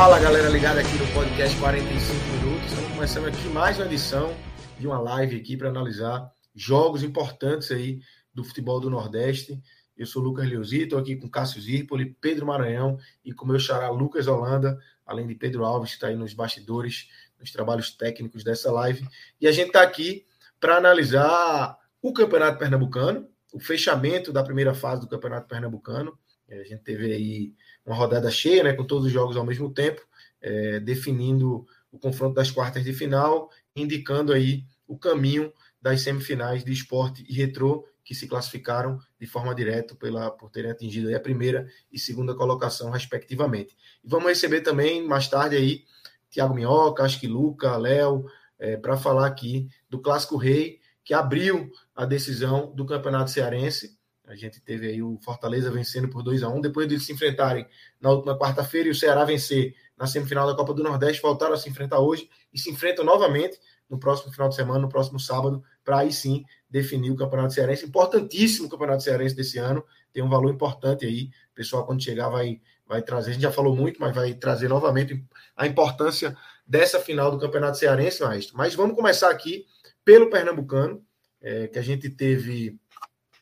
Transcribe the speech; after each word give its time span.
Fala 0.00 0.18
galera 0.18 0.48
ligada 0.48 0.80
aqui 0.80 0.96
no 0.96 1.06
podcast 1.12 1.54
45 1.58 2.24
minutos. 2.32 2.70
Estamos 2.70 2.90
começando 2.94 3.26
aqui 3.26 3.48
mais 3.48 3.76
uma 3.76 3.84
edição 3.84 4.34
de 4.78 4.86
uma 4.86 4.98
live 4.98 5.36
aqui 5.36 5.58
para 5.58 5.68
analisar 5.68 6.32
jogos 6.54 7.02
importantes 7.02 7.70
aí 7.70 8.00
do 8.32 8.42
futebol 8.42 8.80
do 8.80 8.88
Nordeste. 8.88 9.62
Eu 9.94 10.06
sou 10.06 10.22
Lucas 10.22 10.48
Leozzi, 10.48 10.84
estou 10.84 10.98
aqui 10.98 11.16
com 11.16 11.28
Cássio 11.28 11.60
Zirpoli, 11.60 12.16
Pedro 12.18 12.46
Maranhão 12.46 12.96
e 13.22 13.34
com 13.34 13.44
meu 13.44 13.58
xará 13.58 13.90
Lucas 13.90 14.26
Holanda, 14.26 14.80
além 15.04 15.26
de 15.26 15.34
Pedro 15.34 15.66
Alves, 15.66 15.90
que 15.90 15.96
está 15.96 16.06
aí 16.06 16.16
nos 16.16 16.32
bastidores, 16.32 17.06
nos 17.38 17.52
trabalhos 17.52 17.90
técnicos 17.90 18.42
dessa 18.42 18.72
live. 18.72 19.06
E 19.38 19.46
a 19.46 19.52
gente 19.52 19.66
está 19.66 19.82
aqui 19.82 20.24
para 20.58 20.78
analisar 20.78 21.76
o 22.00 22.10
Campeonato 22.14 22.58
Pernambucano, 22.58 23.28
o 23.52 23.60
fechamento 23.60 24.32
da 24.32 24.42
primeira 24.42 24.72
fase 24.72 25.02
do 25.02 25.08
Campeonato 25.08 25.46
Pernambucano. 25.46 26.18
A 26.50 26.64
gente 26.64 26.82
teve 26.84 27.12
aí 27.12 27.54
uma 27.90 27.96
rodada 27.96 28.30
cheia, 28.30 28.62
né, 28.62 28.72
com 28.72 28.84
todos 28.84 29.06
os 29.06 29.12
jogos 29.12 29.36
ao 29.36 29.44
mesmo 29.44 29.68
tempo, 29.68 30.00
é, 30.40 30.78
definindo 30.78 31.66
o 31.90 31.98
confronto 31.98 32.34
das 32.34 32.50
quartas 32.50 32.84
de 32.84 32.92
final, 32.92 33.50
indicando 33.74 34.32
aí 34.32 34.64
o 34.86 34.96
caminho 34.96 35.52
das 35.82 36.02
semifinais 36.02 36.64
de 36.64 36.72
esporte 36.72 37.24
e 37.28 37.34
retrô, 37.34 37.84
que 38.04 38.14
se 38.14 38.28
classificaram 38.28 38.98
de 39.18 39.26
forma 39.26 39.54
direta 39.54 39.94
pela, 39.96 40.30
por 40.30 40.50
terem 40.50 40.70
atingido 40.70 41.14
a 41.14 41.20
primeira 41.20 41.66
e 41.92 41.98
segunda 41.98 42.34
colocação, 42.34 42.90
respectivamente. 42.90 43.76
E 44.04 44.08
vamos 44.08 44.28
receber 44.28 44.60
também, 44.60 45.04
mais 45.06 45.26
tarde, 45.26 45.56
aí, 45.56 45.84
Tiago 46.28 46.54
Minhoca, 46.54 47.02
acho 47.02 47.18
que 47.18 47.26
Luca, 47.26 47.76
Léo, 47.76 48.24
é, 48.58 48.76
para 48.76 48.96
falar 48.96 49.26
aqui 49.26 49.68
do 49.88 50.00
Clássico 50.00 50.36
Rei, 50.36 50.78
que 51.04 51.12
abriu 51.12 51.70
a 51.94 52.04
decisão 52.04 52.72
do 52.72 52.86
Campeonato 52.86 53.32
Cearense, 53.32 53.98
a 54.30 54.36
gente 54.36 54.60
teve 54.60 54.86
aí 54.86 55.02
o 55.02 55.18
Fortaleza 55.24 55.72
vencendo 55.72 56.08
por 56.08 56.22
2 56.22 56.44
a 56.44 56.48
1 56.48 56.60
depois 56.60 56.86
de 56.86 57.00
se 57.00 57.12
enfrentarem 57.12 57.66
na 58.00 58.10
última 58.10 58.38
quarta-feira 58.38 58.86
e 58.86 58.92
o 58.92 58.94
Ceará 58.94 59.24
vencer 59.24 59.74
na 59.98 60.06
semifinal 60.06 60.46
da 60.46 60.54
Copa 60.54 60.72
do 60.72 60.84
Nordeste, 60.84 61.20
voltaram 61.20 61.52
a 61.52 61.56
se 61.56 61.68
enfrentar 61.68 61.98
hoje 61.98 62.30
e 62.54 62.58
se 62.58 62.70
enfrentam 62.70 63.04
novamente 63.04 63.58
no 63.88 63.98
próximo 63.98 64.32
final 64.32 64.48
de 64.48 64.54
semana, 64.54 64.78
no 64.78 64.88
próximo 64.88 65.18
sábado, 65.18 65.64
para 65.84 65.98
aí 65.98 66.12
sim 66.12 66.44
definir 66.70 67.10
o 67.10 67.16
Campeonato 67.16 67.52
Cearense. 67.52 67.84
Importantíssimo 67.84 68.68
o 68.68 68.70
Campeonato 68.70 69.02
Cearense 69.02 69.34
desse 69.34 69.58
ano, 69.58 69.84
tem 70.12 70.22
um 70.22 70.28
valor 70.28 70.54
importante 70.54 71.04
aí. 71.04 71.30
O 71.50 71.54
pessoal, 71.56 71.84
quando 71.84 72.00
chegar, 72.00 72.28
vai, 72.28 72.60
vai 72.86 73.02
trazer. 73.02 73.30
A 73.30 73.32
gente 73.32 73.42
já 73.42 73.50
falou 73.50 73.74
muito, 73.74 74.00
mas 74.00 74.14
vai 74.14 74.32
trazer 74.34 74.68
novamente 74.68 75.24
a 75.56 75.66
importância 75.66 76.36
dessa 76.64 77.00
final 77.00 77.32
do 77.32 77.38
Campeonato 77.38 77.78
Cearense, 77.78 78.22
maestro. 78.22 78.56
Mas 78.56 78.76
vamos 78.76 78.94
começar 78.94 79.28
aqui 79.28 79.66
pelo 80.04 80.30
Pernambucano, 80.30 81.04
é, 81.42 81.66
que 81.66 81.80
a 81.80 81.82
gente 81.82 82.08
teve 82.08 82.78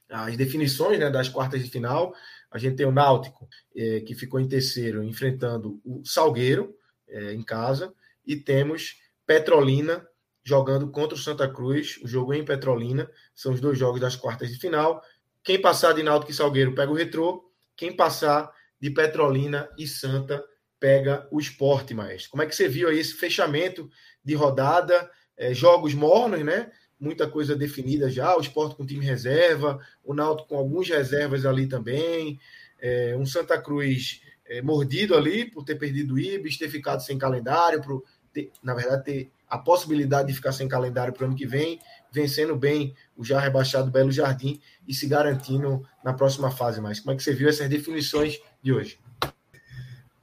as 0.08 0.36
definições 0.36 0.98
né, 0.98 1.10
das 1.10 1.28
quartas 1.28 1.62
de 1.62 1.70
final. 1.70 2.14
A 2.50 2.58
gente 2.58 2.76
tem 2.76 2.86
o 2.86 2.92
Náutico, 2.92 3.48
é, 3.76 4.00
que 4.00 4.14
ficou 4.14 4.40
em 4.40 4.48
terceiro, 4.48 5.02
enfrentando 5.04 5.80
o 5.84 6.02
Salgueiro 6.04 6.74
é, 7.08 7.32
em 7.32 7.42
casa, 7.42 7.92
e 8.26 8.36
temos 8.36 8.96
Petrolina 9.26 10.06
jogando 10.42 10.90
contra 10.90 11.14
o 11.14 11.20
Santa 11.20 11.46
Cruz, 11.46 11.98
o 12.02 12.08
jogo 12.08 12.32
em 12.32 12.42
Petrolina, 12.42 13.10
são 13.34 13.52
os 13.52 13.60
dois 13.60 13.78
jogos 13.78 14.00
das 14.00 14.16
quartas 14.16 14.50
de 14.50 14.58
final. 14.58 15.02
Quem 15.44 15.60
passar 15.60 15.92
de 15.92 16.02
Náutico 16.02 16.32
e 16.32 16.34
Salgueiro 16.34 16.74
pega 16.74 16.90
o 16.90 16.94
Retrô, 16.94 17.52
quem 17.76 17.94
passar 17.94 18.50
de 18.80 18.90
Petrolina 18.90 19.68
e 19.76 19.86
Santa 19.86 20.42
pega 20.80 21.28
o 21.30 21.38
Esporte, 21.38 21.92
Maestro. 21.92 22.30
Como 22.30 22.42
é 22.42 22.46
que 22.46 22.54
você 22.54 22.68
viu 22.68 22.88
aí 22.88 22.98
esse 22.98 23.14
fechamento 23.14 23.90
de 24.24 24.34
rodada, 24.34 25.10
é, 25.36 25.52
jogos 25.52 25.92
mornos, 25.92 26.42
né? 26.44 26.70
Muita 27.00 27.28
coisa 27.28 27.54
definida 27.54 28.10
já, 28.10 28.36
o 28.36 28.40
esporte 28.40 28.76
com 28.76 28.86
time 28.86 29.04
reserva, 29.04 29.78
o 30.04 30.14
Náutico 30.14 30.48
com 30.48 30.56
algumas 30.56 30.88
reservas 30.88 31.46
ali 31.46 31.66
também, 31.66 32.38
é, 32.80 33.16
um 33.16 33.26
Santa 33.26 33.60
Cruz 33.60 34.20
é, 34.46 34.62
mordido 34.62 35.14
ali 35.14 35.44
por 35.44 35.64
ter 35.64 35.76
perdido 35.76 36.14
o 36.14 36.18
Ibis, 36.18 36.58
ter 36.58 36.68
ficado 36.68 37.00
sem 37.02 37.18
calendário, 37.18 37.80
por 37.82 38.02
ter, 38.32 38.50
na 38.62 38.74
verdade, 38.74 39.04
ter 39.04 39.30
a 39.48 39.58
possibilidade 39.58 40.28
de 40.28 40.34
ficar 40.34 40.52
sem 40.52 40.68
calendário 40.68 41.12
para 41.12 41.24
o 41.24 41.26
ano 41.26 41.36
que 41.36 41.46
vem, 41.46 41.80
vencendo 42.12 42.54
bem 42.54 42.94
o 43.16 43.24
já 43.24 43.40
rebaixado 43.40 43.90
Belo 43.90 44.12
Jardim 44.12 44.60
e 44.86 44.92
se 44.92 45.06
garantindo 45.06 45.86
na 46.04 46.12
próxima 46.12 46.50
fase. 46.50 46.80
Mas 46.80 47.00
como 47.00 47.12
é 47.12 47.16
que 47.16 47.22
você 47.22 47.32
viu 47.32 47.48
essas 47.48 47.68
definições 47.68 48.38
de 48.62 48.72
hoje? 48.72 48.98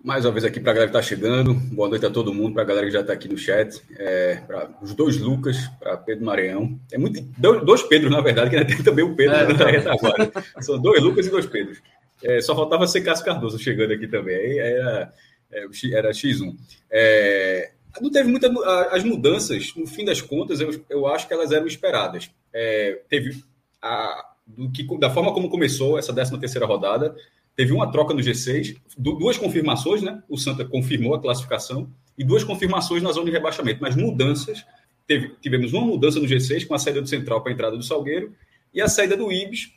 Mais 0.05 0.23
uma 0.23 0.31
vez 0.31 0.45
aqui 0.45 0.59
para 0.59 0.69
a 0.69 0.73
galera 0.75 0.91
que 0.91 0.95
está 0.99 1.09
chegando. 1.09 1.55
Boa 1.55 1.89
noite 1.89 2.05
a 2.05 2.11
todo 2.11 2.31
mundo, 2.31 2.53
para 2.53 2.61
a 2.61 2.65
galera 2.65 2.85
que 2.85 2.93
já 2.93 3.01
está 3.01 3.11
aqui 3.11 3.27
no 3.27 3.35
chat. 3.35 3.81
É, 3.97 4.35
para 4.35 4.69
os 4.79 4.93
dois 4.93 5.17
Lucas, 5.17 5.57
para 5.79 5.97
Pedro 5.97 6.23
Maranhão. 6.23 6.79
É 6.91 6.97
muito, 6.99 7.23
dois 7.65 7.81
Pedros, 7.81 8.11
na 8.11 8.21
verdade, 8.21 8.51
que 8.51 8.55
ainda 8.55 8.67
tem 8.67 8.83
também 8.83 9.03
o 9.03 9.15
Pedro 9.15 9.35
é, 9.35 9.51
na 9.51 9.65
retaguarda. 9.65 10.31
São 10.61 10.79
dois 10.79 11.01
Lucas 11.01 11.25
e 11.25 11.31
dois 11.31 11.47
Pedros. 11.47 11.81
É, 12.23 12.39
só 12.39 12.55
faltava 12.55 12.85
ser 12.85 13.01
Cássio 13.01 13.25
Cardoso 13.25 13.57
chegando 13.57 13.93
aqui 13.93 14.07
também. 14.07 14.35
Aí 14.35 14.59
era, 14.59 15.13
é, 15.51 15.65
era 15.91 16.11
X1. 16.11 16.55
É, 16.91 17.71
não 17.99 18.11
teve 18.11 18.29
muitas. 18.29 18.55
As 18.91 19.03
mudanças, 19.03 19.73
no 19.75 19.87
fim 19.87 20.05
das 20.05 20.21
contas, 20.21 20.61
eu, 20.61 20.69
eu 20.87 21.07
acho 21.07 21.27
que 21.27 21.33
elas 21.33 21.51
eram 21.51 21.65
esperadas. 21.65 22.29
É, 22.53 23.01
teve 23.09 23.43
a, 23.81 24.23
do 24.45 24.71
que, 24.71 24.85
da 24.99 25.09
forma 25.09 25.33
como 25.33 25.49
começou 25.49 25.97
essa 25.97 26.13
13 26.13 26.37
terceira 26.39 26.67
rodada 26.67 27.15
teve 27.55 27.71
uma 27.71 27.91
troca 27.91 28.13
no 28.13 28.19
G6, 28.19 28.75
duas 28.97 29.37
confirmações, 29.37 30.01
né? 30.01 30.21
O 30.27 30.37
Santa 30.37 30.65
confirmou 30.65 31.15
a 31.15 31.21
classificação 31.21 31.89
e 32.17 32.23
duas 32.23 32.43
confirmações 32.43 33.01
na 33.01 33.11
zona 33.11 33.25
de 33.25 33.31
rebaixamento, 33.31 33.79
mas 33.81 33.95
mudanças. 33.95 34.65
Teve, 35.07 35.35
tivemos 35.41 35.71
uma 35.71 35.85
mudança 35.85 36.19
no 36.19 36.25
G6 36.25 36.67
com 36.67 36.73
a 36.73 36.79
saída 36.79 37.01
do 37.01 37.07
Central 37.07 37.41
para 37.41 37.51
a 37.51 37.53
entrada 37.53 37.77
do 37.77 37.83
Salgueiro 37.83 38.33
e 38.73 38.81
a 38.81 38.87
saída 38.87 39.15
do 39.15 39.31
Ibis, 39.31 39.71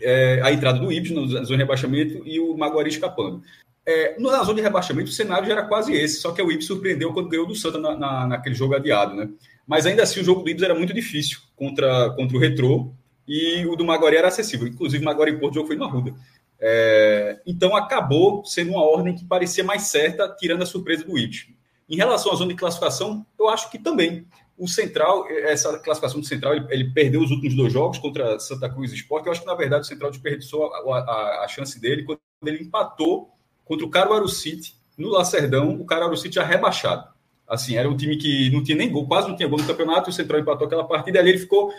é, 0.00 0.40
a 0.42 0.52
entrada 0.52 0.78
do 0.78 0.92
Ibis 0.92 1.10
na 1.10 1.26
zona 1.26 1.44
de 1.44 1.56
rebaixamento 1.56 2.22
e 2.24 2.38
o 2.38 2.56
Maguari 2.56 2.88
escapando. 2.88 3.42
É, 3.84 4.18
na 4.18 4.42
zona 4.42 4.54
de 4.54 4.62
rebaixamento, 4.62 5.10
o 5.10 5.12
cenário 5.12 5.46
já 5.46 5.52
era 5.52 5.64
quase 5.64 5.92
esse, 5.92 6.20
só 6.20 6.32
que 6.32 6.42
o 6.42 6.50
Ibis 6.50 6.66
surpreendeu 6.66 7.12
quando 7.12 7.28
ganhou 7.28 7.46
do 7.46 7.54
Santa 7.54 7.78
na, 7.78 7.96
na, 7.96 8.26
naquele 8.26 8.54
jogo 8.54 8.74
adiado, 8.74 9.14
né? 9.14 9.28
Mas 9.66 9.84
ainda 9.84 10.02
assim, 10.02 10.20
o 10.20 10.24
jogo 10.24 10.42
do 10.42 10.48
Ibis 10.48 10.62
era 10.62 10.74
muito 10.74 10.94
difícil 10.94 11.38
contra, 11.56 12.10
contra 12.10 12.36
o 12.36 12.40
Retrô 12.40 12.92
e 13.26 13.66
o 13.66 13.74
do 13.74 13.84
Maguari 13.84 14.16
era 14.16 14.28
acessível. 14.28 14.66
Inclusive, 14.66 15.02
o 15.02 15.04
Maguari 15.04 15.38
Porto, 15.38 15.52
o 15.52 15.54
jogo 15.56 15.66
foi 15.66 15.76
no 15.76 15.84
Arruda. 15.84 16.14
É, 16.58 17.40
então 17.46 17.76
acabou 17.76 18.44
sendo 18.44 18.70
uma 18.70 18.82
ordem 18.82 19.14
que 19.14 19.24
parecia 19.24 19.62
mais 19.62 19.82
certa, 19.82 20.28
tirando 20.38 20.62
a 20.62 20.66
surpresa 20.66 21.04
do 21.04 21.18
Ibis. 21.18 21.48
Em 21.88 21.96
relação 21.96 22.32
à 22.32 22.34
zona 22.34 22.52
de 22.52 22.58
classificação, 22.58 23.24
eu 23.38 23.48
acho 23.48 23.70
que 23.70 23.78
também. 23.78 24.26
O 24.58 24.66
Central, 24.66 25.26
essa 25.28 25.78
classificação 25.78 26.18
do 26.18 26.26
Central, 26.26 26.54
ele, 26.54 26.66
ele 26.70 26.90
perdeu 26.90 27.20
os 27.20 27.30
últimos 27.30 27.54
dois 27.54 27.72
jogos 27.72 27.98
contra 27.98 28.38
Santa 28.38 28.70
Cruz 28.70 28.90
e 28.90 28.94
Sport. 28.96 29.26
Eu 29.26 29.32
acho 29.32 29.42
que, 29.42 29.46
na 29.46 29.54
verdade, 29.54 29.82
o 29.82 29.86
Central 29.86 30.10
desperdiçou 30.10 30.72
a, 30.72 30.98
a, 30.98 31.44
a 31.44 31.48
chance 31.48 31.78
dele 31.78 32.04
quando 32.04 32.18
ele 32.46 32.62
empatou 32.62 33.30
contra 33.66 33.84
o 33.84 33.90
Caruaru 33.90 34.28
City 34.28 34.74
no 34.96 35.10
Lacerdão, 35.10 35.78
o 35.78 35.84
Caruaru 35.84 36.16
City 36.16 36.36
já 36.36 36.42
rebaixado. 36.42 37.06
Assim, 37.46 37.76
era 37.76 37.88
um 37.88 37.96
time 37.96 38.16
que 38.16 38.50
não 38.50 38.62
tinha 38.64 38.76
nem 38.76 38.90
gol, 38.90 39.06
quase 39.06 39.28
não 39.28 39.36
tinha 39.36 39.48
gol 39.48 39.58
no 39.58 39.66
campeonato, 39.66 40.08
e 40.08 40.10
o 40.10 40.14
Central 40.14 40.40
empatou 40.40 40.66
aquela 40.66 40.84
partida, 40.84 41.18
e 41.18 41.20
ali 41.20 41.30
ele 41.30 41.38
ficou 41.38 41.70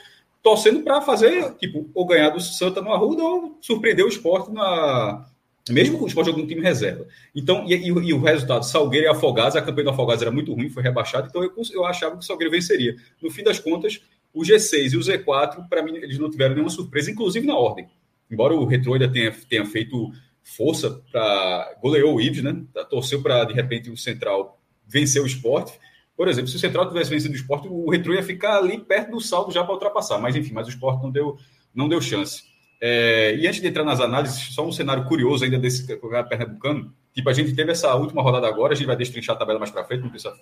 torcendo 0.42 0.82
para 0.82 1.02
fazer, 1.02 1.54
tipo, 1.56 1.90
ou 1.94 2.06
ganhar 2.06 2.30
do 2.30 2.40
Santa 2.40 2.82
no 2.82 2.94
Arruda 2.94 3.24
ou 3.24 3.58
surpreender 3.62 4.06
o 4.06 4.10
esporte 4.10 4.52
na. 4.52 5.26
Mesmo 5.70 5.98
com 5.98 6.06
o 6.06 6.08
esporte 6.08 6.28
jogando 6.28 6.46
um 6.46 6.48
time 6.48 6.62
reserva. 6.62 7.06
Então, 7.36 7.66
e, 7.68 7.74
e, 7.74 7.88
e, 7.88 8.14
o 8.14 8.22
resultado, 8.22 8.64
Salgueiro 8.64 9.06
e 9.06 9.10
Afogados, 9.10 9.58
a 9.58 9.62
campanha 9.62 9.86
do 9.86 9.90
Afogados 9.90 10.22
era 10.22 10.32
muito 10.32 10.54
ruim, 10.54 10.70
foi 10.70 10.82
rebaixado, 10.82 11.28
então 11.30 11.44
eu, 11.44 11.52
eu 11.74 11.86
achava 11.86 12.16
que 12.16 12.24
o 12.24 12.26
Salgueiro 12.26 12.52
venceria. 12.52 12.96
No 13.22 13.30
fim 13.30 13.44
das 13.44 13.60
contas, 13.60 14.02
o 14.34 14.44
G6 14.44 14.94
e 14.94 14.98
o 14.98 15.02
Z4, 15.02 15.68
para 15.68 15.84
mim, 15.84 15.98
eles 15.98 16.18
não 16.18 16.30
tiveram 16.30 16.54
nenhuma 16.54 16.70
surpresa, 16.70 17.12
inclusive 17.12 17.46
na 17.46 17.58
ordem. 17.58 17.86
Embora 18.32 18.54
o 18.54 18.66
Retro 18.66 18.94
ainda 18.94 19.12
tenha, 19.12 19.32
tenha 19.50 19.66
feito 19.66 20.12
força 20.44 21.02
para. 21.12 21.76
goleou 21.82 22.16
o 22.16 22.22
Ibs, 22.22 22.44
né? 22.44 22.64
Torceu 22.90 23.22
para, 23.22 23.44
de 23.44 23.54
repente, 23.54 23.90
o 23.90 23.98
Central 23.98 24.60
vencer 24.88 25.22
o 25.22 25.26
esporte. 25.26 25.78
Por 26.18 26.28
exemplo, 26.28 26.50
se 26.50 26.56
o 26.56 26.60
Central 26.60 26.88
tivesse 26.88 27.12
vencido 27.12 27.34
o 27.34 27.38
esporte, 27.38 27.68
o 27.70 27.92
Retro 27.92 28.12
ia 28.12 28.24
ficar 28.24 28.58
ali 28.58 28.80
perto 28.80 29.12
do 29.12 29.22
saldo 29.22 29.52
já 29.52 29.64
para 29.64 29.74
ultrapassar. 29.74 30.18
Mas 30.18 30.36
enfim, 30.36 30.52
mas 30.52 30.66
o 30.66 30.72
esporte 30.72 31.04
não 31.04 31.12
deu, 31.12 31.38
não 31.76 31.88
deu 31.88 32.02
chance. 32.02 32.44
É, 32.82 33.36
e 33.36 33.48
antes 33.48 33.62
de 33.62 33.68
entrar 33.68 33.84
nas 33.84 34.00
análises, 34.00 34.54
só 34.54 34.66
um 34.66 34.72
cenário 34.72 35.06
curioso 35.06 35.46
ainda 35.46 35.60
desse 35.60 35.86
campeonato 35.86 36.30
pernambucano. 36.30 36.92
Tipo, 37.14 37.30
a 37.30 37.34
gente 37.34 37.56
teve 37.56 37.72
essa 37.72 37.94
última 37.96 38.22
rodada 38.22 38.48
agora, 38.48 38.74
a 38.74 38.76
gente 38.76 38.88
vai 38.88 38.96
destrinchar 38.96 39.36
a 39.36 39.40
tabela 39.40 39.60
mais 39.60 39.72
para 39.72 39.84
frente, 39.84 40.02
não 40.02 40.10
precisa 40.10 40.36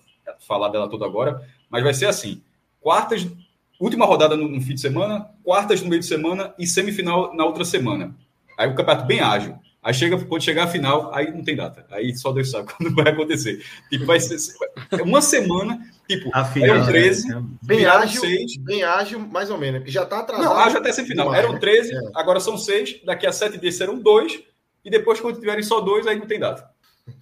falar 0.46 0.70
dela 0.70 0.90
toda 0.90 1.06
agora, 1.06 1.42
mas 1.70 1.84
vai 1.84 1.94
ser 1.94 2.06
assim: 2.06 2.42
quartas, 2.80 3.28
última 3.80 4.06
rodada 4.06 4.36
no, 4.36 4.48
no, 4.48 4.62
fim 4.62 4.76
de 4.76 4.82
semana, 4.82 5.30
quartas 5.44 5.82
no 5.82 5.90
meio 5.90 6.02
de 6.02 6.08
semana 6.08 6.54
e 6.60 6.66
semifinal 6.66 7.34
na 7.36 7.46
outra 7.46 7.66
semana. 7.66 8.16
Aí 8.58 8.70
o 8.70 8.76
campeonato 8.76 9.06
bem 9.06 9.20
ágil. 9.20 9.58
Aí 9.86 9.94
chega, 9.94 10.18
quando 10.26 10.42
chegar 10.42 10.64
a 10.64 10.68
final, 10.68 11.14
aí 11.14 11.32
não 11.32 11.44
tem 11.44 11.56
data. 11.56 11.86
Aí 11.92 12.18
só 12.18 12.32
Deus 12.32 12.50
sabe 12.50 12.68
quando 12.74 12.96
vai 12.96 13.14
acontecer. 13.14 13.64
Tipo, 13.88 14.08
vai 14.08 14.20
ser 14.20 14.38
uma 15.04 15.22
semana, 15.22 15.80
tipo, 16.10 16.28
a 16.34 16.44
final, 16.44 16.78
eram 16.78 16.88
13, 16.88 17.32
é, 17.32 17.42
bem 17.62 17.86
ágil, 17.86 18.22
6. 18.22 18.58
bem 18.58 18.84
ágil, 18.84 19.20
mais 19.20 19.52
ou 19.52 19.60
menos, 19.60 19.88
já 19.94 20.02
está 20.02 20.22
atrasado. 20.22 20.50
Não, 20.50 20.58
ágil 20.58 20.80
até 20.80 20.92
semifinal. 20.92 21.32
Eram 21.36 21.60
13, 21.60 21.94
né? 21.94 22.02
é. 22.04 22.20
agora 22.20 22.40
são 22.40 22.58
6, 22.58 23.04
daqui 23.06 23.28
a 23.28 23.32
7 23.32 23.60
dias 23.60 23.76
serão 23.76 24.00
2, 24.00 24.42
e 24.84 24.90
depois, 24.90 25.22
quando 25.22 25.40
tiverem 25.40 25.62
só 25.62 25.80
2, 25.80 26.08
aí 26.08 26.18
não 26.18 26.26
tem 26.26 26.40
data. 26.40 26.68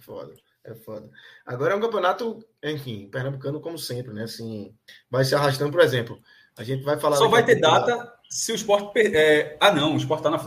Foda, 0.00 0.32
é 0.64 0.74
foda. 0.74 1.10
Agora 1.44 1.74
é 1.74 1.76
um 1.76 1.80
campeonato, 1.80 2.42
enfim, 2.62 3.10
pernambucano 3.12 3.60
como 3.60 3.76
sempre, 3.76 4.14
né? 4.14 4.22
Assim, 4.22 4.72
vai 5.10 5.22
se 5.22 5.34
arrastando, 5.34 5.70
por 5.70 5.82
exemplo. 5.82 6.18
A 6.56 6.64
gente 6.64 6.82
vai 6.82 6.98
falar. 6.98 7.16
Só 7.16 7.28
vai 7.28 7.44
ter 7.44 7.56
data 7.56 8.10
se 8.30 8.52
o 8.52 8.54
esporte. 8.54 8.92
Per... 8.94 9.14
É... 9.14 9.56
Ah, 9.60 9.70
não, 9.70 9.94
o 9.94 9.98
esporte 9.98 10.20
está 10.20 10.30
na 10.30 10.38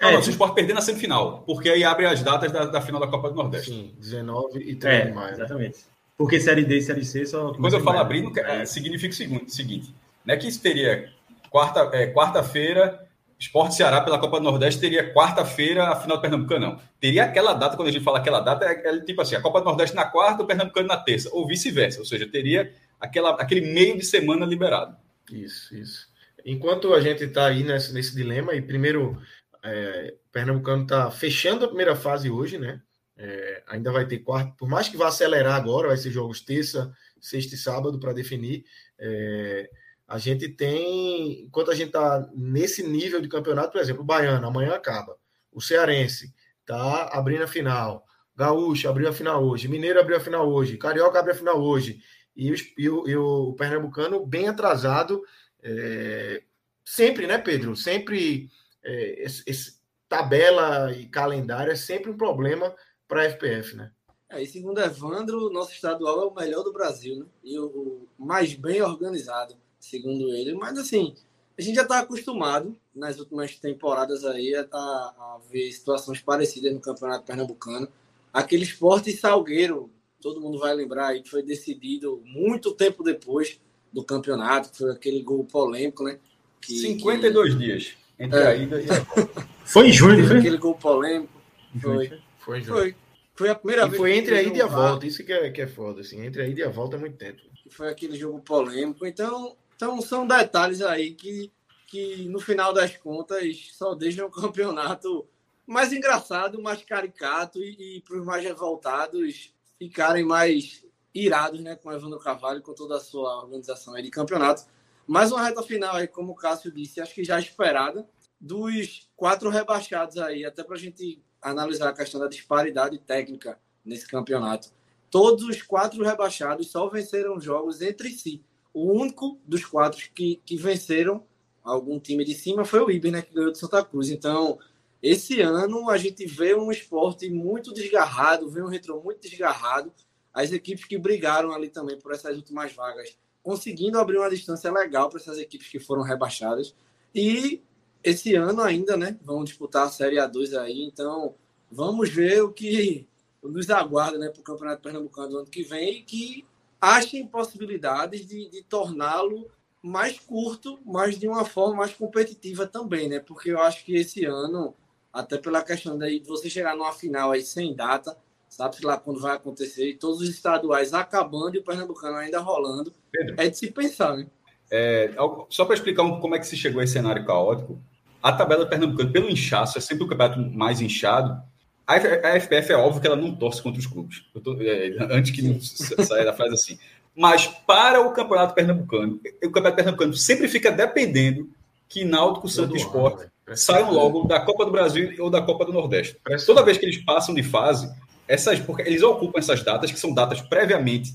não, 0.00 0.08
é, 0.10 0.22
se 0.22 0.28
o 0.28 0.32
Sport 0.32 0.54
perder 0.54 0.74
na 0.74 0.80
semifinal, 0.80 1.42
porque 1.46 1.68
aí 1.68 1.84
abre 1.84 2.06
as 2.06 2.22
datas 2.22 2.50
da, 2.52 2.64
da 2.66 2.80
final 2.80 3.00
da 3.00 3.06
Copa 3.06 3.30
do 3.30 3.36
Nordeste. 3.36 3.70
Sim, 3.70 3.94
19 3.98 4.58
e 4.58 4.74
3 4.76 4.94
é, 4.94 5.06
de 5.06 5.12
maio. 5.12 5.32
Exatamente. 5.34 5.78
Porque 6.16 6.40
Série 6.40 6.64
D 6.64 6.78
e 6.78 6.82
Série 6.82 7.04
C 7.04 7.26
só. 7.26 7.52
Quando 7.54 7.74
eu 7.74 7.80
falo 7.80 7.98
abrir, 7.98 8.24
é, 8.38 8.64
significa 8.64 9.12
o 9.12 9.16
seguinte, 9.16 9.52
seguinte: 9.52 9.94
não 10.24 10.34
é 10.34 10.36
que 10.36 10.46
isso 10.46 10.60
teria 10.60 11.12
quarta, 11.50 11.90
é, 11.92 12.12
quarta-feira, 12.12 13.06
Esporte 13.38 13.74
Ceará 13.74 14.00
pela 14.00 14.18
Copa 14.18 14.38
do 14.38 14.44
Nordeste 14.44 14.80
teria 14.80 15.12
quarta-feira 15.12 15.88
a 15.88 15.96
final 15.96 16.16
do 16.16 16.20
Pernambucano, 16.20 16.66
não. 16.66 16.80
Teria 17.00 17.24
aquela 17.24 17.52
data, 17.52 17.76
quando 17.76 17.88
a 17.88 17.92
gente 17.92 18.04
fala 18.04 18.18
aquela 18.18 18.40
data, 18.40 18.64
é, 18.64 18.88
é 18.88 19.00
tipo 19.00 19.20
assim: 19.20 19.34
a 19.34 19.40
Copa 19.40 19.60
do 19.60 19.66
Nordeste 19.66 19.96
na 19.96 20.04
quarta, 20.04 20.42
o 20.42 20.46
Pernambucano 20.46 20.88
na 20.88 20.96
terça, 20.96 21.28
ou 21.32 21.46
vice-versa. 21.46 21.98
Ou 21.98 22.06
seja, 22.06 22.26
teria 22.28 22.72
aquela, 23.00 23.30
aquele 23.32 23.72
meio 23.72 23.96
de 23.96 24.04
semana 24.04 24.46
liberado. 24.46 24.96
Isso, 25.30 25.74
isso. 25.74 26.08
Enquanto 26.44 26.92
a 26.94 27.00
gente 27.00 27.24
está 27.24 27.46
aí 27.46 27.64
nesse, 27.64 27.92
nesse 27.92 28.14
dilema, 28.14 28.54
e 28.54 28.62
primeiro 28.62 29.18
é, 29.64 30.14
o 30.26 30.30
Pernambucano 30.30 30.82
está 30.82 31.10
fechando 31.10 31.64
a 31.64 31.68
primeira 31.68 31.96
fase 31.96 32.30
hoje, 32.30 32.58
né? 32.58 32.82
É, 33.16 33.62
ainda 33.68 33.90
vai 33.90 34.06
ter 34.06 34.18
quarto, 34.18 34.56
por 34.56 34.68
mais 34.68 34.88
que 34.88 34.96
vá 34.96 35.08
acelerar 35.08 35.54
agora, 35.54 35.88
vai 35.88 35.96
ser 35.96 36.10
jogos 36.10 36.40
terça, 36.40 36.92
sexta 37.20 37.54
e 37.54 37.58
sábado 37.58 37.98
para 37.98 38.12
definir. 38.12 38.64
É, 38.98 39.70
a 40.06 40.18
gente 40.18 40.48
tem, 40.48 41.44
enquanto 41.44 41.70
a 41.70 41.74
gente 41.74 41.86
está 41.86 42.28
nesse 42.34 42.82
nível 42.82 43.20
de 43.20 43.28
campeonato, 43.28 43.72
por 43.72 43.80
exemplo, 43.80 44.02
o 44.02 44.04
Baiano 44.04 44.46
amanhã 44.46 44.74
acaba, 44.74 45.16
o 45.50 45.60
Cearense 45.60 46.34
está 46.60 47.08
abrindo 47.08 47.44
a 47.44 47.48
final, 47.48 48.04
Gaúcho 48.36 48.88
abriu 48.88 49.08
a 49.08 49.12
final 49.12 49.44
hoje, 49.44 49.68
Mineiro 49.68 50.00
abriu 50.00 50.16
a 50.16 50.20
final 50.20 50.46
hoje, 50.50 50.76
Carioca 50.76 51.18
abriu 51.18 51.34
a 51.34 51.38
final 51.38 51.62
hoje, 51.62 52.00
e, 52.36 52.52
o, 52.52 52.56
e 52.76 52.88
o, 52.90 53.08
e 53.08 53.16
o 53.16 53.54
Pernambucano 53.54 54.26
bem 54.26 54.48
atrasado, 54.48 55.22
é, 55.62 56.42
sempre, 56.84 57.26
né, 57.26 57.38
Pedro? 57.38 57.76
Sempre 57.76 58.50
é, 58.84 59.24
esse, 59.24 59.42
esse, 59.46 59.84
tabela 60.08 60.92
e 60.92 61.06
calendário 61.06 61.72
é 61.72 61.76
sempre 61.76 62.10
um 62.10 62.16
problema 62.16 62.74
para 63.08 63.22
a 63.22 63.30
FPF, 63.30 63.74
né? 63.74 63.90
É, 64.30 64.42
e 64.42 64.46
segundo 64.46 64.80
Evandro, 64.80 65.50
nosso 65.50 65.72
estadual 65.72 66.22
é 66.22 66.26
o 66.26 66.34
melhor 66.34 66.62
do 66.62 66.72
Brasil, 66.72 67.16
né? 67.18 67.26
E 67.42 67.58
o, 67.58 67.66
o 67.66 68.08
mais 68.24 68.54
bem 68.54 68.82
organizado, 68.82 69.56
segundo 69.78 70.32
ele. 70.32 70.54
Mas 70.54 70.78
assim, 70.78 71.14
a 71.58 71.62
gente 71.62 71.76
já 71.76 71.82
está 71.82 72.00
acostumado 72.00 72.76
nas 72.94 73.18
últimas 73.18 73.56
temporadas 73.56 74.24
aí 74.24 74.54
a, 74.54 74.60
a, 74.72 75.40
ver 75.50 75.70
situações 75.72 76.20
parecidas 76.20 76.72
no 76.72 76.80
Campeonato 76.80 77.24
Pernambucano. 77.24 77.88
Aquele 78.32 78.64
esporte 78.64 79.12
salgueiro, 79.12 79.90
todo 80.20 80.40
mundo 80.40 80.58
vai 80.58 80.74
lembrar 80.74 81.08
aí, 81.08 81.22
que 81.22 81.30
foi 81.30 81.42
decidido 81.42 82.20
muito 82.24 82.72
tempo 82.72 83.04
depois 83.04 83.60
do 83.92 84.04
campeonato, 84.04 84.70
que 84.70 84.78
foi 84.78 84.90
aquele 84.90 85.22
gol 85.22 85.44
polêmico, 85.44 86.02
né? 86.02 86.18
Que, 86.60 86.76
52 86.76 87.52
que... 87.52 87.58
dias. 87.58 87.96
Entre 88.18 88.38
é. 88.38 88.46
a 88.46 88.54
ida 88.54 88.80
e 88.80 88.90
a 88.90 89.00
volta. 89.00 89.48
Foi 89.64 89.88
em 89.88 89.92
junho, 89.92 90.28
foi? 90.28 90.38
Aquele 90.38 90.58
gol 90.58 90.74
polêmico. 90.74 91.40
Foi. 91.80 92.20
Foi, 92.38 92.62
foi. 92.62 92.96
Foi 93.34 93.48
a 93.48 93.54
primeira 93.54 93.86
e 93.86 93.88
vez. 93.88 93.96
Foi 93.96 94.16
entre 94.16 94.36
a 94.36 94.42
ida 94.42 94.58
e 94.58 94.62
a 94.62 94.66
volta. 94.66 95.06
Isso 95.06 95.24
que 95.24 95.32
é, 95.32 95.50
que 95.50 95.62
é 95.62 95.66
foda, 95.66 96.02
assim. 96.02 96.24
Entre 96.24 96.42
a 96.42 96.46
ida 96.46 96.60
e 96.60 96.62
a 96.62 96.68
volta 96.68 96.96
é 96.96 97.00
muito 97.00 97.16
tempo. 97.16 97.40
Foi 97.70 97.88
aquele 97.88 98.16
jogo 98.16 98.40
polêmico. 98.40 99.04
Então, 99.06 99.56
então 99.74 100.00
são 100.00 100.26
detalhes 100.26 100.80
aí 100.82 101.14
que, 101.14 101.50
que, 101.88 102.28
no 102.28 102.38
final 102.38 102.72
das 102.72 102.96
contas, 102.96 103.70
só 103.72 103.94
deixam 103.94 104.26
o 104.26 104.30
campeonato 104.30 105.26
mais 105.66 105.92
engraçado, 105.92 106.62
mais 106.62 106.82
caricato 106.84 107.58
e, 107.58 107.96
e 107.96 108.00
para 108.02 108.18
os 108.18 108.24
mais 108.24 108.44
revoltados 108.44 109.52
ficarem 109.78 110.24
mais 110.24 110.84
irados 111.14 111.60
né, 111.60 111.76
com 111.76 111.88
o 111.88 111.92
Evandro 111.92 112.18
Carvalho, 112.18 112.62
com 112.62 112.74
toda 112.74 112.96
a 112.96 113.00
sua 113.00 113.42
organização 113.42 113.94
aí 113.94 114.02
de 114.02 114.10
campeonato. 114.10 114.64
Mais 115.06 115.30
uma 115.30 115.42
reta 115.42 115.62
final 115.62 115.96
aí, 115.96 116.08
como 116.08 116.32
o 116.32 116.34
Cássio 116.34 116.72
disse, 116.72 117.00
acho 117.00 117.14
que 117.14 117.24
já 117.24 117.38
esperada, 117.38 118.08
dos 118.40 119.10
quatro 119.16 119.50
rebaixados 119.50 120.16
aí, 120.16 120.44
até 120.44 120.62
para 120.62 120.76
a 120.76 120.78
gente 120.78 121.22
analisar 121.40 121.90
a 121.90 121.94
questão 121.94 122.20
da 122.20 122.26
disparidade 122.26 122.98
técnica 122.98 123.58
nesse 123.84 124.06
campeonato. 124.06 124.68
Todos 125.10 125.44
os 125.44 125.62
quatro 125.62 126.02
rebaixados 126.02 126.70
só 126.70 126.88
venceram 126.88 127.38
jogos 127.38 127.82
entre 127.82 128.10
si. 128.10 128.42
O 128.72 128.92
único 128.92 129.38
dos 129.46 129.64
quatro 129.64 130.02
que, 130.14 130.40
que 130.44 130.56
venceram 130.56 131.24
algum 131.62 132.00
time 132.00 132.24
de 132.24 132.34
cima 132.34 132.64
foi 132.64 132.80
o 132.80 132.90
Iber, 132.90 133.12
né, 133.12 133.22
que 133.22 133.32
ganhou 133.32 133.52
de 133.52 133.58
Santa 133.58 133.84
Cruz. 133.84 134.10
Então, 134.10 134.58
esse 135.02 135.40
ano 135.40 135.90
a 135.90 135.98
gente 135.98 136.26
vê 136.26 136.54
um 136.54 136.72
esporte 136.72 137.28
muito 137.30 137.72
desgarrado, 137.72 138.50
vê 138.50 138.62
um 138.62 138.68
retrô 138.68 139.00
muito 139.02 139.20
desgarrado. 139.20 139.92
As 140.32 140.50
equipes 140.50 140.86
que 140.86 140.98
brigaram 140.98 141.52
ali 141.52 141.68
também 141.68 141.98
por 141.98 142.12
essas 142.12 142.36
últimas 142.36 142.72
vagas 142.72 143.16
conseguindo 143.44 144.00
abrir 144.00 144.16
uma 144.16 144.30
distância 144.30 144.72
legal 144.72 145.10
para 145.10 145.20
essas 145.20 145.38
equipes 145.38 145.68
que 145.68 145.78
foram 145.78 146.02
rebaixadas. 146.02 146.74
E 147.14 147.62
esse 148.02 148.34
ano 148.34 148.62
ainda, 148.62 148.96
né? 148.96 149.16
Vão 149.22 149.44
disputar 149.44 149.86
a 149.86 149.90
Série 149.90 150.16
A2 150.16 150.58
aí, 150.58 150.82
então 150.82 151.34
vamos 151.70 152.08
ver 152.08 152.42
o 152.42 152.50
que 152.50 153.06
nos 153.42 153.68
aguarda 153.68 154.16
né, 154.16 154.30
para 154.30 154.40
o 154.40 154.44
Campeonato 154.44 154.82
Pernambucano 154.82 155.28
do 155.28 155.38
ano 155.38 155.50
que 155.50 155.62
vem 155.62 155.98
e 155.98 156.02
que 156.02 156.46
achem 156.80 157.26
possibilidades 157.26 158.26
de, 158.26 158.48
de 158.48 158.62
torná-lo 158.62 159.50
mais 159.82 160.18
curto, 160.18 160.78
mas 160.82 161.18
de 161.18 161.28
uma 161.28 161.44
forma 161.44 161.76
mais 161.76 161.92
competitiva 161.92 162.66
também, 162.66 163.06
né? 163.06 163.20
Porque 163.20 163.50
eu 163.50 163.60
acho 163.60 163.84
que 163.84 163.94
esse 163.94 164.24
ano, 164.24 164.74
até 165.12 165.36
pela 165.36 165.62
questão 165.62 165.98
de 165.98 166.20
você 166.20 166.48
chegar 166.48 166.74
numa 166.74 166.92
final 166.92 167.32
aí 167.32 167.42
sem 167.42 167.74
data, 167.74 168.16
sabe 168.54 168.76
lá 168.82 168.96
quando 168.96 169.20
vai 169.20 169.34
acontecer, 169.34 169.88
e 169.90 169.94
todos 169.94 170.20
os 170.20 170.28
estaduais 170.28 170.94
acabando 170.94 171.56
e 171.56 171.58
o 171.58 171.64
Pernambucano 171.64 172.16
ainda 172.16 172.38
rolando. 172.38 172.92
Pedro, 173.10 173.34
é 173.36 173.48
de 173.48 173.58
se 173.58 173.70
pensar, 173.70 174.16
né? 174.16 174.26
É, 174.70 175.12
só 175.50 175.64
para 175.64 175.74
explicar 175.74 176.02
um, 176.02 176.20
como 176.20 176.36
é 176.36 176.38
que 176.38 176.46
se 176.46 176.56
chegou 176.56 176.80
a 176.80 176.84
esse 176.84 176.92
cenário 176.92 177.24
caótico, 177.26 177.80
a 178.22 178.32
tabela 178.32 178.64
do 178.64 178.70
Pernambucano, 178.70 179.12
pelo 179.12 179.28
inchaço, 179.28 179.76
é 179.76 179.80
sempre 179.80 180.04
o 180.04 180.08
campeonato 180.08 180.38
mais 180.38 180.80
inchado. 180.80 181.42
A, 181.86 181.94
a 181.94 182.40
FPF 182.40 182.72
é 182.72 182.76
óbvio 182.76 183.00
que 183.00 183.06
ela 183.06 183.16
não 183.16 183.34
torce 183.34 183.60
contra 183.60 183.80
os 183.80 183.86
clubes. 183.86 184.22
Tô, 184.42 184.56
é, 184.60 184.96
antes 185.10 185.32
que 185.32 186.04
saia 186.04 186.24
da 186.24 186.32
frase 186.32 186.54
assim. 186.54 186.78
Mas 187.16 187.46
para 187.46 188.00
o 188.00 188.12
campeonato 188.12 188.54
pernambucano, 188.54 189.20
o 189.36 189.50
campeonato 189.50 189.76
pernambucano 189.76 190.14
sempre 190.14 190.48
fica 190.48 190.70
dependendo 190.70 191.48
que 191.88 192.04
Náutico, 192.04 192.48
Santo 192.48 192.76
Esporte 192.76 193.28
saiam 193.54 193.92
logo 193.92 194.24
da 194.24 194.40
Copa 194.40 194.64
do 194.64 194.72
Brasil 194.72 195.12
ou 195.18 195.28
da 195.28 195.42
Copa 195.42 195.64
do 195.64 195.72
Nordeste. 195.72 196.16
Toda 196.46 196.62
vez 196.62 196.78
que 196.78 196.86
eles 196.86 197.04
passam 197.04 197.34
de 197.34 197.42
fase, 197.42 197.92
essas, 198.26 198.58
porque 198.60 198.82
eles 198.82 199.02
ocupam 199.02 199.38
essas 199.38 199.62
datas, 199.62 199.90
que 199.90 199.98
são 199.98 200.12
datas 200.12 200.40
previamente 200.40 201.14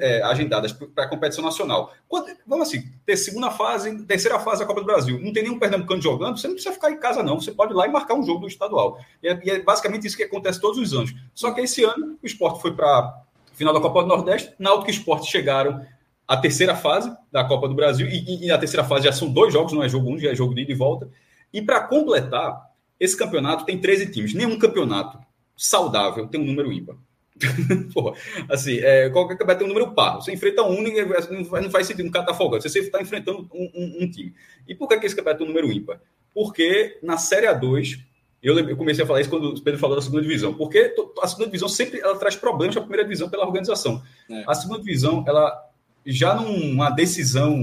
é, 0.00 0.22
agendadas 0.22 0.72
para 0.72 1.04
a 1.04 1.08
competição 1.08 1.44
nacional. 1.44 1.92
Quando, 2.08 2.26
vamos 2.46 2.68
assim, 2.68 2.90
ter 3.06 3.16
segunda 3.16 3.50
fase, 3.50 4.04
terceira 4.04 4.38
fase 4.38 4.60
da 4.60 4.66
Copa 4.66 4.80
do 4.80 4.86
Brasil, 4.86 5.18
não 5.22 5.32
tem 5.32 5.44
nenhum 5.44 5.58
pernambucano 5.58 6.02
jogando, 6.02 6.38
você 6.38 6.48
não 6.48 6.54
precisa 6.54 6.74
ficar 6.74 6.90
em 6.90 6.98
casa, 6.98 7.22
não. 7.22 7.40
Você 7.40 7.52
pode 7.52 7.72
ir 7.72 7.76
lá 7.76 7.86
e 7.86 7.90
marcar 7.90 8.14
um 8.14 8.22
jogo 8.22 8.40
do 8.40 8.48
estadual. 8.48 8.98
E 9.22 9.28
é, 9.28 9.40
e 9.44 9.50
é 9.50 9.62
basicamente 9.62 10.06
isso 10.06 10.16
que 10.16 10.24
acontece 10.24 10.60
todos 10.60 10.78
os 10.78 10.92
anos. 10.92 11.14
Só 11.34 11.52
que 11.52 11.60
esse 11.60 11.84
ano 11.84 12.18
o 12.22 12.26
esporte 12.26 12.60
foi 12.60 12.74
para 12.74 13.22
final 13.54 13.74
da 13.74 13.80
Copa 13.80 14.02
do 14.02 14.08
Nordeste, 14.08 14.54
Náutico 14.58 14.88
e 14.88 14.94
Esporte 14.94 15.28
chegaram 15.28 15.84
à 16.26 16.36
terceira 16.36 16.76
fase 16.76 17.12
da 17.32 17.42
Copa 17.42 17.68
do 17.68 17.74
Brasil, 17.74 18.06
e, 18.06 18.46
e, 18.46 18.50
a 18.50 18.58
terceira 18.58 18.84
fase 18.84 19.04
já 19.04 19.12
são 19.12 19.32
dois 19.32 19.52
jogos, 19.52 19.72
não 19.72 19.82
é 19.82 19.88
jogo 19.88 20.12
um, 20.12 20.18
já 20.18 20.30
é 20.30 20.34
jogo 20.34 20.54
de 20.54 20.62
ida 20.62 20.72
e 20.72 20.74
volta. 20.74 21.08
E 21.52 21.60
para 21.60 21.80
completar, 21.80 22.68
esse 23.00 23.16
campeonato 23.16 23.64
tem 23.64 23.78
13 23.78 24.12
times. 24.12 24.34
Nenhum 24.34 24.58
campeonato 24.58 25.18
saudável 25.58 26.28
tem 26.28 26.40
um 26.40 26.44
número 26.44 26.72
ímpar. 26.72 26.96
Porra, 27.92 28.16
assim, 28.48 28.78
é, 28.78 29.08
qualquer 29.10 29.36
campeonato 29.36 29.58
tem 29.58 29.66
um 29.66 29.74
número 29.74 29.94
par. 29.94 30.16
Você 30.16 30.32
enfrenta 30.32 30.62
um, 30.62 30.82
não 30.82 31.70
faz 31.70 31.86
sentido, 31.86 32.06
um 32.06 32.10
cara 32.10 32.26
tá 32.26 32.34
folgando. 32.34 32.62
Você 32.62 32.78
está 32.78 33.00
enfrentando 33.00 33.48
um, 33.52 33.70
um, 33.74 34.02
um, 34.02 34.10
time. 34.10 34.34
E 34.66 34.74
por 34.74 34.88
que, 34.88 34.98
que 34.98 35.06
esse 35.06 35.14
campeonato 35.14 35.44
tem 35.44 35.46
um 35.46 35.54
número 35.54 35.72
ímpar? 35.72 36.00
Porque 36.34 36.98
na 37.02 37.16
Série 37.16 37.46
A2, 37.46 37.98
eu, 38.42 38.58
eu 38.58 38.76
comecei 38.76 39.04
a 39.04 39.06
falar 39.06 39.20
isso 39.20 39.30
quando 39.30 39.54
o 39.54 39.60
Pedro 39.60 39.80
falou 39.80 39.96
da 39.96 40.02
segunda 40.02 40.22
divisão, 40.22 40.54
porque 40.54 40.94
a 41.20 41.26
segunda 41.26 41.46
divisão 41.46 41.68
sempre 41.68 42.00
ela 42.00 42.16
traz 42.16 42.36
problemas 42.36 42.74
para 42.74 42.82
a 42.82 42.86
primeira 42.86 43.04
divisão 43.04 43.28
pela 43.28 43.44
organização. 43.44 44.02
É. 44.30 44.44
A 44.46 44.54
segunda 44.54 44.80
divisão, 44.80 45.24
ela 45.26 45.68
já 46.04 46.34
numa 46.34 46.90
decisão 46.90 47.60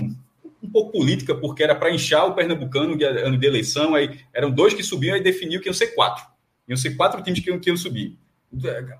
um 0.61 0.69
pouco 0.69 0.91
política, 0.91 1.35
porque 1.35 1.63
era 1.63 1.75
para 1.75 1.91
inchar 1.91 2.25
o 2.25 2.33
Pernambucano, 2.33 2.97
ano 3.03 3.37
de 3.37 3.47
eleição, 3.47 3.93
aí 3.93 4.19
eram 4.33 4.51
dois 4.51 4.73
que 4.73 4.83
subiam 4.83 5.15
e 5.15 5.21
definiu 5.21 5.61
que 5.61 5.67
iam 5.67 5.73
ser 5.73 5.87
quatro. 5.87 6.25
Iam 6.67 6.77
ser 6.77 6.95
quatro 6.95 7.21
times 7.21 7.39
que 7.39 7.49
iam, 7.49 7.59
que 7.59 7.69
iam 7.69 7.77
subir. 7.77 8.17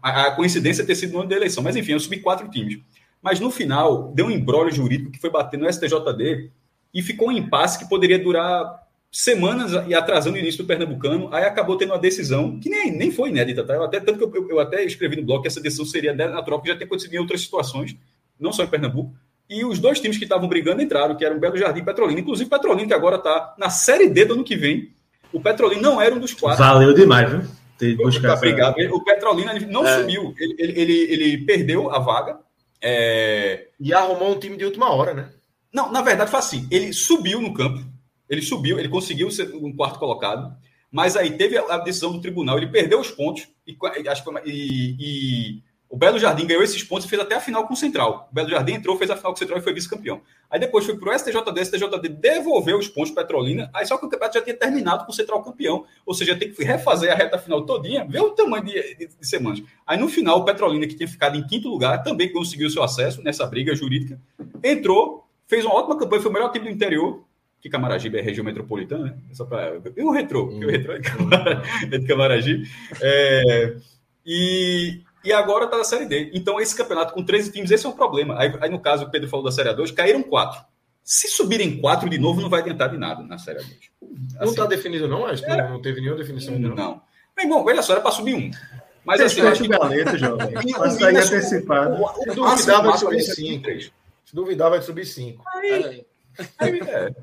A, 0.02 0.28
a 0.28 0.32
coincidência 0.32 0.82
é 0.82 0.86
ter 0.86 0.96
sido 0.96 1.14
no 1.14 1.20
ano 1.20 1.30
de 1.30 1.36
eleição, 1.36 1.64
mas 1.64 1.76
enfim, 1.76 1.92
iam 1.92 2.00
subir 2.00 2.22
quatro 2.22 2.50
times. 2.50 2.80
Mas 3.22 3.40
no 3.40 3.50
final, 3.50 4.12
deu 4.14 4.28
um 4.28 4.32
embrólio 4.32 4.72
jurídico 4.72 5.12
que 5.12 5.20
foi 5.20 5.30
bater 5.30 5.58
no 5.58 5.72
STJD 5.72 6.52
e 6.94 7.02
ficou 7.02 7.30
um 7.30 7.32
impasse 7.32 7.80
que 7.80 7.90
poderia 7.90 8.20
durar 8.20 8.86
semanas 9.12 9.72
e 9.88 9.94
atrasando 9.94 10.36
o 10.36 10.40
início 10.40 10.62
do 10.62 10.68
Pernambucano, 10.68 11.30
aí 11.34 11.46
acabou 11.46 11.78
tendo 11.78 11.94
uma 11.94 12.00
decisão 12.00 12.60
que 12.60 12.70
nem, 12.70 12.92
nem 12.92 13.12
foi 13.12 13.30
inédita, 13.30 13.64
tá? 13.64 13.74
Eu 13.74 13.84
até, 13.84 14.00
tanto 14.00 14.30
que 14.30 14.38
eu, 14.38 14.50
eu 14.50 14.60
até 14.60 14.84
escrevi 14.84 15.16
no 15.16 15.24
blog 15.24 15.42
que 15.42 15.48
essa 15.48 15.62
decisão 15.62 15.86
seria 15.86 16.14
natural, 16.14 16.60
porque 16.60 16.72
já 16.72 16.78
tem 16.78 16.86
acontecido 16.86 17.14
em 17.14 17.20
outras 17.20 17.40
situações, 17.40 17.96
não 18.38 18.52
só 18.52 18.64
em 18.64 18.68
Pernambuco, 18.68 19.16
e 19.50 19.64
os 19.64 19.80
dois 19.80 20.02
times 20.02 20.18
que 20.18 20.26
estavam 20.26 20.50
brigando 20.50 20.82
entraram, 20.82 21.16
que 21.16 21.24
eram 21.24 21.40
Belo 21.40 21.56
Jardim 21.56 21.80
e 21.80 21.86
Petrolina. 21.86 22.20
Inclusive, 22.20 22.50
Petrolina, 22.50 22.88
que 22.88 22.94
agora 22.94 23.16
está 23.16 23.56
na 23.58 23.70
Série 23.70 24.10
D 24.10 24.26
do 24.26 24.34
ano 24.34 24.44
que 24.44 24.56
vem. 24.56 24.92
O 25.32 25.40
Petrolina 25.40 25.82
não 25.82 26.02
era 26.02 26.14
um 26.14 26.20
dos 26.20 26.34
quatro. 26.34 26.64
Valeu 26.64 26.94
demais, 26.94 27.30
viu? 27.30 27.42
Ter 27.78 27.98
tá 28.22 28.36
brigado. 28.38 28.76
O 28.94 29.04
Petrolina 29.04 29.54
não 29.60 29.86
é. 29.86 30.00
subiu. 30.00 30.34
Ele, 30.38 30.56
ele, 30.58 30.82
ele, 30.82 31.14
ele, 31.14 31.38
perdeu 31.46 31.92
a 31.92 32.00
vaga. 32.00 32.40
É... 32.82 33.68
E 33.80 33.94
arrumou 33.94 34.32
um 34.32 34.40
time 34.40 34.56
de 34.56 34.66
última 34.66 34.90
hora, 34.94 35.14
né? 35.14 35.30
Não, 35.74 35.92
na 35.92 36.02
verdade 36.02 36.32
foi 36.32 36.40
assim. 36.40 36.68
Ele 36.72 36.94
subiu 36.94 37.42
no 37.42 37.54
campo. 37.54 37.84
Ele 38.30 38.42
subiu, 38.42 38.80
ele 38.80 38.90
conseguiu 38.90 39.30
ser 39.30 39.54
um 39.56 39.76
quarto 39.76 40.00
colocado. 40.00 40.56
Mas 40.92 41.18
aí 41.18 41.32
teve 41.32 41.58
a 41.58 41.78
decisão 41.80 42.14
do 42.14 42.22
tribunal. 42.22 42.58
Ele 42.58 42.68
perdeu 42.68 43.00
os 43.00 43.12
pontos. 43.12 43.48
E, 43.68 43.76
acho 44.08 44.24
que, 44.24 44.32
e, 44.46 44.96
e 45.00 45.64
o 45.96 45.98
Belo 45.98 46.20
Jardim 46.20 46.46
ganhou 46.46 46.62
esses 46.62 46.84
pontos 46.84 47.06
e 47.06 47.10
fez 47.10 47.22
até 47.22 47.36
a 47.36 47.40
final 47.40 47.66
com 47.66 47.74
o 47.74 47.78
Central. 47.78 48.28
O 48.30 48.36
Belo 48.36 48.50
Jardim 48.50 48.74
entrou, 48.74 48.98
fez 48.98 49.10
a 49.10 49.16
final 49.16 49.32
com 49.32 49.38
o 49.38 49.40
Central 49.40 49.60
e 49.60 49.62
foi 49.62 49.74
vice-campeão. 49.74 50.20
Aí 50.52 50.60
depois 50.60 50.86
foi 50.86 50.98
para 50.98 51.16
o 51.16 51.18
STJD, 51.18 51.58
o 51.58 51.66
STJD 51.66 52.10
devolveu 52.10 52.78
os 52.78 52.90
pontos 52.90 53.12
para 53.12 53.24
Petrolina, 53.24 53.70
aí 53.74 53.86
só 53.86 53.98
que 53.98 54.06
o 54.06 54.10
campeonato 54.10 54.38
já 54.38 54.44
tinha 54.44 54.58
terminado 54.58 55.06
com 55.06 55.14
o 55.14 55.16
Central 55.16 55.42
campeão. 55.42 55.86
Ou 56.06 56.14
seja, 56.14 56.36
tem 56.36 56.52
que 56.52 56.64
refazer 56.66 57.10
a 57.14 57.16
reta 57.16 57.38
final 57.38 57.66
todinha, 57.66 58.04
ver 58.04 58.20
o 58.20 58.32
tamanho 58.32 58.66
de, 58.66 58.74
de, 58.74 59.08
de 59.08 59.26
semanas. 59.26 59.64
Aí 59.88 59.98
no 59.98 60.10
final, 60.10 60.40
o 60.40 60.44
Petrolina, 60.44 60.86
que 60.86 60.96
tinha 60.96 61.08
ficado 61.08 61.38
em 61.38 61.48
quinto 61.48 61.70
lugar, 61.70 62.04
também 62.04 62.30
conseguiu 62.30 62.70
seu 62.70 62.84
acesso 62.84 63.24
nessa 63.24 63.46
briga 63.46 63.74
jurídica, 63.74 64.20
entrou, 64.62 65.26
fez 65.48 65.64
uma 65.64 65.76
ótima 65.76 65.98
campanha, 65.98 66.22
foi 66.22 66.30
o 66.30 66.34
melhor 66.34 66.52
time 66.52 66.66
do 66.66 66.72
interior, 66.72 67.24
que 67.62 67.70
Camaragibe 67.70 68.18
é 68.18 68.22
região 68.22 68.44
metropolitana, 68.44 69.06
né? 69.06 69.18
Só 69.32 69.46
pra... 69.46 69.80
E 69.96 70.04
o 70.04 70.12
retrô, 70.12 70.50
hum. 70.50 70.60
o 70.60 70.70
retrô 70.70 70.92
é 70.92 71.00
de, 71.00 71.96
é 71.96 71.98
de 72.00 72.06
Camaragibe. 72.06 72.70
É... 73.02 73.78
E, 74.26 75.05
e 75.26 75.34
agora 75.34 75.66
está 75.66 75.78
na 75.78 75.84
Série 75.84 76.06
D. 76.06 76.32
Então, 76.34 76.60
esse 76.60 76.76
campeonato 76.76 77.14
com 77.14 77.24
13 77.24 77.52
times, 77.52 77.72
esse 77.72 77.86
é 77.86 77.90
um 77.90 77.94
problema. 77.94 78.40
Aí, 78.40 78.54
aí 78.62 78.70
no 78.70 78.80
caso, 78.80 79.06
o 79.06 79.12
Pedro 79.12 79.30
falou 79.30 79.46
da 79.46 79.52
Série 79.52 79.70
A2, 79.70 79.94
caíram 79.94 80.24
quatro. 80.24 80.64
Se 81.04 81.28
subirem 81.28 81.80
quatro 81.80 82.10
de 82.10 82.18
novo, 82.18 82.42
não 82.42 82.50
vai 82.50 82.62
adiantar 82.62 82.90
de 82.90 82.98
nada 82.98 83.24
na 83.24 83.38
Série 83.38 83.60
A2. 83.60 83.64
Assim, 83.64 84.36
não 84.40 84.50
está 84.50 84.66
definido, 84.66 85.08
não? 85.08 85.26
Acho 85.26 85.44
que 85.44 85.52
é, 85.52 85.70
não 85.70 85.82
teve 85.82 86.00
nenhuma 86.00 86.18
definição 86.18 86.54
ainda, 86.54 86.70
não. 86.70 86.76
Não. 86.76 87.02
Meu 87.36 87.46
irmão, 87.46 87.66
olha 87.66 87.82
só, 87.82 87.94
era 87.94 88.02
para 88.02 88.12
subir 88.12 88.36
um. 88.36 88.52
Mas 89.04 89.22
assim, 89.22 89.42
acho 89.42 89.64
que... 89.64 89.68
Galeto, 89.70 90.18
jovem. 90.18 90.74
Passaria 90.74 91.24
antecipado. 91.24 91.98
Se 92.18 92.36
duvidar, 92.36 92.84
vai 92.84 92.98
subir 92.98 93.22
cinco. 93.22 93.70
Se 94.26 94.36
duvidar, 94.36 94.70
vai 94.70 94.82
subir 94.82 95.06
cinco. 95.06 95.44
Aí, 95.54 96.06
aí, 96.60 96.80
é. 96.80 97.14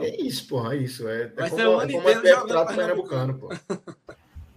É 0.00 0.22
isso, 0.22 0.46
porra, 0.46 0.74
é 0.74 0.78
isso. 0.78 1.08
É, 1.08 1.32
é 1.36 1.50
como, 1.50 1.80
é 1.82 1.92
como 1.92 2.08
é 2.08 2.62
o 2.62 2.66
Pernambucano, 2.66 3.34
pô. 3.34 3.48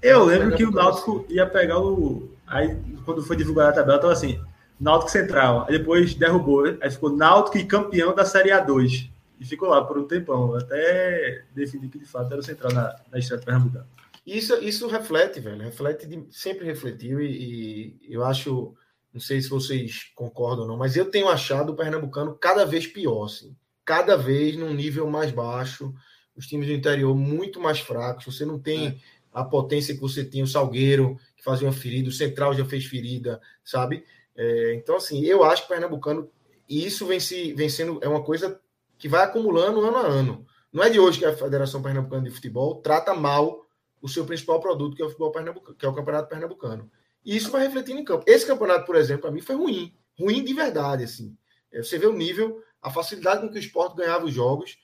Eu 0.01 0.23
lembro 0.25 0.55
que 0.55 0.63
o 0.63 0.71
Náutico 0.71 1.25
ia 1.27 1.45
pegar 1.47 1.79
o, 1.79 2.31
Aí, 2.47 2.75
quando 3.03 3.21
foi 3.21 3.35
divulgada 3.35 3.69
a 3.69 3.73
tabela, 3.73 3.97
estava 3.97 4.13
assim, 4.13 4.41
Náutico 4.79 5.11
Central. 5.11 5.65
Aí 5.67 5.77
depois 5.77 6.13
derrubou. 6.13 6.65
Aí 6.81 6.89
ficou 6.89 7.15
Náutico 7.15 7.57
e 7.57 7.65
campeão 7.65 8.15
da 8.15 8.25
Série 8.25 8.51
A2. 8.51 9.09
E 9.39 9.45
ficou 9.45 9.69
lá 9.69 9.83
por 9.83 9.97
um 9.97 10.07
tempão, 10.07 10.55
até 10.55 11.43
definir 11.53 11.89
que 11.89 11.99
de 11.99 12.05
fato 12.05 12.31
era 12.31 12.39
o 12.39 12.43
Central 12.43 12.73
na, 12.73 12.95
na 13.11 13.19
estreia 13.19 13.39
do 13.39 13.45
Pernambucano. 13.45 13.85
Isso, 14.25 14.55
isso 14.55 14.87
reflete, 14.87 15.39
velho. 15.39 15.61
Reflete, 15.61 16.07
de, 16.07 16.25
sempre 16.31 16.65
refletiu 16.65 17.21
e, 17.21 17.97
e, 18.01 18.13
eu 18.13 18.25
acho, 18.25 18.73
não 19.13 19.21
sei 19.21 19.39
se 19.39 19.49
vocês 19.49 20.11
concordam 20.15 20.63
ou 20.63 20.67
não, 20.67 20.77
mas 20.77 20.97
eu 20.97 21.05
tenho 21.09 21.29
achado 21.29 21.71
o 21.71 21.75
Pernambucano 21.75 22.35
cada 22.35 22.65
vez 22.65 22.87
pior, 22.87 23.25
assim. 23.25 23.55
Cada 23.85 24.17
vez 24.17 24.57
num 24.57 24.73
nível 24.73 25.09
mais 25.09 25.31
baixo. 25.31 25.93
Os 26.35 26.45
times 26.45 26.67
do 26.67 26.73
interior 26.73 27.15
muito 27.15 27.59
mais 27.59 27.79
fracos. 27.79 28.25
Você 28.25 28.45
não 28.45 28.59
tem 28.59 28.87
é. 28.87 28.95
A 29.37 29.43
potência 29.43 29.93
que 29.93 30.01
você 30.01 30.25
tinha 30.25 30.43
o 30.43 30.47
Salgueiro, 30.47 31.15
faziam 31.43 31.71
ferida, 31.71 32.09
o 32.09 32.11
Central 32.11 32.55
já 32.55 32.65
fez 32.65 32.85
ferida, 32.85 33.39
sabe? 33.63 34.03
É, 34.35 34.73
então, 34.73 34.95
assim, 34.95 35.23
eu 35.23 35.43
acho 35.43 35.61
que 35.61 35.71
o 35.71 35.75
Pernambucano, 35.75 36.27
e 36.67 36.83
isso 36.83 37.05
vem, 37.05 37.19
se, 37.19 37.53
vem 37.53 37.69
sendo, 37.69 37.99
é 38.01 38.07
uma 38.07 38.23
coisa 38.23 38.59
que 38.97 39.07
vai 39.07 39.23
acumulando 39.23 39.79
ano 39.81 39.97
a 39.97 40.07
ano. 40.07 40.45
Não 40.73 40.83
é 40.83 40.89
de 40.89 40.99
hoje 40.99 41.19
que 41.19 41.25
a 41.25 41.37
Federação 41.37 41.83
Pernambucana 41.83 42.23
de 42.23 42.31
Futebol 42.31 42.81
trata 42.81 43.13
mal 43.13 43.63
o 44.01 44.09
seu 44.09 44.25
principal 44.25 44.59
produto, 44.59 44.95
que 44.95 45.03
é 45.03 45.05
o 45.05 45.09
futebol 45.09 45.31
pernambucano, 45.31 45.77
que 45.77 45.85
é 45.85 45.89
o 45.89 45.93
Campeonato 45.93 46.29
Pernambucano. 46.29 46.89
E 47.23 47.35
isso 47.35 47.51
vai 47.51 47.61
refletindo 47.61 47.99
em 47.99 48.03
campo. 48.03 48.23
Esse 48.25 48.45
campeonato, 48.45 48.87
por 48.87 48.95
exemplo, 48.95 49.21
para 49.21 49.31
mim 49.31 49.41
foi 49.41 49.55
ruim. 49.55 49.95
Ruim 50.19 50.43
de 50.43 50.53
verdade, 50.53 51.03
assim. 51.03 51.37
É, 51.71 51.83
você 51.83 51.99
vê 51.99 52.07
o 52.07 52.13
nível, 52.13 52.59
a 52.81 52.89
facilidade 52.89 53.41
com 53.41 53.49
que 53.49 53.57
o 53.57 53.59
esporte 53.59 53.95
ganhava 53.95 54.25
os 54.25 54.33
jogos, 54.33 54.79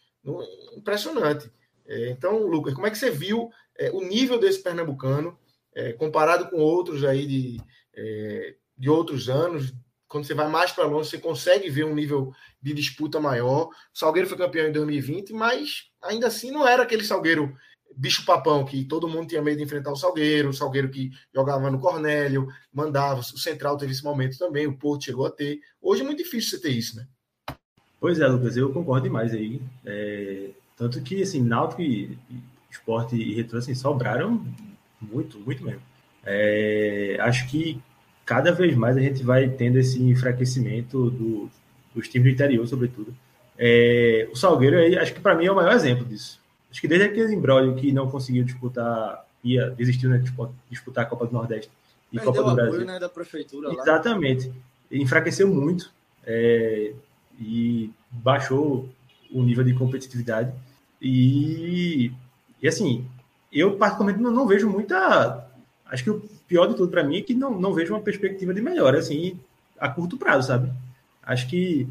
impressionante. 0.78 1.52
É, 1.86 2.10
então, 2.10 2.46
Lucas, 2.46 2.74
como 2.74 2.88
é 2.88 2.92
que 2.92 2.98
você 2.98 3.10
viu 3.10 3.50
é, 3.78 3.92
o 3.92 4.02
nível 4.02 4.40
desse 4.40 4.62
pernambucano 4.62 5.38
é, 5.76 5.94
comparado 5.94 6.50
com 6.50 6.58
outros 6.58 7.04
aí 7.04 7.26
de, 7.26 7.62
de 8.78 8.90
outros 8.90 9.28
anos, 9.30 9.74
quando 10.08 10.26
você 10.26 10.36
vai 10.36 10.48
mais 10.48 10.72
para 10.72 10.86
longe, 10.86 11.10
você 11.10 11.18
consegue 11.18 11.70
ver 11.70 11.86
um 11.86 11.96
nível 11.96 12.32
de 12.62 12.74
disputa 12.74 13.20
maior. 13.20 13.68
O 13.68 13.98
Salgueiro 13.98 14.30
foi 14.30 14.38
campeão 14.38 14.68
em 14.68 14.72
2020, 14.72 15.34
mas 15.34 15.90
ainda 16.02 16.28
assim 16.28 16.52
não 16.52 16.68
era 16.68 16.84
aquele 16.84 17.04
Salgueiro 17.04 17.56
bicho 17.96 18.26
papão 18.26 18.66
que 18.66 18.86
todo 18.86 19.08
mundo 19.08 19.28
tinha 19.28 19.42
medo 19.42 19.58
de 19.58 19.64
enfrentar 19.64 19.92
o 19.92 19.96
Salgueiro, 19.96 20.50
o 20.50 20.54
Salgueiro 20.54 20.90
que 20.90 21.12
jogava 21.34 21.70
no 21.70 21.80
Cornélio, 21.80 22.48
mandava, 22.72 23.20
o 23.20 23.24
Central 23.24 23.78
teve 23.78 23.92
esse 23.92 24.04
momento 24.04 24.38
também, 24.38 24.68
o 24.68 24.78
Porto 24.78 25.06
chegou 25.06 25.26
a 25.26 25.32
ter. 25.32 25.60
Hoje 25.82 26.02
é 26.02 26.06
muito 26.06 26.24
difícil 26.24 26.52
você 26.52 26.62
ter 26.62 26.72
isso, 26.72 26.96
né? 26.96 27.08
Pois 28.00 28.20
é, 28.20 28.28
Lucas, 28.28 28.58
eu 28.58 28.72
concordo 28.74 29.04
demais 29.04 29.34
aí. 29.34 29.62
É, 29.86 30.50
tanto 30.90 31.02
que, 31.02 31.22
assim, 31.22 31.42
Náutico 31.42 31.82
e, 31.82 32.18
Esporte 32.70 33.16
e 33.16 33.36
Retro, 33.36 33.58
assim, 33.58 33.76
sobraram 33.76 34.46
muito, 35.02 35.40
muito 35.40 35.64
mesmo. 35.64 35.82
É, 36.26 37.18
acho 37.20 37.48
que 37.50 37.80
cada 38.26 38.52
vez 38.52 38.76
mais 38.76 38.98
a 38.98 39.02
gente 39.02 39.24
vai 39.24 39.48
tendo 39.50 39.78
esse 39.78 40.02
enfraquecimento 40.02 41.10
do, 41.10 41.50
dos 41.94 42.08
times 42.08 42.28
do 42.28 42.34
interior, 42.34 42.68
sobretudo. 42.68 43.14
É, 43.58 44.28
o 44.32 44.36
Salgueiro, 44.36 44.78
aí, 44.78 44.98
acho 44.98 45.14
que 45.14 45.20
para 45.20 45.36
mim 45.36 45.46
é 45.46 45.52
o 45.52 45.56
maior 45.56 45.74
exemplo 45.74 46.06
disso. 46.06 46.40
Acho 46.72 46.82
que 46.82 46.88
desde 46.88 47.08
aquele 47.08 47.34
embrólio 47.36 47.76
que 47.76 47.92
não 47.92 48.10
conseguiu 48.10 48.44
disputar, 48.44 49.26
ia, 49.44 49.70
desistiu 49.70 50.10
né, 50.10 50.18
de 50.18 50.32
disputar 50.70 51.06
a 51.06 51.08
Copa 51.08 51.28
do 51.28 51.34
Nordeste 51.34 51.70
e 52.12 52.18
Perdeu 52.18 52.34
Copa 52.34 52.50
do 52.50 52.56
Brasil. 52.56 52.74
Apoio, 52.74 52.88
né, 52.88 53.00
da 53.00 53.10
prefeitura 53.10 53.70
lá. 53.70 53.82
Exatamente. 53.82 54.52
Enfraqueceu 54.92 55.48
muito 55.48 55.92
é, 56.26 56.94
e 57.40 57.92
baixou 58.10 58.90
o 59.32 59.44
nível 59.44 59.64
de 59.64 59.74
competitividade. 59.74 60.52
E, 61.04 62.14
e 62.62 62.68
assim, 62.68 63.06
eu 63.52 63.76
particularmente 63.76 64.24
não, 64.24 64.32
não, 64.32 64.48
vejo 64.48 64.70
muita. 64.70 65.46
Acho 65.86 66.04
que 66.04 66.10
o 66.10 66.22
pior 66.48 66.68
de 66.68 66.76
tudo 66.76 66.90
para 66.90 67.04
mim 67.04 67.18
é 67.18 67.22
que 67.22 67.34
não, 67.34 67.60
não 67.60 67.74
vejo 67.74 67.94
uma 67.94 68.02
perspectiva 68.02 68.54
de 68.54 68.62
melhora 68.62 68.98
assim 68.98 69.38
a 69.78 69.90
curto 69.90 70.18
prazo, 70.18 70.48
sabe? 70.48 70.72
Acho 71.22 71.48
que 71.50 71.88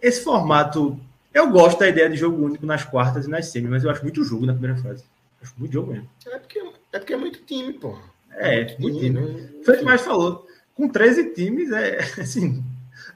esse 0.00 0.22
formato. 0.22 0.98
Eu 1.32 1.50
gosto 1.50 1.80
da 1.80 1.88
ideia 1.88 2.08
de 2.08 2.16
jogo 2.16 2.44
único 2.44 2.64
nas 2.64 2.84
quartas 2.84 3.26
e 3.26 3.28
nas 3.28 3.46
semis, 3.46 3.68
mas 3.68 3.82
eu 3.82 3.90
acho 3.90 4.04
muito 4.04 4.22
jogo 4.22 4.46
na 4.46 4.52
primeira 4.52 4.80
fase. 4.80 5.02
Acho 5.42 5.52
muito 5.58 5.72
jogo 5.72 5.92
mesmo. 5.92 6.08
É 6.26 6.38
porque 6.38 6.58
é, 6.92 6.98
porque 7.00 7.12
é 7.12 7.16
muito 7.16 7.40
time, 7.40 7.72
pô. 7.72 7.98
É, 8.30 8.60
é 8.60 8.76
muito, 8.78 9.00
time. 9.00 9.20
time. 9.20 9.64
Foi 9.64 9.74
o 9.74 9.78
que 9.78 9.84
mais 9.84 10.00
falou. 10.02 10.46
Com 10.76 10.88
13 10.88 11.34
times, 11.34 11.72
é 11.72 11.98
assim. 12.22 12.62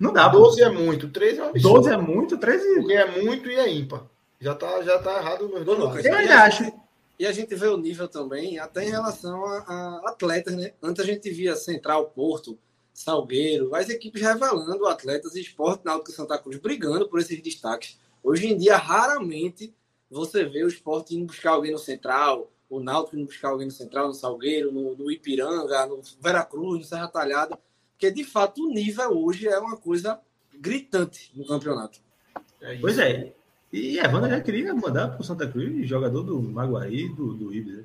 Não 0.00 0.12
dá. 0.12 0.26
12 0.26 0.61
pô. 0.61 0.66
é 0.66 0.68
muito, 0.68 1.09
13 1.09 1.38
é 1.38 1.42
um 1.45 1.49
absurdo. 1.50 1.75
12 1.75 1.90
é 1.90 1.97
muito, 1.97 2.38
13. 2.38 2.75
Porque 2.75 2.92
é 2.92 3.23
muito 3.23 3.49
e 3.49 3.54
é 3.54 3.73
ímpar. 3.73 4.02
Já 4.40 4.54
tá, 4.54 4.83
já 4.83 4.99
tá 4.99 5.18
errado 5.18 5.49
nos 5.49 5.64
dois 5.64 5.78
lados. 5.78 6.04
Eu 6.04 6.14
ainda 6.14 6.45
acho. 6.45 6.73
E 7.18 7.26
a 7.26 7.33
gente 7.33 7.54
vê 7.54 7.66
o 7.66 7.76
nível 7.76 8.07
também, 8.07 8.59
até 8.59 8.85
em 8.85 8.90
relação 8.90 9.45
a, 9.45 9.59
a, 9.59 10.11
atletas, 10.11 10.54
né? 10.54 10.73
Antes 10.80 11.02
a 11.02 11.07
gente 11.07 11.28
via 11.30 11.57
Central, 11.57 12.11
Porto, 12.11 12.57
Salgueiro, 12.95 13.75
as 13.75 13.88
equipes 13.88 14.23
revelando 14.23 14.87
atletas 14.87 15.35
e 15.35 15.40
esporte 15.40 15.85
náutico 15.85 16.12
Santa 16.12 16.38
Cruz 16.38 16.59
brigando 16.59 17.09
por 17.09 17.18
esses 17.18 17.42
destaques. 17.42 17.99
Hoje 18.23 18.47
em 18.47 18.57
dia, 18.57 18.76
raramente 18.76 19.75
você 20.11 20.45
vê 20.45 20.62
o 20.62 20.68
esporte 20.68 21.16
indo 21.16 21.26
buscar 21.26 21.50
alguém 21.50 21.73
no 21.73 21.78
Central, 21.78 22.50
o 22.71 22.80
Náutico 22.80 23.16
indo 23.16 23.26
buscar 23.26 23.49
alguém 23.49 23.66
no 23.66 23.73
Central, 23.73 24.09
no 24.09 24.14
Salgueiro, 24.14 24.71
no, 24.71 24.97
no 24.97 25.11
Ipiranga, 25.11 25.87
no 25.87 26.00
Veracruz, 26.21 26.78
no 26.78 26.85
Serra 26.85 27.09
Talhada, 27.09 27.59
porque 27.92 28.11
de 28.11 28.25
fato 28.25 28.62
o 28.62 28.71
nível 28.71 29.11
hoje 29.25 29.49
é 29.49 29.59
uma 29.59 29.76
coisa 29.76 30.21
gritante 30.54 31.33
no 31.35 31.47
campeonato. 31.47 32.00
É 32.61 32.76
pois 32.78 32.99
é, 32.99 33.33
e 33.72 34.00
a 34.00 34.04
Evandro 34.04 34.30
já 34.30 34.40
queria 34.40 34.75
mandar 34.75 35.08
para 35.08 35.20
o 35.20 35.25
Santa 35.25 35.46
Cruz 35.46 35.87
jogador 35.87 36.22
do 36.22 36.40
Maguari, 36.40 37.08
do, 37.08 37.34
do 37.34 37.54
Ibis. 37.54 37.76
Né? 37.76 37.84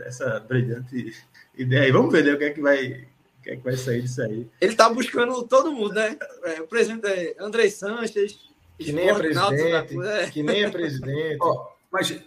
Essa 0.00 0.40
brilhante 0.40 1.14
ideia 1.56 1.82
aí. 1.82 1.92
Vamos 1.92 2.12
ver 2.12 2.24
né, 2.24 2.32
o 2.32 2.38
que 2.38 2.44
é 2.44 2.50
que 2.50 2.60
vai. 2.60 3.06
O 3.38 3.42
que 3.42 3.50
é 3.50 3.56
que 3.56 3.64
vai 3.64 3.76
sair 3.76 4.02
disso 4.02 4.22
aí? 4.22 4.46
Ele 4.60 4.72
está 4.72 4.88
buscando 4.88 5.42
todo 5.44 5.72
mundo, 5.72 5.94
né? 5.94 6.16
É, 6.44 6.60
o 6.60 6.66
presidente 6.66 7.06
é 7.06 7.36
André 7.38 7.68
Sanches, 7.68 8.38
Que 8.78 8.92
nem 8.92 9.08
é 9.08 9.14
presidente. 9.14 9.98
É. 10.06 10.30
Que 10.30 10.42
nem 10.42 10.62
é 10.64 10.70
presidente. 10.70 11.38
oh, 11.42 11.66
mas 11.92 12.20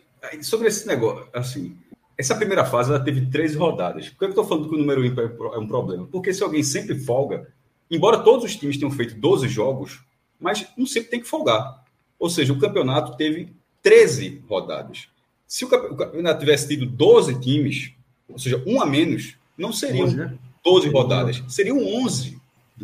sobre 0.44 0.68
esse 0.68 0.88
negócio, 0.88 1.28
assim, 1.34 1.76
essa 2.18 2.36
primeira 2.36 2.66
fase 2.66 2.92
ela 2.92 3.04
teve 3.04 3.26
13 3.26 3.58
rodadas. 3.58 4.10
Por 4.10 4.20
que 4.20 4.26
eu 4.26 4.30
estou 4.30 4.46
falando 4.46 4.70
que 4.70 4.76
o 4.76 4.78
número 4.78 5.04
ímpar 5.04 5.26
é 5.26 5.58
um 5.58 5.68
problema? 5.68 6.08
Porque 6.12 6.34
se 6.34 6.44
alguém 6.44 6.64
sempre 6.64 6.98
folga, 7.00 7.48
embora 7.90 8.20
todos 8.20 8.46
os 8.46 8.56
times 8.56 8.78
tenham 8.78 8.92
feito 8.92 9.16
12 9.16 9.48
jogos, 9.48 10.00
mas 10.40 10.68
não 10.78 10.86
sempre 10.86 11.10
tem 11.10 11.20
que 11.20 11.28
folgar. 11.28 11.81
Ou 12.22 12.30
seja, 12.30 12.54
o 12.54 12.60
campeonato 12.60 13.18
teve 13.18 13.52
13 13.82 14.44
rodadas. 14.48 15.08
Se 15.48 15.66
o 15.66 15.68
campeonato 15.68 16.40
tivesse 16.40 16.68
tido 16.68 16.86
12 16.86 17.40
times, 17.40 17.94
ou 18.30 18.38
seja, 18.38 18.64
um 18.68 18.80
a 18.80 18.86
menos, 18.86 19.36
não 19.58 19.74
seriam 19.74 20.06
12, 20.06 20.18
né? 20.18 20.38
12 20.64 20.90
rodadas, 20.90 21.44
seriam 21.48 21.84
11. 21.84 22.40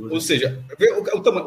Ou 0.10 0.20
seja, 0.20 0.60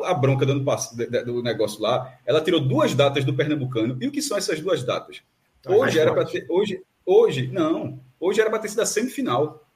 a 0.05 0.15
bronca 0.15 0.47
do, 0.47 0.61
do 0.61 1.43
negócio 1.43 1.83
lá, 1.83 2.17
ela 2.25 2.41
tirou 2.41 2.61
duas 2.61 2.95
datas 2.95 3.25
do 3.25 3.35
Pernambucano. 3.35 3.99
E 4.01 4.07
o 4.07 4.13
que 4.13 4.23
são 4.23 4.39
essas 4.39 4.61
duas 4.61 4.85
datas? 4.85 5.21
Tá 5.61 5.73
hoje 5.73 5.99
era 5.99 6.13
para 6.13 6.25
ter. 6.25 6.47
Hoje, 6.49 6.81
hoje, 7.05 7.49
não. 7.49 7.99
Hoje 8.21 8.41
era 8.41 8.49
para 8.49 8.61
ter 8.61 8.69
sido 8.69 8.83
a 8.83 8.87
semifinal. 8.87 9.67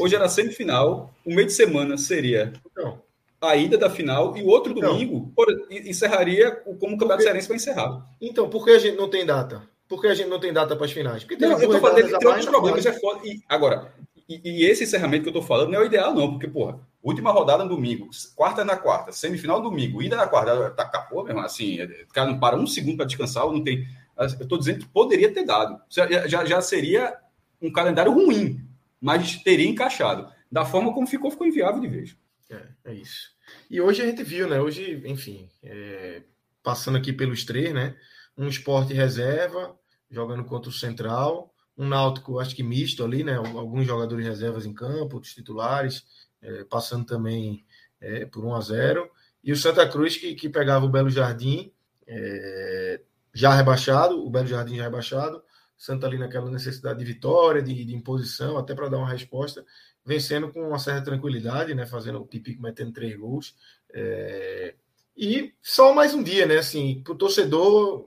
Hoje 0.00 0.16
era 0.16 0.24
a 0.24 0.28
semifinal. 0.28 1.14
O 1.24 1.32
meio 1.32 1.46
de 1.46 1.52
semana 1.52 1.96
seria 1.96 2.52
então, 2.66 3.00
a 3.48 3.56
ida 3.56 3.76
da 3.76 3.90
final 3.90 4.36
e 4.36 4.42
o 4.42 4.46
outro 4.46 4.72
então, 4.72 4.92
domingo 4.92 5.32
por, 5.34 5.46
encerraria 5.70 6.50
como 6.50 6.94
o 6.94 6.98
Campeonato 6.98 7.22
Cearense 7.22 7.48
vai 7.48 7.56
encerrar. 7.56 8.06
Então, 8.20 8.48
por 8.48 8.64
que 8.64 8.72
a 8.72 8.78
gente 8.78 8.96
não 8.96 9.08
tem 9.08 9.24
data? 9.24 9.62
Por 9.88 10.00
que 10.00 10.06
a 10.06 10.14
gente 10.14 10.28
não 10.28 10.40
tem 10.40 10.52
data 10.52 10.74
para 10.74 10.86
as 10.86 10.92
finais? 10.92 11.22
Porque 11.22 11.36
tem 11.36 11.48
não, 11.48 11.60
eu 11.60 11.70
tô 11.70 11.78
falando 11.78 12.18
tem 12.18 12.28
outros 12.28 12.46
problemas. 12.46 12.86
É 12.86 12.92
foda. 12.92 13.20
E, 13.24 13.40
agora, 13.48 13.92
e, 14.28 14.40
e, 14.44 14.64
esse 14.64 14.84
encerramento 14.84 15.22
que 15.22 15.28
eu 15.28 15.32
estou 15.32 15.42
falando 15.42 15.70
não 15.70 15.80
é 15.80 15.82
o 15.82 15.86
ideal, 15.86 16.14
não, 16.14 16.30
porque, 16.30 16.48
porra, 16.48 16.80
última 17.02 17.30
rodada 17.30 17.62
no 17.62 17.70
domingo, 17.70 18.08
quarta 18.34 18.64
na 18.64 18.76
quarta, 18.76 19.12
semifinal 19.12 19.60
domingo, 19.60 20.02
ida 20.02 20.16
na 20.16 20.26
quarta, 20.26 20.70
tá 20.70 20.86
capô 20.86 21.22
mesmo, 21.22 21.40
assim, 21.40 21.82
o 21.82 22.12
cara 22.12 22.30
não 22.30 22.40
para 22.40 22.56
um 22.56 22.66
segundo 22.66 22.96
para 22.96 23.06
descansar, 23.06 23.46
não 23.46 23.62
tem. 23.62 23.86
Eu 24.16 24.26
estou 24.26 24.58
dizendo 24.58 24.80
que 24.80 24.86
poderia 24.86 25.32
ter 25.32 25.44
dado. 25.44 25.80
Já, 25.90 26.26
já, 26.26 26.44
já 26.44 26.60
seria 26.62 27.16
um 27.60 27.70
calendário 27.70 28.12
ruim, 28.12 28.60
mas 29.00 29.36
teria 29.42 29.68
encaixado. 29.68 30.32
Da 30.50 30.64
forma 30.64 30.94
como 30.94 31.06
ficou, 31.06 31.30
ficou 31.30 31.46
inviável 31.46 31.80
de 31.80 31.88
vez. 31.88 32.16
É, 32.50 32.90
é 32.90 32.94
isso. 32.94 33.33
E 33.70 33.80
hoje 33.80 34.02
a 34.02 34.06
gente 34.06 34.22
viu, 34.22 34.48
né? 34.48 34.60
Hoje, 34.60 35.02
enfim, 35.06 35.48
é, 35.62 36.22
passando 36.62 36.98
aqui 36.98 37.12
pelos 37.12 37.44
três, 37.44 37.72
né? 37.72 37.96
Um 38.36 38.48
esporte 38.48 38.92
reserva, 38.92 39.78
jogando 40.10 40.44
contra 40.44 40.70
o 40.70 40.72
Central, 40.72 41.54
um 41.76 41.86
Náutico, 41.88 42.38
acho 42.38 42.54
que 42.54 42.62
misto 42.62 43.04
ali, 43.04 43.24
né? 43.24 43.36
Alguns 43.36 43.86
jogadores 43.86 44.24
reservas 44.24 44.66
em 44.66 44.72
campo, 44.72 45.16
outros 45.16 45.34
titulares, 45.34 46.04
é, 46.40 46.64
passando 46.64 47.04
também 47.04 47.64
é, 48.00 48.26
por 48.26 48.44
1 48.44 48.54
a 48.54 48.60
0 48.60 49.10
E 49.42 49.52
o 49.52 49.56
Santa 49.56 49.88
Cruz, 49.88 50.16
que, 50.16 50.34
que 50.34 50.48
pegava 50.48 50.84
o 50.84 50.90
Belo 50.90 51.10
Jardim, 51.10 51.72
é, 52.06 53.00
já 53.32 53.54
rebaixado, 53.54 54.24
o 54.24 54.30
Belo 54.30 54.46
Jardim 54.46 54.76
já 54.76 54.84
rebaixado, 54.84 55.42
Santa 55.76 56.06
ali 56.06 56.18
naquela 56.18 56.50
necessidade 56.50 56.98
de 56.98 57.04
vitória, 57.04 57.60
de, 57.60 57.84
de 57.84 57.94
imposição, 57.94 58.56
até 58.56 58.74
para 58.74 58.88
dar 58.88 58.98
uma 58.98 59.08
resposta, 59.08 59.64
vencendo 60.04 60.52
com 60.52 60.68
uma 60.68 60.78
certa 60.78 61.04
tranquilidade, 61.04 61.74
né? 61.74 61.86
Fazendo 61.86 62.20
o 62.20 62.26
Pipico 62.26 62.62
metendo 62.62 62.92
três 62.92 63.16
gols. 63.16 63.54
É, 63.92 64.74
e 65.16 65.54
só 65.62 65.94
mais 65.94 66.14
um 66.14 66.22
dia, 66.22 66.46
né? 66.46 66.58
Assim, 66.58 67.00
para 67.02 67.12
o 67.12 67.16
torcedor, 67.16 68.04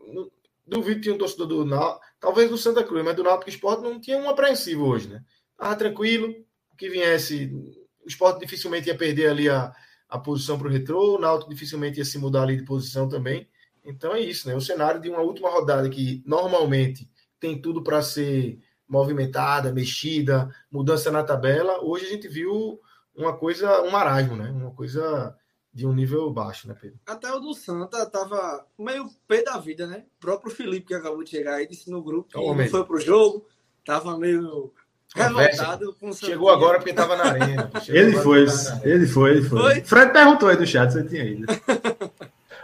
duvido 0.65 0.95
que 0.95 1.03
tinha 1.03 1.15
um 1.15 1.17
torcedor 1.17 1.47
do 1.47 1.65
Náutico, 1.65 2.05
talvez 2.19 2.49
do 2.49 2.57
Santa 2.57 2.83
Cruz, 2.83 3.03
mas 3.03 3.15
do 3.15 3.23
Náutico 3.23 3.49
Esporte 3.49 3.83
não 3.83 3.99
tinha 3.99 4.17
um 4.17 4.29
apreensivo 4.29 4.85
hoje, 4.85 5.07
né? 5.07 5.23
Ah, 5.57 5.75
tranquilo, 5.75 6.35
que 6.77 6.89
viesse, 6.89 7.51
o 8.03 8.07
Esporte 8.07 8.41
dificilmente 8.41 8.87
ia 8.87 8.97
perder 8.97 9.29
ali 9.29 9.49
a, 9.49 9.73
a 10.09 10.19
posição 10.19 10.57
para 10.59 10.67
o 10.67 10.71
retrô, 10.71 11.15
o 11.15 11.19
Náutico 11.19 11.49
dificilmente 11.49 11.97
ia 11.97 12.05
se 12.05 12.17
mudar 12.17 12.43
ali 12.43 12.57
de 12.57 12.63
posição 12.63 13.07
também. 13.09 13.47
Então 13.83 14.13
é 14.13 14.19
isso, 14.19 14.47
né? 14.47 14.55
O 14.55 14.61
cenário 14.61 14.99
de 14.99 15.09
uma 15.09 15.21
última 15.21 15.49
rodada 15.49 15.89
que 15.89 16.21
normalmente 16.25 17.09
tem 17.39 17.59
tudo 17.59 17.81
para 17.81 18.01
ser 18.01 18.59
movimentada, 18.87 19.71
mexida, 19.71 20.49
mudança 20.71 21.11
na 21.11 21.23
tabela, 21.23 21.83
hoje 21.83 22.05
a 22.05 22.09
gente 22.09 22.27
viu 22.27 22.79
uma 23.15 23.35
coisa, 23.35 23.81
um 23.81 23.91
marasmo, 23.91 24.35
né? 24.35 24.49
Uma 24.49 24.71
coisa 24.71 25.35
de 25.73 25.85
um 25.85 25.93
nível 25.93 26.31
baixo, 26.31 26.67
né, 26.67 26.75
Pedro? 26.79 26.99
Até 27.05 27.31
o 27.31 27.39
do 27.39 27.53
Santa 27.53 28.05
tava 28.05 28.65
meio 28.79 29.09
pé 29.27 29.43
da 29.43 29.57
vida, 29.57 29.85
né? 29.85 30.05
O 30.17 30.19
próprio 30.19 30.51
Felipe, 30.51 30.87
que 30.87 30.93
acabou 30.93 31.23
de 31.23 31.29
chegar 31.29 31.55
aí, 31.55 31.67
disse 31.67 31.91
no 31.91 32.01
grupo 32.01 32.29
que 32.29 32.37
não 32.37 32.67
foi 32.67 32.83
pro 32.85 32.99
jogo, 32.99 33.45
tava 33.85 34.17
meio 34.17 34.73
revoltado 35.15 35.95
com 35.99 36.09
o 36.09 36.13
Santa. 36.13 36.27
Chegou 36.27 36.49
agora 36.49 36.77
porque 36.77 36.93
tava 36.93 37.15
na 37.15 37.25
arena. 37.25 37.71
ele 37.87 38.13
foi, 38.13 38.45
ele 38.83 39.05
foi, 39.07 39.31
ele 39.31 39.41
foi, 39.41 39.43
foi. 39.43 39.81
Fred 39.81 40.11
perguntou 40.11 40.49
aí 40.49 40.57
do 40.57 40.65
chat 40.65 40.91
se 40.91 41.03
tinha 41.07 41.23
ido. 41.23 41.45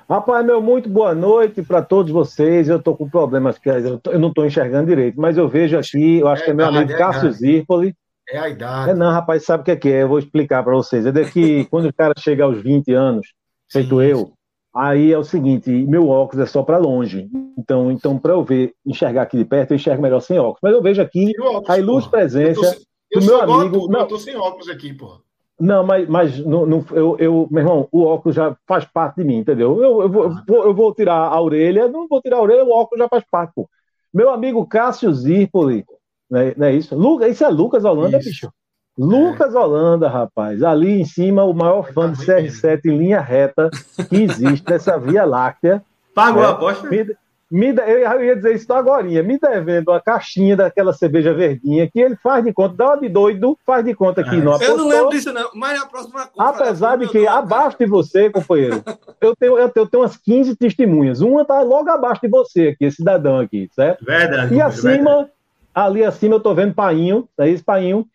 Rapaz, 0.10 0.46
meu, 0.46 0.62
muito 0.62 0.90
boa 0.90 1.16
noite 1.16 1.62
para 1.62 1.82
todos 1.82 2.12
vocês. 2.12 2.68
Eu 2.68 2.78
estou 2.78 2.96
com 2.96 3.10
problemas 3.10 3.58
que 3.58 3.70
eu 3.70 4.20
não 4.20 4.30
estou 4.30 4.46
enxergando 4.46 4.88
direito, 4.88 5.20
mas 5.20 5.38
eu 5.38 5.48
vejo 5.48 5.78
aqui, 5.78 6.20
eu 6.20 6.28
acho 6.28 6.44
é, 6.44 6.46
que 6.46 6.52
é 6.52 6.54
meu 6.54 6.66
amigo 6.66 6.92
é, 6.92 6.98
Cássio 6.98 7.32
Zirpoli. 7.32 7.96
É 8.30 8.38
a 8.38 8.50
idade. 8.50 8.92
É, 8.92 8.94
não, 8.94 9.12
rapaz, 9.12 9.46
sabe 9.46 9.62
o 9.62 9.66
que 9.66 9.72
é 9.72 9.76
que 9.76 9.90
é? 9.90 10.04
Eu 10.04 10.10
vou 10.10 10.20
explicar 10.20 10.64
para 10.64 10.74
vocês. 10.74 11.06
É 11.06 11.12
daqui, 11.12 11.66
quando 11.72 11.88
o 11.88 11.94
cara 11.94 12.14
chega 12.18 12.44
aos 12.44 12.62
20 12.62 12.92
anos, 12.94 13.28
feito 13.72 14.00
Sim. 14.02 14.06
eu, 14.06 14.34
aí 14.76 15.12
é 15.12 15.18
o 15.18 15.24
seguinte: 15.24 15.70
meu 15.70 16.10
óculos 16.10 16.44
é 16.44 16.46
só 16.46 16.64
para 16.64 16.78
longe. 16.78 17.30
Então, 17.58 17.92
então 17.92 18.18
para 18.18 18.34
eu 18.34 18.44
ver, 18.44 18.74
enxergar 18.86 19.24
aqui 19.24 19.38
de 19.38 19.46
perto, 19.46 19.72
eu 19.72 19.76
enxergo 19.76 20.02
melhor 20.02 20.20
sem 20.20 20.38
óculos. 20.38 20.60
Mas 20.62 20.74
eu 20.74 20.82
vejo 20.82 21.02
aqui 21.02 21.32
óculos, 21.40 21.70
a 21.70 21.80
ilustre 21.80 22.12
presença 22.12 22.66
eu 22.66 22.74
tô, 22.74 22.86
eu 23.12 23.20
do 23.22 23.26
meu 23.26 23.42
amigo. 23.42 23.88
não, 23.88 24.02
eu 24.02 24.08
tô 24.08 24.18
sem 24.18 24.36
óculos 24.36 24.68
aqui, 24.68 24.94
porra. 24.94 25.23
Não, 25.60 25.86
mas, 25.86 26.08
mas 26.10 26.40
não, 26.40 26.66
não, 26.66 26.86
eu, 26.92 27.16
eu, 27.20 27.48
meu 27.50 27.62
irmão, 27.62 27.88
o 27.92 28.04
óculos 28.04 28.36
já 28.36 28.56
faz 28.68 28.86
parte 28.86 29.18
de 29.18 29.24
mim, 29.24 29.38
entendeu? 29.38 29.82
Eu, 29.82 30.02
eu, 30.02 30.10
vou, 30.10 30.28
ah. 30.28 30.44
eu 30.48 30.74
vou 30.74 30.94
tirar 30.94 31.16
a 31.16 31.40
orelha, 31.40 31.88
não 31.88 32.08
vou 32.08 32.22
tirar 32.22 32.38
a 32.38 32.42
orelha, 32.42 32.64
o 32.64 32.72
óculos 32.72 33.04
já 33.04 33.08
faz 33.08 33.24
parte, 33.30 33.54
pô. 33.56 33.70
Meu 34.14 34.30
amigo 34.30 34.66
Cássio 34.68 35.14
Zirpoli, 35.14 35.86
não 36.30 36.40
é, 36.40 36.54
não 36.58 36.68
é 36.68 36.74
isso? 36.74 36.96
Lucas, 36.96 37.32
isso 37.32 37.44
é 37.44 37.50
Lucas 37.50 37.86
Holanda, 37.86 38.18
isso. 38.18 38.30
bicho. 38.30 38.50
Lucas 38.98 39.56
é. 39.56 39.60
Holanda, 39.60 40.08
rapaz. 40.08 40.64
Ali 40.64 41.02
em 41.02 41.06
cima, 41.06 41.44
o 41.44 41.54
maior 41.54 41.92
fã 41.94 42.12
de 42.12 42.18
CR7 42.20 42.86
em 42.86 42.98
linha 42.98 43.22
reta 43.22 43.70
que 44.10 44.24
existe 44.24 44.70
nessa 44.70 44.98
Via 44.98 45.26
Láctea. 45.26 45.84
Pagou 46.14 46.44
é, 46.44 46.46
a 46.46 46.50
aposta? 46.50 46.88
Me, 46.90 47.16
me, 47.54 47.68
eu 47.68 48.24
ia 48.24 48.36
dizer 48.36 48.56
isso 48.56 48.74
agora, 48.74 49.04
me 49.04 49.38
devendo 49.38 49.92
a 49.92 50.02
caixinha 50.02 50.58
daquela 50.58 50.92
cerveja 50.92 51.36
verdinha 51.36 51.88
que 51.88 52.00
ele 52.00 52.16
faz 52.16 52.44
de 52.44 52.52
conta, 52.52 52.76
dá 52.76 52.88
uma 52.88 53.00
de 53.00 53.08
doido, 53.08 53.56
faz 53.64 53.86
de 53.86 53.94
conta 53.94 54.24
que 54.24 54.36
é. 54.36 54.42
não 54.42 54.54
apostou. 54.54 54.76
Eu 54.76 54.78
não 54.78 54.88
lembro 54.88 55.10
disso 55.12 55.32
não, 55.32 55.52
mas 55.54 55.80
a 55.80 55.86
próxima 55.86 56.26
compra, 56.26 56.50
Apesar 56.50 56.98
de 56.98 57.08
que, 57.08 57.28
abaixo 57.28 57.78
de 57.78 57.86
você, 57.86 58.28
companheiro, 58.32 58.84
eu 59.22 59.36
tenho, 59.36 59.60
eu, 59.60 59.70
tenho, 59.70 59.84
eu 59.84 59.88
tenho 59.88 60.02
umas 60.02 60.18
15 60.18 60.56
testemunhas. 60.56 61.22
Uma 61.22 61.46
tá 61.46 61.62
logo 61.62 61.92
abaixo 61.92 62.22
de 62.24 62.28
você 62.28 62.70
aqui, 62.70 62.86
esse 62.86 62.98
cidadão 62.98 63.38
aqui, 63.38 63.70
certo? 63.72 64.04
Verdade. 64.04 64.56
E 64.56 64.60
acima, 64.60 65.12
verdade. 65.12 65.32
ali 65.76 66.04
acima 66.04 66.34
eu 66.34 66.40
tô 66.40 66.56
vendo 66.56 66.74
Painho, 66.74 67.30
é 67.38 67.48
isso, 67.48 67.64
Painho? 67.64 68.08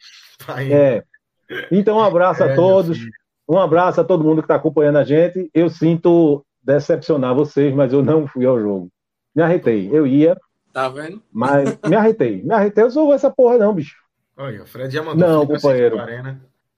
Painho. 0.45 0.75
É. 0.75 1.05
Então, 1.71 1.99
um 1.99 2.03
abraço 2.03 2.43
é, 2.43 2.53
a 2.53 2.57
todos. 2.57 2.99
Um 3.49 3.57
abraço 3.57 4.01
a 4.01 4.05
todo 4.05 4.25
mundo 4.25 4.43
que 4.43 4.47
está 4.47 4.57
acompanhando 4.57 4.99
a 4.99 5.05
gente. 5.05 5.49
Eu 5.55 5.71
sinto 5.71 6.45
decepcionar 6.61 7.37
vocês, 7.37 7.73
mas 7.73 7.93
eu 7.93 8.03
não 8.03 8.27
fui 8.27 8.45
ao 8.45 8.59
jogo. 8.59 8.91
Me 9.39 9.45
arretei. 9.45 9.89
Eu 9.93 10.05
ia. 10.05 10.37
Tá 10.73 10.89
vendo? 10.89 11.23
Mas 11.33 11.79
me 11.89 11.95
arretei. 11.95 12.43
Me 12.43 12.53
arretei. 12.53 12.83
Eu 12.83 12.91
sou 12.91 13.15
essa 13.15 13.31
porra, 13.31 13.57
não, 13.57 13.73
bicho. 13.73 13.95
Olha, 14.37 14.65
o 14.65 14.67
Fred 14.67 14.93
já 14.93 15.01
mandou. 15.01 15.29
Não, 15.29 15.47
companheiro. 15.47 15.97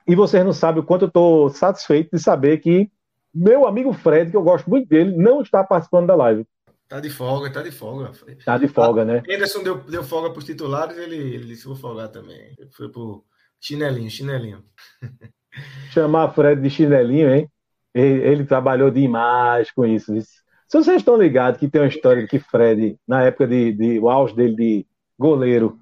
E 0.06 0.14
vocês 0.14 0.44
não 0.44 0.52
sabem 0.52 0.82
o 0.82 0.84
quanto 0.84 1.06
eu 1.06 1.10
tô 1.10 1.48
satisfeito 1.48 2.14
de 2.14 2.22
saber 2.22 2.58
que 2.58 2.90
meu 3.32 3.66
amigo 3.66 3.94
Fred, 3.94 4.30
que 4.30 4.36
eu 4.36 4.42
gosto 4.42 4.68
muito 4.68 4.86
dele, 4.86 5.16
não 5.16 5.40
está 5.40 5.64
participando 5.64 6.08
da 6.08 6.14
live. 6.14 6.46
Tá 6.86 7.00
de 7.00 7.08
folga, 7.08 7.50
tá 7.50 7.62
de 7.62 7.70
folga. 7.70 8.12
Tá 8.44 8.58
de 8.58 8.68
folga, 8.68 9.06
né? 9.06 9.22
Anderson 9.30 9.62
deu, 9.62 9.78
deu 9.78 10.04
folga 10.04 10.28
pros 10.28 10.44
titulares, 10.44 10.98
ele, 10.98 11.16
ele 11.16 11.46
disse: 11.46 11.64
vou 11.64 11.76
folgar 11.76 12.08
também. 12.08 12.54
Ele 12.58 12.68
foi 12.72 12.90
pro 12.90 13.24
chinelinho, 13.58 14.10
chinelinho. 14.10 14.62
Chamar 15.92 16.34
Fred 16.34 16.60
de 16.60 16.68
chinelinho, 16.68 17.32
hein? 17.32 17.50
Ele, 17.94 18.22
ele 18.22 18.44
trabalhou 18.44 18.90
demais 18.90 19.70
com 19.70 19.86
isso. 19.86 20.14
isso. 20.14 20.39
Se 20.70 20.78
vocês 20.78 20.98
estão 20.98 21.16
ligados 21.16 21.58
que 21.58 21.68
tem 21.68 21.80
uma 21.80 21.88
história 21.88 22.22
de 22.22 22.28
que 22.28 22.38
Fred, 22.38 22.96
na 23.06 23.24
época 23.24 23.44
de, 23.44 23.72
de 23.72 23.98
o 23.98 24.08
auge 24.08 24.36
dele 24.36 24.54
de 24.54 24.86
goleiro, 25.18 25.76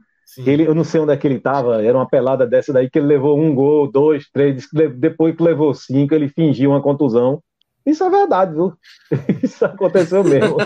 ele, 0.46 0.66
eu 0.66 0.74
não 0.74 0.82
sei 0.82 0.98
onde 0.98 1.12
é 1.12 1.16
que 1.18 1.26
ele 1.26 1.36
estava, 1.36 1.84
era 1.84 1.96
uma 1.96 2.08
pelada 2.08 2.46
dessa 2.46 2.72
daí 2.72 2.88
que 2.88 2.98
ele 2.98 3.06
levou 3.06 3.38
um 3.38 3.54
gol, 3.54 3.92
dois, 3.92 4.30
três, 4.30 4.66
depois 4.96 5.36
que 5.36 5.42
levou 5.42 5.74
cinco, 5.74 6.14
ele 6.14 6.30
fingiu 6.30 6.70
uma 6.70 6.80
contusão. 6.80 7.42
Isso 7.84 8.02
é 8.02 8.08
verdade, 8.08 8.54
viu? 8.54 8.72
Isso 9.44 9.62
aconteceu 9.62 10.24
mesmo. 10.24 10.56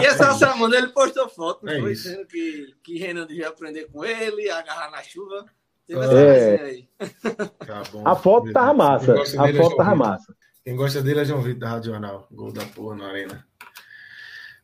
e 0.00 0.06
essa 0.06 0.34
semana 0.34 0.76
ele 0.76 0.88
postou 0.88 1.28
foto, 1.28 1.68
é 1.68 1.80
foi 1.80 1.94
dizendo 1.94 2.26
que, 2.28 2.74
que 2.84 2.96
Renan 2.96 3.26
devia 3.26 3.48
aprender 3.48 3.88
com 3.90 4.04
ele, 4.04 4.48
agarrar 4.50 4.88
na 4.92 5.02
chuva. 5.02 5.46
É. 5.90 6.82
Tá 7.66 7.82
a 8.04 8.14
foto 8.14 8.52
tava 8.52 8.74
massa. 8.74 9.14
A 9.14 9.52
foto 9.54 9.76
tava 9.76 9.94
massa. 9.96 10.37
Quem 10.68 10.76
gosta 10.76 11.02
dele 11.02 11.20
é 11.20 11.24
João 11.24 11.40
Vitor 11.40 11.60
da 11.60 11.70
Rádio 11.70 11.92
Jornal. 11.92 12.28
Gol 12.30 12.52
da 12.52 12.62
porra 12.66 12.94
na 12.94 13.06
arena. 13.06 13.46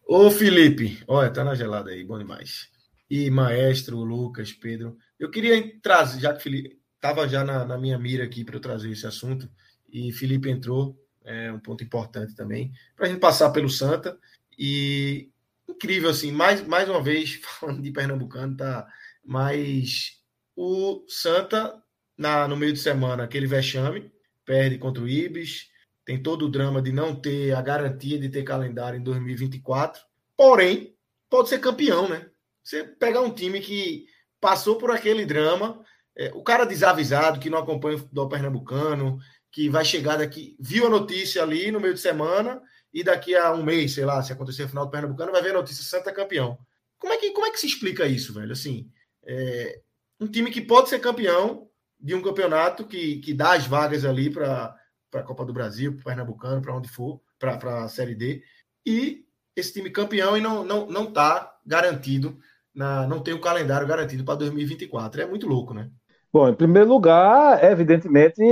Ô, 0.06 0.30
Felipe. 0.30 1.02
Olha, 1.08 1.30
tá 1.30 1.42
na 1.42 1.54
gelada 1.54 1.92
aí. 1.92 2.04
Bom 2.04 2.18
demais. 2.18 2.68
E 3.08 3.30
Maestro, 3.30 4.04
Lucas, 4.04 4.52
Pedro. 4.52 4.98
Eu 5.18 5.30
queria 5.30 5.80
trazer, 5.80 6.20
já 6.20 6.34
que 6.34 6.42
Felipe 6.42 6.78
tava 7.00 7.26
já 7.26 7.42
na, 7.42 7.64
na 7.64 7.78
minha 7.78 7.98
mira 7.98 8.22
aqui 8.22 8.44
para 8.44 8.56
eu 8.56 8.60
trazer 8.60 8.90
esse 8.90 9.06
assunto, 9.06 9.48
e 9.90 10.12
Felipe 10.12 10.50
entrou. 10.50 10.94
é 11.24 11.50
um 11.50 11.58
ponto 11.58 11.82
importante 11.82 12.34
também, 12.34 12.70
para 12.94 13.06
a 13.06 13.08
gente 13.08 13.18
passar 13.20 13.48
pelo 13.48 13.70
Santa. 13.70 14.18
E 14.58 15.30
incrível, 15.66 16.10
assim, 16.10 16.30
mais, 16.30 16.60
mais 16.66 16.86
uma 16.86 17.02
vez, 17.02 17.40
falando 17.58 17.80
de 17.80 17.90
Pernambucano, 17.90 18.54
tá? 18.54 18.86
Mas 19.24 20.22
o 20.54 21.02
Santa, 21.08 21.82
na, 22.14 22.46
no 22.46 22.58
meio 22.58 22.74
de 22.74 22.78
semana, 22.78 23.24
aquele 23.24 23.46
vexame, 23.46 24.12
perde 24.44 24.76
contra 24.76 25.02
o 25.02 25.08
Ibis, 25.08 25.72
tem 26.04 26.22
todo 26.22 26.46
o 26.46 26.50
drama 26.50 26.82
de 26.82 26.92
não 26.92 27.14
ter 27.14 27.54
a 27.54 27.62
garantia 27.62 28.18
de 28.18 28.28
ter 28.28 28.42
calendário 28.42 28.98
em 28.98 29.02
2024. 29.02 30.02
Porém, 30.36 30.94
pode 31.30 31.48
ser 31.48 31.58
campeão, 31.58 32.08
né? 32.08 32.28
Você 32.62 32.84
pegar 32.84 33.20
um 33.20 33.32
time 33.32 33.60
que 33.60 34.06
passou 34.40 34.76
por 34.76 34.90
aquele 34.90 35.24
drama, 35.24 35.82
é, 36.16 36.30
o 36.34 36.42
cara 36.42 36.64
desavisado, 36.64 37.40
que 37.40 37.50
não 37.50 37.58
acompanha 37.58 37.96
o 37.96 38.00
futebol 38.00 38.28
pernambucano, 38.28 39.18
que 39.50 39.68
vai 39.68 39.84
chegar 39.84 40.16
daqui, 40.16 40.56
viu 40.58 40.86
a 40.86 40.90
notícia 40.90 41.42
ali 41.42 41.70
no 41.70 41.80
meio 41.80 41.94
de 41.94 42.00
semana 42.00 42.60
e 42.92 43.02
daqui 43.02 43.34
a 43.34 43.52
um 43.52 43.62
mês, 43.62 43.94
sei 43.94 44.04
lá, 44.04 44.22
se 44.22 44.32
acontecer 44.32 44.64
o 44.64 44.68
final 44.68 44.84
do 44.84 44.90
Pernambucano, 44.90 45.32
vai 45.32 45.42
ver 45.42 45.50
a 45.50 45.60
notícia 45.60 45.84
Santa 45.84 46.12
campeão. 46.12 46.58
Como 46.98 47.12
é 47.12 47.16
que, 47.16 47.30
como 47.30 47.46
é 47.46 47.50
que 47.50 47.58
se 47.58 47.66
explica 47.66 48.06
isso, 48.06 48.32
velho? 48.32 48.52
Assim, 48.52 48.88
é, 49.24 49.80
um 50.20 50.26
time 50.26 50.50
que 50.50 50.60
pode 50.60 50.88
ser 50.88 51.00
campeão 51.00 51.68
de 52.00 52.14
um 52.14 52.22
campeonato 52.22 52.86
que, 52.86 53.18
que 53.18 53.34
dá 53.34 53.54
as 53.54 53.66
vagas 53.66 54.04
ali 54.04 54.30
para 54.30 54.76
a 55.20 55.24
Copa 55.24 55.44
do 55.44 55.52
Brasil, 55.52 55.92
para 55.92 56.00
o 56.00 56.04
Pernambucano, 56.04 56.62
para 56.62 56.74
onde 56.74 56.88
for, 56.88 57.20
para 57.38 57.84
a 57.84 57.88
Série 57.88 58.14
D, 58.14 58.42
e 58.86 59.24
esse 59.56 59.72
time 59.72 59.90
campeão 59.90 60.36
e 60.36 60.40
não 60.40 60.64
não 60.64 60.86
não 60.86 61.04
está 61.04 61.54
garantido 61.64 62.38
na, 62.74 63.06
não 63.06 63.20
tem 63.20 63.32
o 63.32 63.40
calendário 63.40 63.86
garantido 63.86 64.24
para 64.24 64.34
2024. 64.34 65.22
É 65.22 65.26
muito 65.26 65.46
louco, 65.46 65.72
né? 65.72 65.88
Bom, 66.32 66.48
em 66.48 66.54
primeiro 66.54 66.88
lugar, 66.88 67.62
evidentemente, 67.62 68.42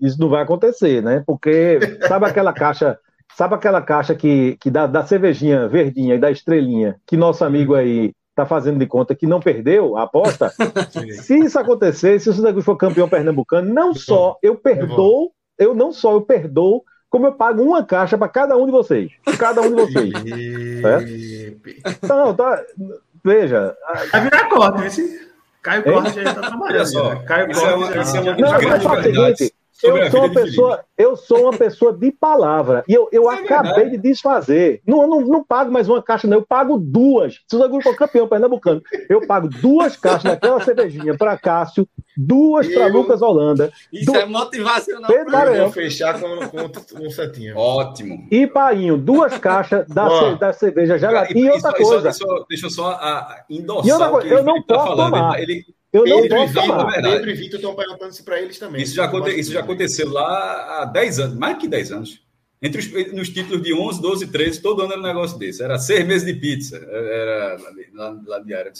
isso 0.00 0.20
não 0.20 0.28
vai 0.28 0.42
acontecer, 0.42 1.02
né? 1.02 1.24
Porque 1.26 1.80
sabe 2.06 2.26
aquela 2.26 2.52
caixa, 2.52 2.96
sabe 3.36 3.56
aquela 3.56 3.82
caixa 3.82 4.14
que, 4.14 4.56
que 4.60 4.70
dá, 4.70 4.86
da 4.86 5.04
cervejinha 5.04 5.66
verdinha 5.66 6.14
e 6.14 6.20
da 6.20 6.30
estrelinha, 6.30 7.00
que 7.04 7.16
nosso 7.16 7.44
amigo 7.44 7.74
aí 7.74 8.12
tá 8.32 8.46
fazendo 8.46 8.78
de 8.78 8.86
conta 8.86 9.12
que 9.12 9.26
não 9.26 9.40
perdeu 9.40 9.96
a 9.96 10.04
aposta? 10.04 10.52
se 11.20 11.36
isso 11.36 11.58
acontecer, 11.58 12.20
se 12.20 12.30
o 12.30 12.32
Santa 12.32 12.52
Cruz 12.52 12.64
for 12.64 12.76
campeão 12.76 13.08
pernambucano, 13.08 13.74
não 13.74 13.92
só 13.92 14.38
eu 14.40 14.54
perdoo, 14.54 15.32
eu 15.60 15.74
não 15.74 15.92
só 15.92 16.12
eu 16.12 16.22
perdoo, 16.22 16.84
como 17.08 17.26
eu 17.26 17.32
pago 17.32 17.62
uma 17.62 17.84
caixa 17.84 18.16
para 18.16 18.28
cada 18.28 18.56
um 18.56 18.66
de 18.66 18.72
vocês. 18.72 19.12
Cada 19.38 19.60
um 19.60 19.68
de 19.68 19.74
vocês. 19.74 20.12
certo? 20.82 22.06
Não, 22.08 22.34
tá. 22.34 22.62
Veja. 23.22 23.76
Vai 24.10 24.22
virar 24.22 24.48
corte, 24.48 24.88
viu? 25.02 25.30
Caio 25.62 25.82
Corte 25.84 26.14
já 26.14 26.30
está 26.30 26.40
trabalhando. 26.40 26.86
Só, 26.86 27.14
né? 27.14 27.22
Caio 27.26 27.46
Corte 27.52 27.66
é 27.66 27.74
uma, 27.74 27.92
já... 27.92 28.14
é 28.16 28.20
uma 28.20 28.36
não, 28.36 28.50
mas 28.50 28.82
só 28.82 28.92
o 28.94 29.02
seguinte, 29.02 29.54
eu 29.82 30.10
sou, 30.10 30.20
uma 30.20 30.32
pessoa, 30.32 30.84
eu 30.96 31.16
sou 31.16 31.42
uma 31.42 31.52
pessoa 31.52 31.92
de 31.92 32.12
palavra. 32.12 32.84
E 32.88 32.92
eu, 32.92 33.08
eu 33.12 33.30
é 33.30 33.34
acabei 33.34 33.72
verdade. 33.72 33.90
de 33.90 33.98
desfazer. 33.98 34.82
Não, 34.86 35.06
não, 35.06 35.20
não 35.20 35.44
pago 35.44 35.70
mais 35.70 35.88
uma 35.88 36.02
caixa, 36.02 36.26
não. 36.26 36.38
Eu 36.38 36.46
pago 36.46 36.78
duas. 36.78 37.40
Se 37.48 37.56
o 37.56 37.58
Zagulo 37.58 37.82
for 37.82 37.96
campeão 37.96 38.28
pernambucano, 38.28 38.82
eu 39.08 39.26
pago 39.26 39.48
duas 39.48 39.96
caixas 39.96 40.24
daquela 40.24 40.60
cervejinha 40.64 41.16
para 41.16 41.36
Cássio, 41.38 41.88
duas 42.16 42.68
para 42.68 42.86
Lucas 42.86 43.22
Holanda. 43.22 43.72
Isso 43.92 44.14
é 44.14 44.26
motivacional. 44.26 45.10
Pedro 45.10 45.36
eu 45.36 45.62
vou 45.64 45.72
fechar 45.72 46.20
com, 46.20 46.48
com 46.48 47.06
um 47.06 47.10
setinho. 47.10 47.56
Ótimo. 47.56 48.26
E 48.30 48.46
Painho, 48.46 48.96
duas 48.96 49.36
caixas 49.38 49.86
da, 49.88 50.34
da 50.34 50.52
cerveja 50.52 50.98
gelatina. 50.98 51.40
E, 51.40 51.44
e 51.44 51.50
outra 51.50 51.72
coisa. 51.72 52.08
Isso, 52.08 52.46
deixa 52.48 52.66
eu 52.66 52.70
só 52.70 52.90
a, 52.92 53.44
endossar 53.48 53.86
e 53.86 53.92
outra 53.92 54.10
coisa, 54.10 54.28
eu 54.28 54.44
não 54.44 54.62
tá 54.62 54.74
posso 54.74 54.88
falando. 54.88 55.12
tomar. 55.12 55.40
Ele, 55.40 55.64
eu 55.92 56.06
não 56.06 56.22
Pedro 56.22 56.36
posso 56.38 56.54
tomar. 56.54 57.02
Pedro 57.02 57.30
e 57.30 57.34
Vitor 57.34 57.58
estão 57.58 57.74
perguntando 57.74 58.12
isso 58.12 58.24
para 58.24 58.40
eles 58.40 58.58
também. 58.58 58.82
Isso 58.82 58.94
já, 58.94 59.04
aconte, 59.04 59.30
isso 59.30 59.52
já 59.52 59.60
aconteceu 59.60 60.10
lá 60.10 60.82
há 60.82 60.84
10 60.84 61.18
anos, 61.20 61.36
mais 61.36 61.58
que 61.58 61.66
10 61.66 61.92
anos. 61.92 62.22
Entre 62.62 62.78
os 62.78 63.12
nos 63.12 63.30
títulos 63.30 63.62
de 63.62 63.72
11, 63.72 64.02
12, 64.02 64.26
13, 64.26 64.60
todo 64.60 64.82
ano 64.82 64.92
era 64.92 65.00
um 65.00 65.04
negócio 65.04 65.38
desse. 65.38 65.62
Era 65.62 65.78
seis 65.78 66.06
meses 66.06 66.26
de 66.26 66.34
pizza. 66.34 66.76
Era 66.76 67.56
lá, 67.94 68.20
lá 68.26 68.38
de 68.38 68.54
área. 68.54 68.70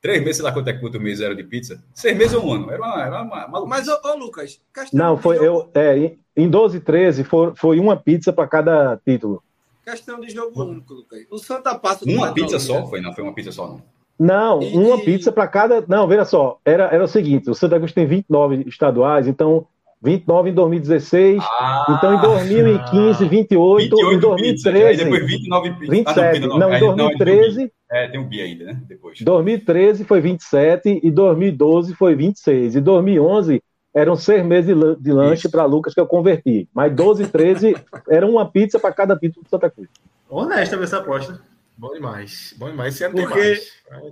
Três 0.00 0.20
meses, 0.20 0.36
sei 0.36 0.44
lá 0.44 0.52
quanto 0.52 0.68
é 0.68 0.72
que 0.72 0.80
quanto 0.80 0.98
mês 0.98 1.20
era 1.20 1.34
de 1.34 1.44
pizza. 1.44 1.82
Seis 1.92 2.16
meses 2.16 2.34
ou 2.34 2.46
um 2.46 2.52
ano. 2.54 2.70
Era 2.70 2.82
uma, 2.82 3.02
era 3.02 3.22
uma 3.22 3.48
maluca. 3.48 3.68
Mas, 3.68 3.86
ô, 3.86 3.98
ô 4.02 4.16
Lucas, 4.16 4.60
Não, 4.92 5.16
foi 5.18 5.44
eu. 5.44 5.70
É, 5.74 6.16
em 6.36 6.48
12, 6.48 6.80
13, 6.80 7.24
foi, 7.24 7.52
foi 7.54 7.78
uma 7.78 7.96
pizza 7.96 8.32
para 8.32 8.48
cada 8.48 8.96
título. 9.04 9.42
Questão 9.84 10.20
de 10.20 10.30
jogo 10.30 10.62
único, 10.62 10.94
Lucas. 10.94 11.26
O 11.30 11.38
Santa 11.38 11.74
Passa. 11.74 12.04
Uma 12.06 12.32
pizza 12.32 12.58
só? 12.58 12.86
Foi, 12.86 13.00
não, 13.00 13.12
foi 13.12 13.24
uma 13.24 13.34
pizza 13.34 13.52
só, 13.52 13.68
não. 13.68 13.82
Não, 14.18 14.62
e... 14.62 14.76
uma 14.76 14.98
pizza 14.98 15.30
para 15.30 15.46
cada. 15.46 15.84
Não, 15.86 16.08
veja 16.08 16.24
só, 16.24 16.58
era, 16.64 16.84
era 16.86 17.04
o 17.04 17.08
seguinte: 17.08 17.48
o 17.48 17.54
Santa 17.54 17.76
Cruz 17.78 17.92
tem 17.92 18.06
29 18.06 18.64
estaduais, 18.66 19.28
então 19.28 19.66
29 20.02 20.50
em 20.50 20.54
2016, 20.54 21.42
ah, 21.42 21.86
então 21.90 22.14
em 22.14 22.20
2015, 22.20 23.24
28, 23.24 23.96
28 23.96 24.14
em 24.14 24.20
2013. 24.20 24.88
Pizza, 24.88 25.04
depois 25.04 25.26
29 25.26 25.70
27. 25.70 26.18
Ah, 26.18 26.46
não, 26.46 26.58
não, 26.58 26.74
em 26.74 26.80
2013. 26.80 27.60
Não, 27.62 27.70
é, 27.90 28.08
tem 28.08 28.20
um 28.20 28.28
bi 28.28 28.40
ainda, 28.40 28.64
né? 28.66 28.80
Depois. 28.86 29.20
2013 29.20 30.04
foi 30.04 30.20
27 30.20 31.00
e 31.02 31.10
2012 31.10 31.94
foi 31.94 32.14
26. 32.14 32.76
E 32.76 32.80
2011 32.80 33.62
eram 33.94 34.14
seis 34.14 34.44
meses 34.44 34.76
de 35.00 35.12
lanche 35.12 35.48
para 35.48 35.64
Lucas 35.64 35.94
que 35.94 36.00
eu 36.00 36.06
converti. 36.06 36.68
Mas 36.72 36.94
12 36.94 37.24
e 37.24 37.26
13 37.26 37.76
era 38.08 38.26
uma 38.26 38.48
pizza 38.48 38.78
para 38.78 38.92
cada 38.92 39.16
título 39.16 39.44
do 39.44 39.48
Santa 39.48 39.70
Cruz. 39.70 39.88
Honesta 40.28 40.76
essa 40.76 40.98
aposta. 40.98 41.40
Bom 41.78 41.92
demais. 41.92 42.52
Bom 42.56 42.68
demais. 42.68 42.96
Você 42.96 43.08
porque, 43.08 43.62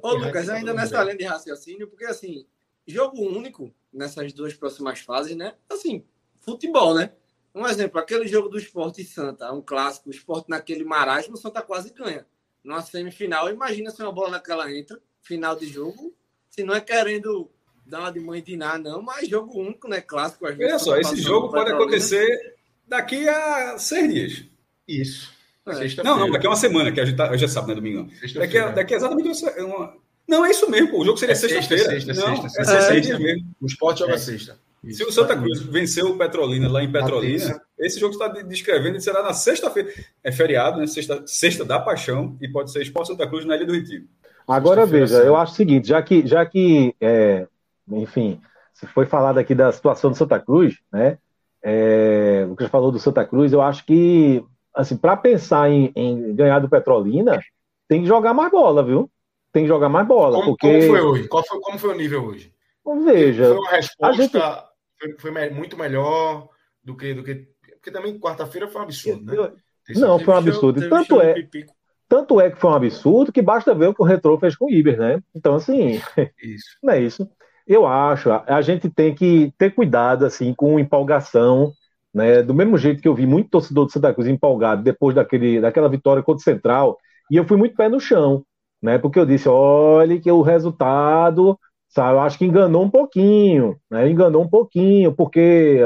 ô 0.00 0.12
Lucas, 0.14 0.48
ainda 0.48 0.72
nessa 0.72 1.02
linha 1.02 1.16
de 1.16 1.24
raciocínio, 1.24 1.88
porque 1.88 2.04
assim, 2.04 2.46
jogo 2.86 3.20
único 3.20 3.74
nessas 3.92 4.32
duas 4.32 4.54
próximas 4.54 5.00
fases, 5.00 5.36
né? 5.36 5.52
Assim, 5.68 6.04
futebol, 6.36 6.94
né? 6.94 7.10
Um 7.52 7.66
exemplo, 7.66 7.98
aquele 7.98 8.28
jogo 8.28 8.48
do 8.48 8.56
Esporte 8.56 9.02
Santa, 9.02 9.52
um 9.52 9.60
clássico, 9.60 10.08
o 10.08 10.12
Esporte 10.12 10.48
naquele 10.48 10.84
marasmo, 10.84 11.34
o 11.34 11.36
Santa 11.36 11.60
quase 11.60 11.92
ganha. 11.92 12.24
Numa 12.62 12.82
semifinal, 12.82 13.50
imagina 13.50 13.90
se 13.90 14.00
uma 14.00 14.12
bola 14.12 14.30
naquela 14.30 14.72
entra, 14.72 15.00
final 15.20 15.56
de 15.56 15.66
jogo, 15.66 16.14
se 16.48 16.62
não 16.62 16.72
é 16.72 16.80
querendo 16.80 17.50
dar 17.84 18.00
uma 18.00 18.12
de 18.12 18.20
mãe 18.20 18.40
de 18.40 18.56
nada, 18.56 18.90
não, 18.90 19.02
mas 19.02 19.28
jogo 19.28 19.58
único, 19.58 19.88
né? 19.88 20.00
Clássico. 20.00 20.46
Olha 20.46 20.78
só, 20.78 20.96
esse 20.98 21.16
jogo 21.16 21.50
pode 21.50 21.72
acontecer 21.72 22.54
daqui 22.86 23.28
a 23.28 23.76
seis 23.76 24.12
dias. 24.12 24.44
Isso. 24.86 25.35
É. 25.66 26.02
Não, 26.04 26.18
não, 26.18 26.30
daqui 26.30 26.46
a 26.46 26.50
uma 26.50 26.56
semana, 26.56 26.92
que 26.92 27.00
a 27.00 27.04
gente, 27.04 27.16
tá, 27.16 27.36
já 27.36 27.48
sabe, 27.48 27.68
né, 27.68 27.74
domingo? 27.74 28.08
Daqui, 28.34 28.56
a, 28.56 28.70
daqui 28.70 28.94
a 28.94 28.96
exatamente 28.96 29.28
uma, 29.58 29.94
Não, 30.28 30.44
é 30.46 30.50
isso 30.50 30.70
mesmo, 30.70 30.92
pô. 30.92 31.00
o 31.00 31.04
jogo 31.04 31.18
seria 31.18 31.32
é 31.32 31.34
sexta-feira. 31.34 31.90
Sexta, 31.90 32.14
não, 32.14 32.36
sexta, 32.36 32.48
sexta, 32.48 32.72
é 32.72 32.80
sexta, 32.80 33.14
é, 33.14 33.18
mesmo. 33.18 33.50
O 33.60 33.66
esporte 33.66 33.98
joga 33.98 34.14
é. 34.14 34.18
sexta. 34.18 34.56
Se 34.88 35.02
o 35.02 35.10
Santa 35.10 35.36
Cruz 35.36 35.60
venceu 35.62 36.06
o 36.10 36.16
Petrolina 36.16 36.70
lá 36.70 36.82
em 36.84 36.92
Petrolina, 36.92 37.60
esse 37.76 37.98
jogo 37.98 38.12
está 38.12 38.28
descrevendo 38.28 38.96
e 38.96 39.00
será 39.00 39.22
na 39.22 39.32
sexta-feira. 39.32 39.92
É 40.22 40.30
feriado, 40.30 40.78
né? 40.78 40.86
Sexta, 40.86 41.24
sexta 41.26 41.64
da 41.64 41.80
paixão 41.80 42.36
e 42.40 42.48
pode 42.48 42.70
ser 42.70 42.82
Esporte 42.82 43.08
Santa 43.08 43.26
Cruz 43.26 43.44
na 43.44 43.56
Ilha 43.56 43.66
do 43.66 43.72
Retiro. 43.72 44.04
Agora 44.46 44.86
veja, 44.86 45.16
eu 45.16 45.34
acho 45.34 45.54
o 45.54 45.56
seguinte, 45.56 45.88
já 45.88 46.00
que, 46.00 46.24
já 46.24 46.46
que 46.46 46.94
é, 47.00 47.48
enfim, 47.90 48.40
se 48.72 48.86
foi 48.86 49.06
falado 49.06 49.38
aqui 49.38 49.56
da 49.56 49.72
situação 49.72 50.10
do 50.10 50.16
Santa 50.16 50.38
Cruz, 50.38 50.76
né? 50.92 51.18
É, 51.60 52.44
o 52.46 52.50
Lucas 52.50 52.70
falou 52.70 52.92
do 52.92 53.00
Santa 53.00 53.24
Cruz, 53.24 53.52
eu 53.52 53.60
acho 53.60 53.84
que 53.84 54.44
assim, 54.76 54.96
para 54.96 55.16
pensar 55.16 55.70
em, 55.70 55.90
em, 55.96 56.34
ganhar 56.34 56.58
do 56.58 56.68
Petrolina, 56.68 57.40
tem 57.88 58.02
que 58.02 58.06
jogar 58.06 58.34
mais 58.34 58.50
bola, 58.50 58.84
viu? 58.84 59.10
Tem 59.52 59.64
que 59.64 59.68
jogar 59.68 59.88
mais 59.88 60.06
bola. 60.06 60.36
Como, 60.36 60.50
porque... 60.50 60.68
como 60.68 60.82
foi 60.82 61.00
hoje? 61.00 61.28
Qual 61.28 61.44
foi, 61.44 61.60
como 61.60 61.78
foi 61.78 61.90
o 61.94 61.96
nível 61.96 62.24
hoje? 62.26 62.52
Veja. 63.04 63.46
Foi 63.46 63.58
uma 63.58 63.70
resposta. 63.70 64.22
Gente... 64.22 64.38
Foi, 64.98 65.18
foi, 65.18 65.50
muito 65.50 65.76
melhor 65.76 66.48
do 66.84 66.96
que. 66.96 67.14
Do 67.14 67.24
que 67.24 67.48
porque 67.86 67.90
também 67.90 68.18
quarta-feira 68.18 68.66
foi 68.66 68.80
um 68.80 68.84
absurdo, 68.84 69.24
né? 69.24 69.52
Não, 69.90 70.18
foi 70.18 70.34
um 70.34 70.38
absurdo. 70.38 70.80
Show, 70.80 70.90
tanto 70.90 71.20
é. 71.20 71.34
Tanto 72.08 72.40
é 72.40 72.50
que 72.50 72.58
foi 72.58 72.70
um 72.70 72.74
absurdo 72.74 73.32
que 73.32 73.42
basta 73.42 73.74
ver 73.74 73.88
o 73.88 73.94
que 73.94 74.02
o 74.02 74.04
Retro 74.04 74.38
fez 74.38 74.56
com 74.56 74.66
o 74.66 74.70
Iber, 74.70 74.98
né? 74.98 75.22
Então, 75.34 75.54
assim, 75.54 76.00
isso. 76.42 76.66
não 76.82 76.92
é 76.92 77.00
isso. 77.00 77.28
Eu 77.66 77.86
acho, 77.86 78.30
a 78.30 78.62
gente 78.62 78.88
tem 78.88 79.14
que 79.14 79.52
ter 79.58 79.74
cuidado, 79.74 80.24
assim, 80.24 80.54
com 80.54 80.78
empolgação, 80.78 81.72
né? 82.16 82.42
Do 82.42 82.54
mesmo 82.54 82.78
jeito 82.78 83.02
que 83.02 83.08
eu 83.08 83.14
vi 83.14 83.26
muito 83.26 83.50
torcedor 83.50 83.84
do 83.84 83.92
Santa 83.92 84.14
Cruz 84.14 84.26
empolgado 84.26 84.82
depois 84.82 85.14
daquele, 85.14 85.60
daquela 85.60 85.86
vitória 85.86 86.22
contra 86.22 86.40
o 86.40 86.42
Central, 86.42 86.96
e 87.30 87.36
eu 87.36 87.46
fui 87.46 87.58
muito 87.58 87.76
pé 87.76 87.90
no 87.90 88.00
chão, 88.00 88.42
né? 88.82 88.96
Porque 88.96 89.18
eu 89.18 89.26
disse, 89.26 89.46
olha 89.50 90.18
que 90.18 90.32
o 90.32 90.40
resultado, 90.40 91.58
sabe, 91.90 92.14
eu 92.14 92.20
acho 92.20 92.38
que 92.38 92.46
enganou 92.46 92.82
um 92.84 92.90
pouquinho, 92.90 93.76
né? 93.90 94.08
Enganou 94.08 94.42
um 94.42 94.48
pouquinho, 94.48 95.12
porque 95.12 95.80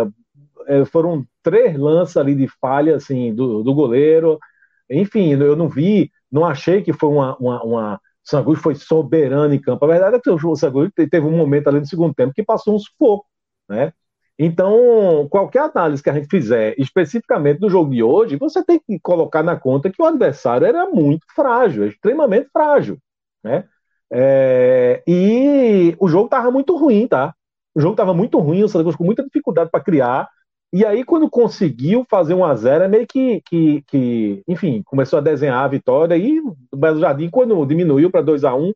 é, 0.68 0.84
foram 0.84 1.26
três 1.42 1.76
lances 1.76 2.16
ali 2.16 2.36
de 2.36 2.46
falha, 2.60 2.94
assim, 2.94 3.34
do, 3.34 3.64
do 3.64 3.74
goleiro, 3.74 4.38
enfim, 4.88 5.32
eu 5.32 5.56
não 5.56 5.68
vi, 5.68 6.12
não 6.30 6.44
achei 6.44 6.80
que 6.80 6.92
foi 6.92 7.08
uma, 7.08 7.36
uma, 7.38 7.62
uma 7.64 8.00
o 8.46 8.54
foi 8.54 8.76
soberano 8.76 9.52
em 9.52 9.60
campo. 9.60 9.84
A 9.84 9.88
verdade 9.88 10.16
é 10.16 10.20
que 10.20 10.30
o 10.30 10.56
Sangus 10.56 10.90
teve 10.94 11.26
um 11.26 11.36
momento 11.36 11.66
ali 11.68 11.80
no 11.80 11.86
segundo 11.86 12.14
tempo 12.14 12.32
que 12.32 12.44
passou 12.44 12.76
um 12.76 12.78
sufoco, 12.78 13.26
né? 13.68 13.92
Então, 14.42 15.28
qualquer 15.28 15.70
análise 15.70 16.02
que 16.02 16.08
a 16.08 16.14
gente 16.14 16.26
fizer 16.26 16.74
especificamente 16.78 17.58
do 17.60 17.68
jogo 17.68 17.90
de 17.90 18.02
hoje, 18.02 18.38
você 18.38 18.64
tem 18.64 18.80
que 18.80 18.98
colocar 18.98 19.42
na 19.42 19.54
conta 19.54 19.90
que 19.90 20.00
o 20.00 20.06
adversário 20.06 20.66
era 20.66 20.88
muito 20.88 21.26
frágil, 21.34 21.86
extremamente 21.86 22.48
frágil, 22.50 22.96
né? 23.44 23.68
É, 24.10 25.02
e 25.06 25.94
o 26.00 26.08
jogo 26.08 26.24
estava 26.24 26.50
muito 26.50 26.74
ruim, 26.74 27.06
tá? 27.06 27.34
O 27.74 27.80
jogo 27.82 27.92
estava 27.92 28.14
muito 28.14 28.38
ruim, 28.38 28.62
o 28.62 28.68
Santa 28.68 28.84
Cruz 28.84 28.96
com 28.96 29.04
muita 29.04 29.22
dificuldade 29.22 29.70
para 29.70 29.84
criar. 29.84 30.26
E 30.72 30.86
aí, 30.86 31.04
quando 31.04 31.28
conseguiu 31.28 32.06
fazer 32.08 32.32
1 32.32 32.42
a 32.42 32.54
0 32.54 32.84
é 32.84 32.88
meio 32.88 33.06
que, 33.06 33.42
que, 33.42 33.82
que, 33.88 34.42
enfim, 34.48 34.82
começou 34.86 35.18
a 35.18 35.22
desenhar 35.22 35.62
a 35.62 35.68
vitória. 35.68 36.16
E 36.16 36.40
o 36.40 36.56
Belo 36.74 36.98
Jardim, 36.98 37.28
quando 37.28 37.66
diminuiu 37.66 38.10
para 38.10 38.22
2 38.22 38.44
a 38.44 38.54
1 38.54 38.72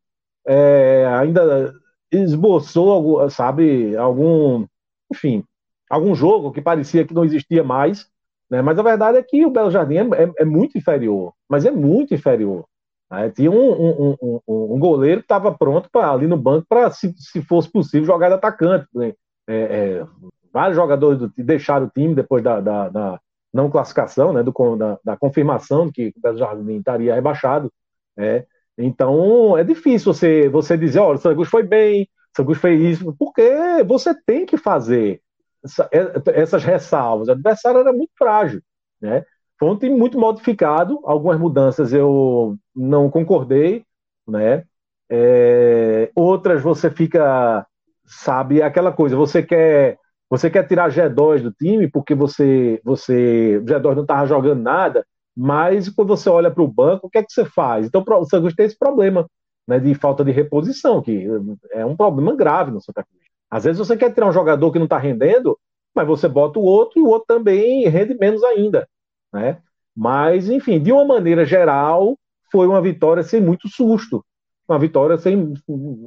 é, 0.47 1.07
ainda 1.07 1.73
esboçou, 2.13 3.31
sabe, 3.31 3.97
algum, 3.97 4.67
enfim, 5.11 5.43
algum 5.89 6.15
jogo 6.15 6.53
que 6.53 6.61
parecia 6.61 7.05
que 7.05 7.15
não 7.15 7.25
existia 7.25 7.63
mais. 7.63 8.09
Né? 8.51 8.63
Mas 8.63 8.79
a 8.79 8.83
verdade 8.83 9.19
é 9.19 9.23
que 9.23 9.45
o 9.45 9.51
Belo 9.51 9.71
Jardim 9.71 9.97
é, 9.97 10.25
é, 10.25 10.33
é 10.39 10.45
muito 10.45 10.77
inferior, 10.79 11.33
mas 11.49 11.65
é 11.65 11.71
muito 11.71 12.15
inferior. 12.15 12.65
Né? 13.11 13.31
Tinha 13.31 13.51
um, 13.51 13.73
um, 13.73 14.17
um, 14.23 14.41
um, 14.75 14.79
goleiro 14.79 15.21
que 15.21 15.25
estava 15.25 15.53
pronto 15.53 15.89
para 15.91 16.11
ali 16.11 16.27
no 16.27 16.37
banco 16.37 16.67
para, 16.69 16.91
se, 16.91 17.15
se 17.17 17.43
fosse 17.43 17.71
possível, 17.71 18.07
jogar 18.07 18.29
de 18.29 18.35
atacante. 18.35 18.87
Né? 18.95 19.15
É, 19.47 19.57
é, 19.57 20.07
vários 20.53 20.77
jogadores 20.77 21.19
do, 21.19 21.33
deixaram 21.37 21.87
o 21.87 21.91
time 21.91 22.15
depois 22.15 22.43
da, 22.43 22.61
da, 22.61 22.89
da 22.89 23.21
não 23.53 23.71
classificação, 23.71 24.33
né, 24.33 24.43
do, 24.43 24.53
da, 24.77 24.99
da, 25.05 25.17
confirmação 25.17 25.91
que 25.91 26.13
o 26.17 26.21
Belo 26.21 26.39
Jardim 26.39 26.79
estaria 26.79 27.15
rebaixado. 27.15 27.73
É. 28.17 28.45
Então 28.77 29.57
é 29.57 29.63
difícil 29.63 30.13
você, 30.13 30.49
você 30.49 30.77
dizer, 30.77 30.99
olha, 30.99 31.17
o 31.17 31.21
Sangus 31.21 31.49
foi 31.49 31.63
bem, 31.63 32.03
o 32.03 32.37
Sangus 32.37 32.59
fez 32.59 32.99
isso, 32.99 33.15
porque 33.19 33.43
você 33.87 34.15
tem 34.27 34.45
que 34.45 34.57
fazer 34.57 35.21
essa, 35.65 35.89
é, 35.93 36.41
essas 36.41 36.65
ressalvas. 36.65 37.29
O 37.29 37.33
adversário 37.33 37.81
era 37.81 37.93
muito 37.93 38.13
frágil. 38.17 38.63
Né? 39.01 39.25
Foi 39.59 39.69
um 39.71 39.79
time 39.79 39.97
muito 39.97 40.19
modificado, 40.19 41.01
algumas 41.05 41.39
mudanças 41.39 41.93
eu 41.93 42.57
não 42.75 43.11
concordei, 43.11 43.85
né? 44.27 44.65
É, 45.11 46.11
outras 46.15 46.63
você 46.63 46.91
fica, 46.91 47.67
sabe, 48.07 48.63
aquela 48.63 48.93
coisa, 48.93 49.17
você 49.17 49.43
quer 49.43 49.99
você 50.31 50.51
quer 50.51 50.67
tirar 50.67 50.91
G2 50.91 51.43
do 51.43 51.53
time 51.53 51.89
porque 51.89 52.15
você 52.15 52.81
você 52.83 53.61
G2 53.65 53.95
não 53.95 54.03
estava 54.03 54.27
jogando 54.27 54.63
nada, 54.63 55.07
mas 55.37 55.89
quando 55.91 56.09
você 56.09 56.29
olha 56.29 56.51
para 56.51 56.63
o 56.63 56.69
banco, 56.69 57.07
o 57.07 57.11
que 57.11 57.19
é 57.19 57.23
que 57.23 57.33
você 57.33 57.45
faz? 57.45 57.87
Então 57.87 58.03
o 58.07 58.25
Santos 58.25 58.55
tem 58.55 58.67
esse 58.67 58.79
problema 58.79 59.29
né, 59.69 59.79
de 59.79 59.95
falta 59.95 60.25
de 60.25 60.33
reposição, 60.33 61.03
que 61.03 61.27
é 61.73 61.85
um 61.85 61.97
problema 61.97 62.35
grave 62.35 62.71
no 62.71 62.81
Santa 62.81 63.05
Cruz. 63.05 63.24
Às 63.55 63.63
vezes 63.63 63.79
você 63.79 63.97
quer 63.97 64.13
tirar 64.13 64.29
um 64.29 64.33
jogador 64.33 64.73
que 64.73 64.81
não 64.81 64.87
está 64.87 64.99
rendendo, 64.99 65.57
mas 65.95 66.09
você 66.09 66.27
bota 66.27 66.59
o 66.59 66.65
outro 66.65 66.99
e 66.99 67.03
o 67.03 67.07
outro 67.07 67.27
também 67.29 67.87
rende 67.87 68.13
menos 68.15 68.43
ainda. 68.43 68.89
Né? 69.33 69.59
Mas, 69.97 70.51
enfim, 70.51 70.83
de 70.83 70.91
uma 70.91 71.05
maneira 71.05 71.45
geral, 71.45 72.19
foi 72.51 72.67
uma 72.67 72.83
vitória 72.83 73.23
sem 73.23 73.41
muito 73.41 73.69
susto. 73.69 74.25
Uma 74.69 74.77
vitória 74.77 75.17
sem, 75.19 75.55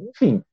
enfim, 0.10 0.44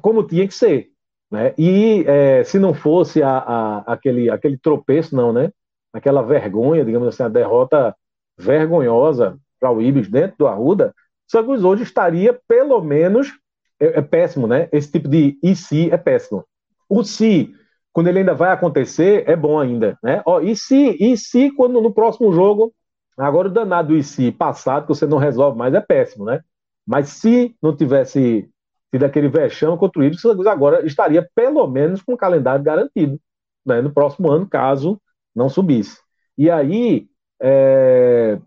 como 0.00 0.22
tinha 0.22 0.46
que 0.46 0.54
ser. 0.54 0.90
Né? 1.28 1.52
E 1.58 2.04
é, 2.06 2.44
se 2.44 2.60
não 2.60 2.72
fosse 2.72 3.20
a, 3.20 3.36
a, 3.36 3.78
aquele, 3.94 4.30
aquele 4.30 4.56
tropeço, 4.56 5.16
não, 5.16 5.32
né? 5.32 5.50
Aquela 5.92 6.22
vergonha, 6.22 6.84
digamos 6.84 7.08
assim, 7.08 7.24
a 7.24 7.28
derrota 7.28 7.96
vergonhosa 8.38 9.36
para 9.58 9.72
o 9.72 9.82
Ibis 9.82 10.08
dentro 10.08 10.36
do 10.38 10.46
Arruda, 10.46 10.94
o 11.28 11.32
Santos 11.32 11.64
hoje 11.64 11.82
estaria 11.82 12.38
pelo 12.46 12.80
menos 12.80 13.32
é, 13.80 13.98
é, 13.98 14.02
péssimo, 14.02 14.46
né? 14.46 14.68
Esse 14.72 14.92
tipo 14.92 15.08
de 15.08 15.38
e 15.42 15.54
se 15.56 15.90
é 15.90 15.96
péssimo. 15.96 16.44
O 16.88 17.02
se, 17.02 17.54
quando 17.92 18.08
ele 18.08 18.20
ainda 18.20 18.34
vai 18.34 18.50
acontecer, 18.50 19.28
é 19.28 19.36
bom 19.36 19.58
ainda, 19.58 19.98
né? 20.02 20.22
Ó, 20.26 20.40
e 20.40 20.56
se, 20.56 20.96
e 21.00 21.16
se 21.16 21.50
quando 21.50 21.80
no 21.80 21.92
próximo 21.92 22.32
jogo, 22.32 22.72
agora 23.16 23.48
o 23.48 23.50
danado 23.50 23.88
do 23.88 23.96
e 23.96 24.02
se 24.02 24.32
passado, 24.32 24.82
que 24.82 24.88
você 24.88 25.06
não 25.06 25.18
resolve 25.18 25.56
mais, 25.58 25.74
é 25.74 25.80
péssimo, 25.80 26.24
né? 26.24 26.40
Mas 26.86 27.08
se 27.08 27.56
não 27.62 27.74
tivesse 27.74 28.48
tido 28.92 29.04
aquele 29.04 29.28
vexame 29.28 29.76
contra 29.78 30.00
o 30.00 30.04
Ibis, 30.04 30.24
agora 30.24 30.86
estaria 30.86 31.28
pelo 31.34 31.66
menos 31.66 32.02
com 32.02 32.14
o 32.14 32.16
calendário 32.16 32.64
garantido 32.64 33.18
né, 33.64 33.80
no 33.80 33.92
próximo 33.92 34.30
ano, 34.30 34.48
caso 34.48 35.00
não 35.34 35.48
subisse. 35.48 35.98
E 36.36 36.50
aí, 36.50 37.08
é, 37.40 38.38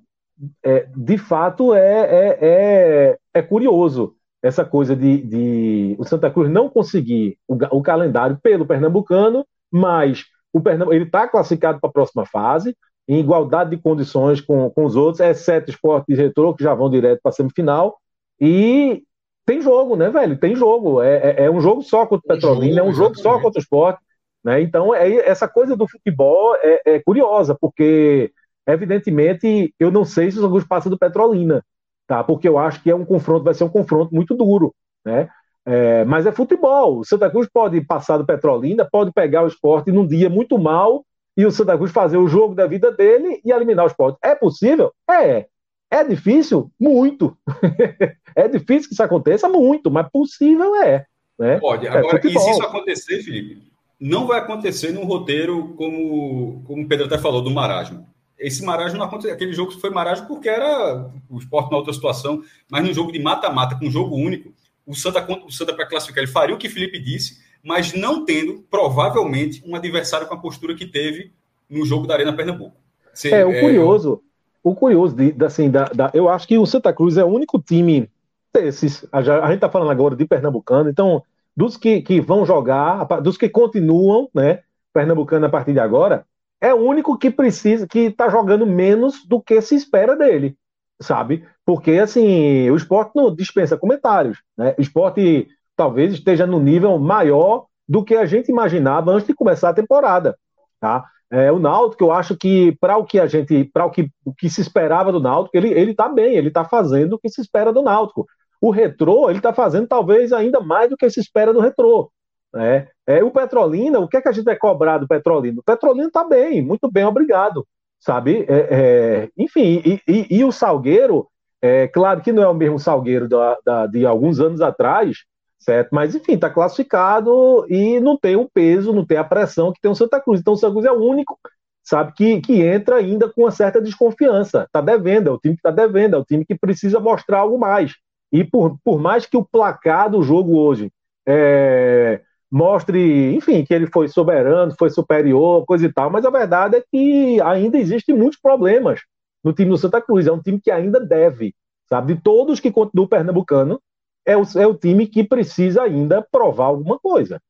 é, 0.63 0.87
de 0.95 1.17
fato, 1.17 1.73
é, 1.73 1.81
é, 1.81 2.37
é, 2.41 3.17
é, 3.33 3.41
curioso 3.41 4.15
essa 4.47 4.65
coisa 4.65 4.95
de, 4.95 5.21
de, 5.21 5.95
o 5.99 6.03
Santa 6.03 6.29
Cruz 6.31 6.49
não 6.49 6.69
conseguir 6.69 7.37
o, 7.47 7.55
o 7.77 7.81
calendário 7.81 8.39
pelo 8.41 8.65
Pernambucano, 8.65 9.45
mas 9.71 10.25
o 10.53 10.61
Pernambuco, 10.61 10.95
ele 10.95 11.05
está 11.05 11.27
classificado 11.27 11.79
para 11.79 11.89
a 11.89 11.93
próxima 11.93 12.25
fase, 12.25 12.75
em 13.07 13.19
igualdade 13.19 13.71
de 13.71 13.77
condições 13.81 14.41
com, 14.41 14.69
com 14.69 14.85
os 14.85 14.95
outros, 14.95 15.19
exceto 15.19 15.69
Esporte 15.69 16.11
e 16.11 16.15
Retrô, 16.15 16.53
que 16.53 16.63
já 16.63 16.73
vão 16.73 16.89
direto 16.89 17.19
para 17.21 17.29
a 17.29 17.33
semifinal, 17.33 17.97
e 18.39 19.03
tem 19.45 19.61
jogo, 19.61 19.95
né, 19.95 20.09
velho? 20.09 20.37
Tem 20.37 20.55
jogo. 20.55 21.01
É, 21.01 21.17
é, 21.17 21.45
é 21.45 21.51
um 21.51 21.61
jogo 21.61 21.81
só 21.81 22.05
contra 22.05 22.25
o 22.25 22.35
Petrolina, 22.35 22.81
é 22.81 22.83
um 22.83 22.93
jogo 22.93 23.15
só 23.17 23.39
contra 23.39 23.59
o 23.59 23.61
esporte. 23.61 23.99
Né? 24.43 24.61
Então, 24.61 24.93
é, 24.93 25.09
essa 25.27 25.47
coisa 25.47 25.75
do 25.75 25.87
futebol 25.87 26.55
é, 26.61 26.81
é, 26.85 26.99
curiosa, 26.99 27.57
porque, 27.59 28.31
evidentemente, 28.67 29.73
eu 29.79 29.89
não 29.89 30.03
sei 30.03 30.31
se 30.31 30.37
o 30.37 30.41
Santos 30.41 30.67
passa 30.67 30.89
do 30.89 30.97
Petrolina, 30.97 31.63
tá? 32.07 32.23
porque 32.23 32.47
eu 32.47 32.57
acho 32.57 32.81
que 32.81 32.89
é 32.89 32.95
um 32.95 33.05
confronto, 33.05 33.43
vai 33.43 33.53
ser 33.53 33.65
um 33.65 33.69
confronto 33.69 34.15
muito 34.15 34.33
duro. 34.33 34.73
Né? 35.05 35.29
É, 35.65 36.05
mas 36.05 36.25
é 36.25 36.31
futebol. 36.31 36.99
O 36.99 37.05
Santa 37.05 37.29
Cruz 37.29 37.47
pode 37.51 37.79
passar 37.81 38.17
do 38.17 38.25
Petrolina, 38.25 38.87
pode 38.89 39.11
pegar 39.11 39.43
o 39.43 39.47
esporte 39.47 39.91
num 39.91 40.07
dia 40.07 40.29
muito 40.29 40.57
mal 40.57 41.05
e 41.35 41.45
o 41.45 41.51
Santa 41.51 41.77
Cruz 41.77 41.91
fazer 41.91 42.17
o 42.17 42.27
jogo 42.27 42.55
da 42.55 42.65
vida 42.65 42.91
dele 42.91 43.41
e 43.43 43.51
eliminar 43.51 43.85
o 43.85 43.89
esporte. 43.89 44.17
É 44.23 44.33
possível? 44.33 44.91
É. 45.09 45.45
É 45.91 46.03
difícil? 46.03 46.71
Muito. 46.79 47.37
é 48.35 48.47
difícil 48.47 48.89
que 48.89 48.93
isso 48.93 49.03
aconteça? 49.03 49.47
Muito, 49.47 49.91
mas 49.91 50.09
possível 50.09 50.75
é. 50.77 51.05
Né? 51.37 51.59
Pode. 51.59 51.85
É 51.85 51.89
Agora, 51.89 52.17
é 52.17 52.27
e 52.27 52.39
se 52.39 52.51
isso 52.51 52.63
acontecer, 52.63 53.21
Felipe, 53.21 53.61
não 53.99 54.27
vai 54.27 54.39
acontecer 54.39 54.91
num 54.91 55.05
roteiro 55.05 55.73
como, 55.75 56.63
como 56.65 56.83
o 56.83 56.87
Pedro 56.87 57.05
até 57.05 57.17
falou, 57.17 57.41
do 57.41 57.51
marasmo. 57.51 58.07
Esse 58.39 58.63
marasmo 58.63 58.99
não 58.99 59.05
aconteceu. 59.05 59.33
Aquele 59.33 59.53
jogo 59.53 59.71
foi 59.71 59.89
marasmo 59.89 60.27
porque 60.27 60.47
era 60.47 61.09
o 61.29 61.37
esporte 61.39 61.71
na 61.71 61.77
outra 61.77 61.93
situação, 61.93 62.43
mas 62.69 62.83
num 62.85 62.93
jogo 62.93 63.11
de 63.11 63.19
mata-mata, 63.19 63.77
com 63.77 63.87
um 63.87 63.91
jogo 63.91 64.15
único, 64.15 64.53
o 64.85 64.95
Santa, 64.95 65.25
o 65.45 65.51
Santa 65.51 65.73
para 65.73 65.85
classificar, 65.85 66.23
ele 66.23 66.31
faria 66.31 66.55
o 66.55 66.57
que 66.57 66.69
Felipe 66.69 66.99
disse, 66.99 67.41
mas 67.63 67.93
não 67.93 68.23
tendo, 68.23 68.63
provavelmente, 68.69 69.61
um 69.65 69.75
adversário 69.75 70.27
com 70.27 70.33
a 70.33 70.39
postura 70.39 70.75
que 70.75 70.85
teve 70.85 71.31
no 71.69 71.85
jogo 71.85 72.07
da 72.07 72.13
Arena 72.13 72.33
Pernambuco. 72.33 72.77
Se, 73.13 73.33
é, 73.33 73.45
o 73.45 73.51
é, 73.51 73.59
curioso, 73.59 74.21
o 74.63 74.75
curioso, 74.75 75.15
de, 75.15 75.33
assim, 75.43 75.69
da, 75.69 75.85
da, 75.85 76.11
eu 76.13 76.29
acho 76.29 76.47
que 76.47 76.57
o 76.57 76.65
Santa 76.65 76.93
Cruz 76.93 77.17
é 77.17 77.25
o 77.25 77.27
único 77.27 77.59
time 77.59 78.09
desses. 78.53 79.05
A, 79.11 79.19
a 79.19 79.47
gente 79.47 79.55
está 79.55 79.69
falando 79.69 79.91
agora 79.91 80.15
de 80.15 80.25
Pernambucano, 80.25 80.89
então, 80.89 81.23
dos 81.55 81.75
que, 81.75 82.01
que 82.01 82.21
vão 82.21 82.45
jogar, 82.45 83.03
dos 83.21 83.35
que 83.35 83.49
continuam, 83.49 84.29
né, 84.33 84.59
Pernambucano 84.93 85.45
a 85.45 85.49
partir 85.49 85.73
de 85.73 85.79
agora, 85.79 86.25
é 86.59 86.73
o 86.73 86.77
único 86.77 87.17
que 87.17 87.29
precisa, 87.29 87.87
que 87.87 87.99
está 87.99 88.29
jogando 88.29 88.65
menos 88.65 89.25
do 89.25 89.41
que 89.41 89.61
se 89.61 89.75
espera 89.75 90.15
dele, 90.15 90.57
sabe? 91.01 91.45
Porque, 91.65 91.91
assim, 91.93 92.69
o 92.69 92.75
esporte 92.75 93.11
não 93.15 93.33
dispensa 93.33 93.77
comentários, 93.77 94.41
né? 94.57 94.75
O 94.77 94.81
esporte 94.81 95.47
talvez 95.75 96.13
esteja 96.13 96.47
no 96.47 96.59
nível 96.59 96.97
maior 96.97 97.65
do 97.87 98.03
que 98.03 98.15
a 98.15 98.25
gente 98.25 98.49
imaginava 98.49 99.11
antes 99.11 99.27
de 99.27 99.33
começar 99.33 99.69
a 99.69 99.73
temporada, 99.73 100.37
tá? 100.79 101.05
É, 101.29 101.51
o 101.51 101.59
Náutico, 101.59 102.05
eu 102.05 102.11
acho 102.11 102.37
que 102.37 102.75
para 102.79 102.97
o 102.97 103.05
que 103.05 103.19
a 103.19 103.27
gente, 103.27 103.65
para 103.65 103.85
o 103.85 103.91
que, 103.91 104.09
o 104.23 104.33
que 104.33 104.49
se 104.49 104.61
esperava 104.61 105.11
do 105.11 105.19
Náutico, 105.19 105.55
ele 105.57 105.69
ele 105.69 105.91
está 105.91 106.07
bem, 106.07 106.35
ele 106.35 106.47
está 106.47 106.63
fazendo 106.63 107.13
o 107.13 107.19
que 107.19 107.29
se 107.29 107.41
espera 107.41 107.73
do 107.73 107.81
Náutico. 107.81 108.25
O 108.61 108.71
Retrô, 108.71 109.29
ele 109.29 109.39
está 109.39 109.53
fazendo 109.53 109.87
talvez 109.87 110.31
ainda 110.33 110.59
mais 110.61 110.89
do 110.89 110.97
que 110.97 111.09
se 111.09 111.19
espera 111.19 111.53
do 111.53 111.59
Retrô. 111.59 112.11
Né? 112.53 112.87
É, 113.07 113.23
o 113.23 113.31
Petrolina, 113.31 113.99
o 113.99 114.07
que 114.07 114.17
é 114.17 114.21
que 114.21 114.27
a 114.27 114.31
gente 114.33 114.43
vai 114.43 114.57
cobrar 114.57 114.97
do 114.97 115.07
Petrolina? 115.07 115.61
O 115.61 115.63
Petrolina 115.63 116.07
está 116.07 116.25
bem, 116.25 116.61
muito 116.61 116.91
bem, 116.91 117.05
obrigado. 117.05 117.65
Sabe? 117.99 118.45
É, 118.47 118.67
é, 118.69 119.29
enfim, 119.37 119.81
e, 119.83 120.01
e, 120.07 120.37
e, 120.37 120.43
o 120.43 120.51
Salgueiro, 120.51 121.27
é 121.61 121.87
claro 121.87 122.21
que 122.21 122.31
não 122.31 122.43
é 122.43 122.47
o 122.47 122.53
mesmo 122.53 122.77
Salgueiro 122.77 123.27
da, 123.27 123.57
da, 123.65 123.87
de 123.87 124.05
alguns 124.05 124.39
anos 124.39 124.61
atrás, 124.61 125.19
certo? 125.57 125.89
Mas 125.93 126.13
enfim, 126.13 126.33
está 126.33 126.49
classificado 126.49 127.65
e 127.69 127.99
não 127.99 128.17
tem 128.17 128.35
o 128.35 128.47
peso, 128.47 128.93
não 128.93 129.05
tem 129.05 129.17
a 129.17 129.23
pressão 129.23 129.71
que 129.71 129.81
tem 129.81 129.89
o 129.89 129.95
Santa 129.95 130.21
Cruz. 130.21 130.39
Então 130.39 130.53
o 130.53 130.57
Santa 130.57 130.73
Cruz 130.73 130.85
é 130.85 130.91
o 130.91 131.01
único, 131.01 131.39
sabe, 131.83 132.13
que, 132.13 132.41
que 132.41 132.61
entra 132.61 132.97
ainda 132.97 133.29
com 133.29 133.43
uma 133.43 133.51
certa 133.51 133.81
desconfiança. 133.81 134.63
Está 134.63 134.81
devendo, 134.81 135.29
é 135.29 135.31
o 135.31 135.39
time 135.39 135.55
que 135.55 135.59
está 135.59 135.71
devendo, 135.71 136.15
é 136.15 136.19
o 136.19 136.25
time 136.25 136.45
que 136.45 136.55
precisa 136.55 136.99
mostrar 136.99 137.39
algo 137.39 137.57
mais. 137.57 137.93
E 138.31 138.43
por, 138.43 138.77
por 138.83 138.99
mais 138.99 139.25
que 139.25 139.37
o 139.37 139.45
placar 139.45 140.09
do 140.11 140.21
jogo 140.21 140.57
hoje 140.57 140.91
é, 141.27 142.21
mostre, 142.51 143.35
enfim, 143.35 143.63
que 143.65 143.73
ele 143.73 143.87
foi 143.87 144.07
soberano, 144.07 144.75
foi 144.77 144.89
superior, 144.89 145.65
coisa 145.65 145.85
e 145.85 145.93
tal, 145.93 146.09
mas 146.09 146.25
a 146.25 146.29
verdade 146.29 146.77
é 146.77 146.83
que 146.89 147.41
ainda 147.41 147.77
existem 147.77 148.15
muitos 148.15 148.39
problemas 148.39 149.01
no 149.43 149.53
time 149.53 149.69
do 149.69 149.77
Santa 149.77 150.01
Cruz. 150.01 150.27
É 150.27 150.31
um 150.31 150.41
time 150.41 150.59
que 150.59 150.71
ainda 150.71 150.99
deve, 150.99 151.53
sabe? 151.89 152.13
De 152.13 152.21
todos 152.21 152.59
que 152.59 152.71
continuam 152.71 153.07
pernambucano, 153.07 153.81
é 154.25 154.35
o, 154.35 154.43
é 154.57 154.67
o 154.67 154.75
time 154.75 155.07
que 155.07 155.23
precisa 155.23 155.83
ainda 155.83 156.21
provar 156.21 156.65
alguma 156.65 156.99
coisa. 156.99 157.41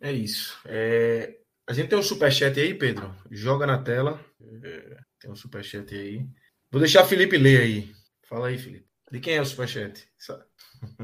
É 0.00 0.12
isso. 0.12 0.60
É... 0.64 1.36
A 1.68 1.72
gente 1.72 1.88
tem 1.88 1.98
um 1.98 2.02
superchat 2.02 2.58
aí, 2.58 2.74
Pedro. 2.74 3.14
Joga 3.30 3.66
na 3.66 3.78
tela. 3.78 4.20
É... 4.62 4.96
Tem 5.20 5.30
um 5.30 5.36
superchat 5.36 5.94
aí. 5.94 6.26
Vou 6.70 6.80
deixar 6.80 7.04
Felipe 7.04 7.36
ler 7.36 7.60
aí. 7.60 7.92
Fala 8.28 8.48
aí, 8.48 8.58
Felipe. 8.58 8.86
De 9.10 9.18
quem 9.18 9.36
é 9.36 9.40
o 9.40 9.44
superchat? 9.44 10.08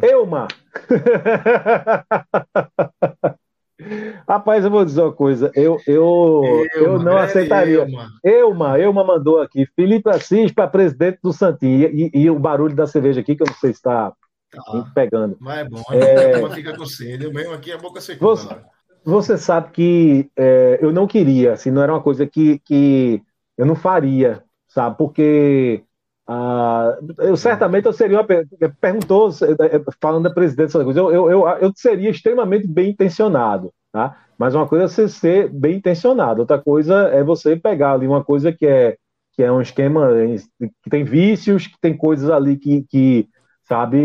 Elma! 0.03 0.49
Rapaz, 4.29 4.65
eu 4.65 4.71
vou 4.71 4.85
dizer 4.85 5.03
uma 5.03 5.13
coisa. 5.13 5.51
Eu, 5.55 5.79
eu, 5.87 6.67
eu 6.75 6.99
não 6.99 7.17
aceitaria. 7.17 7.81
Elma. 7.81 8.09
Elma, 8.25 8.79
Elma 8.79 9.05
mandou 9.05 9.41
aqui. 9.41 9.67
Felipe 9.77 10.09
Assis 10.09 10.51
para 10.51 10.67
presidente 10.67 11.19
do 11.23 11.33
Santinho. 11.33 11.89
E, 11.89 12.11
e, 12.13 12.31
o 12.31 12.39
barulho 12.39 12.75
da 12.75 12.87
cerveja 12.87 13.21
aqui, 13.21 13.37
que 13.37 13.43
eu 13.43 13.47
não 13.47 13.55
sei 13.55 13.73
se 13.73 13.79
está 13.79 14.13
tá. 14.51 14.91
pegando. 14.95 15.37
Mas 15.39 15.59
é 15.59 15.69
bom, 15.69 15.83
é... 15.93 16.51
fica 16.51 16.77
com 16.77 16.87
sede. 16.87 17.25
Eu 17.25 17.33
mesmo 17.33 17.53
aqui 17.53 17.71
a 17.71 17.79
boca 17.79 18.01
secou. 18.01 18.37
Você, 18.37 18.57
você 19.05 19.39
sabe 19.39 19.71
que 19.71 20.31
é, 20.37 20.79
eu 20.81 20.93
não 20.93 21.07
queria, 21.07 21.53
assim, 21.53 21.71
não 21.71 21.83
era 21.83 21.93
uma 21.93 22.03
coisa 22.03 22.27
que, 22.27 22.59
que 22.65 23.23
eu 23.57 23.65
não 23.65 23.77
faria, 23.77 24.43
sabe? 24.67 24.97
Porque 24.99 25.85
ah, 26.29 26.99
eu 27.19 27.37
certamente 27.37 27.87
eu 27.87 27.93
seria 27.93 28.19
uma 28.19 28.27
perguntou 28.81 29.31
é, 29.31 29.77
é, 29.77 29.83
falando 30.01 30.25
da 30.25 30.35
presidência 30.35 30.79
eu, 30.79 30.91
eu, 30.91 31.31
eu, 31.31 31.49
eu 31.61 31.73
seria 31.77 32.11
extremamente 32.11 32.67
bem 32.67 32.91
intencionado 32.91 33.73
tá? 33.93 34.17
Mas 34.37 34.55
uma 34.55 34.67
coisa 34.67 34.85
é 34.85 34.89
você 34.89 35.09
ser 35.09 35.49
bem 35.49 35.77
intencionado 35.77 36.41
outra 36.41 36.61
coisa 36.61 37.09
é 37.13 37.23
você 37.23 37.57
pegar 37.57 37.93
ali 37.93 38.07
uma 38.09 38.25
coisa 38.25 38.53
que 38.53 38.67
é 38.67 38.97
que 39.35 39.43
é 39.43 39.53
um 39.53 39.61
esquema 39.61 40.09
que 40.83 40.91
tem 40.91 41.05
vícios 41.05 41.69
que 41.69 41.79
tem 41.81 41.97
coisas 41.97 42.29
ali 42.29 42.57
que, 42.57 42.85
que 42.91 43.29
sabe 43.63 43.99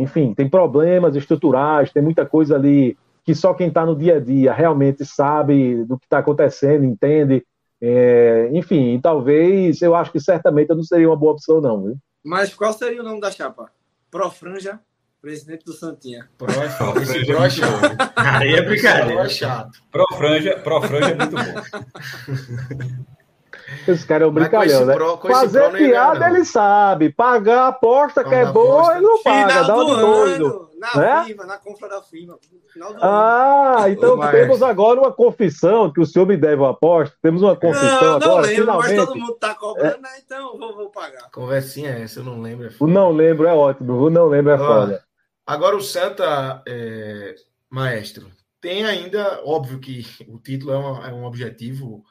enfim 0.00 0.34
tem 0.34 0.48
problemas 0.48 1.14
estruturais 1.14 1.92
tem 1.92 2.02
muita 2.02 2.26
coisa 2.26 2.56
ali 2.56 2.96
que 3.24 3.36
só 3.36 3.54
quem 3.54 3.68
está 3.68 3.86
no 3.86 3.94
dia 3.94 4.16
a 4.16 4.20
dia 4.20 4.52
realmente 4.52 5.04
sabe 5.04 5.84
do 5.84 5.96
que 5.96 6.06
está 6.06 6.18
acontecendo 6.18 6.84
entende 6.84 7.44
é, 7.80 8.50
enfim, 8.52 8.98
talvez, 9.00 9.80
eu 9.82 9.94
acho 9.94 10.10
que 10.10 10.20
certamente 10.20 10.70
eu 10.70 10.76
não 10.76 10.82
seria 10.82 11.08
uma 11.08 11.16
boa 11.16 11.32
opção, 11.32 11.60
não. 11.60 11.82
Viu? 11.82 11.96
Mas 12.24 12.54
qual 12.54 12.72
seria 12.72 13.00
o 13.00 13.04
nome 13.04 13.20
da 13.20 13.30
chapa? 13.30 13.70
Profranja, 14.10 14.80
presidente 15.20 15.64
do 15.64 15.72
Santinha. 15.72 16.28
Pro, 16.36 16.50
esse 16.50 17.24
pro 17.26 17.44
é 17.44 17.50
chato. 17.50 17.96
Aí 18.16 18.54
é 18.54 18.62
brincadeira. 18.62 19.22
É 19.22 19.28
chato. 19.28 19.82
Profranja, 19.90 20.58
Profranja 20.58 21.10
é 21.10 21.14
muito 21.14 21.36
bom. 21.36 21.62
Esse 23.86 24.06
cara 24.06 24.24
é 24.24 24.26
um 24.26 24.32
brincalhão, 24.32 24.86
né? 24.86 24.94
Pro, 24.94 25.18
Fazer 25.18 25.70
piada 25.72 26.28
ele 26.28 26.44
sabe. 26.44 27.10
Pagar 27.10 27.64
a 27.64 27.68
aposta 27.68 28.24
que 28.24 28.34
é 28.34 28.46
boa, 28.46 28.92
ele 28.92 29.06
não 29.06 29.22
paga. 29.22 29.62
Dá 29.64 29.76
um 29.76 29.86
doido. 29.86 30.67
Na 30.78 30.96
né? 30.96 31.24
firma, 31.24 31.44
na 31.44 31.58
compra 31.58 31.88
da 31.88 32.00
firma. 32.00 32.38
Ah, 33.02 33.86
então 33.88 34.16
Mas... 34.16 34.30
temos 34.30 34.62
agora 34.62 35.00
uma 35.00 35.12
confissão 35.12 35.92
que 35.92 36.00
o 36.00 36.06
senhor 36.06 36.26
me 36.26 36.36
deve 36.36 36.62
uma 36.62 36.70
aposta. 36.70 37.16
Temos 37.20 37.42
uma 37.42 37.56
confissão 37.56 38.00
não, 38.00 38.02
não 38.02 38.16
agora. 38.16 38.46
Lembro, 38.46 38.62
finalmente. 38.62 38.96
mas 38.96 39.06
todo 39.06 39.18
mundo 39.18 39.32
está 39.32 39.54
cobrando, 39.54 39.96
é. 39.96 40.00
né? 40.00 40.10
então 40.24 40.56
vou, 40.56 40.76
vou 40.76 40.90
pagar. 40.90 41.30
Conversinha 41.30 41.90
é 41.90 42.02
essa, 42.02 42.20
eu 42.20 42.24
não 42.24 42.40
lembro. 42.40 42.68
É 42.68 42.70
o 42.78 42.86
não 42.86 43.10
lembro 43.10 43.46
é 43.48 43.52
ótimo, 43.52 43.94
o 43.94 44.08
não 44.08 44.26
lembro 44.26 44.52
é 44.52 44.54
ah, 44.54 44.58
foda. 44.58 45.04
Agora 45.44 45.76
o 45.76 45.82
Santa, 45.82 46.62
é, 46.66 47.34
maestro, 47.68 48.30
tem 48.60 48.84
ainda, 48.84 49.40
óbvio 49.44 49.80
que 49.80 50.04
o 50.28 50.38
título 50.38 50.72
é, 50.72 50.76
uma, 50.76 51.08
é 51.08 51.12
um 51.12 51.24
objetivo, 51.24 52.04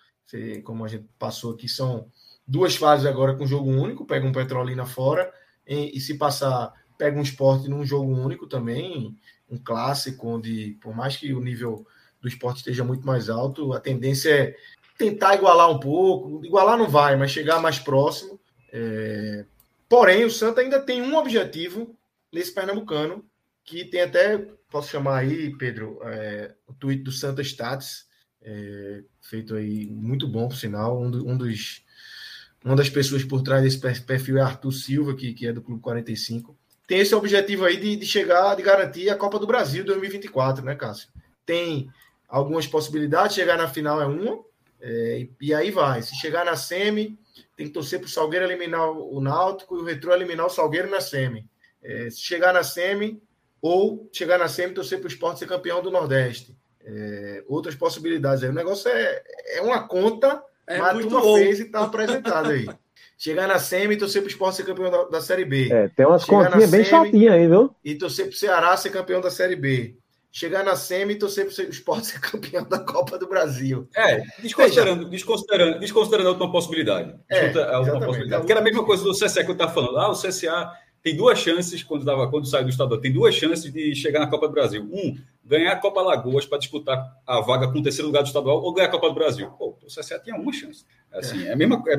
como 0.64 0.84
a 0.84 0.88
gente 0.90 1.08
passou 1.18 1.54
aqui, 1.54 1.70
são 1.70 2.08
duas 2.46 2.76
fases 2.76 3.06
agora 3.06 3.36
com 3.36 3.48
jogo 3.48 3.70
único, 3.70 4.06
pega 4.06 4.26
um 4.26 4.32
Petrolina 4.34 4.86
fora, 4.86 5.32
e, 5.66 5.98
e 5.98 6.02
se 6.02 6.18
passar 6.18 6.74
pega 6.98 7.18
um 7.18 7.22
esporte 7.22 7.70
num 7.70 7.86
jogo 7.86 8.12
único 8.12 8.48
também, 8.48 9.16
um 9.50 9.58
clássico, 9.58 10.28
onde, 10.28 10.78
por 10.82 10.96
mais 10.96 11.16
que 11.16 11.34
o 11.34 11.42
nível 11.42 11.86
do 12.22 12.28
esporte 12.28 12.58
esteja 12.58 12.84
muito 12.84 13.06
mais 13.06 13.30
alto, 13.30 13.74
a 13.74 13.80
tendência 13.80 14.30
é 14.30 14.56
tentar 14.98 15.36
igualar 15.36 15.70
um 15.70 15.80
pouco. 15.80 16.44
Igualar 16.44 16.78
não 16.78 16.90
vai, 16.90 17.16
mas 17.16 17.32
chegar 17.32 17.62
mais 17.62 17.80
próximo. 17.80 18.40
É... 18.72 19.46
Porém, 19.88 20.26
o 20.26 20.32
Santa 20.32 20.62
ainda 20.62 20.82
tem 20.82 21.02
um 21.02 21.16
objetivo 21.16 21.96
nesse 22.34 22.54
Pernambucano, 22.54 23.24
que 23.64 23.86
tem 23.86 24.02
até, 24.02 24.38
posso 24.70 24.90
chamar 24.90 25.20
aí, 25.20 25.56
Pedro, 25.56 26.00
é, 26.04 26.54
o 26.68 26.74
tweet 26.74 27.04
do 27.04 27.12
Santa 27.12 27.42
Stats, 27.42 28.06
é, 28.42 29.04
feito 29.22 29.56
aí, 29.56 29.86
muito 29.86 30.28
bom, 30.28 30.50
por 30.50 30.58
sinal, 30.58 31.02
um, 31.02 31.10
do, 31.10 31.26
um 31.26 31.38
dos 31.38 31.86
uma 32.66 32.76
das 32.76 32.90
pessoas 32.90 33.24
por 33.24 33.42
trás 33.42 33.64
desse 33.64 34.02
perfil 34.02 34.38
é 34.38 34.42
Arthur 34.42 34.72
Silva, 34.74 35.16
que, 35.16 35.34
que 35.34 35.48
é 35.48 35.54
do 35.54 35.62
Clube 35.62 35.82
45 35.82 36.57
tem 36.88 37.00
esse 37.00 37.14
objetivo 37.14 37.66
aí 37.66 37.78
de, 37.78 37.98
de 37.98 38.06
chegar, 38.06 38.56
de 38.56 38.64
garantir 38.64 39.10
a 39.10 39.16
Copa 39.16 39.38
do 39.38 39.46
Brasil 39.46 39.84
2024, 39.84 40.64
né, 40.64 40.74
Cássio? 40.74 41.10
Tem 41.46 41.90
algumas 42.28 42.66
possibilidades, 42.66 43.36
chegar 43.36 43.58
na 43.58 43.68
final 43.68 44.02
é 44.02 44.06
uma, 44.06 44.40
é, 44.80 45.28
e, 45.42 45.54
aí 45.54 45.70
vai. 45.70 46.02
Se 46.02 46.16
chegar 46.16 46.46
na 46.46 46.56
semi, 46.56 47.20
tem 47.56 47.68
que 47.68 47.74
torcer 47.74 48.00
para 48.00 48.08
o 48.08 48.10
Salgueiro 48.10 48.46
eliminar 48.46 48.90
o 48.90 49.20
Náutico 49.20 49.76
e 49.76 49.82
o 49.82 49.84
Retrô 49.84 50.14
eliminar 50.14 50.46
o 50.46 50.50
Salgueiro 50.50 50.90
na 50.90 51.02
semi. 51.02 51.46
É, 51.84 52.10
se 52.10 52.22
chegar 52.22 52.54
na 52.54 52.64
semi, 52.64 53.22
ou 53.62 54.10
chegar 54.14 54.38
na 54.38 54.48
semi, 54.48 54.74
torcer 54.74 55.00
para 55.00 55.08
o 55.08 55.12
esporte 55.12 55.40
ser 55.40 55.48
campeão 55.48 55.82
do 55.82 55.92
Nordeste. 55.92 56.56
É, 56.84 57.44
outras 57.48 57.76
possibilidades 57.76 58.44
aí. 58.44 58.50
O 58.50 58.54
negócio 58.54 58.90
é, 58.90 59.24
é 59.56 59.62
uma 59.62 59.88
conta, 59.88 60.42
é 60.66 60.78
mas 60.78 60.98
a 60.98 61.02
turma 61.02 61.22
fez 61.22 61.60
e 61.60 61.64
está 61.64 61.84
apresentado 61.84 62.52
aí. 62.52 62.68
chegar 63.18 63.48
na 63.48 63.60
SEMI 63.60 63.96
e 63.96 63.98
torcer 63.98 64.22
para 64.22 64.28
o 64.28 64.32
Sport 64.32 64.56
ser 64.56 64.64
campeão 64.64 64.92
da, 64.92 65.04
da 65.06 65.22
Série 65.22 65.46
B. 65.46 65.72
É, 65.72 65.88
tem 65.90 66.06
umas 66.06 66.24
continhas 66.24 66.70
bem 66.70 66.84
chatinhas 66.84 67.34
aí, 67.34 67.48
viu? 67.48 67.76
E 67.84 67.96
torcer 67.96 68.26
para 68.26 68.34
o 68.34 68.38
Ceará 68.38 68.78
ser 68.78 68.92
campeão 68.92 69.20
da 69.20 69.32
Série 69.32 69.56
B. 69.56 69.96
Chegar 70.32 70.64
na 70.64 70.76
SEMI 70.76 71.14
e 71.14 71.18
torcer 71.18 71.46
para 71.46 71.66
o 71.66 71.70
Sport 71.70 72.04
ser 72.04 72.20
campeão 72.20 72.64
da 72.68 72.80
Copa 72.80 73.18
do 73.18 73.28
Brasil. 73.28 73.88
É, 73.96 74.22
desconsiderando, 74.40 75.10
desconsiderando, 75.10 75.80
desconsiderando 75.80 76.30
a 76.30 76.32
última 76.34 76.52
possibilidade. 76.52 77.16
É, 77.30 77.52
a 77.60 77.80
última 77.80 78.00
possibilidade. 78.00 78.42
Porque 78.42 78.52
era 78.52 78.62
a 78.62 78.64
mesma 78.64 78.86
coisa 78.86 79.04
do 79.04 79.14
CSA 79.14 79.44
que 79.44 79.50
eu 79.50 79.54
estava 79.54 79.74
falando. 79.74 79.98
Ah, 79.98 80.12
o 80.12 80.14
CSA 80.14 80.72
tem 81.02 81.16
duas 81.16 81.40
chances, 81.40 81.82
quando, 81.82 82.06
tava, 82.06 82.30
quando 82.30 82.48
sai 82.48 82.64
do 82.64 82.70
estadual, 82.70 83.00
tem 83.00 83.14
duas 83.14 83.34
chances 83.34 83.72
de 83.72 83.96
chegar 83.96 84.20
na 84.20 84.28
Copa 84.28 84.48
do 84.48 84.54
Brasil. 84.54 84.84
Um, 84.84 85.18
ganhar 85.48 85.72
a 85.72 85.78
Copa 85.78 86.02
Lagoas 86.02 86.46
para 86.46 86.58
disputar 86.58 87.18
a 87.26 87.40
vaga 87.40 87.72
com 87.72 87.80
o 87.80 87.84
terceiro 87.84 88.08
lugar 88.08 88.22
do 88.22 88.28
estadual 88.28 88.62
ou 88.62 88.74
ganhar 88.74 88.88
a 88.88 88.92
Copa 88.92 89.08
do 89.08 89.16
Brasil. 89.16 89.50
Pô, 89.52 89.78
o 89.82 89.88
CSA 89.88 90.20
tinha 90.20 90.36
uma 90.36 90.52
chance. 90.52 90.86
Assim, 91.12 91.48
é. 91.48 91.52
é 91.52 91.56
mesma, 91.56 91.82
é, 91.88 91.98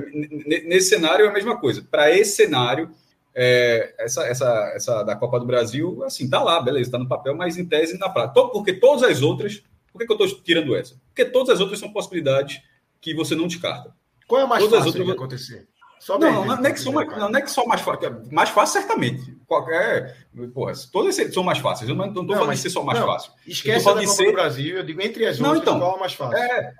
nesse 0.66 0.90
cenário 0.90 1.24
é 1.24 1.28
a 1.28 1.32
mesma 1.32 1.58
coisa. 1.58 1.82
Para 1.90 2.10
esse 2.10 2.36
cenário, 2.36 2.90
é, 3.34 3.94
essa, 3.98 4.26
essa, 4.26 4.72
essa 4.74 5.02
da 5.02 5.16
Copa 5.16 5.40
do 5.40 5.46
Brasil, 5.46 6.04
assim, 6.04 6.28
tá 6.28 6.42
lá, 6.42 6.60
beleza, 6.60 6.90
tá 6.90 6.98
no 6.98 7.08
papel, 7.08 7.34
mas 7.34 7.56
em 7.56 7.64
tese 7.64 7.98
na 7.98 8.08
prática. 8.08 8.48
Porque 8.48 8.74
todas 8.74 9.02
as 9.02 9.22
outras, 9.22 9.62
por 9.90 9.98
que, 9.98 10.06
que 10.06 10.12
eu 10.12 10.26
estou 10.26 10.42
tirando 10.42 10.76
essa? 10.76 11.00
Porque 11.08 11.24
todas 11.24 11.54
as 11.54 11.60
outras 11.60 11.78
são 11.78 11.92
possibilidades 11.92 12.60
que 13.00 13.14
você 13.14 13.34
não 13.34 13.46
descarta. 13.46 13.94
Qual 14.26 14.40
é 14.40 14.44
a 14.44 14.46
mais 14.46 14.62
todas 14.62 14.80
fácil 14.84 15.00
outras... 15.00 15.06
de 15.06 15.12
acontecer? 15.12 15.68
Só 16.00 16.18
não, 16.18 16.44
não, 16.44 16.64
é 16.64 16.72
que 16.72 16.80
são 16.80 16.92
mais, 16.92 17.08
não 17.08 17.36
é 17.36 17.42
que 17.42 17.50
só 17.50 17.66
mais 17.66 17.80
fácil. 17.80 18.22
Mais 18.30 18.48
fácil, 18.50 18.80
certamente. 18.80 19.36
Qualquer. 19.46 20.28
Porra, 20.54 20.72
todas 20.92 21.16
são 21.32 21.42
mais 21.42 21.58
fáceis. 21.58 21.88
Eu 21.88 21.96
não 21.96 22.06
estou 22.06 22.26
falando 22.26 22.52
de 22.52 22.58
ser 22.58 22.70
só 22.70 22.82
mais 22.82 22.98
não, 23.00 23.06
fácil. 23.06 23.32
Esquece 23.46 23.84
da 23.84 23.94
Copa 23.94 24.06
ser... 24.06 24.26
do 24.26 24.32
Brasil. 24.32 24.76
Eu 24.76 24.84
digo 24.84 25.02
entre 25.02 25.26
as 25.26 25.38
não, 25.38 25.50
outras, 25.50 25.62
então, 25.62 25.78
qual 25.78 25.96
é 25.96 26.00
mais 26.00 26.12
fácil? 26.12 26.38
É, 26.38 26.72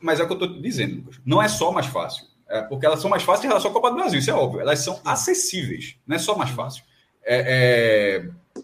mas 0.00 0.20
é 0.20 0.24
o 0.24 0.26
que 0.26 0.32
eu 0.32 0.44
estou 0.44 0.60
dizendo, 0.60 0.96
Lucas. 0.96 1.20
Não 1.24 1.42
é 1.42 1.48
só 1.48 1.72
mais 1.72 1.86
fácil. 1.86 2.26
É 2.48 2.60
porque 2.62 2.84
elas 2.84 3.00
são 3.00 3.08
mais 3.08 3.22
fáceis 3.22 3.44
em 3.44 3.48
relação 3.48 3.70
à 3.70 3.74
Copa 3.74 3.90
do 3.90 3.96
Brasil, 3.96 4.18
isso 4.18 4.30
é 4.30 4.34
óbvio. 4.34 4.60
Elas 4.60 4.78
são 4.80 5.00
acessíveis, 5.04 5.96
não 6.06 6.16
é 6.16 6.18
só 6.18 6.36
mais 6.36 6.50
fácil. 6.50 6.84
É, 7.24 8.26
é... 8.56 8.62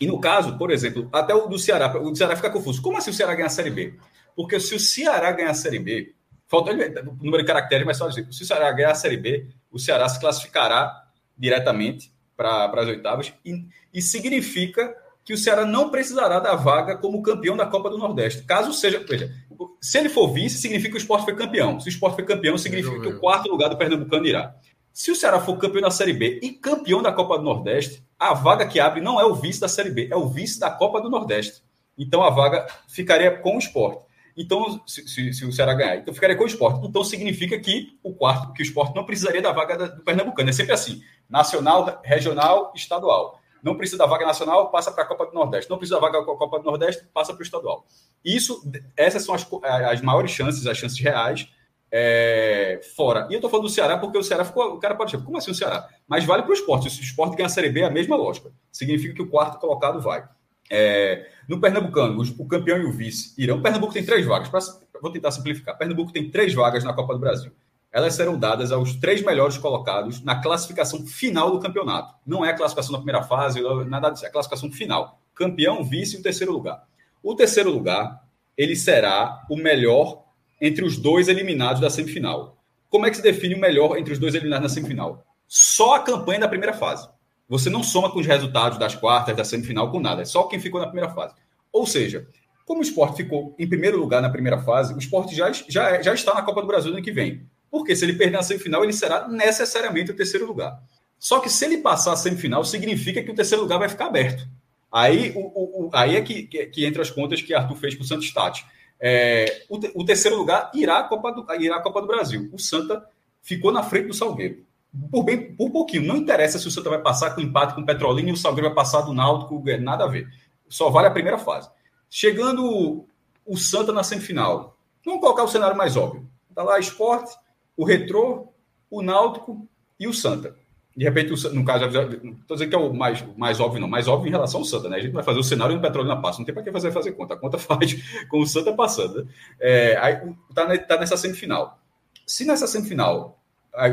E 0.00 0.06
no 0.06 0.20
caso, 0.20 0.58
por 0.58 0.70
exemplo, 0.70 1.08
até 1.12 1.34
o 1.34 1.46
do 1.46 1.58
Ceará, 1.58 1.96
o 1.98 2.14
Ceará 2.14 2.36
fica 2.36 2.50
confuso. 2.50 2.82
Como 2.82 2.98
assim 2.98 3.10
o 3.10 3.14
Ceará 3.14 3.34
ganha 3.34 3.46
a 3.46 3.50
Série 3.50 3.70
B? 3.70 3.94
Porque 4.36 4.58
se 4.60 4.74
o 4.74 4.80
Ceará 4.80 5.32
ganhar 5.32 5.50
a 5.50 5.54
Série 5.54 5.78
B, 5.78 6.14
falta 6.52 6.70
o 6.70 7.24
número 7.24 7.38
de 7.38 7.46
caracteres, 7.46 7.86
mas 7.86 7.96
só 7.96 8.06
dizer, 8.06 8.30
se 8.30 8.42
o 8.42 8.44
Ceará 8.44 8.70
ganhar 8.72 8.90
a 8.90 8.94
Série 8.94 9.16
B, 9.16 9.48
o 9.70 9.78
Ceará 9.78 10.06
se 10.06 10.20
classificará 10.20 11.02
diretamente 11.34 12.12
para 12.36 12.66
as 12.66 12.88
oitavas 12.88 13.32
e, 13.42 13.64
e 13.94 14.02
significa 14.02 14.94
que 15.24 15.32
o 15.32 15.38
Ceará 15.38 15.64
não 15.64 15.88
precisará 15.88 16.38
da 16.40 16.54
vaga 16.54 16.98
como 16.98 17.22
campeão 17.22 17.56
da 17.56 17.64
Copa 17.64 17.88
do 17.88 17.96
Nordeste. 17.96 18.42
Caso 18.42 18.70
seja, 18.74 19.02
veja, 19.08 19.32
se 19.80 19.96
ele 19.96 20.10
for 20.10 20.30
vice, 20.30 20.58
significa 20.58 20.90
que 20.90 20.96
o 20.96 20.98
esporte 20.98 21.24
foi 21.24 21.34
campeão. 21.34 21.80
Se 21.80 21.88
o 21.88 21.88
esporte 21.88 22.16
foi 22.16 22.24
campeão, 22.24 22.58
significa 22.58 23.00
que 23.00 23.08
o 23.08 23.18
quarto 23.18 23.48
lugar 23.48 23.70
do 23.70 23.78
Pernambucano 23.78 24.26
irá. 24.26 24.54
Se 24.92 25.10
o 25.10 25.16
Ceará 25.16 25.40
for 25.40 25.56
campeão 25.56 25.80
da 25.80 25.90
Série 25.90 26.12
B 26.12 26.38
e 26.42 26.50
campeão 26.50 27.00
da 27.00 27.12
Copa 27.12 27.38
do 27.38 27.44
Nordeste, 27.44 28.04
a 28.18 28.34
vaga 28.34 28.66
que 28.66 28.78
abre 28.78 29.00
não 29.00 29.18
é 29.18 29.24
o 29.24 29.34
vice 29.34 29.58
da 29.58 29.68
Série 29.68 29.90
B, 29.90 30.08
é 30.12 30.16
o 30.16 30.28
vice 30.28 30.60
da 30.60 30.70
Copa 30.70 31.00
do 31.00 31.08
Nordeste. 31.08 31.62
Então 31.96 32.22
a 32.22 32.28
vaga 32.28 32.66
ficaria 32.88 33.30
com 33.38 33.56
o 33.56 33.58
esporte. 33.58 34.11
Então, 34.36 34.80
se, 34.86 35.06
se, 35.06 35.32
se, 35.32 35.44
o 35.44 35.52
Ceará 35.52 35.74
ganhar, 35.74 35.96
então 35.96 36.14
ficaria 36.14 36.36
com 36.36 36.44
o 36.44 36.46
esporte. 36.46 36.86
Então 36.86 37.04
significa 37.04 37.58
que 37.58 37.98
o 38.02 38.14
quarto, 38.14 38.52
que 38.52 38.62
o 38.62 38.64
esporte 38.64 38.94
não 38.94 39.04
precisaria 39.04 39.42
da 39.42 39.52
vaga 39.52 39.88
do 39.88 40.02
Pernambucano. 40.02 40.48
É 40.48 40.52
sempre 40.52 40.72
assim: 40.72 41.02
nacional, 41.28 42.00
regional, 42.04 42.72
estadual. 42.74 43.40
Não 43.62 43.76
precisa 43.76 43.98
da 43.98 44.06
vaga 44.06 44.26
nacional, 44.26 44.70
passa 44.70 44.90
para 44.90 45.04
a 45.04 45.06
Copa 45.06 45.26
do 45.26 45.34
Nordeste. 45.34 45.70
Não 45.70 45.78
precisa 45.78 46.00
da 46.00 46.06
vaga 46.06 46.18
da 46.18 46.24
Copa 46.24 46.58
do 46.58 46.64
Nordeste, 46.64 47.06
passa 47.14 47.32
para 47.32 47.40
o 47.40 47.44
estadual. 47.44 47.86
Isso, 48.24 48.62
essas 48.96 49.24
são 49.24 49.34
as, 49.34 49.46
as 49.88 50.00
maiores 50.00 50.32
chances, 50.32 50.66
as 50.66 50.76
chances 50.76 50.98
reais 50.98 51.48
é, 51.92 52.80
fora. 52.96 53.28
E 53.28 53.34
eu 53.34 53.36
estou 53.36 53.50
falando 53.50 53.66
do 53.66 53.72
Ceará 53.72 53.98
porque 53.98 54.16
o 54.16 54.22
Ceará 54.22 54.44
ficou. 54.44 54.74
O 54.74 54.80
cara 54.80 54.94
pode 54.94 55.14
achar, 55.14 55.24
como 55.24 55.36
assim 55.36 55.50
o 55.50 55.54
Ceará? 55.54 55.88
Mas 56.08 56.24
vale 56.24 56.42
para 56.42 56.50
o 56.50 56.54
esporte. 56.54 56.90
Se 56.90 57.00
o 57.00 57.04
esporte 57.04 57.36
ganhar 57.36 57.46
a 57.46 57.50
Série 57.50 57.68
B, 57.68 57.80
é 57.80 57.84
a 57.84 57.90
mesma 57.90 58.16
lógica. 58.16 58.50
Significa 58.72 59.14
que 59.14 59.22
o 59.22 59.28
quarto 59.28 59.58
colocado 59.58 60.00
vai. 60.00 60.26
É, 60.70 61.28
no 61.48 61.60
Pernambucano, 61.60 62.22
o 62.38 62.46
campeão 62.46 62.78
e 62.78 62.84
o 62.84 62.92
vice 62.92 63.34
irão. 63.36 63.60
Pernambuco 63.60 63.92
tem 63.92 64.04
três 64.04 64.24
vagas. 64.24 64.48
Pra, 64.48 64.60
vou 65.00 65.10
tentar 65.10 65.30
simplificar. 65.30 65.76
Pernambuco 65.76 66.12
tem 66.12 66.30
três 66.30 66.54
vagas 66.54 66.84
na 66.84 66.92
Copa 66.92 67.12
do 67.14 67.20
Brasil. 67.20 67.52
Elas 67.92 68.14
serão 68.14 68.38
dadas 68.38 68.72
aos 68.72 68.94
três 68.94 69.22
melhores 69.22 69.58
colocados 69.58 70.22
na 70.22 70.40
classificação 70.40 71.06
final 71.06 71.50
do 71.50 71.60
campeonato. 71.60 72.14
Não 72.26 72.44
é 72.44 72.50
a 72.50 72.56
classificação 72.56 72.92
da 72.92 72.98
primeira 72.98 73.22
fase, 73.22 73.60
nada 73.86 74.08
disso. 74.08 74.24
É 74.24 74.28
a 74.28 74.32
classificação 74.32 74.72
final. 74.72 75.20
Campeão, 75.34 75.84
vice 75.84 76.16
e 76.16 76.20
o 76.20 76.22
terceiro 76.22 76.52
lugar. 76.52 76.84
O 77.22 77.34
terceiro 77.34 77.70
lugar 77.70 78.22
ele 78.56 78.74
será 78.74 79.44
o 79.50 79.56
melhor 79.56 80.24
entre 80.60 80.84
os 80.84 80.96
dois 80.96 81.28
eliminados 81.28 81.80
da 81.80 81.90
semifinal. 81.90 82.56
Como 82.88 83.06
é 83.06 83.10
que 83.10 83.16
se 83.16 83.22
define 83.22 83.54
o 83.54 83.60
melhor 83.60 83.96
entre 83.98 84.12
os 84.12 84.18
dois 84.18 84.34
eliminados 84.34 84.70
na 84.70 84.74
semifinal? 84.74 85.24
Só 85.46 85.96
a 85.96 86.00
campanha 86.00 86.40
da 86.40 86.48
primeira 86.48 86.72
fase. 86.72 87.08
Você 87.52 87.68
não 87.68 87.82
soma 87.82 88.10
com 88.10 88.18
os 88.18 88.26
resultados 88.26 88.78
das 88.78 88.94
quartas, 88.94 89.36
da 89.36 89.44
semifinal, 89.44 89.90
com 89.90 90.00
nada. 90.00 90.22
É 90.22 90.24
só 90.24 90.44
quem 90.44 90.58
ficou 90.58 90.80
na 90.80 90.86
primeira 90.86 91.10
fase. 91.10 91.34
Ou 91.70 91.86
seja, 91.86 92.26
como 92.64 92.80
o 92.80 92.82
esporte 92.82 93.18
ficou 93.18 93.54
em 93.58 93.68
primeiro 93.68 93.98
lugar 93.98 94.22
na 94.22 94.30
primeira 94.30 94.56
fase, 94.62 94.94
o 94.94 94.98
esporte 94.98 95.36
já, 95.36 95.52
já, 95.52 96.00
já 96.00 96.14
está 96.14 96.32
na 96.32 96.40
Copa 96.40 96.62
do 96.62 96.66
Brasil 96.66 96.90
no 96.90 96.96
ano 96.96 97.04
que 97.04 97.12
vem. 97.12 97.46
Porque 97.70 97.94
se 97.94 98.06
ele 98.06 98.14
perder 98.14 98.38
na 98.38 98.42
semifinal, 98.42 98.82
ele 98.82 98.94
será 98.94 99.28
necessariamente 99.28 100.10
o 100.10 100.16
terceiro 100.16 100.46
lugar. 100.46 100.82
Só 101.18 101.40
que 101.40 101.50
se 101.50 101.66
ele 101.66 101.76
passar 101.76 102.14
a 102.14 102.16
semifinal, 102.16 102.64
significa 102.64 103.22
que 103.22 103.30
o 103.30 103.34
terceiro 103.34 103.64
lugar 103.64 103.78
vai 103.78 103.90
ficar 103.90 104.06
aberto. 104.06 104.48
Aí, 104.90 105.34
o, 105.36 105.40
o, 105.40 105.88
o 105.88 105.90
aí 105.92 106.16
é 106.16 106.22
que, 106.22 106.44
que, 106.44 106.64
que, 106.64 106.86
entra 106.86 107.02
as 107.02 107.10
contas 107.10 107.42
que 107.42 107.52
Arthur 107.52 107.76
fez 107.76 107.94
com 107.94 108.02
o 108.02 108.06
Santos 108.06 108.28
Stati. 108.28 108.64
É, 108.98 109.66
o, 109.68 109.78
o, 110.00 110.04
terceiro 110.06 110.38
lugar 110.38 110.70
irá 110.74 111.00
à, 111.00 111.02
Copa 111.02 111.30
do, 111.30 111.46
irá 111.62 111.76
à 111.76 111.82
Copa 111.82 112.00
do 112.00 112.06
Brasil. 112.06 112.48
O 112.50 112.58
Santa 112.58 113.04
ficou 113.42 113.70
na 113.70 113.82
frente 113.82 114.06
do 114.06 114.14
Salgueiro. 114.14 114.64
Por, 115.10 115.24
bem, 115.24 115.54
por 115.54 115.70
pouquinho. 115.70 116.06
Não 116.06 116.16
interessa 116.16 116.58
se 116.58 116.68
o 116.68 116.70
Santa 116.70 116.90
vai 116.90 117.00
passar 117.00 117.34
com 117.34 117.40
empate 117.40 117.74
com 117.74 117.80
o 117.80 117.86
Petrolina 117.86 118.28
e 118.28 118.32
o 118.32 118.36
Salgueiro 118.36 118.68
vai 118.68 118.74
passar 118.74 119.02
do 119.02 119.14
Náutico, 119.14 119.62
é, 119.68 119.78
nada 119.78 120.04
a 120.04 120.08
ver. 120.08 120.28
Só 120.68 120.90
vale 120.90 121.08
a 121.08 121.10
primeira 121.10 121.38
fase. 121.38 121.70
Chegando 122.10 123.06
o 123.44 123.56
Santa 123.56 123.92
na 123.92 124.02
semifinal. 124.02 124.76
Vamos 125.04 125.20
colocar 125.20 125.42
o 125.42 125.48
cenário 125.48 125.76
mais 125.76 125.96
óbvio. 125.96 126.28
Está 126.48 126.62
lá 126.62 126.78
Esporte, 126.78 127.34
o 127.76 127.84
Retrô, 127.84 128.48
o 128.90 129.02
Náutico 129.02 129.66
e 129.98 130.06
o 130.06 130.12
Santa. 130.12 130.54
De 130.94 131.04
repente, 131.04 131.30
no 131.54 131.64
caso, 131.64 131.86
estou 131.86 132.54
dizendo 132.56 132.68
que 132.68 132.74
é 132.74 132.78
o 132.78 132.92
mais, 132.92 133.24
mais 133.36 133.58
óbvio, 133.60 133.80
não, 133.80 133.88
mais 133.88 134.06
óbvio 134.06 134.28
em 134.28 134.32
relação 134.32 134.60
ao 134.60 134.66
Santa, 134.66 134.90
né? 134.90 134.98
A 134.98 135.00
gente 135.00 135.12
vai 135.12 135.22
fazer 135.22 135.38
o 135.38 135.42
cenário 135.42 135.74
do 135.74 135.80
petróleo 135.80 136.08
na 136.08 136.16
passa, 136.16 136.38
não 136.38 136.44
tem 136.44 136.54
para 136.54 136.62
que 136.62 136.70
fazer 136.70 136.92
fazer 136.92 137.12
conta, 137.12 137.32
a 137.32 137.36
conta 137.38 137.56
faz 137.58 137.96
com 138.28 138.40
o 138.40 138.46
Santa 138.46 138.74
passando. 138.74 139.26
É, 139.58 139.96
aí 139.96 140.20
está 140.50 140.76
tá 140.78 140.98
nessa 140.98 141.16
semifinal. 141.16 141.78
Se 142.26 142.44
nessa 142.44 142.66
semifinal 142.66 143.41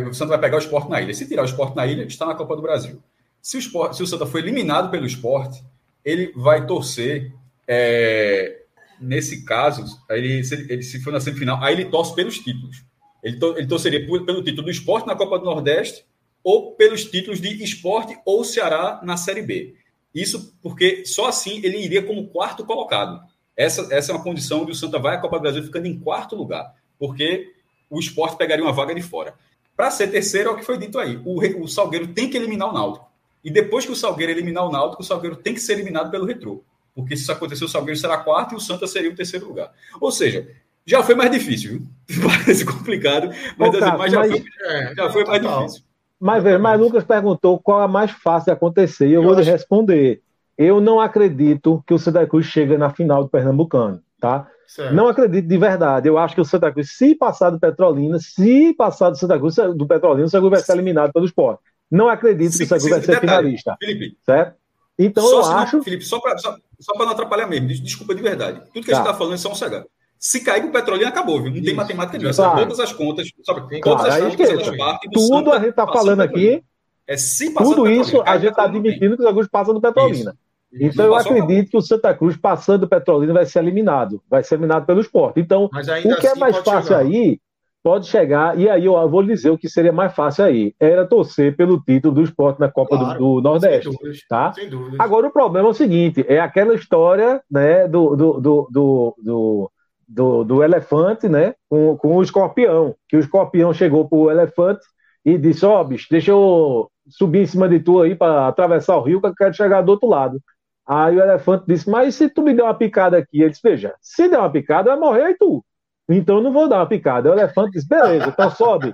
o 0.09 0.13
Santa 0.13 0.31
vai 0.31 0.39
pegar 0.39 0.57
o 0.57 0.59
esporte 0.59 0.89
na 0.89 1.01
ilha, 1.01 1.13
se 1.13 1.27
tirar 1.27 1.43
o 1.43 1.45
esporte 1.45 1.75
na 1.75 1.85
ilha, 1.85 2.03
está 2.03 2.25
na 2.25 2.35
Copa 2.35 2.55
do 2.55 2.61
Brasil. 2.61 3.01
Se 3.41 3.57
o, 3.57 3.59
esporte, 3.59 3.95
se 3.95 4.03
o 4.03 4.07
Santa 4.07 4.25
for 4.25 4.39
eliminado 4.39 4.91
pelo 4.91 5.05
esporte, 5.05 5.63
ele 6.03 6.31
vai 6.35 6.65
torcer. 6.65 7.33
É, 7.67 8.63
nesse 8.99 9.45
caso, 9.45 9.85
ele, 10.09 10.43
se, 10.43 10.55
ele, 10.69 10.81
se 10.81 10.99
for 11.01 11.13
na 11.13 11.19
semifinal, 11.19 11.63
aí 11.63 11.73
ele 11.73 11.85
torce 11.85 12.13
pelos 12.13 12.37
títulos. 12.39 12.83
Ele, 13.23 13.37
to, 13.37 13.55
ele 13.57 13.67
torceria 13.67 14.05
pelo 14.05 14.43
título 14.43 14.63
do 14.63 14.71
esporte 14.71 15.07
na 15.07 15.15
Copa 15.15 15.39
do 15.39 15.45
Nordeste 15.45 16.05
ou 16.43 16.73
pelos 16.73 17.05
títulos 17.05 17.39
de 17.39 17.63
esporte 17.63 18.17
ou 18.25 18.43
Ceará 18.43 18.99
na 19.03 19.17
Série 19.17 19.41
B. 19.41 19.75
Isso 20.13 20.57
porque 20.61 21.05
só 21.05 21.27
assim 21.27 21.61
ele 21.63 21.77
iria 21.77 22.01
como 22.01 22.27
quarto 22.27 22.65
colocado. 22.65 23.21
Essa, 23.55 23.93
essa 23.93 24.11
é 24.11 24.15
uma 24.15 24.23
condição 24.23 24.65
de 24.65 24.71
o 24.71 24.75
Santa 24.75 24.97
vai 24.97 25.15
à 25.15 25.19
Copa 25.19 25.37
do 25.37 25.41
Brasil 25.41 25.63
ficando 25.63 25.85
em 25.85 25.99
quarto 25.99 26.35
lugar, 26.35 26.73
porque 26.97 27.53
o 27.89 27.99
esporte 27.99 28.37
pegaria 28.37 28.63
uma 28.63 28.71
vaga 28.71 28.95
de 28.95 29.01
fora. 29.01 29.33
Para 29.79 29.91
ser 29.91 30.07
terceiro, 30.07 30.49
é 30.49 30.51
o 30.51 30.57
que 30.57 30.65
foi 30.65 30.77
dito 30.77 30.99
aí. 30.99 31.17
O, 31.23 31.39
o 31.63 31.65
Salgueiro 31.65 32.05
tem 32.05 32.29
que 32.29 32.35
eliminar 32.35 32.69
o 32.69 32.73
Náutico. 32.73 33.09
E 33.41 33.49
depois 33.49 33.85
que 33.85 33.91
o 33.93 33.95
Salgueiro 33.95 34.29
eliminar 34.29 34.67
o 34.67 34.69
Náutico, 34.69 35.01
o 35.01 35.05
Salgueiro 35.05 35.37
tem 35.37 35.53
que 35.53 35.61
ser 35.61 35.71
eliminado 35.71 36.11
pelo 36.11 36.25
Retrô. 36.25 36.61
Porque 36.93 37.15
se 37.15 37.21
isso 37.23 37.31
acontecer, 37.31 37.63
o 37.63 37.69
Salgueiro 37.69 37.97
será 37.97 38.17
quarto 38.17 38.51
e 38.53 38.57
o 38.57 38.59
Santa 38.59 38.85
seria 38.87 39.09
o 39.09 39.15
terceiro 39.15 39.47
lugar. 39.47 39.71
Ou 40.01 40.11
seja, 40.11 40.49
já 40.85 41.01
foi 41.01 41.15
mais 41.15 41.31
difícil, 41.31 41.79
viu? 41.79 41.87
Parece 42.27 42.65
complicado, 42.65 43.29
mas, 43.57 43.73
Ô, 43.73 43.77
assim, 43.77 43.97
mas, 43.97 44.11
já, 44.11 44.19
mas... 44.19 44.31
Foi, 44.31 44.95
já 44.97 45.09
foi 45.11 45.23
mais 45.23 45.41
difícil. 45.41 45.83
Mas, 46.19 46.43
velho, 46.43 46.59
mas 46.59 46.77
Lucas 46.77 47.05
perguntou 47.05 47.57
qual 47.57 47.79
é 47.79 47.85
a 47.85 47.87
mais 47.87 48.11
fácil 48.11 48.47
de 48.47 48.51
acontecer, 48.51 49.07
e 49.07 49.13
eu, 49.13 49.21
eu 49.21 49.27
vou 49.29 49.33
lhe 49.33 49.43
acho... 49.43 49.51
responder. 49.51 50.21
Eu 50.57 50.81
não 50.81 50.99
acredito 50.99 51.81
que 51.87 51.93
o 51.93 51.97
Santa 51.97 52.27
Cruz 52.27 52.47
chegue 52.47 52.77
na 52.77 52.89
final 52.89 53.23
do 53.23 53.29
Pernambucano, 53.29 54.01
tá? 54.19 54.45
Certo. 54.69 54.93
Não 54.93 55.07
acredito 55.07 55.47
de 55.47 55.57
verdade. 55.57 56.07
Eu 56.07 56.19
acho 56.19 56.35
que 56.35 56.41
o 56.41 56.45
Santa 56.45 56.71
Cruz, 56.71 56.91
se 56.91 57.15
passar 57.15 57.49
do 57.49 57.59
Petrolina, 57.59 58.19
se 58.19 58.71
passar 58.75 59.09
do 59.09 59.17
Santa 59.17 59.35
Cruz, 59.39 59.55
do 59.55 59.87
Petrolina, 59.87 60.27
o 60.27 60.29
Santa 60.29 60.41
Cruz 60.41 60.51
vai 60.51 60.61
ser 60.61 60.73
eliminado 60.73 61.11
pelo 61.11 61.25
esporte. 61.25 61.63
Não 61.89 62.07
acredito 62.07 62.55
que 62.55 62.63
o 62.63 62.67
Santa 62.67 62.79
Cruz 62.79 62.91
vai 62.91 63.01
ser 63.01 63.19
detalhe, 63.19 63.27
finalista. 63.27 63.75
Felipe. 63.79 64.15
Certo? 64.23 64.55
Então 64.99 65.23
só 65.23 65.39
eu 65.39 65.57
acho. 65.57 65.77
Não, 65.77 65.83
Felipe, 65.83 66.05
só 66.05 66.19
para 66.19 66.37
só, 66.37 66.55
só 66.79 66.93
não 66.93 67.09
atrapalhar 67.09 67.47
mesmo, 67.47 67.67
desculpa 67.67 68.13
de 68.13 68.21
verdade. 68.21 68.61
Tudo 68.71 68.85
que 68.85 68.91
tá. 68.91 68.91
a 68.91 68.95
gente 68.97 69.07
está 69.07 69.17
falando 69.17 69.33
é 69.33 69.37
só 69.37 69.51
um 69.51 69.55
cegado. 69.55 69.87
Se 70.19 70.41
cair 70.41 70.61
com 70.61 70.67
o 70.67 70.71
petróleo, 70.71 71.07
acabou, 71.07 71.41
viu? 71.41 71.49
Não 71.49 71.57
Isso. 71.57 71.65
tem 71.65 71.73
matemática 71.73 72.17
nenhuma. 72.19 72.35
Claro. 72.35 72.59
Todas 72.59 72.79
as 72.79 72.93
contas, 72.93 73.27
sabe? 73.43 73.81
Todas 73.81 74.05
claro, 74.05 74.27
as 74.27 74.35
contas, 74.35 75.09
Tudo 75.11 75.51
a 75.51 75.57
gente 75.57 75.69
está 75.69 75.87
falando 75.87 76.21
aqui. 76.21 76.63
É 77.07 77.17
se 77.17 77.51
Tudo 77.55 77.89
isso 77.89 78.21
a 78.23 78.37
gente 78.37 78.51
está 78.51 78.65
admitindo 78.65 79.15
que 79.15 79.23
o 79.23 79.25
Santa 79.25 79.33
Cruz 79.33 79.47
passa 79.47 79.73
do 79.73 79.81
Petrolina. 79.81 80.29
Isso. 80.29 80.48
Então 80.73 81.05
eu 81.05 81.15
acredito 81.15 81.71
que 81.71 81.77
o 81.77 81.81
Santa 81.81 82.13
Cruz, 82.13 82.37
passando 82.37 82.83
o 82.83 82.87
Petrolina, 82.87 83.33
vai 83.33 83.45
ser 83.45 83.59
eliminado. 83.59 84.21
Vai 84.29 84.43
ser 84.43 84.55
eliminado 84.55 84.85
pelo 84.85 85.01
esporte. 85.01 85.39
Então, 85.39 85.65
o 85.65 85.69
que 85.69 86.27
é 86.27 86.31
assim 86.31 86.39
mais 86.39 86.57
fácil 86.57 86.95
chegar. 86.95 86.99
aí, 86.99 87.39
pode 87.81 88.07
chegar, 88.07 88.57
e 88.57 88.69
aí 88.69 88.85
eu 88.85 89.09
vou 89.09 89.21
lhe 89.21 89.33
dizer 89.33 89.49
o 89.49 89.57
que 89.57 89.69
seria 89.69 89.91
mais 89.91 90.13
fácil 90.13 90.45
aí. 90.45 90.75
Era 90.79 91.07
torcer 91.07 91.55
pelo 91.55 91.81
título 91.81 92.13
do 92.13 92.21
esporte 92.21 92.59
na 92.59 92.69
Copa 92.69 92.97
claro, 92.97 93.19
do, 93.19 93.35
do, 93.35 93.49
Nordeste. 93.49 93.89
Sem 93.89 93.91
dúvidas, 93.91 94.21
tá? 94.27 94.53
Sem. 94.53 94.69
Agora 94.99 95.27
o 95.27 95.31
problema 95.31 95.67
é 95.67 95.71
o 95.71 95.75
seguinte: 95.75 96.23
é 96.27 96.39
aquela 96.39 96.75
história 96.75 97.41
né, 97.49 97.87
do, 97.87 98.15
do, 98.15 98.39
do, 98.39 99.15
do 99.21 99.71
do, 100.09 100.43
do 100.43 100.63
elefante, 100.63 101.29
né? 101.29 101.53
Com, 101.69 101.95
com 101.95 102.15
o 102.15 102.23
escorpião. 102.23 102.95
Que 103.07 103.15
o 103.15 103.19
escorpião 103.19 103.71
chegou 103.71 104.09
pro 104.09 104.31
elefante 104.31 104.81
e 105.23 105.37
disse: 105.37 105.65
Ó, 105.65 105.79
oh, 105.79 105.83
bicho, 105.83 106.07
deixa 106.09 106.31
eu 106.31 106.89
subir 107.07 107.41
em 107.41 107.45
cima 107.45 107.69
de 107.69 107.79
tu 107.79 108.01
aí 108.01 108.15
para 108.15 108.47
atravessar 108.47 108.97
o 108.97 109.03
rio, 109.03 109.21
que 109.21 109.27
eu 109.27 109.35
quero 109.35 109.53
chegar 109.53 109.81
do 109.81 109.89
outro 109.91 110.09
lado. 110.09 110.41
Aí 110.89 111.15
o 111.15 111.21
elefante 111.21 111.65
disse: 111.67 111.87
Mas 111.87 112.15
se 112.15 112.27
tu 112.27 112.41
me 112.41 112.51
der 112.51 112.63
uma 112.63 112.73
picada 112.73 113.15
aqui? 113.15 113.41
Ele 113.41 113.51
disse: 113.51 113.61
Veja, 113.61 113.93
se 114.01 114.27
der 114.27 114.39
uma 114.39 114.51
picada, 114.51 114.89
vai 114.89 114.99
morrer 114.99 115.29
e 115.29 115.37
tu. 115.37 115.63
Então 116.09 116.37
eu 116.37 116.43
não 116.43 116.51
vou 116.51 116.67
dar 116.67 116.77
uma 116.77 116.87
picada. 116.87 117.29
O 117.29 117.33
elefante 117.33 117.73
disse: 117.73 117.87
Beleza, 117.87 118.29
então 118.29 118.49
sobe. 118.49 118.91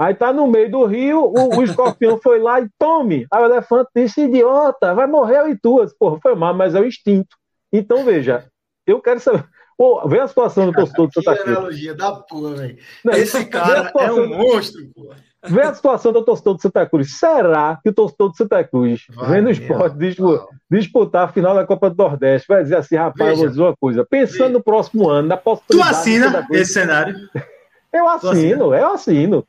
Aí 0.00 0.14
tá 0.14 0.32
no 0.32 0.46
meio 0.46 0.70
do 0.70 0.86
rio, 0.86 1.24
o, 1.24 1.58
o 1.58 1.62
escorpião 1.62 2.18
foi 2.22 2.40
lá 2.40 2.58
e 2.58 2.68
tome. 2.78 3.26
Aí 3.30 3.42
o 3.42 3.52
elefante 3.52 3.90
disse: 3.94 4.22
Idiota, 4.22 4.94
vai 4.94 5.06
morrer 5.06 5.46
e 5.50 5.58
tu. 5.58 5.84
Porra, 5.98 6.18
foi 6.22 6.34
mal, 6.34 6.54
mas 6.54 6.74
é 6.74 6.80
o 6.80 6.86
instinto. 6.86 7.36
Então 7.70 8.02
veja, 8.02 8.46
eu 8.86 8.98
quero 9.02 9.20
saber. 9.20 9.44
Pô, 9.76 10.08
vê 10.08 10.20
a 10.20 10.28
situação 10.28 10.64
do 10.64 10.72
torcedor 10.72 11.08
do 11.08 11.12
Santa 11.12 11.34
Cruz. 11.34 11.44
Que 11.44 11.50
analogia 11.50 11.94
da 11.94 12.12
porra, 12.12 12.54
velho. 12.54 12.78
Esse 13.12 13.44
cara 13.44 13.92
é 13.94 14.10
um 14.10 14.26
monstro, 14.26 14.80
pô. 14.94 15.14
Vê 15.48 15.62
a 15.62 15.74
situação 15.74 16.12
do 16.12 16.24
torcedor 16.24 16.54
do 16.54 16.62
Santa 16.62 16.86
Cruz. 16.86 17.18
Será 17.18 17.78
que 17.82 17.90
o 17.90 17.92
torcedor 17.92 18.30
do 18.30 18.36
Santa 18.36 18.64
Cruz, 18.64 19.06
vai 19.14 19.30
vendo 19.30 19.46
o 19.46 19.50
esporte 19.50 19.96
disputar, 19.96 20.46
disputar 20.70 21.24
a 21.24 21.32
final 21.32 21.54
da 21.54 21.66
Copa 21.66 21.90
do 21.90 21.96
Nordeste, 21.96 22.48
vai 22.48 22.62
dizer 22.62 22.76
assim, 22.76 22.96
rapaz, 22.96 23.30
Veja. 23.30 23.32
eu 23.32 23.36
vou 23.36 23.48
dizer 23.48 23.62
uma 23.62 23.76
coisa. 23.76 24.06
Pensando 24.08 24.38
Veja. 24.38 24.48
no 24.50 24.62
próximo 24.62 25.08
ano, 25.08 25.28
na 25.28 25.36
possibilidade... 25.36 25.92
Tu 25.92 25.98
assina 25.98 26.46
esse 26.50 26.72
cenário? 26.72 27.16
Eu 27.92 28.08
assino, 28.08 28.74
eu 28.74 28.92
assino. 28.92 29.46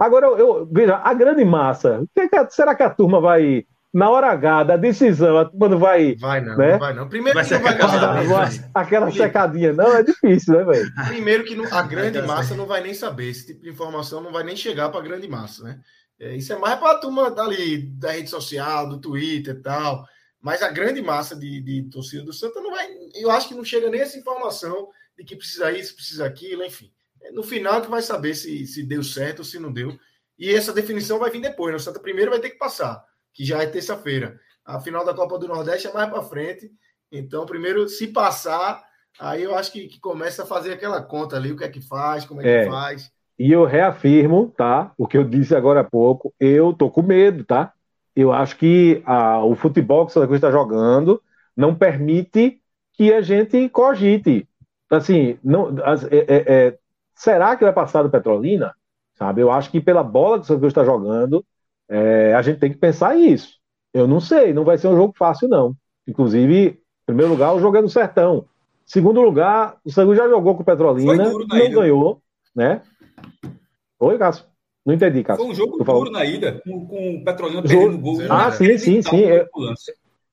Agora, 0.00 0.26
eu, 0.26 0.38
eu, 0.38 0.68
veja, 0.70 0.96
a 0.96 1.12
grande 1.12 1.44
massa, 1.44 2.04
será 2.50 2.74
que 2.74 2.82
a 2.82 2.90
turma 2.90 3.20
vai 3.20 3.64
na 3.92 4.10
hora 4.10 4.30
H 4.32 4.64
da 4.64 4.76
decisão, 4.76 5.50
quando 5.58 5.78
vai. 5.78 6.14
Vai 6.16 6.40
não, 6.40 6.56
né? 6.56 6.72
não 6.72 6.78
vai 6.78 6.94
não. 6.94 7.08
Primeiro 7.08 7.38
vai 7.38 7.46
que 7.46 7.54
não 7.54 7.62
vai 7.62 8.26
ganhar. 8.26 8.70
Aquela 8.74 9.10
checadinha, 9.10 9.72
não, 9.72 9.96
é 9.96 10.02
difícil, 10.02 10.54
né, 10.54 10.64
velho? 10.64 10.92
Primeiro 11.06 11.44
que 11.44 11.54
não, 11.54 11.64
a 11.72 11.82
grande 11.82 12.20
massa 12.22 12.54
não 12.54 12.66
vai 12.66 12.82
nem 12.82 12.92
saber. 12.92 13.30
Esse 13.30 13.46
tipo 13.46 13.62
de 13.62 13.70
informação 13.70 14.20
não 14.20 14.30
vai 14.30 14.44
nem 14.44 14.56
chegar 14.56 14.90
para 14.90 15.00
a 15.00 15.02
grande 15.02 15.26
massa, 15.26 15.64
né? 15.64 15.80
É, 16.20 16.36
isso 16.36 16.52
é 16.52 16.58
mais 16.58 16.78
para 16.78 16.92
a 16.92 16.98
turma 16.98 17.30
dali, 17.30 17.78
da 17.78 18.12
rede 18.12 18.28
social, 18.28 18.88
do 18.88 19.00
Twitter 19.00 19.54
e 19.54 19.62
tal. 19.62 20.04
Mas 20.40 20.62
a 20.62 20.68
grande 20.68 21.00
massa 21.00 21.34
de, 21.34 21.60
de 21.60 21.82
torcida 21.90 22.24
do 22.24 22.32
Santa 22.32 22.60
não 22.60 22.70
vai. 22.70 22.86
Eu 23.14 23.30
acho 23.30 23.48
que 23.48 23.54
não 23.54 23.64
chega 23.64 23.88
nem 23.88 24.00
essa 24.00 24.18
informação 24.18 24.88
de 25.16 25.24
que 25.24 25.34
precisa 25.34 25.72
isso, 25.72 25.94
precisa 25.94 26.26
aquilo, 26.26 26.62
enfim. 26.62 26.92
É, 27.22 27.32
no 27.32 27.42
final 27.42 27.80
que 27.80 27.90
vai 27.90 28.02
saber 28.02 28.34
se, 28.34 28.66
se 28.66 28.82
deu 28.82 29.02
certo 29.02 29.38
ou 29.38 29.44
se 29.44 29.58
não 29.58 29.72
deu. 29.72 29.98
E 30.38 30.54
essa 30.54 30.72
definição 30.72 31.18
vai 31.18 31.30
vir 31.30 31.40
depois. 31.40 31.72
Né? 31.72 31.76
O 31.76 31.80
Santa 31.80 31.98
primeiro 31.98 32.30
vai 32.30 32.40
ter 32.40 32.50
que 32.50 32.58
passar 32.58 33.02
que 33.38 33.44
já 33.44 33.62
é 33.62 33.66
terça-feira. 33.66 34.36
A 34.66 34.80
final 34.80 35.04
da 35.04 35.14
Copa 35.14 35.38
do 35.38 35.46
Nordeste 35.46 35.86
é 35.86 35.92
mais 35.92 36.10
para 36.10 36.22
frente. 36.22 36.72
Então, 37.10 37.46
primeiro, 37.46 37.88
se 37.88 38.08
passar, 38.08 38.82
aí 39.16 39.44
eu 39.44 39.54
acho 39.54 39.70
que, 39.70 39.86
que, 39.86 40.00
começa 40.00 40.42
a 40.42 40.46
fazer 40.46 40.72
aquela 40.72 41.00
conta 41.00 41.36
ali, 41.36 41.52
o 41.52 41.56
que 41.56 41.62
é 41.62 41.68
que 41.68 41.80
faz, 41.80 42.24
como 42.24 42.42
é, 42.42 42.50
é. 42.50 42.64
que 42.64 42.70
faz. 42.70 43.12
E 43.38 43.52
eu 43.52 43.64
reafirmo, 43.64 44.52
tá? 44.56 44.92
O 44.98 45.06
que 45.06 45.16
eu 45.16 45.22
disse 45.22 45.54
agora 45.54 45.82
há 45.82 45.84
pouco, 45.84 46.34
eu 46.40 46.72
tô 46.72 46.90
com 46.90 47.00
medo, 47.00 47.44
tá? 47.44 47.72
Eu 48.14 48.32
acho 48.32 48.56
que 48.56 49.00
a, 49.06 49.44
o 49.44 49.54
futebol 49.54 50.04
que 50.04 50.10
o 50.10 50.14
Santa 50.14 50.26
Cruz 50.26 50.38
está 50.38 50.50
jogando 50.50 51.22
não 51.56 51.76
permite 51.76 52.60
que 52.94 53.12
a 53.12 53.20
gente 53.20 53.68
cogite. 53.68 54.48
Assim, 54.90 55.38
não, 55.44 55.68
é, 56.10 56.16
é, 56.16 56.26
é, 56.26 56.78
será 57.14 57.56
que 57.56 57.62
vai 57.62 57.72
passar 57.72 58.02
do 58.02 58.10
Petrolina? 58.10 58.74
Sabe? 59.14 59.42
Eu 59.42 59.52
acho 59.52 59.70
que 59.70 59.80
pela 59.80 60.02
bola 60.02 60.38
que 60.38 60.42
o 60.42 60.46
Santa 60.46 60.58
Cruz 60.58 60.72
está 60.72 60.84
jogando, 60.84 61.44
é, 61.88 62.34
a 62.34 62.42
gente 62.42 62.58
tem 62.58 62.70
que 62.70 62.78
pensar 62.78 63.16
nisso. 63.16 63.56
Eu 63.92 64.06
não 64.06 64.20
sei, 64.20 64.52
não 64.52 64.64
vai 64.64 64.76
ser 64.76 64.88
um 64.88 64.96
jogo 64.96 65.14
fácil, 65.16 65.48
não. 65.48 65.74
Inclusive, 66.06 66.68
em 66.68 66.78
primeiro 67.06 67.32
lugar, 67.32 67.54
o 67.54 67.60
jogo 67.60 67.76
é 67.76 67.82
no 67.82 67.88
Sertão. 67.88 68.44
Segundo 68.84 69.20
lugar, 69.20 69.76
o 69.84 69.90
Sangu 69.90 70.14
já 70.14 70.28
jogou 70.28 70.54
com 70.54 70.62
o 70.62 70.64
Petrolina, 70.64 71.30
não 71.30 71.46
ganhou, 71.46 72.22
né? 72.54 72.82
Oi, 73.98 74.18
Cássio. 74.18 74.44
Não 74.84 74.94
entendi, 74.94 75.22
Cássio. 75.22 75.44
Foi 75.44 75.52
um 75.52 75.54
jogo 75.54 75.84
duro 75.84 76.10
na 76.10 76.24
ida, 76.24 76.62
com, 76.64 76.86
com 76.86 77.16
o 77.16 77.24
Petrolina 77.24 77.62
perdendo 77.62 77.98
gol. 77.98 78.18
Ah, 78.30 78.50
sim, 78.50 78.78
sim, 78.78 79.02
sim. 79.02 79.24
É, 79.24 79.46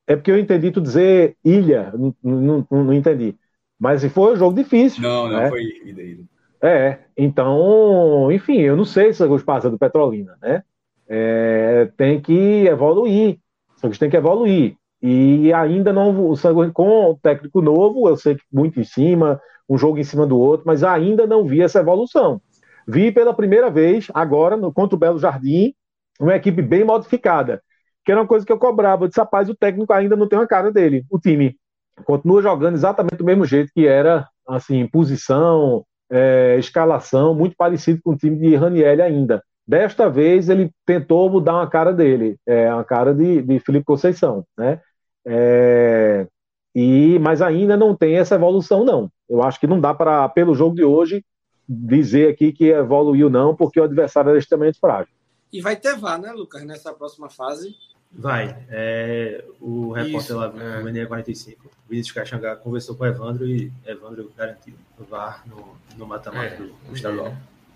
é, 0.08 0.16
porque 0.16 0.32
eu 0.32 0.40
entendi 0.40 0.72
tu 0.72 0.80
dizer 0.80 1.36
ilha, 1.44 1.94
não, 1.94 2.16
não, 2.24 2.68
não 2.70 2.94
entendi. 2.94 3.36
Mas 3.78 4.06
foi 4.06 4.34
um 4.34 4.38
jogo 4.38 4.56
difícil. 4.56 5.02
Não, 5.02 5.28
não, 5.28 5.38
né? 5.38 5.50
foi 5.50 5.64
ida, 5.64 6.02
ida. 6.02 6.24
É, 6.62 7.00
então, 7.18 8.32
enfim, 8.32 8.62
eu 8.62 8.78
não 8.78 8.86
sei 8.86 9.14
se 9.14 9.24
o 9.24 9.44
passa 9.44 9.70
do 9.70 9.78
Petrolina, 9.78 10.38
né? 10.42 10.64
É, 11.08 11.90
tem 11.98 12.22
que 12.22 12.66
evoluir. 12.68 13.40
O 13.84 13.90
tem 13.90 14.10
que 14.10 14.18
evoluir. 14.18 14.76
E 15.02 15.54
ainda 15.54 15.94
não, 15.94 16.30
o 16.30 16.36
Santos 16.36 16.72
com 16.74 17.12
o 17.12 17.18
técnico 17.22 17.62
novo, 17.62 18.10
eu 18.10 18.18
sei 18.18 18.36
que 18.36 18.44
muito 18.52 18.80
em 18.80 18.84
cima, 18.84 19.40
um 19.70 19.78
jogo 19.78 20.00
em 20.00 20.04
cima 20.04 20.26
do 20.26 20.40
outro, 20.40 20.66
mas 20.66 20.84
ainda 20.84 21.28
não 21.28 21.46
vi 21.46 21.62
essa 21.62 21.80
evolução. 21.80 22.42
Vi 22.88 23.12
pela 23.12 23.34
primeira 23.34 23.70
vez, 23.70 24.08
agora, 24.14 24.58
no, 24.58 24.74
contra 24.74 24.96
o 24.96 25.00
Belo 25.00 25.20
Jardim, 25.20 25.74
uma 26.20 26.36
equipe 26.36 26.62
bem 26.62 26.84
modificada, 26.84 27.62
que 28.04 28.12
era 28.12 28.22
uma 28.22 28.28
coisa 28.28 28.46
que 28.46 28.52
eu 28.52 28.58
cobrava. 28.58 29.04
Eu 29.04 29.08
disse, 29.08 29.20
rapaz, 29.20 29.50
o 29.50 29.56
técnico 29.56 29.92
ainda 29.94 30.16
não 30.16 30.28
tem 30.28 30.40
uma 30.40 30.48
cara 30.48 30.72
dele, 30.72 31.06
o 31.10 31.20
time. 31.20 31.56
Continua 32.04 32.42
jogando 32.42 32.76
exatamente 32.76 33.18
do 33.18 33.26
mesmo 33.26 33.46
jeito 33.46 33.72
que 33.74 33.88
era, 33.88 34.28
assim, 34.48 34.88
posição, 34.88 35.86
é, 36.10 36.58
escalação, 36.58 37.34
muito 37.36 37.56
parecido 37.56 38.00
com 38.04 38.12
o 38.12 38.18
time 38.18 38.38
de 38.38 38.56
Raniel 38.56 39.04
ainda. 39.04 39.44
Desta 39.68 40.10
vez 40.10 40.50
ele 40.50 40.72
tentou 40.86 41.30
mudar 41.30 41.54
uma 41.54 41.70
cara 41.70 41.92
dele, 41.92 42.38
é, 42.46 42.72
uma 42.72 42.84
cara 42.84 43.14
de, 43.14 43.42
de 43.42 43.60
Felipe 43.60 43.86
Conceição, 43.86 44.46
né? 44.58 44.80
É, 45.26 46.28
e, 46.76 47.18
mas 47.20 47.42
ainda 47.42 47.76
não 47.76 47.96
tem 47.96 48.18
essa 48.18 48.36
evolução, 48.36 48.84
não. 48.84 49.10
Eu 49.28 49.42
acho 49.42 49.60
que 49.60 49.66
não 49.66 49.80
dá 49.80 49.94
para, 49.94 50.30
pelo 50.30 50.54
jogo 50.54 50.76
de 50.76 50.84
hoje, 50.84 51.26
dizer 51.68 52.30
aqui 52.30 52.52
que 52.52 52.66
evoluiu, 52.66 53.30
não, 53.30 53.56
porque 53.56 53.80
o 53.80 53.84
adversário 53.84 54.36
é 54.36 54.38
extremamente 54.38 54.80
frágil. 54.80 55.14
E 55.52 55.62
vai 55.62 55.76
ter 55.76 55.96
VAR, 55.96 56.20
né, 56.20 56.32
Lucas, 56.32 56.64
nessa 56.64 56.94
próxima 56.94 57.30
fase? 57.30 57.76
Vai. 58.12 58.66
É, 58.70 59.44
o 59.60 59.92
repórter 59.92 60.20
Isso, 60.20 60.38
lá 60.38 60.46
é. 60.48 60.78
do 60.78 60.84
Mania 60.84 61.08
45, 61.08 61.66
o 61.66 61.90
Vinícius 61.90 62.14
Caxangá, 62.14 62.56
conversou 62.56 62.96
com 62.96 63.04
o 63.04 63.08
Evandro 63.08 63.48
e 63.48 63.72
Evandro 63.86 64.32
garantiu 64.38 64.76
o 65.00 65.04
VAR 65.04 65.44
no, 65.48 65.76
no 65.98 66.06
mata-mata 66.06 66.46
É, 66.46 66.58
do, 66.58 66.68
do 66.68 66.96
estadual. 66.96 67.34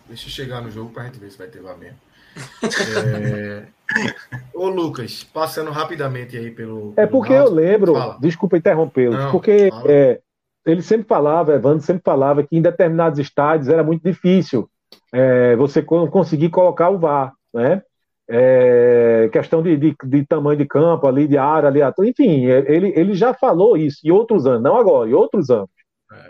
Deixa 0.10 0.26
eu 0.28 0.32
chegar 0.32 0.62
no 0.62 0.70
jogo 0.70 0.92
pra 0.92 1.04
gente 1.04 1.20
ver 1.20 1.32
se 1.32 1.38
vai 1.38 1.48
ter 1.48 1.62
VAR 1.62 1.78
mesmo. 1.78 1.98
É... 2.88 3.64
Ô, 4.54 4.68
Lucas, 4.68 5.24
passando 5.24 5.72
rapidamente 5.72 6.36
aí 6.36 6.52
pelo. 6.52 6.94
É 6.98 7.08
porque 7.08 7.32
eu 7.32 7.50
lembro, 7.50 7.94
Fala. 7.94 8.18
desculpa 8.20 8.58
interrompê-lo, 8.58 9.16
porque 9.32 9.72
é, 9.86 10.20
ele 10.66 10.82
sempre 10.82 11.08
falava, 11.08 11.54
Evandro 11.54 11.82
sempre 11.84 12.04
falava 12.04 12.44
que 12.44 12.58
em 12.58 12.62
determinados 12.62 13.20
estádios 13.20 13.70
era 13.70 13.84
muito 13.84 14.04
difícil 14.04 14.70
é, 15.14 15.56
você 15.56 15.82
co- 15.82 16.08
conseguir 16.10 16.50
colocar 16.50 16.90
o 16.90 17.00
VAR, 17.00 17.34
né? 17.54 17.82
É, 18.32 19.28
questão 19.32 19.64
de, 19.64 19.76
de- 19.76 19.96
de 20.04 20.26
tamanho 20.26 20.58
de 20.58 20.66
campo 20.66 21.08
ali, 21.08 21.28
de 21.28 21.38
área 21.38 21.68
ali, 21.70 21.80
enfim, 22.08 22.46
é, 22.46 22.64
ele, 22.72 22.94
ele 22.96 23.14
já 23.16 23.34
falou 23.34 23.76
isso 23.76 24.00
em 24.06 24.12
outros 24.12 24.46
anos, 24.46 24.62
não 24.62 24.78
agora, 24.78 25.10
em 25.10 25.14
outros 25.14 25.50
anos. 25.50 25.70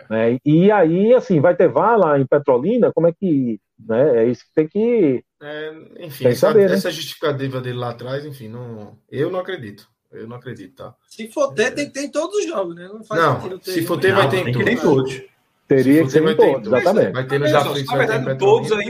né? 0.08 0.38
E 0.44 0.70
aí, 0.72 1.12
assim, 1.12 1.40
vai 1.40 1.54
ter 1.54 1.68
VAR 1.68 1.98
lá 1.98 2.18
em 2.18 2.26
Petrolina, 2.26 2.90
como 2.94 3.06
é 3.06 3.12
que. 3.12 3.60
Né? 3.88 4.24
É 4.24 4.28
isso 4.28 4.44
que 4.44 4.52
tem 4.54 4.68
que. 4.68 5.24
É, 5.42 5.72
enfim, 6.00 6.24
Tem 6.24 6.32
essa, 6.32 6.40
saber, 6.48 6.68
né? 6.68 6.74
essa 6.74 6.90
justificativa 6.90 7.60
dele 7.60 7.78
lá 7.78 7.90
atrás, 7.90 8.24
enfim, 8.26 8.48
não, 8.48 8.98
eu 9.10 9.30
não 9.30 9.40
acredito. 9.40 9.88
Eu 10.12 10.26
não 10.26 10.36
acredito, 10.36 10.74
tá? 10.74 10.94
Se 11.08 11.28
for 11.30 11.52
ter, 11.54 11.70
tem 11.72 11.86
que 11.86 11.92
ter 11.92 12.02
em 12.04 12.10
todos 12.10 12.36
os 12.36 12.46
jogos, 12.46 12.74
né? 12.74 12.88
Não 12.88 13.02
faz 13.04 13.22
Não, 13.22 13.40
sentido 13.40 13.58
ter. 13.60 13.70
se 13.72 13.82
for 13.86 13.98
ter, 13.98 14.12
vai 14.12 14.28
ter 14.28 14.38
em 14.38 14.44
tem 14.44 14.52
que 14.54 14.64
ter 14.64 14.72
em 14.72 14.76
todos. 14.76 15.14
todos. 15.14 15.30
Teria 15.68 16.04
que 16.04 16.10
ter, 16.12 16.18
em 16.20 16.36
todos, 16.36 16.52
todos. 16.52 16.66
exatamente. 16.72 17.12
Vai 17.12 17.26
ter 17.28 17.38
no 17.38 17.44
Mas, 17.44 17.52
Jafrix, 17.52 17.86
na 17.86 17.96
vai 17.96 18.06
ter 18.08 18.30
em 18.32 18.38
todos 18.38 18.72
aí. 18.72 18.88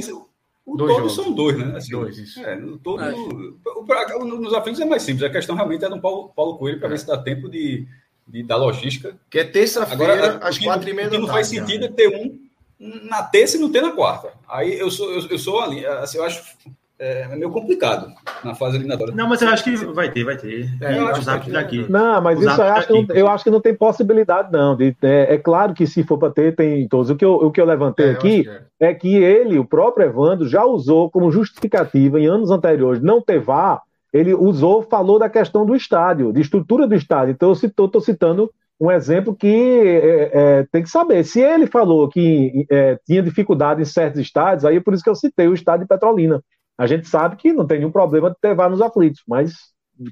O 0.65 0.77
Dois 0.77 0.93
todos 0.95 1.13
jogos. 1.13 1.15
são 1.27 1.33
dois, 1.35 1.59
né? 1.59 1.77
Assim, 1.77 1.91
Dois, 1.91 2.17
isso. 2.17 2.41
É, 2.41 2.57
no 2.57 2.79
todo, 2.79 3.03
É. 3.03 3.13
o- 3.15 4.25
nos 4.25 4.55
aflitos 4.55 4.81
é 4.81 4.85
mais 4.87 5.03
simples. 5.03 5.23
A 5.25 5.31
questão 5.31 5.55
realmente 5.57 5.85
é 5.85 5.89
no 5.89 6.01
Paulo, 6.01 6.31
Paulo 6.35 6.57
Coelho 6.59 6.79
para 6.79 6.89
É. 6.89 6.91
ver 6.93 6.99
se 6.99 7.07
dá 7.07 7.19
tempo 7.19 7.49
de, 7.51 7.87
de 8.27 8.43
da 8.43 8.57
logística. 8.57 9.15
Que 9.31 9.41
é 9.41 9.45
terça-feira, 9.45 10.39
às 10.39 10.59
quatro 10.59 10.89
e 10.89 10.93
meia 10.95 11.09
o 11.09 11.11
que 11.11 11.17
da 11.17 11.21
não 11.21 11.27
tarde. 11.29 11.39
faz 11.39 11.47
sentido 11.49 11.85
é 11.85 11.89
ter 11.89 12.09
um 12.09 12.39
na 12.81 13.23
terça 13.23 13.57
e 13.57 13.61
não 13.61 13.71
ter 13.71 13.83
na 13.83 13.93
quarta. 13.93 14.29
Aí 14.49 14.79
eu 14.79 14.91
sou, 14.91 15.11
eu, 15.13 15.29
eu 15.29 15.39
sou 15.39 15.61
ali, 15.61 15.85
assim, 15.85 16.17
eu 16.17 16.25
acho 16.25 16.43
é, 16.99 17.27
meio 17.37 17.51
complicado 17.51 18.13
na 18.43 18.55
fase 18.55 18.77
eliminatória. 18.77 19.15
Não, 19.15 19.29
mas 19.29 19.41
eu 19.43 19.49
acho 19.49 19.65
que 19.65 19.75
vai 19.77 20.11
ter, 20.11 20.25
vai 20.25 20.37
ter. 20.37 20.69
É, 20.81 20.99
eu 20.99 21.09
acho 21.09 21.41
que 21.41 21.51
daqui. 21.51 21.87
Não, 21.91 22.21
mas 22.21 22.41
isso 22.41 22.49
eu 22.61 22.65
acho, 22.65 22.87
que 22.87 22.93
não, 22.93 23.15
eu 23.15 23.29
acho 23.29 23.45
que 23.45 23.51
não 23.51 23.61
tem 23.61 23.75
possibilidade, 23.75 24.51
não. 24.53 24.77
de- 24.77 24.97
é, 25.03 25.35
é 25.35 25.39
claro 25.39 25.75
que 25.75 25.87
se 25.87 26.03
for 26.05 26.19
para 26.19 26.31
ter, 26.31 26.55
tem 26.55 26.83
em 26.83 26.89
todos. 26.89 27.11
O 27.11 27.17
que 27.17 27.25
eu, 27.25 27.35
o 27.35 27.51
que 27.51 27.61
eu 27.61 27.65
levantei 27.67 28.07
É, 28.07 28.09
eu 28.11 28.15
aqui 28.15 28.41
acho 28.41 28.45
que 28.45 28.85
é. 28.85 28.91
é 28.91 28.95
que 28.95 29.15
ele, 29.15 29.59
o 29.59 29.65
próprio 29.65 30.07
Evandro, 30.07 30.49
já 30.49 30.65
usou 30.65 31.11
como 31.11 31.31
justificativa 31.31 32.19
em 32.21 32.27
anos 32.27 32.51
anteriores 32.51 33.03
não 33.03 33.21
ter 33.21 33.41
VAR, 33.41 33.83
ele 34.13 34.35
usou, 34.35 34.83
falou 34.83 35.19
da 35.19 35.29
questão 35.29 35.65
do 35.65 35.75
estádio, 35.77 36.33
de 36.33 36.41
estrutura 36.41 36.87
do 36.87 36.95
estádio. 36.95 37.33
Então, 37.33 37.51
eu 37.51 37.87
estou 37.87 38.01
citando 38.01 38.51
um 38.81 38.91
exemplo 38.91 39.37
que 39.37 39.47
é, 39.47 40.31
é, 40.33 40.67
tem 40.73 40.83
que 40.83 40.89
saber. 40.89 41.23
Se 41.25 41.41
ele 41.41 41.67
falou 41.67 42.09
que 42.09 42.67
é, 42.71 42.99
tinha 43.05 43.23
dificuldade 43.23 43.83
em 43.83 43.85
certos 43.85 44.21
estádios, 44.21 44.65
aí 44.65 44.77
é 44.77 44.81
por 44.81 44.95
isso 44.95 45.05
que 45.05 45.11
eu 45.11 45.15
citei 45.15 45.47
o 45.49 45.55
estádio 45.55 45.85
de 45.85 45.89
Petrolina. 45.89 46.43
A 46.79 46.87
gente 46.87 47.07
sabe 47.07 47.37
que 47.37 47.53
não 47.53 47.67
tem 47.67 47.79
nenhum 47.79 47.93
problema 47.93 48.31
de 48.31 48.37
ter 48.41 48.55
VAR 48.55 48.71
nos 48.71 48.81
aflitos, 48.81 49.23
mas 49.29 49.53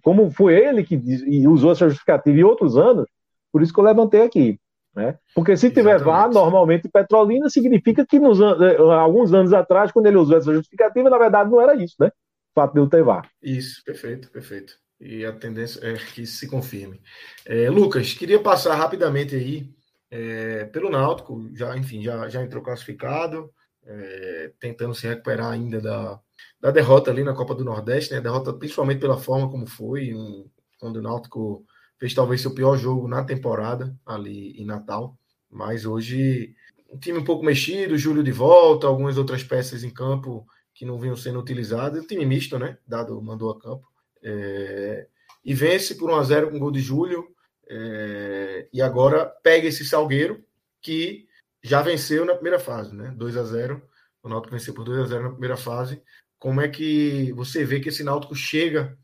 como 0.03 0.31
foi 0.31 0.55
ele 0.55 0.85
que 0.85 1.01
usou 1.49 1.73
essa 1.73 1.89
justificativa 1.89 2.39
em 2.39 2.45
outros 2.45 2.77
anos, 2.77 3.07
por 3.51 3.63
isso 3.63 3.73
que 3.73 3.81
eu 3.81 3.85
levantei 3.85 4.21
aqui. 4.21 4.61
Né? 4.95 5.17
Porque 5.35 5.57
se 5.57 5.71
tiver 5.71 5.95
Exatamente. 5.95 6.05
VAR, 6.05 6.31
normalmente 6.31 6.89
Petrolina 6.89 7.49
significa 7.49 8.05
que 8.05 8.19
nos, 8.19 8.39
eh, 8.41 8.77
alguns 8.77 9.33
anos 9.33 9.53
atrás, 9.55 9.93
quando 9.93 10.07
ele 10.07 10.19
usou 10.19 10.37
essa 10.37 10.53
justificativa, 10.53 11.09
na 11.09 11.17
verdade 11.17 11.51
não 11.51 11.61
era 11.61 11.75
isso, 11.75 11.95
né? 12.01 12.09
O 12.09 12.61
fato 12.61 12.75
de 12.75 12.81
não 12.81 12.89
ter 12.89 13.03
VAR. 13.03 13.31
Isso, 13.43 13.83
perfeito, 13.85 14.31
perfeito. 14.31 14.75
E 15.01 15.25
a 15.25 15.33
tendência 15.33 15.81
é 15.85 15.95
que 15.95 16.27
se 16.27 16.49
confirme. 16.49 17.01
É, 17.47 17.71
Lucas, 17.71 18.15
queria 18.15 18.41
passar 18.43 18.75
rapidamente 18.75 19.35
aí 19.35 19.73
é, 20.11 20.65
pelo 20.67 20.91
Náutico, 20.91 21.49
já, 21.55 21.77
enfim, 21.77 22.03
já, 22.03 22.29
já 22.29 22.43
entrou 22.43 22.63
classificado, 22.63 23.53
é, 23.85 24.53
tentando 24.59 24.95
se 24.95 25.07
recuperar 25.07 25.53
ainda 25.53 25.81
da, 25.81 26.21
da 26.61 26.71
derrota 26.71 27.11
ali 27.11 27.23
na 27.23 27.35
Copa 27.35 27.55
do 27.55 27.65
Nordeste, 27.65 28.13
né? 28.13 28.21
Derrota 28.21 28.53
principalmente 28.53 29.01
pela 29.01 29.17
forma 29.19 29.51
como 29.51 29.67
foi, 29.67 30.13
um- 30.15 30.49
quando 30.81 30.97
o 30.97 31.03
Náutico 31.03 31.65
fez 31.99 32.15
talvez 32.15 32.41
seu 32.41 32.55
pior 32.55 32.77
jogo 32.77 33.09
na 33.09 33.25
temporada 33.25 33.97
ali 34.07 34.53
em 34.61 34.65
Natal. 34.65 35.17
Mas 35.51 35.85
hoje, 35.85 36.55
um 36.91 36.99
time 36.99 37.19
um 37.19 37.25
pouco 37.25 37.45
mexido, 37.45 37.97
Júlio 37.97 38.23
de 38.23 38.33
volta, 38.33 38.87
algumas 38.87 39.17
outras 39.17 39.43
peças 39.43 39.83
em 39.85 39.91
campo 39.91 40.47
que 40.75 40.85
não 40.85 40.99
vinham 40.99 41.17
sendo 41.17 41.39
utilizadas. 41.41 42.05
O 42.05 42.07
time 42.07 42.25
misto, 42.25 42.59
né? 42.59 42.79
Dado 42.87 43.21
mandou 43.23 43.51
a 43.51 43.59
campo. 43.59 43.87
É, 44.23 45.07
e 45.45 45.55
vence 45.55 45.95
por 45.95 46.11
1x0 46.11 46.51
com 46.51 46.59
gol 46.59 46.71
de 46.73 46.81
Júlio. 46.81 47.27
é, 47.71 48.69
e 48.73 48.81
agora 48.81 49.27
pega 49.43 49.69
esse 49.69 49.85
Salgueiro, 49.85 50.43
que 50.81 51.27
já 51.63 51.83
venceu 51.83 52.25
na 52.25 52.35
primeira 52.35 52.59
fase, 52.59 52.95
né? 52.95 53.13
2 53.17 53.37
a 53.37 53.45
0 53.45 53.83
O 54.23 54.29
Náutico 54.29 54.53
venceu 54.55 54.73
por 54.75 54.85
2 54.85 54.99
a 55.01 55.05
0 55.07 55.23
na 55.25 55.31
primeira 55.31 55.57
fase. 55.57 56.03
Como 56.39 56.61
é 56.61 56.69
que 56.69 57.33
você 57.33 57.65
vê 57.65 57.79
que 57.81 57.89
esse 57.91 58.03
Náutico 58.05 58.35
chega 58.35 58.97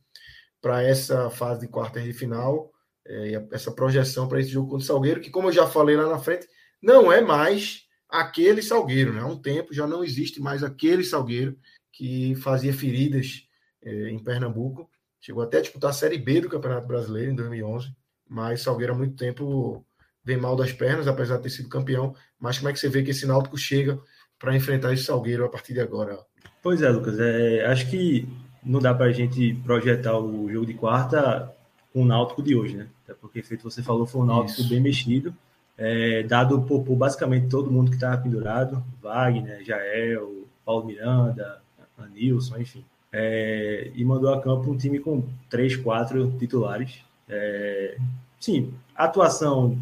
para 0.63 0.83
essa 0.83 1.29
fase 1.31 1.61
de 1.63 1.69
quartas 1.69 2.03
de 2.05 2.13
final, 2.13 2.73
é, 3.07 3.29
e 3.31 3.37
a- 3.37 3.47
essa 3.53 3.71
projeção 3.73 4.27
para 4.29 4.41
esse 4.41 4.49
jogo 4.51 4.69
contra 4.71 4.85
o 4.85 4.87
Salgueiro, 4.87 5.21
que, 5.21 5.31
como 5.31 5.49
eu 5.49 5.53
já 5.53 5.67
falei 5.67 5.97
lá 5.97 6.09
na 6.09 6.19
frente, 6.19 6.47
não 6.83 7.13
é 7.13 7.21
mais 7.21 7.83
aquele 8.09 8.63
Salgueiro, 8.63 9.13
né? 9.13 9.21
Há 9.21 9.27
um 9.27 9.41
tempo 9.41 9.75
já 9.75 9.87
não 9.87 10.03
existe 10.05 10.41
mais 10.41 10.63
aquele 10.63 11.05
Salgueiro 11.05 11.59
que 11.93 12.35
fazia 12.37 12.73
feridas 12.73 13.47
eh, 13.85 14.09
em 14.11 14.19
Pernambuco. 14.23 14.89
Chegou 15.25 15.43
até 15.43 15.57
a 15.57 15.63
disputar 15.63 15.89
a 15.89 15.95
Série 15.95 16.19
B 16.19 16.43
do 16.43 16.51
Campeonato 16.51 16.87
Brasileiro 16.87 17.33
em 17.33 17.35
2011, 17.35 17.97
mas 18.29 18.61
Salgueiro 18.61 18.93
há 18.93 18.95
muito 18.95 19.17
tempo 19.17 19.83
vem 20.23 20.37
mal 20.37 20.55
das 20.55 20.71
pernas, 20.71 21.09
apesar 21.09 21.39
de 21.39 21.45
ter 21.45 21.49
sido 21.49 21.71
campeão. 21.71 22.15
Mas 22.39 22.59
como 22.59 22.69
é 22.69 22.75
que 22.75 22.79
você 22.79 22.91
vê 22.91 23.03
que 23.03 23.11
esse 23.11 23.25
Náutico 23.25 23.57
chega 23.57 23.99
para 24.39 24.55
enfrentar 24.55 24.93
esse 24.93 25.05
Salgueiro 25.05 25.47
a 25.47 25.49
partir 25.49 25.73
de 25.73 25.81
agora? 25.81 26.19
Pois 26.63 26.83
é, 26.83 26.91
Lucas. 26.91 27.19
É, 27.19 27.65
acho 27.65 27.89
que 27.89 28.29
não 28.63 28.81
dá 28.81 28.93
para 28.93 29.07
a 29.07 29.13
gente 29.13 29.55
projetar 29.65 30.19
o 30.19 30.53
jogo 30.53 30.67
de 30.67 30.75
quarta 30.75 31.51
com 31.91 32.03
o 32.03 32.05
Náutico 32.05 32.43
de 32.43 32.55
hoje, 32.55 32.77
né? 32.77 32.89
Até 33.03 33.15
porque, 33.15 33.43
feito 33.43 33.65
você 33.65 33.83
falou, 33.83 34.05
foi 34.05 34.21
um 34.21 34.27
Náutico 34.27 34.61
Isso. 34.61 34.69
bem 34.69 34.81
mexido, 34.81 35.35
é, 35.79 36.23
dado 36.25 36.61
por, 36.65 36.85
por 36.85 36.97
basicamente 36.97 37.49
todo 37.49 37.71
mundo 37.71 37.89
que 37.89 37.97
estava 37.97 38.21
pendurado, 38.21 38.85
Wagner, 39.01 39.65
Jael, 39.65 40.47
Paulo 40.67 40.85
Miranda, 40.85 41.63
Anilson, 41.97 42.59
enfim. 42.59 42.85
É, 43.17 43.93
e 43.95 44.05
mandou 44.05 44.35
a 44.35 44.41
campo 44.41 44.69
um 44.69 44.77
time 44.77 44.99
com 44.99 45.23
três, 45.49 45.77
quatro 45.77 46.33
titulares. 46.37 46.99
É, 47.29 47.97
sim, 48.41 48.75
atuação 48.93 49.79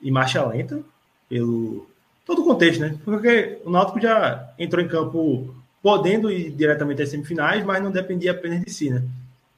em 0.00 0.12
marcha 0.12 0.46
lenta, 0.46 0.80
pelo 1.28 1.84
todo 2.24 2.42
o 2.42 2.44
contexto, 2.44 2.80
né? 2.80 2.96
Porque 3.04 3.58
o 3.64 3.70
Náutico 3.70 4.00
já 4.00 4.52
entrou 4.56 4.84
em 4.84 4.86
campo 4.86 5.52
podendo 5.82 6.30
ir 6.30 6.52
diretamente 6.52 7.02
às 7.02 7.08
semifinais, 7.08 7.64
mas 7.64 7.82
não 7.82 7.90
dependia 7.90 8.30
apenas 8.30 8.60
de 8.60 8.70
si, 8.70 8.88
né? 8.88 9.02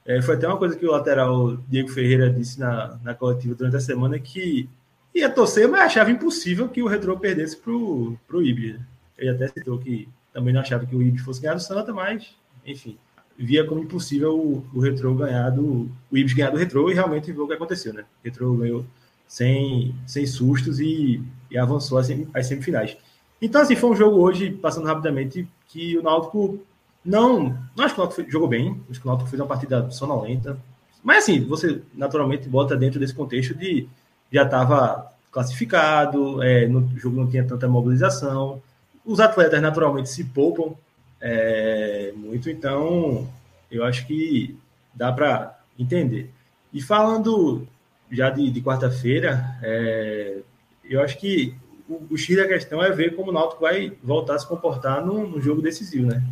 É, 0.03 0.19
foi 0.23 0.33
até 0.33 0.47
uma 0.47 0.57
coisa 0.57 0.75
que 0.75 0.85
o 0.87 0.91
lateral 0.91 1.55
Diego 1.67 1.89
Ferreira 1.89 2.31
disse 2.31 2.59
na, 2.59 2.97
na 3.03 3.13
coletiva 3.13 3.53
durante 3.53 3.75
a 3.75 3.79
semana 3.79 4.17
que 4.17 4.67
ia 5.13 5.29
torcer, 5.29 5.67
mas 5.67 5.81
achava 5.81 6.09
impossível 6.09 6.67
que 6.67 6.81
o 6.81 6.87
Retrô 6.87 7.15
perdesse 7.19 7.55
pro, 7.55 8.17
pro 8.27 8.41
Ibis. 8.41 8.73
né? 8.73 8.79
Ele 9.19 9.29
até 9.29 9.49
citou 9.49 9.77
que 9.77 10.09
também 10.33 10.51
não 10.51 10.61
achava 10.61 10.83
que 10.85 10.95
o 10.95 11.01
Ibis 11.03 11.21
fosse 11.21 11.41
ganhar 11.41 11.53
do 11.53 11.61
Santa, 11.61 11.93
mas, 11.93 12.35
enfim, 12.65 12.97
via 13.39 13.65
como 13.65 13.81
impossível 13.81 14.37
o, 14.37 14.65
o 14.73 14.81
Retrô 14.81 15.15
ganhar 15.15 15.49
do. 15.49 15.89
O 16.11 16.17
Ibis 16.17 16.33
ganhar 16.33 16.51
do 16.51 16.57
Retrô 16.57 16.89
e 16.89 16.93
realmente 16.93 17.33
foi 17.33 17.43
o 17.43 17.47
que 17.47 17.53
aconteceu, 17.53 17.93
né? 17.93 18.01
O 18.01 18.25
Retrô 18.25 18.53
ganhou 18.53 18.85
sem, 19.25 19.95
sem 20.05 20.25
sustos 20.25 20.79
e, 20.79 21.23
e 21.49 21.57
avançou 21.57 21.97
às, 21.97 22.09
às 22.33 22.47
semifinais. 22.47 22.97
Então, 23.41 23.61
assim, 23.61 23.75
foi 23.75 23.91
um 23.91 23.95
jogo 23.95 24.17
hoje, 24.19 24.51
passando 24.51 24.87
rapidamente, 24.87 25.47
que 25.69 25.97
o 25.97 26.03
Náutico 26.03 26.59
não. 27.03 27.57
Não 27.75 27.85
acho 27.85 27.95
que 27.95 28.01
o 28.01 28.03
Náutico 28.03 28.29
jogou 28.29 28.49
bem, 28.49 28.81
acho 28.89 28.99
que 28.99 29.07
o 29.07 29.09
Náutico 29.09 29.29
fez 29.29 29.39
uma 29.39 29.47
partida 29.47 29.89
sonolenta. 29.89 30.59
Mas, 31.01 31.23
assim, 31.23 31.39
você 31.45 31.81
naturalmente 31.93 32.49
bota 32.49 32.75
dentro 32.75 32.99
desse 32.99 33.13
contexto 33.13 33.55
de 33.55 33.87
já 34.31 34.43
estava 34.43 35.09
classificado, 35.31 36.43
é, 36.43 36.67
no 36.67 36.79
o 36.79 36.99
jogo 36.99 37.15
não 37.15 37.27
tinha 37.27 37.45
tanta 37.45 37.69
mobilização. 37.69 38.61
Os 39.05 39.21
atletas 39.21 39.61
naturalmente 39.61 40.09
se 40.09 40.25
poupam 40.25 40.75
é, 41.21 42.13
muito, 42.15 42.49
então 42.49 43.27
eu 43.71 43.83
acho 43.83 44.05
que 44.07 44.57
dá 44.93 45.11
para 45.11 45.59
entender. 45.77 46.31
E 46.73 46.81
falando 46.81 47.67
já 48.11 48.29
de, 48.29 48.49
de 48.49 48.61
quarta-feira, 48.61 49.57
é, 49.61 50.37
eu 50.83 51.01
acho 51.01 51.17
que 51.17 51.55
o, 51.87 52.01
o 52.11 52.17
X 52.17 52.35
da 52.35 52.47
questão 52.47 52.83
é 52.83 52.91
ver 52.91 53.15
como 53.15 53.31
o 53.31 53.33
Náutico 53.33 53.61
vai 53.61 53.93
voltar 54.03 54.35
a 54.35 54.39
se 54.39 54.47
comportar 54.47 55.05
no, 55.05 55.27
no 55.27 55.41
jogo 55.41 55.61
decisivo, 55.61 56.07
né? 56.07 56.23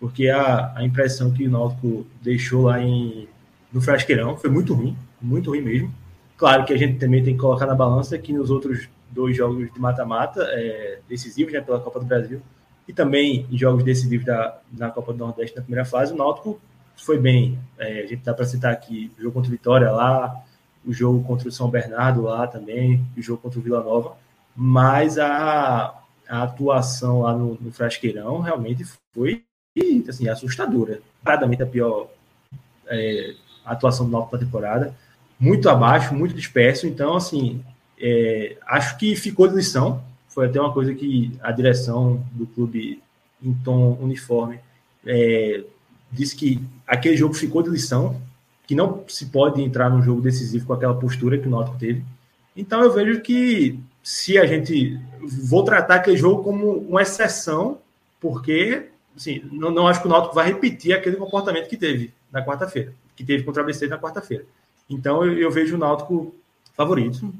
Porque 0.00 0.28
a, 0.28 0.72
a 0.76 0.84
impressão 0.84 1.32
que 1.32 1.46
o 1.46 1.50
Náutico 1.50 2.06
deixou 2.22 2.64
lá 2.64 2.80
em, 2.80 3.28
no 3.72 3.80
Frasqueirão 3.80 4.36
foi 4.36 4.50
muito 4.50 4.74
ruim, 4.74 4.96
muito 5.20 5.50
ruim 5.50 5.62
mesmo. 5.62 5.94
Claro 6.36 6.64
que 6.64 6.72
a 6.72 6.76
gente 6.76 6.98
também 6.98 7.22
tem 7.22 7.34
que 7.34 7.40
colocar 7.40 7.66
na 7.66 7.74
balança 7.74 8.18
que 8.18 8.32
nos 8.32 8.50
outros 8.50 8.88
dois 9.10 9.36
jogos 9.36 9.72
de 9.72 9.80
mata-mata, 9.80 10.42
é, 10.50 10.98
decisivos 11.08 11.52
né, 11.52 11.60
pela 11.60 11.80
Copa 11.80 12.00
do 12.00 12.06
Brasil, 12.06 12.42
e 12.86 12.92
também 12.92 13.46
em 13.50 13.56
jogos 13.56 13.82
decisivos 13.82 14.26
da, 14.26 14.58
na 14.72 14.90
Copa 14.90 15.12
do 15.12 15.18
Nordeste 15.18 15.56
na 15.56 15.62
primeira 15.62 15.84
fase, 15.84 16.12
o 16.12 16.16
Náutico 16.16 16.60
foi 16.96 17.18
bem. 17.18 17.58
É, 17.78 18.00
a 18.02 18.06
gente 18.06 18.22
dá 18.22 18.34
para 18.34 18.44
citar 18.44 18.72
aqui 18.72 19.10
o 19.18 19.22
jogo 19.22 19.34
contra 19.34 19.48
o 19.48 19.52
Vitória 19.52 19.90
lá, 19.90 20.42
o 20.84 20.92
jogo 20.92 21.22
contra 21.24 21.48
o 21.48 21.52
São 21.52 21.68
Bernardo 21.68 22.22
lá 22.22 22.46
também, 22.46 23.04
o 23.16 23.22
jogo 23.22 23.40
contra 23.40 23.58
o 23.58 23.62
Vila 23.62 23.82
Nova, 23.82 24.16
mas 24.54 25.18
a, 25.18 25.94
a 26.28 26.42
atuação 26.42 27.22
lá 27.22 27.34
no, 27.34 27.58
no 27.60 27.72
Frasqueirão 27.72 28.40
realmente 28.40 28.84
foi 29.12 29.44
assim, 30.08 30.28
assustadora. 30.28 31.00
Claramente 31.24 31.62
a 31.62 31.66
pior 31.66 32.08
é, 32.86 33.34
atuação 33.64 34.06
do 34.06 34.12
Náutico 34.12 34.36
na 34.36 34.42
temporada 34.44 34.94
muito 35.38 35.68
abaixo, 35.68 36.14
muito 36.14 36.34
disperso. 36.34 36.86
Então, 36.86 37.16
assim, 37.16 37.62
é, 38.00 38.56
acho 38.66 38.96
que 38.96 39.14
ficou 39.16 39.48
de 39.48 39.54
lição. 39.54 40.02
Foi 40.34 40.46
até 40.46 40.60
uma 40.60 40.72
coisa 40.72 40.92
que 40.94 41.32
a 41.40 41.52
direção 41.52 42.24
do 42.32 42.46
clube, 42.46 43.00
em 43.40 43.54
tom 43.54 43.96
uniforme, 44.00 44.58
é, 45.06 45.62
disse 46.10 46.34
que 46.34 46.60
aquele 46.86 47.16
jogo 47.16 47.34
ficou 47.34 47.62
de 47.62 47.70
lição, 47.70 48.20
que 48.66 48.74
não 48.74 49.04
se 49.06 49.26
pode 49.26 49.62
entrar 49.62 49.88
num 49.88 50.02
jogo 50.02 50.20
decisivo 50.20 50.66
com 50.66 50.72
aquela 50.72 50.98
postura 50.98 51.38
que 51.38 51.46
o 51.46 51.50
Náutico 51.50 51.78
teve. 51.78 52.04
Então, 52.56 52.82
eu 52.82 52.92
vejo 52.92 53.20
que 53.20 53.78
se 54.02 54.36
a 54.36 54.44
gente. 54.44 55.00
Vou 55.20 55.62
tratar 55.62 55.96
aquele 55.96 56.16
jogo 56.16 56.42
como 56.42 56.72
uma 56.72 57.02
exceção, 57.02 57.78
porque 58.20 58.88
assim, 59.16 59.40
não, 59.52 59.70
não 59.70 59.86
acho 59.86 60.00
que 60.00 60.06
o 60.06 60.10
Náutico 60.10 60.34
vai 60.34 60.46
repetir 60.46 60.92
aquele 60.92 61.16
comportamento 61.16 61.68
que 61.68 61.76
teve 61.76 62.12
na 62.32 62.44
quarta-feira, 62.44 62.92
que 63.14 63.24
teve 63.24 63.44
contra 63.44 63.62
o 63.62 63.64
ABC 63.64 63.86
na 63.86 63.98
quarta-feira. 63.98 64.44
Então 64.90 65.24
eu, 65.24 65.38
eu, 65.38 65.50
vejo 65.50 65.76
o 65.76 65.78
Náutico 65.78 66.34
favorito, 66.74 67.32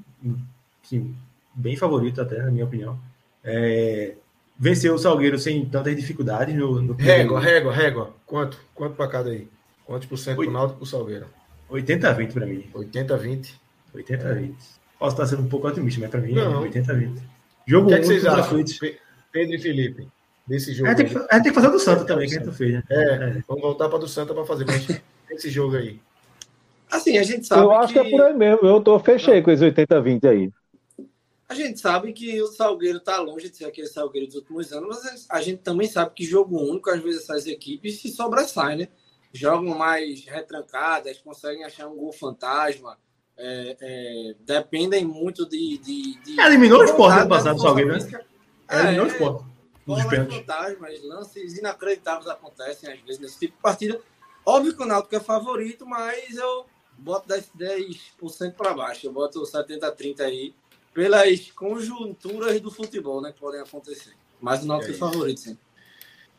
sim, 0.83 1.15
bem 1.55 1.77
favorito 1.77 2.21
até, 2.21 2.43
na 2.43 2.51
minha 2.51 2.65
opinião. 2.65 2.99
É, 3.43 4.15
venceu 4.59 4.95
o 4.95 4.99
Salgueiro 4.99 5.39
sem 5.39 5.65
tantas 5.67 5.95
dificuldades 5.95 6.55
no, 6.55 6.81
no 6.81 6.95
Régua, 6.95 7.41
régua, 7.41 7.73
régua. 7.73 8.15
Quanto? 8.27 8.59
Quanto 8.75 8.97
para 8.97 9.09
cada 9.09 9.31
aí? 9.31 9.49
Quantos 9.85 10.09
por 10.09 10.17
cento 10.17 10.37
pro 10.37 10.51
Náutico 10.51 10.79
pro 10.79 10.87
Salgueiro? 10.87 11.27
80 11.69 12.09
a 12.09 12.13
20 12.13 12.33
para 12.33 12.47
mim. 12.47 12.65
80 12.73 13.15
a 13.15 13.17
20? 13.17 13.61
80 13.95 14.29
a 14.29 14.33
20. 14.33 14.57
Posso 14.99 15.15
estar 15.15 15.27
sendo 15.27 15.43
um 15.43 15.49
pouco 15.49 15.69
otimista, 15.69 16.01
mas 16.01 16.11
para 16.11 16.21
mim 16.21 16.33
Não. 16.33 16.55
é 16.55 16.57
80 16.59 16.93
a 16.93 16.95
20. 16.95 17.23
Jogo 17.67 17.87
O 17.87 17.89
que, 17.89 17.95
é 17.95 17.99
que 18.01 18.07
vocês 18.07 18.27
acham? 18.27 18.65
Pedro 19.33 19.55
e 19.57 19.59
Felipe, 19.59 20.09
desse 20.47 20.73
jogo. 20.73 20.89
A 20.89 20.95
gente, 20.95 20.99
tem 20.99 21.09
que, 21.09 21.19
gente 21.19 21.29
tem 21.31 21.43
que 21.43 21.53
fazer 21.53 21.71
do 21.71 21.79
Santa 21.79 22.05
também, 22.05 22.29
que 22.29 22.37
a 22.37 22.39
gente 22.41 22.55
fez, 22.55 22.73
né? 22.75 22.83
É, 22.89 23.43
vamos 23.49 23.63
voltar 23.63 23.89
para 23.89 23.99
do 23.99 24.07
Santa 24.07 24.33
para 24.33 24.45
fazer. 24.45 24.65
Mas 24.65 24.87
esse 25.31 25.51
jogo 25.51 25.77
aí. 25.77 26.01
Assim, 26.91 27.19
a 27.19 27.23
gente 27.25 27.47
sabe 27.47 27.63
Eu 27.63 27.73
acho 27.73 27.93
que 27.93 27.99
é 27.99 28.09
por 28.09 28.23
aí 28.23 28.35
mesmo. 28.35 28.67
Eu 28.67 28.81
tô 28.81 28.99
fechei 29.01 29.43
com 29.43 29.51
esse 29.51 29.65
80-20 29.65 30.25
aí. 30.29 30.53
A 31.55 31.57
gente 31.57 31.79
sabe 31.79 32.13
que 32.13 32.43
o 32.43 32.49
Salgueiro 32.49 32.99
está 32.99 33.21
longe 33.21 33.49
de 33.49 33.57
ser 33.57 33.67
aquele 33.67 33.87
Salgueiro 33.87 34.27
dos 34.27 34.35
últimos 34.35 34.73
anos, 34.73 34.89
mas 35.05 35.27
a 35.31 35.41
gente 35.41 35.63
também 35.63 35.87
sabe 35.87 36.11
que 36.13 36.25
jogo 36.25 36.59
único, 36.61 36.91
às 36.91 37.01
vezes, 37.01 37.23
essas 37.23 37.47
equipes 37.47 38.01
se 38.01 38.09
sobressaem, 38.09 38.77
né? 38.77 38.89
Jogam 39.33 39.79
mais 39.79 40.25
retrancadas, 40.25 41.19
conseguem 41.19 41.63
achar 41.63 41.87
um 41.87 41.95
gol 41.95 42.13
fantasma, 42.13 42.99
é, 43.39 43.77
é, 43.81 44.35
dependem 44.41 45.05
muito 45.05 45.49
de. 45.49 45.79
de, 45.79 46.21
de 46.25 46.41
Eliminou 46.41 46.81
o 46.81 46.85
Sport 46.87 47.13
ano 47.13 47.23
vontade, 47.23 47.29
passado, 47.29 47.61
Salgueiro, 47.61 47.93
né? 47.93 48.01
física. 48.01 48.27
Eliminou 48.73 49.05
o 49.05 49.09
É, 49.09 49.13
Sport. 49.13 49.45
Nos 49.87 50.03
bolas 50.03 50.35
fantasmas, 50.35 51.03
lances 51.05 51.57
inacreditáveis 51.57 52.27
acontecem 52.27 52.93
às 52.93 52.99
vezes 52.99 53.21
nesse 53.21 53.39
tipo 53.39 53.55
de 53.55 53.63
partida. 53.63 54.01
Óbvio 54.45 54.77
que 54.77 54.83
o 54.83 54.87
Náutico 54.87 55.15
é 55.15 55.21
favorito, 55.21 55.87
mas 55.87 56.37
eu 56.37 56.67
boto 56.99 57.29
10%, 57.29 57.51
10 57.55 58.55
para 58.57 58.75
baixo. 58.75 59.07
Eu 59.07 59.13
boto 59.13 59.41
70-30 59.43 60.21
aí, 60.21 60.53
pelas 60.95 61.51
conjunturas 61.51 62.61
do 62.61 62.71
futebol, 62.71 63.21
né, 63.21 63.33
que 63.33 63.41
podem 63.41 63.61
acontecer. 63.61 64.13
Mas 64.41 64.63
o 64.63 64.67
Náutico 64.67 64.93
é, 64.93 64.95
É 64.95 64.99
favorito, 64.99 65.41
sim. 65.41 65.59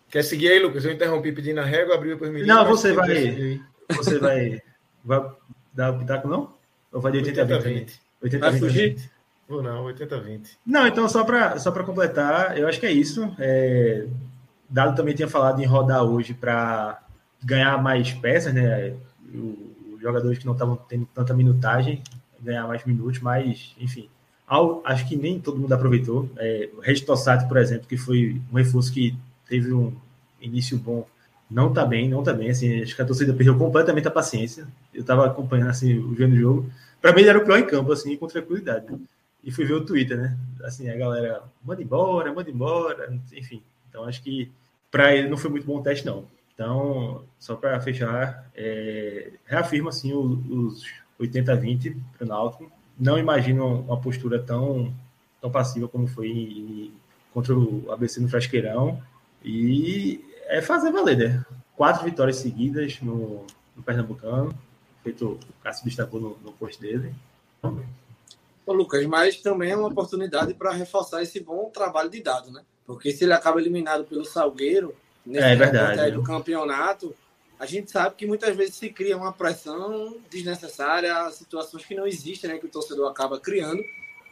Quer 0.09 0.23
seguir 0.23 0.47
aí, 0.49 0.59
Lucas? 0.59 0.85
Eu 0.85 0.93
interrompi 0.93 1.31
pedindo 1.31 1.59
a 1.59 1.65
régua, 1.65 1.95
abriu 1.95 2.13
depois 2.13 2.31
me 2.31 2.43
Não, 2.43 2.65
você 2.65 2.93
vai-. 2.93 3.61
Você 3.97 4.17
vai, 4.19 4.61
vai 5.03 5.29
dar 5.73 5.93
o 5.93 5.99
pitaco, 5.99 6.27
não? 6.27 6.53
Ou 6.91 7.01
vai 7.01 7.11
de 7.11 7.17
80 7.17 7.41
a 7.41 7.45
20? 7.59 7.65
80-20. 7.65 7.99
80 8.21 8.39
Vai 8.39 8.51
20. 8.51 8.61
fugir? 8.61 9.11
Vou 9.47 9.61
não, 9.61 9.85
80-20. 9.85 10.57
Não, 10.65 10.87
então 10.87 11.07
só 11.07 11.23
para 11.23 11.59
só 11.59 11.71
completar, 11.83 12.57
eu 12.57 12.67
acho 12.67 12.79
que 12.79 12.85
é 12.85 12.91
isso. 12.91 13.35
É, 13.37 14.07
Dado 14.69 14.95
também 14.95 15.13
tinha 15.13 15.27
falado 15.27 15.61
em 15.61 15.65
rodar 15.65 16.03
hoje 16.03 16.33
para 16.33 17.03
ganhar 17.43 17.81
mais 17.81 18.11
peças, 18.11 18.53
né? 18.53 18.95
Os 19.33 20.01
jogadores 20.01 20.39
que 20.39 20.45
não 20.45 20.53
estavam 20.53 20.75
tendo 20.75 21.05
tanta 21.13 21.33
minutagem, 21.33 22.01
ganhar 22.41 22.67
mais 22.67 22.83
minutos, 22.85 23.19
mas, 23.19 23.75
enfim, 23.77 24.09
ao- 24.47 24.81
acho 24.85 25.07
que 25.07 25.15
nem 25.15 25.39
todo 25.39 25.59
mundo 25.59 25.73
aproveitou. 25.73 26.29
É, 26.37 26.69
o 26.77 26.79
Regis 26.81 27.05
Tossati, 27.05 27.47
por 27.47 27.57
exemplo, 27.57 27.87
que 27.87 27.97
foi 27.97 28.41
um 28.51 28.55
reforço 28.57 28.93
que 28.93 29.15
teve 29.47 29.73
um 29.73 29.93
início 30.41 30.77
bom, 30.77 31.07
não 31.49 31.71
tá 31.73 31.85
bem, 31.85 32.09
não 32.09 32.23
tá 32.23 32.33
bem. 32.33 32.49
Assim, 32.49 32.81
acho 32.81 32.95
que 32.95 33.01
a 33.01 33.05
torcida 33.05 33.33
perdeu 33.33 33.57
completamente 33.57 34.07
a 34.07 34.11
paciência. 34.11 34.67
Eu 34.93 35.01
estava 35.01 35.25
acompanhando 35.25 35.69
assim, 35.69 35.97
o 35.97 36.09
vendo 36.13 36.33
o 36.33 36.37
jogo. 36.37 36.69
Para 37.01 37.13
mim, 37.13 37.21
ele 37.21 37.29
era 37.29 37.39
o 37.39 37.45
pior 37.45 37.57
em 37.59 37.67
campo, 37.67 37.91
assim, 37.91 38.15
com 38.17 38.27
tranquilidade. 38.27 38.87
E 39.43 39.51
fui 39.51 39.65
ver 39.65 39.73
o 39.73 39.85
Twitter, 39.85 40.17
né? 40.17 40.37
Assim, 40.63 40.89
a 40.89 40.97
galera, 40.97 41.43
manda 41.63 41.81
embora, 41.81 42.33
manda 42.33 42.49
embora, 42.49 43.13
enfim. 43.33 43.61
Então, 43.89 44.03
acho 44.05 44.21
que 44.23 44.51
para 44.89 45.13
ele 45.15 45.29
não 45.29 45.37
foi 45.37 45.51
muito 45.51 45.67
bom 45.67 45.77
o 45.77 45.83
teste, 45.83 46.05
não. 46.05 46.25
Então, 46.53 47.23
só 47.37 47.55
para 47.55 47.79
fechar, 47.81 48.49
é, 48.55 49.33
reafirma, 49.45 49.89
assim, 49.89 50.13
o- 50.13 50.41
os 50.67 50.83
80-20 51.19 51.95
para 52.17 52.25
o 52.25 52.27
Náutico. 52.27 52.71
Não 52.99 53.17
imagino 53.17 53.81
uma 53.81 53.99
postura 53.99 54.39
tão, 54.41 54.93
tão 55.41 55.51
passiva 55.51 55.87
como 55.87 56.07
foi 56.07 56.29
em- 56.29 56.93
contra 57.33 57.53
o 57.57 57.91
ABC 57.91 58.19
no 58.19 58.29
Frasqueirão. 58.29 59.01
E 59.43 60.23
é 60.47 60.61
fazer 60.61 60.91
valer, 60.91 61.17
né? 61.17 61.45
Quatro 61.75 62.05
vitórias 62.05 62.37
seguidas 62.37 62.99
no, 63.01 63.45
no 63.75 63.83
Pernambucano. 63.83 64.57
Feito, 65.03 65.31
o 65.31 65.39
Cássio 65.63 65.85
destacou 65.85 66.19
no, 66.19 66.37
no 66.43 66.51
post 66.53 66.81
dele. 66.81 67.13
Ô, 68.65 68.73
Lucas, 68.73 69.05
mas 69.05 69.37
também 69.37 69.71
é 69.71 69.75
uma 69.75 69.87
oportunidade 69.89 70.53
para 70.53 70.71
reforçar 70.71 71.21
esse 71.21 71.39
bom 71.39 71.69
trabalho 71.69 72.09
de 72.09 72.21
dado, 72.21 72.51
né? 72.51 72.61
Porque 72.85 73.11
se 73.11 73.23
ele 73.23 73.33
acaba 73.33 73.59
eliminado 73.59 74.05
pelo 74.05 74.25
Salgueiro, 74.25 74.95
nesse 75.25 75.45
É 75.45 75.55
verdade, 75.55 75.77
recorte 75.77 75.99
aí 75.99 76.11
né? 76.11 76.17
do 76.17 76.23
campeonato, 76.23 77.15
a 77.59 77.65
gente 77.65 77.91
sabe 77.91 78.15
que 78.15 78.25
muitas 78.25 78.55
vezes 78.55 78.75
se 78.75 78.89
cria 78.89 79.17
uma 79.17 79.31
pressão 79.33 80.17
desnecessária, 80.29 81.29
situações 81.31 81.85
que 81.85 81.95
não 81.95 82.05
existem, 82.05 82.49
né? 82.49 82.57
Que 82.57 82.65
o 82.65 82.69
torcedor 82.69 83.09
acaba 83.09 83.39
criando, 83.39 83.81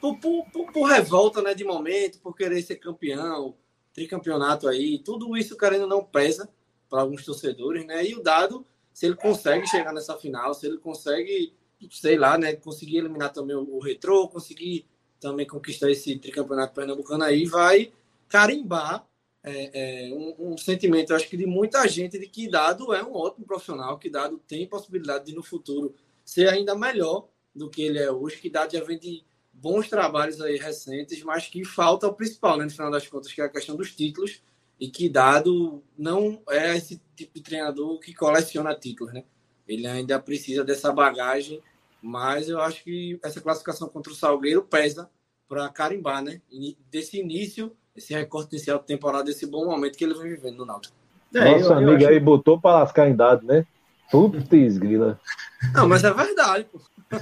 por, 0.01 0.17
por, 0.17 0.71
por- 0.71 0.83
revolta 0.89 1.41
né, 1.41 1.53
de 1.53 1.63
momento, 1.63 2.19
por 2.19 2.35
querer 2.35 2.61
ser 2.61 2.75
campeão, 2.75 3.55
tricampeonato 3.93 4.67
aí, 4.67 4.99
tudo 4.99 5.37
isso, 5.37 5.57
querendo 5.57 5.87
não, 5.87 6.03
pesa 6.03 6.49
para 6.89 7.01
alguns 7.01 7.23
torcedores, 7.23 7.85
né? 7.85 8.05
E 8.05 8.15
o 8.15 8.21
dado, 8.21 8.65
se 8.93 9.05
ele 9.05 9.15
consegue 9.15 9.65
chegar 9.67 9.93
nessa 9.93 10.17
final, 10.17 10.53
se 10.53 10.65
ele 10.67 10.77
consegue 10.77 11.53
sei 11.91 12.17
lá, 12.17 12.37
né, 12.37 12.53
conseguir 12.55 12.97
eliminar 12.97 13.33
também 13.33 13.55
o, 13.55 13.75
o 13.75 13.79
Retrô, 13.79 14.27
conseguir 14.27 14.85
também 15.19 15.45
conquistar 15.45 15.89
esse 15.91 16.17
tricampeonato 16.17 16.73
pernambucano 16.73 17.23
aí, 17.23 17.45
vai 17.45 17.91
carimbar 18.29 19.05
é, 19.43 20.07
é, 20.07 20.13
um, 20.13 20.53
um 20.53 20.57
sentimento, 20.57 21.13
acho 21.13 21.27
que 21.27 21.37
de 21.37 21.45
muita 21.45 21.85
gente, 21.87 22.17
de 22.17 22.27
que 22.27 22.49
Dado 22.49 22.93
é 22.93 23.03
um 23.03 23.13
ótimo 23.13 23.45
profissional, 23.45 23.99
que 23.99 24.09
Dado 24.09 24.41
tem 24.47 24.67
possibilidade 24.67 25.25
de 25.25 25.35
no 25.35 25.43
futuro 25.43 25.93
ser 26.23 26.47
ainda 26.47 26.75
melhor 26.75 27.27
do 27.53 27.69
que 27.69 27.81
ele 27.83 27.99
é 27.99 28.09
hoje, 28.09 28.37
que 28.37 28.49
Dado 28.49 28.71
já 28.71 28.83
vem 28.83 28.97
de 28.97 29.23
bons 29.51 29.89
trabalhos 29.89 30.41
aí 30.41 30.57
recentes, 30.57 31.21
mas 31.23 31.47
que 31.47 31.63
falta 31.65 32.07
o 32.07 32.13
principal, 32.13 32.57
né, 32.57 32.65
no 32.65 32.71
final 32.71 32.89
das 32.89 33.07
contas, 33.07 33.31
que 33.31 33.41
é 33.41 33.45
a 33.45 33.49
questão 33.49 33.75
dos 33.75 33.93
títulos, 33.93 34.41
e 34.79 34.89
que 34.89 35.09
Dado 35.09 35.83
não 35.97 36.41
é 36.49 36.75
esse 36.75 37.01
tipo 37.15 37.35
de 37.35 37.41
treinador 37.41 37.99
que 37.99 38.13
coleciona 38.13 38.73
títulos, 38.75 39.13
né? 39.13 39.23
Ele 39.67 39.87
ainda 39.87 40.19
precisa 40.19 40.63
dessa 40.63 40.91
bagagem 40.91 41.61
Mas 42.01 42.49
eu 42.49 42.59
acho 42.59 42.83
que 42.83 43.17
essa 43.23 43.39
classificação 43.39 43.87
contra 43.87 44.11
o 44.11 44.15
Salgueiro 44.15 44.61
pesa 44.63 45.09
para 45.47 45.69
carimbar, 45.69 46.21
né? 46.21 46.41
Desse 46.91 47.17
início, 47.17 47.73
esse 47.95 48.13
recorte 48.13 48.55
inicial 48.55 48.79
de 48.79 48.85
temporada, 48.85 49.25
desse 49.25 49.45
bom 49.45 49.65
momento 49.65 49.97
que 49.97 50.03
ele 50.03 50.13
vem 50.13 50.29
vivendo 50.29 50.57
no 50.57 50.65
Náutico. 50.65 50.95
É, 51.33 51.51
Nosso 51.51 51.65
eu, 51.65 51.73
amigo 51.73 51.91
eu 51.91 51.97
acho... 51.97 52.07
aí 52.07 52.19
botou 52.19 52.59
para 52.59 52.79
lascar 52.79 53.09
em 53.09 53.15
dado, 53.15 53.45
né? 53.45 53.65
Putz, 54.11 54.77
grila. 54.77 55.19
Não, 55.73 55.87
mas 55.87 56.03
é 56.03 56.11
verdade, 56.11 56.65
pô. 56.65 56.79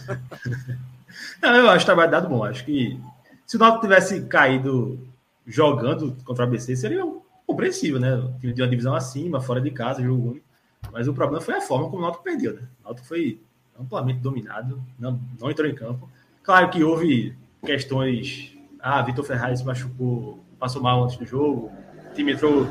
Não, 1.42 1.56
eu 1.56 1.70
acho 1.70 1.86
que 1.86 1.92
tá 1.92 2.06
dado 2.06 2.30
bom. 2.30 2.44
Acho 2.44 2.66
que 2.66 3.00
se 3.46 3.56
o 3.56 3.60
Náutico 3.60 3.82
tivesse 3.82 4.22
caído 4.26 5.00
jogando 5.46 6.16
contra 6.24 6.46
o 6.46 6.48
ABC, 6.48 6.76
seria 6.76 7.04
compreensível, 7.46 8.00
né? 8.00 8.16
O 8.16 8.40
time 8.40 8.54
de 8.54 8.62
uma 8.62 8.68
divisão 8.68 8.96
acima, 8.96 9.42
fora 9.42 9.60
de 9.60 9.72
casa, 9.72 10.02
jogo 10.02 10.32
único. 10.32 10.46
Mas 10.92 11.08
o 11.08 11.14
problema 11.14 11.42
foi 11.42 11.56
a 11.56 11.62
forma 11.62 11.90
como 11.90 11.98
o 11.98 12.02
Náutico 12.02 12.24
perdeu, 12.24 12.54
né? 12.54 12.62
O 12.82 12.86
Náutico 12.86 13.08
foi 13.08 13.40
amplamente 13.80 14.20
dominado, 14.20 14.82
não, 15.00 15.20
não 15.40 15.50
entrou 15.50 15.68
em 15.68 15.76
campo. 15.76 16.10
Claro 16.44 16.70
que 16.70 16.84
houve 16.84 17.36
questões. 17.66 18.58
Ah, 18.80 19.02
Vitor 19.02 19.24
Ferraz 19.24 19.60
se 19.60 19.66
machucou, 19.66 20.41
passou 20.62 20.80
mal 20.80 21.04
antes 21.04 21.18
do 21.18 21.26
jogo. 21.26 21.72
O 22.12 22.14
time 22.14 22.34
entrou 22.34 22.68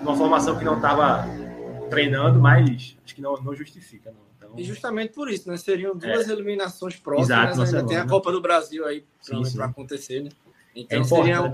numa 0.00 0.16
formação 0.16 0.58
que 0.58 0.64
não 0.64 0.74
estava 0.74 1.24
treinando, 1.88 2.40
mas 2.40 2.96
acho 3.04 3.14
que 3.14 3.22
não, 3.22 3.36
não 3.36 3.54
justifica. 3.54 4.10
Não. 4.10 4.18
Então, 4.36 4.58
e 4.58 4.64
justamente 4.64 5.14
por 5.14 5.30
isso, 5.30 5.48
né? 5.48 5.56
Seriam 5.56 5.96
duas 5.96 6.28
é, 6.28 6.32
eliminações 6.32 6.96
próximas. 6.96 7.30
Exato, 7.30 7.62
ainda 7.62 7.86
tem 7.86 7.96
a 7.96 8.06
Copa 8.06 8.32
do 8.32 8.40
Brasil 8.40 8.84
aí 8.84 9.04
para 9.54 9.66
acontecer, 9.66 10.24
né? 10.24 10.30
Então 10.74 11.00
é 11.00 11.04
seria 11.04 11.52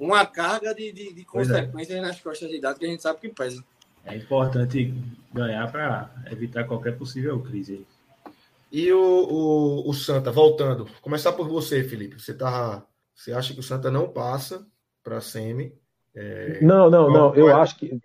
uma 0.00 0.26
carga 0.26 0.74
de, 0.74 0.90
de, 0.90 1.12
de 1.12 1.20
é. 1.20 1.24
consequências 1.24 1.98
é. 1.98 2.00
nas 2.00 2.18
costas 2.18 2.48
de 2.48 2.56
idade 2.56 2.78
que 2.78 2.86
a 2.86 2.88
gente 2.88 3.02
sabe 3.02 3.20
que 3.20 3.28
pesa. 3.28 3.62
É 4.04 4.16
importante 4.16 4.92
ganhar 5.32 5.70
para 5.70 6.10
evitar 6.30 6.64
qualquer 6.64 6.96
possível 6.96 7.40
crise. 7.40 7.86
E 8.72 8.92
o, 8.92 8.98
o, 8.98 9.88
o, 9.88 9.94
Santa, 9.94 10.32
voltando, 10.32 10.88
começar 11.00 11.32
por 11.32 11.46
você, 11.46 11.84
Felipe. 11.84 12.20
Você 12.20 12.34
tá, 12.34 12.84
você 13.14 13.32
acha 13.32 13.54
que 13.54 13.60
o 13.60 13.62
Santa 13.62 13.90
não 13.90 14.08
passa 14.08 14.66
para 15.04 15.18
a 15.18 15.20
semi? 15.20 15.72
É, 16.16 16.58
não, 16.62 16.90
não, 16.90 17.10
não. 17.10 17.34
Eu 17.34 17.48
é? 17.48 17.52
acho 17.52 17.76
que 17.76 17.96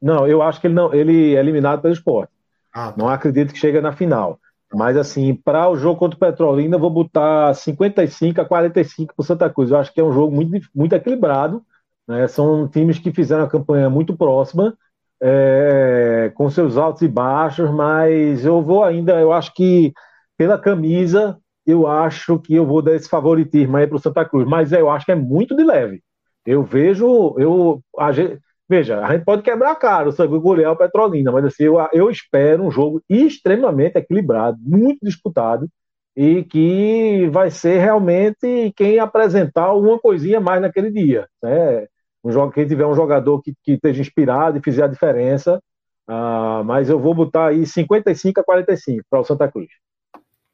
não. 0.00 0.26
Eu 0.26 0.40
acho 0.40 0.60
que 0.60 0.68
ele 0.68 0.74
não. 0.74 0.94
Ele 0.94 1.34
é 1.34 1.40
eliminado 1.40 1.82
pelo 1.82 1.92
esporte. 1.92 2.32
Ah, 2.72 2.92
tá. 2.92 2.94
Não 2.96 3.08
acredito 3.08 3.52
que 3.52 3.58
chega 3.58 3.80
na 3.80 3.92
final. 3.92 4.38
Mas 4.72 4.96
assim, 4.96 5.34
para 5.34 5.68
o 5.68 5.76
jogo 5.76 5.98
contra 5.98 6.16
o 6.16 6.20
Petrolina, 6.20 6.76
eu 6.76 6.80
vou 6.80 6.88
botar 6.88 7.52
55 7.52 8.40
a 8.40 8.44
45 8.44 9.14
para 9.14 9.26
Santa 9.26 9.50
Cruz. 9.50 9.70
Eu 9.70 9.76
acho 9.76 9.92
que 9.92 10.00
é 10.00 10.04
um 10.04 10.12
jogo 10.12 10.34
muito, 10.34 10.66
muito 10.74 10.94
equilibrado. 10.94 11.62
Né? 12.08 12.26
São 12.28 12.66
times 12.68 12.98
que 12.98 13.12
fizeram 13.12 13.44
a 13.44 13.50
campanha 13.50 13.90
muito 13.90 14.16
próxima 14.16 14.74
é, 15.22 16.32
com 16.34 16.50
seus 16.50 16.76
altos 16.76 17.02
e 17.02 17.08
baixos, 17.08 17.70
mas 17.70 18.44
eu 18.44 18.60
vou 18.60 18.82
ainda, 18.82 19.20
eu 19.20 19.32
acho 19.32 19.54
que 19.54 19.92
pela 20.36 20.58
camisa, 20.58 21.38
eu 21.64 21.86
acho 21.86 22.40
que 22.40 22.54
eu 22.54 22.66
vou 22.66 22.82
dar 22.82 22.94
esse 22.96 23.08
favoritismo 23.08 23.76
aí 23.76 23.86
para 23.86 23.96
o 23.96 24.00
Santa 24.00 24.24
Cruz, 24.24 24.48
mas 24.48 24.72
eu 24.72 24.90
acho 24.90 25.06
que 25.06 25.12
é 25.12 25.14
muito 25.14 25.54
de 25.54 25.62
leve. 25.62 26.02
Eu 26.44 26.62
vejo, 26.62 27.34
eu, 27.38 27.80
a 27.98 28.12
gente, 28.12 28.38
veja, 28.68 29.04
a 29.04 29.12
gente 29.12 29.24
pode 29.24 29.42
quebrar 29.42 29.72
a 29.72 29.76
cara, 29.76 30.08
o 30.08 30.12
Santa 30.12 30.36
golear 30.38 30.72
o 30.72 30.76
Petrolina, 30.76 31.30
mas 31.30 31.44
assim, 31.44 31.64
eu, 31.64 31.76
eu 31.92 32.10
espero 32.10 32.64
um 32.64 32.70
jogo 32.70 33.02
extremamente 33.08 33.96
equilibrado, 33.96 34.58
muito 34.60 34.98
disputado, 35.02 35.68
e 36.16 36.44
que 36.44 37.28
vai 37.30 37.50
ser 37.50 37.78
realmente 37.78 38.72
quem 38.76 38.98
apresentar 38.98 39.64
alguma 39.64 39.98
coisinha 39.98 40.40
mais 40.40 40.60
naquele 40.60 40.90
dia. 40.90 41.26
Né? 41.42 41.86
um 42.24 42.30
jogo, 42.30 42.52
quem 42.52 42.66
tiver 42.66 42.86
um 42.86 42.94
jogador 42.94 43.42
que, 43.42 43.52
que 43.62 43.72
esteja 43.72 44.00
inspirado 44.00 44.58
e 44.58 44.62
fizer 44.62 44.84
a 44.84 44.88
diferença. 44.88 45.60
Uh, 46.08 46.64
mas 46.64 46.88
eu 46.88 46.98
vou 46.98 47.14
botar 47.14 47.48
aí 47.48 47.66
55 47.66 48.40
a 48.40 48.44
45 48.44 49.04
para 49.08 49.20
o 49.20 49.24
Santa 49.24 49.50
Cruz. 49.50 49.68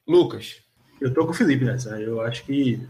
Lucas. 0.07 0.63
Eu 1.01 1.13
tô 1.13 1.25
com 1.25 1.31
o 1.31 1.35
Felipe 1.35 1.65
nessa. 1.65 2.01
Eu 2.01 2.21
acho 2.21 2.45
que, 2.45 2.81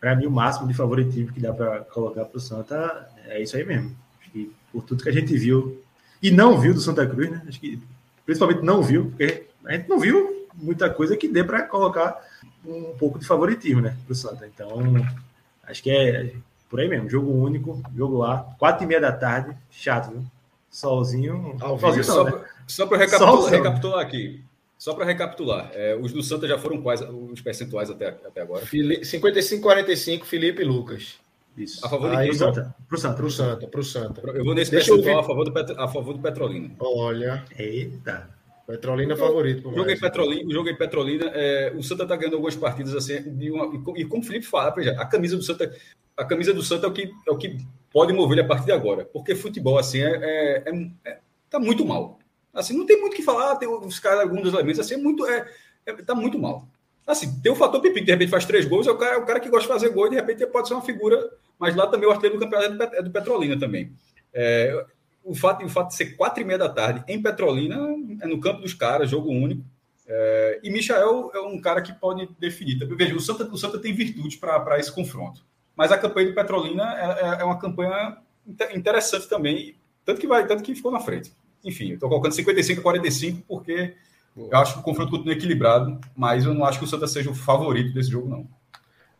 para 0.00 0.14
mim, 0.14 0.26
o 0.26 0.30
máximo 0.30 0.68
de 0.68 0.74
favoritismo 0.74 1.32
que 1.32 1.40
dá 1.40 1.52
para 1.52 1.80
colocar 1.80 2.24
para 2.24 2.36
o 2.36 2.40
Santa 2.40 3.08
é 3.26 3.42
isso 3.42 3.56
aí 3.56 3.64
mesmo. 3.64 3.96
Acho 4.20 4.30
que 4.30 4.52
por 4.72 4.82
tudo 4.82 5.02
que 5.02 5.08
a 5.08 5.12
gente 5.12 5.36
viu 5.36 5.82
e 6.22 6.30
não 6.30 6.58
viu 6.58 6.74
do 6.74 6.80
Santa 6.80 7.06
Cruz, 7.06 7.30
né? 7.30 7.42
Acho 7.48 7.60
que 7.60 7.80
principalmente 8.24 8.62
não 8.62 8.82
viu, 8.82 9.06
porque 9.06 9.46
a 9.64 9.72
gente 9.72 9.88
não 9.88 9.98
viu 9.98 10.46
muita 10.54 10.90
coisa 10.90 11.16
que 11.16 11.28
dê 11.28 11.42
para 11.42 11.62
colocar 11.62 12.20
um 12.64 12.94
pouco 12.98 13.18
de 13.18 13.26
favoritismo, 13.26 13.80
né, 13.80 13.96
para 14.04 14.12
o 14.12 14.16
Santa. 14.16 14.46
Então, 14.46 14.94
acho 15.66 15.82
que 15.82 15.90
é 15.90 16.32
por 16.68 16.80
aí 16.80 16.88
mesmo, 16.88 17.08
jogo 17.08 17.32
único, 17.32 17.82
jogo 17.96 18.18
lá, 18.18 18.46
quatro 18.58 18.84
e 18.84 18.86
meia 18.86 19.00
da 19.00 19.12
tarde, 19.12 19.56
chato, 19.70 20.10
viu? 20.10 20.24
Solzinho. 20.70 21.56
Ao 21.60 21.78
solzinho 21.78 22.04
só, 22.04 22.24
né? 22.24 22.44
só 22.66 22.86
para 22.86 22.98
recapitular, 22.98 23.50
recapitular, 23.50 24.00
aqui. 24.00 24.44
Só 24.78 24.94
para 24.94 25.04
recapitular, 25.04 25.72
é, 25.74 25.96
os 25.96 26.12
do 26.12 26.22
Santa 26.22 26.46
já 26.46 26.56
foram 26.56 26.80
quais 26.80 27.00
os 27.00 27.40
percentuais 27.40 27.90
até, 27.90 28.08
até 28.08 28.40
agora? 28.40 28.64
55-45, 28.64 30.24
Felipe 30.24 30.62
e 30.62 30.64
Lucas. 30.64 31.18
Isso. 31.56 31.84
A 31.84 31.88
favor 31.88 32.10
de 32.10 32.22
quem? 32.22 32.32
Santa. 32.32 32.74
Pro 32.88 32.96
Santa. 32.96 33.16
Pro 33.16 33.30
Santa. 33.30 33.66
Pro 33.66 33.82
Santa. 33.82 34.20
Eu 34.30 34.44
vou 34.44 34.54
nesse 34.54 34.70
Deixa 34.70 34.92
percentual 34.92 35.18
a 35.18 35.24
favor, 35.24 35.44
do 35.44 35.52
Petro, 35.52 35.80
a 35.80 35.88
favor 35.88 36.12
do 36.14 36.20
Petrolina. 36.20 36.70
Olha. 36.78 37.44
Eita. 37.58 38.30
Petrolina 38.68 39.14
é 39.14 39.16
favorito. 39.16 39.68
O 39.68 39.74
jogo, 39.74 39.90
em 39.90 39.98
Petrolina, 39.98 40.46
o 40.46 40.52
jogo 40.52 40.68
em 40.68 40.76
Petrolina, 40.76 41.24
é, 41.34 41.72
o 41.74 41.82
Santa 41.82 42.04
está 42.04 42.14
ganhando 42.14 42.34
algumas 42.34 42.54
partidas 42.54 42.94
assim, 42.94 43.20
de 43.36 43.50
uma, 43.50 43.64
e, 43.96 44.04
como 44.04 44.22
o 44.22 44.26
Felipe 44.26 44.44
fala, 44.44 44.68
a 44.68 45.06
camisa 45.06 45.36
do 45.36 45.42
Santa, 45.42 45.74
a 46.16 46.24
camisa 46.24 46.52
do 46.52 46.62
Santa 46.62 46.86
é 46.86 46.90
o 46.90 46.92
que, 46.92 47.10
é 47.26 47.30
o 47.32 47.38
que 47.38 47.56
pode 47.90 48.12
mover 48.12 48.38
ele 48.38 48.44
a 48.44 48.46
partir 48.46 48.66
de 48.66 48.72
agora, 48.72 49.06
porque 49.06 49.34
futebol 49.34 49.78
assim 49.78 50.00
é, 50.00 50.10
é, 50.10 50.64
é, 50.66 50.90
é 51.06 51.18
tá 51.48 51.58
muito 51.58 51.84
mal. 51.84 52.17
Assim, 52.52 52.76
não 52.76 52.86
tem 52.86 53.00
muito 53.00 53.12
o 53.12 53.16
que 53.16 53.22
falar, 53.22 53.56
tem 53.56 53.68
os 53.68 53.98
caras, 53.98 54.20
alguns 54.20 54.42
dos 54.42 54.54
elementos, 54.54 54.80
assim, 54.80 54.94
é 54.94 54.96
muito, 54.96 55.26
é, 55.26 55.48
é, 55.86 55.92
tá 55.94 56.14
muito 56.14 56.38
mal. 56.38 56.66
Assim, 57.06 57.40
tem 57.40 57.50
o 57.50 57.56
fator 57.56 57.80
Pipi, 57.80 58.00
que 58.00 58.06
de 58.06 58.12
repente 58.12 58.30
faz 58.30 58.44
três 58.44 58.66
gols, 58.66 58.86
é 58.86 58.90
o 58.90 58.98
cara, 58.98 59.14
é 59.14 59.18
o 59.18 59.24
cara 59.24 59.40
que 59.40 59.48
gosta 59.48 59.66
de 59.66 59.72
fazer 59.72 59.90
gol, 59.90 60.06
e 60.06 60.10
de 60.10 60.16
repente 60.16 60.46
pode 60.46 60.68
ser 60.68 60.74
uma 60.74 60.82
figura, 60.82 61.30
mas 61.58 61.74
lá 61.74 61.86
também 61.86 62.08
o 62.08 62.10
artilheiro 62.12 62.38
do 62.38 62.44
campeonato 62.48 62.94
é 62.94 63.02
do 63.02 63.10
Petrolina 63.10 63.58
também. 63.58 63.92
É, 64.32 64.84
o 65.24 65.34
fato, 65.34 65.64
o 65.64 65.68
fato 65.68 65.88
de 65.88 65.94
ser 65.94 66.16
quatro 66.16 66.42
e 66.42 66.44
meia 66.44 66.58
da 66.58 66.68
tarde 66.68 67.04
em 67.08 67.20
Petrolina, 67.20 67.76
é 68.20 68.26
no 68.26 68.40
campo 68.40 68.60
dos 68.60 68.74
caras, 68.74 69.10
jogo 69.10 69.30
único. 69.30 69.64
É, 70.06 70.60
e 70.62 70.70
Michael 70.70 71.30
é 71.34 71.40
um 71.40 71.60
cara 71.60 71.82
que 71.82 71.92
pode 71.92 72.28
definir. 72.38 72.78
Veja, 72.96 73.14
o 73.14 73.20
Santa, 73.20 73.44
o 73.44 73.56
Santa 73.58 73.78
tem 73.78 73.94
virtudes 73.94 74.36
para 74.36 74.78
esse 74.78 74.90
confronto. 74.90 75.44
Mas 75.76 75.92
a 75.92 75.98
campanha 75.98 76.28
do 76.28 76.34
Petrolina 76.34 76.94
é, 76.94 77.38
é, 77.38 77.40
é 77.42 77.44
uma 77.44 77.58
campanha 77.58 78.18
interessante 78.74 79.28
também, 79.28 79.76
tanto 80.04 80.20
que 80.20 80.26
vai, 80.26 80.46
tanto 80.46 80.62
que 80.62 80.74
ficou 80.74 80.90
na 80.90 81.00
frente. 81.00 81.32
Enfim, 81.64 81.88
eu 81.88 81.94
estou 81.94 82.08
colocando 82.08 82.32
55 82.32 82.80
a 82.80 82.82
45 82.82 83.42
porque 83.46 83.94
eu 84.36 84.58
acho 84.58 84.74
que 84.74 84.80
o 84.80 84.82
confronto 84.82 85.10
continua 85.10 85.34
equilibrado, 85.34 85.98
mas 86.16 86.44
eu 86.44 86.54
não 86.54 86.64
acho 86.64 86.78
que 86.78 86.84
o 86.84 86.88
Santa 86.88 87.06
seja 87.06 87.30
o 87.30 87.34
favorito 87.34 87.92
desse 87.92 88.10
jogo, 88.10 88.28
não. 88.28 88.46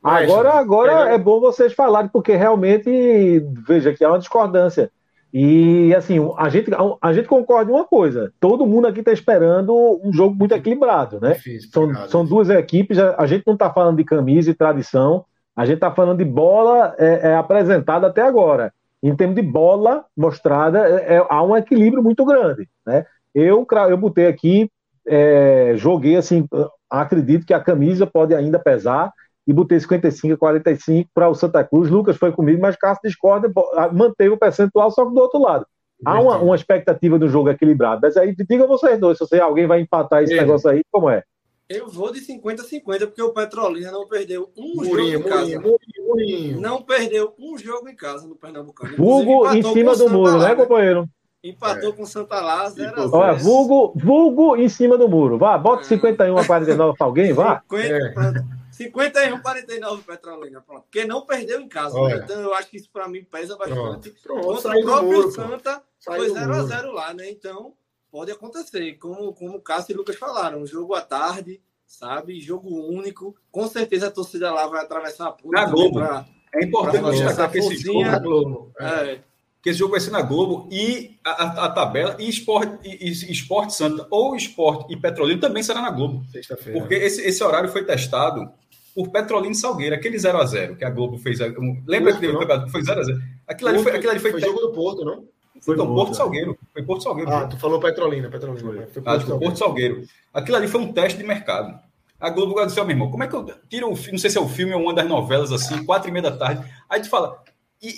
Agora, 0.03 0.53
agora 0.53 0.93
é 1.13 1.19
bom 1.19 1.41
vocês 1.41 1.73
falarem, 1.73 2.09
porque 2.09 2.37
realmente, 2.37 3.41
veja 3.67 3.93
que 3.93 4.05
há 4.05 4.11
uma 4.11 4.19
discordância. 4.19 4.91
E 5.33 5.95
assim, 5.95 6.19
a 6.39 6.49
gente, 6.49 6.71
a 7.03 7.13
gente 7.13 7.29
concorda 7.29 7.71
em 7.71 7.75
uma 7.75 7.85
coisa: 7.85 8.33
todo 8.41 8.67
mundo 8.67 8.87
aqui 8.87 9.01
está 9.01 9.13
esperando 9.13 9.75
um 10.03 10.13
jogo 10.13 10.35
muito 10.35 10.55
equilibrado, 10.55 11.21
né? 11.21 11.35
Difícil, 11.35 11.71
são, 11.71 12.09
são 12.09 12.25
duas 12.25 12.49
equipes, 12.49 12.99
a, 12.99 13.27
gente 13.27 13.47
não 13.47 13.55
está 13.55 13.71
falando 13.71 13.99
de 13.99 14.05
camisa 14.05 14.51
e 14.51 14.55
tradição, 14.55 15.25
a 15.55 15.67
gente 15.67 15.77
está 15.77 15.91
falando 15.91 16.19
de 16.19 16.25
bola 16.25 16.95
é, 16.99 17.31
é, 17.31 17.35
apresentada 17.35 18.07
até 18.07 18.23
agora. 18.23 18.73
Em 19.03 19.15
termos 19.15 19.37
de 19.37 19.43
bola 19.43 20.05
mostrada, 20.17 20.79
é, 20.89 21.17
é 21.17 21.27
há 21.29 21.43
um 21.43 21.57
equilíbrio 21.57 22.03
muito 22.03 22.25
grande. 22.25 22.69
Né? 22.87 23.07
Eu, 23.35 23.67
eu 23.89 23.97
botei 23.97 24.27
aqui, 24.27 24.71
é, 25.07 25.75
joguei 25.77 26.17
assim, 26.17 26.47
acredito 26.91 27.47
que 27.47 27.55
a 27.55 27.61
camisa 27.61 28.07
pode 28.07 28.35
ainda 28.35 28.59
pesar, 28.59 29.13
e 29.49 29.53
botei 29.53 29.81
55 29.81 30.35
a 30.35 30.37
45 30.37 31.11
para 31.15 31.29
o 31.29 31.35
Santa 31.35 31.65
Cruz. 31.65 31.89
Lucas 31.89 32.19
foi 32.19 32.31
comigo, 32.31 32.61
mas 32.61 32.77
Cássio 32.77 33.01
discorda, 33.05 33.51
manteve 33.95 34.31
o 34.31 34.39
percentual, 34.39 34.91
só 34.91 35.07
que 35.07 35.15
do 35.15 35.21
outro 35.21 35.41
lado. 35.41 35.67
Há 36.05 36.21
uma, 36.21 36.37
uma 36.37 36.55
expectativa 36.55 37.19
do 37.19 37.29
jogo 37.29 37.49
equilibrado. 37.49 38.01
Mas 38.03 38.17
aí, 38.19 38.37
diga 38.37 38.67
vocês 38.67 39.01
dois, 39.01 39.17
se 39.17 39.27
você, 39.27 39.41
alguém 39.41 39.67
vai 39.67 39.81
empatar 39.81 40.23
esse 40.23 40.37
negócio 40.37 40.69
aí, 40.69 40.83
como 40.93 41.09
é? 41.09 41.23
Eu 41.69 41.89
vou 41.89 42.11
de 42.11 42.21
50 42.21 42.63
a 42.63 42.65
50, 42.65 43.07
porque 43.09 43.21
o 43.21 43.33
Petrolina 43.33 43.93
não 43.93 44.09
perdeu 44.09 44.51
um 44.57 44.77
murinho, 44.77 45.19
jogo 45.19 45.29
em 45.29 45.31
casa. 45.31 45.61
Murinho, 45.61 45.79
murinho. 46.07 46.61
Não 46.61 46.83
perdeu 46.83 47.35
um 47.39 47.59
jogo 47.59 47.89
em 47.91 47.95
casa 47.95 48.27
no 48.27 48.35
Pernambucano. 48.35 48.97
Vulgo 48.97 49.53
em 49.53 49.63
cima 49.63 49.95
do 49.95 50.09
muro, 50.09 50.39
né, 50.39 50.55
companheiro? 50.55 51.07
Empatou 51.45 51.91
é. 51.91 51.93
com 51.93 52.07
Santa 52.07 52.41
Lázaro. 52.41 53.15
Olha, 53.15 53.35
vulgo, 53.35 53.93
vulgo 53.95 54.57
em 54.57 54.69
cima 54.69 54.97
do 54.97 55.09
muro. 55.09 55.37
Vá, 55.37 55.59
bota 55.59 55.83
é. 55.83 55.85
51 55.85 56.39
a 56.39 56.47
49 56.47 56.97
para 56.97 57.07
alguém, 57.07 57.33
vá. 57.35 57.63
50, 57.69 57.87
é. 57.87 58.59
51, 58.73 59.41
49 59.41 60.03
Petrolina, 60.05 60.61
pronto. 60.63 60.83
Porque 60.83 61.05
não 61.05 61.27
perdeu 61.27 61.61
em 61.61 61.69
casa. 61.69 62.01
Né? 62.01 62.23
Então 62.25 62.41
eu 62.41 62.55
acho 62.55 62.71
que 62.71 62.79
isso 62.79 62.89
para 62.91 63.09
mim 63.09 63.23
pesa 63.25 63.57
bastante. 63.57 64.11
Pronto, 64.23 64.23
pronto 64.23 64.47
Contra 64.47 64.79
o 64.79 64.83
próprio 64.83 65.13
muro, 65.13 65.31
Santa 65.33 65.83
foi 66.03 66.31
0x0 66.31 66.93
lá, 66.93 67.13
né? 67.13 67.31
Então 67.31 67.75
pode 68.11 68.31
acontecer. 68.31 68.95
Como, 68.95 69.33
como 69.33 69.57
o 69.57 69.61
Cássio 69.61 69.93
e 69.93 69.95
o 69.95 69.99
Lucas 69.99 70.17
falaram, 70.17 70.67
jogo 70.67 70.95
à 70.95 71.01
tarde, 71.01 71.61
sabe? 71.87 72.41
Jogo 72.41 72.69
único. 72.69 73.35
Com 73.51 73.67
certeza 73.67 74.09
a 74.09 74.11
torcida 74.11 74.53
lá 74.53 74.67
vai 74.67 74.83
atravessar 74.83 75.29
a 75.29 75.33
pura. 75.33 75.61
Na 75.61 75.67
Globo. 75.67 75.99
Pra, 75.99 76.27
é 76.55 76.65
importante 76.65 77.11
destacar 77.11 77.51
que 77.51 77.59
esse 77.59 77.77
jogo 77.77 78.03
na 78.03 78.19
Globo. 78.19 78.73
É. 78.79 78.85
é. 78.85 79.21
que 79.63 79.71
esse 79.71 79.79
jogo 79.79 79.93
vai 79.93 80.01
ser 80.01 80.11
na 80.11 80.23
Globo 80.23 80.69
e 80.71 81.19
a, 81.25 81.31
a, 81.31 81.65
a 81.67 81.71
tabela 81.71 82.17
e 82.19 82.29
Esporte, 82.29 82.79
e, 82.85 83.09
e 83.09 83.33
Esporte 83.33 83.75
Santa 83.75 84.07
ou 84.11 84.35
Esporte 84.35 84.93
e 84.93 84.97
Petrolina 84.97 85.41
também 85.41 85.63
será 85.63 85.83
na 85.83 85.91
Globo. 85.91 86.25
Sexta-feira. 86.31 86.79
Porque 86.79 86.95
esse, 86.95 87.23
esse 87.23 87.43
horário 87.43 87.69
foi 87.69 87.85
testado 87.85 88.51
por 88.95 89.11
Petrolina 89.11 89.53
e 89.53 89.57
Salgueiro, 89.57 89.95
aquele 89.95 90.17
0x0 90.17 90.77
que 90.77 90.85
a 90.85 90.91
Globo 90.91 91.19
fez. 91.19 91.39
Lembra 91.87 92.19
que 92.19 92.27
foi 92.71 92.83
0x0? 92.83 93.21
Aquilo, 93.47 93.71
ali 93.71 93.83
foi, 93.83 93.93
aquilo 93.93 94.11
ali 94.11 94.21
foi, 94.21 94.33
foi 94.33 94.41
jogo 94.41 94.61
do 94.61 94.73
Porto, 94.73 95.05
não? 95.05 95.25
Foi 95.61 95.75
então, 95.75 95.87
Porto, 95.87 96.15
Salgueiro. 96.15 96.59
Foi 96.73 96.83
Porto 96.83 97.03
Salgueiro. 97.03 97.33
Ah, 97.33 97.47
tu 97.47 97.57
falou 97.59 97.81
Petrolina, 97.81 98.29
Petrolina. 98.29 98.61
Foi, 98.61 98.87
foi 98.87 99.03
Porto, 99.03 99.09
ah, 99.09 99.21
Salgueiro. 99.21 99.39
Porto 99.41 99.59
Salgueiro. 99.59 100.05
Aquilo 100.33 100.57
ali 100.57 100.69
foi 100.69 100.81
um 100.81 100.93
teste 100.93 101.19
de 101.19 101.25
mercado. 101.25 101.79
A 102.21 102.31
Globo 102.31 102.55
vai 102.55 102.67
dizer, 102.67 102.81
meu 102.83 102.91
irmão, 102.91 103.11
como 103.11 103.23
é 103.23 103.29
que 103.29 103.35
eu 103.35 103.47
tiro 103.69 103.91
o 103.91 103.95
filme, 103.95 104.13
não 104.13 104.19
sei 104.19 104.31
se 104.31 104.39
é 104.39 104.41
o 104.41 104.49
filme 104.49 104.75
ou 104.75 104.83
uma 104.83 104.93
das 104.93 105.07
novelas, 105.07 105.53
assim, 105.53 105.85
quatro 105.85 106.09
e 106.09 106.13
meia 106.13 106.23
da 106.23 106.37
tarde. 106.37 106.69
Aí 106.89 107.01
tu 107.01 107.09
fala, 107.09 107.41
e, 107.81 107.95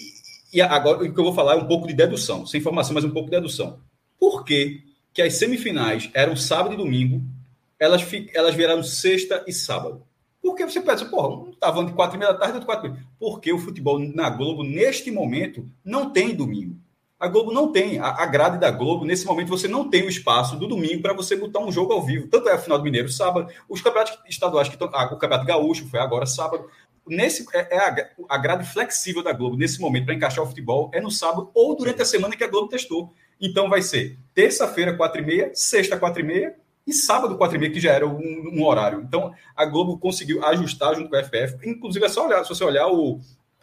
e 0.52 0.60
agora 0.60 0.98
o 0.98 1.12
que 1.12 1.18
eu 1.18 1.24
vou 1.24 1.32
falar 1.32 1.54
é 1.54 1.56
um 1.56 1.66
pouco 1.66 1.86
de 1.86 1.94
dedução, 1.94 2.44
sem 2.44 2.60
informação, 2.60 2.92
mas 2.92 3.04
um 3.04 3.10
pouco 3.10 3.30
de 3.30 3.36
dedução. 3.36 3.80
Por 4.18 4.44
que, 4.44 4.82
que 5.14 5.22
as 5.22 5.34
semifinais 5.34 6.10
eram 6.12 6.36
sábado 6.36 6.74
e 6.74 6.76
domingo, 6.76 7.22
elas, 7.78 8.06
elas 8.34 8.54
viraram 8.54 8.82
sexta 8.82 9.42
e 9.46 9.52
sábado? 9.54 10.02
Porque 10.42 10.64
você 10.64 10.82
pensa, 10.82 11.06
porra, 11.06 11.28
um 11.28 11.50
estava 11.50 11.82
de 11.84 11.92
quatro 11.92 12.16
e 12.16 12.18
meia 12.18 12.32
da 12.32 12.38
tarde, 12.38 12.54
outro 12.54 12.66
quatro 12.66 12.88
e 12.88 12.90
meia. 12.90 13.04
Porque 13.18 13.52
o 13.52 13.58
futebol 13.58 13.98
na 13.98 14.28
Globo, 14.28 14.62
neste 14.62 15.10
momento, 15.10 15.66
não 15.82 16.10
tem 16.10 16.34
domingo. 16.34 16.76
A 17.20 17.28
Globo 17.28 17.52
não 17.52 17.70
tem. 17.70 17.98
A, 17.98 18.24
grade 18.24 18.58
da 18.58 18.70
Globo, 18.70 19.04
nesse 19.04 19.26
momento, 19.26 19.48
você 19.48 19.68
não 19.68 19.90
tem 19.90 20.02
o 20.02 20.08
espaço 20.08 20.56
do 20.56 20.66
domingo 20.66 21.02
para 21.02 21.12
você 21.12 21.36
botar 21.36 21.60
um 21.60 21.70
jogo 21.70 21.92
ao 21.92 22.02
vivo. 22.02 22.26
Tanto 22.28 22.48
é 22.48 22.54
a 22.54 22.58
final 22.58 22.78
do 22.78 22.84
Mineiro, 22.84 23.10
sábado. 23.10 23.52
Os 23.68 23.82
campeonatos 23.82 24.18
estaduais 24.26 24.68
que 24.68 24.74
estão. 24.74 24.88
O 24.88 25.18
Campeonato 25.18 25.44
Gaúcho 25.44 25.86
foi 25.86 26.00
agora 26.00 26.24
sábado 26.24 26.66
nesse 27.06 27.44
é, 27.52 27.76
é 27.76 27.78
a, 27.78 28.08
a, 28.28 28.38
grade 28.38 28.64
flexível 28.64 29.22
da 29.22 29.32
Globo 29.32 29.56
nesse 29.56 29.80
momento 29.80 30.06
para 30.06 30.14
encaixar 30.14 30.44
o 30.44 30.46
futebol 30.46 30.90
é 30.94 31.00
no 31.00 31.10
sábado 31.10 31.50
ou 31.54 31.76
durante 31.76 32.00
a 32.00 32.04
semana 32.04 32.36
que 32.36 32.44
a 32.44 32.48
Globo 32.48 32.68
testou. 32.68 33.12
Então 33.40 33.68
vai 33.68 33.82
ser 33.82 34.18
terça-feira, 34.34 34.96
quatro 34.96 35.20
e 35.20 35.24
meia, 35.24 35.50
sexta, 35.54 35.98
quatro 35.98 36.20
e 36.20 36.24
meia 36.24 36.54
e 36.86 36.92
sábado, 36.92 37.36
quatro 37.36 37.56
e 37.56 37.60
meia, 37.60 37.72
que 37.72 37.80
já 37.80 37.92
era 37.92 38.06
um, 38.06 38.50
um, 38.52 38.64
horário. 38.64 39.02
Então 39.06 39.32
a 39.56 39.64
Globo 39.64 39.98
conseguiu 39.98 40.44
ajustar 40.44 40.94
junto 40.94 41.08
com 41.08 41.16
a 41.16 41.22
FPF. 41.22 41.56
Inclusive, 41.68 42.04
é 42.04 42.08
só 42.08 42.26
olhar, 42.26 42.42
se 42.44 42.48
você 42.48 42.64
olhar 42.64 42.86
o, 42.88 43.20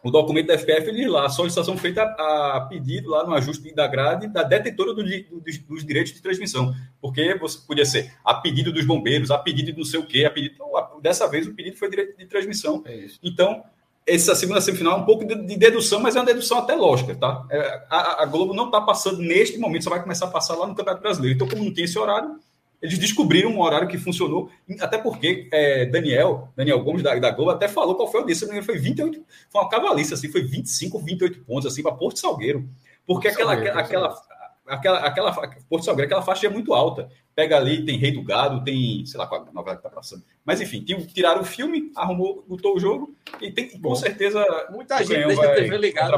o 0.07 0.11
documento 0.11 0.47
da 0.47 0.57
FPF, 0.57 0.87
ele 0.87 1.05
lá, 1.05 1.25
a 1.25 1.29
solicitação 1.29 1.77
feita 1.77 2.01
a, 2.01 2.65
pedido 2.69 3.09
lá 3.09 3.25
no 3.25 3.33
ajuste 3.33 3.73
da 3.73 3.85
grade 3.87 4.27
da 4.27 4.41
detetora 4.41 4.93
do, 4.93 5.03
do, 5.03 5.41
dos, 5.67 5.85
direitos 5.85 6.13
de 6.13 6.21
transmissão. 6.21 6.73
Porque 7.01 7.35
você 7.35 7.59
podia 7.67 7.85
ser 7.85 8.13
a 8.23 8.33
pedido 8.33 8.71
dos 8.71 8.85
bombeiros, 8.85 9.31
a 9.31 9.37
pedido 9.37 9.73
de 9.73 9.77
não 9.77 9.83
sei 9.83 9.99
o 9.99 10.07
quê, 10.07 10.23
a 10.23 10.29
pedido. 10.29 10.55
Então, 10.55 11.01
dessa 11.01 11.27
vez 11.27 11.45
o 11.45 11.53
pedido 11.53 11.75
foi 11.75 11.89
direito 11.89 12.17
de 12.17 12.25
transmissão. 12.25 12.81
É 12.85 13.07
então, 13.21 13.61
essa 14.05 14.33
segunda 14.33 14.61
semifinal 14.61 14.97
é 14.97 15.01
um 15.01 15.05
pouco 15.05 15.25
de, 15.25 15.35
de, 15.35 15.57
dedução, 15.57 15.99
mas 15.99 16.15
é 16.15 16.19
uma 16.19 16.25
dedução 16.25 16.59
até 16.59 16.73
lógica, 16.73 17.13
tá? 17.13 17.45
É, 17.51 17.83
a, 17.89 18.23
a, 18.23 18.25
Globo 18.25 18.53
não 18.53 18.67
está 18.67 18.79
passando 18.79 19.17
neste 19.17 19.57
momento, 19.57 19.83
só 19.83 19.89
vai 19.89 20.01
começar 20.01 20.27
a 20.27 20.31
passar 20.31 20.55
lá 20.55 20.65
no 20.65 20.73
Campeonato 20.73 21.01
Brasileiro. 21.01 21.35
Então, 21.35 21.49
como 21.49 21.65
não 21.65 21.73
tem 21.73 21.83
esse 21.83 21.99
horário, 21.99 22.39
eles 22.81 22.97
descobriram 22.97 23.49
um 23.49 23.61
horário 23.61 23.87
que 23.87 23.97
funcionou, 23.97 24.49
até 24.79 24.97
porque 24.97 25.47
é, 25.51 25.85
Daniel, 25.85 26.49
Daniel 26.55 26.83
Gomes 26.83 27.01
da, 27.01 27.15
da, 27.15 27.31
Globo 27.31 27.51
até 27.51 27.67
falou 27.67 27.95
qual 27.95 28.11
foi 28.11 28.21
o 28.21 28.25
desse, 28.25 28.45
foi 28.63 28.77
28, 28.77 29.25
foi 29.49 29.61
uma 29.61 29.69
cavalista, 29.69 30.13
assim, 30.13 30.29
foi 30.29 30.43
25, 30.43 30.99
28 30.99 31.39
pontos, 31.43 31.71
assim, 31.71 31.81
para 31.81 31.93
Porto 31.93 32.19
Salgueiro. 32.19 32.69
Porque 33.05 33.29
Porto 33.29 33.35
aquela, 33.35 33.53
Salgueiro, 33.53 33.79
aquela, 33.79 34.23
aquela, 34.67 34.99
aquela, 34.99 35.31
aquela, 35.31 35.55
Porto 35.67 35.85
Salgueiro, 35.85 36.07
aquela 36.07 36.21
faixa 36.21 36.45
é 36.45 36.49
muito 36.49 36.73
alta. 36.73 37.09
Pega 37.33 37.57
ali, 37.57 37.85
tem 37.85 37.97
Rei 37.97 38.11
do 38.11 38.23
Gado, 38.23 38.63
tem, 38.63 39.05
sei 39.05 39.19
lá 39.19 39.27
qual 39.27 39.47
a 39.47 39.51
novela 39.51 39.77
que 39.77 39.83
tá 39.83 39.89
passando. 39.89 40.23
Mas 40.43 40.59
enfim, 40.61 40.83
tiraram 40.83 41.41
o 41.41 41.45
filme, 41.45 41.91
arrumou, 41.95 42.43
botou 42.47 42.75
o 42.75 42.79
jogo, 42.79 43.15
e 43.39 43.51
tem, 43.51 43.69
Bom, 43.77 43.89
com 43.89 43.95
certeza. 43.95 44.43
Muita 44.71 44.97
gente 45.03 45.25
deixa 45.25 45.51
a 45.51 45.55
TV 45.55 45.77
ligada 45.77 46.17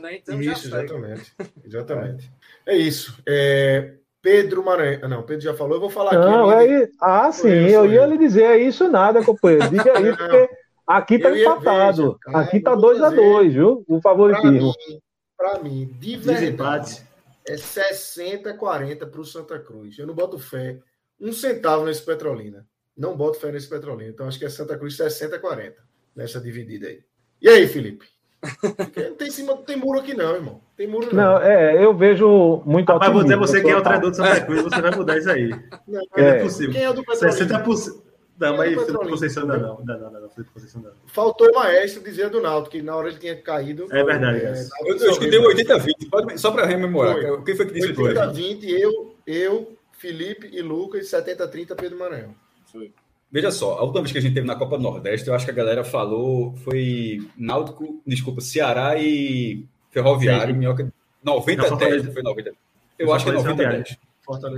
né? 0.00 0.16
Então 0.16 0.40
isso, 0.40 0.66
exatamente. 0.66 1.32
exatamente. 1.64 2.30
É 2.66 2.76
isso. 2.76 3.20
É, 3.26 3.94
Pedro 4.24 4.64
Maranhão. 4.64 5.00
Ah, 5.02 5.08
não, 5.08 5.22
Pedro 5.22 5.44
já 5.44 5.52
falou, 5.52 5.74
eu 5.74 5.80
vou 5.82 5.90
falar 5.90 6.14
não, 6.14 6.48
aqui. 6.48 6.72
É... 6.72 6.88
Ah, 6.98 7.30
sim, 7.30 7.46
eu, 7.46 7.84
eu 7.84 7.92
ia 7.92 8.06
lhe 8.06 8.16
dizer, 8.16 8.44
é 8.44 8.56
isso 8.56 8.88
nada, 8.88 9.22
companheiro. 9.22 9.68
Diga 9.68 9.98
aí, 9.98 10.10
porque 10.16 10.50
aqui 10.86 11.18
tá 11.18 11.38
empatado. 11.38 12.18
Ver, 12.26 12.36
aqui 12.36 12.58
tá 12.58 12.74
2x2, 12.74 13.14
dois, 13.14 13.52
viu? 13.52 13.84
O 13.86 14.00
favoritismo. 14.00 14.72
Para 15.36 15.58
mim, 15.62 15.84
mim, 15.84 15.98
de 15.98 16.16
verdade, 16.16 17.02
é 17.46 17.54
60-40 17.54 19.10
para 19.10 19.20
o 19.20 19.26
Santa 19.26 19.58
Cruz. 19.58 19.98
Eu 19.98 20.06
não 20.06 20.14
boto 20.14 20.38
fé 20.38 20.80
um 21.20 21.30
centavo 21.30 21.84
nesse 21.84 22.02
Petrolina. 22.02 22.66
Não 22.96 23.14
boto 23.14 23.38
fé 23.38 23.52
nesse 23.52 23.68
Petrolina. 23.68 24.10
Então 24.10 24.26
acho 24.26 24.38
que 24.38 24.46
é 24.46 24.48
Santa 24.48 24.78
Cruz 24.78 24.96
60-40 24.96 25.74
nessa 26.16 26.40
dividida 26.40 26.86
aí. 26.86 27.04
E 27.42 27.48
aí, 27.50 27.68
Felipe? 27.68 28.06
Não 28.96 29.14
tem, 29.16 29.30
cima, 29.30 29.56
tem 29.58 29.76
muro 29.76 30.00
aqui 30.00 30.14
não, 30.14 30.34
irmão. 30.34 30.60
Tem 30.76 30.86
muro 30.86 31.08
não. 31.12 31.34
Não, 31.34 31.42
é, 31.42 31.82
eu 31.82 31.94
vejo 31.94 32.62
muito 32.64 32.92
Rapaz, 32.92 33.12
vou 33.12 33.22
dizer 33.22 33.36
você 33.36 33.60
quem 33.60 33.70
é 33.70 33.76
o 33.76 33.82
treinador 33.82 34.10
do 34.10 34.16
Santa 34.16 34.40
Cruz, 34.42 34.62
você 34.62 34.80
vai 34.80 34.90
mudar 34.94 35.18
isso 35.18 35.30
aí. 35.30 35.50
Não, 35.86 36.02
é, 36.16 36.28
é 36.28 36.42
possível. 36.42 36.72
Quem 36.72 36.82
é 36.82 36.90
o 36.90 36.94
do 36.94 37.04
Petrolina? 37.04 37.62
60%. 37.62 38.04
Não, 38.38 38.56
mas 38.56 38.74
Felipe 38.74 39.08
Conceição 39.08 39.46
não, 39.46 39.58
não, 39.58 39.84
não, 39.84 39.98
não, 39.98 40.20
não, 40.20 40.30
Felipe 40.30 40.52
Conceição 40.52 40.82
não. 40.82 40.90
Faltou 41.06 41.50
o 41.50 41.54
maestro 41.54 42.02
dizer 42.02 42.30
do 42.30 42.40
Naldo, 42.40 42.68
que 42.68 42.82
na 42.82 42.96
hora 42.96 43.08
ele 43.08 43.18
tinha 43.18 43.36
caído. 43.36 43.86
É 43.92 44.02
verdade. 44.02 44.38
É, 44.38 44.52
eu, 44.82 44.96
eu 44.96 45.10
escutei 45.10 45.38
o 45.38 45.54
80-20, 45.54 46.36
só 46.36 46.50
para 46.50 46.66
rememorar. 46.66 47.14
Foi. 47.14 47.42
Quem 47.44 47.56
foi 47.56 47.66
que 47.66 47.74
disse 47.74 47.92
80-20, 47.92 48.64
eu, 48.64 49.16
eu, 49.26 49.76
Felipe 49.92 50.50
e 50.52 50.60
Lucas, 50.62 51.06
70-30 51.06 51.76
Pedro 51.76 51.98
Maranhão. 51.98 52.34
Foi. 52.72 52.92
Veja 53.34 53.50
só, 53.50 53.78
a 53.78 53.82
última 53.82 54.00
vez 54.00 54.12
que 54.12 54.18
a 54.18 54.20
gente 54.20 54.32
teve 54.32 54.46
na 54.46 54.54
Copa 54.54 54.76
do 54.76 54.84
Nordeste, 54.84 55.26
eu 55.26 55.34
acho 55.34 55.44
que 55.44 55.50
a 55.50 55.54
galera 55.54 55.82
falou, 55.82 56.54
foi 56.58 57.18
Náutico, 57.36 58.00
desculpa, 58.06 58.40
Ceará 58.40 58.96
e 58.96 59.66
Ferroviário, 59.90 60.54
Minhoca, 60.54 60.88
90 61.20 61.74
10, 61.74 62.12
foi 62.12 62.22
90. 62.22 62.52
Eu 62.96 63.12
acho 63.12 63.24
que 63.24 63.30
é 63.32 63.34
90 63.34 63.64
10. 63.64 63.98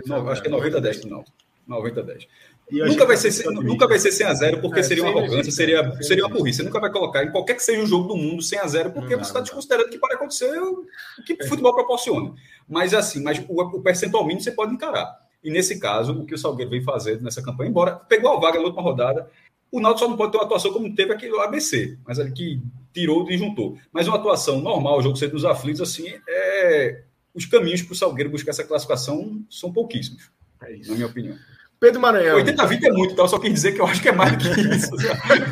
Não, 0.04 0.28
acho 0.28 0.42
que 0.42 0.48
é 0.48 0.50
90 0.50 0.78
10 0.82 1.04
não. 1.06 1.24
90 1.66 2.02
10. 2.02 2.28
Nunca 2.70 3.06
vai, 3.06 3.16
ser, 3.16 3.50
nunca 3.50 3.88
vai 3.88 3.98
ser 3.98 4.12
100 4.12 4.26
a 4.26 4.34
0 4.34 4.60
porque 4.60 4.80
é, 4.80 4.82
seria 4.82 5.04
uma 5.04 5.10
arrogância, 5.10 5.50
seria, 5.52 6.02
seria 6.02 6.26
uma 6.26 6.36
burrice. 6.36 6.58
Você 6.58 6.64
nunca 6.64 6.78
vai 6.78 6.92
colocar 6.92 7.24
em 7.24 7.32
qualquer 7.32 7.54
que 7.54 7.62
seja 7.62 7.80
o 7.82 7.86
jogo 7.86 8.08
do 8.08 8.16
mundo 8.16 8.42
100 8.42 8.58
a 8.58 8.66
0 8.66 8.90
porque 8.90 9.16
não, 9.16 9.24
você 9.24 9.30
está 9.30 9.40
desconsiderando 9.40 9.88
que 9.88 9.98
pode 9.98 10.16
acontecer 10.16 10.54
o 10.58 10.84
que 11.24 11.32
o 11.32 11.48
futebol 11.48 11.74
proporciona. 11.74 12.34
Mas 12.68 12.92
assim, 12.92 13.22
mas 13.22 13.42
o, 13.48 13.58
o 13.58 13.80
percentual 13.80 14.24
mínimo 14.26 14.42
você 14.42 14.52
pode 14.52 14.74
encarar. 14.74 15.25
E 15.42 15.50
nesse 15.50 15.78
caso, 15.78 16.12
o 16.12 16.26
que 16.26 16.34
o 16.34 16.38
Salgueiro 16.38 16.70
vem 16.70 16.82
fazendo 16.82 17.22
nessa 17.22 17.42
campanha, 17.42 17.70
embora 17.70 17.94
pegou 17.94 18.32
a 18.32 18.40
vaga 18.40 18.58
na 18.58 18.64
última 18.64 18.82
rodada, 18.82 19.30
o 19.70 19.80
Náutico 19.80 20.04
só 20.04 20.08
não 20.08 20.16
pode 20.16 20.32
ter 20.32 20.38
uma 20.38 20.44
atuação 20.44 20.72
como 20.72 20.94
teve 20.94 21.12
aquele 21.12 21.38
ABC, 21.38 21.98
mas 22.04 22.18
ali 22.18 22.32
que 22.32 22.62
tirou 22.92 23.30
e 23.30 23.36
juntou. 23.36 23.78
Mas 23.92 24.08
uma 24.08 24.16
atuação 24.16 24.60
normal, 24.60 24.98
o 24.98 25.02
jogo 25.02 25.16
ser 25.16 25.28
dos 25.28 25.44
aflitos, 25.44 25.80
assim, 25.80 26.12
é... 26.28 27.02
os 27.34 27.46
caminhos 27.46 27.82
para 27.82 27.92
o 27.92 27.96
Salgueiro 27.96 28.30
buscar 28.30 28.50
essa 28.50 28.64
classificação 28.64 29.44
são 29.50 29.72
pouquíssimos, 29.72 30.30
é 30.62 30.76
na 30.88 30.94
minha 30.94 31.06
opinião. 31.06 31.36
Pedro 31.78 32.00
Maranhão. 32.00 32.38
80-20 32.38 32.84
é 32.84 32.90
muito, 32.90 33.12
então 33.12 33.28
só 33.28 33.38
quis 33.38 33.52
dizer 33.52 33.72
que 33.72 33.80
eu 33.80 33.86
acho 33.86 34.00
que 34.00 34.08
é 34.08 34.12
mais 34.12 34.32
do 34.32 34.38
que 34.38 34.60
isso. 34.74 34.90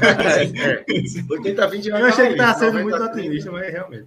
é, 0.03 0.81
é. 0.81 0.85
80-20 0.85 1.87
Eu 1.87 2.07
achei 2.07 2.27
que 2.29 2.33
estava 2.33 2.59
sendo 2.59 2.81
muito 2.81 3.03
otimista, 3.03 3.53
mas 3.53 3.71
realmente. 3.71 4.07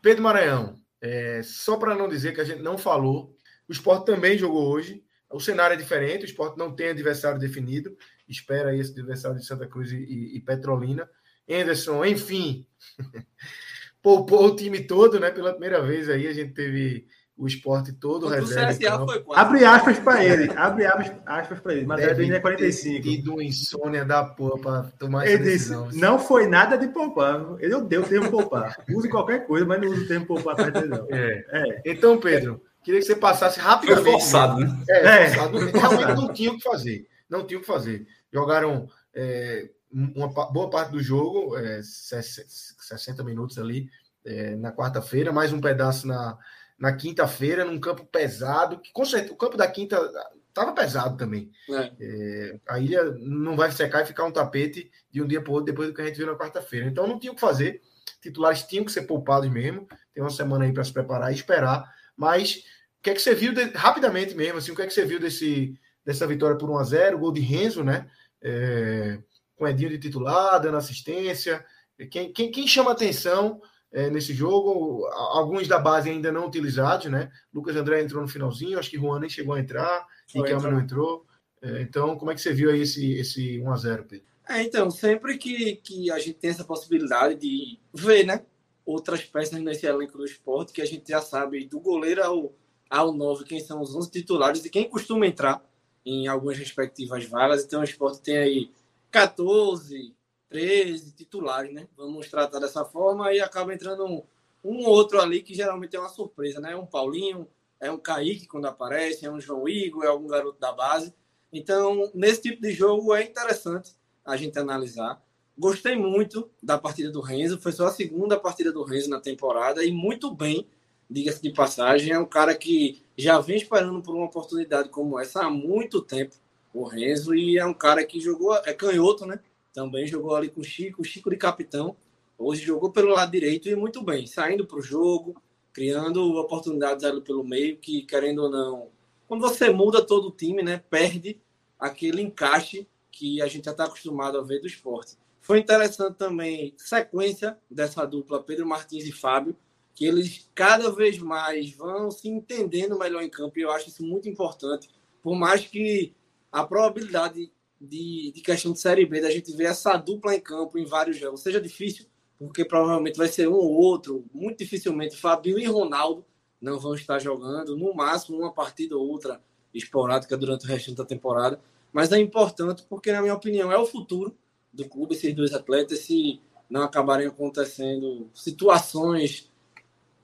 Pedro 0.00 0.22
Maranhão, 0.22 0.76
é, 1.02 1.40
só 1.42 1.76
para 1.76 1.96
não 1.96 2.08
dizer 2.08 2.32
que 2.32 2.40
a 2.40 2.44
gente 2.44 2.62
não 2.62 2.78
falou 2.78 3.34
o 3.70 3.72
esporte 3.72 4.04
também 4.04 4.36
jogou 4.36 4.68
hoje. 4.68 5.00
O 5.32 5.38
cenário 5.38 5.74
é 5.74 5.76
diferente, 5.76 6.24
o 6.24 6.26
esporte 6.26 6.58
não 6.58 6.74
tem 6.74 6.88
adversário 6.88 7.38
definido. 7.38 7.96
Espera 8.28 8.76
esse 8.76 8.90
adversário 8.90 9.38
de 9.38 9.46
Santa 9.46 9.64
Cruz 9.64 9.92
e, 9.92 10.32
e 10.34 10.40
Petrolina. 10.40 11.08
Anderson, 11.48 12.04
enfim, 12.04 12.66
poupou 14.02 14.44
o 14.46 14.56
time 14.56 14.80
todo, 14.80 15.20
né? 15.20 15.30
Pela 15.30 15.52
primeira 15.52 15.80
vez 15.80 16.08
aí 16.08 16.26
a 16.26 16.32
gente 16.32 16.52
teve 16.52 17.06
o 17.36 17.46
esporte 17.46 17.92
todo 17.92 18.26
reserva. 18.26 19.06
Abre 19.34 19.64
aspas 19.64 20.00
para 20.00 20.24
ele, 20.24 20.52
abre 20.56 20.84
aspas 21.24 21.60
para 21.60 21.74
ele, 21.74 21.86
mas 21.86 22.00
é 22.00 22.10
é 22.10 22.40
45. 22.40 23.06
E 23.06 23.22
do 23.22 23.40
insônia 23.40 24.04
da 24.04 24.24
porra 24.24 24.58
para 24.58 24.82
tomar 24.98 25.26
ele 25.26 25.34
essa 25.34 25.44
decisão. 25.44 25.86
Disse, 25.86 26.00
não 26.00 26.18
foi 26.18 26.48
nada 26.48 26.76
de 26.76 26.88
poupar. 26.88 27.54
Ele 27.60 27.76
odeia 27.76 28.02
o 28.02 28.08
termo 28.08 28.32
poupar. 28.32 28.84
Use 28.90 29.08
qualquer 29.08 29.46
coisa, 29.46 29.64
mas 29.64 29.80
não 29.80 29.88
use 29.88 30.04
o 30.04 30.08
termo 30.08 30.26
poupar 30.26 30.56
dele, 30.72 30.88
não. 30.88 31.06
É. 31.08 31.44
é. 31.52 31.82
Então, 31.86 32.18
Pedro, 32.18 32.60
Queria 32.82 33.00
que 33.00 33.06
você 33.06 33.16
passasse 33.16 33.60
rapidamente. 33.60 34.04
Foi 34.04 34.12
forçado, 34.12 34.60
né? 34.60 34.84
É, 34.88 34.98
é. 34.98 35.30
Forçado. 35.30 35.58
Realmente 35.58 36.14
não 36.14 36.32
tinha 36.32 36.52
o 36.52 36.56
que 36.56 36.62
fazer. 36.62 37.06
Não 37.28 37.46
tinha 37.46 37.58
o 37.58 37.60
que 37.60 37.66
fazer. 37.66 38.06
Jogaram 38.32 38.88
é, 39.14 39.70
uma 39.92 40.28
boa 40.28 40.70
parte 40.70 40.92
do 40.92 41.02
jogo, 41.02 41.56
é, 41.56 41.80
60 41.82 43.22
minutos 43.24 43.58
ali 43.58 43.90
é, 44.24 44.54
na 44.56 44.72
quarta-feira, 44.72 45.32
mais 45.32 45.52
um 45.52 45.60
pedaço 45.60 46.06
na, 46.06 46.38
na 46.78 46.92
quinta-feira, 46.92 47.64
num 47.64 47.80
campo 47.80 48.04
pesado, 48.04 48.78
que 48.78 48.92
com 48.92 49.04
certeza, 49.04 49.34
o 49.34 49.36
campo 49.36 49.56
da 49.56 49.66
quinta 49.68 50.00
estava 50.48 50.72
pesado 50.72 51.16
também. 51.16 51.50
É. 51.68 51.92
É, 52.00 52.60
a 52.68 52.78
ilha 52.78 53.04
não 53.18 53.56
vai 53.56 53.70
secar 53.72 54.02
e 54.02 54.06
ficar 54.06 54.24
um 54.24 54.32
tapete 54.32 54.90
de 55.10 55.22
um 55.22 55.26
dia 55.26 55.40
para 55.40 55.52
outro 55.52 55.66
depois 55.66 55.88
do 55.88 55.94
que 55.94 56.02
a 56.02 56.06
gente 56.06 56.16
viu 56.16 56.26
na 56.26 56.36
quarta-feira. 56.36 56.86
Então 56.86 57.06
não 57.06 57.18
tinha 57.18 57.32
o 57.32 57.34
que 57.34 57.40
fazer. 57.40 57.82
Titulares 58.20 58.62
tinham 58.64 58.84
que 58.84 58.92
ser 58.92 59.02
poupados 59.02 59.50
mesmo. 59.50 59.88
Tem 60.12 60.22
uma 60.22 60.30
semana 60.30 60.64
aí 60.64 60.72
para 60.72 60.84
se 60.84 60.92
preparar 60.92 61.32
e 61.32 61.34
esperar. 61.34 61.90
Mas 62.20 62.56
o 62.98 63.02
que 63.02 63.08
é 63.08 63.14
que 63.14 63.22
você 63.22 63.34
viu 63.34 63.54
de, 63.54 63.64
rapidamente 63.70 64.34
mesmo? 64.34 64.58
Assim, 64.58 64.72
o 64.72 64.76
que 64.76 64.82
é 64.82 64.86
que 64.86 64.92
você 64.92 65.06
viu 65.06 65.18
desse, 65.18 65.74
dessa 66.04 66.26
vitória 66.26 66.58
por 66.58 66.68
1 66.68 66.76
a 66.76 66.84
0 66.84 67.18
gol 67.18 67.32
de 67.32 67.40
Renzo, 67.40 67.82
né? 67.82 68.10
É, 68.42 69.18
com 69.56 69.66
Edinho 69.66 69.88
de 69.88 69.98
titular, 69.98 70.60
dando 70.60 70.76
assistência. 70.76 71.64
Quem, 72.10 72.30
quem, 72.30 72.50
quem 72.50 72.66
chama 72.68 72.92
atenção 72.92 73.62
é, 73.90 74.10
nesse 74.10 74.34
jogo. 74.34 75.06
Alguns 75.06 75.66
da 75.66 75.78
base 75.78 76.10
ainda 76.10 76.30
não 76.30 76.46
utilizados, 76.46 77.06
né? 77.10 77.30
Lucas 77.54 77.74
André 77.74 78.02
entrou 78.02 78.20
no 78.20 78.28
finalzinho, 78.28 78.78
acho 78.78 78.90
que 78.90 78.98
Juan 78.98 79.20
nem 79.20 79.30
chegou 79.30 79.54
a 79.54 79.60
entrar, 79.60 80.06
Riquelme 80.34 80.70
não 80.70 80.80
entrou. 80.80 81.24
É, 81.62 81.80
então, 81.80 82.16
como 82.18 82.30
é 82.30 82.34
que 82.34 82.40
você 82.42 82.52
viu 82.52 82.70
aí 82.70 82.82
esse, 82.82 83.14
esse 83.14 83.58
1x0, 83.58 84.04
Pedro? 84.06 84.26
É, 84.46 84.62
então, 84.62 84.90
sempre 84.90 85.38
que, 85.38 85.76
que 85.76 86.10
a 86.10 86.18
gente 86.18 86.34
tem 86.34 86.50
essa 86.50 86.64
possibilidade 86.64 87.36
de 87.36 87.78
ver, 87.94 88.26
né? 88.26 88.44
Outras 88.90 89.22
peças 89.24 89.60
nesse 89.60 89.86
elenco 89.86 90.18
do 90.18 90.24
esporte, 90.24 90.72
que 90.72 90.82
a 90.82 90.84
gente 90.84 91.08
já 91.08 91.22
sabe 91.22 91.64
do 91.64 91.78
goleiro 91.78 92.24
ao, 92.24 92.52
ao 92.90 93.12
9, 93.12 93.44
quem 93.44 93.60
são 93.60 93.80
os 93.80 93.94
11 93.94 94.10
titulares 94.10 94.64
e 94.64 94.68
quem 94.68 94.88
costuma 94.88 95.28
entrar 95.28 95.64
em 96.04 96.26
algumas 96.26 96.58
respectivas 96.58 97.24
vagas. 97.24 97.64
Então, 97.64 97.82
o 97.82 97.84
esporte 97.84 98.20
tem 98.20 98.36
aí 98.36 98.72
14, 99.12 100.12
13 100.48 101.12
titulares, 101.12 101.72
né? 101.72 101.86
Vamos 101.96 102.28
tratar 102.28 102.58
dessa 102.58 102.84
forma 102.84 103.32
e 103.32 103.40
acaba 103.40 103.72
entrando 103.72 104.04
um, 104.04 104.24
um 104.64 104.84
outro 104.88 105.20
ali 105.20 105.40
que 105.40 105.54
geralmente 105.54 105.94
é 105.94 106.00
uma 106.00 106.08
surpresa, 106.08 106.58
né? 106.58 106.74
Um 106.74 106.84
Paulinho, 106.84 107.46
é 107.78 107.92
um 107.92 107.96
Kaique 107.96 108.48
quando 108.48 108.66
aparece, 108.66 109.24
é 109.24 109.30
um 109.30 109.40
João 109.40 109.68
Igor, 109.68 110.02
é 110.02 110.08
algum 110.08 110.26
garoto 110.26 110.58
da 110.58 110.72
base. 110.72 111.14
Então, 111.52 112.10
nesse 112.12 112.42
tipo 112.42 112.60
de 112.60 112.72
jogo 112.72 113.14
é 113.14 113.22
interessante 113.22 113.94
a 114.24 114.36
gente 114.36 114.58
analisar. 114.58 115.22
Gostei 115.58 115.96
muito 115.96 116.50
da 116.62 116.78
partida 116.78 117.10
do 117.10 117.20
Renzo, 117.20 117.60
foi 117.60 117.72
só 117.72 117.86
a 117.86 117.92
segunda 117.92 118.38
partida 118.38 118.72
do 118.72 118.82
Renzo 118.82 119.10
na 119.10 119.20
temporada 119.20 119.84
e 119.84 119.92
muito 119.92 120.34
bem, 120.34 120.66
diga-se 121.08 121.42
de 121.42 121.50
passagem. 121.50 122.12
É 122.12 122.18
um 122.18 122.24
cara 122.24 122.54
que 122.54 123.02
já 123.16 123.38
vem 123.40 123.56
esperando 123.56 124.00
por 124.00 124.14
uma 124.14 124.26
oportunidade 124.26 124.88
como 124.88 125.18
essa 125.18 125.42
há 125.42 125.50
muito 125.50 126.00
tempo, 126.00 126.34
o 126.72 126.84
Renzo, 126.84 127.34
e 127.34 127.58
é 127.58 127.66
um 127.66 127.74
cara 127.74 128.04
que 128.04 128.20
jogou, 128.20 128.54
é 128.64 128.72
canhoto, 128.72 129.26
né? 129.26 129.40
Também 129.72 130.06
jogou 130.06 130.34
ali 130.34 130.48
com 130.48 130.60
o 130.60 130.64
Chico, 130.64 131.02
o 131.02 131.04
Chico 131.04 131.28
de 131.28 131.36
capitão. 131.36 131.96
Hoje 132.38 132.62
jogou 132.62 132.90
pelo 132.90 133.10
lado 133.10 133.30
direito 133.30 133.68
e 133.68 133.76
muito 133.76 134.02
bem, 134.02 134.26
saindo 134.26 134.66
para 134.66 134.78
o 134.78 134.82
jogo, 134.82 135.36
criando 135.72 136.36
oportunidades 136.36 137.04
ali 137.04 137.20
pelo 137.20 137.44
meio, 137.44 137.76
que 137.76 138.02
querendo 138.02 138.44
ou 138.44 138.50
não, 138.50 138.88
quando 139.30 139.42
você 139.42 139.70
muda 139.70 140.04
todo 140.04 140.26
o 140.26 140.32
time, 140.32 140.60
né, 140.60 140.82
perde 140.90 141.40
aquele 141.78 142.20
encaixe 142.20 142.84
que 143.12 143.40
a 143.40 143.46
gente 143.46 143.66
já 143.66 143.70
está 143.70 143.84
acostumado 143.84 144.36
a 144.36 144.42
ver 144.42 144.58
do 144.60 144.66
esporte. 144.66 145.16
Foi 145.50 145.58
interessante 145.58 146.14
também 146.14 146.74
sequência 146.76 147.58
dessa 147.68 148.06
dupla 148.06 148.40
Pedro 148.40 148.64
Martins 148.68 149.04
e 149.04 149.10
Fábio, 149.10 149.56
que 149.96 150.04
eles 150.06 150.48
cada 150.54 150.92
vez 150.92 151.18
mais 151.18 151.72
vão 151.72 152.08
se 152.08 152.28
entendendo 152.28 152.96
melhor 152.96 153.20
em 153.20 153.28
campo 153.28 153.58
e 153.58 153.62
eu 153.62 153.72
acho 153.72 153.88
isso 153.88 154.04
muito 154.04 154.28
importante. 154.28 154.88
Por 155.20 155.34
mais 155.34 155.66
que 155.66 156.14
a 156.52 156.62
probabilidade 156.62 157.50
de, 157.80 158.30
de 158.32 158.40
questão 158.42 158.72
de 158.72 158.78
Série 158.78 159.04
B 159.04 159.20
da 159.20 159.28
gente 159.28 159.50
ver 159.56 159.64
essa 159.64 159.96
dupla 159.96 160.36
em 160.36 160.40
campo 160.40 160.78
em 160.78 160.84
vários 160.84 161.16
jogos 161.16 161.42
seja 161.42 161.60
difícil, 161.60 162.06
porque 162.38 162.64
provavelmente 162.64 163.16
vai 163.16 163.26
ser 163.26 163.48
um 163.48 163.54
ou 163.54 163.72
outro, 163.72 164.24
muito 164.32 164.58
dificilmente 164.58 165.16
Fabio 165.16 165.58
e 165.58 165.64
Ronaldo 165.64 166.24
não 166.62 166.78
vão 166.78 166.94
estar 166.94 167.18
jogando, 167.18 167.76
no 167.76 167.92
máximo 167.92 168.38
uma 168.38 168.52
partida 168.52 168.96
ou 168.96 169.04
outra 169.04 169.42
esporádica 169.74 170.36
durante 170.36 170.64
o 170.64 170.68
resto 170.68 170.94
da 170.94 171.04
temporada 171.04 171.60
mas 171.92 172.12
é 172.12 172.18
importante 172.18 172.84
porque, 172.88 173.10
na 173.10 173.20
minha 173.20 173.34
opinião, 173.34 173.72
é 173.72 173.76
o 173.76 173.86
futuro 173.86 174.36
do 174.72 174.88
clube, 174.88 175.14
esses 175.14 175.34
dois 175.34 175.52
atletas, 175.52 176.00
se 176.00 176.40
não 176.68 176.82
acabarem 176.82 177.26
acontecendo 177.26 178.30
situações 178.32 179.50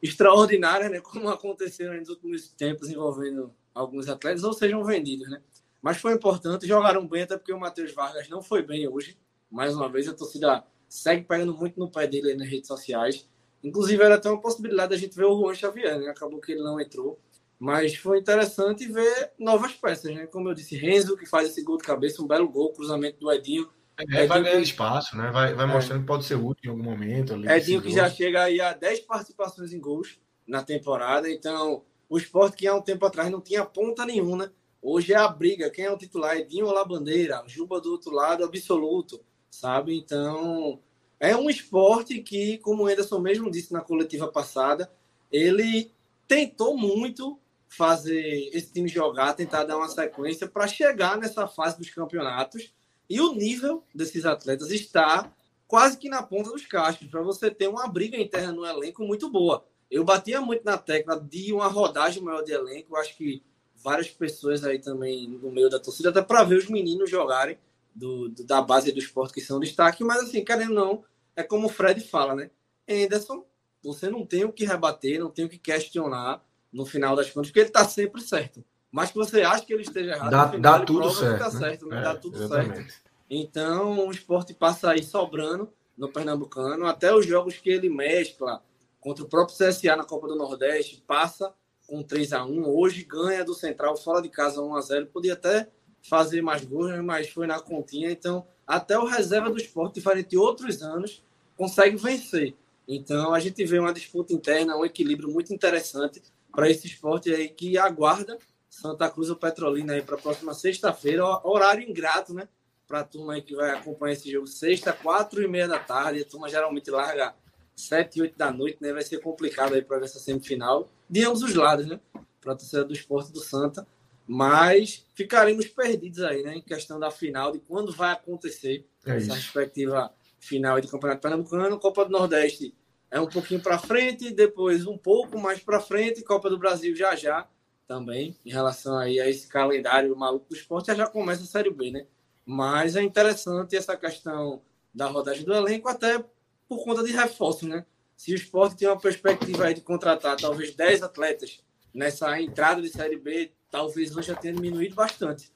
extraordinárias, 0.03 0.91
né, 0.91 1.01
como 1.01 1.29
aconteceram 1.29 1.99
nos 1.99 2.09
últimos 2.09 2.49
tempos 2.49 2.89
envolvendo 2.89 3.53
alguns 3.75 4.09
atletas, 4.09 4.45
ou 4.45 4.53
sejam 4.53 4.85
vendidos, 4.85 5.29
né? 5.29 5.41
Mas 5.83 5.99
foi 5.99 6.15
importante, 6.15 6.67
jogaram 6.67 7.07
bem, 7.07 7.23
até 7.23 7.37
porque 7.37 7.53
o 7.53 7.61
Matheus 7.61 7.93
Vargas 7.93 8.29
não 8.29 8.43
foi 8.43 8.63
bem 8.63 8.89
hoje. 8.89 9.17
Mais 9.51 9.75
uma 9.75 9.89
vez, 9.89 10.09
a 10.09 10.15
torcida 10.15 10.65
segue 10.89 11.25
pegando 11.25 11.55
muito 11.55 11.79
no 11.79 11.91
pé 11.91 12.07
dele 12.07 12.35
nas 12.35 12.49
redes 12.49 12.67
sociais. 12.67 13.29
Inclusive, 13.63 14.03
era 14.03 14.17
até 14.17 14.29
uma 14.29 14.41
possibilidade 14.41 14.91
da 14.91 14.97
gente 14.97 15.17
ver 15.17 15.25
o 15.25 15.39
Juan 15.39 15.55
Xavier, 15.55 15.99
né? 15.99 16.09
Acabou 16.09 16.41
que 16.41 16.53
ele 16.53 16.63
não 16.63 16.81
entrou. 16.81 17.19
Mas 17.59 17.97
foi 17.97 18.19
interessante 18.19 18.87
ver 18.87 19.33
novas 19.39 19.73
peças, 19.73 20.15
né? 20.15 20.27
Como 20.27 20.49
eu 20.49 20.55
disse, 20.55 20.77
Renzo, 20.77 21.17
que 21.17 21.27
faz 21.27 21.49
esse 21.49 21.63
gol 21.63 21.79
de 21.79 21.85
cabeça, 21.85 22.23
um 22.23 22.27
belo 22.27 22.49
gol, 22.49 22.73
cruzamento 22.73 23.19
do 23.19 23.33
Edinho. 23.33 23.69
É, 23.99 24.27
vai 24.27 24.43
ganhando 24.43 24.63
espaço, 24.63 25.17
né? 25.17 25.31
Vai, 25.31 25.55
vai 25.55 25.65
é. 25.65 25.73
mostrando 25.73 26.01
que 26.01 26.07
pode 26.07 26.25
ser 26.25 26.35
útil 26.35 26.65
em 26.65 26.69
algum 26.69 26.83
momento. 26.83 27.33
Ali, 27.33 27.49
Edinho 27.49 27.81
que 27.81 27.91
já 27.91 28.11
chega 28.11 28.43
aí 28.43 28.61
a 28.61 28.73
10 28.73 29.01
participações 29.01 29.73
em 29.73 29.81
gols 29.81 30.19
na 30.47 30.63
temporada. 30.63 31.31
Então, 31.31 31.83
o 32.09 32.19
esporte 32.19 32.57
que 32.57 32.67
há 32.67 32.75
um 32.75 32.83
tempo 32.83 33.07
atrás 33.07 33.31
não 33.31 33.41
tinha 33.41 33.65
ponta 33.65 34.05
nenhuma. 34.05 34.53
Hoje 34.83 35.13
é 35.13 35.17
a 35.17 35.27
briga. 35.27 35.71
Quem 35.71 35.87
é 35.87 35.91
o 35.91 35.97
titular? 35.97 36.37
Edinho 36.37 36.67
ou 36.67 36.73
La 36.73 36.85
Bandeira? 36.85 37.43
Juba 37.47 37.81
do 37.81 37.91
outro 37.91 38.13
lado, 38.13 38.45
absoluto. 38.45 39.21
Sabe? 39.51 39.97
Então, 39.97 40.79
é 41.19 41.35
um 41.35 41.49
esporte 41.49 42.21
que, 42.21 42.59
como 42.59 42.85
o 42.85 42.87
Anderson 42.87 43.19
mesmo 43.19 43.51
disse 43.51 43.73
na 43.73 43.81
coletiva 43.81 44.29
passada, 44.29 44.91
ele 45.33 45.91
tentou 46.29 46.77
muito 46.77 47.39
fazer 47.69 48.51
esse 48.53 48.73
time 48.73 48.89
jogar, 48.89 49.35
tentar 49.35 49.65
dar 49.65 49.77
uma 49.77 49.89
sequência 49.89 50.49
para 50.49 50.67
chegar 50.67 51.19
nessa 51.19 51.47
fase 51.49 51.79
dos 51.79 51.91
campeonatos. 51.91 52.73
E 53.09 53.21
o 53.21 53.33
nível 53.33 53.85
desses 53.95 54.25
atletas 54.25 54.71
está 54.71 55.33
quase 55.67 55.97
que 55.97 56.09
na 56.09 56.23
ponta 56.23 56.51
dos 56.51 56.67
cascos, 56.67 57.09
para 57.09 57.23
você 57.23 57.51
ter 57.51 57.69
uma 57.69 57.89
briga 57.89 58.17
interna 58.17 58.53
no 58.53 58.65
elenco 58.65 59.05
muito 59.05 59.31
boa. 59.31 59.65
Eu 59.91 60.05
batia 60.05 60.41
muito 60.41 60.65
na 60.65 60.77
tecla 60.77 61.21
de 61.21 61.53
uma 61.53 61.67
rodagem 61.67 62.23
maior 62.23 62.43
de 62.43 62.53
elenco, 62.53 62.97
acho 62.97 63.17
que 63.17 63.43
várias 63.77 64.09
pessoas 64.09 64.65
aí 64.65 64.81
também 64.81 65.29
no 65.29 65.51
meio 65.51 65.69
da 65.69 65.79
torcida, 65.79 66.11
até 66.11 66.23
para 66.23 66.45
ver 66.45 66.59
os 66.59 66.69
meninos 66.69 67.09
jogarem 67.09 67.59
do, 67.95 68.29
do, 68.29 68.45
da 68.45 68.61
base 68.61 68.93
do 68.93 68.99
esporte 68.99 69.35
que 69.35 69.41
são 69.41 69.61
destaque, 69.61 70.03
mas 70.05 70.23
assim, 70.23 70.45
querendo 70.45 70.75
não, 70.75 71.05
é 71.35 71.43
como 71.43 71.67
o 71.67 71.71
Fred 71.71 72.01
fala, 72.01 72.35
né? 72.35 72.51
Anderson, 72.89 73.45
você 73.83 74.11
não 74.11 74.27
tem 74.27 74.45
o 74.45 74.53
que 74.53 74.65
rebater, 74.65 75.21
não 75.21 75.31
tem 75.31 75.45
o 75.45 75.49
que 75.49 75.59
questionar 75.59 76.45
no 76.73 76.85
final 76.85 77.15
das 77.15 77.31
contas, 77.31 77.49
porque 77.49 77.61
ele 77.61 77.69
está 77.69 77.87
sempre 77.89 78.21
certo. 78.21 78.65
Mas 78.97 79.11
que 79.11 79.19
você 79.19 79.43
acha 79.43 79.63
que 79.63 79.75
ele 79.75 79.83
esteja 79.83 80.13
errado, 80.13 80.31
dá, 80.31 80.49
final, 80.49 80.79
dá 80.79 80.85
tudo 80.87 81.11
certo. 81.11 81.39
Tá 81.39 81.51
né? 81.51 81.59
certo 81.59 81.87
né? 81.87 81.99
É, 81.99 82.03
dá 82.03 82.17
tudo 82.17 82.43
exatamente. 82.43 82.75
certo. 82.77 82.95
Então, 83.29 84.07
o 84.07 84.11
esporte 84.11 84.55
passa 84.55 84.93
aí 84.93 85.03
sobrando 85.03 85.71
no 85.99 86.09
Pernambucano, 86.09 86.87
até 86.87 87.15
os 87.15 87.27
jogos 87.27 87.59
que 87.59 87.69
ele 87.69 87.91
mescla 87.91 88.63
contra 88.99 89.23
o 89.23 89.29
próprio 89.29 89.55
CSA 89.55 89.97
na 89.97 90.05
Copa 90.05 90.27
do 90.27 90.35
Nordeste, 90.35 91.05
passa 91.07 91.53
com 91.87 92.03
3 92.03 92.33
a 92.33 92.47
1 92.47 92.67
Hoje 92.67 93.05
ganha 93.05 93.45
do 93.45 93.53
Central 93.53 93.99
fora 93.99 94.23
de 94.23 94.31
casa 94.31 94.63
1 94.63 94.75
a 94.75 94.81
0 94.81 95.07
Podia 95.09 95.35
até 95.35 95.69
fazer 96.01 96.41
mais 96.41 96.65
gols, 96.65 96.99
mas 97.05 97.29
foi 97.29 97.47
na 97.47 97.61
continha. 97.61 98.11
Então, 98.11 98.47
até 98.67 98.99
o 98.99 99.05
reserva 99.05 99.51
do 99.51 99.59
esporte, 99.59 99.97
diferente 99.97 100.31
de 100.31 100.39
outros 100.39 100.83
anos, 100.83 101.23
consegue 101.55 101.99
vencer. 101.99 102.55
Então, 102.89 103.35
a 103.35 103.41
gente 103.41 103.63
vê 103.63 103.79
uma 103.79 103.93
disputa 103.93 104.33
interna, 104.33 104.75
um 104.75 104.87
equilíbrio 104.87 105.29
muito 105.29 105.53
interessante 105.53 106.23
para 106.51 106.71
esse 106.71 106.87
esporte 106.87 107.31
aí 107.31 107.51
que 107.51 107.77
aguarda 107.77 108.39
Santa 108.77 109.09
Cruz 109.09 109.31
ou 109.31 109.37
Petrolina 109.37 109.95
aí 109.95 110.03
para 110.03 110.17
a 110.17 110.21
próxima 110.21 110.53
sexta-feira, 110.53 111.25
horário 111.47 111.83
ingrato, 111.89 112.35
né? 112.35 112.47
Para 112.87 113.01
a 113.01 113.05
turma 113.05 113.33
aí 113.33 113.43
que 113.43 113.55
vai 113.55 113.71
acompanhar 113.71 114.13
esse 114.13 114.31
jogo, 114.31 114.47
sexta, 114.47 114.93
quatro 114.93 115.43
e 115.43 115.49
meia 115.49 115.67
da 115.67 115.79
tarde. 115.79 116.21
A 116.21 116.25
turma 116.25 116.49
geralmente 116.49 116.91
larga 116.91 117.35
sete, 117.75 118.21
oito 118.21 118.37
da 118.37 118.53
noite, 118.53 118.77
né? 118.81 118.93
Vai 118.93 119.03
ser 119.03 119.19
complicado 119.19 119.75
aí 119.75 119.83
para 119.83 119.99
ver 119.99 120.05
essa 120.05 120.19
semifinal 120.19 120.89
de 121.09 121.25
ambos 121.25 121.43
os 121.43 121.55
lados, 121.55 121.87
né? 121.87 121.99
Para 122.41 122.53
a 122.53 122.57
torcida 122.57 122.85
do 122.85 122.93
esporte 122.93 123.33
do 123.33 123.41
Santa. 123.41 123.87
Mas 124.27 125.07
ficaremos 125.15 125.67
perdidos 125.69 126.23
aí, 126.23 126.43
né? 126.43 126.57
Em 126.57 126.63
questão 126.63 127.01
da 127.01 127.11
final, 127.11 127.53
de 127.53 127.61
quando 127.61 127.93
vai 127.93 128.13
acontecer 128.13 128.87
é 129.07 129.17
essa 129.17 129.33
perspectiva 129.33 130.13
final 130.39 130.81
de 130.81 130.89
Campeonato 130.89 131.23
Pernambucano, 131.23 131.79
Copa 131.79 132.05
do 132.05 132.11
Nordeste 132.11 132.75
é 133.11 133.21
um 133.21 133.27
pouquinho 133.27 133.61
para 133.61 133.79
frente, 133.79 134.31
depois 134.31 134.87
um 134.87 134.99
pouco 134.99 135.39
mais 135.39 135.61
para 135.61 135.81
frente, 135.81 136.23
Copa 136.23 136.51
do 136.51 136.59
Brasil 136.59 136.95
já 136.95 137.15
já 137.17 137.49
também, 137.87 138.37
em 138.45 138.51
relação 138.51 138.99
aí 138.99 139.21
a 139.21 139.29
esse 139.29 139.47
calendário 139.47 140.15
maluco 140.17 140.49
do 140.49 140.57
esporte, 140.57 140.95
já, 140.95 141.07
começa 141.07 141.43
a 141.43 141.47
Série 141.47 141.71
B, 141.71 141.91
né? 141.91 142.07
Mas 142.45 142.97
é 142.97 143.03
interessante 143.03 143.77
essa 143.77 143.97
questão 143.97 144.63
da 144.93 145.07
rodagem 145.07 145.45
do 145.45 145.55
elenco, 145.55 145.89
até 145.89 146.25
por 146.69 146.85
conta 146.85 147.03
de 147.05 147.13
reforço, 147.13 147.67
né? 147.67 147.85
Se 148.17 148.33
o 148.33 148.37
esporte 148.37 148.77
tem 148.77 148.89
uma 148.89 148.99
perspectiva 148.99 149.73
de 149.73 149.81
contratar 149.81 150.37
talvez 150.37 150.75
10 150.75 151.03
atletas 151.03 151.63
nessa 151.93 152.41
entrada 152.41 152.81
de 152.81 152.89
Série 152.89 153.17
B, 153.17 153.53
talvez 153.71 154.17
hoje 154.17 154.29
já 154.29 154.35
tenha 154.35 154.55
diminuído 154.55 154.95
bastante. 154.95 155.53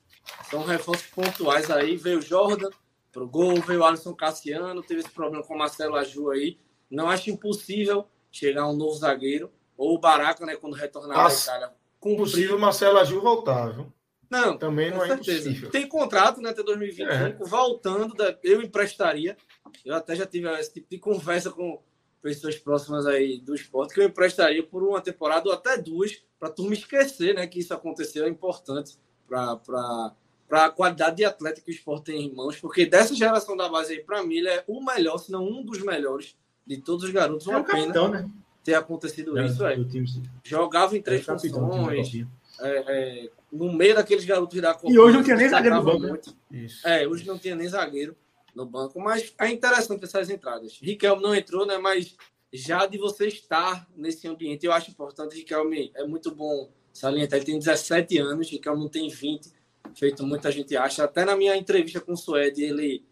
São 0.51 0.63
reforços 0.65 1.07
pontuais 1.07 1.71
aí, 1.71 1.97
veio 1.97 2.19
o 2.19 2.23
Jordan 2.23 2.71
pro 3.11 3.27
gol, 3.27 3.61
veio 3.63 3.81
o 3.81 3.85
Alisson 3.85 4.15
Cassiano, 4.15 4.83
teve 4.83 5.01
esse 5.01 5.11
problema 5.11 5.45
com 5.45 5.55
o 5.55 5.59
Marcelo 5.59 5.97
Aju 5.97 6.31
aí, 6.31 6.59
não 6.91 7.09
acho 7.09 7.31
impossível 7.31 8.07
chegar 8.31 8.69
um 8.69 8.77
novo 8.77 8.95
zagueiro, 8.95 9.51
ou 9.77 9.95
o 9.95 9.99
Baraca, 9.99 10.45
né, 10.45 10.57
quando 10.57 10.75
retornar 10.75 11.19
à 11.19 11.33
Itália. 11.33 11.80
Possível 12.01 12.59
Marcelo 12.59 12.99
Agil 12.99 13.21
voltar, 13.21 13.69
viu? 13.69 13.93
Não, 14.31 14.57
também 14.57 14.91
não 14.91 15.05
é 15.05 15.09
certeza. 15.09 15.49
impossível. 15.49 15.71
Tem 15.71 15.89
contrato 15.89 16.41
né, 16.41 16.51
até 16.51 16.63
2025, 16.63 17.13
é. 17.13 17.33
voltando, 17.47 18.15
eu 18.45 18.63
emprestaria. 18.63 19.37
Eu 19.85 19.95
até 19.97 20.15
já 20.15 20.25
tive 20.25 20.49
esse 20.59 20.73
tipo 20.73 20.87
de 20.89 20.99
conversa 20.99 21.51
com 21.51 21.83
pessoas 22.23 22.57
próximas 22.57 23.07
aí 23.07 23.41
do 23.41 23.55
esporte, 23.55 23.95
que 23.95 24.01
eu 24.01 24.05
emprestaria 24.05 24.63
por 24.63 24.83
uma 24.83 25.01
temporada 25.01 25.49
ou 25.49 25.55
até 25.55 25.77
duas, 25.77 26.23
para 26.39 26.49
a 26.49 26.53
turma 26.53 26.75
esquecer 26.75 27.35
né, 27.35 27.47
que 27.47 27.59
isso 27.59 27.75
aconteceu, 27.75 28.25
é 28.25 28.29
importante 28.29 28.97
para 29.27 30.15
a 30.51 30.71
qualidade 30.71 31.17
de 31.17 31.25
atleta 31.25 31.61
que 31.61 31.71
o 31.71 31.75
esporte 31.75 32.05
tem 32.05 32.27
em 32.27 32.35
mãos, 32.35 32.57
porque 32.61 32.87
dessa 32.87 33.15
geração 33.15 33.57
da 33.57 33.69
base 33.69 33.95
aí, 33.95 34.05
para 34.05 34.23
mim, 34.23 34.37
ele 34.37 34.49
é 34.49 34.65
o 34.67 34.85
melhor, 34.85 35.19
se 35.19 35.33
não 35.33 35.45
um 35.45 35.65
dos 35.65 35.83
melhores 35.83 36.37
de 36.67 36.79
todos 36.79 37.05
os 37.05 37.11
garotos. 37.11 37.47
É 37.47 37.51
Uma 37.51 37.61
o 37.61 37.65
pena 37.65 37.81
capitão, 37.81 38.09
né? 38.09 38.31
Ter 38.63 38.75
acontecido 38.75 39.39
É, 39.39 39.47
isso. 39.47 39.65
É. 39.65 39.77
time. 39.85 40.07
Jogava 40.45 40.97
em 40.97 41.03
três 41.03 41.27
É 41.27 41.39
funções, 41.39 42.27
é, 42.61 42.69
é, 42.69 43.31
no 43.51 43.73
meio 43.73 43.95
daqueles 43.95 44.25
garotos 44.25 44.61
da 44.61 44.75
Copa. 44.75 44.93
E 44.93 44.99
hoje 44.99 45.17
não 45.17 45.25
tinha 45.25 45.37
nem 45.37 45.49
zagueiro 45.49 45.77
no 45.77 45.83
banco, 45.83 45.99
né? 46.01 46.09
muito. 46.09 46.37
Isso. 46.51 46.87
É, 46.87 47.07
hoje 47.07 47.27
não 47.27 47.39
tinha 47.39 47.57
nem 47.57 47.69
zagueiro 47.69 48.17
no 48.55 48.67
banco, 48.67 49.01
mas 49.01 49.33
é 49.39 49.49
interessante 49.49 50.05
essas 50.05 50.29
entradas. 50.29 50.79
Riquelme 50.81 51.23
não 51.23 51.35
entrou, 51.35 51.65
né? 51.65 51.79
Mas 51.79 52.17
já 52.53 52.87
de 52.87 52.99
você 52.99 53.29
estar 53.29 53.89
nesse 53.97 54.27
ambiente, 54.27 54.67
eu 54.67 54.73
acho 54.73 54.91
importante. 54.91 55.37
Riquelme 55.37 55.91
é 55.95 56.05
muito 56.05 56.35
bom 56.35 56.71
salientar. 56.93 57.39
Ele 57.39 57.47
tem 57.47 57.59
17 57.59 58.19
anos, 58.19 58.51
Riquelme 58.51 58.81
não 58.81 58.89
tem 58.89 59.09
20, 59.09 59.51
feito 59.95 60.27
muita 60.27 60.51
gente 60.51 60.77
acha. 60.77 61.05
Até 61.05 61.25
na 61.25 61.37
minha 61.37 61.57
entrevista 61.57 62.01
com 62.01 62.13
o 62.13 62.17
Suede, 62.17 62.63
ele, 62.63 63.05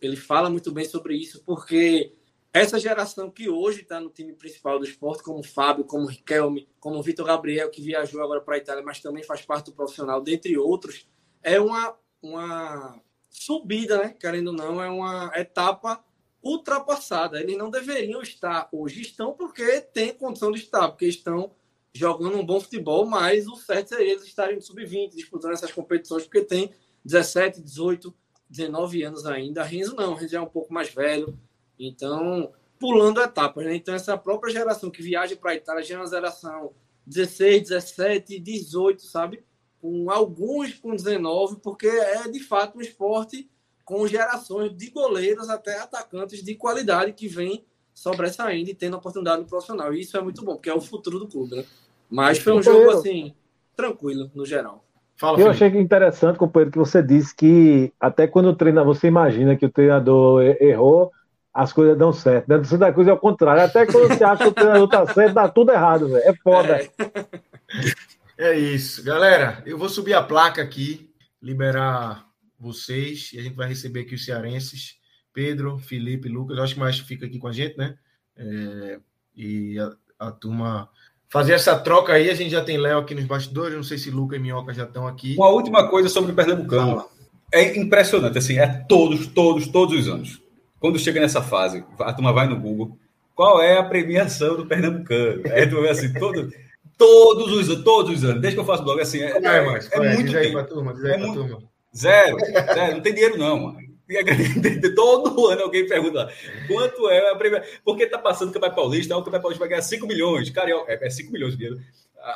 ele 0.00 0.16
fala 0.16 0.50
muito 0.50 0.72
bem 0.72 0.84
sobre 0.84 1.16
isso, 1.16 1.42
porque 1.44 2.12
essa 2.54 2.78
geração 2.78 3.28
que 3.28 3.50
hoje 3.50 3.80
está 3.80 4.00
no 4.00 4.08
time 4.08 4.32
principal 4.32 4.78
do 4.78 4.84
esporte, 4.84 5.24
como 5.24 5.42
Fábio, 5.42 5.84
como 5.84 6.06
Riquelme, 6.06 6.68
como 6.78 7.02
Vitor 7.02 7.26
Gabriel, 7.26 7.68
que 7.68 7.82
viajou 7.82 8.22
agora 8.22 8.40
para 8.40 8.54
a 8.54 8.58
Itália, 8.58 8.84
mas 8.84 9.00
também 9.00 9.24
faz 9.24 9.42
parte 9.42 9.66
do 9.66 9.72
profissional, 9.72 10.22
dentre 10.22 10.56
outros, 10.56 11.08
é 11.42 11.60
uma, 11.60 11.98
uma 12.22 13.02
subida, 13.28 13.98
né? 13.98 14.14
Querendo 14.20 14.48
ou 14.48 14.52
não, 14.52 14.80
é 14.80 14.88
uma 14.88 15.32
etapa 15.34 16.04
ultrapassada. 16.40 17.40
Eles 17.40 17.58
não 17.58 17.70
deveriam 17.70 18.22
estar 18.22 18.68
hoje, 18.70 19.00
estão 19.00 19.32
porque 19.32 19.80
têm 19.80 20.14
condição 20.14 20.52
de 20.52 20.60
estar, 20.60 20.88
porque 20.88 21.06
estão 21.06 21.50
jogando 21.92 22.38
um 22.38 22.46
bom 22.46 22.60
futebol, 22.60 23.04
mas 23.04 23.48
o 23.48 23.56
certo 23.56 23.88
seria 23.88 24.12
eles 24.12 24.24
estarem 24.24 24.54
no 24.54 24.62
sub-20, 24.62 25.16
disputando 25.16 25.54
essas 25.54 25.72
competições, 25.72 26.22
porque 26.22 26.42
tem 26.42 26.70
17, 27.04 27.60
18, 27.60 28.14
19 28.48 29.02
anos 29.02 29.26
ainda. 29.26 29.64
Renzo 29.64 29.96
não, 29.96 30.14
Renzo 30.14 30.36
é 30.36 30.40
um 30.40 30.46
pouco 30.46 30.72
mais 30.72 30.94
velho, 30.94 31.36
então 31.78 32.52
pulando 32.78 33.20
etapas, 33.20 33.64
né? 33.64 33.76
Então 33.76 33.94
essa 33.94 34.16
própria 34.16 34.52
geração 34.52 34.90
que 34.90 35.02
viaja 35.02 35.36
para 35.36 35.52
a 35.52 35.54
Itália 35.54 35.82
já 35.82 35.94
é 35.94 35.98
uma 35.98 36.06
geração 36.06 36.72
16, 37.06 37.68
17, 37.68 38.38
18, 38.38 39.02
sabe? 39.02 39.44
Com 39.80 40.10
alguns 40.10 40.74
com 40.74 40.94
19, 40.94 41.56
porque 41.62 41.86
é 41.86 42.28
de 42.28 42.40
fato 42.40 42.78
um 42.78 42.80
esporte 42.80 43.48
com 43.84 44.06
gerações 44.06 44.74
de 44.74 44.90
goleiros 44.90 45.50
até 45.50 45.78
atacantes 45.78 46.42
de 46.42 46.54
qualidade 46.54 47.12
que 47.12 47.28
vem 47.28 47.64
sobressaindo 47.92 48.70
e 48.70 48.74
tendo 48.74 48.96
oportunidade 48.96 49.42
no 49.42 49.48
profissional. 49.48 49.94
E 49.94 50.00
isso 50.00 50.16
é 50.16 50.22
muito 50.22 50.44
bom, 50.44 50.54
porque 50.54 50.70
é 50.70 50.74
o 50.74 50.80
futuro 50.80 51.18
do 51.18 51.28
clube, 51.28 51.56
né? 51.56 51.64
Mas 52.10 52.38
foi 52.38 52.52
um 52.52 52.62
jogo 52.62 52.90
assim 52.90 53.34
tranquilo 53.76 54.30
no 54.34 54.44
geral. 54.44 54.84
Fala, 55.16 55.38
Eu 55.38 55.48
achei 55.48 55.70
que 55.70 55.78
interessante, 55.78 56.38
companheiro, 56.38 56.72
que 56.72 56.78
você 56.78 57.02
disse 57.02 57.34
que 57.34 57.92
até 58.00 58.26
quando 58.26 58.46
o 58.46 58.56
treinador, 58.56 58.94
você 58.94 59.06
imagina 59.06 59.56
que 59.56 59.64
o 59.64 59.70
treinador 59.70 60.42
errou, 60.60 61.12
as 61.54 61.72
coisas 61.72 61.96
dão 61.96 62.12
certo. 62.12 62.48
Dando 62.48 62.66
certo 62.66 62.82
a 62.82 62.92
coisa 62.92 63.10
é 63.12 63.14
o 63.14 63.18
contrário. 63.18 63.62
Até 63.62 63.86
quando 63.86 64.08
você 64.08 64.24
acha 64.24 64.42
que 64.42 64.48
o 64.48 64.52
treinador 64.52 64.88
tá 64.88 65.06
certo, 65.06 65.34
dá 65.34 65.48
tudo 65.48 65.70
errado, 65.72 66.08
velho. 66.08 66.24
É 66.24 66.34
foda. 66.34 66.80
É 68.36 68.58
isso. 68.58 69.04
Galera, 69.04 69.62
eu 69.64 69.78
vou 69.78 69.88
subir 69.88 70.12
a 70.12 70.20
placa 70.20 70.60
aqui, 70.60 71.08
liberar 71.40 72.26
vocês, 72.58 73.30
e 73.32 73.38
a 73.38 73.42
gente 73.42 73.54
vai 73.54 73.68
receber 73.68 74.00
aqui 74.00 74.16
os 74.16 74.24
cearenses. 74.24 74.96
Pedro, 75.32 75.78
Felipe, 75.78 76.28
Lucas, 76.28 76.56
eu 76.56 76.64
acho 76.64 76.74
que 76.74 76.80
mais 76.80 76.98
fica 76.98 77.26
aqui 77.26 77.38
com 77.38 77.46
a 77.46 77.52
gente, 77.52 77.78
né? 77.78 77.94
É, 78.36 78.98
e 79.36 79.78
a, 79.78 80.26
a 80.26 80.32
turma 80.32 80.88
fazer 81.28 81.52
essa 81.52 81.78
troca 81.78 82.12
aí. 82.12 82.28
A 82.28 82.34
gente 82.34 82.50
já 82.50 82.64
tem 82.64 82.76
Léo 82.76 82.98
aqui 82.98 83.14
nos 83.14 83.24
bastidores, 83.24 83.76
não 83.76 83.84
sei 83.84 83.98
se 83.98 84.10
Lucas 84.10 84.38
e 84.38 84.42
Minhoca 84.42 84.74
já 84.74 84.82
estão 84.82 85.06
aqui. 85.06 85.36
Uma 85.36 85.50
última 85.50 85.88
coisa 85.88 86.08
sobre 86.08 86.32
o 86.32 86.34
Pernambucano. 86.34 87.04
É 87.52 87.78
impressionante, 87.78 88.36
assim, 88.36 88.58
é 88.58 88.66
todos, 88.88 89.28
todos, 89.28 89.68
todos 89.68 89.96
os 89.96 90.08
anos. 90.08 90.43
Quando 90.84 90.98
chega 90.98 91.18
nessa 91.18 91.40
fase, 91.40 91.82
a 91.98 92.12
turma 92.12 92.30
vai 92.30 92.46
no 92.46 92.60
Google, 92.60 92.98
qual 93.34 93.62
é 93.62 93.78
a 93.78 93.82
premiação 93.82 94.54
do 94.54 94.66
Pernambucano? 94.66 95.40
É, 95.46 95.64
tu 95.64 95.80
vê 95.80 95.88
assim, 95.88 96.12
todo, 96.12 96.52
todos 96.98 97.50
os 97.54 97.70
anos, 97.70 97.82
todos 97.82 98.18
os 98.18 98.22
anos, 98.22 98.42
desde 98.42 98.54
que 98.54 98.60
eu 98.60 98.66
faço 98.66 98.84
blog, 98.84 99.00
assim, 99.00 99.22
é, 99.22 99.30
é, 99.30 99.60
mas? 99.62 99.90
é 99.90 99.96
é? 99.96 100.14
muito 100.14 100.26
Diz 100.26 100.34
aí 100.34 100.52
tempo. 100.52 100.68
turma, 100.68 100.92
diz 100.92 101.02
aí 101.06 101.12
É 101.12 101.16
muito- 101.16 101.40
turma. 101.40 101.62
Zero, 101.96 102.36
zero, 102.74 102.94
não 102.96 103.00
tem 103.00 103.14
dinheiro 103.14 103.38
não, 103.38 103.58
mano. 103.60 103.78
Todo 104.94 105.46
ano 105.46 105.62
alguém 105.62 105.88
pergunta 105.88 106.30
quanto 106.68 107.08
é 107.08 107.30
a 107.30 107.34
premiação? 107.34 107.66
Porque 107.82 108.06
tá 108.06 108.18
passando 108.18 108.50
o 108.50 108.52
Campeonato 108.52 108.78
Paulista, 108.78 109.14
o 109.16 109.20
Campeonato 109.20 109.42
Paulista 109.42 109.60
vai 109.60 109.68
ganhar 109.70 109.80
5 109.80 110.06
milhões, 110.06 110.50
cara, 110.50 110.70
é, 110.86 111.06
é 111.06 111.08
5 111.08 111.32
milhões 111.32 111.52
de 111.52 111.60
dinheiro. 111.60 111.80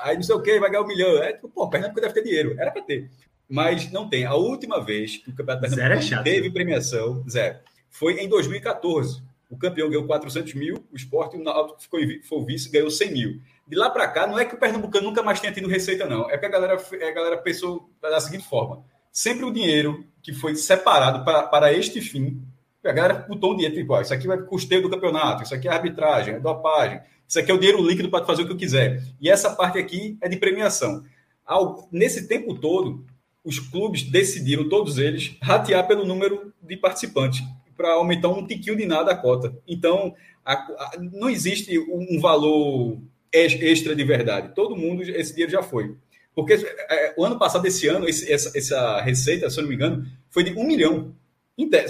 Aí 0.04 0.16
não 0.16 0.22
sei 0.22 0.34
o 0.34 0.40
que, 0.40 0.58
vai 0.58 0.70
ganhar 0.70 0.84
um 0.84 0.86
milhão. 0.86 1.22
É, 1.22 1.34
tipo, 1.34 1.50
pô, 1.50 1.68
Pernambuco 1.68 2.00
deve 2.00 2.14
ter 2.14 2.22
dinheiro, 2.22 2.54
era 2.58 2.70
para 2.70 2.80
ter. 2.80 3.10
Mas 3.46 3.92
não 3.92 4.08
tem. 4.08 4.24
A 4.24 4.32
última 4.34 4.82
vez 4.82 5.18
que 5.18 5.28
o 5.28 5.34
Campeonato 5.34 5.66
é 5.66 5.68
Pernambuco 5.68 6.24
teve 6.24 6.50
premiação, 6.50 7.22
zero, 7.28 7.58
foi 7.90 8.20
em 8.20 8.28
2014. 8.28 9.22
O 9.50 9.56
campeão 9.56 9.88
ganhou 9.88 10.06
400 10.06 10.54
mil, 10.54 10.84
o 10.92 10.96
Sport, 10.96 11.34
o 11.34 11.42
Náutico 11.42 11.80
ficou, 11.80 12.00
foi 12.28 12.38
o 12.38 12.44
vice, 12.44 12.70
ganhou 12.70 12.90
100 12.90 13.12
mil. 13.12 13.40
De 13.66 13.76
lá 13.76 13.88
para 13.88 14.06
cá, 14.08 14.26
não 14.26 14.38
é 14.38 14.44
que 14.44 14.54
o 14.54 14.58
Pernambucano 14.58 15.08
nunca 15.08 15.22
mais 15.22 15.40
tenha 15.40 15.52
tido 15.52 15.68
receita, 15.68 16.06
não. 16.06 16.28
É 16.30 16.36
que 16.36 16.44
a 16.44 16.48
galera, 16.50 16.74
a 16.74 17.10
galera 17.12 17.38
pensou 17.38 17.88
da 18.00 18.20
seguinte 18.20 18.46
forma: 18.46 18.84
sempre 19.10 19.44
o 19.46 19.50
dinheiro 19.52 20.04
que 20.22 20.34
foi 20.34 20.54
separado 20.54 21.24
para, 21.24 21.44
para 21.44 21.72
este 21.72 22.00
fim, 22.02 22.42
a 22.84 22.92
galera 22.92 23.14
botou 23.14 23.52
um 23.52 23.56
dinheiro, 23.56 23.74
tipo, 23.74 23.92
ó, 23.94 24.00
isso 24.00 24.12
aqui 24.12 24.26
vai 24.26 24.38
custeio 24.42 24.82
do 24.82 24.90
campeonato, 24.90 25.42
isso 25.42 25.54
aqui 25.54 25.66
é 25.66 25.70
arbitragem, 25.72 26.34
é 26.34 26.40
dopagem, 26.40 27.00
isso 27.26 27.38
aqui 27.38 27.50
é 27.50 27.54
o 27.54 27.58
dinheiro 27.58 27.82
líquido 27.82 28.10
para 28.10 28.24
fazer 28.24 28.42
o 28.42 28.46
que 28.46 28.52
eu 28.52 28.56
quiser. 28.56 29.02
E 29.20 29.28
essa 29.30 29.54
parte 29.54 29.78
aqui 29.78 30.16
é 30.20 30.28
de 30.28 30.36
premiação. 30.36 31.02
Ao- 31.44 31.88
nesse 31.90 32.28
tempo 32.28 32.54
todo, 32.54 33.04
os 33.44 33.58
clubes 33.58 34.02
decidiram, 34.02 34.68
todos 34.68 34.98
eles, 34.98 35.36
ratear 35.42 35.86
pelo 35.86 36.04
número 36.04 36.52
de 36.62 36.76
participantes, 36.76 37.42
para 37.78 37.92
aumentar 37.94 38.28
um 38.28 38.46
tiquinho 38.46 38.76
de 38.76 38.84
nada 38.84 39.12
a 39.12 39.16
cota. 39.16 39.56
Então, 39.66 40.14
a- 40.44 40.52
a- 40.54 40.92
não 41.12 41.30
existe 41.30 41.78
um 41.78 42.20
valor 42.20 43.00
ex- 43.32 43.54
extra 43.62 43.94
de 43.96 44.04
verdade. 44.04 44.54
Todo 44.54 44.76
mundo, 44.76 45.02
esse 45.02 45.30
dinheiro 45.32 45.52
já 45.52 45.62
foi. 45.62 45.94
Porque 46.34 46.52
é, 46.54 47.14
o 47.16 47.24
ano 47.24 47.38
passado, 47.38 47.66
esse 47.66 47.86
ano, 47.88 48.08
esse- 48.08 48.30
essa, 48.30 48.52
essa 48.58 49.00
receita, 49.00 49.48
se 49.48 49.58
eu 49.58 49.62
não 49.62 49.68
me 49.70 49.76
engano, 49.76 50.04
foi 50.28 50.44
de 50.44 50.52
um 50.58 50.66
milhão. 50.66 51.14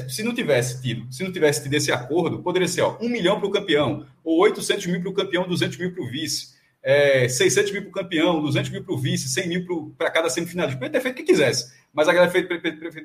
Se 0.08 0.22
não 0.22 0.34
tivesse 0.34 0.80
tido, 0.80 1.12
se 1.12 1.22
não 1.22 1.30
tivesse 1.32 1.62
tido 1.62 1.74
esse 1.74 1.92
acordo, 1.92 2.42
poderia 2.42 2.66
ser 2.68 2.80
ó, 2.80 2.96
um 3.02 3.08
milhão 3.08 3.38
para 3.38 3.48
o 3.48 3.50
campeão, 3.50 4.06
ou 4.24 4.38
800 4.40 4.86
mil 4.86 5.00
para 5.02 5.10
o 5.10 5.14
campeão, 5.14 5.46
200 5.46 5.76
mil 5.76 5.92
para 5.92 6.02
o 6.02 6.08
vice, 6.08 6.54
é, 6.82 7.28
600 7.28 7.72
mil 7.72 7.82
para 7.82 7.90
o 7.90 7.92
campeão, 7.92 8.40
200 8.40 8.70
mil 8.70 8.82
para 8.82 8.94
o 8.94 8.98
vice, 8.98 9.28
100 9.28 9.46
mil 9.48 9.94
para 9.98 10.10
cada 10.10 10.30
semifinalista. 10.30 10.78
Podia 10.78 10.92
ter 10.92 11.00
feito 11.02 11.14
o 11.16 11.18
que 11.18 11.24
quisesse, 11.32 11.70
mas 11.92 12.08
a 12.08 12.14
galera 12.14 12.32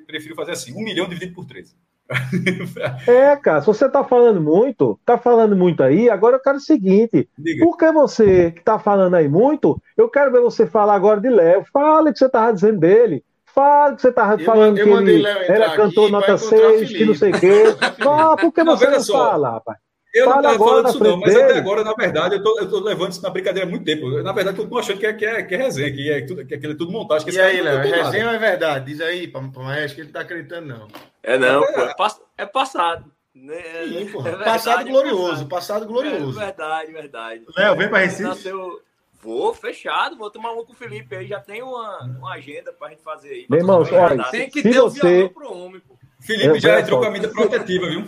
preferiu 0.08 0.36
fazer 0.38 0.52
assim, 0.52 0.72
um 0.74 0.82
milhão 0.84 1.06
dividido 1.08 1.34
por 1.34 1.46
13. 1.46 1.74
É, 3.08 3.36
cara, 3.36 3.62
se 3.62 3.68
você 3.68 3.90
tá 3.90 4.04
falando 4.04 4.42
muito, 4.42 5.00
tá 5.06 5.18
falando 5.18 5.56
muito 5.56 5.82
aí, 5.82 6.10
agora 6.10 6.36
eu 6.36 6.40
quero 6.40 6.58
o 6.58 6.62
seguinte: 6.62 7.28
Diga. 7.38 7.66
por 7.66 7.78
que 7.78 7.92
você 7.92 8.52
que 8.52 8.62
tá 8.62 8.78
falando 8.78 9.16
aí 9.16 9.28
muito, 9.28 9.82
eu 9.98 10.10
quero 10.10 10.32
ver 10.32 10.42
você 10.42 10.66
falar 10.68 10.96
agora 10.96 11.20
de 11.20 11.30
Léo. 11.30 11.66
Fale 11.72 12.10
o 12.10 12.14
que 12.14 12.20
você 12.20 12.30
tava 12.30 12.54
dizendo 12.54 12.80
dele. 12.80 13.24
Fale 13.46 13.96
que 13.96 14.02
você 14.02 14.12
tava 14.12 14.42
Eu 14.42 14.46
falando 14.46 14.78
eu 14.78 15.04
que 15.04 15.10
ele 15.10 15.28
era 15.28 15.76
cantor 15.76 16.10
nota 16.10 16.34
encontrar 16.34 16.58
6, 16.58 16.90
que 16.90 17.06
não 17.06 17.16
sei 17.16 17.32
o 17.32 17.40
quê. 17.40 17.64
Ah, 18.08 18.36
por 18.36 18.52
que 18.52 18.64
Não, 18.64 18.78
você 18.78 18.90
não 18.90 19.04
fala, 19.04 19.52
rapaz? 19.52 19.78
Eu 20.14 20.26
não 20.28 20.34
Fala 20.36 20.52
estava 20.52 20.56
agora 20.56 20.70
falando 20.84 20.90
isso, 20.90 21.04
não, 21.04 21.18
mas 21.18 21.36
até 21.36 21.58
agora, 21.58 21.84
na 21.84 21.94
verdade, 21.94 22.36
eu 22.36 22.44
tô 22.44 22.80
levando 22.82 23.12
isso 23.14 23.22
na 23.24 23.30
brincadeira 23.32 23.68
há 23.68 23.70
muito 23.72 23.84
tempo. 23.84 24.08
Eu, 24.12 24.24
na 24.24 24.32
verdade, 24.32 24.60
eu 24.60 24.68
tô 24.70 24.78
achando 24.78 25.00
que 25.00 25.06
é, 25.08 25.14
que 25.14 25.26
é, 25.26 25.42
que 25.42 25.56
é 25.56 25.58
resenha, 25.58 25.92
que 25.92 26.12
é, 26.12 26.22
tudo, 26.22 26.46
que 26.46 26.54
aquilo 26.54 26.74
é 26.74 26.76
tudo 26.76 26.92
montagem. 26.92 27.28
Que 27.28 27.36
E 27.36 27.42
aí, 27.42 27.58
não 27.58 27.64
Léo, 27.66 27.80
é 27.80 28.04
resenha 28.04 28.28
ou 28.28 28.34
é 28.34 28.38
verdade? 28.38 28.86
Diz 28.86 29.02
aí 29.02 29.28
pra, 29.28 29.42
pra 29.42 29.64
Maestro 29.64 29.96
que 29.96 30.02
ele 30.02 30.12
tá 30.12 30.20
acreditando, 30.22 30.68
não. 30.68 30.88
É 31.24 31.36
não, 31.38 31.64
É, 31.64 31.74
pô, 31.96 32.06
é, 32.06 32.14
é 32.38 32.46
passado. 32.46 33.12
É, 33.50 33.86
Sim, 33.88 34.06
porra. 34.12 34.28
é 34.28 34.32
verdade, 34.36 34.52
passado 34.52 34.82
é 34.88 34.92
glorioso, 34.92 35.26
passado. 35.48 35.50
passado 35.50 35.86
glorioso. 35.88 36.40
É 36.40 36.46
verdade, 36.46 36.92
verdade. 36.92 37.46
Léo, 37.58 37.76
vem 37.76 37.90
pra 37.90 37.98
Recife. 38.00 38.24
Nasceu... 38.24 38.80
Vou, 39.20 39.54
fechado, 39.54 40.18
vou 40.18 40.30
tomar 40.30 40.52
uma 40.52 40.66
com 40.66 40.74
o 40.74 40.76
Felipe 40.76 41.16
aí. 41.16 41.26
Já 41.26 41.40
tem 41.40 41.64
uma, 41.64 42.04
uma 42.04 42.34
agenda 42.34 42.74
pra 42.74 42.90
gente 42.90 43.02
fazer 43.02 43.30
aí. 43.30 43.46
Meu 43.50 43.60
irmão, 43.62 43.82
olha, 43.82 44.24
Tem 44.26 44.50
que 44.50 44.62
Se 44.62 44.70
ter 44.70 44.80
o 44.82 44.90
você- 44.90 45.00
violão 45.00 45.30
pro 45.30 45.52
homem, 45.58 45.80
pô. 45.80 45.98
Felipe 46.20 46.48
Eu- 46.50 46.60
já 46.60 46.80
entrou 46.82 47.00
com 47.00 47.06
a 47.06 47.10
medida 47.10 47.32
protetiva, 47.34 47.88
viu? 47.88 48.06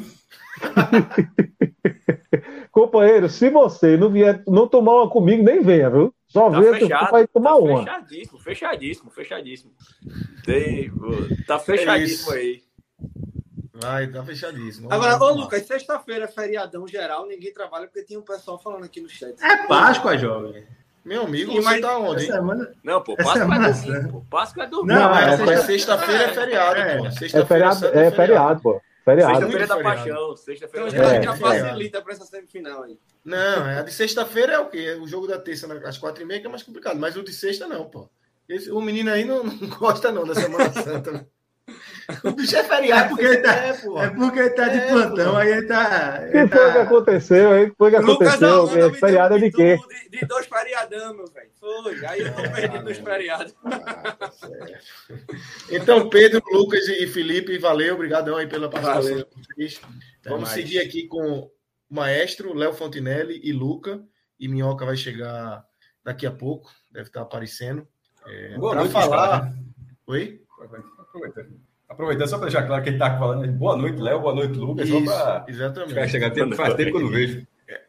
Companheiro, 2.76 3.30
se 3.30 3.50
você 3.50 3.96
não 3.96 4.10
vier, 4.10 4.44
não 4.46 4.68
tomar 4.68 4.96
uma 4.96 5.10
comigo, 5.10 5.42
nem 5.42 5.62
venha, 5.62 5.90
viu? 5.90 6.14
Só 6.28 6.50
Tá 6.52 6.60
venha 6.60 6.74
que 6.74 6.80
fechado. 6.82 7.06
você 7.06 7.12
vai 7.14 7.28
tomar 7.28 7.52
tá 7.52 7.56
uma. 7.56 7.80
Fechadíssimo, 7.86 8.40
fechadíssimo, 8.40 9.12
fechadíssimo. 9.12 9.72
Tem, 10.44 10.92
tá 11.48 11.58
fechadíssimo 11.58 12.22
isso. 12.22 12.32
aí. 12.34 12.62
Vai, 13.74 14.08
tá 14.08 14.22
fechadíssimo. 14.26 14.92
Agora, 14.92 15.18
ô. 15.24 15.30
Lucas, 15.36 15.66
sexta-feira 15.66 16.26
é 16.26 16.28
feriadão 16.28 16.86
geral, 16.86 17.26
ninguém 17.26 17.54
trabalha 17.54 17.88
porque 17.88 18.04
tinha 18.04 18.20
um 18.20 18.24
pessoal 18.24 18.60
falando 18.60 18.84
aqui 18.84 19.00
no 19.00 19.08
chat. 19.08 19.42
É 19.42 19.68
Páscoa, 19.68 20.18
jovem. 20.18 20.66
Meu 21.06 21.22
amigo, 21.22 21.54
Sim, 21.54 21.62
você 21.62 21.80
tá 21.80 21.98
onde, 21.98 22.26
semana. 22.26 22.74
Não, 22.84 23.02
pô, 23.02 23.16
Páscoa 23.16 23.56
é 23.56 23.70
é 23.70 23.72
dormir, 23.72 24.12
pô. 24.12 24.22
Páscoa 24.30 24.64
é 24.64 24.68
dormir. 24.68 24.94
Não, 24.96 25.16
é, 25.18 25.38
Mas 25.38 25.62
sexta-feira 25.62 26.24
é 26.24 26.34
feriado, 26.34 26.80
É. 26.80 26.98
pô. 26.98 27.06
É 27.06 27.12
Sexta-feira 27.12 27.46
feriado, 27.48 27.76
santo 27.76 27.98
é 27.98 28.12
feriado, 28.12 28.62
pô. 28.62 28.82
Feriado. 29.06 29.34
Sexta-feira 29.36 29.68
da 29.68 29.76
Muito 29.76 29.84
paixão. 29.86 30.36
Sexta-feira 30.36 30.88
Então 30.88 31.00
da 31.00 31.08
já, 31.10 31.16
É, 31.16 31.22
já 31.22 31.34
é. 31.34 31.38
facilita 31.38 32.02
pra 32.02 32.14
essa 32.14 32.26
semifinal 32.26 32.84
aí. 32.84 33.00
Não, 33.24 33.68
é 33.70 33.80
a 33.80 33.82
de 33.84 33.92
sexta-feira 33.94 34.54
é 34.54 34.60
o 34.60 34.68
quê? 34.68 34.98
O 35.00 35.08
jogo 35.08 35.28
da 35.28 35.38
terça 35.40 35.68
né? 35.68 35.80
às 35.86 35.98
quatro 35.98 36.24
e 36.24 36.26
meia 36.26 36.42
que 36.42 36.48
é 36.48 36.50
mais 36.50 36.64
complicado. 36.64 36.98
Mas 37.00 37.16
o 37.16 37.24
de 37.24 37.32
sexta 37.32 37.68
não, 37.68 37.86
pô. 37.86 38.10
Esse- 38.50 38.72
o 38.72 38.82
menino 38.82 39.12
aí 39.12 39.24
não, 39.24 39.44
não 39.44 39.70
gosta 39.78 40.12
não 40.12 40.26
da 40.26 40.34
Semana 40.36 40.72
Santa. 40.74 41.28
O 42.24 42.32
bicho 42.32 42.56
é 42.56 42.64
feriado. 42.64 43.06
É 43.06 43.08
porque 43.10 43.26
ele 43.26 43.38
tá, 43.38 43.56
é, 43.56 43.70
é 43.70 44.10
porque 44.10 44.40
ele 44.40 44.50
tá 44.52 44.68
de 44.68 44.78
É, 44.78 44.88
plantão, 44.88 45.32
pô. 45.32 45.38
aí 45.38 45.52
ele 45.52 45.68
tá. 45.68 46.20
O 46.22 46.32
que 46.32 46.32
foi 46.32 46.48
que 46.48 46.56
tá... 46.74 46.82
aconteceu, 46.82 47.58
hein? 47.58 47.66
O 47.66 47.70
que 47.72 47.76
foi 47.78 47.92
que 47.92 47.98
Lucas 47.98 48.28
aconteceu? 48.28 48.68
Me 48.68 48.74
deu 48.76 48.94
Feriado 48.94 49.36
é 49.36 49.40
de 49.40 49.52
quê? 49.52 49.78
De, 50.10 50.20
de 50.20 50.26
dois 50.26 50.46
feriadão, 50.46 51.16
meu 51.16 51.26
velho. 51.28 51.50
Foi. 51.60 52.06
Aí 52.06 52.22
eu 52.22 52.34
tô 52.36 52.42
perdido 52.42 52.84
nos 52.84 52.98
feriados. 52.98 53.56
Ah, 53.64 54.12
tá 54.12 54.32
certo. 54.32 54.86
Então, 55.72 56.10
Pedro, 56.10 56.42
Lucas 56.52 56.88
e 56.88 57.08
Felipe, 57.08 57.58
valeu, 57.58 57.96
obrigadão 57.96 58.38
aí 58.38 58.48
pela 58.48 58.70
participação 58.70 59.26
Vamos 60.26 60.42
mais. 60.42 60.50
seguir 60.54 60.80
aqui 60.80 61.08
com 61.08 61.40
o 61.40 61.52
Maestro, 61.90 62.54
Léo 62.54 62.74
Fontinelli 62.74 63.40
e 63.44 63.52
Luca. 63.52 64.02
E 64.40 64.48
Minhoca 64.48 64.86
vai 64.86 64.98
chegar 64.98 65.66
daqui 66.04 66.26
a 66.26 66.32
pouco, 66.32 66.70
deve 66.92 67.08
estar 67.08 67.22
aparecendo. 67.22 67.88
É, 68.28 68.58
noite, 68.58 68.92
falar. 68.92 69.42
cara. 69.42 69.54
Oi? 70.08 70.42
Aproveitando, 71.00 71.60
aproveitando 71.96 72.28
só 72.28 72.38
para 72.38 72.48
deixar 72.48 72.68
claro 72.68 72.84
que 72.84 72.90
ele 72.90 72.98
está 72.98 73.18
falando. 73.18 73.52
Boa 73.54 73.78
noite, 73.78 74.02
Léo. 74.02 74.22
Boa 74.22 74.36
noite, 74.36 74.54
Lucas. 74.54 74.88
Isso, 74.88 75.06
para 75.06 75.46
exatamente. 75.48 76.10
chegar 76.10 76.32
tempo, 76.32 76.56
faz 76.56 76.74
tempo 76.76 76.92
que 76.92 76.98
eu 76.98 77.02
não 77.02 77.10
vejo. 77.10 77.48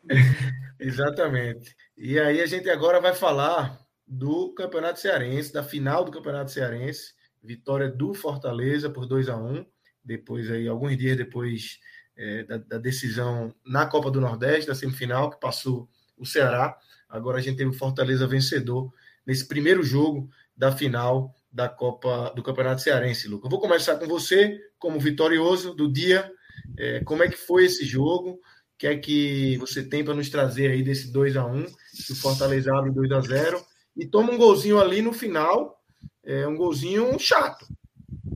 Exatamente. 0.78 1.74
E 1.96 2.18
aí 2.18 2.40
a 2.40 2.46
gente 2.46 2.68
agora 2.70 3.00
vai 3.00 3.14
falar 3.14 3.78
do 4.06 4.54
Campeonato 4.54 5.00
Cearense, 5.00 5.52
da 5.52 5.62
final 5.62 6.04
do 6.04 6.12
Campeonato 6.12 6.50
Cearense, 6.50 7.14
vitória 7.42 7.88
do 7.88 8.14
Fortaleza 8.14 8.88
por 8.88 9.06
2 9.06 9.28
a 9.28 9.36
1 9.36 9.66
depois 10.04 10.50
aí, 10.50 10.68
alguns 10.68 10.96
dias 10.96 11.16
depois 11.16 11.80
é, 12.16 12.44
da, 12.44 12.58
da 12.58 12.78
decisão 12.78 13.52
na 13.66 13.86
Copa 13.86 14.10
do 14.10 14.20
Nordeste, 14.20 14.68
da 14.68 14.74
semifinal, 14.74 15.30
que 15.30 15.40
passou 15.40 15.88
o 16.16 16.24
Ceará. 16.24 16.76
Agora 17.08 17.38
a 17.38 17.40
gente 17.40 17.56
teve 17.56 17.70
o 17.70 17.74
Fortaleza 17.74 18.26
vencedor 18.26 18.92
nesse 19.26 19.48
primeiro 19.48 19.82
jogo 19.82 20.30
da 20.56 20.70
final 20.70 21.34
da 21.56 21.70
Copa 21.70 22.34
do 22.36 22.42
Campeonato 22.42 22.82
Cearense, 22.82 23.26
Lucas. 23.26 23.46
Eu 23.46 23.50
vou 23.50 23.58
começar 23.58 23.96
com 23.96 24.06
você, 24.06 24.60
como 24.78 25.00
vitorioso 25.00 25.74
do 25.74 25.90
dia. 25.90 26.30
É, 26.78 27.00
como 27.00 27.22
é 27.22 27.28
que 27.30 27.36
foi 27.36 27.64
esse 27.64 27.86
jogo? 27.86 28.32
O 28.32 28.40
que 28.76 28.86
é 28.86 28.94
que 28.94 29.56
você 29.56 29.82
tem 29.82 30.04
para 30.04 30.12
nos 30.12 30.28
trazer 30.28 30.70
aí 30.70 30.82
desse 30.82 31.10
2 31.10 31.34
a 31.34 31.46
1 31.46 31.64
que 32.04 32.12
o 32.12 32.16
Fortaleza 32.16 32.76
abre 32.76 32.90
2 32.90 33.10
a 33.10 33.20
0 33.22 33.64
e 33.96 34.06
toma 34.06 34.32
um 34.32 34.36
golzinho 34.36 34.78
ali 34.78 35.00
no 35.00 35.14
final, 35.14 35.82
é, 36.22 36.46
um 36.46 36.54
golzinho 36.54 37.18
chato. 37.18 37.66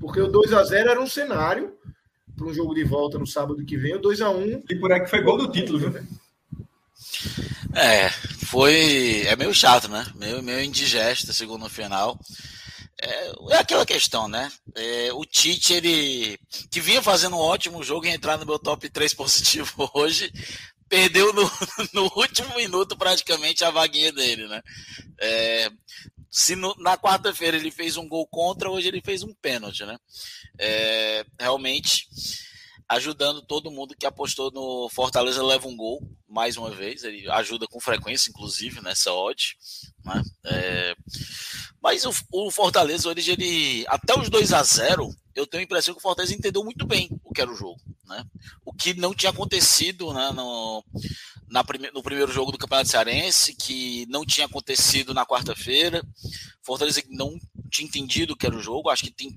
Porque 0.01 0.19
o 0.19 0.27
2 0.27 0.55
a 0.55 0.65
0 0.65 0.89
era 0.89 1.03
um 1.03 1.07
cenário 1.07 1.75
para 2.35 2.47
um 2.47 2.55
jogo 2.55 2.75
de 2.75 2.85
volta 2.85 3.19
no 3.19 3.27
sábado 3.27 3.63
que 3.67 3.77
vem. 3.77 3.97
O 3.97 4.01
2 4.01 4.23
a 4.23 4.31
1 4.31 4.63
E 4.71 4.77
por 4.77 4.91
aí 4.91 5.01
que 5.01 5.11
foi 5.11 5.21
gol 5.21 5.37
do 5.37 5.53
título, 5.53 5.79
viu? 5.79 6.03
É, 7.75 8.09
foi. 8.47 9.25
É 9.27 9.37
meio 9.37 9.53
chato, 9.53 9.89
né? 9.89 10.07
Meio, 10.15 10.43
meio 10.43 10.63
indigesto, 10.63 11.35
segundo 11.35 11.65
no 11.65 11.69
final. 11.69 12.19
É, 13.03 13.33
é 13.53 13.57
aquela 13.57 13.87
questão, 13.87 14.29
né? 14.29 14.51
É, 14.75 15.13
o 15.13 15.25
Tite, 15.25 15.73
ele. 15.73 16.39
que 16.71 16.81
vinha 16.81 17.03
fazendo 17.03 17.37
um 17.37 17.41
ótimo 17.41 17.83
jogo 17.83 18.07
e 18.07 18.11
entrar 18.11 18.37
no 18.39 18.45
meu 18.47 18.59
top 18.59 18.89
3 18.91 19.15
positivo 19.15 19.91
hoje, 19.95 20.31
perdeu 20.89 21.33
no, 21.33 21.43
no 21.95 22.03
último 22.17 22.55
minuto 22.57 22.97
praticamente 22.97 23.65
a 23.65 23.71
vaguinha 23.71 24.13
dele, 24.13 24.47
né? 24.49 24.61
É, 25.21 25.71
se 26.31 26.55
no- 26.55 26.75
na 26.79 26.97
quarta-feira 26.99 27.57
ele 27.57 27.71
fez 27.71 27.97
um 27.97 28.07
gol 28.09 28.27
contra, 28.27 28.71
hoje 28.71 28.89
ele 28.89 29.01
fez 29.03 29.23
um 29.23 29.33
pênalti, 29.35 29.85
né? 29.85 29.97
É, 30.59 31.25
realmente 31.39 32.07
ajudando 32.91 33.41
todo 33.41 33.71
mundo 33.71 33.95
que 33.97 34.05
apostou 34.05 34.51
no 34.51 34.89
Fortaleza 34.89 35.45
leva 35.45 35.69
um 35.69 35.77
gol 35.77 36.03
mais 36.29 36.57
uma 36.57 36.71
vez. 36.71 37.05
Ele 37.05 37.31
ajuda 37.31 37.67
com 37.69 37.79
frequência, 37.79 38.31
inclusive, 38.31 38.81
nessa 38.81 39.13
odd. 39.13 39.57
Né? 40.05 40.23
É, 40.45 40.97
mas 41.81 42.05
o, 42.05 42.13
o 42.33 42.51
Fortaleza 42.51 43.09
hoje, 43.09 43.31
ele 43.31 43.87
até 43.87 44.19
os 44.19 44.29
2 44.29 44.53
a 44.53 44.63
0 44.65 45.09
eu 45.37 45.47
tenho 45.47 45.61
a 45.61 45.65
impressão 45.65 45.95
que 45.95 46.01
o 46.01 46.03
Fortaleza 46.03 46.35
entendeu 46.35 46.65
muito 46.65 46.85
bem 46.85 47.09
o 47.23 47.33
que 47.33 47.41
era 47.41 47.51
o 47.51 47.55
jogo. 47.55 47.81
Né? 48.05 48.25
O 48.65 48.73
que 48.73 48.93
não 48.95 49.15
tinha 49.15 49.31
acontecido 49.31 50.13
né, 50.13 50.33
no, 50.33 50.85
prime, 51.65 51.91
no 51.93 52.03
primeiro 52.03 52.31
jogo 52.31 52.53
do 52.53 52.59
Campeonato 52.59 52.89
Cearense, 52.89 53.55
que 53.55 54.07
não 54.09 54.25
tinha 54.25 54.47
acontecido 54.47 55.13
na 55.13 55.27
quarta-feira. 55.27 56.03
Fortaleza 56.63 57.03
não 57.09 57.39
tinha 57.71 57.87
entendido 57.87 58.33
o 58.33 58.37
que 58.37 58.47
era 58.47 58.57
o 58.57 58.63
jogo, 58.63 58.89
acho 58.89 59.05
que 59.05 59.11
tem, 59.11 59.37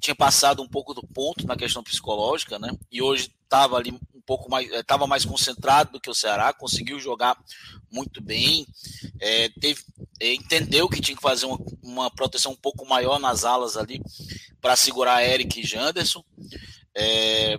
tinha 0.00 0.14
passado 0.14 0.62
um 0.62 0.68
pouco 0.68 0.92
do 0.94 1.06
ponto 1.06 1.46
na 1.46 1.56
questão 1.56 1.82
psicológica, 1.82 2.58
né? 2.58 2.70
E 2.90 3.00
hoje 3.00 3.32
estava 3.42 3.76
ali 3.76 3.92
um 3.92 4.20
pouco 4.26 4.50
mais, 4.50 4.70
estava 4.70 5.06
mais 5.06 5.24
concentrado 5.24 5.92
do 5.92 6.00
que 6.00 6.10
o 6.10 6.14
Ceará, 6.14 6.52
conseguiu 6.52 7.00
jogar 7.00 7.36
muito 7.90 8.20
bem, 8.22 8.66
é, 9.20 9.48
teve, 9.60 9.82
é, 10.20 10.34
entendeu 10.34 10.88
que 10.88 11.00
tinha 11.00 11.16
que 11.16 11.22
fazer 11.22 11.46
uma, 11.46 11.58
uma, 11.82 12.10
proteção 12.10 12.52
um 12.52 12.56
pouco 12.56 12.86
maior 12.86 13.18
nas 13.18 13.44
alas 13.44 13.76
ali 13.76 14.02
para 14.60 14.76
segurar 14.76 15.24
Eric 15.24 15.60
e 15.60 15.66
Janderson. 15.66 16.22
É, 16.94 17.58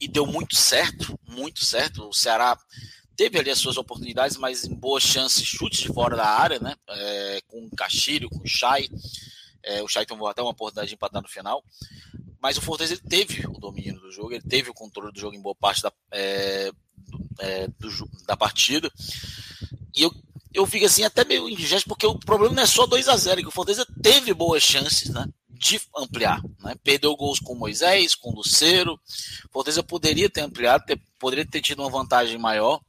e 0.00 0.08
deu 0.08 0.26
muito 0.26 0.56
certo, 0.56 1.18
muito 1.26 1.64
certo. 1.64 2.08
O 2.08 2.12
Ceará 2.12 2.58
teve 3.16 3.38
ali 3.38 3.50
as 3.50 3.58
suas 3.58 3.76
oportunidades, 3.76 4.36
mas 4.36 4.64
em 4.64 4.74
boas 4.74 5.02
chances, 5.02 5.46
chutes 5.46 5.80
de 5.80 5.88
fora 5.88 6.16
da 6.16 6.26
área, 6.26 6.58
né? 6.58 6.74
É, 6.88 7.40
com 7.46 7.64
o 7.64 7.76
Castilho, 7.76 8.28
com 8.28 8.40
o 8.40 8.46
Chay. 8.48 8.88
É, 9.62 9.82
o 9.82 9.88
Chay 9.88 10.04
tomou 10.04 10.28
até 10.28 10.42
uma 10.42 10.50
oportunidade 10.50 10.88
de 10.88 10.94
empatar 10.94 11.22
no 11.22 11.28
final. 11.28 11.64
Mas 12.40 12.58
o 12.58 12.62
Fortaleza 12.62 12.94
ele 12.94 13.02
teve 13.08 13.46
o 13.46 13.58
domínio 13.58 13.98
do 14.00 14.12
jogo, 14.12 14.32
ele 14.32 14.42
teve 14.42 14.70
o 14.70 14.74
controle 14.74 15.12
do 15.12 15.18
jogo 15.18 15.34
em 15.34 15.40
boa 15.40 15.54
parte 15.54 15.82
da, 15.82 15.92
é, 16.12 16.70
é, 17.38 17.68
do, 17.68 17.88
da 18.26 18.36
partida. 18.36 18.92
E 19.94 20.02
eu, 20.02 20.14
eu 20.52 20.66
fico 20.66 20.84
assim, 20.84 21.02
até 21.02 21.24
meio 21.24 21.48
indigesto, 21.48 21.88
porque 21.88 22.06
o 22.06 22.18
problema 22.18 22.54
não 22.54 22.62
é 22.62 22.66
só 22.66 22.86
2 22.86 23.08
a 23.08 23.16
0 23.16 23.40
que 23.40 23.48
o 23.48 23.50
Fortaleza 23.50 23.86
teve 24.02 24.32
boas 24.34 24.62
chances, 24.62 25.08
né? 25.08 25.26
De 25.58 25.80
ampliar. 25.96 26.40
Né? 26.60 26.74
Perdeu 26.82 27.16
gols 27.16 27.40
com 27.40 27.54
Moisés, 27.54 28.14
com 28.14 28.34
Luceiro. 28.34 29.00
Fortaleza 29.50 29.82
poderia 29.82 30.28
ter 30.28 30.42
ampliado, 30.42 30.84
ter, 30.84 31.00
poderia 31.18 31.46
ter 31.46 31.60
tido 31.60 31.82
uma 31.82 31.90
vantagem 31.90 32.38
maior, 32.38 32.80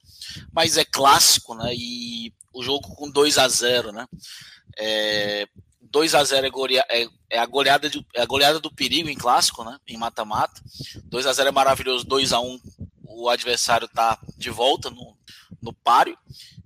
mas 0.51 0.77
é 0.77 0.85
clássico, 0.85 1.55
né? 1.55 1.73
E 1.73 2.33
o 2.53 2.63
jogo 2.63 2.95
com 2.95 3.09
2 3.09 3.37
a 3.37 3.47
0 3.47 3.91
né? 3.91 4.05
É, 4.77 5.47
2 5.81 6.15
a 6.15 6.23
0 6.23 6.45
é, 6.45 6.49
goleia, 6.49 6.85
é, 6.89 7.07
é, 7.29 7.39
a 7.39 7.45
goleada 7.45 7.89
de, 7.89 8.05
é 8.13 8.21
a 8.21 8.25
goleada 8.25 8.59
do 8.59 8.73
perigo 8.73 9.09
em 9.09 9.15
clássico, 9.15 9.63
né? 9.63 9.77
Em 9.87 9.97
mata-mata. 9.97 10.61
2 11.05 11.25
a 11.25 11.33
0 11.33 11.49
é 11.49 11.51
maravilhoso, 11.51 12.05
2 12.05 12.33
a 12.33 12.39
1 12.39 12.59
o 13.09 13.29
adversário 13.29 13.87
tá 13.87 14.19
de 14.37 14.49
volta 14.49 14.89
no, 14.89 15.17
no 15.61 15.73
páreo. 15.73 16.17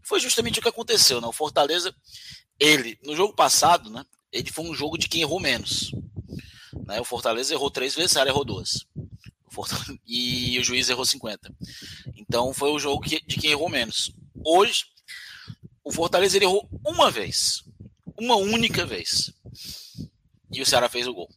Foi 0.03 0.19
justamente 0.19 0.59
o 0.59 0.61
que 0.61 0.67
aconteceu, 0.67 1.21
né? 1.21 1.27
O 1.27 1.31
Fortaleza, 1.31 1.95
ele, 2.59 2.99
no 3.05 3.15
jogo 3.15 3.33
passado, 3.33 3.89
né? 3.89 4.03
Ele 4.31 4.51
foi 4.51 4.65
um 4.65 4.73
jogo 4.73 4.97
de 4.97 5.07
quem 5.07 5.21
errou 5.21 5.39
menos. 5.39 5.91
Né? 6.85 6.99
O 6.99 7.05
Fortaleza 7.05 7.53
errou 7.53 7.69
três 7.69 7.95
vezes, 7.95 8.11
o 8.11 8.13
Ceará 8.13 8.29
errou 8.29 8.45
duas. 8.45 8.85
E 10.07 10.57
o 10.59 10.63
juiz 10.63 10.89
errou 10.89 11.05
50. 11.05 11.53
Então 12.15 12.53
foi 12.53 12.71
o 12.71 12.79
jogo 12.79 13.01
que, 13.01 13.21
de 13.25 13.35
quem 13.35 13.51
errou 13.51 13.69
menos. 13.69 14.11
Hoje, 14.45 14.85
o 15.83 15.91
Fortaleza 15.91 16.37
ele 16.37 16.45
errou 16.45 16.69
uma 16.85 17.11
vez. 17.11 17.63
Uma 18.17 18.35
única 18.37 18.85
vez. 18.85 19.33
E 20.51 20.61
o 20.61 20.65
Ceará 20.65 20.87
fez 20.87 21.07
o 21.07 21.13
gol. 21.13 21.29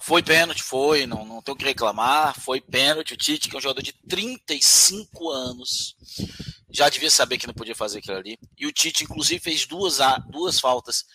Foi 0.00 0.22
pênalti, 0.22 0.62
foi, 0.62 1.06
não, 1.06 1.24
não 1.24 1.40
tenho 1.40 1.54
o 1.54 1.58
que 1.58 1.64
reclamar. 1.64 2.38
Foi 2.38 2.60
pênalti. 2.60 3.14
O 3.14 3.16
Tite, 3.16 3.48
que 3.48 3.56
é 3.56 3.58
um 3.58 3.62
jogador 3.62 3.82
de 3.82 3.94
35 4.08 5.30
anos, 5.30 5.96
já 6.70 6.88
devia 6.90 7.10
saber 7.10 7.38
que 7.38 7.46
não 7.46 7.54
podia 7.54 7.74
fazer 7.74 7.98
aquilo 7.98 8.18
ali. 8.18 8.38
E 8.58 8.66
o 8.66 8.72
Tite, 8.72 9.04
inclusive, 9.04 9.42
fez 9.42 9.66
duas, 9.66 9.98
duas 10.30 10.60
faltas 10.60 11.06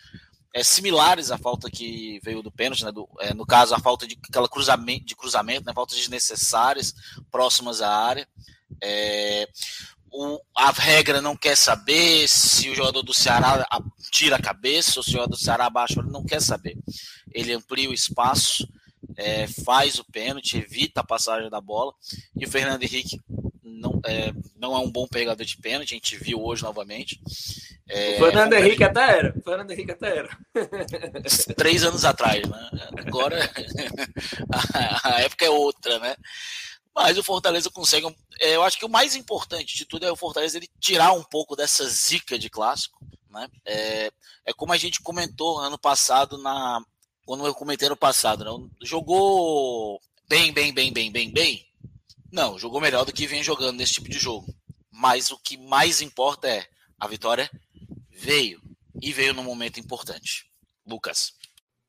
é, 0.53 0.63
similares 0.63 1.31
à 1.31 1.37
falta 1.37 1.69
que 1.69 2.19
veio 2.23 2.41
do 2.41 2.51
pênalti, 2.51 2.83
né? 2.83 2.91
do, 2.91 3.07
é, 3.19 3.33
no 3.33 3.45
caso, 3.45 3.73
a 3.73 3.79
falta 3.79 4.07
de 4.07 4.17
aquela 4.27 4.49
cruzamento, 4.49 5.05
de 5.05 5.15
cruzamento, 5.15 5.65
né? 5.65 5.73
faltas 5.73 5.97
desnecessárias 5.97 6.93
próximas 7.31 7.81
à 7.81 7.89
área. 7.89 8.27
É, 8.81 9.47
o, 10.11 10.39
a 10.55 10.71
regra 10.71 11.21
não 11.21 11.35
quer 11.35 11.55
saber 11.55 12.27
se 12.27 12.69
o 12.69 12.75
jogador 12.75 13.03
do 13.03 13.13
Ceará 13.13 13.67
tira 14.11 14.37
a 14.37 14.41
cabeça 14.41 14.99
ou 14.99 15.03
se 15.03 15.09
o 15.09 15.13
jogador 15.13 15.31
do 15.31 15.37
Ceará 15.37 15.65
abaixa, 15.65 15.99
ele 15.99 16.11
não 16.11 16.25
quer 16.25 16.41
saber. 16.41 16.77
Ele 17.31 17.53
amplia 17.53 17.89
o 17.89 17.93
espaço, 17.93 18.67
é, 19.15 19.47
faz 19.47 19.99
o 19.99 20.05
pênalti, 20.05 20.57
evita 20.57 21.01
a 21.01 21.05
passagem 21.05 21.49
da 21.49 21.61
bola, 21.61 21.93
e 22.35 22.45
o 22.45 22.49
Fernando 22.49 22.81
Henrique 22.81 23.19
não 23.69 23.99
é, 24.05 24.33
não 24.55 24.75
é 24.75 24.79
um 24.79 24.91
bom 24.91 25.07
pegador 25.07 25.45
de 25.45 25.57
pênalti, 25.57 25.93
a 25.93 25.95
gente 25.95 26.17
viu 26.17 26.43
hoje 26.43 26.63
novamente. 26.63 27.19
É, 27.87 28.15
o 28.15 28.25
Fernando 28.25 28.53
Henrique 28.53 28.83
até 28.83 29.17
era. 29.17 29.33
O 29.37 29.41
Fernando 29.41 29.71
Henrique 29.71 29.91
até 29.91 30.17
era. 30.17 30.37
Três 31.55 31.83
anos 31.83 32.05
atrás, 32.05 32.47
né? 32.47 32.69
Agora 33.05 33.37
a 35.03 35.21
época 35.21 35.45
é 35.45 35.49
outra, 35.49 35.99
né? 35.99 36.15
Mas 36.93 37.17
o 37.17 37.23
Fortaleza 37.23 37.69
consegue. 37.69 38.13
Eu 38.39 38.63
acho 38.63 38.77
que 38.77 38.85
o 38.85 38.89
mais 38.89 39.15
importante 39.15 39.75
de 39.75 39.85
tudo 39.85 40.05
é 40.05 40.11
o 40.11 40.17
Fortaleza 40.17 40.57
ele 40.57 40.69
tirar 40.79 41.13
um 41.13 41.23
pouco 41.23 41.55
dessa 41.55 41.87
zica 41.87 42.37
de 42.37 42.49
clássico. 42.49 42.99
Né? 43.29 43.47
É, 43.65 44.11
é 44.45 44.53
como 44.53 44.73
a 44.73 44.77
gente 44.77 45.01
comentou 45.01 45.59
ano 45.59 45.77
passado, 45.77 46.37
na, 46.37 46.81
quando 47.25 47.45
eu 47.45 47.55
comentei 47.55 47.87
no 47.87 47.95
passado. 47.95 48.43
Né? 48.43 48.69
Jogou 48.83 49.99
bem, 50.27 50.51
bem, 50.51 50.73
bem, 50.73 50.91
bem, 50.91 51.11
bem, 51.11 51.31
bem. 51.31 51.68
Não, 52.31 52.59
jogou 52.59 52.79
melhor 52.79 53.05
do 53.05 53.13
que 53.13 53.27
vem 53.27 53.43
jogando 53.43 53.77
nesse 53.77 53.93
tipo 53.93 54.09
de 54.09 54.19
jogo. 54.19 54.53
Mas 54.91 55.31
o 55.31 55.39
que 55.39 55.57
mais 55.57 56.01
importa 56.01 56.47
é 56.47 56.65
a 56.99 57.07
vitória 57.07 57.49
veio 58.11 58.61
e 59.01 59.11
veio 59.13 59.33
num 59.33 59.43
momento 59.43 59.79
importante. 59.79 60.49
Lucas. 60.85 61.33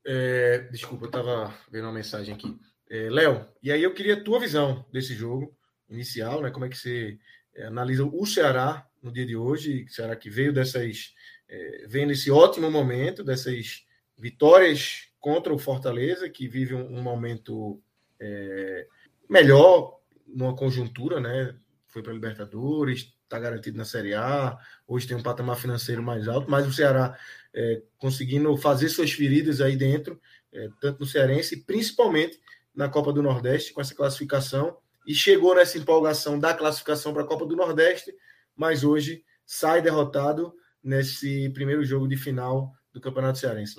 É, 0.05 0.59
desculpa, 0.71 1.05
eu 1.05 1.09
estava 1.09 1.53
vendo 1.69 1.85
uma 1.85 1.93
mensagem 1.93 2.33
aqui. 2.33 2.57
É, 2.89 3.09
Léo, 3.09 3.47
e 3.61 3.71
aí 3.71 3.83
eu 3.83 3.93
queria 3.93 4.15
a 4.15 4.23
tua 4.23 4.39
visão 4.39 4.85
desse 4.91 5.13
jogo 5.13 5.55
inicial, 5.89 6.41
né? 6.41 6.49
Como 6.49 6.65
é 6.65 6.69
que 6.69 6.77
você 6.77 7.19
é, 7.55 7.65
analisa 7.65 8.05
o 8.05 8.25
Ceará 8.25 8.87
no 9.01 9.11
dia 9.11 9.25
de 9.25 9.35
hoje? 9.35 9.85
Ceará 9.89 10.15
que 10.15 10.29
veio 10.29 10.53
dessas. 10.53 11.13
É, 11.47 11.85
vem 11.87 12.05
nesse 12.05 12.31
ótimo 12.31 12.71
momento, 12.71 13.23
dessas 13.23 13.83
vitórias 14.17 15.09
contra 15.19 15.53
o 15.53 15.59
Fortaleza, 15.59 16.29
que 16.29 16.47
vive 16.47 16.73
um, 16.73 16.97
um 16.97 17.01
momento 17.01 17.81
é, 18.19 18.87
melhor 19.29 20.00
numa 20.33 20.55
conjuntura, 20.55 21.19
né? 21.19 21.55
Foi 21.87 22.01
para 22.01 22.13
Libertadores, 22.13 23.13
está 23.23 23.39
garantido 23.39 23.77
na 23.77 23.85
Série 23.85 24.13
A, 24.13 24.57
hoje 24.87 25.07
tem 25.07 25.15
um 25.15 25.23
patamar 25.23 25.57
financeiro 25.57 26.03
mais 26.03 26.27
alto, 26.27 26.49
mas 26.49 26.67
o 26.67 26.73
Ceará 26.73 27.17
é, 27.53 27.81
conseguindo 27.97 28.55
fazer 28.57 28.89
suas 28.89 29.11
feridas 29.11 29.61
aí 29.61 29.75
dentro, 29.75 30.19
é, 30.51 30.69
tanto 30.79 30.99
no 30.99 31.05
Cearense, 31.05 31.65
principalmente 31.65 32.39
na 32.73 32.89
Copa 32.89 33.11
do 33.11 33.21
Nordeste, 33.21 33.73
com 33.73 33.81
essa 33.81 33.95
classificação, 33.95 34.77
e 35.05 35.13
chegou 35.13 35.55
nessa 35.55 35.77
empolgação 35.77 36.39
da 36.39 36.53
classificação 36.53 37.13
para 37.13 37.23
a 37.23 37.27
Copa 37.27 37.45
do 37.45 37.55
Nordeste, 37.55 38.13
mas 38.55 38.83
hoje 38.83 39.23
sai 39.45 39.81
derrotado 39.81 40.53
nesse 40.83 41.49
primeiro 41.49 41.83
jogo 41.83 42.07
de 42.07 42.17
final 42.17 42.71
do 42.93 43.01
Campeonato 43.01 43.39
Cearense. 43.39 43.75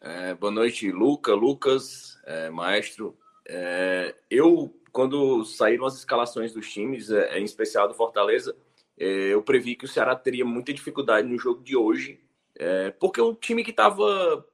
É, 0.00 0.34
boa 0.34 0.52
noite, 0.52 0.90
Luca, 0.90 1.34
Lucas, 1.34 2.18
é, 2.24 2.50
maestro. 2.50 3.16
É, 3.46 4.14
eu, 4.30 4.74
quando 4.92 5.44
saíram 5.44 5.86
as 5.86 5.96
escalações 5.96 6.52
dos 6.52 6.70
times, 6.70 7.10
é, 7.10 7.38
em 7.38 7.44
especial 7.44 7.88
do 7.88 7.94
Fortaleza, 7.94 8.54
é, 8.98 9.06
eu 9.32 9.42
previ 9.42 9.74
que 9.74 9.86
o 9.86 9.88
Ceará 9.88 10.14
teria 10.14 10.44
muita 10.44 10.72
dificuldade 10.72 11.26
no 11.26 11.38
jogo 11.38 11.62
de 11.62 11.76
hoje, 11.76 12.20
é, 12.54 12.90
porque 12.90 13.20
o 13.20 13.34
time 13.34 13.64
que 13.64 13.70
estava 13.70 14.46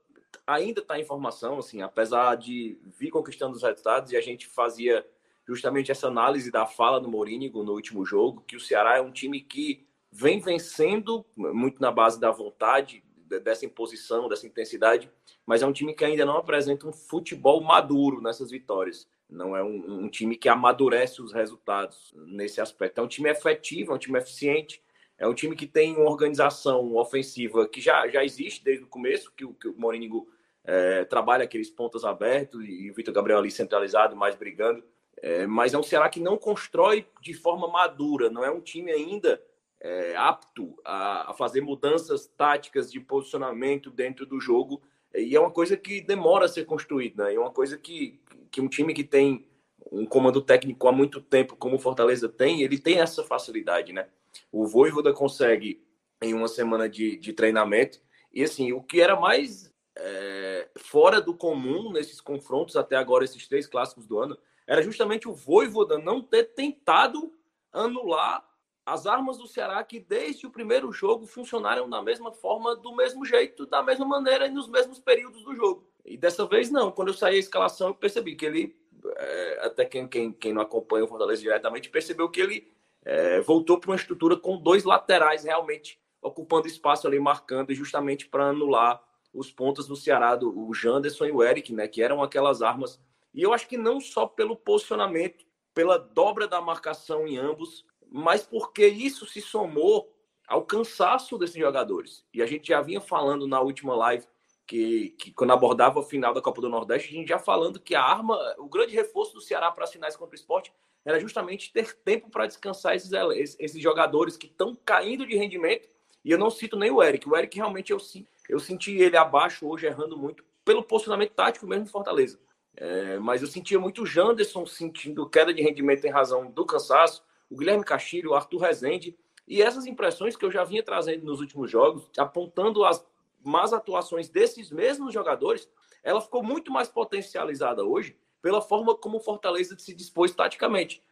ainda 0.47 0.81
está 0.81 0.99
em 0.99 1.05
formação, 1.05 1.59
assim, 1.59 1.83
apesar 1.83 2.37
de 2.37 2.79
vir 2.99 3.11
conquistando 3.11 3.57
os 3.57 3.63
resultados, 3.63 4.13
e 4.13 4.17
a 4.17 4.21
gente 4.21 4.47
fazia 4.47 5.05
justamente 5.47 5.91
essa 5.91 6.07
análise 6.07 6.51
da 6.51 6.67
fala 6.67 7.01
do 7.01 7.09
Morínigo 7.09 7.65
no 7.65 7.73
último 7.73 8.05
jogo, 8.05 8.45
que 8.47 8.57
o 8.57 8.61
Ceará 8.61 8.97
é 8.97 9.01
um 9.01 9.11
time 9.11 9.41
que 9.41 9.87
vem 10.11 10.41
vencendo 10.41 11.25
muito 11.37 11.83
na 11.83 11.91
base 11.91 12.19
da 12.19 12.31
vontade, 12.31 13.03
dessa 13.43 13.67
imposição, 13.67 14.29
dessa 14.29 14.47
intensidade, 14.47 15.11
mas 15.45 15.63
é 15.63 15.67
um 15.67 15.73
time 15.73 15.95
que 15.95 16.05
ainda 16.05 16.25
não 16.25 16.39
apresenta 16.39 16.87
um 16.87 16.93
futebol 16.93 17.61
maduro 17.63 18.23
nessas 18.23 18.51
vitórias. 18.51 19.07
Não 19.29 19.57
é 19.57 19.63
um, 19.63 20.05
um 20.05 20.09
time 20.09 20.37
que 20.37 20.49
amadurece 20.49 21.21
os 21.21 21.33
resultados 21.33 22.15
nesse 22.15 22.61
aspecto. 22.61 23.01
É 23.01 23.03
um 23.03 23.09
time 23.09 23.31
efetivo, 23.31 23.93
é 23.93 23.95
um 23.95 23.99
time 23.99 24.19
eficiente, 24.19 24.83
é 25.19 25.27
um 25.27 25.35
time 25.35 25.55
que 25.55 25.67
tem 25.67 25.97
uma 25.97 26.11
organização 26.11 26.97
ofensiva 26.97 27.69
que 27.69 27.81
já, 27.81 28.09
já 28.09 28.25
existe 28.25 28.65
desde 28.65 28.85
o 28.85 28.89
começo, 28.89 29.33
que, 29.37 29.47
que 29.47 29.69
o 29.69 30.27
é, 30.65 31.05
trabalha 31.05 31.45
aqueles 31.45 31.71
pontos 31.71 32.05
abertos 32.05 32.63
e 32.65 32.91
o 32.91 32.95
Vitor 32.95 33.15
Gabriel 33.15 33.39
ali 33.39 33.51
centralizado, 33.51 34.15
mais 34.15 34.35
brigando. 34.37 34.85
É, 35.21 35.47
mas 35.47 35.75
é 35.75 35.79
um 35.79 35.83
Ceará 35.83 36.09
que 36.09 36.21
não 36.21 36.37
constrói 36.37 37.07
de 37.21 37.35
forma 37.35 37.67
madura, 37.67 38.31
não 38.31 38.45
é 38.45 38.51
um 38.51 38.61
time 38.61 38.93
ainda 38.93 39.43
é, 39.81 40.15
apto 40.17 40.79
a, 40.85 41.31
a, 41.31 41.35
fazer 41.35 41.61
mudanças 41.61 42.27
táticas 42.27 42.91
de 42.91 43.01
posicionamento 43.01 43.91
dentro 43.91 44.27
do 44.27 44.41
jogo. 44.41 44.83
E 45.15 45.35
é 45.35 45.41
uma 45.41 45.51
coisa 45.51 45.77
que 45.77 46.01
demora 46.01 46.45
a 46.45 46.49
ser 46.49 46.65
construída, 46.67 47.25
né? 47.25 47.35
é 47.35 47.41
uma 47.41 47.51
coisa 47.51 47.79
que, 47.79 48.21
que 48.51 48.61
um 48.61 48.69
time 48.69 48.95
que 48.95 49.05
tem 49.05 49.49
um 49.91 50.05
comando 50.07 50.41
técnico 50.41 50.87
há 50.89 50.93
muito 50.93 51.21
tempo, 51.21 51.57
como 51.57 51.77
o 51.77 51.79
Fortaleza 51.79 52.29
tem, 52.29 52.63
ele 52.63 52.79
tem 52.79 53.01
essa 53.01 53.23
facilidade, 53.25 53.93
né? 53.93 54.09
O 54.53 54.67
Voivoda 54.67 55.13
consegue 55.13 55.83
em 56.23 56.35
uma 56.35 56.49
semana 56.49 56.89
de, 56.89 57.17
de 57.17 57.33
treinamento. 57.33 58.01
E 58.33 58.43
assim, 58.43 58.73
o 58.73 58.83
que 58.83 59.01
era 59.01 59.19
mais 59.19 59.73
é, 59.97 60.69
fora 60.77 61.21
do 61.21 61.35
comum 61.35 61.93
nesses 61.93 62.21
confrontos 62.21 62.77
até 62.77 62.97
agora, 62.97 63.25
esses 63.25 63.49
três 63.49 63.67
clássicos 63.67 64.07
do 64.07 64.19
ano, 64.19 64.37
era 64.67 64.83
justamente 64.83 65.29
o 65.29 65.35
Voivoda 65.35 65.99
não 65.99 66.23
ter 66.23 66.45
tentado 66.45 67.33
anular 67.73 68.47
as 68.85 69.07
armas 69.07 69.37
do 69.37 69.47
Ceará 69.47 69.83
que 69.85 70.01
desde 70.01 70.47
o 70.47 70.51
primeiro 70.51 70.91
jogo 70.93 71.27
funcionaram 71.27 71.89
da 71.89 72.03
mesma 72.03 72.33
forma, 72.33 72.75
do 72.77 72.95
mesmo 72.95 73.25
jeito, 73.25 73.67
da 73.67 73.83
mesma 73.83 74.07
maneira 74.07 74.47
e 74.47 74.51
nos 74.51 74.69
mesmos 74.69 74.99
períodos 74.99 75.43
do 75.43 75.55
jogo. 75.55 75.87
E 76.09 76.17
dessa 76.17 76.47
vez 76.47 76.71
não. 76.71 76.91
Quando 76.91 77.09
eu 77.09 77.15
saí 77.15 77.37
a 77.37 77.39
escalação, 77.39 77.89
eu 77.89 77.95
percebi 77.95 78.35
que 78.35 78.47
ele, 78.47 78.77
é, 79.17 79.61
até 79.67 79.85
quem, 79.85 80.09
quem, 80.09 80.33
quem 80.33 80.53
não 80.53 80.63
acompanha 80.63 81.05
o 81.05 81.09
Fortaleza 81.09 81.43
diretamente, 81.43 81.91
percebeu 81.91 82.29
que 82.31 82.41
ele 82.41 82.73
é, 83.05 83.41
voltou 83.41 83.79
para 83.79 83.91
uma 83.91 83.97
estrutura 83.97 84.37
com 84.37 84.57
dois 84.57 84.85
laterais 84.85 85.45
realmente 85.45 86.01
ocupando 86.21 86.67
espaço 86.67 87.07
ali, 87.07 87.19
marcando, 87.21 87.73
justamente 87.75 88.27
para 88.27 88.49
anular 88.49 89.03
os 89.33 89.53
pontos 89.53 89.87
do 89.87 89.95
Ceará, 89.95 90.35
do, 90.35 90.67
o 90.67 90.75
Janderson 90.75 91.27
e 91.27 91.33
o 91.33 91.43
Eric, 91.43 91.73
né, 91.73 91.87
que 91.87 92.03
eram 92.03 92.23
aquelas 92.23 92.63
armas. 92.63 93.01
E 93.33 93.43
eu 93.43 93.53
acho 93.53 93.69
que 93.69 93.77
não 93.77 94.01
só 94.01 94.27
pelo 94.27 94.57
posicionamento, 94.57 95.45
pela 95.75 95.97
dobra 95.99 96.49
da 96.49 96.61
marcação 96.61 97.27
em 97.27 97.37
ambos, 97.37 97.85
mas 98.11 98.43
porque 98.43 98.87
isso 98.87 99.27
se 99.27 99.41
somou 99.41 100.13
ao 100.49 100.65
cansaço 100.65 101.39
desses 101.39 101.57
jogadores. 101.57 102.25
E 102.33 102.43
a 102.43 102.47
gente 102.47 102.69
já 102.69 102.81
vinha 102.81 103.01
falando 103.01 103.47
na 103.47 103.61
última 103.61 103.95
live 103.95 104.27
que, 104.69 105.15
que, 105.19 105.33
quando 105.33 105.55
abordava 105.55 105.99
o 105.99 106.03
final 106.03 106.35
da 106.35 106.43
Copa 106.43 106.61
do 106.61 106.69
Nordeste, 106.69 107.09
a 107.09 107.13
gente 107.13 107.29
já 107.29 107.39
falando 107.39 107.81
que 107.81 107.95
a 107.95 108.03
arma, 108.03 108.37
o 108.59 108.69
grande 108.69 108.95
reforço 108.95 109.33
do 109.33 109.41
Ceará 109.41 109.73
para 109.73 109.85
as 109.85 109.91
finais 109.91 110.15
contra 110.15 110.35
o 110.35 110.39
esporte 110.39 110.71
era 111.07 111.19
justamente 111.19 111.73
ter 111.73 111.97
tempo 111.97 112.29
para 112.29 112.47
descansar 112.47 112.95
esses, 112.95 113.11
esses 113.59 113.83
jogadores 113.83 114.37
que 114.37 114.47
estão 114.47 114.77
caindo 114.85 115.27
de 115.27 115.35
rendimento. 115.35 115.89
E 116.23 116.31
eu 116.31 116.37
não 116.37 116.51
cito 116.51 116.77
nem 116.77 116.91
o 116.91 117.03
Eric. 117.03 117.27
O 117.27 117.35
Eric 117.35 117.57
realmente 117.57 117.93
eu, 117.93 117.99
eu 118.47 118.61
senti 118.61 118.95
ele 118.99 119.17
abaixo 119.17 119.67
hoje, 119.67 119.87
errando 119.87 120.19
muito, 120.19 120.45
pelo 120.67 120.83
posicionamento 120.83 121.33
tático 121.33 121.67
mesmo 121.67 121.87
de 121.87 121.91
Fortaleza. 121.91 122.39
É, 122.77 123.19
mas 123.19 123.41
eu 123.41 123.49
sentia 123.49 123.81
muito 123.81 124.03
o 124.03 124.07
Janderson 124.07 124.67
sentindo 124.67 125.29
queda 125.31 125.55
de 125.55 125.63
rendimento 125.63 126.05
em 126.05 126.11
razão 126.11 126.51
do 126.51 126.67
cansaço, 126.67 127.25
o 127.49 127.57
Guilherme 127.57 127.85
Castilho, 127.85 128.33
o 128.33 128.35
Arthur 128.35 128.59
Rezende, 128.59 129.17
e 129.47 129.63
essas 129.63 129.87
impressões 129.87 130.37
que 130.37 130.45
eu 130.45 130.51
já 130.51 130.63
vinha 130.63 130.83
trazendo 130.83 131.25
nos 131.25 131.41
últimos 131.41 131.71
jogos, 131.71 132.11
apontando 132.19 132.85
as 132.85 133.03
más 133.45 133.73
atuações 133.73 134.29
desses 134.29 134.71
mesmos 134.71 135.13
jogadores, 135.13 135.69
ela 136.03 136.21
ficou 136.21 136.43
muito 136.43 136.73
mais 136.73 136.89
potencializada 136.89 137.85
hoje 137.85 138.17
pela 138.41 138.61
forma 138.63 138.95
como 138.95 139.19
o 139.19 139.21
Fortaleza 139.21 139.77
se 139.79 139.95
dispôs 139.95 140.35
taticamente. 140.35 141.03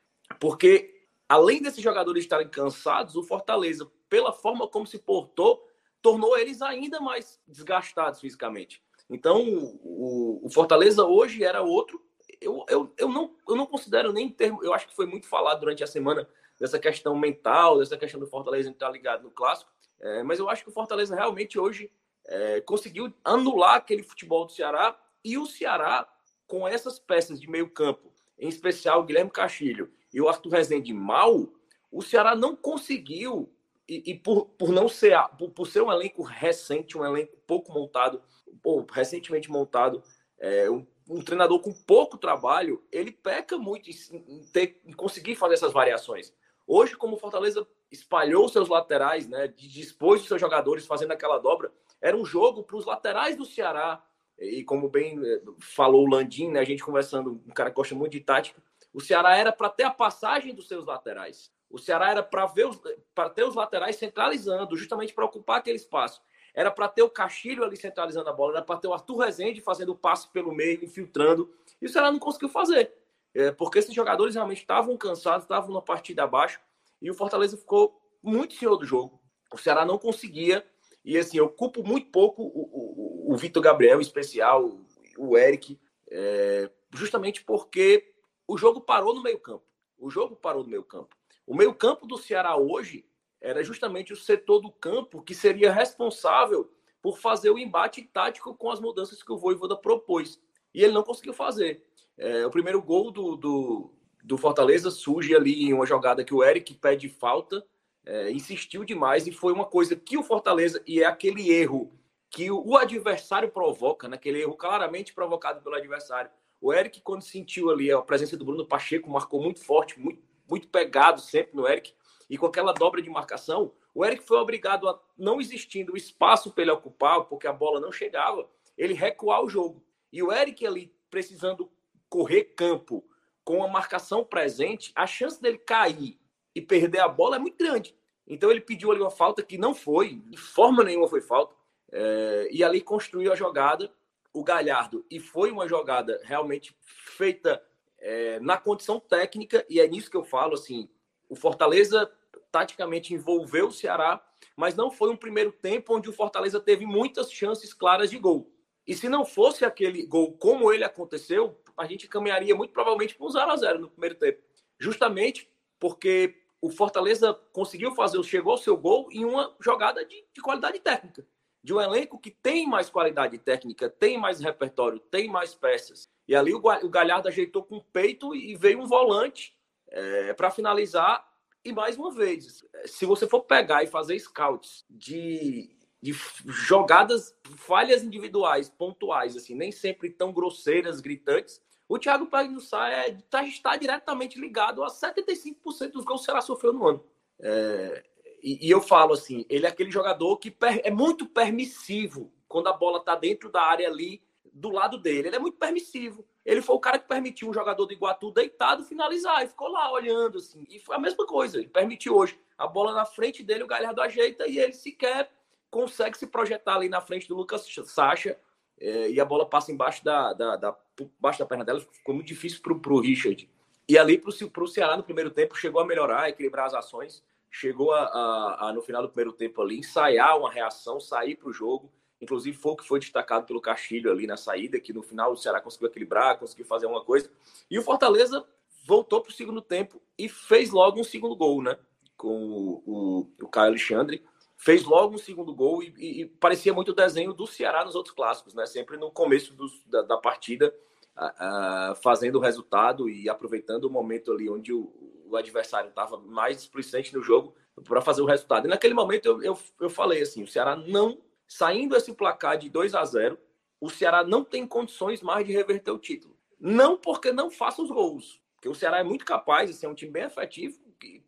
Porque, 0.40 1.07
além 1.28 1.61
desses 1.61 1.82
jogadores 1.82 2.24
estarem 2.24 2.48
cansados, 2.48 3.16
o 3.16 3.23
Fortaleza, 3.23 3.90
pela 4.09 4.32
forma 4.32 4.69
como 4.69 4.86
se 4.86 4.98
portou, 4.98 5.66
tornou 6.01 6.39
eles 6.39 6.62
ainda 6.62 7.01
mais 7.01 7.40
desgastados 7.47 8.20
fisicamente. 8.20 8.82
Então, 9.09 9.43
o, 9.82 10.40
o 10.44 10.51
Fortaleza 10.51 11.05
hoje 11.05 11.44
era 11.44 11.62
outro. 11.62 12.01
Eu, 12.40 12.65
eu, 12.69 12.93
eu, 12.97 13.09
não, 13.09 13.35
eu 13.48 13.57
não 13.57 13.66
considero 13.66 14.12
nem 14.12 14.28
termo. 14.28 14.62
Eu 14.65 14.73
acho 14.73 14.86
que 14.86 14.94
foi 14.94 15.07
muito 15.07 15.27
falado 15.27 15.61
durante 15.61 15.82
a 15.82 15.86
semana 15.86 16.28
dessa 16.59 16.78
questão 16.78 17.16
mental, 17.16 17.78
dessa 17.78 17.97
questão 17.97 18.20
do 18.20 18.27
Fortaleza 18.27 18.70
estar 18.70 18.90
ligado 18.90 19.23
no 19.23 19.31
clássico. 19.31 19.70
É, 20.01 20.23
mas 20.23 20.39
eu 20.39 20.48
acho 20.48 20.62
que 20.62 20.69
o 20.69 20.73
Fortaleza 20.73 21.15
realmente 21.15 21.59
hoje 21.59 21.90
é, 22.27 22.61
conseguiu 22.61 23.12
anular 23.24 23.77
aquele 23.77 24.03
futebol 24.03 24.44
do 24.44 24.53
Ceará 24.53 24.98
e 25.24 25.39
o 25.39 25.47
Ceará, 25.47 26.09
com 26.47 26.66
essas 26.66 26.98
peças 26.98 27.40
de 27.40 27.48
meio 27.48 27.69
campo, 27.69 28.12
em 28.39 28.48
especial 28.48 29.01
o 29.01 29.05
Guilherme 29.05 29.31
Castilho 29.31 29.93
e 30.12 30.20
o 30.20 30.28
Arthur 30.28 30.51
Rezende 30.51 30.93
mal, 30.93 31.48
o 31.90 32.03
Ceará 32.03 32.35
não 32.35 32.55
conseguiu, 32.55 33.53
e, 33.89 34.12
e 34.12 34.15
por, 34.15 34.47
por 34.51 34.70
não 34.70 34.89
ser, 34.89 35.16
por, 35.39 35.51
por, 35.51 35.66
ser 35.66 35.82
um 35.82 35.93
elenco 35.93 36.23
recente, 36.23 36.97
um 36.97 37.05
elenco 37.05 37.36
pouco 37.47 37.73
montado, 37.73 38.23
ou 38.62 38.86
recentemente 38.90 39.51
montado, 39.51 40.03
é, 40.39 40.70
um, 40.70 40.86
um, 41.09 41.23
treinador 41.23 41.61
com 41.61 41.73
pouco 41.73 42.19
trabalho, 42.19 42.85
ele 42.90 43.11
peca 43.11 43.57
muito 43.59 43.90
em, 43.90 44.44
ter, 44.53 44.81
em 44.85 44.93
conseguir 44.93 45.36
fazer 45.36 45.55
essas 45.55 45.73
variações. 45.73 46.32
Hoje, 46.66 46.97
como 46.97 47.16
o 47.16 47.19
Fortaleza 47.19 47.66
espalhou 47.90 48.48
seus 48.48 48.69
laterais, 48.69 49.28
né, 49.28 49.48
dispôs 49.48 50.20
os 50.20 50.28
seus 50.28 50.40
jogadores 50.40 50.86
fazendo 50.86 51.12
aquela 51.12 51.39
dobra, 51.39 51.73
era 52.01 52.16
um 52.16 52.24
jogo 52.24 52.62
para 52.62 52.77
os 52.77 52.85
laterais 52.85 53.36
do 53.36 53.44
Ceará, 53.44 54.02
e 54.39 54.62
como 54.62 54.89
bem 54.89 55.18
eh, 55.24 55.43
falou 55.60 56.05
o 56.05 56.10
Landim, 56.10 56.51
né, 56.51 56.60
a 56.60 56.64
gente 56.64 56.85
conversando, 56.85 57.43
um 57.47 57.52
cara 57.52 57.70
que 57.70 57.77
gosta 57.77 57.94
muito 57.94 58.12
de 58.12 58.20
tática, 58.20 58.62
o 58.93 59.01
Ceará 59.01 59.36
era 59.36 59.52
para 59.52 59.68
ter 59.68 59.85
a 59.85 59.90
passagem 59.90 60.55
dos 60.55 60.68
seus 60.68 60.85
laterais. 60.85 61.51
O 61.68 61.78
Ceará 61.78 62.10
era 62.10 62.23
para 62.23 63.28
ter 63.28 63.44
os 63.44 63.55
laterais 63.55 63.97
centralizando, 63.97 64.77
justamente 64.77 65.12
para 65.12 65.24
ocupar 65.24 65.59
aquele 65.59 65.77
espaço. 65.77 66.23
Era 66.55 66.70
para 66.70 66.89
ter 66.89 67.02
o 67.02 67.10
Castilho 67.10 67.64
ali 67.64 67.77
centralizando 67.77 68.31
a 68.31 68.32
bola, 68.32 68.55
era 68.55 68.62
para 68.62 68.78
ter 68.78 68.89
o 68.89 68.94
Arthur 68.94 69.18
Rezende 69.18 69.60
fazendo 69.60 69.93
o 69.93 69.97
passe 69.97 70.28
pelo 70.28 70.52
meio, 70.52 70.82
infiltrando. 70.82 71.52
E 71.81 71.86
o 71.86 71.89
Ceará 71.89 72.10
não 72.10 72.18
conseguiu 72.18 72.48
fazer. 72.48 72.93
É, 73.35 73.51
porque 73.52 73.78
esses 73.78 73.94
jogadores 73.94 74.35
realmente 74.35 74.60
estavam 74.60 74.97
cansados, 74.97 75.44
estavam 75.44 75.74
na 75.74 75.82
partida 75.82 76.23
abaixo, 76.23 76.59
e 77.02 77.10
o 77.10 77.14
Fortaleza 77.14 77.59
ficou 77.59 78.01
muito 78.23 78.55
senhor 78.55 78.77
do 78.77 78.86
jogo. 78.86 79.20
O 79.52 79.59
Ceará 79.59 79.85
não 79.85 79.98
conseguia 79.98 80.66
e 81.07 81.16
assim, 81.16 81.39
eu 81.39 81.49
culpo 81.49 81.83
muito 81.85 82.11
pouco 82.11 82.43
o, 82.43 83.28
o, 83.28 83.33
o 83.33 83.37
Vitor 83.37 83.62
Gabriel, 83.62 83.99
em 83.99 84.03
especial, 84.03 84.81
o 85.16 85.39
Eric, 85.39 85.81
é, 86.11 86.69
justamente 86.93 87.45
porque 87.45 88.12
o 88.47 88.59
jogo 88.59 88.81
parou 88.81 89.15
no 89.15 89.23
meio-campo. 89.23 89.65
O 89.97 90.11
jogo 90.11 90.35
parou 90.35 90.65
no 90.65 90.69
meio-campo. 90.69 91.16
O 91.47 91.55
meio-campo 91.55 92.07
do 92.07 92.19
Ceará 92.19 92.57
hoje 92.57 93.07
era 93.41 93.62
justamente 93.62 94.12
o 94.12 94.16
setor 94.16 94.61
do 94.61 94.70
campo 94.70 95.23
que 95.23 95.35
seria 95.35 95.73
responsável 95.73 96.70
por 97.01 97.20
fazer 97.20 97.51
o 97.51 97.59
embate 97.59 98.03
tático 98.03 98.53
com 98.57 98.69
as 98.69 98.81
mudanças 98.81 99.23
que 99.23 99.33
o 99.33 99.39
Voivoda 99.39 99.77
propôs. 99.77 100.41
E 100.74 100.83
ele 100.83 100.93
não 100.93 101.05
conseguiu 101.05 101.33
fazer. 101.33 101.85
É, 102.19 102.45
o 102.45 102.51
primeiro 102.51 102.83
gol 102.83 103.12
do, 103.12 103.37
do, 103.37 103.95
do, 104.24 104.37
Fortaleza 104.37 104.91
surge 104.91 105.37
ali 105.37 105.66
em 105.66 105.73
uma 105.73 105.87
jogada 105.87 106.24
que 106.24 106.35
o 106.35 106.43
Eric 106.43 106.74
pede 106.74 107.09
falta, 107.09 107.65
é, 108.07 108.31
insistiu 108.31 108.85
demais 108.85 109.27
e 109.27 109.33
foi 109.33 109.53
uma 109.53 109.65
coisa 109.65 109.97
que 109.97 110.16
o 110.16 110.23
Fortaleza, 110.23 110.81
e 110.87 111.03
é 111.03 111.07
aquele 111.07 111.51
erro 111.51 111.93
que 112.31 112.51
o, 112.51 112.65
o 112.65 112.77
adversário 112.77 113.51
provoca, 113.51 114.09
né, 114.09 114.16
aquele 114.16 114.41
erro 114.41 114.55
claramente 114.55 115.12
provocado 115.12 115.61
pelo 115.61 115.74
adversário. 115.74 116.31
O 116.61 116.73
Eric, 116.73 117.01
quando 117.01 117.23
sentiu 117.23 117.70
ali 117.70 117.91
a 117.91 118.01
presença 118.01 118.37
do 118.37 118.45
Bruno 118.45 118.66
Pacheco, 118.66 119.11
marcou 119.11 119.43
muito 119.43 119.62
forte, 119.62 119.99
muito, 119.99 120.23
muito 120.49 120.69
pegado 120.69 121.20
sempre 121.20 121.57
no 121.57 121.66
Eric, 121.66 121.93
e 122.31 122.39
com 122.39 122.47
aquela 122.47 122.73
dobra 122.73 123.03
de 123.03 123.11
marcação, 123.11 123.73
o 123.95 124.05
Eric 124.05 124.24
foi 124.24 124.39
obrigado 124.39 124.89
a, 124.89 125.01
não 125.16 125.41
existindo 125.41 125.97
espaço 125.97 126.53
para 126.53 126.62
ele 126.62 126.70
ocupar, 126.70 127.24
porque 127.24 127.47
a 127.47 127.53
bola 127.53 127.81
não 127.81 127.93
chegava, 127.93 128.49
ele 128.77 128.95
recuar 128.95 129.43
o 129.43 129.49
jogo. 129.49 129.83
E 130.12 130.23
o 130.23 130.33
Eric 130.33 130.66
ali 130.66 130.95
precisando 131.11 131.70
correr 132.09 132.45
campo 132.57 133.05
com 133.45 133.62
a 133.62 133.69
marcação 133.69 134.24
presente, 134.24 134.93
a 134.95 135.07
chance 135.07 135.41
dele 135.41 135.59
cair 135.59 136.19
e 136.57 136.62
perder 136.62 137.01
a 137.01 137.09
bola 137.09 137.37
é 137.37 137.39
muito 137.39 137.59
grande. 137.59 137.95
Então 138.27 138.51
ele 138.51 138.62
pediu 138.62 138.91
ali 138.91 139.03
uma 139.03 139.11
falta 139.11 139.43
que 139.43 139.59
não 139.59 139.74
foi, 139.74 140.23
de 140.24 140.39
forma 140.39 140.83
nenhuma 140.83 141.07
foi 141.07 141.20
falta, 141.20 141.55
é, 141.93 142.49
e 142.51 142.65
ali 142.65 142.81
construiu 142.81 143.31
a 143.31 143.37
jogada, 143.37 143.93
o 144.33 144.43
Galhardo, 144.43 145.05
e 145.11 145.20
foi 145.20 145.51
uma 145.51 145.69
jogada 145.69 146.19
realmente 146.24 146.74
feita 146.81 147.62
é, 147.99 148.41
na 148.41 148.57
condição 148.57 148.99
técnica, 148.99 149.66
e 149.69 149.78
é 149.78 149.87
nisso 149.87 150.11
que 150.11 150.16
eu 150.16 150.24
falo, 150.24 150.55
assim, 150.55 150.89
o 151.28 151.37
Fortaleza 151.37 152.11
taticamente 152.51 153.12
envolveu 153.12 153.69
o 153.69 153.73
Ceará, 153.73 154.24
mas 154.57 154.74
não 154.74 154.91
foi 154.91 155.11
um 155.11 155.16
primeiro 155.16 155.53
tempo 155.53 155.95
onde 155.95 156.09
o 156.09 156.12
Fortaleza 156.12 156.59
teve 156.59 156.87
muitas 156.87 157.31
chances 157.31 157.74
claras 157.74 158.11
de 158.11 158.19
gol. 158.19 158.51
E 158.87 158.95
se 158.95 159.11
não 159.11 159.27
fosse 159.27 159.62
aquele 159.62 160.07
gol 160.07 160.33
como 160.33 160.73
ele 160.73 160.85
aconteceu, 160.85 161.61
a 161.77 161.85
gente 161.85 162.09
caminharia 162.09 162.55
muito 162.55 162.73
provavelmente 162.73 163.15
para 163.15 163.27
um 163.27 163.31
0 163.31 163.51
a 163.51 163.57
0 163.57 163.78
no 163.78 163.91
primeiro 163.91 164.15
tempo. 164.15 164.41
Justamente 164.78 165.51
porque 165.78 166.45
o 166.61 166.70
Fortaleza 166.70 167.35
conseguiu 167.53 167.95
fazer, 167.95 168.23
chegou 168.24 168.53
ao 168.53 168.59
seu 168.59 168.77
gol 168.77 169.09
em 169.11 169.24
uma 169.24 169.55
jogada 169.61 170.05
de, 170.05 170.24
de 170.33 170.41
qualidade 170.41 170.78
técnica. 170.81 171.27
De 171.62 171.74
um 171.74 171.81
elenco 171.81 172.19
que 172.19 172.31
tem 172.31 172.66
mais 172.66 172.89
qualidade 172.89 173.39
técnica, 173.39 173.91
tem 173.91 174.16
mais 174.16 174.41
repertório, 174.41 175.01
tem 175.01 175.28
mais 175.28 175.55
peças. 175.55 176.09
E 176.28 176.35
ali 176.35 176.55
o, 176.55 176.59
o 176.59 176.89
Galhardo 176.89 177.28
ajeitou 177.28 177.65
com 177.65 177.77
o 177.77 177.85
peito 177.85 178.35
e 178.35 178.55
veio 178.55 178.81
um 178.81 178.87
volante 178.87 179.57
é, 179.89 180.33
para 180.33 180.51
finalizar. 180.51 181.27
E 181.65 181.73
mais 181.73 181.97
uma 181.97 182.12
vez, 182.12 182.65
se 182.85 183.05
você 183.05 183.27
for 183.27 183.41
pegar 183.41 183.83
e 183.83 183.89
fazer 183.89 184.19
scouts 184.19 184.85
de 184.89 185.77
de 186.01 186.12
jogadas, 186.47 187.35
falhas 187.57 188.05
individuais, 188.05 188.69
pontuais, 188.69 189.37
assim, 189.37 189.55
nem 189.55 189.73
sempre 189.73 190.11
tão 190.11 190.33
grosseiras, 190.33 191.01
gritantes. 191.01 191.61
O 191.89 191.99
Thiago 191.99 192.27
Pagnussá 192.27 192.89
é, 192.89 193.17
tá, 193.31 193.45
está 193.45 193.77
diretamente 193.77 194.41
ligado 194.41 194.83
a 194.83 194.89
75% 194.89 195.93
dos 195.93 196.05
gols 196.05 196.07
que 196.07 196.13
o 196.13 196.19
Ceará 196.19 196.41
sofreu 196.41 196.73
no 196.73 196.87
ano. 196.87 197.05
É, 197.39 198.05
e, 198.43 198.67
e, 198.67 198.71
eu 198.71 198.81
falo 198.81 199.13
assim, 199.13 199.45
ele 199.49 199.67
é 199.67 199.69
aquele 199.69 199.91
jogador 199.91 200.37
que 200.39 200.51
per, 200.51 200.81
é 200.85 200.91
muito 200.91 201.27
permissivo 201.27 202.33
quando 202.49 202.69
a 202.69 202.73
bola 202.73 202.99
está 202.99 203.15
dentro 203.15 203.51
da 203.51 203.63
área 203.63 203.89
ali, 203.89 204.23
do 204.53 204.71
lado 204.71 204.99
dele. 204.99 205.29
Ele 205.29 205.37
é 205.37 205.39
muito 205.39 205.59
permissivo. 205.59 206.27
Ele 206.45 206.63
foi 206.63 206.75
o 206.75 206.81
cara 206.81 206.99
que 206.99 207.07
permitiu 207.07 207.49
um 207.49 207.53
jogador 207.53 207.85
do 207.85 207.93
Iguatu 207.93 208.31
deitado 208.31 208.85
finalizar 208.85 209.45
e 209.45 209.49
ficou 209.49 209.69
lá 209.69 209.93
olhando 209.93 210.39
assim. 210.39 210.65
E 210.69 210.79
foi 210.79 210.97
a 210.97 210.99
mesma 210.99 211.27
coisa. 211.27 211.59
Ele 211.59 211.69
permitiu 211.69 212.17
hoje 212.17 212.39
a 212.57 212.67
bola 212.67 212.95
na 212.95 213.05
frente 213.05 213.43
dele, 213.43 213.65
o 213.65 213.67
Galhardo 213.67 214.01
ajeita 214.01 214.47
e 214.47 214.59
ele 214.59 214.73
sequer 214.73 215.31
consegue 215.71 216.17
se 216.17 216.27
projetar 216.27 216.77
ali 216.77 216.89
na 216.89 217.01
frente 217.01 217.29
do 217.29 217.37
Lucas 217.37 217.67
Sacha 217.87 218.39
é, 218.78 219.11
e 219.11 219.20
a 219.20 219.24
bola 219.24 219.47
passa 219.47 219.73
embaixo 219.73 220.05
da, 220.05 220.32
da, 220.32 220.57
da, 220.57 220.77
embaixo 221.19 221.39
da 221.39 221.47
perna 221.47 221.65
dela. 221.65 221.81
Ficou 221.81 222.15
muito 222.15 222.28
difícil 222.28 222.61
para 222.62 222.93
o 222.93 223.01
Richard. 223.01 223.48
E 223.89 223.97
ali 223.97 224.19
para 224.19 224.65
o 224.65 224.66
Ceará 224.66 224.97
no 224.97 225.03
primeiro 225.03 225.31
tempo 225.31 225.57
chegou 225.57 225.81
a 225.81 225.86
melhorar, 225.86 226.28
equilibrar 226.28 226.66
as 226.66 226.74
ações, 226.74 227.23
chegou 227.51 227.93
a, 227.93 228.01
a, 228.01 228.69
a 228.69 228.73
no 228.73 228.82
final 228.82 229.03
do 229.03 229.09
primeiro 229.09 229.32
tempo 229.32 229.62
ali 229.62 229.78
ensaiar 229.78 230.36
uma 230.39 230.51
reação, 230.51 231.01
sair 231.01 231.36
para 231.36 231.48
o 231.48 231.53
jogo. 231.53 231.90
Inclusive 232.20 232.57
foi 232.57 232.73
o 232.73 232.77
que 232.77 232.86
foi 232.86 232.98
destacado 232.98 233.47
pelo 233.47 233.61
Castilho 233.61 234.11
ali 234.11 234.27
na 234.27 234.36
saída, 234.36 234.81
que 234.81 234.93
no 234.93 235.03
final 235.03 235.32
o 235.32 235.36
Ceará 235.36 235.61
conseguiu 235.61 235.89
equilibrar, 235.89 236.39
conseguiu 236.39 236.65
fazer 236.65 236.86
alguma 236.86 237.05
coisa. 237.05 237.31
E 237.70 237.78
o 237.78 237.82
Fortaleza 237.82 238.44
voltou 238.85 239.20
para 239.20 239.31
o 239.31 239.35
segundo 239.35 239.61
tempo 239.61 240.01
e 240.19 240.28
fez 240.28 240.70
logo 240.70 241.01
um 241.01 241.05
segundo 241.05 241.36
gol, 241.36 241.62
né? 241.62 241.78
Com 242.16 242.28
o, 242.28 242.82
o, 242.86 243.44
o 243.44 243.48
Caio 243.48 243.69
Alexandre 243.69 244.24
fez 244.67 244.83
logo 244.83 245.15
um 245.15 245.19
segundo 245.19 245.55
gol 245.55 245.81
e, 245.81 245.95
e, 245.97 246.21
e, 246.23 246.27
parecia 246.27 246.75
muito 246.75 246.89
o 246.89 246.95
desenho 246.95 247.33
do 247.33 247.47
Ceará 247.47 247.85
nos 247.85 247.95
outros 247.95 248.13
clássicos, 248.13 248.53
né? 248.53 248.67
Sempre 248.67 248.97
no 248.97 249.13
começo 249.13 249.55
da, 249.87 250.03
da, 250.03 250.19
partida, 250.19 250.75
uh, 251.17 251.93
uh, 251.93 251.95
fazendo 252.03 252.35
o 252.35 252.41
resultado 252.41 253.09
e 253.09 253.29
aproveitando 253.29 253.85
o 253.85 253.91
momento 253.91 254.33
ali 254.33 254.51
onde 254.51 254.73
o, 254.73 254.93
o 255.25 255.37
adversário 255.37 255.91
estava 255.91 256.17
mais 256.19 256.57
displicente 256.57 257.15
no 257.15 257.23
jogo 257.23 257.55
para 257.85 258.01
fazer 258.01 258.23
o 258.23 258.27
resultado. 258.27 258.67
E 258.67 258.69
naquele 258.69 258.93
momento 258.93 259.27
eu, 259.27 259.41
eu, 259.41 259.59
eu 259.83 259.89
falei 259.89 260.21
assim: 260.21 260.43
o 260.43 260.49
Ceará 260.49 260.75
não, 260.75 261.17
saindo 261.47 261.95
esse 261.95 262.13
placar 262.13 262.59
de 262.59 262.69
2 262.69 262.93
a 262.97 263.05
0 263.05 263.39
o 263.81 263.89
Ceará 263.89 264.25
não 264.25 264.43
tem 264.43 264.67
condições 264.67 265.23
mais 265.23 265.47
de 265.47 265.53
reverter 265.53 265.93
o 265.93 265.99
título. 265.99 266.37
Não 266.59 266.97
porque 266.97 267.31
não 267.31 267.53
faça 267.53 267.81
os 267.81 267.91
gols, 267.91 268.43
porque 268.57 268.69
o 268.69 268.75
Ceará 268.75 268.99
é 268.99 269.05
muito 269.05 269.25
capaz 269.25 269.71
de 269.71 269.77
ser 269.77 269.87
um 269.87 269.95
time 269.95 270.11
bem 270.11 270.25
efetivo, 270.25 270.77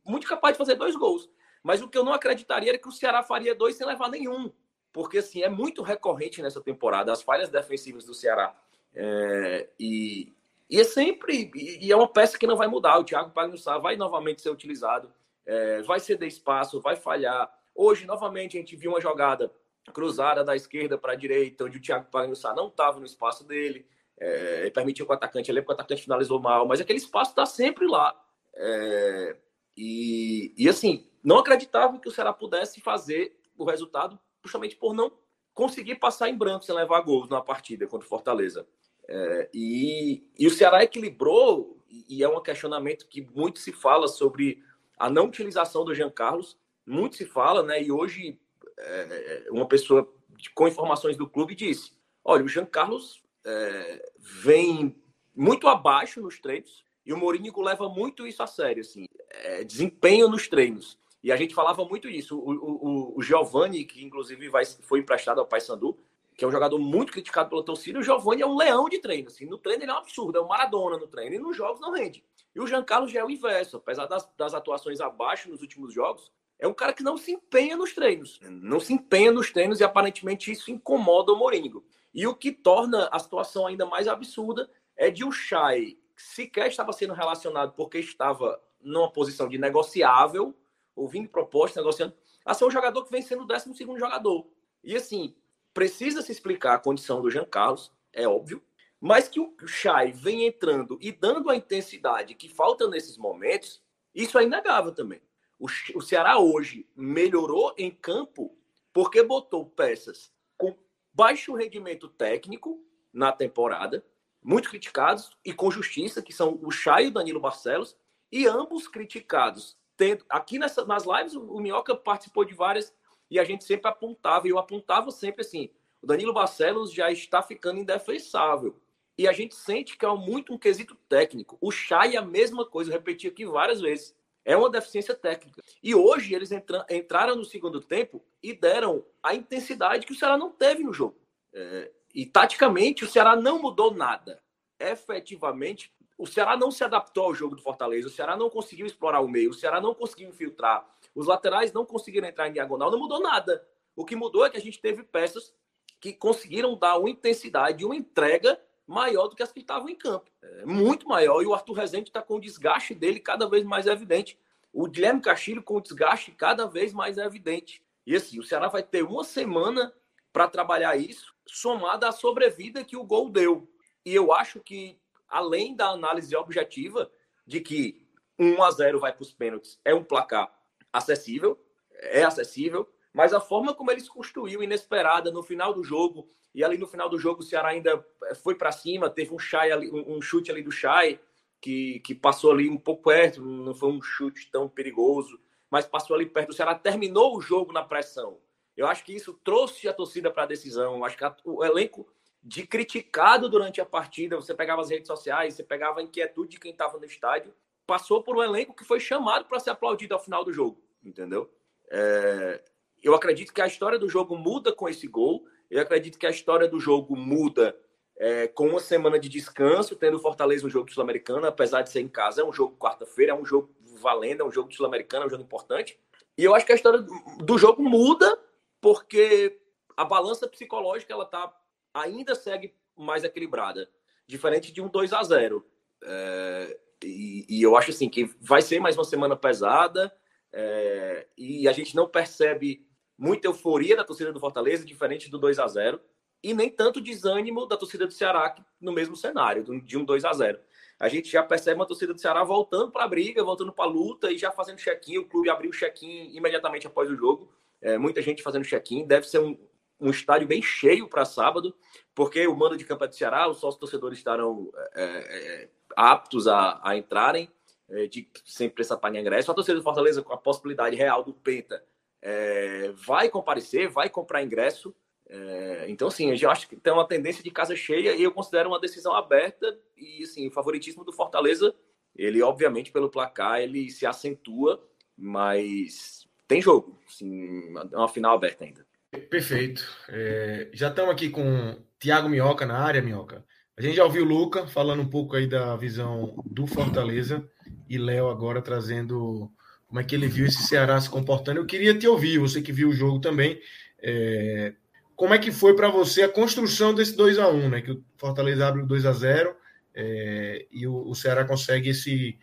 muito 0.05 0.27
capaz 0.27 0.55
de 0.55 0.59
fazer 0.59 0.74
dois 0.74 0.97
gols 0.97 1.31
mas 1.62 1.82
o 1.82 1.89
que 1.89 1.98
eu 1.98 2.05
não 2.05 2.12
acreditaria 2.12 2.70
era 2.70 2.78
que 2.78 2.89
o 2.89 2.93
Ceará 2.93 3.22
faria 3.22 3.55
dois 3.55 3.76
sem 3.76 3.86
levar 3.86 4.09
nenhum. 4.09 4.52
Porque, 4.93 5.18
assim, 5.18 5.43
é 5.43 5.48
muito 5.48 5.82
recorrente 5.82 6.43
nessa 6.43 6.60
temporada 6.60 7.12
as 7.12 7.22
falhas 7.22 7.51
defensivas 7.51 8.05
do 8.05 8.14
Ceará. 8.14 8.55
É, 8.94 9.68
e, 9.78 10.32
e 10.68 10.80
é 10.80 10.85
sempre. 10.85 11.51
E, 11.55 11.90
é 11.90 11.97
uma 11.97 12.09
peça 12.09 12.39
que 12.39 12.47
não 12.47 12.56
vai 12.56 12.68
mudar. 12.68 12.98
O 12.98 13.05
Thiago 13.05 13.30
Pagnussá 13.30 13.78
vai 13.78 13.97
novamente 13.97 14.43
ser 14.43 14.51
utilizado, 14.51 15.12
é, 15.47 15.82
vai 15.82 16.01
ceder 16.01 16.28
espaço, 16.28 16.80
vai 16.80 16.97
falhar. 16.97 17.52
Hoje, 17.74 18.06
novamente, 18.06 18.56
a 18.56 18.60
gente 18.60 18.76
viu 18.76 18.93
uma 18.93 19.01
jogada 19.01 19.52
cruzada 19.93 20.44
da 20.44 20.56
esquerda 20.56 20.98
para 20.98 21.12
a 21.12 21.16
direita, 21.16 21.64
onde 21.64 21.78
o 21.78 21.80
Thiago 21.80 22.10
Pagnussá 22.10 22.55
não 22.55 22.68
estava 22.68 22.98
no 22.98 23.06
espaço 23.06 23.47
dele. 23.47 23.86
É, 24.20 24.68
permitiu 24.70 25.06
que 25.06 25.12
o 25.12 25.14
atacante, 25.14 25.51
ele 25.51 25.62
que 25.62 25.70
o 25.70 25.72
atacante 25.72 26.02
finalizou 26.02 26.40
mal, 26.40 26.66
mas 26.66 26.80
aquele 26.80 26.98
espaço 26.98 27.30
está 27.30 27.47
sempre 27.47 27.86
lá. 27.86 28.20
É, 28.55 29.36
e, 29.76 30.52
e 30.59 30.68
assim, 30.68 31.07
não 31.22 31.38
acreditava 31.38 31.98
que 31.98 32.08
o 32.08 32.12
Ceará 32.12 32.32
pudesse 32.32 32.80
fazer 32.80 33.36
o 33.56 33.64
resultado 33.64 34.18
justamente 34.42 34.76
por 34.76 34.94
não 34.94 35.12
conseguir 35.52 35.96
passar 35.96 36.28
em 36.28 36.36
branco 36.36 36.64
sem 36.64 36.74
levar 36.74 37.00
gols 37.00 37.28
na 37.28 37.40
partida 37.40 37.86
contra 37.86 38.06
o 38.06 38.08
Fortaleza. 38.08 38.66
É, 39.08 39.50
e, 39.52 40.22
e, 40.38 40.46
o 40.46 40.50
Ceará 40.50 40.84
equilibrou, 40.84 41.82
e 42.08 42.22
é 42.22 42.28
um 42.28 42.40
questionamento 42.42 43.08
que 43.08 43.22
muito 43.34 43.58
se 43.58 43.72
fala 43.72 44.06
sobre 44.06 44.62
a 44.98 45.08
não 45.08 45.26
utilização 45.26 45.84
do 45.84 45.94
Jean 45.94 46.10
Carlos, 46.10 46.56
muito 46.86 47.16
se 47.16 47.24
fala, 47.24 47.62
né? 47.62 47.82
E 47.82 47.90
hoje 47.90 48.38
é, 48.78 49.46
uma 49.50 49.66
pessoa 49.66 50.08
com 50.54 50.68
informações 50.68 51.16
do 51.16 51.28
clube 51.28 51.54
disse: 51.54 51.92
olha, 52.24 52.44
o 52.44 52.48
Jean 52.48 52.66
Carlos 52.66 53.22
é, 53.44 54.12
vem 54.18 54.94
muito 55.34 55.68
abaixo 55.68 56.20
nos 56.20 56.38
treinos, 56.38 56.84
e 57.04 57.12
o 57.12 57.16
Mourinho 57.16 57.52
leva 57.62 57.88
muito 57.88 58.26
isso 58.26 58.42
a 58.42 58.46
sério, 58.46 58.82
assim, 58.82 59.06
é, 59.30 59.64
desempenho 59.64 60.28
nos 60.28 60.46
treinos. 60.46 60.98
E 61.28 61.32
a 61.32 61.36
gente 61.36 61.55
falava 61.55 61.84
muito 61.84 62.09
isso. 62.09 62.38
O, 62.38 62.52
o, 62.52 63.18
o 63.18 63.22
Giovanni, 63.22 63.84
que 63.84 64.02
inclusive 64.02 64.48
vai, 64.48 64.64
foi 64.64 65.00
emprestado 65.00 65.38
ao 65.38 65.46
Paysandu, 65.46 65.98
que 66.34 66.42
é 66.42 66.48
um 66.48 66.50
jogador 66.50 66.78
muito 66.78 67.12
criticado 67.12 67.50
pela 67.50 67.62
torcida, 67.62 67.98
o 67.98 68.02
Giovanni 68.02 68.40
é 68.40 68.46
um 68.46 68.56
leão 68.56 68.88
de 68.88 68.98
treino. 68.98 69.28
Assim. 69.28 69.44
No 69.44 69.59
treino 69.59 69.82
ele 69.82 69.90
é 69.90 69.94
um 69.94 69.98
absurdo, 69.98 70.38
é 70.38 70.40
um 70.40 70.46
Maradona 70.48 70.96
no 70.96 71.06
treino, 71.06 71.34
e 71.34 71.38
nos 71.38 71.55
jogos 71.55 71.82
não 71.82 71.92
rende. 71.92 72.24
E 72.55 72.60
o 72.60 72.66
Jean 72.66 72.82
Carlos 72.82 73.12
já 73.12 73.20
é 73.20 73.24
o 73.24 73.30
inverso, 73.30 73.76
apesar 73.76 74.06
das, 74.06 74.26
das 74.38 74.55
atuações 74.55 75.02
abaixo 75.02 75.50
nos 75.50 75.60
últimos 75.60 75.92
jogos, 75.92 76.32
é 76.59 76.66
um 76.66 76.72
cara 76.72 76.94
que 76.94 77.02
não 77.02 77.18
se 77.18 77.32
empenha 77.32 77.76
nos 77.76 77.92
treinos. 77.92 78.40
Não 78.40 78.80
se 78.80 78.94
empenha 78.94 79.30
nos 79.30 79.52
treinos 79.52 79.80
e 79.80 79.84
aparentemente 79.84 80.50
isso 80.50 80.70
incomoda 80.70 81.30
o 81.30 81.36
Moringo. 81.36 81.84
E 82.14 82.26
o 82.26 82.34
que 82.34 82.52
torna 82.52 83.06
a 83.12 83.18
situação 83.18 83.66
ainda 83.66 83.84
mais 83.84 84.09
absurda 84.09 84.70
é 84.96 85.10
de 85.10 85.26
o 85.26 85.30
Chay 85.30 85.98
sequer 86.16 86.68
estava 86.68 86.94
sendo 86.94 87.12
relacionado 87.12 87.74
porque 87.74 87.98
estava 87.98 88.59
numa 88.80 89.12
posição 89.12 89.46
de 89.46 89.59
negociável 89.59 90.55
ouvindo 90.98 91.28
propostas, 91.28 91.76
negociando, 91.76 92.14
a 92.44 92.54
ser 92.54 92.64
um 92.64 92.70
jogador 92.70 93.04
que 93.04 93.10
vem 93.10 93.22
sendo 93.22 93.42
o 93.42 93.46
12 93.46 93.72
jogador. 93.98 94.46
E 94.82 94.96
assim, 94.96 95.34
precisa 95.72 96.22
se 96.22 96.32
explicar 96.32 96.74
a 96.74 96.78
condição 96.78 97.20
do 97.20 97.30
Jean 97.30 97.44
Carlos, 97.44 97.92
é 98.12 98.26
óbvio, 98.26 98.62
mas 99.00 99.28
que 99.28 99.38
o 99.38 99.54
Chay 99.66 100.12
vem 100.12 100.46
entrando 100.46 100.98
e 101.00 101.12
dando 101.12 101.50
a 101.50 101.56
intensidade 101.56 102.34
que 102.34 102.48
falta 102.48 102.88
nesses 102.88 103.16
momentos, 103.16 103.80
isso 104.14 104.38
é 104.38 104.44
inegável 104.44 104.92
também. 104.92 105.20
O, 105.58 106.00
Ceará 106.00 106.38
hoje 106.38 106.88
melhorou 106.96 107.74
em 107.76 107.90
campo 107.90 108.56
porque 108.92 109.22
botou 109.22 109.66
peças 109.66 110.32
com 110.56 110.76
baixo 111.12 111.54
rendimento 111.54 112.08
técnico 112.08 112.84
na 113.12 113.32
temporada, 113.32 114.04
muito 114.42 114.68
criticados 114.68 115.36
e 115.44 115.52
com 115.52 115.70
justiça, 115.70 116.22
que 116.22 116.32
são 116.32 116.58
o 116.62 116.70
Chay 116.70 117.04
e 117.04 117.08
o 117.08 117.12
Danilo 117.12 117.40
Barcelos, 117.40 117.96
e 118.30 118.46
ambos 118.46 118.88
criticados 118.88 119.76
tendo. 119.98 120.24
Aqui 120.30 120.58
nessa, 120.58 120.86
nas 120.86 121.04
lives, 121.04 121.34
o 121.34 121.60
Minhoca 121.60 121.94
participou 121.94 122.44
de 122.44 122.54
várias 122.54 122.94
e 123.30 123.38
a 123.38 123.44
gente 123.44 123.64
sempre 123.64 123.90
apontava, 123.90 124.46
e 124.46 124.50
eu 124.50 124.58
apontava 124.58 125.10
sempre 125.10 125.42
assim: 125.42 125.68
o 126.00 126.06
Danilo 126.06 126.32
Barcelos 126.32 126.90
já 126.90 127.10
está 127.10 127.42
ficando 127.42 127.80
indefensável. 127.80 128.80
E 129.18 129.26
a 129.26 129.32
gente 129.32 129.56
sente 129.56 129.98
que 129.98 130.06
é 130.06 130.14
muito 130.14 130.54
um 130.54 130.58
quesito 130.58 130.94
técnico. 131.08 131.58
O 131.60 131.72
Chay 131.72 132.14
é 132.14 132.18
a 132.18 132.24
mesma 132.24 132.64
coisa, 132.64 132.90
eu 132.90 132.94
repeti 132.94 133.26
aqui 133.26 133.44
várias 133.44 133.80
vezes. 133.80 134.16
É 134.44 134.56
uma 134.56 134.70
deficiência 134.70 135.14
técnica. 135.14 135.60
E 135.82 135.94
hoje 135.94 136.34
eles 136.34 136.52
entra, 136.52 136.86
entraram 136.88 137.34
no 137.34 137.44
segundo 137.44 137.80
tempo 137.80 138.24
e 138.40 138.54
deram 138.54 139.04
a 139.20 139.34
intensidade 139.34 140.06
que 140.06 140.12
o 140.12 140.16
Ceará 140.16 140.38
não 140.38 140.50
teve 140.50 140.84
no 140.84 140.92
jogo. 140.92 141.16
É, 141.52 141.90
e 142.14 142.24
taticamente 142.24 143.04
o 143.04 143.08
Ceará 143.08 143.34
não 143.34 143.60
mudou 143.60 143.92
nada. 143.92 144.40
Efetivamente, 144.78 145.92
o 146.18 146.26
Ceará 146.26 146.56
não 146.56 146.70
se 146.70 146.82
adaptou 146.82 147.24
ao 147.24 147.34
jogo 147.34 147.54
do 147.54 147.62
Fortaleza, 147.62 148.08
o 148.08 148.10
Ceará 148.10 148.36
não 148.36 148.50
conseguiu 148.50 148.84
explorar 148.84 149.20
o 149.20 149.28
meio, 149.28 149.50
o 149.50 149.54
Ceará 149.54 149.80
não 149.80 149.94
conseguiu 149.94 150.28
infiltrar, 150.28 150.84
os 151.14 151.26
laterais 151.26 151.72
não 151.72 151.86
conseguiram 151.86 152.28
entrar 152.28 152.48
em 152.48 152.52
diagonal, 152.52 152.90
não 152.90 152.98
mudou 152.98 153.20
nada. 153.20 153.64
O 153.94 154.04
que 154.04 154.16
mudou 154.16 154.44
é 154.44 154.50
que 154.50 154.56
a 154.56 154.60
gente 154.60 154.80
teve 154.80 155.04
peças 155.04 155.54
que 156.00 156.12
conseguiram 156.12 156.76
dar 156.76 156.98
uma 156.98 157.08
intensidade, 157.08 157.84
uma 157.84 157.96
entrega 157.96 158.60
maior 158.86 159.28
do 159.28 159.36
que 159.36 159.42
as 159.42 159.52
que 159.52 159.60
estavam 159.60 159.88
em 159.88 159.94
campo. 159.94 160.30
É 160.42 160.64
muito 160.64 161.06
maior. 161.08 161.42
E 161.42 161.46
o 161.46 161.54
Arthur 161.54 161.74
Rezende 161.74 162.08
está 162.08 162.22
com 162.22 162.36
o 162.36 162.40
desgaste 162.40 162.94
dele 162.94 163.20
cada 163.20 163.48
vez 163.48 163.64
mais 163.64 163.86
evidente. 163.86 164.38
O 164.72 164.86
Guilherme 164.88 165.20
Castilho 165.20 165.62
com 165.62 165.76
o 165.76 165.80
desgaste 165.80 166.32
cada 166.32 166.66
vez 166.66 166.92
mais 166.92 167.18
evidente. 167.18 167.82
E 168.06 168.16
assim, 168.16 168.38
o 168.38 168.42
Ceará 168.42 168.68
vai 168.68 168.82
ter 168.82 169.02
uma 169.02 169.24
semana 169.24 169.92
para 170.32 170.48
trabalhar 170.48 170.96
isso, 170.96 171.34
somada 171.46 172.08
à 172.08 172.12
sobrevida 172.12 172.84
que 172.84 172.96
o 172.96 173.04
gol 173.04 173.28
deu. 173.28 173.68
E 174.04 174.14
eu 174.14 174.32
acho 174.32 174.60
que, 174.60 174.98
além 175.28 175.74
da 175.74 175.88
análise 175.88 176.34
objetiva 176.36 177.10
de 177.46 177.60
que 177.60 178.06
1 178.38 178.62
a 178.62 178.70
0 178.70 179.00
vai 179.00 179.12
para 179.12 179.22
os 179.22 179.32
pênaltis, 179.32 179.80
é 179.84 179.94
um 179.94 180.05
placar 180.05 180.52
acessível, 180.92 181.59
é 181.92 182.22
acessível, 182.22 182.88
mas 183.12 183.32
a 183.32 183.40
forma 183.40 183.74
como 183.74 183.90
eles 183.90 184.09
construiu 184.09 184.62
inesperada 184.62 185.30
no 185.30 185.42
final 185.42 185.74
do 185.74 185.82
jogo, 185.82 186.28
e 186.55 186.62
ali 186.62 186.78
no 186.78 186.86
final 186.86 187.09
do 187.09 187.18
jogo 187.18 187.40
o 187.40 187.44
Ceará 187.44 187.68
ainda 187.70 188.05
eh, 188.24 188.34
foi 188.34 188.55
para 188.55 188.72
cima, 188.72 189.10
teve 189.10 189.34
um, 189.34 189.38
Chay 189.38 189.72
ali, 189.72 189.90
um 189.90 190.20
chute 190.20 190.50
ali 190.50 190.62
do 190.62 190.72
Chay, 190.72 191.20
que, 191.60 192.00
que 192.00 192.14
passou 192.14 192.52
ali 192.52 192.68
um 192.70 192.78
pouco 192.78 193.05
perto, 193.05 193.42
não 193.42 193.74
foi 193.74 193.90
um 193.90 194.00
chute 194.00 194.50
tão 194.50 194.68
perigoso, 194.68 195.38
mas 195.70 195.86
passou 195.86 196.14
ali 196.14 196.26
perto. 196.26 196.50
O 196.50 196.55
Ceará 196.55 196.74
terminou 196.74 197.36
o 197.36 197.40
jogo 197.40 197.72
na 197.72 197.82
pressão. 197.82 198.38
Eu 198.76 198.86
acho 198.86 199.05
que 199.05 199.12
isso 199.12 199.34
trouxe 199.44 199.88
a 199.88 199.92
torcida 199.92 200.30
para 200.30 200.44
a 200.44 200.46
decisão. 200.46 200.96
Eu 200.96 201.05
acho 201.05 201.16
que 201.16 201.24
a, 201.24 201.34
o 201.44 201.64
elenco 201.64 202.09
de 202.43 202.66
criticado 202.66 203.48
durante 203.48 203.81
a 203.81 203.86
partida, 203.86 204.36
você 204.36 204.55
pegava 204.55 204.81
as 204.81 204.90
redes 204.90 205.06
sociais, 205.06 205.55
você 205.55 205.62
pegava 205.62 206.01
a 206.01 206.02
inquietude 206.02 206.52
de 206.52 206.60
quem 206.60 206.73
estava 206.73 206.98
no 206.98 207.05
estádio, 207.05 207.52
passou 207.86 208.23
por 208.23 208.36
um 208.36 208.43
elenco 208.43 208.74
que 208.74 208.85
foi 208.85 209.01
chamado 209.01 209.47
para 209.47 209.60
ser 209.60 209.70
aplaudido 209.70 210.15
ao 210.15 210.20
final 210.20 210.44
do 210.44 210.52
jogo, 210.52 210.81
entendeu? 211.02 211.51
É, 211.90 212.62
eu 213.02 213.15
acredito 213.15 213.52
que 213.52 213.62
a 213.62 213.66
história 213.66 213.98
do 213.98 214.09
jogo 214.09 214.36
muda 214.36 214.73
com 214.73 214.89
esse 214.89 215.06
gol. 215.06 215.47
Eu 215.70 215.81
acredito 215.81 216.19
que 216.19 216.27
a 216.27 216.31
história 216.31 216.69
do 216.69 216.81
jogo 216.81 217.16
muda 217.16 217.77
é, 218.16 218.48
com 218.48 218.69
uma 218.69 218.81
semana 218.81 219.19
de 219.19 219.28
descanso, 219.28 219.97
tendo 219.97 220.19
Fortaleza 220.19 220.66
um 220.66 220.70
jogo 220.70 220.90
sul-americano, 220.93 221.47
apesar 221.47 221.82
de 221.82 221.90
ser 221.90 222.01
em 222.01 222.09
casa. 222.09 222.43
É 222.43 222.44
um 222.44 222.52
jogo 222.52 222.77
quarta-feira, 222.77 223.32
é 223.32 223.35
um 223.35 223.44
jogo 223.44 223.70
valendo, 224.01 224.43
é 224.43 224.44
um 224.44 224.52
jogo 224.52 224.73
sul-americano, 224.73 225.24
é 225.24 225.27
um 225.27 225.31
jogo 225.31 225.43
importante. 225.43 225.98
E 226.36 226.44
eu 226.44 226.55
acho 226.55 226.66
que 226.66 226.73
a 226.73 226.74
história 226.74 227.01
do 227.01 227.59
jogo 227.59 227.82
muda 227.82 228.39
porque 228.81 229.59
a 229.97 230.05
balança 230.05 230.47
psicológica 230.47 231.12
ela 231.12 231.24
tá 231.24 231.52
ainda 231.93 232.35
segue 232.35 232.74
mais 232.97 233.24
equilibrada, 233.24 233.89
diferente 234.27 234.73
de 234.73 234.81
um 234.81 234.89
2 234.89 235.12
a 235.12 235.23
0 235.23 235.65
é, 236.02 236.78
e, 237.02 237.47
e, 237.48 237.62
eu 237.62 237.77
acho 237.77 237.90
assim 237.90 238.09
que 238.09 238.31
vai 238.40 238.62
ser 238.62 238.81
mais 238.81 238.97
uma 238.97 239.05
semana 239.05 239.36
pesada 239.36 240.12
é, 240.52 241.27
e 241.36 241.69
a 241.69 241.73
gente 241.73 241.94
não 241.94 242.09
percebe 242.09 242.86
muita 243.16 243.48
euforia 243.48 243.97
da 243.97 244.05
torcida 244.05 244.32
do 244.32 244.40
Fortaleza, 244.40 244.85
diferente 244.85 245.31
do 245.31 245.39
2 245.39 245.59
a 245.59 245.66
0 245.66 246.01
e 246.43 246.55
nem 246.55 246.70
tanto 246.70 247.01
desânimo 247.01 247.66
da 247.66 247.77
torcida 247.77 248.06
do 248.06 248.12
Ceará 248.12 248.55
no 248.81 248.93
mesmo 248.93 249.16
cenário, 249.16 249.65
de 249.82 249.98
um 249.98 250.05
2 250.05 250.24
a 250.24 250.32
0 250.32 250.59
A 250.98 251.09
gente 251.09 251.28
já 251.28 251.43
percebe 251.43 251.81
uma 251.81 251.86
torcida 251.86 252.15
do 252.15 252.20
Ceará 252.20 252.44
voltando 252.44 252.93
para 252.93 253.05
a 253.05 253.09
briga, 253.09 253.43
voltando 253.43 253.73
para 253.73 253.85
a 253.85 253.89
luta 253.89 254.31
e 254.31 254.39
já 254.39 254.52
fazendo 254.52 254.78
check-in. 254.78 255.19
O 255.19 255.24
clube 255.24 255.51
abriu 255.51 255.70
o 255.70 255.74
check-in 255.74 256.36
imediatamente 256.36 256.86
após 256.86 257.10
o 257.10 257.16
jogo. 257.16 257.52
É, 257.81 257.98
muita 257.98 258.23
gente 258.23 258.43
fazendo 258.43 258.65
check-in. 258.65 259.05
Deve 259.05 259.28
ser 259.28 259.40
um, 259.40 259.59
um 260.00 260.10
estádio 260.10 260.46
bem 260.46 260.62
cheio 260.62 261.08
para 261.08 261.24
sábado, 261.24 261.74
porque 262.14 262.46
o 262.46 262.56
mando 262.56 262.76
de 262.76 262.84
campo 262.84 263.04
é 263.04 263.08
do 263.08 263.14
Ceará, 263.14 263.48
os 263.48 263.58
sócios 263.58 263.80
torcedores 263.80 264.18
estarão 264.18 264.70
é, 264.94 265.04
é, 265.04 265.68
aptos 265.96 266.46
a, 266.46 266.80
a 266.82 266.96
entrarem, 266.96 267.50
é, 267.88 268.06
de, 268.06 268.28
sem 268.44 268.68
precisar 268.68 268.98
pagar 268.98 269.20
ingresso. 269.20 269.50
A 269.50 269.54
torcida 269.54 269.78
do 269.78 269.84
Fortaleza, 269.84 270.22
com 270.22 270.32
a 270.32 270.38
possibilidade 270.38 270.96
real 270.96 271.24
do 271.24 271.32
Penta, 271.32 271.82
é, 272.20 272.92
vai 273.06 273.28
comparecer, 273.28 273.88
vai 273.88 274.08
comprar 274.08 274.42
ingresso. 274.42 274.94
É, 275.28 275.86
então, 275.88 276.08
assim, 276.08 276.34
eu 276.34 276.50
acho 276.50 276.68
que 276.68 276.76
tem 276.76 276.92
uma 276.92 277.06
tendência 277.06 277.42
de 277.42 277.50
casa 277.50 277.76
cheia 277.76 278.14
e 278.14 278.22
eu 278.22 278.32
considero 278.32 278.68
uma 278.68 278.80
decisão 278.80 279.14
aberta 279.14 279.78
e, 279.96 280.22
assim, 280.22 280.48
o 280.48 280.52
favoritismo 280.52 281.04
do 281.04 281.12
Fortaleza, 281.12 281.74
ele, 282.16 282.42
obviamente, 282.42 282.90
pelo 282.90 283.10
placar, 283.10 283.60
ele 283.60 283.90
se 283.90 284.06
acentua, 284.06 284.82
mas 285.16 286.26
tem 286.46 286.62
jogo, 286.62 286.98
assim, 287.06 287.74
é 287.92 287.96
uma 287.96 288.08
final 288.08 288.34
aberta 288.34 288.64
ainda. 288.64 288.88
Perfeito. 289.30 289.86
É, 290.09 290.68
já 290.72 290.89
estamos 290.89 291.12
aqui 291.12 291.30
com 291.30 291.76
Tiago 291.98 292.28
Minhoca 292.28 292.66
na 292.66 292.78
área, 292.78 293.02
Minhoca. 293.02 293.44
A 293.76 293.82
gente 293.82 293.97
já 293.97 294.05
ouviu 294.05 294.24
o 294.24 294.28
Luca 294.28 294.66
falando 294.66 295.01
um 295.01 295.09
pouco 295.09 295.36
aí 295.36 295.47
da 295.47 295.76
visão 295.76 296.35
do 296.44 296.66
Fortaleza 296.66 297.48
e 297.89 297.97
Léo 297.97 298.28
agora 298.28 298.60
trazendo 298.60 299.51
como 299.86 300.01
é 300.01 300.05
que 300.05 300.14
ele 300.14 300.28
viu 300.28 300.47
esse 300.47 300.62
Ceará 300.64 301.01
se 301.01 301.09
comportando. 301.09 301.60
Eu 301.60 301.66
queria 301.66 301.97
te 301.97 302.06
ouvir, 302.06 302.39
você 302.39 302.60
que 302.60 302.72
viu 302.72 302.90
o 302.90 302.94
jogo 302.94 303.20
também. 303.20 303.59
É, 304.02 304.74
como 305.16 305.32
é 305.32 305.39
que 305.39 305.51
foi 305.51 305.74
para 305.74 305.89
você 305.89 306.22
a 306.22 306.28
construção 306.28 306.94
desse 306.94 307.16
2 307.16 307.39
a 307.39 307.48
1 307.48 307.68
né? 307.68 307.80
Que 307.80 307.93
o 307.93 308.05
Fortaleza 308.16 308.66
abre 308.66 308.82
o 308.82 308.86
2 308.86 309.06
a 309.06 309.12
0 309.12 309.55
é, 309.94 310.66
e 310.70 310.86
o, 310.86 311.09
o, 311.09 311.14
Ceará 311.14 311.44
consegue 311.44 311.89
esse, 311.89 312.39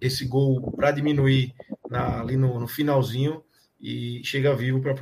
esse 0.00 0.26
gol 0.26 0.72
para 0.72 0.90
diminuir 0.90 1.54
na, 1.88 2.20
ali 2.20 2.36
no, 2.36 2.58
no, 2.58 2.68
finalzinho 2.68 3.42
e 3.80 4.22
chega 4.24 4.54
vivo 4.54 4.80
para 4.80 4.92
o 4.92 4.96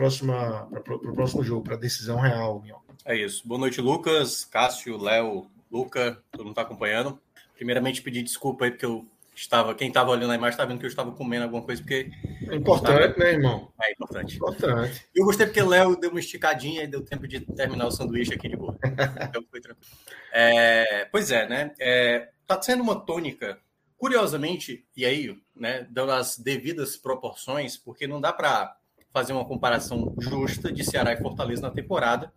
próximo 1.14 1.42
jogo, 1.42 1.62
para 1.62 1.74
a 1.74 1.78
decisão 1.78 2.18
real. 2.18 2.62
Meu. 2.62 2.76
É 3.04 3.16
isso. 3.16 3.46
Boa 3.46 3.58
noite, 3.58 3.80
Lucas, 3.80 4.44
Cássio, 4.44 4.96
Léo, 4.98 5.46
Luca, 5.70 6.22
todo 6.30 6.42
mundo 6.42 6.50
está 6.50 6.62
acompanhando. 6.62 7.18
Primeiramente, 7.54 8.02
pedir 8.02 8.22
desculpa 8.22 8.64
aí, 8.64 8.70
porque 8.70 8.84
eu 8.84 9.06
estava, 9.34 9.74
quem 9.74 9.88
estava 9.88 10.10
olhando 10.10 10.32
a 10.32 10.34
imagem 10.34 10.52
estava 10.52 10.68
vendo 10.68 10.80
que 10.80 10.86
eu 10.86 10.90
estava 10.90 11.12
comendo 11.12 11.44
alguma 11.44 11.62
coisa, 11.62 11.80
porque. 11.80 12.10
É 12.50 12.54
importante, 12.54 13.10
estava... 13.10 13.18
né, 13.18 13.32
irmão? 13.32 13.72
É 13.82 13.92
importante. 13.92 14.36
Importante. 14.36 15.06
Eu 15.14 15.24
gostei 15.24 15.46
porque 15.46 15.62
o 15.62 15.68
Léo 15.68 15.96
deu 15.96 16.10
uma 16.10 16.20
esticadinha 16.20 16.82
e 16.82 16.86
deu 16.86 17.02
tempo 17.02 17.28
de 17.28 17.40
terminar 17.40 17.86
o 17.86 17.90
sanduíche 17.90 18.34
aqui 18.34 18.48
de 18.48 18.56
boa. 18.56 18.76
então 18.82 19.44
foi 19.50 19.60
tranquilo. 19.60 19.86
É, 20.32 21.06
pois 21.10 21.30
é, 21.30 21.48
né? 21.48 21.72
É, 21.78 22.28
tá 22.46 22.60
sendo 22.60 22.82
uma 22.82 22.98
tônica, 22.98 23.58
curiosamente, 23.96 24.86
e 24.96 25.04
aí, 25.04 25.36
né, 25.54 25.86
dando 25.90 26.12
as 26.12 26.38
devidas 26.38 26.96
proporções, 26.96 27.76
porque 27.76 28.06
não 28.06 28.20
dá 28.20 28.32
para 28.32 28.76
fazer 29.12 29.32
uma 29.32 29.46
comparação 29.46 30.14
justa 30.18 30.70
de 30.70 30.84
Ceará 30.84 31.12
e 31.12 31.16
Fortaleza 31.16 31.62
na 31.62 31.70
temporada. 31.70 32.32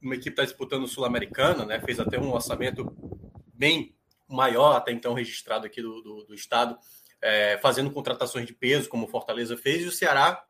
Uma 0.00 0.14
equipe 0.14 0.30
está 0.30 0.44
disputando 0.44 0.84
o 0.84 0.88
Sul-Americana, 0.88 1.64
né? 1.64 1.80
Fez 1.80 1.98
até 1.98 2.16
um 2.16 2.32
orçamento 2.32 2.96
bem 3.52 3.96
maior 4.28 4.76
até 4.76 4.92
então 4.92 5.14
registrado 5.14 5.66
aqui 5.66 5.82
do, 5.82 6.00
do, 6.02 6.24
do 6.26 6.34
estado, 6.34 6.78
é, 7.20 7.58
fazendo 7.58 7.90
contratações 7.90 8.46
de 8.46 8.52
peso, 8.52 8.88
como 8.88 9.08
Fortaleza 9.08 9.56
fez, 9.56 9.82
e 9.82 9.88
o 9.88 9.92
Ceará 9.92 10.44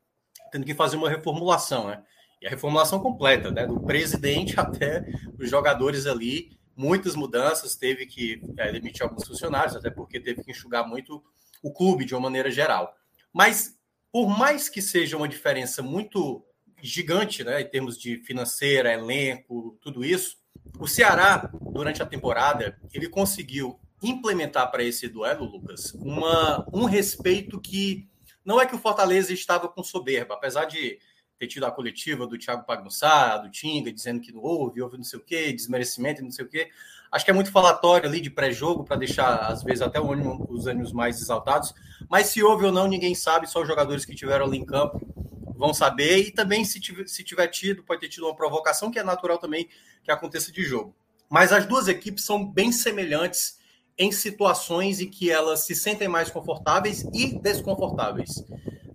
tendo 0.52 0.66
que 0.66 0.74
fazer 0.74 0.96
uma 0.96 1.08
reformulação, 1.08 1.88
né? 1.88 2.02
E 2.40 2.46
a 2.46 2.50
reformulação 2.50 3.00
completa, 3.00 3.50
né? 3.50 3.66
Do 3.66 3.80
presidente 3.80 4.58
até 4.60 5.06
os 5.38 5.48
jogadores 5.48 6.06
ali, 6.06 6.50
muitas 6.76 7.16
mudanças, 7.16 7.74
teve 7.74 8.06
que 8.06 8.40
é, 8.58 8.70
demitir 8.70 9.02
alguns 9.02 9.26
funcionários, 9.26 9.74
até 9.74 9.90
porque 9.90 10.20
teve 10.20 10.42
que 10.44 10.50
enxugar 10.50 10.86
muito 10.86 11.22
o 11.62 11.72
clube 11.72 12.04
de 12.04 12.14
uma 12.14 12.20
maneira 12.20 12.50
geral. 12.50 12.94
Mas, 13.32 13.78
por 14.12 14.28
mais 14.28 14.68
que 14.68 14.82
seja 14.82 15.16
uma 15.16 15.28
diferença 15.28 15.82
muito 15.82 16.44
gigante, 16.82 17.42
né, 17.42 17.62
em 17.62 17.68
termos 17.68 17.98
de 17.98 18.18
financeira, 18.18 18.92
elenco, 18.92 19.78
tudo 19.80 20.04
isso, 20.04 20.36
o 20.78 20.86
Ceará, 20.86 21.50
durante 21.72 22.02
a 22.02 22.06
temporada, 22.06 22.78
ele 22.92 23.08
conseguiu 23.08 23.80
implementar 24.02 24.70
para 24.70 24.82
esse 24.82 25.08
duelo, 25.08 25.44
Lucas, 25.46 25.92
uma, 25.94 26.66
um 26.72 26.84
respeito 26.84 27.60
que 27.60 28.08
não 28.44 28.60
é 28.60 28.66
que 28.66 28.74
o 28.74 28.78
Fortaleza 28.78 29.32
estava 29.32 29.68
com 29.68 29.82
soberba, 29.82 30.34
apesar 30.34 30.66
de 30.66 30.98
ter 31.38 31.46
tido 31.46 31.66
a 31.66 31.70
coletiva 31.70 32.26
do 32.26 32.38
Thiago 32.38 32.64
Pagnussá, 32.64 33.36
do 33.36 33.50
Tinga, 33.50 33.92
dizendo 33.92 34.20
que 34.20 34.32
não 34.32 34.42
houve, 34.42 34.80
houve 34.80 34.96
não 34.96 35.04
sei 35.04 35.18
o 35.18 35.22
quê, 35.22 35.52
desmerecimento, 35.52 36.22
não 36.22 36.30
sei 36.30 36.44
o 36.44 36.48
quê. 36.48 36.70
Acho 37.12 37.24
que 37.24 37.30
é 37.30 37.34
muito 37.34 37.52
falatório 37.52 38.08
ali 38.08 38.20
de 38.20 38.30
pré-jogo 38.30 38.84
para 38.84 38.96
deixar, 38.96 39.36
às 39.50 39.62
vezes, 39.62 39.82
até 39.82 40.00
os 40.00 40.66
ânimos 40.66 40.92
mais 40.92 41.20
exaltados. 41.20 41.74
Mas 42.10 42.26
se 42.28 42.42
houve 42.42 42.64
ou 42.64 42.72
não, 42.72 42.88
ninguém 42.88 43.14
sabe, 43.14 43.46
só 43.46 43.62
os 43.62 43.68
jogadores 43.68 44.04
que 44.04 44.14
tiveram 44.14 44.46
ali 44.46 44.58
em 44.58 44.64
campo 44.64 45.00
vão 45.56 45.72
saber. 45.72 46.18
E 46.18 46.30
também, 46.30 46.64
se 46.64 46.80
tiver, 46.80 47.06
se 47.06 47.22
tiver 47.22 47.48
tido, 47.48 47.82
pode 47.82 48.00
ter 48.00 48.08
tido 48.08 48.26
uma 48.26 48.34
provocação, 48.34 48.90
que 48.90 48.98
é 48.98 49.02
natural 49.02 49.38
também 49.38 49.68
que 50.02 50.10
aconteça 50.10 50.50
de 50.50 50.62
jogo. 50.62 50.94
Mas 51.28 51.52
as 51.52 51.66
duas 51.66 51.88
equipes 51.88 52.24
são 52.24 52.44
bem 52.44 52.72
semelhantes 52.72 53.58
em 53.98 54.12
situações 54.12 55.00
em 55.00 55.08
que 55.08 55.30
elas 55.30 55.60
se 55.60 55.74
sentem 55.74 56.08
mais 56.08 56.30
confortáveis 56.30 57.02
e 57.14 57.38
desconfortáveis. 57.38 58.44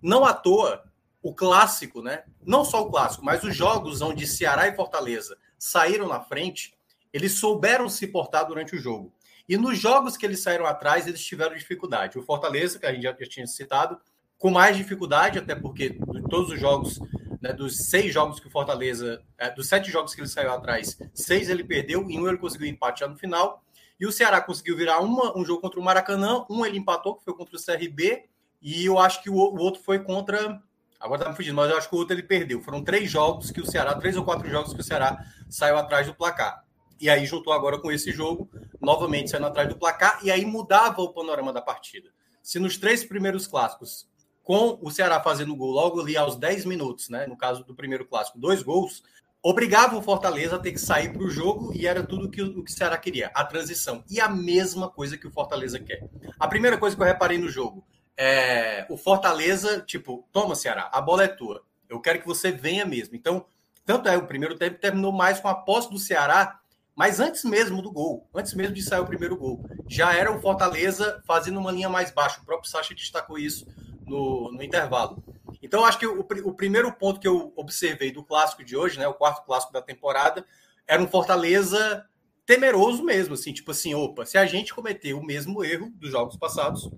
Não 0.02 0.26
à 0.26 0.34
toa, 0.34 0.84
o 1.22 1.34
clássico, 1.34 2.02
né? 2.02 2.23
Não 2.45 2.65
só 2.65 2.81
o 2.81 2.89
clássico, 2.89 3.23
mas 3.23 3.43
os 3.43 3.56
jogos 3.56 4.02
onde 4.02 4.26
Ceará 4.26 4.68
e 4.68 4.76
Fortaleza 4.76 5.38
saíram 5.57 6.07
na 6.07 6.19
frente, 6.19 6.73
eles 7.14 7.34
souberam 7.34 7.88
se 7.88 8.07
portar 8.07 8.48
durante 8.48 8.76
o 8.76 8.80
jogo. 8.80 9.14
E 9.48 9.57
nos 9.57 9.77
jogos 9.77 10.15
que 10.15 10.26
eles 10.26 10.41
saíram 10.41 10.65
atrás, 10.65 11.07
eles 11.07 11.23
tiveram 11.23 11.56
dificuldade. 11.56 12.18
O 12.18 12.23
Fortaleza, 12.23 12.80
que 12.80 12.85
a 12.85 12.93
gente 12.93 13.03
já 13.03 13.14
tinha 13.14 13.45
citado, 13.45 13.99
com 14.38 14.49
mais 14.49 14.76
dificuldade, 14.76 15.38
até 15.38 15.53
porque 15.53 15.99
todos 16.30 16.49
os 16.52 16.60
jogos, 16.60 16.99
né, 17.39 17.53
dos 17.53 17.89
seis 17.89 18.11
jogos 18.11 18.39
que 18.39 18.48
o 18.48 18.49
Fortaleza, 18.49 19.22
é, 19.38 19.52
dos 19.52 19.68
sete 19.68 19.91
jogos 19.91 20.15
que 20.15 20.22
ele 20.22 20.27
saiu 20.27 20.52
atrás, 20.52 20.98
seis 21.14 21.49
ele 21.49 21.64
perdeu, 21.64 22.10
e 22.10 22.19
um 22.19 22.27
ele 22.27 22.38
conseguiu 22.38 22.68
empate 22.68 23.02
já 23.02 23.07
no 23.07 23.18
final. 23.18 23.64
E 23.99 24.07
o 24.07 24.11
Ceará 24.11 24.41
conseguiu 24.41 24.76
virar 24.76 24.99
uma, 24.99 25.38
um 25.38 25.45
jogo 25.45 25.61
contra 25.61 25.80
o 25.80 25.84
Maracanã, 25.84 26.43
um 26.49 26.65
ele 26.65 26.80
empatou, 26.80 27.15
que 27.15 27.23
foi 27.23 27.35
contra 27.35 27.56
o 27.56 27.64
CRB, 27.64 28.23
e 28.60 28.85
eu 28.85 28.98
acho 28.98 29.22
que 29.22 29.30
o, 29.30 29.35
o 29.35 29.60
outro 29.60 29.81
foi 29.84 29.99
contra. 29.99 30.60
Agora 31.02 31.23
tá 31.23 31.30
me 31.30 31.36
fugindo, 31.36 31.56
mas 31.56 31.69
eu 31.69 31.78
acho 31.78 31.90
que 31.90 31.95
o 31.95 31.98
outro 31.98 32.14
ele 32.14 32.23
perdeu. 32.23 32.61
Foram 32.61 32.84
três 32.84 33.10
jogos 33.10 33.49
que 33.49 33.60
o 33.60 33.65
Ceará, 33.65 33.95
três 33.95 34.15
ou 34.15 34.23
quatro 34.23 34.48
jogos 34.49 34.73
que 34.73 34.80
o 34.80 34.84
Ceará 34.84 35.26
saiu 35.49 35.78
atrás 35.78 36.06
do 36.06 36.14
placar. 36.14 36.64
E 36.99 37.10
aí 37.10 37.26
juntou 37.26 37.52
agora 37.52 37.80
com 37.80 37.91
esse 37.91 38.11
jogo, 38.11 38.48
novamente 38.80 39.32
saindo 39.32 39.48
atrás 39.48 39.68
do 39.68 39.76
placar, 39.76 40.19
e 40.23 40.30
aí 40.30 40.45
mudava 40.45 41.02
o 41.02 41.11
panorama 41.11 41.52
da 41.52 41.61
partida. 41.61 42.11
Se 42.44 42.60
nos 42.60 42.78
três 42.78 43.03
primeiros 43.03 43.48
clássicos 43.48 44.07
com 44.44 44.78
o 44.82 44.91
Ceará 44.91 45.19
fazendo 45.19 45.56
gol 45.56 45.72
logo 45.72 45.99
ali 45.99 46.15
aos 46.15 46.36
10 46.36 46.65
minutos, 46.65 47.10
né? 47.10 47.26
No 47.26 47.36
caso 47.36 47.64
do 47.64 47.73
primeiro 47.73 48.06
clássico, 48.06 48.40
dois 48.40 48.61
gols, 48.61 49.02
obrigava 49.41 49.98
o 49.98 50.02
Fortaleza 50.02 50.56
a 50.56 50.60
ter 50.60 50.72
que 50.72 50.80
sair 50.80 51.11
para 51.11 51.23
o 51.23 51.30
jogo 51.30 51.72
e 51.73 51.88
era 51.88 52.03
tudo 52.03 52.30
que, 52.30 52.41
o 52.41 52.64
que 52.64 52.72
o 52.72 52.73
Ceará 52.76 52.98
queria, 52.98 53.32
a 53.34 53.44
transição. 53.44 54.03
E 54.10 54.19
a 54.19 54.30
mesma 54.30 54.90
coisa 54.90 55.18
que 55.18 55.28
o 55.28 55.32
Fortaleza 55.32 55.80
quer. 55.80 56.07
A 56.40 56.48
primeira 56.48 56.78
coisa 56.78 56.95
que 56.95 57.02
eu 57.02 57.07
reparei 57.07 57.40
no 57.40 57.49
jogo 57.49 57.84
é 58.23 58.85
o 58.88 58.95
Fortaleza, 58.98 59.81
tipo, 59.81 60.27
toma, 60.31 60.53
Ceará, 60.53 60.91
a 60.93 61.02
bola 61.02 61.23
é 61.23 61.27
tua. 61.27 61.64
Eu 61.89 61.99
quero 61.99 62.19
que 62.19 62.27
você 62.27 62.52
venha 62.52 62.85
mesmo. 62.85 63.15
Então, 63.15 63.48
tanto 63.84 64.07
é, 64.07 64.15
o 64.15 64.27
primeiro 64.27 64.56
tempo 64.56 64.77
terminou 64.77 65.11
mais 65.11 65.39
com 65.39 65.48
a 65.48 65.56
posse 65.56 65.89
do 65.89 65.98
Ceará, 65.98 66.60
mas 66.95 67.19
antes 67.19 67.43
mesmo 67.43 67.81
do 67.81 67.91
gol, 67.91 68.30
antes 68.31 68.53
mesmo 68.53 68.76
de 68.76 68.84
sair 68.84 68.99
o 68.99 69.07
primeiro 69.07 69.35
gol. 69.35 69.65
Já 69.88 70.14
era 70.14 70.31
o 70.31 70.39
Fortaleza 70.39 71.19
fazendo 71.26 71.60
uma 71.60 71.72
linha 71.72 71.89
mais 71.89 72.11
baixa. 72.11 72.39
O 72.39 72.45
próprio 72.45 72.69
Sacha 72.69 72.93
destacou 72.93 73.39
isso 73.39 73.65
no, 74.06 74.52
no 74.52 74.61
intervalo. 74.61 75.23
Então, 75.60 75.84
acho 75.84 75.98
que 75.98 76.06
o, 76.06 76.19
o, 76.19 76.53
primeiro 76.53 76.93
ponto 76.93 77.19
que 77.19 77.27
eu 77.27 77.52
observei 77.56 78.11
do 78.11 78.23
clássico 78.23 78.64
de 78.64 78.77
hoje, 78.77 78.99
né, 78.99 79.07
o 79.07 79.15
quarto 79.15 79.43
clássico 79.48 79.73
da 79.73 79.81
temporada, 79.81 80.45
era 80.88 81.02
um 81.02 81.07
Fortaleza 81.07 82.06
temeroso 82.45 83.03
mesmo, 83.03 83.34
assim, 83.34 83.52
tipo 83.52 83.72
assim, 83.72 83.95
opa, 83.95 84.27
se 84.27 84.38
a 84.38 84.45
gente 84.45 84.76
cometer 84.76 85.14
o 85.14 85.23
mesmo 85.23 85.64
erro 85.64 85.91
dos 85.95 86.11
jogos 86.11 86.38
passados, 86.38 86.91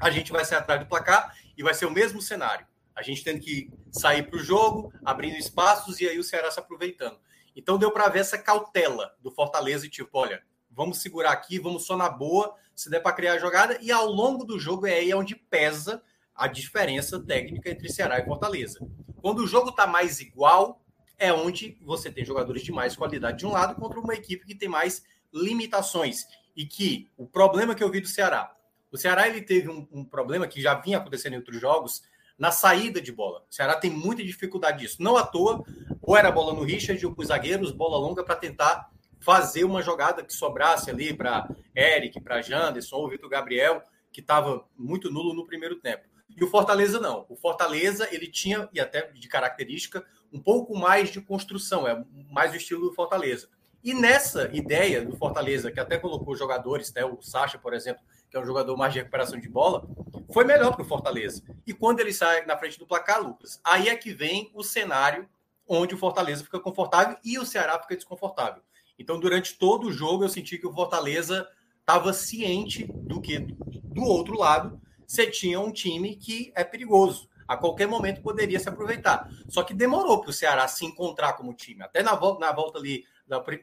a 0.00 0.10
gente 0.10 0.32
vai 0.32 0.44
ser 0.44 0.56
atrás 0.56 0.80
do 0.80 0.86
placar 0.86 1.34
e 1.56 1.62
vai 1.62 1.74
ser 1.74 1.86
o 1.86 1.90
mesmo 1.90 2.20
cenário. 2.20 2.66
A 2.94 3.02
gente 3.02 3.24
tendo 3.24 3.40
que 3.40 3.70
sair 3.90 4.22
para 4.24 4.36
o 4.36 4.42
jogo, 4.42 4.92
abrindo 5.04 5.36
espaços 5.36 6.00
e 6.00 6.08
aí 6.08 6.18
o 6.18 6.24
Ceará 6.24 6.50
se 6.50 6.60
aproveitando. 6.60 7.18
Então 7.56 7.78
deu 7.78 7.90
para 7.90 8.08
ver 8.08 8.20
essa 8.20 8.38
cautela 8.38 9.14
do 9.20 9.30
Fortaleza 9.30 9.86
e 9.86 9.90
tipo, 9.90 10.18
olha, 10.18 10.42
vamos 10.70 10.98
segurar 10.98 11.32
aqui, 11.32 11.58
vamos 11.58 11.86
só 11.86 11.96
na 11.96 12.08
boa, 12.08 12.54
se 12.74 12.90
der 12.90 13.00
para 13.00 13.14
criar 13.14 13.34
a 13.34 13.38
jogada 13.38 13.78
e 13.80 13.90
ao 13.92 14.06
longo 14.06 14.44
do 14.44 14.58
jogo 14.58 14.86
é 14.86 14.94
aí 14.94 15.14
onde 15.14 15.36
pesa 15.36 16.02
a 16.34 16.48
diferença 16.48 17.20
técnica 17.20 17.70
entre 17.70 17.88
Ceará 17.88 18.18
e 18.18 18.24
Fortaleza. 18.24 18.80
Quando 19.20 19.40
o 19.40 19.46
jogo 19.46 19.70
está 19.70 19.86
mais 19.86 20.20
igual, 20.20 20.84
é 21.16 21.32
onde 21.32 21.78
você 21.80 22.10
tem 22.10 22.24
jogadores 22.24 22.62
de 22.62 22.72
mais 22.72 22.96
qualidade 22.96 23.38
de 23.38 23.46
um 23.46 23.52
lado 23.52 23.74
contra 23.76 24.00
uma 24.00 24.14
equipe 24.14 24.44
que 24.44 24.54
tem 24.54 24.68
mais 24.68 25.04
limitações. 25.32 26.24
E 26.56 26.64
que 26.64 27.10
o 27.16 27.26
problema 27.26 27.74
que 27.74 27.82
eu 27.82 27.90
vi 27.90 28.00
do 28.00 28.06
Ceará, 28.06 28.53
o 28.94 28.96
Ceará 28.96 29.28
ele 29.28 29.42
teve 29.42 29.68
um, 29.68 29.88
um 29.90 30.04
problema 30.04 30.46
que 30.46 30.62
já 30.62 30.74
vinha 30.74 30.98
acontecendo 30.98 31.32
em 31.32 31.38
outros 31.38 31.60
jogos, 31.60 32.02
na 32.38 32.52
saída 32.52 33.00
de 33.00 33.10
bola. 33.10 33.44
O 33.50 33.52
Ceará 33.52 33.74
tem 33.74 33.90
muita 33.90 34.22
dificuldade 34.22 34.78
disso. 34.78 35.02
Não 35.02 35.16
à 35.16 35.26
toa, 35.26 35.64
ou 36.00 36.16
era 36.16 36.30
bola 36.30 36.54
no 36.54 36.62
Richard 36.62 37.04
ou 37.04 37.12
para 37.12 37.22
os 37.22 37.28
zagueiros, 37.28 37.72
bola 37.72 37.98
longa 37.98 38.22
para 38.22 38.36
tentar 38.36 38.88
fazer 39.18 39.64
uma 39.64 39.82
jogada 39.82 40.22
que 40.22 40.32
sobrasse 40.32 40.90
ali 40.90 41.12
para 41.12 41.48
Eric, 41.76 42.20
para 42.20 42.40
Janderson 42.40 42.96
ou 42.96 43.08
Vitor 43.08 43.28
Gabriel, 43.28 43.82
que 44.12 44.20
estava 44.20 44.64
muito 44.78 45.10
nulo 45.10 45.34
no 45.34 45.44
primeiro 45.44 45.76
tempo. 45.76 46.04
E 46.36 46.44
o 46.44 46.48
Fortaleza 46.48 47.00
não. 47.00 47.26
O 47.28 47.34
Fortaleza 47.34 48.08
ele 48.12 48.28
tinha, 48.28 48.68
e 48.72 48.78
até 48.78 49.10
de 49.10 49.26
característica, 49.26 50.04
um 50.32 50.40
pouco 50.40 50.76
mais 50.76 51.10
de 51.10 51.20
construção, 51.20 51.86
é 51.86 52.04
mais 52.30 52.52
o 52.52 52.56
estilo 52.56 52.88
do 52.88 52.94
Fortaleza. 52.94 53.48
E 53.82 53.92
nessa 53.92 54.48
ideia 54.52 55.04
do 55.04 55.16
Fortaleza, 55.16 55.72
que 55.72 55.80
até 55.80 55.98
colocou 55.98 56.36
jogadores, 56.36 56.92
né, 56.94 57.04
o 57.04 57.20
Sacha, 57.20 57.58
por 57.58 57.74
exemplo, 57.74 58.02
que 58.34 58.38
é 58.38 58.40
um 58.40 58.46
jogador 58.46 58.76
mais 58.76 58.92
de 58.92 58.98
recuperação 58.98 59.38
de 59.38 59.48
bola, 59.48 59.86
foi 60.32 60.44
melhor 60.44 60.72
para 60.72 60.82
o 60.82 60.84
Fortaleza. 60.84 61.40
E 61.64 61.72
quando 61.72 62.00
ele 62.00 62.12
sai 62.12 62.44
na 62.44 62.58
frente 62.58 62.76
do 62.76 62.84
placar, 62.84 63.22
Lucas, 63.22 63.60
aí 63.62 63.88
é 63.88 63.94
que 63.94 64.12
vem 64.12 64.50
o 64.52 64.64
cenário 64.64 65.28
onde 65.68 65.94
o 65.94 65.98
Fortaleza 65.98 66.42
fica 66.42 66.58
confortável 66.58 67.16
e 67.24 67.38
o 67.38 67.46
Ceará 67.46 67.78
fica 67.80 67.94
desconfortável. 67.94 68.60
Então, 68.98 69.20
durante 69.20 69.56
todo 69.56 69.86
o 69.86 69.92
jogo, 69.92 70.24
eu 70.24 70.28
senti 70.28 70.58
que 70.58 70.66
o 70.66 70.72
Fortaleza 70.72 71.48
estava 71.78 72.12
ciente 72.12 72.90
do 72.92 73.20
que 73.20 73.38
do 73.38 74.02
outro 74.02 74.36
lado 74.36 74.80
você 75.06 75.30
tinha 75.30 75.60
um 75.60 75.70
time 75.70 76.16
que 76.16 76.52
é 76.56 76.64
perigoso. 76.64 77.28
A 77.46 77.56
qualquer 77.56 77.86
momento 77.86 78.20
poderia 78.20 78.58
se 78.58 78.68
aproveitar. 78.68 79.30
Só 79.48 79.62
que 79.62 79.72
demorou 79.72 80.20
para 80.20 80.30
o 80.30 80.32
Ceará 80.32 80.66
se 80.66 80.84
encontrar 80.84 81.34
como 81.34 81.54
time. 81.54 81.84
Até 81.84 82.02
na 82.02 82.16
volta, 82.16 82.40
na 82.40 82.50
volta 82.50 82.78
ali 82.78 83.04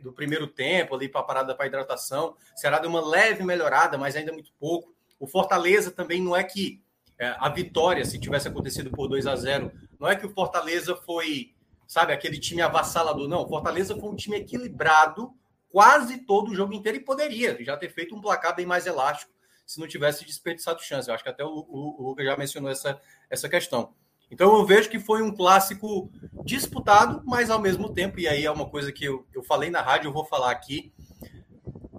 do 0.01 0.11
primeiro 0.11 0.47
tempo, 0.47 0.95
ali 0.95 1.07
para 1.07 1.21
a 1.21 1.23
parada 1.23 1.55
para 1.55 1.67
hidratação, 1.67 2.35
o 2.55 2.59
Ceará 2.59 2.79
deu 2.79 2.89
uma 2.89 3.05
leve 3.05 3.43
melhorada, 3.43 3.97
mas 3.97 4.15
ainda 4.15 4.31
muito 4.31 4.51
pouco. 4.59 4.93
O 5.19 5.27
Fortaleza 5.27 5.91
também 5.91 6.21
não 6.21 6.35
é 6.35 6.43
que 6.43 6.81
é, 7.19 7.35
a 7.37 7.49
vitória, 7.49 8.03
se 8.03 8.19
tivesse 8.19 8.47
acontecido 8.47 8.89
por 8.89 9.07
2 9.07 9.27
a 9.27 9.35
0 9.35 9.71
não 9.99 10.07
é 10.07 10.15
que 10.15 10.25
o 10.25 10.33
Fortaleza 10.33 10.95
foi, 10.95 11.53
sabe, 11.85 12.11
aquele 12.11 12.39
time 12.39 12.63
avassalador. 12.63 13.27
Não, 13.27 13.43
o 13.43 13.47
Fortaleza 13.47 13.95
foi 13.95 14.09
um 14.09 14.15
time 14.15 14.37
equilibrado 14.37 15.31
quase 15.69 16.25
todo 16.25 16.49
o 16.49 16.55
jogo 16.55 16.73
inteiro 16.73 16.97
e 16.97 17.01
poderia 17.01 17.63
já 17.63 17.77
ter 17.77 17.89
feito 17.89 18.15
um 18.15 18.21
placar 18.21 18.55
bem 18.55 18.65
mais 18.65 18.87
elástico 18.87 19.31
se 19.65 19.79
não 19.79 19.87
tivesse 19.87 20.25
desperdiçado 20.25 20.81
chance. 20.81 21.07
Eu 21.07 21.13
acho 21.13 21.23
que 21.23 21.29
até 21.29 21.45
o, 21.45 21.49
o, 21.49 22.01
o 22.01 22.09
Lucas 22.09 22.25
já 22.25 22.35
mencionou 22.35 22.71
essa, 22.71 22.99
essa 23.29 23.47
questão. 23.47 23.93
Então 24.31 24.55
eu 24.55 24.65
vejo 24.65 24.89
que 24.89 24.97
foi 24.97 25.21
um 25.21 25.29
clássico 25.29 26.09
disputado, 26.45 27.21
mas 27.25 27.49
ao 27.49 27.59
mesmo 27.59 27.93
tempo, 27.93 28.17
e 28.17 28.29
aí 28.29 28.45
é 28.45 28.51
uma 28.51 28.65
coisa 28.65 28.89
que 28.89 29.03
eu, 29.03 29.27
eu 29.33 29.43
falei 29.43 29.69
na 29.69 29.81
rádio, 29.81 30.07
eu 30.07 30.13
vou 30.13 30.23
falar 30.23 30.51
aqui. 30.51 30.93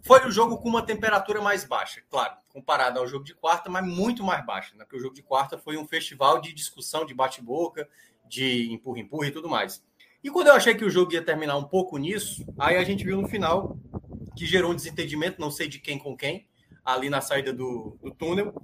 Foi 0.02 0.24
o 0.24 0.28
um 0.28 0.30
jogo 0.30 0.56
com 0.56 0.68
uma 0.68 0.82
temperatura 0.82 1.42
mais 1.42 1.64
baixa, 1.64 2.02
claro, 2.10 2.34
comparado 2.48 2.98
ao 2.98 3.06
jogo 3.06 3.22
de 3.22 3.34
quarta, 3.34 3.70
mas 3.70 3.86
muito 3.86 4.24
mais 4.24 4.44
baixa, 4.44 4.74
né? 4.74 4.84
Porque 4.84 4.96
o 4.96 5.00
jogo 5.00 5.14
de 5.14 5.22
quarta 5.22 5.58
foi 5.58 5.76
um 5.76 5.86
festival 5.86 6.40
de 6.40 6.52
discussão, 6.54 7.04
de 7.04 7.14
bate-boca, 7.14 7.86
de 8.26 8.72
empurra-empurra 8.72 9.28
e 9.28 9.30
tudo 9.30 9.48
mais. 9.48 9.84
E 10.24 10.30
quando 10.30 10.46
eu 10.46 10.54
achei 10.54 10.74
que 10.74 10.84
o 10.84 10.90
jogo 10.90 11.12
ia 11.12 11.22
terminar 11.22 11.56
um 11.56 11.64
pouco 11.64 11.98
nisso, 11.98 12.44
aí 12.58 12.76
a 12.76 12.84
gente 12.84 13.04
viu 13.04 13.20
no 13.20 13.28
final 13.28 13.76
que 14.34 14.46
gerou 14.46 14.72
um 14.72 14.74
desentendimento, 14.74 15.40
não 15.40 15.50
sei 15.50 15.68
de 15.68 15.78
quem 15.78 15.98
com 15.98 16.16
quem, 16.16 16.48
ali 16.84 17.10
na 17.10 17.20
saída 17.20 17.52
do, 17.52 17.98
do 18.02 18.10
túnel. 18.10 18.54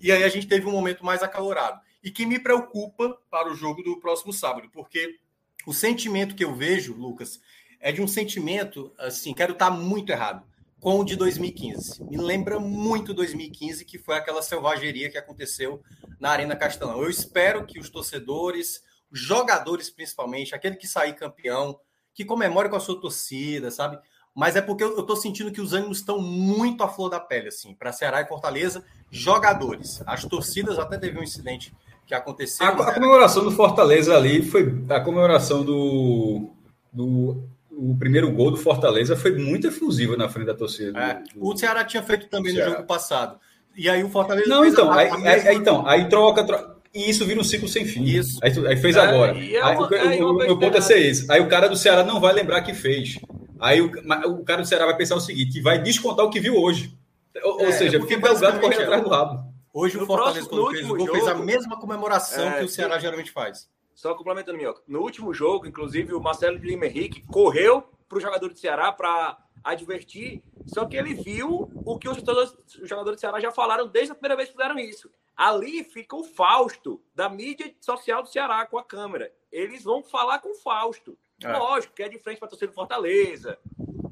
E 0.00 0.10
aí 0.10 0.24
a 0.24 0.28
gente 0.28 0.48
teve 0.48 0.66
um 0.66 0.72
momento 0.72 1.04
mais 1.04 1.22
acalorado. 1.22 1.80
E 2.02 2.10
que 2.10 2.26
me 2.26 2.38
preocupa 2.38 3.18
para 3.30 3.50
o 3.50 3.54
jogo 3.54 3.82
do 3.82 3.98
próximo 3.98 4.32
sábado, 4.32 4.68
porque 4.72 5.18
o 5.66 5.72
sentimento 5.72 6.34
que 6.34 6.44
eu 6.44 6.54
vejo, 6.54 6.94
Lucas, 6.94 7.40
é 7.80 7.92
de 7.92 8.00
um 8.00 8.08
sentimento, 8.08 8.92
assim, 8.98 9.34
quero 9.34 9.52
estar 9.52 9.70
muito 9.70 10.10
errado, 10.10 10.44
com 10.80 11.00
o 11.00 11.04
de 11.04 11.16
2015. 11.16 12.04
Me 12.04 12.16
lembra 12.16 12.60
muito 12.60 13.12
2015, 13.12 13.84
que 13.84 13.98
foi 13.98 14.16
aquela 14.16 14.42
selvageria 14.42 15.10
que 15.10 15.18
aconteceu 15.18 15.82
na 16.20 16.30
Arena 16.30 16.54
Castelão. 16.54 17.02
Eu 17.02 17.10
espero 17.10 17.66
que 17.66 17.78
os 17.78 17.90
torcedores, 17.90 18.82
os 19.10 19.18
jogadores 19.18 19.90
principalmente, 19.90 20.54
aquele 20.54 20.76
que 20.76 20.86
sair 20.86 21.14
campeão, 21.14 21.80
que 22.14 22.24
comemore 22.24 22.68
com 22.68 22.76
a 22.76 22.80
sua 22.80 23.00
torcida, 23.00 23.70
sabe? 23.70 23.98
mas 24.38 24.54
é 24.54 24.60
porque 24.60 24.84
eu 24.84 25.00
estou 25.00 25.16
sentindo 25.16 25.50
que 25.50 25.60
os 25.60 25.72
ânimos 25.72 25.98
estão 25.98 26.20
muito 26.20 26.84
à 26.84 26.88
flor 26.88 27.10
da 27.10 27.18
pele, 27.18 27.48
assim, 27.48 27.74
para 27.74 27.92
Ceará 27.92 28.20
e 28.20 28.26
Fortaleza, 28.28 28.84
jogadores. 29.10 30.00
As 30.06 30.24
torcidas 30.24 30.78
até 30.78 30.96
teve 30.96 31.18
um 31.18 31.24
incidente 31.24 31.74
que 32.08 32.14
aconteceu. 32.14 32.66
A, 32.66 32.70
a 32.70 32.94
comemoração 32.94 33.44
do 33.44 33.50
Fortaleza 33.50 34.16
ali 34.16 34.42
foi 34.42 34.82
a 34.88 35.00
comemoração 35.00 35.62
do, 35.62 36.50
do 36.90 37.44
o 37.70 37.94
primeiro 37.96 38.32
gol 38.32 38.50
do 38.50 38.56
Fortaleza 38.56 39.14
foi 39.14 39.36
muito 39.36 39.68
efusiva 39.68 40.16
na 40.16 40.28
frente 40.28 40.46
da 40.46 40.54
torcida. 40.54 40.98
É, 40.98 41.14
do, 41.14 41.46
o 41.46 41.56
Ceará 41.56 41.84
tinha 41.84 42.02
feito 42.02 42.26
também 42.28 42.54
no 42.54 42.64
jogo 42.64 42.84
passado. 42.84 43.38
E 43.76 43.88
aí 43.88 44.02
o 44.02 44.08
Fortaleza. 44.08 44.48
Não, 44.48 44.64
então, 44.64 44.90
a, 44.90 44.94
a 44.94 45.16
aí, 45.16 45.48
aí, 45.48 45.56
então, 45.56 45.86
aí 45.86 46.08
troca, 46.08 46.42
troca. 46.42 46.78
E 46.94 47.10
isso 47.10 47.26
vira 47.26 47.38
um 47.38 47.44
ciclo 47.44 47.68
sem 47.68 47.84
fim. 47.84 48.02
Isso. 48.02 48.40
Aí, 48.42 48.50
aí 48.66 48.76
fez 48.76 48.96
é, 48.96 49.00
agora. 49.00 49.38
É 49.38 49.62
uma, 49.62 49.88
aí, 49.94 50.22
o, 50.22 50.30
o 50.30 50.36
meu 50.38 50.58
ponto 50.58 50.78
é 50.78 50.80
ser 50.80 50.98
esse. 50.98 51.30
Aí 51.30 51.40
o 51.40 51.46
cara 51.46 51.68
do 51.68 51.76
Ceará 51.76 52.02
não 52.02 52.18
vai 52.18 52.32
lembrar 52.32 52.62
que 52.62 52.72
fez. 52.72 53.18
Aí 53.60 53.80
o, 53.82 53.92
o 54.30 54.44
cara 54.44 54.62
do 54.62 54.66
Ceará 54.66 54.86
vai 54.86 54.96
pensar 54.96 55.14
o 55.14 55.20
seguinte: 55.20 55.52
que 55.52 55.60
vai 55.60 55.80
descontar 55.80 56.24
o 56.24 56.30
que 56.30 56.40
viu 56.40 56.56
hoje. 56.56 56.96
Ou, 57.44 57.60
é, 57.60 57.66
ou 57.66 57.72
seja, 57.72 57.98
porque 57.98 58.16
vai 58.16 58.32
o 58.32 58.38
gato 58.40 58.60
correr 58.60 58.82
atrás 58.82 59.02
do 59.02 59.10
rabo. 59.10 59.47
Hoje 59.80 59.96
o 59.96 60.04
Fortaleza, 60.04 60.48
quando 60.48 60.72
fez 60.72 60.84
o 60.86 60.88
gol, 60.88 61.06
jogo, 61.06 61.12
fez 61.12 61.28
a 61.28 61.34
mesma 61.36 61.78
comemoração 61.78 62.48
é, 62.48 62.58
que 62.58 62.64
o 62.64 62.68
Ceará 62.68 62.96
sim. 62.96 63.02
geralmente 63.02 63.30
faz. 63.30 63.70
Só 63.94 64.12
complementando, 64.12 64.58
Minhoca. 64.58 64.82
No 64.88 65.00
último 65.02 65.32
jogo, 65.32 65.68
inclusive, 65.68 66.12
o 66.14 66.20
Marcelo 66.20 66.58
de 66.58 66.66
Lima 66.66 66.86
Henrique 66.86 67.24
correu 67.28 67.84
para 68.08 68.18
o 68.18 68.20
jogador 68.20 68.48
do 68.48 68.58
Ceará 68.58 68.90
para 68.90 69.38
advertir, 69.62 70.42
só 70.66 70.84
que 70.84 70.96
ele 70.96 71.14
viu 71.14 71.70
o 71.84 71.96
que 71.96 72.08
os 72.08 72.16
jogadores 72.16 73.16
do 73.16 73.20
Ceará 73.20 73.38
já 73.38 73.52
falaram 73.52 73.86
desde 73.86 74.10
a 74.10 74.14
primeira 74.16 74.34
vez 74.34 74.48
que 74.48 74.56
fizeram 74.56 74.76
isso. 74.80 75.08
Ali 75.36 75.84
fica 75.84 76.16
o 76.16 76.24
Fausto, 76.24 77.00
da 77.14 77.28
mídia 77.28 77.72
social 77.80 78.24
do 78.24 78.28
Ceará, 78.28 78.66
com 78.66 78.78
a 78.78 78.84
câmera. 78.84 79.32
Eles 79.52 79.84
vão 79.84 80.02
falar 80.02 80.40
com 80.40 80.50
o 80.50 80.56
Fausto. 80.56 81.16
É. 81.40 81.56
Lógico 81.56 81.94
que 81.94 82.02
é 82.02 82.08
de 82.08 82.18
frente 82.18 82.40
para 82.40 82.48
torcida 82.48 82.72
do 82.72 82.74
Fortaleza. 82.74 83.56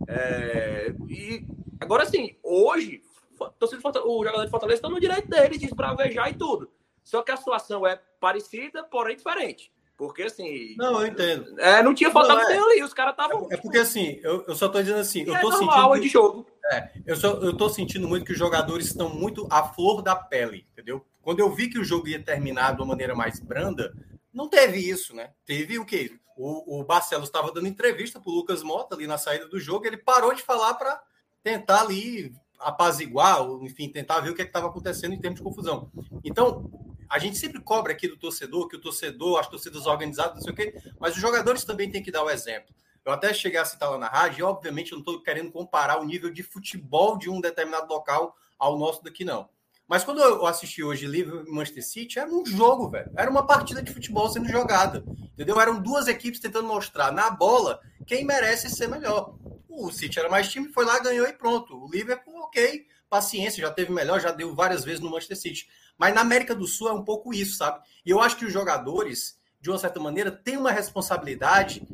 É, 0.06 0.94
e 1.08 1.44
agora 1.80 2.06
sim, 2.06 2.36
hoje, 2.40 3.02
o 3.38 4.24
jogador 4.24 4.44
de 4.44 4.50
Fortaleza 4.50 4.78
está 4.78 4.88
no 4.88 5.00
direito 5.00 5.28
dele 5.28 5.58
de 5.58 5.66
esbravejar 5.66 6.30
e 6.30 6.34
tudo. 6.34 6.70
Só 7.02 7.22
que 7.22 7.30
a 7.30 7.36
situação 7.36 7.86
é 7.86 8.00
parecida, 8.18 8.82
porém 8.84 9.16
diferente. 9.16 9.72
Porque 9.96 10.24
assim. 10.24 10.74
Não, 10.76 11.00
eu 11.00 11.06
entendo. 11.06 11.58
É, 11.58 11.82
não 11.82 11.94
tinha 11.94 12.10
faltado 12.10 12.40
não, 12.40 12.50
é, 12.50 12.58
ali, 12.58 12.82
os 12.82 12.92
caras 12.92 13.12
estavam. 13.12 13.48
É, 13.50 13.54
é, 13.54 13.56
porque 13.56 13.78
assim, 13.78 14.20
eu, 14.22 14.44
eu 14.46 14.54
só 14.54 14.68
tô 14.68 14.80
dizendo 14.80 15.00
assim, 15.00 15.24
eu 15.26 15.34
é 15.34 15.40
tô 15.40 15.50
sentindo. 15.52 16.00
de 16.00 16.08
jogo. 16.08 16.46
É, 16.70 16.90
eu, 17.06 17.16
só, 17.16 17.28
eu 17.34 17.56
tô 17.56 17.68
sentindo 17.68 18.06
muito 18.06 18.26
que 18.26 18.32
os 18.32 18.38
jogadores 18.38 18.86
estão 18.86 19.08
muito 19.08 19.46
à 19.50 19.62
flor 19.62 20.02
da 20.02 20.14
pele, 20.14 20.66
entendeu? 20.72 21.04
Quando 21.22 21.40
eu 21.40 21.50
vi 21.50 21.68
que 21.68 21.78
o 21.78 21.84
jogo 21.84 22.08
ia 22.08 22.22
terminar 22.22 22.74
de 22.74 22.82
uma 22.82 22.88
maneira 22.88 23.14
mais 23.14 23.40
branda, 23.40 23.94
não 24.34 24.48
teve 24.48 24.78
isso, 24.78 25.14
né? 25.14 25.30
Teve 25.46 25.78
o 25.78 25.86
quê? 25.86 26.18
O, 26.36 26.80
o 26.80 26.84
Barcelos 26.84 27.28
estava 27.28 27.50
dando 27.50 27.68
entrevista 27.68 28.20
para 28.20 28.30
o 28.30 28.34
Lucas 28.34 28.62
Mota 28.62 28.94
ali 28.94 29.06
na 29.06 29.16
saída 29.16 29.48
do 29.48 29.58
jogo, 29.58 29.86
ele 29.86 29.96
parou 29.96 30.34
de 30.34 30.42
falar 30.42 30.74
para 30.74 31.00
tentar 31.42 31.82
ali 31.82 32.34
apaziguar, 32.58 33.40
enfim, 33.60 33.88
tentar 33.88 34.20
ver 34.20 34.30
o 34.30 34.34
que 34.34 34.42
é 34.42 34.44
estava 34.44 34.66
acontecendo 34.66 35.14
em 35.14 35.20
termos 35.20 35.38
de 35.38 35.44
confusão. 35.44 35.90
Então, 36.24 36.70
a 37.08 37.18
gente 37.18 37.38
sempre 37.38 37.60
cobra 37.60 37.92
aqui 37.92 38.08
do 38.08 38.16
torcedor, 38.16 38.68
que 38.68 38.76
o 38.76 38.80
torcedor, 38.80 39.38
as 39.38 39.48
torcidas 39.48 39.86
organizadas, 39.86 40.34
não 40.36 40.42
sei 40.42 40.52
o 40.52 40.56
quê, 40.56 40.74
mas 40.98 41.14
os 41.14 41.20
jogadores 41.20 41.64
também 41.64 41.90
têm 41.90 42.02
que 42.02 42.10
dar 42.10 42.24
o 42.24 42.30
exemplo. 42.30 42.74
Eu 43.04 43.12
até 43.12 43.32
cheguei 43.32 43.60
a 43.60 43.64
citar 43.64 43.90
lá 43.90 43.98
na 43.98 44.08
rádio, 44.08 44.40
e 44.40 44.42
obviamente 44.42 44.90
eu 44.92 44.96
não 44.96 45.02
estou 45.02 45.22
querendo 45.22 45.52
comparar 45.52 46.00
o 46.00 46.04
nível 46.04 46.30
de 46.30 46.42
futebol 46.42 47.16
de 47.16 47.30
um 47.30 47.40
determinado 47.40 47.86
local 47.88 48.34
ao 48.58 48.76
nosso 48.76 49.02
daqui, 49.02 49.24
não. 49.24 49.48
Mas 49.88 50.02
quando 50.02 50.20
eu 50.20 50.44
assisti 50.46 50.82
hoje 50.82 51.06
Liverpool 51.06 51.44
e 51.46 51.50
Manchester 51.52 51.86
City, 51.86 52.18
era 52.18 52.28
um 52.28 52.44
jogo, 52.44 52.90
velho. 52.90 53.10
Era 53.16 53.30
uma 53.30 53.46
partida 53.46 53.80
de 53.80 53.92
futebol 53.92 54.28
sendo 54.28 54.48
jogada. 54.48 55.04
Entendeu? 55.32 55.60
Eram 55.60 55.80
duas 55.80 56.08
equipes 56.08 56.40
tentando 56.40 56.66
mostrar 56.66 57.12
na 57.12 57.30
bola 57.30 57.80
quem 58.04 58.24
merece 58.24 58.68
ser 58.68 58.88
melhor. 58.88 59.36
O 59.68 59.90
City 59.90 60.18
era 60.18 60.28
mais 60.28 60.48
time, 60.48 60.68
foi 60.72 60.84
lá, 60.84 60.98
ganhou 60.98 61.26
e 61.26 61.32
pronto. 61.32 61.76
O 61.76 61.90
Liverpool, 61.90 62.40
ok, 62.42 62.86
paciência, 63.08 63.60
já 63.60 63.70
teve 63.70 63.92
melhor, 63.92 64.20
já 64.20 64.30
deu 64.30 64.54
várias 64.54 64.84
vezes 64.84 65.00
no 65.00 65.10
Manchester 65.10 65.36
City. 65.36 65.68
Mas 65.98 66.14
na 66.14 66.20
América 66.20 66.54
do 66.54 66.66
Sul 66.66 66.88
é 66.88 66.92
um 66.92 67.04
pouco 67.04 67.32
isso, 67.32 67.56
sabe? 67.56 67.80
E 68.04 68.10
eu 68.10 68.20
acho 68.20 68.36
que 68.36 68.44
os 68.44 68.52
jogadores, 68.52 69.38
de 69.60 69.70
uma 69.70 69.78
certa 69.78 69.98
maneira, 69.98 70.30
têm 70.30 70.56
uma 70.56 70.70
responsabilidade 70.70 71.86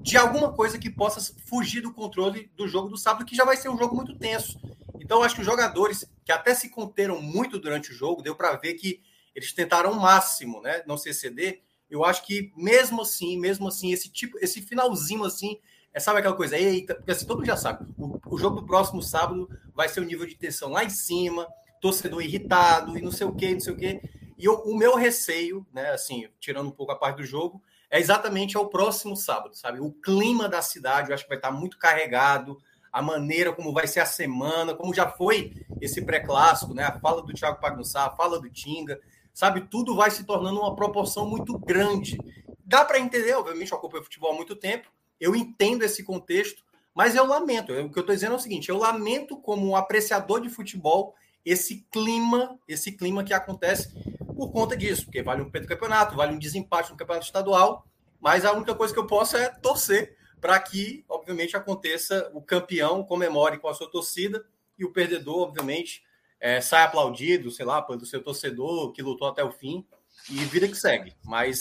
de 0.00 0.16
alguma 0.16 0.52
coisa 0.52 0.78
que 0.78 0.88
possa 0.88 1.34
fugir 1.46 1.80
do 1.80 1.92
controle 1.92 2.50
do 2.56 2.68
jogo 2.68 2.88
do 2.88 2.96
sábado, 2.96 3.24
que 3.24 3.34
já 3.34 3.44
vai 3.44 3.56
ser 3.56 3.68
um 3.68 3.76
jogo 3.76 3.96
muito 3.96 4.16
tenso. 4.16 4.58
Então, 5.00 5.22
acho 5.22 5.34
que 5.34 5.40
os 5.40 5.46
jogadores 5.46 6.04
que 6.24 6.32
até 6.32 6.54
se 6.54 6.68
conteram 6.68 7.20
muito 7.20 7.58
durante 7.58 7.90
o 7.90 7.94
jogo, 7.94 8.22
deu 8.22 8.34
para 8.34 8.56
ver 8.56 8.74
que 8.74 9.00
eles 9.34 9.52
tentaram 9.52 9.92
o 9.92 10.00
máximo, 10.00 10.60
né? 10.62 10.82
Não 10.86 10.96
se 10.96 11.10
exceder. 11.10 11.62
Eu 11.90 12.04
acho 12.04 12.24
que 12.24 12.52
mesmo 12.56 13.02
assim, 13.02 13.38
mesmo 13.38 13.68
assim, 13.68 13.92
esse 13.92 14.08
tipo, 14.08 14.38
esse 14.40 14.60
finalzinho 14.62 15.24
assim, 15.24 15.60
é, 15.96 16.00
sabe 16.00 16.18
aquela 16.18 16.36
coisa, 16.36 16.58
eita, 16.58 16.94
porque 16.94 17.10
assim, 17.10 17.24
todo 17.24 17.38
mundo 17.38 17.46
já 17.46 17.56
sabe, 17.56 17.90
o, 17.96 18.20
o 18.26 18.38
jogo 18.38 18.60
do 18.60 18.66
próximo 18.66 19.00
sábado 19.00 19.48
vai 19.74 19.88
ser 19.88 20.00
o 20.00 20.02
um 20.02 20.06
nível 20.06 20.26
de 20.26 20.34
tensão 20.34 20.70
lá 20.70 20.84
em 20.84 20.90
cima, 20.90 21.48
torcedor 21.80 22.22
irritado 22.22 22.98
e 22.98 23.00
não 23.00 23.10
sei 23.10 23.26
o 23.26 23.34
que, 23.34 23.54
não 23.54 23.60
sei 23.60 23.72
o 23.72 23.76
que. 23.78 24.02
E 24.36 24.44
eu, 24.44 24.56
o 24.66 24.76
meu 24.76 24.94
receio, 24.94 25.66
né, 25.72 25.92
assim, 25.92 26.28
tirando 26.38 26.66
um 26.66 26.70
pouco 26.70 26.92
a 26.92 26.96
parte 26.96 27.16
do 27.16 27.24
jogo, 27.24 27.62
é 27.90 27.98
exatamente 27.98 28.58
ao 28.58 28.68
próximo 28.68 29.16
sábado, 29.16 29.56
sabe? 29.56 29.80
O 29.80 29.90
clima 29.90 30.50
da 30.50 30.60
cidade, 30.60 31.08
eu 31.08 31.14
acho 31.14 31.24
que 31.24 31.30
vai 31.30 31.38
estar 31.38 31.50
muito 31.50 31.78
carregado, 31.78 32.58
a 32.92 33.00
maneira 33.00 33.50
como 33.54 33.72
vai 33.72 33.86
ser 33.86 34.00
a 34.00 34.06
semana, 34.06 34.74
como 34.74 34.92
já 34.92 35.08
foi 35.08 35.54
esse 35.80 36.04
pré-clássico, 36.04 36.74
né? 36.74 36.84
A 36.84 37.00
fala 37.00 37.22
do 37.22 37.32
Thiago 37.32 37.58
Pagnussá, 37.58 38.04
a 38.04 38.10
fala 38.10 38.38
do 38.38 38.50
Tinga, 38.50 39.00
sabe? 39.32 39.62
Tudo 39.62 39.96
vai 39.96 40.10
se 40.10 40.24
tornando 40.24 40.60
uma 40.60 40.76
proporção 40.76 41.26
muito 41.26 41.58
grande. 41.58 42.18
Dá 42.66 42.84
para 42.84 42.98
entender, 42.98 43.32
obviamente, 43.32 43.72
eu 43.72 43.78
acompanho 43.78 44.04
futebol 44.04 44.32
há 44.32 44.36
muito 44.36 44.54
tempo, 44.54 44.94
eu 45.20 45.34
entendo 45.34 45.82
esse 45.82 46.02
contexto, 46.02 46.62
mas 46.94 47.14
eu 47.14 47.26
lamento. 47.26 47.72
o 47.72 47.90
que 47.90 47.98
eu 47.98 48.00
estou 48.00 48.14
dizendo 48.14 48.32
é 48.32 48.36
o 48.36 48.40
seguinte: 48.40 48.68
eu 48.68 48.78
lamento, 48.78 49.36
como 49.36 49.66
um 49.66 49.76
apreciador 49.76 50.40
de 50.40 50.48
futebol, 50.48 51.14
esse 51.44 51.86
clima, 51.90 52.58
esse 52.66 52.92
clima 52.92 53.22
que 53.22 53.34
acontece 53.34 53.92
por 54.34 54.50
conta 54.50 54.76
disso, 54.76 55.04
porque 55.04 55.22
vale 55.22 55.42
um 55.42 55.50
campeonato, 55.50 56.16
vale 56.16 56.34
um 56.34 56.38
desempate 56.38 56.90
no 56.90 56.96
campeonato 56.96 57.26
estadual, 57.26 57.86
mas 58.20 58.44
a 58.44 58.52
única 58.52 58.74
coisa 58.74 58.92
que 58.92 58.98
eu 58.98 59.06
posso 59.06 59.36
é 59.36 59.48
torcer 59.48 60.16
para 60.40 60.58
que, 60.60 61.04
obviamente, 61.08 61.56
aconteça 61.56 62.30
o 62.34 62.42
campeão 62.42 63.02
comemore 63.02 63.58
com 63.58 63.68
a 63.68 63.74
sua 63.74 63.90
torcida 63.90 64.44
e 64.78 64.84
o 64.84 64.92
perdedor, 64.92 65.38
obviamente, 65.38 66.02
é, 66.38 66.60
sai 66.60 66.82
aplaudido, 66.82 67.50
sei 67.50 67.64
lá, 67.64 67.80
pelo 67.80 68.04
seu 68.04 68.22
torcedor 68.22 68.92
que 68.92 69.02
lutou 69.02 69.28
até 69.28 69.42
o 69.42 69.50
fim 69.50 69.86
e 70.30 70.44
vida 70.44 70.68
que 70.68 70.74
segue. 70.74 71.12
Mas 71.24 71.58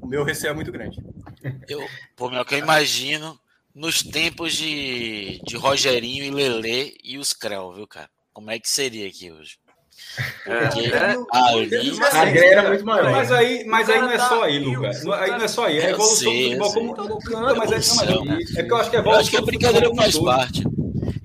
o 0.00 0.06
meu 0.06 0.24
receio 0.24 0.50
é 0.50 0.54
muito 0.54 0.72
grande. 0.72 1.02
Eu, 1.68 1.86
pô, 2.16 2.30
meu, 2.30 2.44
que 2.44 2.54
eu 2.54 2.58
imagino 2.58 3.38
nos 3.74 4.02
tempos 4.02 4.54
de, 4.54 5.40
de 5.44 5.56
Rogerinho 5.56 6.24
e 6.24 6.30
Lelê 6.30 6.96
e 7.04 7.18
os 7.18 7.32
Creu, 7.32 7.72
viu, 7.72 7.86
cara? 7.86 8.08
Como 8.32 8.50
é 8.50 8.58
que 8.58 8.68
seria 8.68 9.06
aqui 9.06 9.30
hoje? 9.30 9.58
Porque 10.44 10.80
é, 10.94 11.16
ali, 11.32 11.98
a 12.00 12.24
greia 12.26 12.52
era 12.52 12.68
muito 12.68 12.84
maior. 12.84 13.10
Mas 13.10 13.32
aí, 13.32 13.64
mas 13.66 13.88
aí 13.88 14.00
não 14.00 14.10
é 14.10 14.18
só 14.18 14.42
aí, 14.42 14.58
Lucas. 14.58 15.06
Aí 15.06 15.30
não 15.30 15.36
é 15.36 15.48
só 15.48 15.64
aí. 15.66 15.78
É 15.78 15.86
a 15.86 15.90
evolução 15.90 16.32
do 16.32 16.38
futebol 16.38 16.72
como 16.72 16.94
todo 16.94 17.18
canto. 17.18 17.56
Mas 17.56 17.72
é, 17.72 18.06
não, 18.06 18.24
mas 18.24 18.56
é 18.56 18.62
que 18.62 18.72
eu 18.72 18.76
acho 18.76 18.90
que 18.90 18.96
é 18.96 18.98
evolução. 18.98 19.20
Acho 19.20 19.30
que 19.30 19.36
a 19.36 19.42
brincadeira 19.42 19.94
faz 19.94 20.18
parte. 20.18 20.64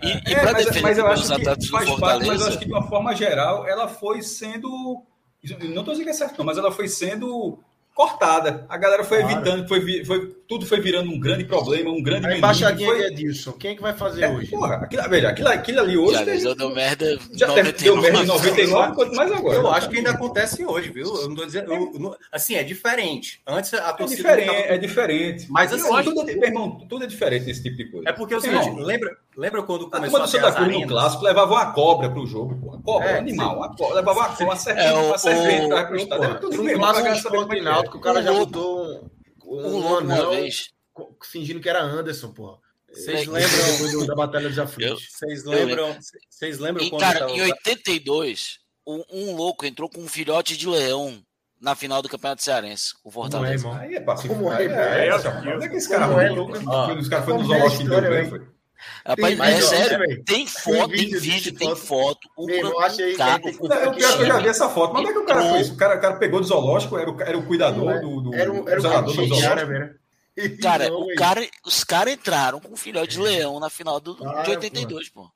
E, 0.03 0.07
é, 0.07 0.31
e 0.31 0.35
para 0.35 0.53
defender 0.53 0.81
mas 0.81 0.97
eu 0.97 1.07
acho 1.07 1.23
que 1.23 1.45
faz 1.69 1.99
parte, 1.99 2.27
mas 2.27 2.41
eu 2.41 2.47
acho 2.47 2.59
que 2.59 2.65
de 2.65 2.71
uma 2.71 2.88
forma 2.88 3.15
geral 3.15 3.67
ela 3.67 3.88
foi 3.88 4.21
sendo. 4.21 5.03
Não 5.43 5.81
estou 5.81 5.85
dizendo 5.85 6.03
que 6.03 6.09
é 6.09 6.13
certo, 6.13 6.38
não, 6.38 6.45
mas 6.45 6.57
ela 6.57 6.72
foi 6.72 6.88
sendo 6.88 7.59
cortada. 7.93 8.65
A 8.69 8.77
galera 8.77 9.03
foi 9.03 9.19
claro. 9.19 9.35
evitando, 9.35 9.68
foi, 9.68 10.05
foi, 10.05 10.35
tudo 10.47 10.65
foi 10.65 10.80
virando 10.80 11.11
um 11.11 11.19
grande 11.19 11.43
problema, 11.43 11.91
um 11.91 12.01
grande. 12.01 12.26
A 12.27 12.38
embaixadinha 12.38 12.89
foi... 12.89 13.05
Edilson, 13.05 13.51
quem 13.53 13.72
é 13.72 13.76
que 13.76 13.81
vai 13.81 13.93
fazer 13.93 14.23
é, 14.23 14.30
hoje? 14.31 14.49
Porra, 14.49 14.76
aquilo, 14.76 15.09
veja, 15.09 15.30
aquilo, 15.30 15.47
aquilo 15.49 15.80
ali 15.81 15.97
hoje. 15.97 16.13
Já 16.13 16.26
teve, 16.26 16.55
deu 16.55 16.69
merda. 16.69 17.19
Já 17.34 17.47
99, 17.47 17.84
deu 17.84 18.01
merda 18.01 18.19
em 18.19 18.26
99, 18.26 18.95
quanto 18.95 19.15
mais 19.15 19.31
agora. 19.31 19.57
Eu 19.57 19.72
acho 19.72 19.89
que 19.89 19.97
ainda 19.97 20.11
acontece 20.11 20.65
hoje, 20.65 20.89
viu? 20.89 21.05
Eu 21.05 21.30
não 21.30 21.35
tô 21.35 21.45
dizendo. 21.45 21.73
Eu, 21.73 21.91
não, 21.99 22.15
assim, 22.31 22.55
é 22.55 22.63
diferente. 22.63 23.41
Antes 23.45 23.73
a 23.73 23.89
é 23.89 23.93
torcida. 23.93 24.30
É 24.30 24.35
diferente, 24.35 24.68
é 24.68 24.77
diferente. 24.77 25.47
Mas 25.49 25.73
assim. 25.73 26.03
Tudo, 26.03 26.30
é, 26.30 26.34
irmão, 26.34 26.80
tudo 26.88 27.03
é 27.03 27.07
diferente 27.07 27.45
desse 27.45 27.61
tipo 27.61 27.77
de 27.77 27.91
coisa. 27.91 28.09
É 28.09 28.13
porque 28.13 28.34
é 28.34 28.38
o 28.38 28.41
seguinte, 28.41 28.72
lembra, 28.80 29.15
lembra 29.35 29.63
quando 29.63 29.89
começou 29.89 30.19
a, 30.19 30.23
a 30.23 30.27
Santa 30.27 30.51
Cruz 30.51 30.81
no 30.81 30.87
clássico 30.87 31.23
levava 31.23 31.53
uma 31.53 31.71
cobra 31.71 32.09
pro 32.09 32.25
jogo, 32.25 32.59
porra. 32.59 32.81
Cobra, 32.81 33.09
é, 33.09 33.17
animal, 33.19 33.57
uma 33.57 33.75
cobra, 33.75 33.95
levava 33.95 34.19
uma, 34.19 34.39
uma 34.39 34.55
serpente, 34.55 34.87
é, 34.87 34.93
uma 34.93 35.17
serpente 35.17 35.67
para 35.67 35.85
custar. 35.85 36.39
Tudo 36.39 36.63
mesmo, 36.63 36.83
o 36.83 37.99
cara 38.01 38.23
já 38.23 38.33
botou 38.33 39.11
um, 39.45 39.97
anão 39.97 40.31
vez. 40.31 40.69
fingindo 41.23 41.59
que 41.59 41.69
era 41.69 41.81
Anderson, 41.81 42.31
porra. 42.31 42.57
Vocês 42.93 43.27
lembram 43.27 44.05
da 44.07 44.15
Batalha 44.15 44.49
dos 44.49 44.59
Aflitos? 44.59 45.07
Vocês 45.11 45.45
lembram? 45.45 45.97
Vocês 46.29 46.59
lembram 46.59 46.89
quando 46.89 47.01
cara, 47.01 47.19
tava... 47.19 47.31
em 47.31 47.41
82, 47.41 48.59
um, 48.85 49.03
um, 49.11 49.35
louco 49.35 49.65
entrou 49.65 49.89
com 49.89 50.01
um 50.01 50.07
filhote 50.07 50.57
de 50.57 50.67
leão 50.67 51.21
na 51.59 51.75
final 51.75 52.01
do 52.01 52.09
Campeonato 52.09 52.43
Cearense, 52.43 52.93
o 53.03 53.11
Fortaleza. 53.11 53.67
Não 53.67 53.77
é, 53.77 53.85
Aí 53.85 53.95
é. 53.95 54.01
Como 54.01 54.51
é, 54.51 54.65
é, 54.65 54.67
é, 54.67 55.07
é, 55.07 55.55
Onde 55.55 55.65
é 55.65 55.69
que 55.69 55.75
esse 55.77 55.89
cara 55.89 56.07
foi? 56.11 56.97
Os 56.97 57.07
caras 57.07 57.25
foram 57.25 57.39
no 57.39 57.45
zoológico 57.45 57.83
e 57.83 58.29
foi. 58.29 58.60
Rapaz, 59.05 59.37
tem, 59.37 59.47
é 59.47 59.61
sério, 59.61 60.23
tem 60.23 60.47
foto, 60.47 60.89
tem 60.89 60.97
vídeo, 60.97 61.19
tem, 61.19 61.29
vídeo, 61.31 61.55
tem 61.55 61.75
foto. 61.75 62.29
O 62.35 62.47
cara, 63.17 63.39
que, 63.39 63.49
eu, 63.49 64.09
eu 64.09 64.25
já 64.25 64.39
vi 64.39 64.47
essa 64.47 64.69
foto. 64.69 64.93
Mas 64.93 65.01
onde 65.01 65.11
é 65.11 65.13
que 65.13 65.19
o 65.19 65.25
cara 65.25 65.53
fez? 65.53 65.69
O 65.69 65.77
cara, 65.77 65.97
o 65.97 66.01
cara 66.01 66.15
pegou 66.15 66.39
do 66.39 66.45
zoológico, 66.45 66.97
era 66.97 67.09
o, 67.09 67.21
era 67.21 67.37
o 67.37 67.45
cuidador 67.45 67.99
do, 67.99 68.21
do. 68.21 68.35
Era 68.35 68.51
o, 68.51 68.69
era 68.69 68.79
o 68.79 68.81
zelador 68.81 69.15
do 69.15 69.25
zoológico. 69.25 70.01
Cara, 70.61 70.89
não, 70.89 71.01
o 71.01 71.15
cara, 71.15 71.45
os 71.65 71.83
caras 71.83 72.13
entraram 72.13 72.61
com 72.61 72.73
um 72.73 72.77
filhote 72.77 73.11
de 73.11 73.19
leão 73.19 73.59
na 73.59 73.69
final 73.69 73.99
do, 73.99 74.17
ah, 74.25 74.41
de 74.43 74.51
82, 74.51 75.09
pô. 75.09 75.29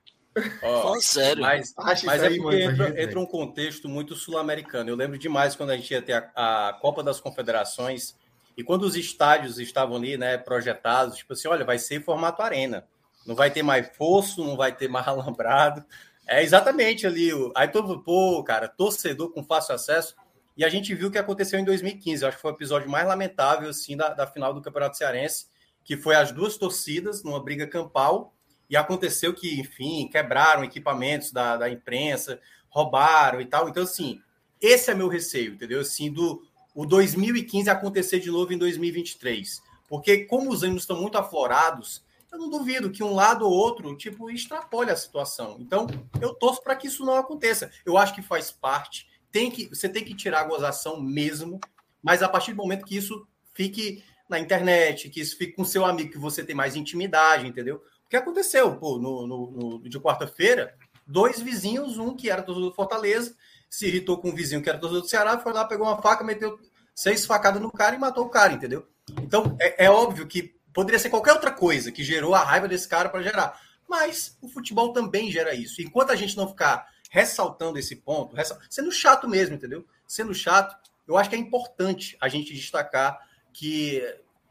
Oh, 0.62 0.82
Falando 0.82 1.02
sério. 1.02 1.42
Mas, 1.42 1.74
mas 1.76 2.22
é 2.22 2.30
porque 2.36 2.62
entra, 2.62 3.02
entra, 3.02 3.20
um 3.20 3.26
contexto 3.26 3.90
muito 3.90 4.14
sul-americano. 4.14 4.88
Eu 4.88 4.96
lembro 4.96 5.18
demais 5.18 5.54
quando 5.54 5.70
a 5.70 5.76
gente 5.76 5.90
ia 5.90 6.00
ter 6.00 6.14
a, 6.34 6.68
a, 6.68 6.72
Copa 6.72 7.02
das 7.02 7.20
Confederações 7.20 8.16
e 8.56 8.64
quando 8.64 8.84
os 8.84 8.96
estádios 8.96 9.58
estavam 9.58 9.96
ali, 9.96 10.16
né, 10.16 10.38
projetados, 10.38 11.18
tipo 11.18 11.34
assim, 11.34 11.46
olha, 11.46 11.64
vai 11.64 11.78
ser 11.78 12.02
formato 12.02 12.40
arena 12.40 12.86
não 13.26 13.34
vai 13.34 13.50
ter 13.50 13.62
mais 13.62 13.88
fosso, 13.96 14.44
não 14.44 14.56
vai 14.56 14.74
ter 14.74 14.88
mais 14.88 15.06
alambrado. 15.08 15.84
É 16.26 16.42
exatamente 16.42 17.06
ali. 17.06 17.30
Aí 17.54 17.68
todo, 17.68 18.02
pô, 18.02 18.42
cara, 18.42 18.68
torcedor 18.68 19.32
com 19.32 19.44
fácil 19.44 19.74
acesso. 19.74 20.14
E 20.56 20.64
a 20.64 20.68
gente 20.68 20.94
viu 20.94 21.08
o 21.08 21.10
que 21.10 21.18
aconteceu 21.18 21.58
em 21.58 21.64
2015. 21.64 22.22
Eu 22.22 22.28
acho 22.28 22.38
que 22.38 22.42
foi 22.42 22.52
o 22.52 22.54
episódio 22.54 22.90
mais 22.90 23.06
lamentável, 23.06 23.68
assim, 23.68 23.96
da, 23.96 24.10
da 24.10 24.26
final 24.26 24.54
do 24.54 24.62
Campeonato 24.62 24.96
Cearense, 24.96 25.46
que 25.84 25.96
foi 25.96 26.16
as 26.16 26.32
duas 26.32 26.56
torcidas 26.56 27.22
numa 27.22 27.42
briga 27.42 27.66
campal. 27.66 28.32
E 28.68 28.76
aconteceu 28.76 29.34
que, 29.34 29.60
enfim, 29.60 30.08
quebraram 30.10 30.64
equipamentos 30.64 31.30
da, 31.30 31.56
da 31.56 31.70
imprensa, 31.70 32.40
roubaram 32.68 33.40
e 33.40 33.46
tal. 33.46 33.68
Então, 33.68 33.82
assim, 33.82 34.20
esse 34.60 34.90
é 34.90 34.94
meu 34.94 35.08
receio, 35.08 35.52
entendeu? 35.52 35.80
Assim, 35.80 36.10
do 36.10 36.42
o 36.74 36.84
2015 36.84 37.70
acontecer 37.70 38.18
de 38.18 38.30
novo 38.30 38.52
em 38.52 38.58
2023. 38.58 39.62
Porque, 39.88 40.24
como 40.24 40.50
os 40.50 40.62
ânimos 40.62 40.82
estão 40.82 41.00
muito 41.00 41.16
aflorados, 41.16 42.04
eu 42.36 42.40
não 42.40 42.50
duvido 42.50 42.90
que 42.90 43.02
um 43.02 43.14
lado 43.14 43.46
ou 43.46 43.52
outro, 43.52 43.96
tipo, 43.96 44.30
extrapole 44.30 44.90
a 44.90 44.96
situação. 44.96 45.56
Então, 45.58 45.86
eu 46.20 46.34
torço 46.34 46.62
para 46.62 46.76
que 46.76 46.86
isso 46.86 47.04
não 47.04 47.16
aconteça. 47.16 47.70
Eu 47.84 47.96
acho 47.96 48.14
que 48.14 48.22
faz 48.22 48.50
parte. 48.50 49.08
Tem 49.32 49.50
que, 49.50 49.68
você 49.68 49.88
tem 49.88 50.04
que 50.04 50.14
tirar 50.14 50.40
a 50.40 50.44
gozação 50.44 51.00
mesmo, 51.00 51.58
mas 52.02 52.22
a 52.22 52.28
partir 52.28 52.52
do 52.52 52.58
momento 52.58 52.84
que 52.84 52.96
isso 52.96 53.26
fique 53.54 54.04
na 54.28 54.38
internet, 54.38 55.08
que 55.08 55.20
isso 55.20 55.36
fique 55.36 55.54
com 55.54 55.64
seu 55.64 55.84
amigo, 55.84 56.12
que 56.12 56.18
você 56.18 56.44
tem 56.44 56.54
mais 56.54 56.76
intimidade, 56.76 57.46
entendeu? 57.46 57.82
O 58.04 58.08
que 58.08 58.16
aconteceu, 58.16 58.76
pô, 58.76 58.98
no, 58.98 59.26
no, 59.26 59.50
no 59.50 59.88
de 59.88 59.98
quarta-feira, 59.98 60.76
dois 61.06 61.40
vizinhos, 61.40 61.98
um 61.98 62.14
que 62.14 62.30
era 62.30 62.42
do 62.42 62.72
Fortaleza, 62.72 63.34
se 63.68 63.86
irritou 63.86 64.18
com 64.18 64.30
um 64.30 64.34
vizinho 64.34 64.62
que 64.62 64.68
era 64.68 64.78
do 64.78 65.06
Ceará, 65.06 65.38
foi 65.38 65.52
lá, 65.52 65.64
pegou 65.64 65.86
uma 65.86 66.00
faca, 66.00 66.24
meteu 66.24 66.58
seis 66.94 67.24
facadas 67.24 67.60
no 67.60 67.70
cara 67.70 67.94
e 67.94 67.98
matou 67.98 68.24
o 68.24 68.30
cara, 68.30 68.52
entendeu? 68.52 68.86
Então, 69.22 69.56
é, 69.60 69.86
é 69.86 69.90
óbvio 69.90 70.26
que 70.26 70.55
poderia 70.76 70.98
ser 70.98 71.08
qualquer 71.08 71.32
outra 71.32 71.50
coisa 71.50 71.90
que 71.90 72.04
gerou 72.04 72.34
a 72.34 72.44
raiva 72.44 72.68
desse 72.68 72.86
cara 72.86 73.08
para 73.08 73.22
gerar. 73.22 73.58
Mas 73.88 74.36
o 74.42 74.48
futebol 74.48 74.92
também 74.92 75.32
gera 75.32 75.54
isso. 75.54 75.80
Enquanto 75.80 76.10
a 76.10 76.16
gente 76.16 76.36
não 76.36 76.46
ficar 76.46 76.86
ressaltando 77.10 77.78
esse 77.78 77.96
ponto, 77.96 78.36
sendo 78.68 78.92
chato 78.92 79.26
mesmo, 79.26 79.54
entendeu? 79.54 79.86
Sendo 80.06 80.34
chato, 80.34 80.76
eu 81.08 81.16
acho 81.16 81.30
que 81.30 81.36
é 81.36 81.38
importante 81.38 82.14
a 82.20 82.28
gente 82.28 82.52
destacar 82.52 83.18
que, 83.54 84.02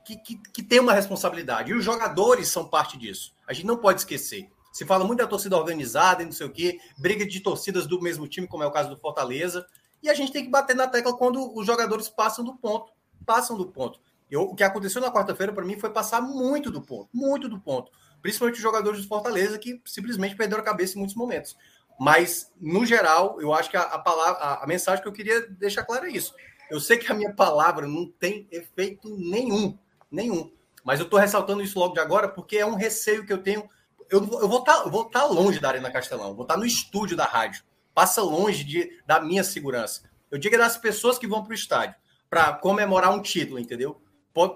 que, 0.03 0.17
que, 0.17 0.35
que 0.51 0.63
tem 0.63 0.79
uma 0.79 0.93
responsabilidade. 0.93 1.69
E 1.69 1.75
os 1.75 1.83
jogadores 1.83 2.47
são 2.47 2.67
parte 2.67 2.97
disso. 2.97 3.35
A 3.47 3.53
gente 3.53 3.67
não 3.67 3.77
pode 3.77 3.99
esquecer. 3.99 4.49
Se 4.73 4.83
fala 4.83 5.05
muito 5.05 5.19
da 5.19 5.27
torcida 5.27 5.55
organizada 5.55 6.23
e 6.23 6.25
não 6.25 6.31
sei 6.31 6.47
o 6.47 6.51
quê, 6.51 6.79
briga 6.97 7.23
de 7.23 7.39
torcidas 7.39 7.85
do 7.85 8.01
mesmo 8.01 8.27
time, 8.27 8.47
como 8.47 8.63
é 8.63 8.65
o 8.65 8.71
caso 8.71 8.89
do 8.89 8.97
Fortaleza. 8.97 9.63
E 10.01 10.09
a 10.09 10.15
gente 10.15 10.31
tem 10.31 10.43
que 10.43 10.49
bater 10.49 10.75
na 10.75 10.87
tecla 10.87 11.15
quando 11.15 11.55
os 11.55 11.67
jogadores 11.67 12.09
passam 12.09 12.43
do 12.43 12.55
ponto. 12.55 12.91
Passam 13.27 13.55
do 13.55 13.67
ponto. 13.67 13.99
Eu, 14.29 14.41
o 14.41 14.55
que 14.55 14.63
aconteceu 14.63 15.01
na 15.01 15.11
quarta-feira, 15.11 15.53
para 15.53 15.65
mim, 15.65 15.79
foi 15.79 15.89
passar 15.89 16.21
muito 16.21 16.71
do 16.71 16.81
ponto. 16.81 17.09
Muito 17.13 17.47
do 17.47 17.59
ponto. 17.59 17.91
Principalmente 18.21 18.55
os 18.55 18.61
jogadores 18.61 19.01
do 19.01 19.07
Fortaleza, 19.07 19.57
que 19.59 19.81
simplesmente 19.85 20.35
perderam 20.35 20.61
a 20.61 20.65
cabeça 20.65 20.95
em 20.95 20.99
muitos 20.99 21.15
momentos. 21.15 21.55
Mas, 21.99 22.51
no 22.59 22.85
geral, 22.85 23.39
eu 23.39 23.53
acho 23.53 23.69
que 23.69 23.77
a, 23.77 23.81
a 23.81 23.99
palavra, 23.99 24.41
a, 24.41 24.63
a, 24.63 24.67
mensagem 24.67 25.01
que 25.01 25.07
eu 25.07 25.13
queria 25.13 25.41
deixar 25.47 25.83
clara 25.83 26.07
é 26.07 26.11
isso. 26.11 26.33
Eu 26.69 26.79
sei 26.79 26.97
que 26.97 27.09
a 27.11 27.15
minha 27.15 27.33
palavra 27.33 27.87
não 27.87 28.11
tem 28.19 28.47
efeito 28.51 29.15
nenhum, 29.17 29.77
nenhum. 30.11 30.51
Mas 30.83 30.99
eu 30.99 31.05
estou 31.05 31.19
ressaltando 31.19 31.61
isso 31.61 31.79
logo 31.79 31.93
de 31.93 31.99
agora 31.99 32.27
porque 32.27 32.57
é 32.57 32.65
um 32.65 32.75
receio 32.75 33.25
que 33.25 33.31
eu 33.31 33.37
tenho. 33.37 33.69
Eu, 34.09 34.19
eu 34.19 34.47
vou 34.47 34.59
estar 34.59 34.83
tá, 34.83 35.03
tá 35.11 35.25
longe 35.25 35.59
da 35.59 35.69
Arena 35.69 35.91
Castelão, 35.91 36.35
vou 36.35 36.43
estar 36.43 36.55
tá 36.55 36.59
no 36.59 36.65
estúdio 36.65 37.15
da 37.15 37.25
rádio. 37.25 37.63
Passa 37.93 38.21
longe 38.21 38.63
de, 38.63 39.01
da 39.05 39.21
minha 39.21 39.43
segurança. 39.43 40.03
Eu 40.29 40.37
digo 40.37 40.55
é 40.55 40.57
das 40.57 40.77
pessoas 40.77 41.17
que 41.17 41.27
vão 41.27 41.43
para 41.43 41.51
o 41.51 41.55
estádio 41.55 41.95
para 42.29 42.53
comemorar 42.53 43.11
um 43.13 43.21
título, 43.21 43.59
entendeu? 43.59 44.01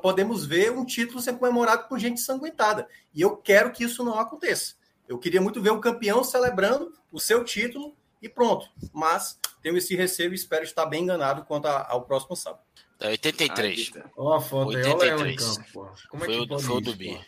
Podemos 0.02 0.46
ver 0.46 0.72
um 0.72 0.84
título 0.84 1.22
ser 1.22 1.38
comemorado 1.38 1.88
por 1.88 1.98
gente 1.98 2.20
sanguentada. 2.20 2.88
E 3.14 3.22
eu 3.22 3.38
quero 3.38 3.72
que 3.72 3.86
isso 3.86 4.04
não 4.04 4.20
aconteça. 4.20 4.76
Eu 5.08 5.18
queria 5.18 5.42
muito 5.42 5.62
ver 5.62 5.72
um 5.72 5.80
campeão 5.80 6.24
celebrando 6.24 6.94
o 7.12 7.20
seu 7.20 7.44
título 7.44 7.96
e 8.22 8.28
pronto. 8.28 8.70
Mas 8.94 9.40
tenho 9.62 9.78
esse 9.78 9.96
receio 9.96 10.32
e 10.32 10.36
espero 10.36 10.64
estar 10.64 10.86
bem 10.86 11.04
enganado 11.04 11.46
quanto 11.46 11.68
ao 11.68 12.04
próximo 12.04 12.36
sábado. 12.36 12.62
É 13.00 13.08
83. 13.12 13.94
Ó, 14.18 14.34
a 14.34 14.42
foto 14.42 14.76
83. 14.76 15.22
aí, 15.22 15.36
campo, 15.38 15.90
Como 16.10 16.26
foi 16.26 16.36
é 16.36 16.40
que 16.40 16.48
pode 16.48 16.64
foi 16.64 16.76
o 16.76 16.82
do 16.82 16.96
B. 16.96 17.20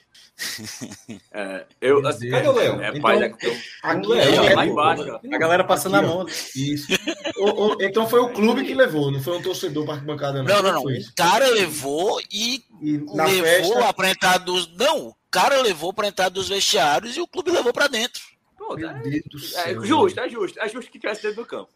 É, 1.32 1.66
eu, 1.80 2.06
assim, 2.08 2.30
Cadê 2.30 2.48
o 2.48 2.52
Léo? 2.52 2.82
É, 2.82 2.90
então, 2.90 3.02
pai, 3.02 3.24
aqui 3.24 3.48
é, 3.48 4.36
é, 4.36 4.56
lá 4.56 4.66
embaixo. 4.66 5.20
A 5.32 5.38
galera 5.38 5.64
passando 5.64 5.96
aqui, 5.96 6.06
a 6.06 6.08
mão. 6.08 6.26
Isso. 6.28 6.88
O, 7.42 7.76
o, 7.76 7.78
então 7.82 8.08
foi 8.08 8.20
o 8.20 8.30
clube 8.30 8.64
que 8.64 8.74
levou, 8.74 9.12
não 9.12 9.22
foi 9.22 9.38
um 9.38 9.42
torcedor 9.42 9.86
para 9.86 9.98
bancada, 9.98 10.44
não. 10.44 10.46
Não, 10.46 10.62
não, 10.62 10.74
não. 10.74 10.84
O 10.84 11.16
cara 11.16 11.48
levou 11.48 12.22
e, 12.32 12.64
e 12.82 12.98
levou 12.98 13.44
festa... 13.44 13.94
para 13.94 14.10
entrar 14.10 14.38
dos. 14.38 14.68
Não, 14.76 15.08
o 15.08 15.16
cara 15.30 15.62
levou 15.62 15.94
para 15.94 16.08
entrar 16.08 16.30
dos 16.30 16.50
vestiários 16.50 17.18
e 17.18 17.22
o 17.22 17.28
clube 17.28 17.52
levou 17.52 17.74
para 17.74 17.88
dentro. 17.88 18.22
Pô, 18.58 18.76
Meu 18.76 18.90
é, 18.90 18.94
Deus 19.00 19.24
do 19.30 19.40
céu. 19.40 19.82
É 19.84 19.86
justo, 19.86 20.20
é 20.20 20.30
justo. 20.30 20.60
É 20.60 20.70
justo 20.70 20.92
que 20.92 21.00
tivesse 21.00 21.24
dentro 21.24 21.42
do 21.42 21.48
campo. 21.48 21.72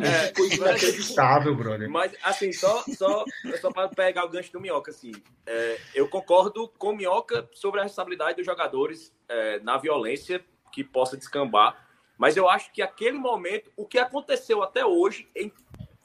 é, 0.00 0.28
coisa 0.28 0.54
inacreditável, 0.54 1.54
brother. 1.56 1.90
Mas, 1.90 2.12
assim, 2.22 2.52
só, 2.52 2.84
só, 2.96 3.24
só 3.60 3.72
para 3.72 3.88
pegar 3.88 4.24
o 4.24 4.28
gancho 4.28 4.52
do 4.52 4.60
Minhoca, 4.60 4.92
assim, 4.92 5.12
é, 5.44 5.78
eu 5.94 6.08
concordo 6.08 6.68
com 6.78 6.90
o 6.90 6.96
Minhoca 6.96 7.48
sobre 7.52 7.80
a 7.80 7.82
responsabilidade 7.82 8.36
dos 8.36 8.46
jogadores 8.46 9.12
é, 9.28 9.58
na 9.60 9.76
violência 9.76 10.42
que 10.72 10.84
possa 10.84 11.16
descambar. 11.16 11.76
Mas 12.22 12.36
eu 12.36 12.48
acho 12.48 12.72
que 12.72 12.80
aquele 12.80 13.18
momento, 13.18 13.72
o 13.76 13.84
que 13.84 13.98
aconteceu 13.98 14.62
até 14.62 14.86
hoje, 14.86 15.28
em, 15.34 15.52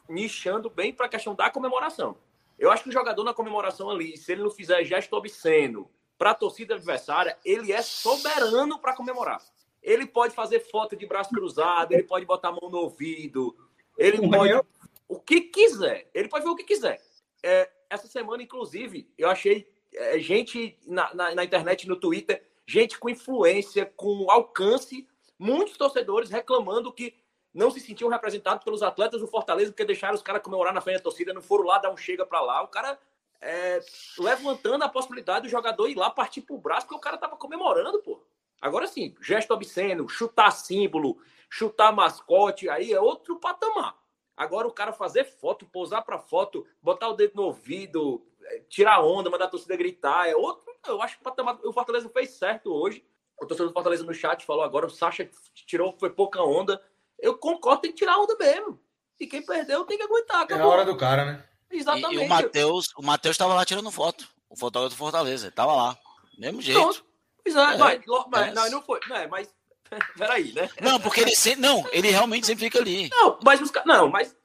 nichando 0.10 0.68
bem 0.68 0.91
para 0.91 1.06
a 1.06 1.10
questão 1.10 1.35
da 1.35 1.48
comemoração. 1.48 2.18
Eu 2.57 2.72
acho 2.72 2.81
que 2.81 2.89
o 2.89 2.91
jogador 2.91 3.23
na 3.23 3.35
comemoração 3.35 3.88
ali, 3.88 4.18
se 4.18 4.31
ele 4.31 4.41
não 4.41 4.49
fizer 4.49 4.84
gesto 4.84 5.14
obsceno 5.14 5.91
para 6.18 6.31
a 6.31 6.34
torcida 6.34 6.73
adversária, 6.73 7.38
ele 7.45 7.72
é 7.72 7.84
soberano 7.84 8.80
para 8.80 8.95
comemorar. 8.95 9.44
Ele 9.80 10.07
pode 10.07 10.34
fazer 10.34 10.60
foto 10.60 10.95
de 10.95 11.06
braço 11.06 11.30
cruzado, 11.30 11.91
ele 11.91 12.02
pode 12.02 12.26
botar 12.26 12.48
a 12.48 12.52
mão 12.52 12.68
no 12.68 12.80
ouvido, 12.80 13.56
ele 13.95 14.27
pode. 14.27 14.60
O 15.07 15.19
que 15.19 15.41
quiser. 15.41 16.10
Ele 16.15 16.27
pode 16.27 16.44
ver 16.44 16.49
o 16.49 16.56
que 16.56 16.64
quiser. 16.64 16.99
É, 17.44 17.69
essa 17.91 18.07
semana, 18.07 18.41
inclusive, 18.41 19.07
eu 19.19 19.30
achei 19.30 19.72
é, 19.94 20.18
gente 20.18 20.80
na, 20.84 21.14
na, 21.14 21.35
na 21.35 21.44
internet, 21.44 21.88
no 21.88 21.95
Twitter, 21.95 22.44
gente 22.65 22.98
com 22.98 23.07
influência, 23.07 23.85
com 23.95 24.31
alcance, 24.31 25.07
muitos 25.38 25.77
torcedores 25.77 26.30
reclamando 26.30 26.91
que 26.91 27.15
não 27.53 27.72
se 27.72 27.80
sentiam 27.80 28.09
representados 28.09 28.64
pelos 28.64 28.84
atletas 28.84 29.22
do 29.22 29.27
Fortaleza 29.27 29.72
porque 29.72 29.85
deixaram 29.85 30.15
os 30.15 30.22
caras 30.22 30.41
comemorar 30.41 30.73
na 30.73 30.81
frente 30.81 30.97
da 30.97 31.03
torcida, 31.03 31.34
não 31.34 31.41
foram 31.41 31.65
lá 31.65 31.80
dar 31.80 31.91
um 31.91 31.97
chega 31.97 32.26
para 32.26 32.41
lá. 32.41 32.61
O 32.61 32.68
cara 32.68 32.99
é, 33.41 33.80
levantando 34.19 34.84
a 34.84 34.89
possibilidade 34.89 35.47
do 35.47 35.49
jogador 35.49 35.88
ir 35.88 35.95
lá 35.95 36.09
partir 36.09 36.41
pro 36.41 36.57
braço 36.57 36.85
porque 36.85 36.97
o 36.97 37.01
cara 37.01 37.18
tava 37.18 37.35
comemorando, 37.35 37.99
pô. 38.01 38.23
Agora 38.61 38.88
sim, 38.88 39.15
gesto 39.22 39.53
obsceno, 39.53 40.09
chutar 40.09 40.51
símbolo, 40.51 41.19
chutar 41.49 41.91
mascote, 41.91 42.69
aí 42.69 42.91
é 42.91 42.99
outro 42.99 43.39
patamar. 43.39 43.95
Agora 44.35 44.68
o 44.68 44.72
cara 44.72 44.93
fazer 44.93 45.23
foto, 45.23 45.65
pousar 45.65 46.03
para 46.03 46.19
foto, 46.19 46.65
botar 46.81 47.07
o 47.09 47.14
dedo 47.14 47.34
no 47.35 47.43
ouvido, 47.43 48.23
é, 48.43 48.59
tirar 48.69 49.01
onda, 49.03 49.30
mandar 49.30 49.45
a 49.45 49.49
torcida 49.49 49.76
gritar, 49.76 50.27
é 50.27 50.35
outro. 50.35 50.64
Eu 50.85 51.01
acho 51.01 51.15
que 51.15 51.22
o 51.22 51.23
patamar, 51.23 51.59
o 51.64 51.73
Fortaleza 51.73 52.09
fez 52.09 52.31
certo 52.31 52.72
hoje. 52.72 53.03
O 53.39 53.45
torcedor 53.45 53.69
do 53.69 53.73
Fortaleza 53.73 54.03
no 54.03 54.14
chat 54.14 54.45
falou 54.45 54.64
agora, 54.64 54.88
o 54.88 54.89
Sacha 54.89 55.30
tirou, 55.53 55.95
foi 55.99 56.09
pouca 56.09 56.41
onda. 56.41 56.81
Eu 57.19 57.38
concordo, 57.38 57.81
tem 57.81 57.91
que 57.91 57.97
tirar 57.97 58.18
onda 58.18 58.35
mesmo. 58.35 58.80
E 59.19 59.27
quem 59.27 59.41
perdeu 59.41 59.85
tem 59.85 59.97
que 59.97 60.03
aguentar. 60.03 60.41
Acabou. 60.41 60.65
É 60.65 60.68
a 60.68 60.73
hora 60.73 60.85
do 60.85 60.97
cara, 60.97 61.26
né? 61.26 61.43
Exatamente. 61.72 62.15
E, 62.15 62.23
e 62.23 62.26
o 62.26 62.30
Matheus, 62.30 62.93
o 62.97 63.03
Matheus 63.03 63.34
estava 63.34 63.53
lá 63.53 63.65
tirando 63.65 63.91
foto. 63.91 64.27
O 64.49 64.55
fotógrafo 64.55 64.95
do 64.95 64.97
Fortaleza, 64.97 65.47
estava 65.49 65.73
lá. 65.73 65.97
Mesmo 66.38 66.61
jeito. 66.61 66.80
Pronto. 66.80 67.05
Pois 67.43 67.55
é, 67.55 67.59
é, 67.59 67.77
mas, 67.77 68.01
mas, 68.30 68.53
não, 68.53 68.69
não 68.69 68.81
foi. 68.81 68.99
Não, 69.07 69.15
é, 69.15 69.27
mas. 69.27 69.49
Peraí, 70.18 70.53
né? 70.53 70.69
Não, 70.81 70.99
porque 70.99 71.22
ele 71.22 71.35
sempre. 71.35 71.61
Não, 71.61 71.85
ele 71.91 72.09
realmente 72.09 72.45
sempre 72.45 72.65
fica 72.65 72.80
ali. 72.80 73.09
Não, 73.09 73.39
mas 73.43 73.61
os 73.61 73.72
Não, 73.85 74.09
mas. 74.09 74.35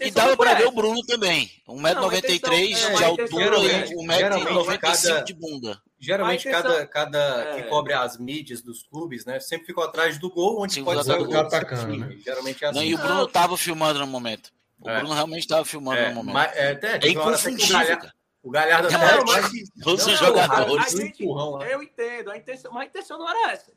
e 0.00 0.10
dava 0.10 0.36
para 0.36 0.54
ver 0.54 0.66
o 0.66 0.72
Bruno 0.72 1.00
também. 1.06 1.50
1,93m 1.68 2.76
é, 2.76 2.94
de 2.94 3.04
altura 3.04 3.58
e 3.58 3.94
1,95m 3.94 5.24
de 5.24 5.34
bunda. 5.34 5.82
Geralmente, 6.00 6.48
cada, 6.48 6.86
cada 6.86 7.18
é... 7.18 7.56
que 7.56 7.68
cobre 7.68 7.92
as 7.92 8.16
mídias 8.16 8.62
dos 8.62 8.84
clubes, 8.84 9.24
né? 9.24 9.40
Sempre 9.40 9.66
ficou 9.66 9.82
atrás 9.82 10.18
do 10.18 10.30
gol, 10.30 10.62
onde 10.62 10.74
Sim, 10.74 10.84
pode 10.84 11.04
ser 11.04 11.20
o 11.20 11.24
gol 11.24 11.40
atacando. 11.40 11.96
Né? 11.96 12.16
Geralmente 12.24 12.64
é 12.64 12.68
assim. 12.68 12.78
Não, 12.78 12.84
e 12.84 12.94
o 12.94 12.98
Bruno 12.98 13.26
tava 13.26 13.56
filmando 13.56 13.98
no 13.98 14.06
momento. 14.06 14.52
O 14.80 14.88
é. 14.88 14.98
Bruno 14.98 15.14
realmente 15.14 15.40
estava 15.40 15.64
filmando 15.64 15.98
é, 15.98 16.08
no 16.10 16.16
momento. 16.16 16.34
Mas, 16.34 16.56
é, 16.56 16.70
até, 16.70 16.98
é 17.04 17.10
inconfundível, 17.10 17.98
o 18.42 18.50
Galhardo 18.50 18.88
não, 18.90 19.00
até 19.00 19.24
mas, 19.24 19.50
todos 19.82 20.06
os 20.06 20.18
jogadores. 20.18 20.94
Eu 20.94 21.82
entendo, 21.82 22.30
a 22.30 22.36
intenção, 22.36 22.72
mas 22.72 22.84
a 22.84 22.86
intenção 22.86 23.18
não 23.18 23.28
era 23.28 23.52
essa. 23.52 23.72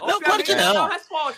Não, 0.00 0.20
claro 0.20 0.42
que 0.42 0.54
não. 0.54 0.90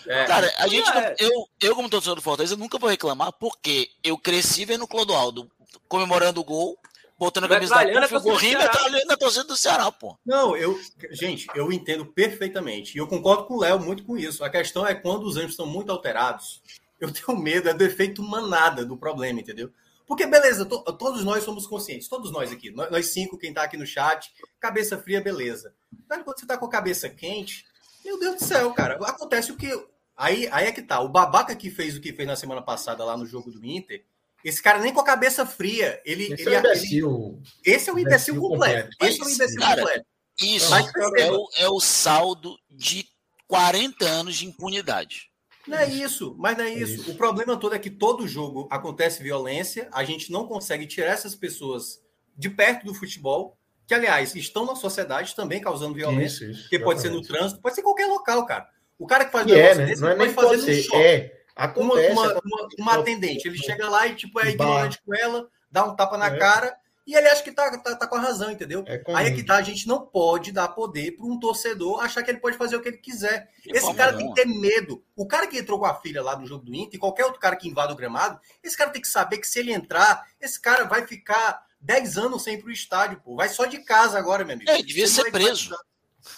É. 0.07 0.25
Cara, 0.25 0.55
a 0.59 0.67
gente 0.67 0.91
é. 0.91 1.15
eu, 1.19 1.31
eu, 1.61 1.77
como 1.77 1.91
torcedor 1.91 2.17
do 2.17 2.23
Fortaleza, 2.23 2.57
nunca 2.57 2.79
vou 2.79 2.89
reclamar, 2.89 3.33
porque 3.33 3.91
eu 4.03 4.17
cresci 4.17 4.65
vendo 4.65 4.85
o 4.85 4.89
Clodoaldo 4.89 5.51
comemorando 5.87 6.41
o 6.41 6.45
gol, 6.45 6.79
botando 7.23 7.45
a 7.45 7.49
camisa 7.49 7.75
da 7.75 8.09
CUF, 8.09 8.17
o 8.17 8.21
gorrinho 8.21 8.59
metralhando 8.59 9.13
a 9.13 9.17
torcida 9.17 9.45
do 9.45 9.57
Ceará, 9.57 9.93
pô. 9.93 10.19
Não, 10.27 10.57
eu, 10.57 10.77
gente, 11.13 11.47
eu 11.55 11.71
entendo 11.71 12.05
perfeitamente. 12.05 12.97
E 12.97 12.99
eu 12.99 13.07
concordo 13.07 13.45
com 13.45 13.55
o 13.55 13.61
Léo 13.61 13.79
muito 13.79 14.03
com 14.03 14.19
isso. 14.19 14.45
A 14.45 14.51
questão 14.51 14.85
é 14.85 14.93
quando 14.93 15.23
os 15.23 15.37
anjos 15.37 15.53
estão 15.53 15.67
muito 15.67 15.93
alterados, 15.93 16.61
eu 17.01 17.13
tenho 17.13 17.39
medo, 17.39 17.69
é 17.69 17.75
do 17.75 17.85
efeito 17.85 18.23
manada 18.23 18.85
do 18.85 18.97
problema, 18.97 19.39
entendeu? 19.39 19.71
Porque, 20.05 20.27
beleza, 20.27 20.65
to, 20.65 20.83
todos 20.95 21.25
nós 21.25 21.45
somos 21.45 21.65
conscientes, 21.65 22.09
todos 22.09 22.33
nós 22.33 22.51
aqui, 22.51 22.71
nós, 22.73 22.91
nós 22.91 23.07
cinco, 23.07 23.39
quem 23.39 23.51
está 23.51 23.63
aqui 23.63 23.77
no 23.77 23.87
chat, 23.87 24.33
cabeça 24.59 24.99
fria, 24.99 25.21
beleza. 25.21 25.73
Mas 26.09 26.23
quando 26.25 26.39
você 26.39 26.45
está 26.45 26.59
com 26.59 26.67
a 26.67 26.71
cabeça 26.71 27.09
quente, 27.09 27.65
meu 28.05 28.19
Deus 28.19 28.37
do 28.37 28.45
céu, 28.45 28.73
cara, 28.73 28.95
acontece 29.07 29.53
o 29.53 29.57
que. 29.57 29.71
Aí, 30.17 30.49
aí 30.51 30.67
é 30.67 30.73
que 30.73 30.83
tá. 30.83 31.01
O 31.01 31.09
babaca 31.09 31.55
que 31.55 31.71
fez 31.71 31.97
o 31.97 32.01
que 32.01 32.13
fez 32.13 32.27
na 32.27 32.37
semana 32.37 32.61
passada 32.61 33.05
lá 33.05 33.17
no 33.17 33.25
jogo 33.25 33.51
do 33.51 33.65
Inter, 33.65 34.05
esse 34.45 34.63
cara 34.63 34.79
nem 34.79 34.93
com 34.93 35.01
a 35.01 35.05
cabeça 35.05 35.47
fria, 35.47 36.01
ele. 36.05 36.33
Esse 36.33 36.43
ele, 36.43 36.55
é 36.55 36.59
o 36.59 36.61
imbecil. 36.61 37.43
Ele, 37.65 37.77
esse 37.77 37.91
é 37.91 37.93
o 37.93 37.99
imbecil, 37.99 38.35
imbecil 38.35 38.41
completo. 38.41 38.91
completo. 38.91 38.97
Esse 39.05 39.21
é 39.21 39.25
o 39.25 39.31
imbecil 39.31 39.61
cara, 39.61 39.83
completo. 39.83 40.07
Isso 40.41 40.71
Mas, 40.71 40.91
é, 41.19 41.31
o, 41.31 41.49
é 41.57 41.69
o 41.69 41.81
saldo 41.81 42.59
de 42.71 43.07
40 43.47 44.05
anos 44.05 44.37
de 44.37 44.47
impunidade. 44.47 45.31
Não 45.67 45.79
é 45.79 45.89
isso, 45.89 46.35
mas 46.39 46.57
não 46.57 46.65
é 46.65 46.71
isso. 46.71 46.93
é 46.93 46.97
isso. 46.97 47.11
O 47.13 47.15
problema 47.15 47.57
todo 47.57 47.75
é 47.75 47.79
que 47.79 47.91
todo 47.91 48.27
jogo 48.27 48.67
acontece 48.71 49.23
violência, 49.23 49.89
a 49.93 50.03
gente 50.05 50.33
não 50.33 50.47
consegue 50.47 50.87
tirar 50.87 51.13
essas 51.13 51.35
pessoas 51.35 52.01
de 52.37 52.51
perto 52.51 52.85
do 52.85 52.95
futebol, 52.95 53.57
que, 53.87 53.95
aliás, 53.95 54.35
estão 54.35 54.65
na 54.65 54.75
sociedade 54.75 55.37
também 55.37 55.61
causando 55.61 55.95
violência, 55.95 56.47
isso, 56.47 56.61
isso, 56.61 56.69
que 56.69 56.79
pode 56.79 57.01
ser 57.01 57.11
no 57.11 57.23
trânsito, 57.23 57.61
pode 57.61 57.75
ser 57.75 57.83
em 57.83 57.85
qualquer 57.85 58.07
local, 58.07 58.45
cara. 58.47 58.69
O 58.99 59.07
cara 59.07 59.25
que 59.25 59.33
faz 59.33 59.47
e 59.47 59.53
é, 59.53 59.75
né? 59.75 59.95
não 59.97 60.09
é 60.09 60.17
nem 60.17 60.33
pode 60.33 60.63
ser, 60.63 60.83
shopping. 60.83 61.03
É, 61.03 61.42
acontece, 61.57 62.13
uma, 62.13 62.23
uma, 62.23 62.41
uma, 62.45 62.69
uma, 62.79 62.95
atendente, 62.95 63.47
ele 63.47 63.59
chega 63.59 63.89
lá 63.89 64.07
e 64.07 64.15
tipo 64.15 64.41
é 64.41 64.51
ignorante 64.51 65.01
com 65.05 65.15
ela, 65.15 65.49
dá 65.71 65.85
um 65.85 65.95
tapa 65.95 66.17
na 66.17 66.27
é. 66.27 66.39
cara 66.39 66.77
E 67.07 67.15
ele 67.15 67.29
acha 67.29 67.43
que 67.43 67.51
tá, 67.51 67.77
tá, 67.79 67.97
tá 67.97 68.07
com 68.07 68.15
a 68.15 68.21
razão, 68.21 68.51
entendeu? 68.51 68.85
É 68.87 69.03
Aí 69.15 69.27
é 69.27 69.33
que 69.33 69.43
tá, 69.43 69.57
a 69.57 69.63
gente 69.63 69.89
não 69.89 70.07
pode 70.07 70.53
dar 70.53 70.69
poder 70.69 71.17
para 71.17 71.27
um 71.27 71.39
torcedor 71.39 72.01
achar 72.01 72.23
que 72.23 72.31
ele 72.31 72.39
pode 72.39 72.57
fazer 72.57 72.77
o 72.77 72.81
que 72.81 72.89
ele 72.89 72.99
quiser. 72.99 73.51
Que 73.61 73.77
esse 73.77 73.93
cara 73.95 74.13
não. 74.13 74.19
tem 74.19 74.29
que 74.29 74.35
ter 74.35 74.47
medo. 74.47 75.03
O 75.17 75.27
cara 75.27 75.47
que 75.47 75.59
entrou 75.59 75.81
com 75.81 75.87
a 75.87 75.95
filha 75.95 76.23
lá 76.23 76.39
no 76.39 76.47
jogo 76.47 76.65
do 76.65 76.75
Inter, 76.75 76.95
e 76.95 76.99
qualquer 76.99 77.25
outro 77.25 77.41
cara 77.41 77.57
que 77.57 77.69
invada 77.69 77.93
o 77.93 77.97
gramado, 77.97 78.39
esse 78.63 78.77
cara 78.77 78.91
tem 78.91 79.03
que 79.03 79.09
saber 79.09 79.39
que 79.39 79.49
se 79.49 79.59
ele 79.59 79.73
entrar, 79.73 80.25
esse 80.41 80.61
cara 80.61 80.85
vai 80.85 81.05
ficar 81.05 81.65
10 81.81 82.19
anos 82.19 82.45
sem 82.45 82.55
ir 82.55 82.63
pro 82.63 82.71
estádio, 82.71 83.21
pô. 83.21 83.35
Vai 83.35 83.49
só 83.49 83.67
de 83.67 83.79
casa 83.79 84.17
agora, 84.17 84.45
meu 84.45 84.55
amigo. 84.55 84.71
É, 84.71 84.81
devia 84.81 85.09
ser 85.09 85.31
preso. 85.33 85.75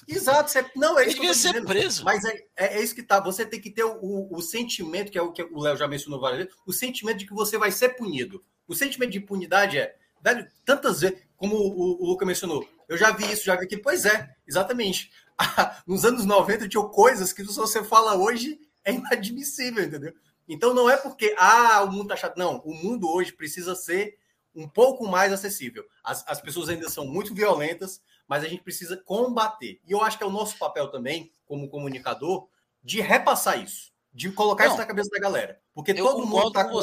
Exato, 0.09 0.51
você, 0.51 0.65
não, 0.75 0.99
é 0.99 1.07
isso 1.07 1.17
devia 1.17 1.35
ser 1.35 1.49
dizendo. 1.49 1.67
preso. 1.67 2.05
Mas 2.05 2.25
é, 2.25 2.35
é, 2.57 2.79
é, 2.79 2.83
isso 2.83 2.95
que 2.95 3.03
tá. 3.03 3.21
Você 3.21 3.45
tem 3.45 3.61
que 3.61 3.71
ter 3.71 3.85
o, 3.85 3.99
o, 4.01 4.37
o 4.37 4.43
sentimento, 4.43 5.11
que 5.11 5.19
é 5.19 5.23
o 5.23 5.33
que 5.33 5.43
o 5.43 5.61
Léo 5.61 5.77
já 5.77 5.87
mencionou 5.87 6.21
várias 6.21 6.45
vezes, 6.45 6.55
o 6.67 6.73
sentimento 6.73 7.19
de 7.19 7.27
que 7.27 7.35
você 7.35 7.59
vai 7.59 7.71
ser 7.71 7.91
punido. 7.91 8.43
O 8.67 8.75
sentimento 8.75 9.11
de 9.11 9.19
impunidade 9.19 9.79
é, 9.79 9.95
velho, 10.23 10.51
tantas 10.65 11.03
vezes, 11.03 11.19
como 11.37 11.57
o, 11.57 12.03
o 12.03 12.07
Luca 12.07 12.25
mencionou, 12.25 12.67
eu 12.89 12.97
já 12.97 13.11
vi 13.13 13.31
isso, 13.31 13.45
já 13.45 13.57
vi 13.57 13.65
aquilo. 13.65 13.83
Pois 13.83 14.05
é, 14.05 14.35
exatamente. 14.47 15.11
Nos 15.87 16.05
anos 16.05 16.25
90 16.25 16.69
tinha 16.69 16.83
coisas 16.85 17.33
que 17.33 17.45
se 17.45 17.55
você 17.55 17.85
fala 17.85 18.17
hoje 18.17 18.59
é 18.85 18.93
inadmissível, 18.93 19.85
entendeu? 19.85 20.15
Então 20.49 20.75
não 20.75 20.89
é 20.89 20.97
porque 20.97 21.35
ah, 21.39 21.83
o 21.83 21.91
mundo 21.91 22.09
tá 22.09 22.17
chato. 22.17 22.37
Não, 22.37 22.59
o 22.65 22.75
mundo 22.75 23.09
hoje 23.09 23.33
precisa 23.33 23.75
ser 23.75 24.19
um 24.55 24.69
pouco 24.69 25.07
mais 25.07 25.33
acessível. 25.33 25.85
As, 26.03 26.25
as 26.29 26.41
pessoas 26.41 26.69
ainda 26.69 26.89
são 26.89 27.07
muito 27.07 27.35
violentas, 27.35 28.01
mas 28.29 28.45
a 28.45 28.49
gente 28.49 28.63
precisa 28.63 28.97
combater. 28.97 29.81
E 29.87 29.93
eu 29.93 30.03
acho 30.03 30.17
que 30.19 30.25
é 30.25 30.27
o 30.27 30.31
nosso 30.31 30.59
papel 30.59 30.89
também, 30.89 31.31
como 31.47 31.69
comunicador, 31.69 32.49
de 32.83 33.01
repassar 33.01 33.63
isso, 33.63 33.93
de 34.13 34.31
colocar 34.31 34.65
Não, 34.65 34.73
isso 34.73 34.81
na 34.81 34.87
cabeça 34.87 35.11
da 35.11 35.19
galera. 35.19 35.61
Porque 35.75 35.95
todo 35.95 36.27
mundo 36.27 36.53
tá 36.53 36.65
com, 36.65 36.81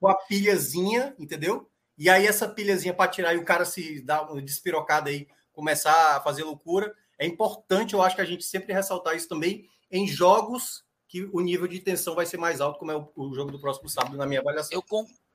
com, 0.00 0.08
a 0.08 0.14
pilhazinha, 0.14 1.14
entendeu? 1.18 1.70
E 1.96 2.10
aí 2.10 2.26
essa 2.26 2.48
pilhazinha 2.48 2.92
para 2.92 3.10
tirar 3.10 3.34
e 3.34 3.38
o 3.38 3.44
cara 3.44 3.64
se 3.64 4.00
dá 4.02 4.22
uma 4.22 4.42
despirocada 4.42 5.10
aí, 5.10 5.28
começar 5.52 6.16
a 6.16 6.20
fazer 6.20 6.44
loucura. 6.44 6.92
É 7.18 7.26
importante, 7.26 7.94
eu 7.94 8.02
acho 8.02 8.16
que 8.16 8.22
a 8.22 8.26
gente 8.26 8.44
sempre 8.44 8.72
ressaltar 8.72 9.16
isso 9.16 9.28
também 9.28 9.68
em 9.90 10.06
jogos 10.06 10.84
que 11.06 11.22
o 11.32 11.40
nível 11.40 11.68
de 11.68 11.78
tensão 11.78 12.16
vai 12.16 12.26
ser 12.26 12.36
mais 12.38 12.60
alto, 12.60 12.78
como 12.78 12.90
é 12.90 12.96
o, 12.96 13.08
o 13.14 13.32
jogo 13.32 13.52
do 13.52 13.60
próximo 13.60 13.88
sábado, 13.88 14.16
na 14.16 14.26
minha 14.26 14.40
avaliação. 14.40 14.72
Eu, 14.72 14.82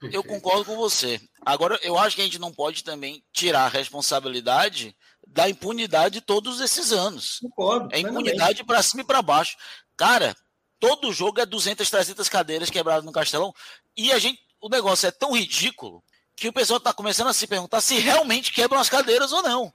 eu 0.01 0.23
concordo 0.23 0.65
com 0.65 0.75
você. 0.75 1.19
Agora, 1.45 1.79
eu 1.81 1.97
acho 1.97 2.15
que 2.15 2.21
a 2.21 2.25
gente 2.25 2.39
não 2.39 2.53
pode 2.53 2.83
também 2.83 3.23
tirar 3.33 3.65
a 3.65 3.69
responsabilidade 3.69 4.95
da 5.27 5.49
impunidade 5.49 6.15
de 6.15 6.21
todos 6.21 6.59
esses 6.59 6.91
anos. 6.91 7.39
Concordo. 7.41 7.89
É 7.91 7.99
impunidade 7.99 8.63
para 8.63 8.81
cima 8.81 9.01
e 9.01 9.05
para 9.05 9.21
baixo. 9.21 9.57
Cara, 9.97 10.35
todo 10.79 11.13
jogo 11.13 11.39
é 11.41 11.45
200, 11.45 11.89
300 11.89 12.29
cadeiras 12.29 12.69
quebradas 12.69 13.03
no 13.03 13.11
Castelão. 13.11 13.53
E 13.95 14.11
a 14.11 14.19
gente, 14.19 14.39
o 14.61 14.69
negócio 14.69 15.07
é 15.07 15.11
tão 15.11 15.35
ridículo 15.35 16.03
que 16.35 16.47
o 16.47 16.53
pessoal 16.53 16.77
está 16.77 16.93
começando 16.93 17.27
a 17.27 17.33
se 17.33 17.45
perguntar 17.45 17.81
se 17.81 17.99
realmente 17.99 18.53
quebram 18.53 18.79
as 18.79 18.89
cadeiras 18.89 19.33
ou 19.33 19.43
não. 19.43 19.73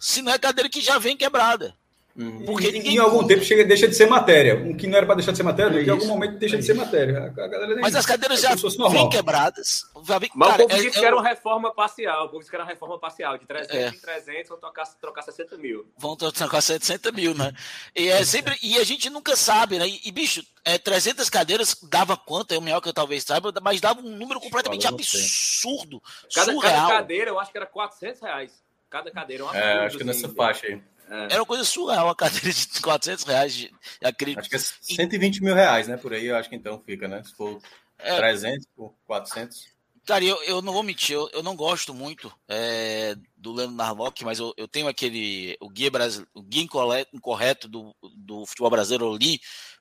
Se 0.00 0.22
não 0.22 0.32
é 0.32 0.38
cadeira 0.38 0.68
que 0.68 0.80
já 0.80 0.98
vem 0.98 1.16
quebrada. 1.16 1.76
Uhum. 2.18 2.44
Porque 2.44 2.72
ninguém... 2.72 2.96
Em 2.96 2.98
algum 2.98 3.24
tempo 3.24 3.44
chega, 3.44 3.64
deixa 3.64 3.86
de 3.86 3.94
ser 3.94 4.06
matéria. 4.06 4.56
Um 4.56 4.76
que 4.76 4.88
não 4.88 4.96
era 4.96 5.06
para 5.06 5.14
deixar 5.14 5.30
de 5.30 5.36
ser 5.36 5.44
matéria, 5.44 5.78
é 5.78 5.84
em 5.84 5.88
algum 5.88 6.06
momento 6.08 6.36
deixa 6.36 6.56
é 6.56 6.58
de 6.58 6.64
ser 6.64 6.74
matéria. 6.74 7.32
Mas 7.80 7.94
as 7.94 8.04
cadeiras 8.04 8.40
já 8.40 8.56
vêm 8.90 9.08
quebradas. 9.08 9.84
Já 10.04 10.18
vem... 10.18 10.28
Mas 10.34 10.48
Cara, 10.50 10.64
o 10.64 10.68
povo 10.68 10.80
é, 10.80 10.84
disse 10.84 10.98
é, 10.98 11.00
que 11.00 11.06
era 11.06 11.14
uma 11.14 11.22
reforma 11.22 11.72
parcial. 11.72 12.24
O 12.24 12.28
povo 12.28 12.40
disse 12.40 12.50
que 12.50 12.56
era 12.56 12.64
uma 12.64 12.70
reforma 12.70 12.98
parcial. 12.98 13.38
De 13.38 13.46
300 13.46 13.74
é. 13.74 13.88
em 13.88 14.00
300 14.00 14.48
vão 14.48 14.58
trocar, 14.58 14.86
trocar 15.00 15.22
60 15.22 15.56
mil. 15.58 15.86
Vão 15.96 16.16
trocar 16.16 16.60
60 16.60 17.12
mil, 17.12 17.34
né? 17.36 17.52
E, 17.94 18.08
é 18.08 18.24
sempre, 18.24 18.56
e 18.64 18.76
a 18.78 18.84
gente 18.84 19.08
nunca 19.10 19.36
sabe, 19.36 19.78
né? 19.78 19.86
E, 19.86 20.00
e 20.04 20.10
bicho, 20.10 20.44
é, 20.64 20.76
300 20.76 21.30
cadeiras 21.30 21.76
dava 21.84 22.16
quanto? 22.16 22.52
É 22.52 22.58
o 22.58 22.62
melhor 22.62 22.80
que 22.80 22.88
eu 22.88 22.94
talvez 22.94 23.22
saiba, 23.22 23.52
mas 23.62 23.80
dava 23.80 24.00
um 24.00 24.16
número 24.16 24.40
completamente 24.40 24.88
absurdo. 24.88 26.02
Cada, 26.34 26.52
cada, 26.60 26.88
cadeira, 26.88 27.30
eu 27.30 27.38
acho 27.38 27.52
que 27.52 27.58
era 27.58 27.66
400 27.66 28.20
reais. 28.22 28.52
Cada 28.90 29.10
cadeira. 29.10 29.44
É, 29.52 29.58
é 29.58 29.86
acho 29.86 29.98
que 29.98 30.04
nessa 30.04 30.26
assim, 30.26 30.34
faixa 30.34 30.66
aí. 30.66 30.82
É. 31.10 31.24
Era 31.32 31.40
uma 31.40 31.46
coisa 31.46 31.64
surreal, 31.64 32.08
a 32.08 32.14
cadeira 32.14 32.52
de 32.52 32.80
400 32.80 33.24
reais. 33.24 33.54
De, 33.54 33.72
acredito. 34.04 34.40
Acho 34.40 34.50
que 34.50 34.56
é 34.56 34.58
120 34.58 35.42
mil 35.42 35.54
reais, 35.54 35.88
né? 35.88 35.96
Por 35.96 36.12
aí, 36.12 36.26
eu 36.26 36.36
acho 36.36 36.48
que 36.48 36.56
então 36.56 36.82
fica, 36.84 37.08
né? 37.08 37.22
Se 37.24 37.34
for 37.34 37.60
é, 37.98 38.16
300 38.16 38.66
por 38.76 38.94
400. 39.06 39.78
Cara, 40.04 40.24
eu, 40.24 40.42
eu 40.44 40.62
não 40.62 40.72
vou 40.72 40.82
mentir, 40.82 41.14
eu, 41.14 41.28
eu 41.34 41.42
não 41.42 41.54
gosto 41.54 41.92
muito 41.92 42.32
é, 42.48 43.14
do 43.36 43.52
Leandro 43.52 43.76
Narlock, 43.76 44.24
mas 44.24 44.38
eu, 44.38 44.54
eu 44.56 44.68
tenho 44.68 44.88
aquele. 44.88 45.56
O 45.60 45.68
guia, 45.68 45.90
brasileiro, 45.90 46.30
o 46.34 46.42
guia 46.42 46.66
incorreto 47.12 47.68
do, 47.68 47.94
do 48.16 48.46
futebol 48.46 48.70
brasileiro, 48.70 49.06
eu 49.06 49.16
li, 49.16 49.40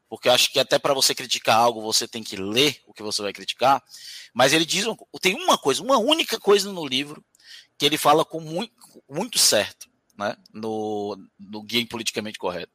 porque 0.09 0.27
eu 0.27 0.33
acho 0.33 0.51
que 0.51 0.59
até 0.59 0.79
para 0.79 0.93
você 0.93 1.15
criticar 1.15 1.57
algo, 1.57 1.81
você 1.81 2.07
tem 2.07 2.23
que 2.23 2.35
ler 2.35 2.77
o 2.85 2.93
que 2.93 3.03
você 3.03 3.21
vai 3.21 3.33
criticar. 3.33 3.81
Mas 4.33 4.53
ele 4.53 4.65
diz: 4.65 4.85
tem 5.21 5.33
uma 5.35 5.57
coisa, 5.57 5.81
uma 5.81 5.97
única 5.97 6.39
coisa 6.39 6.71
no 6.71 6.85
livro, 6.85 7.23
que 7.77 7.85
ele 7.85 7.97
fala 7.97 8.25
com 8.25 8.39
muito, 8.39 8.73
muito 9.09 9.37
certo 9.37 9.87
né, 10.17 10.35
no, 10.53 11.17
no 11.39 11.61
Guia 11.63 11.85
Politicamente 11.87 12.39
Correto, 12.39 12.71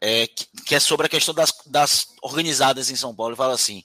é, 0.00 0.26
que, 0.26 0.74
é 0.74 0.80
sobre 0.80 1.06
a 1.06 1.10
questão 1.10 1.34
das, 1.34 1.52
das 1.66 2.14
organizadas 2.22 2.90
em 2.90 2.96
São 2.96 3.14
Paulo. 3.14 3.32
Ele 3.32 3.36
fala 3.36 3.54
assim: 3.54 3.84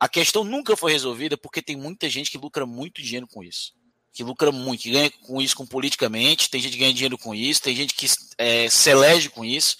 a 0.00 0.08
questão 0.08 0.42
nunca 0.42 0.76
foi 0.76 0.92
resolvida 0.92 1.36
porque 1.36 1.60
tem 1.60 1.76
muita 1.76 2.08
gente 2.08 2.30
que 2.30 2.38
lucra 2.38 2.64
muito 2.64 3.02
dinheiro 3.02 3.28
com 3.28 3.44
isso. 3.44 3.74
Que 4.12 4.22
lucra 4.22 4.52
muito, 4.52 4.82
que 4.82 4.90
ganha 4.90 5.10
com 5.10 5.40
isso 5.40 5.56
com 5.56 5.66
politicamente, 5.66 6.50
tem 6.50 6.60
gente 6.60 6.72
que 6.72 6.78
ganha 6.78 6.92
dinheiro 6.92 7.16
com 7.16 7.34
isso, 7.34 7.62
tem 7.62 7.74
gente 7.74 7.94
que 7.94 8.06
é, 8.36 8.68
se 8.68 8.90
elege 8.90 9.30
com 9.30 9.42
isso, 9.42 9.76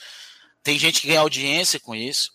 tem 0.63 0.79
gente 0.79 1.03
que 1.03 1.09
ganha 1.09 1.21
audiência 1.21 1.79
com 1.79 1.95
isso. 1.95 2.31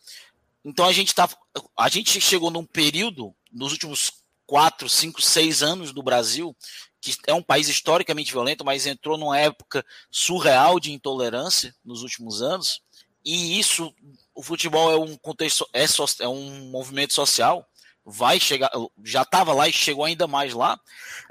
Então 0.63 0.85
a 0.85 0.93
gente 0.93 1.13
tá. 1.15 1.29
A 1.77 1.89
gente 1.89 2.19
chegou 2.21 2.51
num 2.51 2.65
período, 2.65 3.33
nos 3.51 3.71
últimos 3.71 4.11
quatro, 4.45 4.87
cinco, 4.87 5.21
seis 5.21 5.63
anos 5.63 5.91
do 5.91 6.03
Brasil, 6.03 6.55
que 7.01 7.15
é 7.27 7.33
um 7.33 7.43
país 7.43 7.67
historicamente 7.67 8.31
violento, 8.31 8.65
mas 8.65 8.85
entrou 8.85 9.17
numa 9.17 9.39
época 9.39 9.85
surreal 10.09 10.79
de 10.79 10.91
intolerância 10.91 11.75
nos 11.83 12.01
últimos 12.01 12.41
anos. 12.41 12.81
E 13.23 13.59
isso, 13.59 13.93
o 14.33 14.41
futebol 14.41 14.91
é 14.91 14.95
um 14.95 15.17
contexto, 15.17 15.67
é, 15.73 15.85
so, 15.85 16.05
é 16.21 16.27
um 16.27 16.69
movimento 16.69 17.13
social, 17.13 17.67
vai 18.05 18.39
chegar, 18.39 18.71
já 19.03 19.23
estava 19.23 19.53
lá 19.53 19.67
e 19.67 19.73
chegou 19.73 20.05
ainda 20.05 20.27
mais 20.27 20.53
lá. 20.53 20.79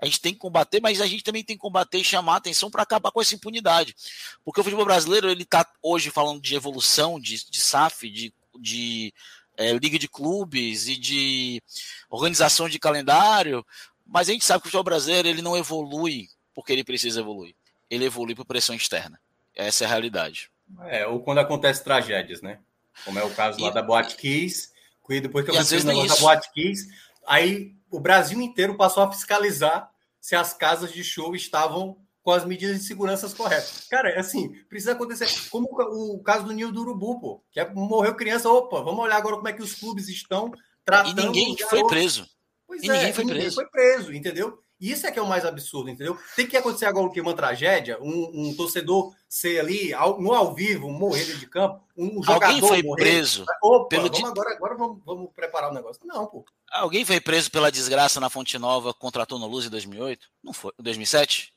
A 0.00 0.04
gente 0.04 0.20
tem 0.20 0.34
que 0.34 0.38
combater, 0.38 0.78
mas 0.80 1.00
a 1.00 1.06
gente 1.06 1.24
também 1.24 1.42
tem 1.42 1.56
que 1.56 1.62
combater 1.62 1.98
e 1.98 2.04
chamar 2.04 2.36
atenção 2.36 2.70
para 2.70 2.82
acabar 2.82 3.10
com 3.10 3.20
essa 3.20 3.34
impunidade. 3.34 3.96
Porque 4.44 4.60
o 4.60 4.64
futebol 4.64 4.84
brasileiro 4.84 5.30
ele 5.30 5.44
está 5.44 5.66
hoje 5.82 6.10
falando 6.10 6.40
de 6.40 6.54
evolução, 6.54 7.18
de, 7.18 7.50
de 7.50 7.60
SAF, 7.60 8.10
de, 8.10 8.32
de 8.60 9.14
é, 9.56 9.72
liga 9.72 9.98
de 9.98 10.06
clubes 10.06 10.86
e 10.86 10.96
de 10.96 11.62
organização 12.10 12.68
de 12.68 12.78
calendário, 12.78 13.64
mas 14.06 14.28
a 14.28 14.32
gente 14.32 14.44
sabe 14.44 14.62
que 14.62 14.68
o 14.68 14.70
futebol 14.70 14.84
brasileiro 14.84 15.28
ele 15.28 15.42
não 15.42 15.56
evolui 15.56 16.28
porque 16.54 16.72
ele 16.72 16.84
precisa 16.84 17.20
evoluir. 17.20 17.54
Ele 17.90 18.04
evolui 18.04 18.34
por 18.34 18.46
pressão 18.46 18.74
externa. 18.74 19.20
Essa 19.54 19.84
é 19.84 19.86
a 19.86 19.90
realidade. 19.90 20.50
É, 20.84 21.06
ou 21.06 21.20
quando 21.20 21.38
acontece 21.38 21.84
tragédias, 21.84 22.40
né? 22.40 22.58
Como 23.04 23.18
é 23.18 23.24
o 23.24 23.34
caso 23.34 23.60
lá 23.60 23.70
da 23.70 23.82
Boate 23.82 24.16
Kiss, 24.16 24.70
que 25.06 25.20
depois 25.20 25.44
que 25.44 25.50
aconteceu 25.50 25.80
o 25.80 25.84
negócio 25.84 26.08
da 26.08 26.16
Boate 26.16 26.50
Kiss, 26.52 26.88
aí 27.26 27.74
o 27.90 28.00
Brasil 28.00 28.40
inteiro 28.40 28.76
passou 28.76 29.02
a 29.02 29.12
fiscalizar 29.12 29.90
se 30.20 30.34
as 30.34 30.52
casas 30.52 30.92
de 30.92 31.04
show 31.04 31.36
estavam 31.36 31.96
com 32.22 32.32
as 32.32 32.44
medidas 32.44 32.80
de 32.80 32.84
segurança 32.84 33.28
corretas. 33.36 33.86
Cara, 33.88 34.10
é 34.10 34.18
assim, 34.18 34.52
precisa 34.68 34.92
acontecer. 34.92 35.28
Como 35.48 35.68
o 35.70 36.18
caso 36.22 36.44
do 36.44 36.52
Nil 36.52 36.72
do 36.72 36.80
Urubu, 36.80 37.20
pô, 37.20 37.44
que 37.52 37.60
é, 37.60 37.72
morreu 37.72 38.16
criança. 38.16 38.50
Opa, 38.50 38.80
vamos 38.82 39.04
olhar 39.04 39.16
agora 39.16 39.36
como 39.36 39.46
é 39.46 39.52
que 39.52 39.62
os 39.62 39.74
clubes 39.74 40.08
estão 40.08 40.50
tratando. 40.84 41.20
E 41.20 41.24
ninguém 41.24 41.56
foi 41.68 41.86
preso. 41.86 42.26
Pois 42.66 42.82
e 42.82 42.90
é, 42.90 42.92
ninguém 42.92 43.12
foi 43.12 43.24
ninguém 43.24 43.40
preso. 43.40 43.54
foi 43.54 43.66
preso, 43.66 44.12
entendeu? 44.12 44.58
Isso 44.78 45.06
é 45.06 45.10
que 45.10 45.18
é 45.18 45.22
o 45.22 45.26
mais 45.26 45.46
absurdo, 45.46 45.88
entendeu? 45.88 46.18
Tem 46.34 46.46
que 46.46 46.56
acontecer 46.56 46.84
agora 46.84 47.06
o 47.06 47.10
que? 47.10 47.20
Uma 47.20 47.34
tragédia, 47.34 47.98
um, 48.02 48.30
um, 48.34 48.54
torcedor 48.54 49.14
ser 49.26 49.58
ali, 49.58 49.92
no 50.18 50.34
ao 50.34 50.54
vivo, 50.54 50.90
morrer 50.90 51.24
de 51.24 51.46
campo, 51.46 51.82
um 51.96 52.22
jogador 52.22 52.44
Alguém 52.44 52.60
foi 52.60 52.82
morrer. 52.82 53.02
preso. 53.02 53.46
Opa, 53.62 53.88
pelo 53.88 54.10
vamos 54.10 54.30
agora, 54.30 54.54
agora 54.54 54.74
vamos, 54.76 55.02
vamos, 55.02 55.30
preparar 55.34 55.70
o 55.70 55.74
negócio. 55.74 56.02
Não, 56.04 56.26
pô. 56.26 56.44
Alguém 56.70 57.06
foi 57.06 57.18
preso 57.20 57.50
pela 57.50 57.72
desgraça 57.72 58.20
na 58.20 58.28
Fonte 58.28 58.58
Nova 58.58 58.92
contra 58.92 59.22
a 59.22 59.26
Luz 59.46 59.64
em 59.64 59.70
2008? 59.70 60.26
Não 60.44 60.52
foi. 60.52 60.72
2007? 60.78 61.54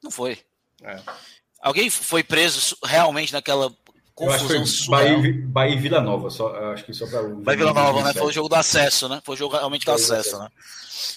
Não 0.00 0.10
foi. 0.10 0.38
É. 0.82 1.02
Alguém 1.60 1.90
foi 1.90 2.22
preso 2.22 2.76
realmente 2.84 3.32
naquela 3.32 3.74
confusão 4.26 4.66
surreal? 4.66 5.20
Bahia, 5.20 5.42
Bahia 5.46 5.74
e 5.74 5.78
Vila 5.78 6.00
Nova, 6.00 6.30
só, 6.30 6.54
acho 6.72 6.84
que 6.84 6.92
só 6.92 7.06
para 7.06 7.22
o. 7.22 7.36
Bahia 7.36 7.56
e 7.56 7.58
Vila 7.58 7.74
Nova, 7.74 8.02
né? 8.02 8.12
Foi 8.12 8.26
o 8.26 8.32
jogo 8.32 8.48
do 8.48 8.54
acesso, 8.54 9.08
né? 9.08 9.20
Foi 9.24 9.34
o 9.34 9.38
jogo 9.38 9.56
realmente 9.56 9.84
do 9.84 9.92
acesso, 9.92 10.38
né? 10.38 10.48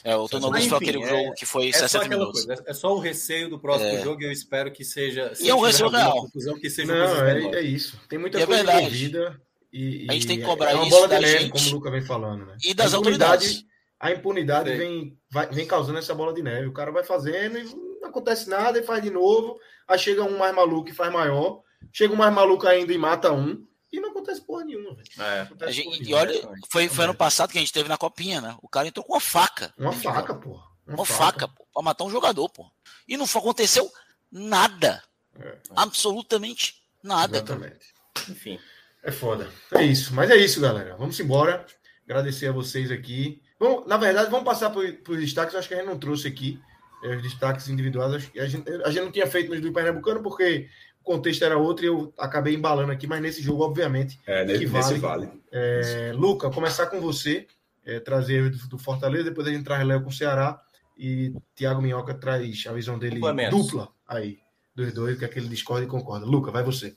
É, 0.03 0.15
o 0.15 0.27
Tono 0.27 0.49
Luz 0.49 0.67
foi 0.67 0.77
aquele 0.77 1.03
é, 1.03 1.07
jogo 1.07 1.33
que 1.33 1.45
foi 1.45 1.69
é 1.69 1.73
60 1.73 2.07
minutos. 2.07 2.45
Coisa, 2.45 2.63
é 2.67 2.73
só 2.73 2.93
o 2.93 2.99
receio 2.99 3.49
do 3.49 3.59
próximo 3.59 3.89
é. 3.89 4.03
jogo 4.03 4.21
e 4.21 4.25
eu 4.25 4.31
espero 4.31 4.71
que 4.71 4.83
seja. 4.85 5.33
E 5.39 5.49
é 5.49 5.55
um 5.55 5.61
receio 5.61 5.89
real. 5.89 6.21
Confusão, 6.21 6.59
que 6.59 6.69
seja 6.69 6.93
Não, 6.93 7.25
é, 7.25 7.55
é, 7.55 7.61
isso. 7.61 7.99
Tem 8.07 8.19
muita 8.19 8.39
é 8.39 8.45
coisa 8.45 8.61
envolvida. 8.61 9.41
E, 9.73 10.07
a 10.09 10.13
gente 10.13 10.27
tem 10.27 10.39
que 10.39 10.45
cobrar 10.45 10.71
é 10.71 10.75
uma 10.75 10.87
bola 10.87 11.07
de 11.07 11.19
neve, 11.19 11.49
como 11.49 11.67
o 11.67 11.71
Luca 11.71 11.91
vem 11.91 12.01
falando, 12.01 12.45
né? 12.45 12.55
E 12.63 12.73
das 12.73 12.93
a 12.93 12.97
autoridades. 12.97 13.65
A 13.99 14.11
impunidade 14.11 14.73
vem, 14.75 15.17
vai, 15.31 15.47
vem 15.47 15.65
causando 15.65 15.97
essa 15.97 16.13
bola 16.13 16.33
de 16.33 16.43
neve. 16.43 16.67
O 16.67 16.73
cara 16.73 16.91
vai 16.91 17.03
fazendo 17.03 17.57
e 17.57 17.63
não 17.99 18.09
acontece 18.09 18.49
nada 18.49 18.77
e 18.77 18.83
faz 18.83 19.01
de 19.01 19.09
novo. 19.09 19.57
Aí 19.87 19.97
chega 19.97 20.23
um 20.23 20.37
mais 20.37 20.53
maluco 20.53 20.89
e 20.89 20.93
faz 20.93 21.11
maior. 21.11 21.61
Chega 21.91 22.13
um 22.13 22.17
mais 22.17 22.33
maluco 22.33 22.67
ainda 22.67 22.93
e 22.93 22.97
mata 22.97 23.31
um. 23.31 23.65
E 23.91 23.99
não 23.99 24.09
acontece 24.09 24.41
porra 24.41 24.65
nenhuma, 24.65 24.93
velho. 24.93 25.07
É. 25.17 25.71
Gente, 25.71 26.03
e 26.03 26.13
olha, 26.13 26.33
foi, 26.69 26.89
foi 26.89 27.05
ano 27.05 27.15
passado 27.15 27.51
que 27.51 27.57
a 27.57 27.61
gente 27.61 27.71
teve 27.71 27.87
na 27.87 27.97
copinha, 27.97 28.41
né? 28.41 28.57
O 28.61 28.67
cara 28.67 28.87
entrou 28.87 29.05
com 29.05 29.13
uma 29.13 29.21
faca. 29.21 29.73
Uma 29.77 29.93
faca, 29.93 30.35
porra. 30.35 30.63
Uma, 30.85 30.97
uma 30.97 31.05
faca, 31.05 31.17
faca 31.17 31.47
pô, 31.47 31.65
pra 31.73 31.81
matar 31.81 32.03
um 32.03 32.09
jogador, 32.09 32.49
pô. 32.49 32.69
E 33.07 33.15
não 33.15 33.25
aconteceu 33.25 33.89
nada. 34.31 35.01
É. 35.39 35.57
Absolutamente 35.75 36.83
nada. 37.01 37.37
Exatamente. 37.37 37.93
Enfim. 38.29 38.59
É 39.03 39.11
foda. 39.11 39.49
É 39.73 39.83
isso. 39.83 40.13
Mas 40.13 40.29
é 40.29 40.35
isso, 40.35 40.59
galera. 40.59 40.95
Vamos 40.97 41.19
embora. 41.19 41.65
Agradecer 42.03 42.47
a 42.47 42.51
vocês 42.51 42.91
aqui. 42.91 43.41
Bom, 43.59 43.85
na 43.87 43.97
verdade, 43.97 44.29
vamos 44.29 44.45
passar 44.45 44.69
para 44.71 44.81
os 44.81 45.19
destaques. 45.19 45.55
Acho 45.55 45.67
que 45.67 45.73
a 45.73 45.77
gente 45.77 45.87
não 45.87 45.97
trouxe 45.97 46.27
aqui 46.27 46.59
é, 47.03 47.15
os 47.15 47.21
destaques 47.21 47.69
individuais. 47.69 48.29
A 48.35 48.45
gente, 48.45 48.69
a 48.83 48.89
gente 48.89 49.03
não 49.03 49.11
tinha 49.11 49.27
feito 49.27 49.49
nos 49.49 49.61
do 49.61 49.71
Pernambucano 49.71 50.21
porque 50.21 50.69
contexto 51.05 51.43
era 51.43 51.57
outro 51.57 51.85
e 51.85 51.87
eu 51.87 52.13
acabei 52.17 52.55
embalando 52.55 52.91
aqui, 52.91 53.07
mas 53.07 53.21
nesse 53.21 53.41
jogo, 53.41 53.63
obviamente, 53.63 54.19
é, 54.25 54.43
nesse, 54.43 54.59
que 54.59 54.65
vale. 54.65 54.97
vale. 54.97 55.31
É, 55.51 56.11
Luca, 56.13 56.49
começar 56.49 56.87
com 56.87 56.99
você, 56.99 57.47
é, 57.85 57.99
trazer 57.99 58.49
do, 58.49 58.67
do 58.67 58.77
Fortaleza, 58.77 59.25
depois 59.25 59.47
a 59.47 59.51
gente 59.51 59.63
traz 59.63 59.85
Léo 59.85 60.01
com 60.01 60.09
o 60.09 60.13
Ceará 60.13 60.59
e 60.97 61.33
Thiago 61.55 61.81
Minhoca 61.81 62.13
traz 62.13 62.65
a 62.67 62.73
visão 62.73 62.97
dele 62.97 63.19
dupla 63.49 63.89
aí, 64.07 64.39
dos 64.75 64.91
dois, 64.93 65.17
que 65.17 65.23
é 65.23 65.27
aquele 65.27 65.47
discorda 65.47 65.85
e 65.85 65.89
concorda. 65.89 66.25
Luca, 66.25 66.51
vai 66.51 66.63
você. 66.63 66.95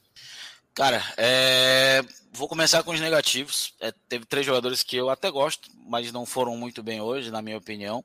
Cara, 0.74 1.02
é... 1.16 2.01
vou 2.32 2.48
começar 2.48 2.82
com 2.82 2.93
os 2.93 3.01
negativos. 3.01 3.74
É, 3.80 3.93
teve 4.09 4.24
três 4.24 4.47
jogadores 4.47 4.82
que 4.82 4.97
eu 4.97 5.10
até 5.10 5.30
gosto, 5.30 5.68
mas 5.86 6.12
não 6.12 6.24
foram 6.24 6.56
muito 6.56 6.82
bem 6.82 7.01
hoje, 7.01 7.30
na 7.30 7.43
minha 7.43 7.59
opinião. 7.59 8.05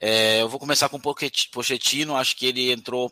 É, 0.00 0.42
eu 0.42 0.48
vou 0.48 0.60
começar 0.60 0.88
com 0.88 0.98
o 0.98 1.14
Pochettino, 1.52 2.16
acho 2.16 2.36
que 2.36 2.46
ele 2.46 2.70
entrou. 2.70 3.10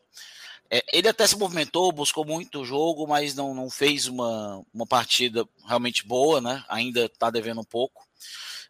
É, 0.74 0.82
ele 0.90 1.06
até 1.06 1.26
se 1.26 1.36
movimentou, 1.36 1.92
buscou 1.92 2.24
muito 2.24 2.60
o 2.60 2.64
jogo, 2.64 3.06
mas 3.06 3.34
não, 3.34 3.52
não 3.52 3.68
fez 3.68 4.06
uma, 4.06 4.64
uma 4.72 4.86
partida 4.86 5.46
realmente 5.66 6.06
boa, 6.06 6.40
né? 6.40 6.64
Ainda 6.66 7.04
está 7.04 7.28
devendo 7.28 7.60
um 7.60 7.64
pouco. 7.64 8.08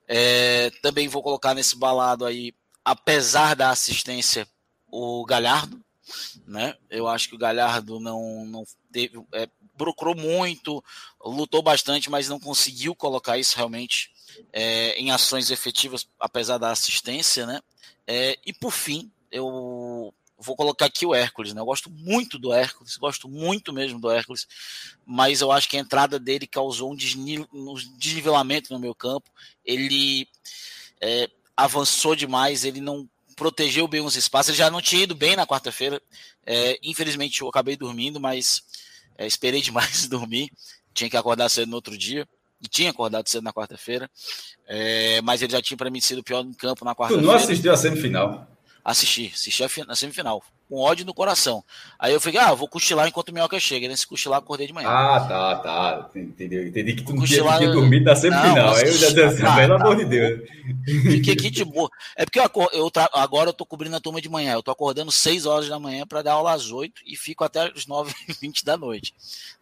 É, 0.08 0.70
também 0.82 1.06
vou 1.06 1.22
colocar 1.22 1.54
nesse 1.54 1.76
balado 1.76 2.26
aí, 2.26 2.52
apesar 2.84 3.54
da 3.54 3.70
assistência, 3.70 4.48
o 4.90 5.24
Galhardo, 5.24 5.80
né? 6.44 6.76
Eu 6.90 7.06
acho 7.06 7.28
que 7.28 7.36
o 7.36 7.38
Galhardo 7.38 8.00
não, 8.00 8.44
não 8.46 8.64
teve, 8.90 9.24
é, 9.32 9.48
procurou 9.78 10.16
muito, 10.16 10.82
lutou 11.24 11.62
bastante, 11.62 12.10
mas 12.10 12.28
não 12.28 12.40
conseguiu 12.40 12.96
colocar 12.96 13.38
isso 13.38 13.56
realmente 13.56 14.10
é, 14.52 14.98
em 14.98 15.12
ações 15.12 15.52
efetivas, 15.52 16.08
apesar 16.18 16.58
da 16.58 16.72
assistência, 16.72 17.46
né? 17.46 17.60
É, 18.08 18.36
e 18.44 18.52
por 18.52 18.72
fim, 18.72 19.08
eu 19.30 20.12
vou 20.43 20.56
colocar 20.56 20.86
aqui 20.86 21.06
o 21.06 21.14
Hércules, 21.14 21.55
né? 21.55 21.60
Eu 21.60 21.64
gosto 21.64 21.90
muito 21.90 22.39
do 22.39 22.52
Hércules, 22.52 22.97
gosto 22.97 23.28
muito 23.28 23.73
mesmo 23.73 24.01
do 24.01 24.10
Hércules, 24.10 24.47
mas 25.06 25.40
eu 25.40 25.52
acho 25.52 25.69
que 25.69 25.77
a 25.77 25.81
entrada 25.81 26.19
dele 26.19 26.47
causou 26.47 26.93
um, 26.93 26.97
desnivelamento 26.97 28.73
no 28.73 28.78
meu 28.78 28.94
campo. 28.94 29.31
Ele 29.64 30.28
é, 31.01 31.31
avançou 31.56 32.14
demais, 32.14 32.64
ele 32.64 32.81
não 32.81 33.09
protegeu 33.36 33.89
bem 33.89 34.01
os 34.01 34.16
espaços. 34.16 34.51
Ele 34.51 34.59
já 34.59 34.70
não 34.70 34.81
tinha 34.81 35.05
ido 35.05 35.14
bem 35.14 35.36
na 35.36 35.47
quarta-feira. 35.47 36.01
É, 36.44 36.78
infelizmente 36.82 37.40
eu 37.40 37.48
acabei 37.48 37.77
dormindo, 37.77 38.20
mas 38.20 38.62
é, 39.16 39.27
esperei 39.27 39.60
demais 39.62 40.06
dormir. 40.09 40.51
Tinha 40.94 41.09
que 41.09 41.16
acordar 41.16 41.48
cedo 41.48 41.69
no 41.69 41.77
outro 41.77 41.97
dia. 41.97 42.28
E 42.60 42.69
tinha 42.69 42.90
acordado 42.90 43.28
cedo 43.28 43.43
na 43.43 43.52
quarta-feira. 43.52 44.09
É, 44.69 45.20
mas 45.23 45.43
ele 45.43 45.52
já 45.52 45.60
tinha 45.60 45.77
para 45.77 45.90
mim 45.90 46.01
sido 46.01 46.23
pior 46.23 46.44
no 46.44 46.55
campo 46.55 46.85
na 46.85 46.94
quarta-feira. 46.94 47.23
Tu 47.23 47.27
não 47.27 47.35
assistiu 47.35 47.73
a 47.73 47.77
semifinal? 47.77 48.51
Assisti, 48.82 49.30
assisti 49.32 49.62
a, 49.62 49.94
semifinal 49.94 50.42
com 50.73 50.78
ódio 50.78 51.05
no 51.05 51.12
coração. 51.12 51.62
Aí 51.99 52.15
eu 52.15 52.20
falei, 52.20 52.39
ah, 52.39 52.55
vou 52.55 52.66
cochilar 52.66 53.07
enquanto 53.07 53.28
o 53.28 53.35
Minhoca 53.35 53.61
chega. 53.61 53.86
Nesse 53.86 54.07
cochilar, 54.07 54.39
acordei 54.39 54.66
de 54.66 54.73
manhã. 54.73 54.89
Ah, 54.89 55.20
tá, 55.20 55.57
tá. 55.57 56.11
Entendeu? 56.16 56.66
Entendi 56.66 56.94
que 56.94 57.03
tu 57.03 57.15
não 57.15 57.27
tinha, 57.27 57.59
tinha 57.59 57.70
dormido 57.70 58.07
na 58.07 58.16
semifinal. 58.16 58.74
Aí 58.77 58.86
eu 58.86 58.93
já 58.94 59.09
disse 59.09 59.20
assim, 59.20 59.43
tá, 59.43 59.55
pelo 59.55 59.77
tá, 59.77 59.85
amor 59.85 59.97
de 59.97 60.07
Deus. 60.07 60.49
Fiquei 60.86 61.35
aqui 61.35 61.51
de 61.51 61.62
boa. 61.62 61.90
É 62.16 62.24
porque 62.24 62.40
eu, 62.40 62.69
eu 62.73 62.90
agora 63.12 63.51
eu 63.51 63.53
tô 63.53 63.66
cobrindo 63.66 63.94
a 63.94 64.01
turma 64.01 64.19
de 64.19 64.31
manhã. 64.31 64.55
Eu 64.55 64.62
tô 64.62 64.70
acordando 64.70 65.12
6 65.12 65.44
horas 65.44 65.69
da 65.69 65.78
manhã 65.78 66.07
para 66.07 66.23
dar 66.23 66.32
aula 66.32 66.55
às 66.55 66.70
8 66.70 67.03
e 67.07 67.19
fico 67.19 67.44
até 67.44 67.70
as 67.77 67.86
9 67.86 68.11
h 68.11 68.36
20 68.40 68.65
da 68.65 68.78
noite. 68.78 69.12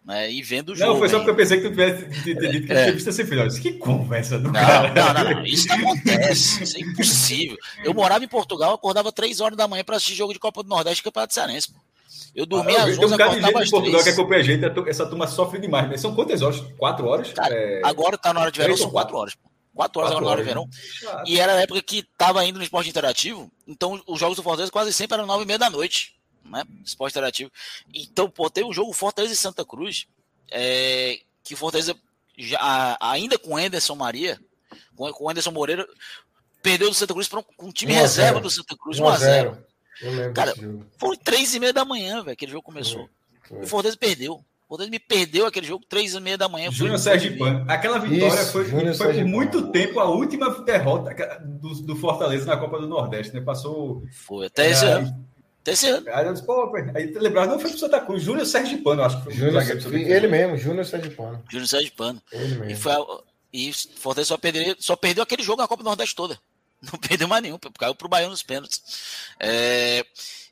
Né? 0.04 0.30
E 0.32 0.40
vendo 0.42 0.70
o 0.70 0.76
jogo. 0.76 0.92
Não, 0.92 0.98
foi 1.00 1.08
só 1.08 1.16
porque 1.16 1.30
eu 1.30 1.36
pensei 1.36 1.56
que 1.56 1.64
tu 1.64 1.70
tivesse 1.70 2.04
entendido 2.04 2.66
que 2.66 2.72
é. 2.72 2.84
tinha 2.84 2.92
visto 2.92 3.10
a 3.10 3.12
semifinal. 3.12 3.48
Disse, 3.48 3.60
que 3.60 3.72
conversa 3.72 4.38
do 4.38 4.44
não, 4.44 4.52
cara. 4.52 4.94
Não, 4.94 5.24
não, 5.24 5.34
não, 5.34 5.44
isso 5.44 5.66
não 5.66 5.74
acontece. 5.74 6.62
Isso 6.62 6.76
é 6.76 6.80
impossível. 6.82 7.56
Eu 7.82 7.92
morava 7.92 8.24
em 8.24 8.28
Portugal, 8.28 8.74
acordava 8.74 9.10
3 9.10 9.40
horas 9.40 9.58
da 9.58 9.66
manhã 9.66 9.82
para 9.82 9.96
assistir 9.96 10.14
jogo 10.14 10.32
de 10.32 10.38
Copa 10.38 10.62
do 10.62 10.68
Nordeste 10.68 10.99
e 11.00 11.04
Campeonato 11.04 11.34
Cearense. 11.34 11.74
Eu 12.34 12.46
dormi 12.46 12.76
ah, 12.76 12.84
às 12.84 12.98
11 12.98 13.16
Tem 13.16 13.26
um 13.26 13.30
de 13.30 13.40
gente 13.40 13.66
em 13.66 13.70
Portugal 13.70 14.02
que 14.02 14.08
acompanha 14.08 14.40
a 14.40 14.44
gente, 14.44 14.64
essa 14.88 15.06
turma 15.06 15.26
sofre 15.26 15.60
demais. 15.60 15.88
Né? 15.88 15.96
São 15.96 16.14
quantas 16.14 16.42
horas? 16.42 16.60
Quatro 16.76 17.06
horas? 17.06 17.32
Cara, 17.32 17.54
é... 17.54 17.80
Agora 17.84 18.16
tá 18.16 18.32
na 18.32 18.40
hora 18.40 18.52
de 18.52 18.58
verão, 18.58 18.76
são 18.76 18.90
quatro 18.90 19.16
horas. 19.16 19.36
Quatro 19.74 20.00
horas 20.00 20.12
quatro 20.12 20.16
agora 20.16 20.24
na 20.24 20.30
hora 20.30 20.42
de 20.42 20.48
verão. 20.48 20.68
Né? 21.02 21.24
E 21.26 21.40
era 21.40 21.54
a 21.54 21.60
época 21.60 21.82
que 21.82 22.02
tava 22.16 22.44
indo 22.44 22.58
no 22.58 22.64
esporte 22.64 22.90
interativo, 22.90 23.50
então 23.66 24.00
os 24.06 24.18
jogos 24.18 24.36
do 24.36 24.42
Fortaleza 24.42 24.70
quase 24.70 24.92
sempre 24.92 25.16
eram 25.16 25.26
nove 25.26 25.44
e 25.44 25.46
meia 25.46 25.58
da 25.58 25.70
noite. 25.70 26.16
Né? 26.44 26.64
Esporte 26.84 27.12
interativo. 27.12 27.50
Então, 27.94 28.28
pô, 28.30 28.48
teve 28.50 28.66
um 28.66 28.72
jogo 28.72 28.92
Fortaleza 28.92 29.32
e 29.32 29.36
Santa 29.36 29.64
Cruz, 29.64 30.06
é, 30.50 31.20
que 31.44 31.54
Fortaleza, 31.54 31.94
já, 32.36 32.96
ainda 33.00 33.38
com 33.38 33.56
Anderson 33.56 33.94
Maria, 33.94 34.38
com, 34.96 35.10
com 35.12 35.30
Anderson 35.30 35.52
Moreira, 35.52 35.86
perdeu 36.62 36.88
do 36.88 36.94
Santa 36.94 37.14
Cruz 37.14 37.28
para 37.28 37.40
um, 37.40 37.44
um 37.60 37.72
time 37.72 37.92
reserva 37.92 38.40
do 38.40 38.50
Santa 38.50 38.76
Cruz, 38.76 38.98
1 38.98 39.06
a 40.02 40.10
0 40.10 40.32
Cara, 40.32 40.54
foi 40.98 41.16
três 41.16 41.54
e 41.54 41.60
meia 41.60 41.72
da 41.72 41.84
manhã, 41.84 42.22
velho, 42.22 42.32
aquele 42.32 42.52
jogo 42.52 42.62
começou. 42.62 43.08
Foi, 43.42 43.56
foi. 43.56 43.64
O 43.64 43.66
Fortaleza 43.66 43.96
perdeu. 43.98 44.34
O 44.34 44.44
Fortaleza 44.68 44.90
me 44.90 44.98
perdeu 44.98 45.46
aquele 45.46 45.66
jogo 45.66 45.84
três 45.88 46.14
e 46.14 46.20
meia 46.20 46.38
da 46.38 46.48
manhã. 46.48 46.70
Júnior 46.70 46.98
Sérgio 46.98 47.36
Pan. 47.36 47.64
Aquela 47.68 47.98
vitória 47.98 48.40
Isso, 48.40 48.52
foi, 48.52 48.64
foi 48.94 49.14
por 49.14 49.24
muito 49.24 49.70
tempo 49.72 49.98
a 49.98 50.04
última 50.04 50.50
derrota 50.62 51.40
do, 51.44 51.74
do, 51.82 51.96
Fortaleza 51.96 52.46
na 52.46 52.56
Copa 52.56 52.78
do 52.78 52.86
Nordeste, 52.86 53.34
né? 53.34 53.40
Passou. 53.40 54.04
Foi 54.12 54.46
até 54.46 54.70
esse 54.70 54.84
ano. 54.84 55.28
Até 55.60 55.72
esse 55.72 55.88
ano. 55.88 56.06
Aí 56.08 56.42
pô, 56.42 56.72
aí 56.94 57.12
lembrava, 57.18 57.52
não 57.52 57.58
foi 57.58 57.70
pro 57.70 57.78
Santa 57.78 58.00
Cruz, 58.00 58.22
Júnior 58.22 58.46
Sérgio 58.46 58.82
Pano, 58.82 59.02
acho 59.02 59.18
que 59.18 59.24
foi. 59.24 59.34
Júnior, 59.34 59.62
ele 59.94 60.28
mesmo, 60.28 60.56
Júnior 60.56 60.86
Sérgio 60.86 61.14
Pano. 61.14 61.42
Júnior 61.50 61.68
Sérgio 61.68 61.92
Pano. 61.92 62.22
Ele 62.32 62.54
mesmo. 62.54 62.70
E, 62.70 62.74
foi 62.76 62.92
e 63.52 63.72
Fortaleza 63.72 64.28
só 64.28 64.38
perdeu, 64.38 64.76
só 64.78 64.96
perdeu 64.96 65.22
aquele 65.22 65.42
jogo 65.42 65.60
na 65.60 65.68
Copa 65.68 65.82
do 65.82 65.86
Nordeste 65.86 66.14
toda. 66.14 66.38
Não 66.82 66.98
perdeu 67.00 67.28
mais 67.28 67.42
nenhum, 67.42 67.58
caiu 67.78 67.94
pro 67.94 68.08
Baiano 68.08 68.30
nos 68.30 68.42
pênaltis. 68.42 68.82
É, 69.38 70.04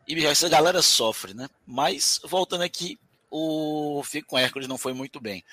e 0.06 0.26
essa 0.26 0.48
galera 0.48 0.82
sofre, 0.82 1.34
né? 1.34 1.48
Mas, 1.66 2.20
voltando 2.24 2.62
aqui, 2.62 2.98
o 3.30 4.02
Fico 4.04 4.28
com 4.28 4.38
Hércules 4.38 4.68
não 4.68 4.78
foi 4.78 4.92
muito 4.92 5.20
bem. 5.20 5.44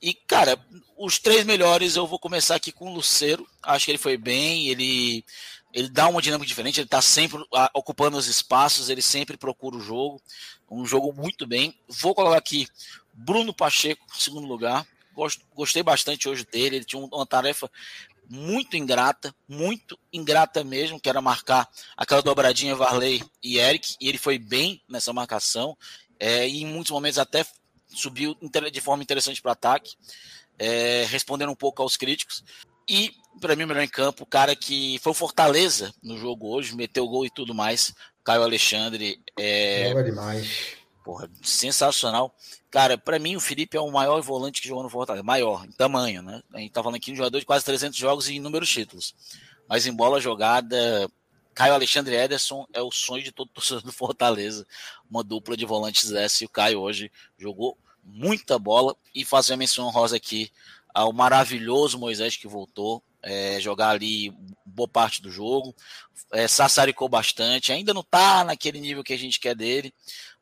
E, 0.00 0.12
cara, 0.12 0.58
os 0.98 1.18
três 1.18 1.44
melhores, 1.44 1.96
eu 1.96 2.06
vou 2.06 2.18
começar 2.18 2.56
aqui 2.56 2.70
com 2.70 2.90
o 2.90 2.94
Luceiro. 2.94 3.48
Acho 3.62 3.86
que 3.86 3.90
ele 3.90 3.98
foi 3.98 4.18
bem, 4.18 4.68
ele, 4.68 5.24
ele 5.72 5.88
dá 5.88 6.08
uma 6.08 6.20
dinâmica 6.20 6.46
diferente, 6.46 6.78
ele 6.78 6.88
tá 6.88 7.00
sempre 7.00 7.42
ocupando 7.72 8.18
os 8.18 8.26
espaços, 8.26 8.90
ele 8.90 9.00
sempre 9.00 9.38
procura 9.38 9.76
o 9.76 9.80
jogo. 9.80 10.20
Um 10.70 10.84
jogo 10.84 11.10
muito 11.12 11.46
bem. 11.46 11.74
Vou 11.88 12.14
colocar 12.14 12.36
aqui 12.36 12.68
Bruno 13.14 13.54
Pacheco, 13.54 14.04
segundo 14.14 14.46
lugar. 14.46 14.86
Gostei 15.54 15.82
bastante 15.82 16.28
hoje 16.28 16.44
dele, 16.44 16.76
ele 16.76 16.84
tinha 16.84 17.00
uma 17.00 17.24
tarefa 17.24 17.70
muito 18.28 18.76
ingrata, 18.76 19.34
muito 19.48 19.98
ingrata 20.12 20.64
mesmo, 20.64 21.00
que 21.00 21.08
era 21.08 21.20
marcar 21.20 21.68
aquela 21.96 22.22
dobradinha 22.22 22.74
Varley 22.74 23.22
e 23.42 23.58
Eric, 23.58 23.96
e 24.00 24.08
ele 24.08 24.18
foi 24.18 24.38
bem 24.38 24.82
nessa 24.88 25.12
marcação, 25.12 25.76
é, 26.18 26.48
e 26.48 26.62
em 26.62 26.66
muitos 26.66 26.90
momentos 26.90 27.18
até 27.18 27.44
subiu 27.88 28.36
de 28.72 28.80
forma 28.80 29.02
interessante 29.02 29.40
para 29.40 29.52
ataque, 29.52 29.94
é, 30.58 31.04
respondendo 31.08 31.50
um 31.50 31.56
pouco 31.56 31.82
aos 31.82 31.96
críticos. 31.96 32.44
E, 32.88 33.12
para 33.40 33.56
mim, 33.56 33.64
o 33.64 33.66
melhor 33.66 33.82
em 33.82 33.88
campo, 33.88 34.24
o 34.24 34.26
cara 34.26 34.54
que 34.54 34.98
foi 35.02 35.12
o 35.12 35.14
Fortaleza 35.14 35.92
no 36.02 36.18
jogo 36.18 36.48
hoje, 36.48 36.76
meteu 36.76 37.08
gol 37.08 37.24
e 37.24 37.30
tudo 37.30 37.54
mais, 37.54 37.94
Caio 38.22 38.42
Alexandre. 38.42 39.20
É, 39.38 39.88
Joga 39.88 40.04
demais. 40.04 40.83
Porra, 41.04 41.30
sensacional. 41.42 42.34
Cara, 42.70 42.96
para 42.96 43.18
mim 43.18 43.36
o 43.36 43.40
Felipe 43.40 43.76
é 43.76 43.80
o 43.80 43.90
maior 43.90 44.22
volante 44.22 44.62
que 44.62 44.68
jogou 44.68 44.82
no 44.82 44.88
Fortaleza. 44.88 45.22
Maior, 45.22 45.66
em 45.66 45.70
tamanho, 45.70 46.22
né? 46.22 46.42
A 46.54 46.58
gente 46.58 46.72
tá 46.72 46.82
falando 46.82 46.96
aqui 46.96 47.06
de 47.06 47.12
um 47.12 47.16
jogador 47.16 47.38
de 47.38 47.44
quase 47.44 47.62
300 47.62 47.96
jogos 47.96 48.26
e 48.26 48.36
inúmeros 48.36 48.70
títulos. 48.70 49.14
Mas 49.68 49.86
em 49.86 49.92
bola 49.92 50.18
jogada, 50.18 51.06
Caio 51.54 51.74
Alexandre 51.74 52.16
Ederson 52.16 52.66
é 52.72 52.80
o 52.80 52.90
sonho 52.90 53.22
de 53.22 53.32
todo 53.32 53.50
torcedor 53.50 53.82
do 53.82 53.92
Fortaleza. 53.92 54.66
Uma 55.08 55.22
dupla 55.22 55.58
de 55.58 55.66
volantes 55.66 56.08
dessa. 56.08 56.42
E 56.42 56.46
o 56.46 56.50
Caio 56.50 56.80
hoje 56.80 57.12
jogou 57.36 57.76
muita 58.02 58.58
bola. 58.58 58.96
E 59.14 59.26
fazer 59.26 59.52
a 59.52 59.58
menção 59.58 59.90
rosa 59.90 60.16
aqui 60.16 60.50
ao 60.94 61.12
maravilhoso 61.12 61.98
Moisés 61.98 62.34
que 62.34 62.48
voltou. 62.48 63.02
É, 63.22 63.58
jogar 63.60 63.90
ali 63.90 64.34
boa 64.64 64.88
parte 64.88 65.20
do 65.20 65.30
jogo. 65.30 65.74
É, 66.32 66.48
sassaricou 66.48 67.10
bastante. 67.10 67.72
Ainda 67.72 67.92
não 67.92 68.02
tá 68.02 68.42
naquele 68.42 68.80
nível 68.80 69.04
que 69.04 69.12
a 69.12 69.18
gente 69.18 69.38
quer 69.38 69.54
dele 69.54 69.92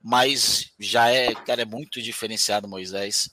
mas 0.02 0.72
já 0.78 1.08
é, 1.10 1.34
cara, 1.34 1.62
é 1.62 1.66
muito 1.66 2.02
diferenciado 2.02 2.68
Moisés. 2.68 3.30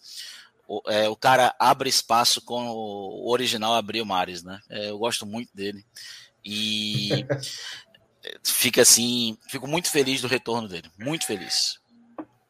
O, 0.68 0.82
é, 0.88 1.10
o 1.10 1.16
cara 1.16 1.56
abre 1.60 1.90
espaço 1.90 2.42
com 2.42 2.68
o 2.70 3.32
original 3.32 3.74
abriu 3.74 4.06
Mares, 4.06 4.44
né? 4.44 4.60
É, 4.70 4.90
eu 4.92 5.00
gosto 5.00 5.26
muito 5.26 5.50
dele. 5.54 5.84
E 6.46 7.26
fica 8.44 8.84
assim, 8.84 9.38
fico 9.50 9.68
muito 9.68 9.90
feliz 9.90 10.22
do 10.22 10.28
retorno 10.28 10.68
dele, 10.68 10.90
muito 10.98 11.26
feliz. 11.26 11.80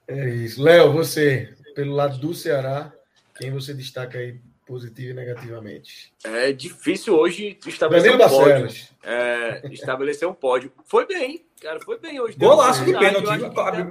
É 0.07 0.29
isso. 0.29 0.61
Léo, 0.61 0.91
você, 0.91 1.55
pelo 1.75 1.93
lado 1.93 2.17
do 2.17 2.33
Ceará, 2.33 2.91
quem 3.35 3.51
você 3.51 3.73
destaca 3.73 4.17
aí 4.17 4.41
positivo 4.69 5.09
e 5.09 5.13
negativamente. 5.13 6.13
É 6.23 6.51
difícil 6.51 7.15
hoje 7.15 7.57
estabelecer 7.65 8.15
Danilo 8.15 8.27
um 8.27 8.45
pódio. 8.45 8.87
É, 9.01 9.67
estabelecer 9.71 10.27
um 10.27 10.33
pódio. 10.33 10.71
Foi 10.85 11.07
bem, 11.07 11.43
cara, 11.59 11.79
foi 11.79 11.97
bem 11.99 12.19
hoje. 12.19 12.37
Golaço 12.37 12.83
de 12.85 12.91
pênalti. 12.99 13.25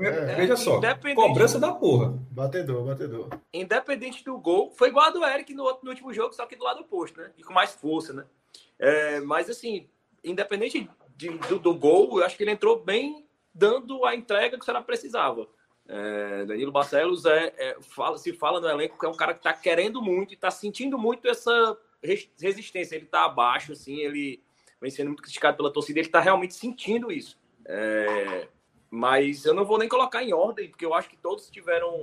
É. 0.06 0.34
Veja 0.36 0.56
só. 0.56 0.78
Cobrança 1.14 1.58
da 1.60 1.72
porra. 1.72 2.14
Batedor, 2.30 2.84
batedor. 2.84 3.28
independente 3.52 4.24
do 4.24 4.38
gol, 4.38 4.72
foi 4.76 4.88
igual 4.88 5.06
a 5.06 5.10
do 5.10 5.24
Eric 5.24 5.52
no, 5.54 5.64
outro- 5.64 5.84
no 5.84 5.90
último 5.90 6.12
jogo, 6.12 6.32
só 6.34 6.46
que 6.46 6.56
do 6.56 6.64
lado 6.64 6.80
oposto, 6.80 7.20
né? 7.20 7.30
E 7.36 7.42
com 7.42 7.52
mais 7.52 7.72
força, 7.74 8.12
né? 8.12 8.24
É, 8.78 9.20
mas 9.20 9.50
assim, 9.50 9.88
independente 10.24 10.88
de- 11.16 11.30
do, 11.30 11.58
do 11.58 11.74
gol, 11.74 12.18
eu 12.20 12.24
acho 12.24 12.36
que 12.36 12.42
ele 12.42 12.50
entrou 12.52 12.78
bem 12.78 13.26
dando 13.54 14.04
a 14.04 14.14
entrega 14.14 14.56
que 14.56 14.62
o 14.62 14.64
Ceará 14.64 14.80
precisava. 14.82 15.46
É, 15.88 16.44
Danilo 16.44 16.70
Barcelos 16.70 17.24
é, 17.24 17.52
é- 17.56 17.76
fala, 17.80 18.18
se 18.18 18.32
fala 18.32 18.60
no 18.60 18.68
elenco 18.68 18.98
que 18.98 19.06
é 19.06 19.08
um 19.08 19.16
cara 19.16 19.32
que 19.32 19.40
está 19.40 19.52
querendo 19.52 20.00
muito 20.02 20.32
e 20.32 20.34
está 20.34 20.50
sentindo 20.50 20.96
muito 20.98 21.26
essa 21.28 21.76
res- 22.02 22.28
resistência. 22.40 22.94
Ele 22.94 23.06
está 23.06 23.24
abaixo, 23.24 23.72
assim, 23.72 23.96
ele 24.00 24.40
vem 24.80 24.90
sendo 24.90 25.08
muito 25.08 25.22
criticado 25.22 25.56
pela 25.56 25.72
torcida, 25.72 25.98
ele 25.98 26.06
está 26.06 26.20
realmente 26.20 26.54
sentindo 26.54 27.10
isso. 27.10 27.36
É, 27.68 28.48
mas 28.90 29.44
eu 29.44 29.52
não 29.52 29.66
vou 29.66 29.78
nem 29.78 29.88
colocar 29.88 30.24
em 30.24 30.32
ordem, 30.32 30.68
porque 30.70 30.86
eu 30.86 30.94
acho 30.94 31.10
que 31.10 31.16
todos 31.16 31.50
tiveram 31.50 32.02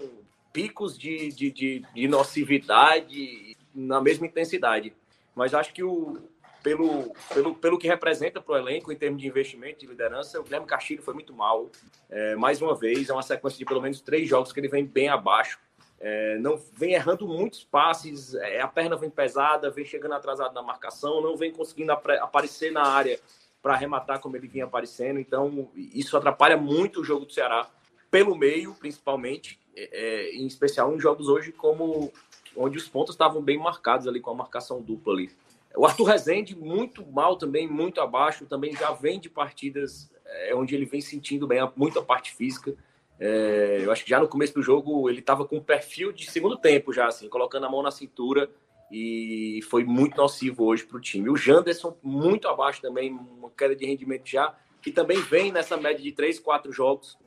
picos 0.53 0.97
de, 0.97 1.29
de, 1.31 1.51
de, 1.51 1.85
de 1.93 2.07
nocividade 2.07 3.57
na 3.73 3.99
mesma 3.99 4.27
intensidade. 4.27 4.93
Mas 5.35 5.53
acho 5.53 5.73
que 5.73 5.83
o, 5.83 6.17
pelo, 6.63 7.13
pelo, 7.33 7.55
pelo 7.55 7.77
que 7.77 7.87
representa 7.87 8.39
para 8.39 8.53
o 8.53 8.57
elenco 8.57 8.91
em 8.91 8.95
termos 8.95 9.21
de 9.21 9.27
investimento, 9.27 9.81
de 9.81 9.87
liderança, 9.87 10.39
o 10.39 10.43
Guilherme 10.43 10.65
Castilho 10.65 11.01
foi 11.01 11.13
muito 11.13 11.33
mal. 11.33 11.69
É, 12.09 12.35
mais 12.35 12.61
uma 12.61 12.75
vez, 12.75 13.09
é 13.09 13.13
uma 13.13 13.23
sequência 13.23 13.57
de 13.57 13.65
pelo 13.65 13.81
menos 13.81 13.99
três 13.99 14.29
jogos 14.29 14.51
que 14.51 14.59
ele 14.59 14.67
vem 14.67 14.85
bem 14.85 15.09
abaixo. 15.09 15.59
É, 15.99 16.37
não 16.39 16.57
vem 16.73 16.93
errando 16.93 17.27
muitos 17.27 17.63
passes, 17.63 18.35
é, 18.35 18.61
a 18.61 18.67
perna 18.67 18.95
vem 18.95 19.09
pesada, 19.09 19.71
vem 19.71 19.85
chegando 19.85 20.13
atrasado 20.13 20.53
na 20.53 20.61
marcação, 20.61 21.21
não 21.21 21.35
vem 21.35 21.51
conseguindo 21.51 21.91
aparecer 21.91 22.71
na 22.71 22.83
área 22.83 23.19
para 23.65 23.73
arrematar 23.73 24.19
como 24.19 24.37
ele 24.37 24.47
vinha 24.47 24.65
aparecendo. 24.65 25.19
Então, 25.19 25.67
isso 25.75 26.15
atrapalha 26.15 26.55
muito 26.55 27.01
o 27.01 27.03
jogo 27.03 27.25
do 27.25 27.33
Ceará, 27.33 27.67
pelo 28.11 28.35
meio, 28.35 28.75
principalmente, 28.75 29.59
é, 29.75 29.89
é, 29.91 30.35
em 30.35 30.45
especial 30.45 30.95
em 30.95 30.99
jogos 30.99 31.27
hoje 31.27 31.51
como 31.51 32.13
onde 32.55 32.77
os 32.77 32.87
pontos 32.87 33.15
estavam 33.15 33.41
bem 33.41 33.57
marcados 33.57 34.07
ali 34.07 34.19
com 34.19 34.29
a 34.29 34.35
marcação 34.35 34.83
dupla 34.83 35.13
ali. 35.13 35.31
O 35.75 35.83
Arthur 35.83 36.03
Rezende, 36.03 36.55
muito 36.55 37.03
mal 37.07 37.37
também, 37.37 37.67
muito 37.67 37.99
abaixo, 37.99 38.45
também 38.45 38.75
já 38.75 38.91
vem 38.91 39.19
de 39.19 39.31
partidas 39.31 40.11
é, 40.27 40.53
onde 40.53 40.75
ele 40.75 40.85
vem 40.85 41.01
sentindo 41.01 41.47
bem 41.47 41.57
a- 41.57 41.73
muito 41.75 41.97
a 41.97 42.03
parte 42.03 42.35
física. 42.35 42.75
É, 43.19 43.79
eu 43.81 43.91
acho 43.91 44.03
que 44.03 44.11
já 44.11 44.19
no 44.19 44.27
começo 44.27 44.53
do 44.53 44.61
jogo 44.61 45.09
ele 45.09 45.21
estava 45.21 45.43
com 45.43 45.57
um 45.57 45.63
perfil 45.63 46.11
de 46.11 46.29
segundo 46.29 46.55
tempo 46.55 46.93
já, 46.93 47.07
assim, 47.07 47.27
colocando 47.27 47.65
a 47.65 47.69
mão 47.69 47.81
na 47.81 47.89
cintura 47.89 48.47
e 48.91 49.59
foi 49.69 49.83
muito 49.83 50.17
nocivo 50.17 50.65
hoje 50.65 50.85
para 50.85 50.97
o 50.97 51.01
time. 51.01 51.29
O 51.29 51.35
Janderson, 51.35 51.97
muito 52.03 52.47
abaixo 52.47 52.81
também, 52.81 53.11
uma 53.11 53.49
queda 53.49 53.75
de 53.75 53.85
rendimento 53.85 54.27
já, 54.27 54.55
que 54.81 54.91
também 54.91 55.19
vem 55.21 55.51
nessa 55.51 55.75
média 55.75 56.01
de 56.01 56.11
três, 56.11 56.39
quatro 56.39 56.71
jogos. 56.71 57.17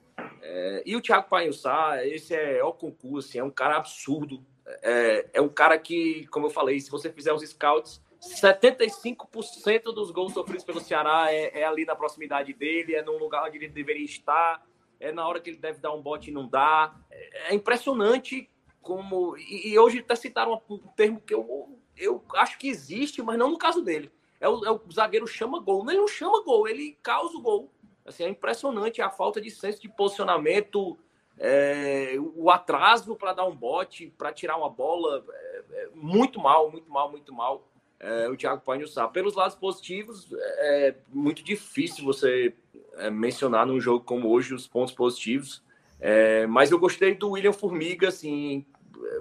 É, 0.40 0.82
e 0.86 0.96
o 0.96 1.00
Thiago 1.00 1.28
Painhussá, 1.28 2.04
esse 2.06 2.34
é 2.34 2.62
o 2.62 2.72
concurso, 2.72 3.28
assim, 3.28 3.38
é 3.38 3.44
um 3.44 3.50
cara 3.50 3.76
absurdo. 3.76 4.44
É, 4.82 5.26
é 5.34 5.40
um 5.40 5.48
cara 5.48 5.78
que, 5.78 6.26
como 6.28 6.46
eu 6.46 6.50
falei, 6.50 6.78
se 6.80 6.90
você 6.90 7.10
fizer 7.10 7.32
os 7.32 7.42
scouts, 7.42 8.00
75% 8.20 9.84
dos 9.94 10.10
gols 10.10 10.32
sofridos 10.32 10.64
pelo 10.64 10.80
Ceará 10.80 11.32
é, 11.32 11.60
é 11.60 11.64
ali 11.64 11.84
na 11.84 11.94
proximidade 11.94 12.52
dele, 12.52 12.94
é 12.94 13.02
num 13.02 13.16
lugar 13.16 13.46
onde 13.46 13.56
ele 13.56 13.68
deveria 13.68 14.04
estar, 14.04 14.64
é 15.00 15.12
na 15.12 15.26
hora 15.26 15.40
que 15.40 15.50
ele 15.50 15.58
deve 15.58 15.78
dar 15.78 15.92
um 15.92 16.02
bote 16.02 16.30
e 16.30 16.32
não 16.32 16.48
dá. 16.48 16.94
É, 17.10 17.52
é 17.52 17.54
impressionante 17.54 18.48
como. 18.82 19.36
E, 19.36 19.68
e 19.68 19.78
hoje 19.78 20.00
até 20.00 20.16
citaram 20.16 20.60
um 20.68 20.78
termo 20.96 21.20
que 21.20 21.34
eu, 21.34 21.78
eu 21.96 22.22
acho 22.34 22.58
que 22.58 22.68
existe, 22.68 23.22
mas 23.22 23.38
não 23.38 23.50
no 23.50 23.58
caso 23.58 23.82
dele. 23.82 24.10
É 24.40 24.48
o, 24.48 24.64
é 24.64 24.70
o 24.70 24.80
zagueiro 24.92 25.26
chama 25.26 25.60
gol. 25.60 25.84
Não, 25.84 25.92
ele 25.92 26.00
não 26.00 26.08
chama 26.08 26.42
gol, 26.44 26.68
ele 26.68 26.96
causa 27.02 27.36
o 27.36 27.42
gol. 27.42 27.72
Assim, 28.04 28.24
é 28.24 28.28
impressionante 28.28 29.02
a 29.02 29.10
falta 29.10 29.40
de 29.40 29.50
senso 29.50 29.82
de 29.82 29.88
posicionamento, 29.88 30.98
é, 31.38 32.14
o 32.18 32.50
atraso 32.50 33.14
para 33.14 33.34
dar 33.34 33.44
um 33.44 33.54
bote, 33.54 34.12
para 34.16 34.32
tirar 34.32 34.56
uma 34.56 34.70
bola. 34.70 35.24
é, 35.30 35.64
é, 35.72 35.88
muito 35.94 36.40
mal, 36.40 36.70
muito 36.70 36.90
mal, 36.90 37.10
muito 37.10 37.32
mal. 37.32 37.68
É, 38.00 38.28
o 38.28 38.36
Thiago 38.36 38.62
Painhussá. 38.62 39.08
Pelos 39.08 39.34
lados 39.34 39.56
positivos, 39.56 40.28
é 40.32 40.94
muito 41.12 41.42
difícil 41.42 42.04
você 42.04 42.54
é, 42.94 43.10
mencionar 43.10 43.66
num 43.66 43.80
jogo 43.80 44.04
como 44.04 44.28
hoje 44.28 44.54
os 44.54 44.66
pontos 44.66 44.94
positivos. 44.94 45.62
É, 46.00 46.46
mas 46.46 46.70
eu 46.70 46.78
gostei 46.78 47.14
do 47.14 47.30
William 47.30 47.52
Formiga, 47.52 48.08
assim, 48.08 48.64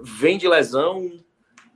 vem 0.02 0.38
de 0.38 0.48
lesão, 0.48 1.22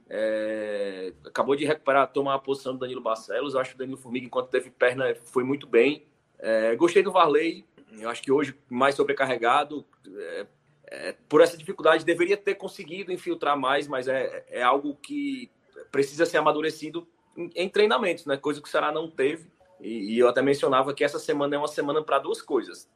é, 0.08 1.12
acabou 1.24 1.56
de 1.56 1.64
recuperar, 1.64 2.12
tomar 2.12 2.34
a 2.34 2.38
posição 2.38 2.74
do 2.74 2.80
Danilo 2.80 3.00
Barcelos. 3.00 3.56
Acho 3.56 3.70
que 3.70 3.76
o 3.76 3.78
Danilo 3.78 3.98
Formiga, 3.98 4.26
enquanto 4.26 4.50
teve 4.50 4.70
perna, 4.70 5.14
foi 5.14 5.44
muito 5.44 5.66
bem. 5.66 6.06
É, 6.38 6.74
gostei 6.76 7.02
do 7.02 7.12
Varley, 7.12 7.64
eu 7.98 8.08
acho 8.08 8.22
que 8.22 8.32
hoje 8.32 8.56
mais 8.68 8.94
sobrecarregado. 8.94 9.84
é, 10.16 10.46
é, 10.86 11.16
por 11.26 11.40
essa 11.40 11.56
dificuldade, 11.56 12.04
deveria 12.04 12.36
ter 12.36 12.54
conseguido 12.54 13.10
infiltrar 13.10 13.58
mais, 13.58 13.88
mas 13.88 14.06
é, 14.08 14.44
é 14.50 14.62
algo 14.62 14.94
que 14.96 15.50
precisa 15.90 16.26
ser 16.26 16.36
amadurecido 16.36 17.08
em, 17.34 17.50
em 17.54 17.68
treinamentos, 17.68 18.26
né? 18.26 18.36
Coisa 18.36 18.60
que 18.60 18.68
o 18.68 18.70
Ceará 18.70 18.92
não 18.92 19.10
teve. 19.10 19.50
E, 19.80 20.14
e 20.14 20.18
eu 20.18 20.28
até 20.28 20.42
mencionava 20.42 20.92
que 20.92 21.02
essa 21.02 21.18
semana 21.18 21.56
é 21.56 21.58
uma 21.58 21.68
semana 21.68 22.02
para 22.02 22.18
duas 22.18 22.42
coisas: 22.42 22.90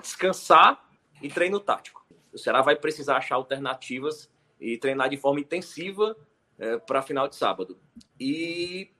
descansar 0.00 0.82
e 1.22 1.28
treino 1.28 1.60
tático. 1.60 2.04
O 2.32 2.38
Ceará 2.38 2.62
vai 2.62 2.76
precisar 2.76 3.16
achar 3.16 3.36
alternativas 3.36 4.30
e 4.60 4.78
treinar 4.78 5.08
de 5.08 5.16
forma 5.16 5.40
intensiva 5.40 6.16
é, 6.58 6.78
para 6.78 7.02
final 7.02 7.28
de 7.28 7.36
sábado. 7.36 7.78
E 8.18 8.90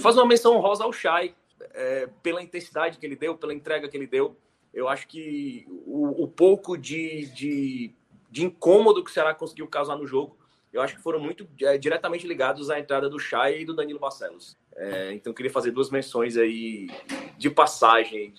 fazer 0.00 0.20
uma 0.20 0.28
menção 0.28 0.56
honrosa 0.56 0.84
ao 0.84 0.92
Chay, 0.92 1.34
é, 1.72 2.08
pela 2.22 2.42
intensidade 2.42 2.98
que 2.98 3.06
ele 3.06 3.16
deu, 3.16 3.36
pela 3.36 3.54
entrega 3.54 3.88
que 3.88 3.96
ele 3.96 4.06
deu. 4.06 4.36
Eu 4.72 4.88
acho 4.88 5.06
que 5.06 5.64
o, 5.68 6.24
o 6.24 6.28
pouco 6.28 6.76
de, 6.76 7.26
de, 7.26 7.94
de 8.30 8.44
incômodo 8.44 9.02
que 9.04 9.10
o 9.10 9.14
Ceará 9.14 9.32
conseguiu 9.32 9.68
causar 9.68 9.96
no 9.96 10.06
jogo, 10.06 10.36
eu 10.72 10.82
acho 10.82 10.96
que 10.96 11.02
foram 11.02 11.20
muito 11.20 11.48
é, 11.62 11.78
diretamente 11.78 12.26
ligados 12.26 12.68
à 12.68 12.80
entrada 12.80 13.08
do 13.08 13.18
Chay 13.18 13.62
e 13.62 13.64
do 13.64 13.74
Danilo 13.74 14.00
Barcelos. 14.00 14.56
É, 14.74 15.12
então, 15.12 15.32
queria 15.32 15.52
fazer 15.52 15.70
duas 15.70 15.88
menções 15.88 16.36
aí 16.36 16.88
de 17.38 17.48
passagem 17.48 18.34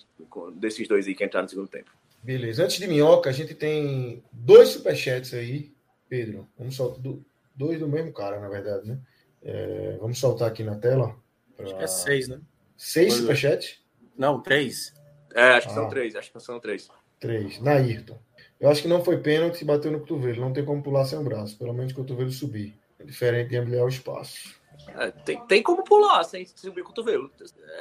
desses 0.56 0.86
dois 0.86 1.06
aí 1.06 1.14
que 1.14 1.24
entraram 1.24 1.44
no 1.44 1.48
segundo 1.48 1.68
tempo. 1.68 1.90
Beleza. 2.26 2.64
Antes 2.64 2.78
de 2.78 2.88
minhoca, 2.88 3.30
a 3.30 3.32
gente 3.32 3.54
tem 3.54 4.20
dois 4.32 4.70
superchats 4.70 5.32
aí, 5.32 5.72
Pedro. 6.08 6.48
Vamos 6.58 6.74
soltar 6.74 7.00
do- 7.00 7.24
dois 7.54 7.78
do 7.78 7.88
mesmo 7.88 8.12
cara, 8.12 8.40
na 8.40 8.48
verdade, 8.48 8.84
né? 8.88 8.98
É, 9.44 9.96
vamos 10.00 10.18
soltar 10.18 10.48
aqui 10.48 10.64
na 10.64 10.74
tela. 10.74 11.14
pra- 11.56 11.64
Acho 11.66 11.76
que 11.78 11.84
é 11.84 11.86
seis, 11.86 12.26
né? 12.28 12.40
Seis 12.76 13.12
Olha. 13.12 13.20
superchats? 13.22 13.80
Não, 14.18 14.42
três. 14.42 14.92
É, 15.34 15.50
acho 15.52 15.68
que 15.68 15.72
Ah. 15.72 15.76
são 15.76 15.88
três, 15.88 16.16
acho 16.16 16.32
que 16.32 16.40
são 16.40 16.58
três. 16.58 16.88
Três. 17.20 17.60
Nairton. 17.60 18.18
Eu 18.58 18.68
acho 18.70 18.82
que 18.82 18.88
não 18.88 19.04
foi 19.04 19.18
pênalti 19.18 19.62
e 19.62 19.64
bateu 19.64 19.92
no 19.92 20.00
cotovelo. 20.00 20.40
Não 20.40 20.52
tem 20.52 20.64
como 20.64 20.82
pular 20.82 21.04
sem 21.04 21.18
o 21.18 21.22
braço. 21.22 21.56
Pelo 21.56 21.72
menos 21.72 21.92
o 21.92 21.94
cotovelo 21.94 22.30
subir. 22.30 22.76
É 22.98 23.04
diferente 23.04 23.50
de 23.50 23.56
ampliar 23.56 23.84
o 23.84 23.88
espaço. 23.88 24.54
É, 24.98 25.10
tem, 25.12 25.40
tem 25.46 25.62
como 25.62 25.84
pular 25.84 26.24
sem 26.24 26.44
subir 26.44 26.80
o 26.80 26.84
cotovelo. 26.84 27.30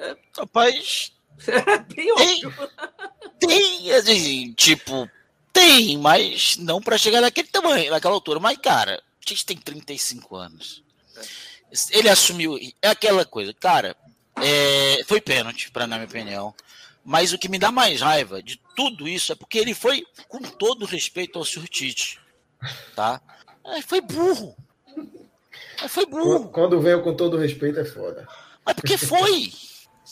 É 0.01 0.15
Rapaz, 0.37 1.14
bem 1.95 2.11
óbvio. 2.11 2.69
tem, 3.39 3.91
assim, 3.91 4.53
tipo, 4.53 5.09
tem, 5.51 5.97
mas 5.97 6.57
não 6.57 6.81
pra 6.81 6.97
chegar 6.97 7.21
naquele 7.21 7.47
tamanho, 7.47 7.91
naquela 7.91 8.13
altura. 8.13 8.39
Mas, 8.39 8.57
cara, 8.57 8.95
a 8.95 9.29
gente 9.29 9.45
tem 9.45 9.57
35 9.57 10.35
anos. 10.35 10.83
Ele 11.91 12.09
assumiu. 12.09 12.57
É 12.81 12.89
aquela 12.89 13.25
coisa, 13.25 13.53
cara, 13.53 13.95
é, 14.41 15.03
foi 15.05 15.21
pênalti, 15.21 15.71
pra, 15.71 15.87
na 15.87 15.97
minha 15.97 16.07
opinião. 16.07 16.53
Mas 17.03 17.33
o 17.33 17.37
que 17.37 17.47
me 17.47 17.59
dá 17.59 17.71
mais 17.71 18.01
raiva 18.01 18.41
de 18.41 18.59
tudo 18.75 19.07
isso 19.07 19.31
é 19.31 19.35
porque 19.35 19.59
ele 19.59 19.75
foi, 19.75 20.03
com 20.27 20.39
todo 20.39 20.85
respeito 20.85 21.37
ao 21.37 21.45
Sr. 21.45 21.67
Tite, 21.67 22.19
tá? 22.95 23.21
É, 23.63 23.81
foi 23.81 24.01
burro. 24.01 24.55
É, 25.83 25.87
foi 25.87 26.05
burro. 26.05 26.49
Quando 26.49 26.81
veio 26.81 27.03
com 27.03 27.15
todo 27.15 27.37
respeito, 27.37 27.79
é 27.79 27.85
foda. 27.85 28.27
Mas 28.65 28.75
porque 28.75 28.97
foi. 28.97 29.53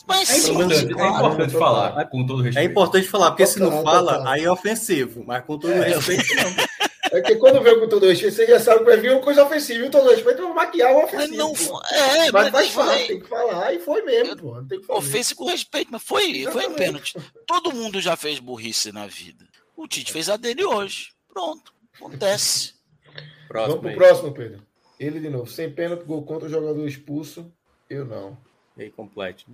Mas 0.08 0.30
É 0.30 0.34
sim, 0.34 0.52
importante, 0.54 0.86
é 0.92 0.94
claro. 0.94 1.16
importante 1.26 1.54
falar, 1.54 2.06
com 2.10 2.26
todo 2.26 2.42
É 2.42 2.46
respeito. 2.46 2.72
importante 2.72 3.08
falar, 3.08 3.32
porque 3.32 3.46
se 3.46 3.60
não 3.60 3.84
fala, 3.84 4.30
aí 4.30 4.44
é 4.44 4.52
ofensivo. 4.52 5.24
Mas 5.26 5.44
com 5.46 5.58
todo 5.58 5.72
É. 5.74 5.88
respeito, 5.90 6.26
não. 6.36 6.74
É 7.12 7.22
que 7.22 7.36
quando 7.36 7.62
veio 7.62 7.80
com 7.80 7.88
todo 7.88 8.08
respeito, 8.08 8.36
você 8.36 8.48
já 8.48 8.60
sabe 8.60 8.80
que 8.80 8.86
vai 8.86 8.98
vir 8.98 9.12
uma 9.12 9.22
coisa 9.22 9.46
ofensiva. 9.46 9.86
E 9.86 9.90
todo 9.90 10.10
respeito 10.10 10.42
é 10.42 10.54
maquiar 10.54 10.92
o 10.94 10.96
Mas 11.04 11.14
ofensivo. 11.14 11.38
não 11.38 11.50
pô. 11.54 11.56
foi. 11.56 11.98
É, 11.98 12.18
Mas 12.18 12.32
mas 12.32 12.50
faz 12.50 12.70
parte, 12.72 13.08
tem 13.08 13.20
que 13.20 13.28
falar. 13.28 13.74
E 13.74 13.80
foi 13.80 14.02
mesmo, 14.02 14.36
pô. 14.38 14.56
Não 14.56 14.68
tem 14.68 14.80
que 14.82 14.86
fazer. 14.88 15.00
Ofensa 15.00 15.36
com 15.36 15.46
respeito, 15.46 15.90
mas 15.92 16.02
foi, 16.04 16.44
foi 16.52 16.68
um 16.68 16.74
pênalti. 16.74 17.14
Todo 17.46 17.72
mundo 17.74 18.02
já 18.02 18.16
fez 18.18 18.40
burrice 18.40 18.92
na 18.92 19.06
vida. 19.06 19.46
O 19.78 19.88
Tite 19.88 20.12
fez 20.12 20.28
a 20.28 20.38
dele 20.38 20.66
hoje. 20.66 21.10
Pronto. 21.32 21.72
Acontece. 21.96 22.74
Vamos 23.06 23.28
Próximo 23.48 23.80
pro 23.82 23.90
aí. 23.90 23.96
próximo, 23.96 24.34
Pedro. 24.34 24.64
Ele 25.00 25.20
de 25.20 25.30
novo. 25.30 25.46
Sem 25.48 25.70
pênalti, 25.72 26.04
gol 26.06 26.24
contra 26.24 26.48
o 26.48 26.52
jogador 26.52 26.88
expulso. 26.88 27.52
Eu 27.90 28.06
não. 28.06 28.36
E 28.78 28.84
aí, 28.84 28.92
complete. 28.92 29.48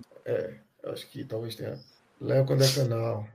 Eu 0.82 0.92
acho 0.92 1.08
que 1.08 1.24
talvez 1.24 1.54
tenha. 1.54 1.78
Léo 2.20 2.46
quando 2.46 2.64
é 2.64 2.72
canal. 2.72 3.26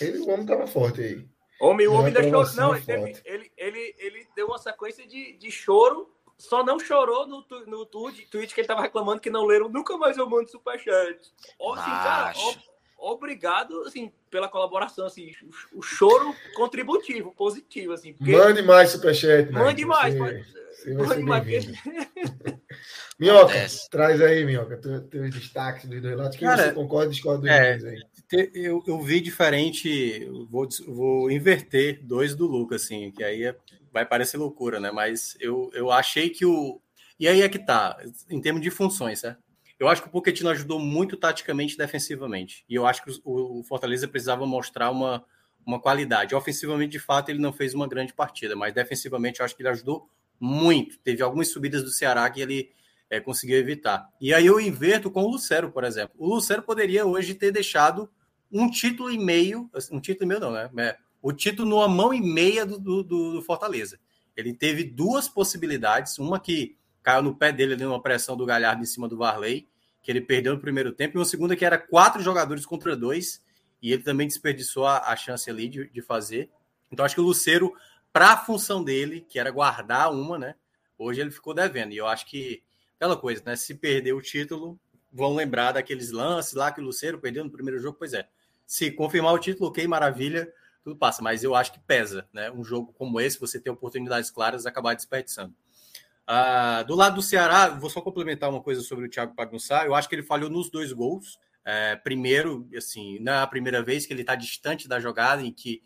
Ele, 0.00 0.18
o 0.18 0.30
homem 0.30 0.46
tava 0.46 0.66
forte 0.66 1.00
aí. 1.00 1.26
Homem, 1.60 1.86
o 1.86 1.92
homem 1.94 2.12
é 2.12 2.20
deixou. 2.20 2.54
Não, 2.56 2.74
ele, 2.74 2.84
teve- 2.84 3.22
ele, 3.24 3.52
ele, 3.56 3.94
ele 3.98 4.26
deu 4.34 4.46
uma 4.46 4.58
sequência 4.58 5.06
de, 5.06 5.34
de 5.34 5.50
choro 5.50 6.12
só 6.42 6.64
não 6.64 6.78
chorou 6.80 7.24
no, 7.26 7.44
no 7.68 7.86
tweet, 7.86 8.26
tweet 8.26 8.52
que 8.52 8.60
ele 8.60 8.66
tava 8.66 8.82
reclamando 8.82 9.20
que 9.20 9.30
não 9.30 9.44
leram 9.44 9.68
nunca 9.68 9.96
mais 9.96 10.16
eu 10.18 10.28
mando 10.28 10.50
superchat. 10.50 11.32
Ó, 11.56 11.74
assim, 11.74 11.90
cara, 11.90 12.32
ó, 12.36 12.54
obrigado 13.02 13.82
assim, 13.82 14.12
pela 14.30 14.48
colaboração, 14.48 15.06
assim, 15.06 15.32
o, 15.72 15.78
o, 15.78 15.82
choro 15.82 16.34
contributivo, 16.54 17.32
positivo, 17.32 17.92
assim. 17.92 18.14
Mande 18.20 18.62
mais 18.62 18.90
superchat. 18.90 19.50
Mande 19.50 19.84
mais. 19.84 20.14
mande 20.14 21.22
mais. 21.22 21.44
Minhoca, 23.18 23.66
traz 23.90 24.20
aí, 24.20 24.44
Minhoca, 24.44 24.76
teus 24.76 25.30
destaques 25.30 25.88
dos 25.88 26.00
dois 26.00 26.16
lados. 26.16 26.36
Que 26.36 26.44
Cara, 26.44 26.64
você 26.64 26.72
concorda 26.72 27.06
e 27.06 27.10
discorda 27.10 27.42
dos 27.42 27.50
é, 27.50 27.78
dois 27.78 27.84
aí? 27.84 28.02
Eu, 28.54 28.82
eu 28.86 29.00
vi 29.00 29.20
diferente, 29.20 30.24
vou, 30.48 30.66
vou 30.86 31.30
inverter 31.30 32.00
dois 32.02 32.34
do 32.34 32.46
Lucas, 32.46 32.84
assim, 32.84 33.10
que 33.10 33.22
aí 33.22 33.44
é, 33.44 33.56
vai 33.92 34.06
parecer 34.06 34.38
loucura, 34.38 34.80
né? 34.80 34.90
Mas 34.90 35.36
eu, 35.38 35.70
eu 35.74 35.90
achei 35.90 36.30
que 36.30 36.46
o. 36.46 36.80
E 37.20 37.28
aí 37.28 37.42
é 37.42 37.48
que 37.48 37.58
tá, 37.58 37.98
em 38.30 38.40
termos 38.40 38.62
de 38.62 38.70
funções, 38.70 39.20
certo? 39.20 39.38
Eu 39.82 39.88
acho 39.88 40.00
que 40.00 40.06
o 40.06 40.12
Pochettino 40.12 40.48
ajudou 40.50 40.78
muito 40.78 41.16
taticamente 41.16 41.74
e 41.74 41.76
defensivamente. 41.76 42.64
E 42.68 42.74
eu 42.76 42.86
acho 42.86 43.02
que 43.02 43.10
o, 43.24 43.64
Fortaleza 43.64 44.06
precisava 44.06 44.46
mostrar 44.46 44.92
uma, 44.92 45.24
uma 45.66 45.80
qualidade. 45.80 46.36
Ofensivamente, 46.36 46.92
de 46.92 47.00
fato, 47.00 47.30
ele 47.30 47.40
não 47.40 47.52
fez 47.52 47.74
uma 47.74 47.88
grande 47.88 48.14
partida, 48.14 48.54
mas 48.54 48.72
defensivamente 48.72 49.40
eu 49.40 49.44
acho 49.44 49.56
que 49.56 49.62
ele 49.62 49.70
ajudou 49.70 50.08
muito. 50.38 51.00
Teve 51.00 51.20
algumas 51.20 51.48
subidas 51.48 51.82
do 51.82 51.90
Ceará 51.90 52.30
que 52.30 52.40
ele 52.40 52.70
é, 53.10 53.18
conseguiu 53.18 53.58
evitar. 53.58 54.08
E 54.20 54.32
aí 54.32 54.46
eu 54.46 54.60
inverto 54.60 55.10
com 55.10 55.24
o 55.24 55.28
Lucero, 55.28 55.72
por 55.72 55.82
exemplo. 55.82 56.14
O 56.16 56.32
Lucero 56.32 56.62
poderia 56.62 57.04
hoje 57.04 57.34
ter 57.34 57.50
deixado 57.50 58.08
um 58.52 58.70
título 58.70 59.10
e 59.10 59.18
meio, 59.18 59.68
um 59.90 59.98
título 59.98 60.26
e 60.26 60.28
meio 60.28 60.40
não, 60.40 60.52
né? 60.52 60.70
É, 60.78 60.96
o 61.20 61.32
título 61.32 61.68
numa 61.68 61.88
mão 61.88 62.14
e 62.14 62.20
meia 62.20 62.64
do, 62.64 62.78
do, 62.78 63.02
do, 63.02 63.42
Fortaleza. 63.42 63.98
Ele 64.36 64.54
teve 64.54 64.84
duas 64.84 65.28
possibilidades, 65.28 66.18
uma 66.18 66.38
que 66.38 66.76
caiu 67.02 67.20
no 67.24 67.34
pé 67.34 67.50
dele 67.50 67.74
ali 67.74 67.82
numa 67.82 68.00
pressão 68.00 68.36
do 68.36 68.46
Galhardo 68.46 68.80
em 68.80 68.86
cima 68.86 69.08
do 69.08 69.16
Varley, 69.16 69.71
que 70.02 70.10
ele 70.10 70.20
perdeu 70.20 70.54
no 70.54 70.60
primeiro 70.60 70.92
tempo, 70.92 71.16
e 71.16 71.18
uma 71.18 71.24
segunda 71.24 71.54
que 71.54 71.64
era 71.64 71.78
quatro 71.78 72.22
jogadores 72.22 72.66
contra 72.66 72.96
dois, 72.96 73.42
e 73.80 73.92
ele 73.92 74.02
também 74.02 74.26
desperdiçou 74.26 74.86
a, 74.86 75.10
a 75.10 75.16
chance 75.16 75.48
ali 75.48 75.68
de, 75.68 75.88
de, 75.88 76.02
fazer. 76.02 76.50
Então 76.90 77.04
acho 77.04 77.14
que 77.14 77.20
o 77.20 77.24
Luceiro, 77.24 77.74
para 78.12 78.32
a 78.32 78.36
função 78.36 78.82
dele, 78.82 79.24
que 79.28 79.38
era 79.38 79.50
guardar 79.50 80.12
uma, 80.12 80.38
né? 80.38 80.54
Hoje 80.98 81.20
ele 81.20 81.30
ficou 81.30 81.54
devendo. 81.54 81.92
E 81.92 81.96
eu 81.96 82.06
acho 82.06 82.26
que 82.26 82.62
aquela 82.96 83.16
coisa, 83.16 83.42
né? 83.44 83.56
Se 83.56 83.74
perder 83.74 84.12
o 84.12 84.20
título, 84.20 84.78
vão 85.12 85.34
lembrar 85.34 85.72
daqueles 85.72 86.10
lances 86.10 86.52
lá 86.52 86.70
que 86.70 86.80
o 86.80 86.84
Luceiro 86.84 87.18
perdeu 87.18 87.44
no 87.44 87.50
primeiro 87.50 87.80
jogo, 87.80 87.96
pois 87.98 88.12
é 88.12 88.28
se 88.72 88.90
confirmar 88.90 89.34
o 89.34 89.38
título, 89.38 89.68
ok, 89.68 89.86
maravilha, 89.86 90.50
tudo 90.82 90.96
passa. 90.96 91.20
Mas 91.22 91.44
eu 91.44 91.54
acho 91.54 91.74
que 91.74 91.80
pesa, 91.80 92.26
né? 92.32 92.50
Um 92.50 92.64
jogo 92.64 92.90
como 92.94 93.20
esse, 93.20 93.38
você 93.38 93.60
ter 93.60 93.68
oportunidades 93.68 94.30
claras, 94.30 94.64
acabar 94.64 94.94
desperdiçando. 94.94 95.54
Ah, 96.26 96.82
do 96.84 96.94
lado 96.94 97.16
do 97.16 97.22
Ceará, 97.22 97.68
vou 97.68 97.90
só 97.90 98.00
complementar 98.00 98.48
uma 98.50 98.62
coisa 98.62 98.80
sobre 98.80 99.06
o 99.06 99.10
Thiago 99.10 99.34
Pagunçá. 99.34 99.84
Eu 99.84 99.94
acho 99.94 100.08
que 100.08 100.14
ele 100.14 100.22
falhou 100.22 100.48
nos 100.48 100.70
dois 100.70 100.92
gols. 100.92 101.38
É, 101.64 101.96
primeiro, 101.96 102.68
assim, 102.76 103.18
não 103.20 103.32
é 103.32 103.38
a 103.42 103.46
primeira 103.46 103.82
vez 103.82 104.06
que 104.06 104.12
ele 104.12 104.22
está 104.22 104.34
distante 104.34 104.88
da 104.88 104.98
jogada, 104.98 105.42
em 105.42 105.52
que 105.52 105.82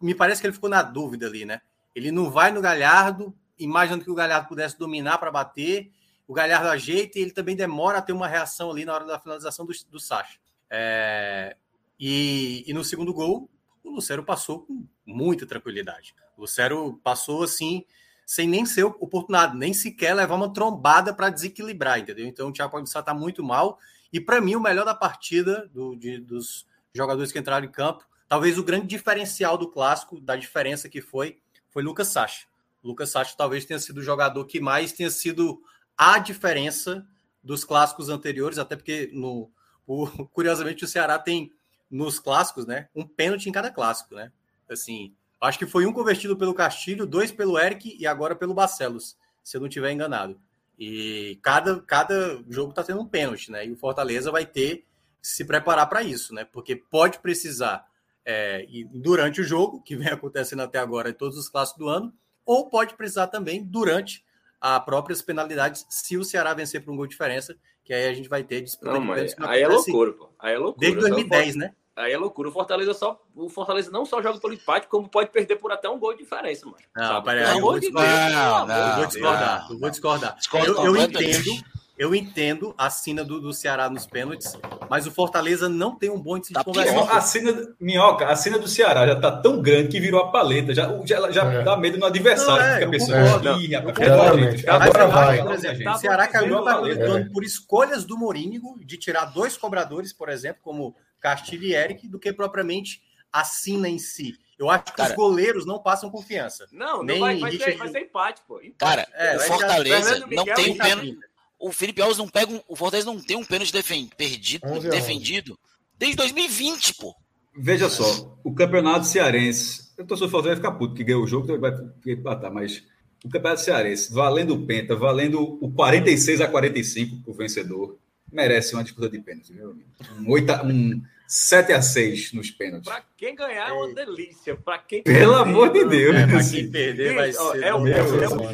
me 0.00 0.14
parece 0.14 0.40
que 0.40 0.46
ele 0.46 0.54
ficou 0.54 0.70
na 0.70 0.82
dúvida 0.82 1.26
ali, 1.26 1.44
né? 1.44 1.60
Ele 1.94 2.10
não 2.10 2.30
vai 2.30 2.50
no 2.52 2.60
Galhardo, 2.60 3.34
imaginando 3.58 4.04
que 4.04 4.10
o 4.10 4.14
Galhardo 4.14 4.48
pudesse 4.48 4.78
dominar 4.78 5.18
para 5.18 5.30
bater, 5.30 5.90
o 6.26 6.34
Galhardo 6.34 6.68
ajeita 6.68 7.18
e 7.18 7.22
ele 7.22 7.30
também 7.30 7.56
demora 7.56 7.98
a 7.98 8.02
ter 8.02 8.12
uma 8.12 8.26
reação 8.26 8.70
ali 8.70 8.84
na 8.84 8.94
hora 8.94 9.04
da 9.04 9.18
finalização 9.18 9.64
do, 9.64 9.72
do 9.90 10.00
Sacha. 10.00 10.38
É, 10.68 11.56
e, 11.98 12.64
e 12.66 12.72
no 12.72 12.84
segundo 12.84 13.14
gol, 13.14 13.48
o 13.82 13.90
Lucero 13.90 14.24
passou 14.24 14.66
com 14.66 14.86
muita 15.06 15.46
tranquilidade. 15.46 16.14
O 16.36 16.42
Lucero 16.42 17.00
passou 17.02 17.44
assim, 17.44 17.84
sem 18.26 18.48
nem 18.48 18.66
ser 18.66 18.82
oportunado, 18.82 19.56
nem 19.56 19.72
sequer 19.72 20.12
levar 20.12 20.34
uma 20.34 20.52
trombada 20.52 21.14
para 21.14 21.30
desequilibrar, 21.30 22.00
entendeu? 22.00 22.26
Então 22.26 22.48
o 22.48 22.52
Thiago 22.52 22.72
Pagnussá 22.72 22.98
está 22.98 23.14
muito 23.14 23.42
mal. 23.44 23.78
E 24.12 24.20
para 24.20 24.40
mim, 24.40 24.56
o 24.56 24.60
melhor 24.60 24.84
da 24.84 24.94
partida 24.94 25.70
do, 25.72 25.94
de, 25.94 26.18
dos 26.18 26.66
jogadores 26.92 27.30
que 27.30 27.38
entraram 27.38 27.64
em 27.64 27.70
campo, 27.70 28.04
talvez 28.28 28.58
o 28.58 28.64
grande 28.64 28.88
diferencial 28.88 29.56
do 29.56 29.70
clássico, 29.70 30.20
da 30.20 30.34
diferença 30.34 30.88
que 30.88 31.00
foi, 31.00 31.38
foi 31.70 31.84
Lucas 31.84 32.08
Sacha. 32.08 32.46
Lucas 32.82 33.10
Sacha 33.10 33.36
talvez 33.38 33.64
tenha 33.64 33.78
sido 33.78 33.98
o 33.98 34.02
jogador 34.02 34.44
que 34.44 34.60
mais 34.60 34.92
tenha 34.92 35.10
sido 35.10 35.62
a 35.96 36.18
diferença 36.18 37.06
dos 37.40 37.64
clássicos 37.64 38.08
anteriores, 38.08 38.58
até 38.58 38.74
porque 38.74 39.08
no, 39.12 39.48
o, 39.86 40.06
curiosamente 40.34 40.84
o 40.84 40.88
Ceará 40.88 41.16
tem 41.16 41.52
nos 41.88 42.18
clássicos, 42.18 42.66
né? 42.66 42.88
Um 42.92 43.06
pênalti 43.06 43.48
em 43.48 43.52
cada 43.52 43.70
clássico, 43.70 44.16
né? 44.16 44.32
Assim, 44.68 45.14
acho 45.46 45.58
que 45.58 45.66
foi 45.66 45.86
um 45.86 45.92
convertido 45.92 46.36
pelo 46.36 46.54
Castilho, 46.54 47.06
dois 47.06 47.32
pelo 47.32 47.58
Eric 47.58 47.96
e 47.98 48.06
agora 48.06 48.36
pelo 48.36 48.54
Barcelos, 48.54 49.16
se 49.42 49.56
eu 49.56 49.60
não 49.60 49.68
estiver 49.68 49.92
enganado. 49.92 50.38
E 50.78 51.38
cada, 51.42 51.80
cada 51.80 52.42
jogo 52.48 52.70
está 52.70 52.82
tendo 52.82 53.00
um 53.00 53.06
pênalti, 53.06 53.50
né? 53.50 53.66
E 53.66 53.72
o 53.72 53.76
Fortaleza 53.76 54.30
vai 54.30 54.44
ter 54.44 54.84
que 55.22 55.28
se 55.28 55.44
preparar 55.44 55.88
para 55.88 56.02
isso, 56.02 56.34
né? 56.34 56.44
Porque 56.44 56.76
pode 56.76 57.18
precisar 57.20 57.86
é, 58.24 58.66
durante 58.92 59.40
o 59.40 59.44
jogo, 59.44 59.80
que 59.82 59.96
vem 59.96 60.08
acontecendo 60.12 60.62
até 60.62 60.78
agora 60.78 61.10
em 61.10 61.14
todos 61.14 61.38
os 61.38 61.48
clássicos 61.48 61.78
do 61.78 61.88
ano, 61.88 62.12
ou 62.44 62.68
pode 62.68 62.94
precisar 62.94 63.28
também 63.28 63.64
durante 63.64 64.24
as 64.60 64.84
próprias 64.84 65.22
penalidades, 65.22 65.86
se 65.88 66.16
o 66.16 66.24
Ceará 66.24 66.52
vencer 66.52 66.82
por 66.84 66.92
um 66.92 66.96
gol 66.96 67.06
de 67.06 67.12
diferença, 67.12 67.56
que 67.84 67.92
aí 67.92 68.08
a 68.08 68.12
gente 68.12 68.28
vai 68.28 68.42
ter 68.42 68.60
disputa 68.60 68.92
não, 68.92 69.00
mas 69.00 69.34
aí 69.38 69.62
é 69.62 69.68
loucura, 69.68 70.12
pô. 70.12 70.30
Aí 70.38 70.54
é 70.54 70.58
loucura. 70.58 70.80
Desde 70.80 71.00
2010, 71.00 71.56
né? 71.56 71.74
Aí 71.96 72.12
é 72.12 72.18
loucura. 72.18 72.50
O 72.50 72.52
Fortaleza 72.52 72.92
só, 72.92 73.20
o 73.34 73.48
Fortaleza 73.48 73.90
não 73.90 74.04
só 74.04 74.22
joga 74.22 74.38
pelo 74.38 74.52
empate, 74.52 74.86
como 74.86 75.08
pode 75.08 75.30
perder 75.30 75.56
por 75.56 75.72
até 75.72 75.88
um 75.88 75.98
gol 75.98 76.12
de 76.12 76.18
diferença, 76.22 76.66
mano. 76.66 76.78
Não, 76.94 77.22
peraí, 77.22 77.56
eu 77.56 77.60
vou 77.60 77.80
discordar. 77.80 78.68
Eu 78.68 78.96
vou 78.96 79.06
discordar. 79.06 79.66
Eu 79.70 79.78
vou 79.78 79.90
discordar. 79.90 80.36
Eu, 80.52 80.84
eu 80.84 80.96
entendo 80.96 81.64
eu 81.98 82.14
entendo 82.14 82.74
a 82.76 82.90
cena 82.90 83.24
do, 83.24 83.40
do 83.40 83.54
Ceará 83.54 83.88
nos 83.88 84.06
pênaltis, 84.06 84.52
mas 84.90 85.06
o 85.06 85.10
Fortaleza 85.10 85.66
não 85.66 85.96
tem 85.96 86.10
um 86.10 86.20
bom 86.20 86.36
índice 86.36 86.52
de 86.52 86.58
tá 86.58 86.64
conversão. 86.64 87.08
A 87.10 87.20
cena, 87.22 87.74
minhoca, 87.80 88.26
a 88.26 88.36
cena 88.36 88.58
do 88.58 88.68
Ceará 88.68 89.06
já 89.06 89.16
tá 89.18 89.32
tão 89.32 89.62
grande 89.62 89.88
que 89.88 89.98
virou 89.98 90.20
a 90.20 90.30
paleta. 90.30 90.74
Já, 90.74 91.00
já, 91.06 91.30
já 91.30 91.44
é. 91.44 91.62
dá 91.62 91.74
medo 91.76 91.96
no 91.96 92.04
adversário. 92.04 92.62
Não, 92.62 92.68
é, 92.68 92.74
fica 92.74 92.90
pensando, 92.90 93.48
é, 93.48 94.70
Agora 94.70 95.06
vai. 95.06 95.42
Por 95.42 95.52
exemplo, 95.52 95.90
o 95.90 95.96
Ceará 95.96 96.28
caiu 96.28 96.58
a 96.58 96.62
paleta 96.62 97.30
por 97.32 97.42
escolhas 97.42 98.04
do 98.04 98.18
Morínigo 98.18 98.78
de 98.84 98.98
tirar 98.98 99.24
dois 99.26 99.56
cobradores, 99.56 100.12
por 100.12 100.28
exemplo, 100.28 100.60
como 100.62 100.94
Castilho 101.26 101.64
e 101.64 101.74
Eric, 101.74 102.06
do 102.06 102.18
que 102.18 102.32
propriamente 102.32 103.02
a 103.32 103.42
sina 103.42 103.88
em 103.88 103.98
si. 103.98 104.38
Eu 104.56 104.70
acho 104.70 104.84
que 104.84 104.92
Cara, 104.92 105.10
os 105.10 105.16
goleiros 105.16 105.66
não 105.66 105.78
passam 105.78 106.08
confiança. 106.08 106.66
Não, 106.70 107.02
não 107.02 107.18
vai, 107.18 107.38
vai, 107.38 107.52
ser, 107.58 107.76
vai 107.76 107.88
ser 107.88 108.00
empate, 108.00 108.42
pô. 108.46 108.60
Empate. 108.60 108.76
Cara, 108.78 109.08
é, 109.12 109.36
o 109.36 109.40
Fortaleza 109.40 110.26
não 110.30 110.44
tem 110.44 110.72
um 110.72 110.78
pênalti 110.78 111.18
o 111.58 111.72
Felipe 111.72 112.02
Alves 112.02 112.18
não 112.18 112.28
pega 112.28 112.52
um, 112.52 112.60
o 112.68 112.76
Fortaleza 112.76 113.10
não 113.10 113.18
tem 113.18 113.36
um 113.36 113.44
pênalti 113.44 113.72
defend, 113.72 114.10
perdido, 114.16 114.66
defendido 114.90 115.58
desde 115.98 116.16
2020, 116.16 116.94
pô. 116.94 117.14
Veja 117.58 117.88
só, 117.88 118.38
o 118.44 118.54
campeonato 118.54 119.06
cearense, 119.06 119.90
eu 119.96 120.06
tô 120.06 120.14
o 120.14 120.18
Fortaleza 120.28 120.48
vai 120.48 120.56
ficar 120.56 120.72
puto 120.72 120.94
que 120.94 121.02
ganhou 121.02 121.24
o 121.24 121.26
jogo, 121.26 121.46
então 121.46 121.58
vai 121.58 121.72
empatar, 122.06 122.52
mas 122.52 122.84
o 123.24 123.30
campeonato 123.30 123.62
cearense, 123.62 124.12
valendo 124.12 124.54
o 124.54 124.66
penta, 124.66 124.94
valendo 124.94 125.40
o 125.40 125.72
46 125.72 126.42
a 126.42 126.48
45 126.48 127.30
o 127.30 127.34
vencedor, 127.34 127.98
merece 128.30 128.74
uma 128.74 128.84
disputa 128.84 129.08
de 129.08 129.18
pênalti, 129.18 129.54
viu? 129.54 129.74
Um, 130.18 130.30
8 130.30 130.52
um 130.66 131.02
7 131.26 131.72
a 131.72 131.82
6 131.82 132.32
nos 132.32 132.50
pênaltis. 132.50 132.88
Para 132.90 133.02
quem 133.16 133.34
ganhar 133.34 133.68
é 133.68 133.72
uma 133.72 133.92
delícia. 133.94 134.56
Para 134.56 134.78
quem 134.78 135.02
Pelo 135.02 135.34
amor 135.34 135.72
de 135.72 135.84
Deus. 135.84 136.14
É, 136.14 136.26
para 136.26 136.44
quem 136.44 136.70
perder 136.70 137.14
vai 137.14 137.32
ser. 137.32 137.62
É, 137.62 137.74
o, 137.74 137.86
é, 137.86 138.02
o 138.02 138.28
jogo, 138.28 138.44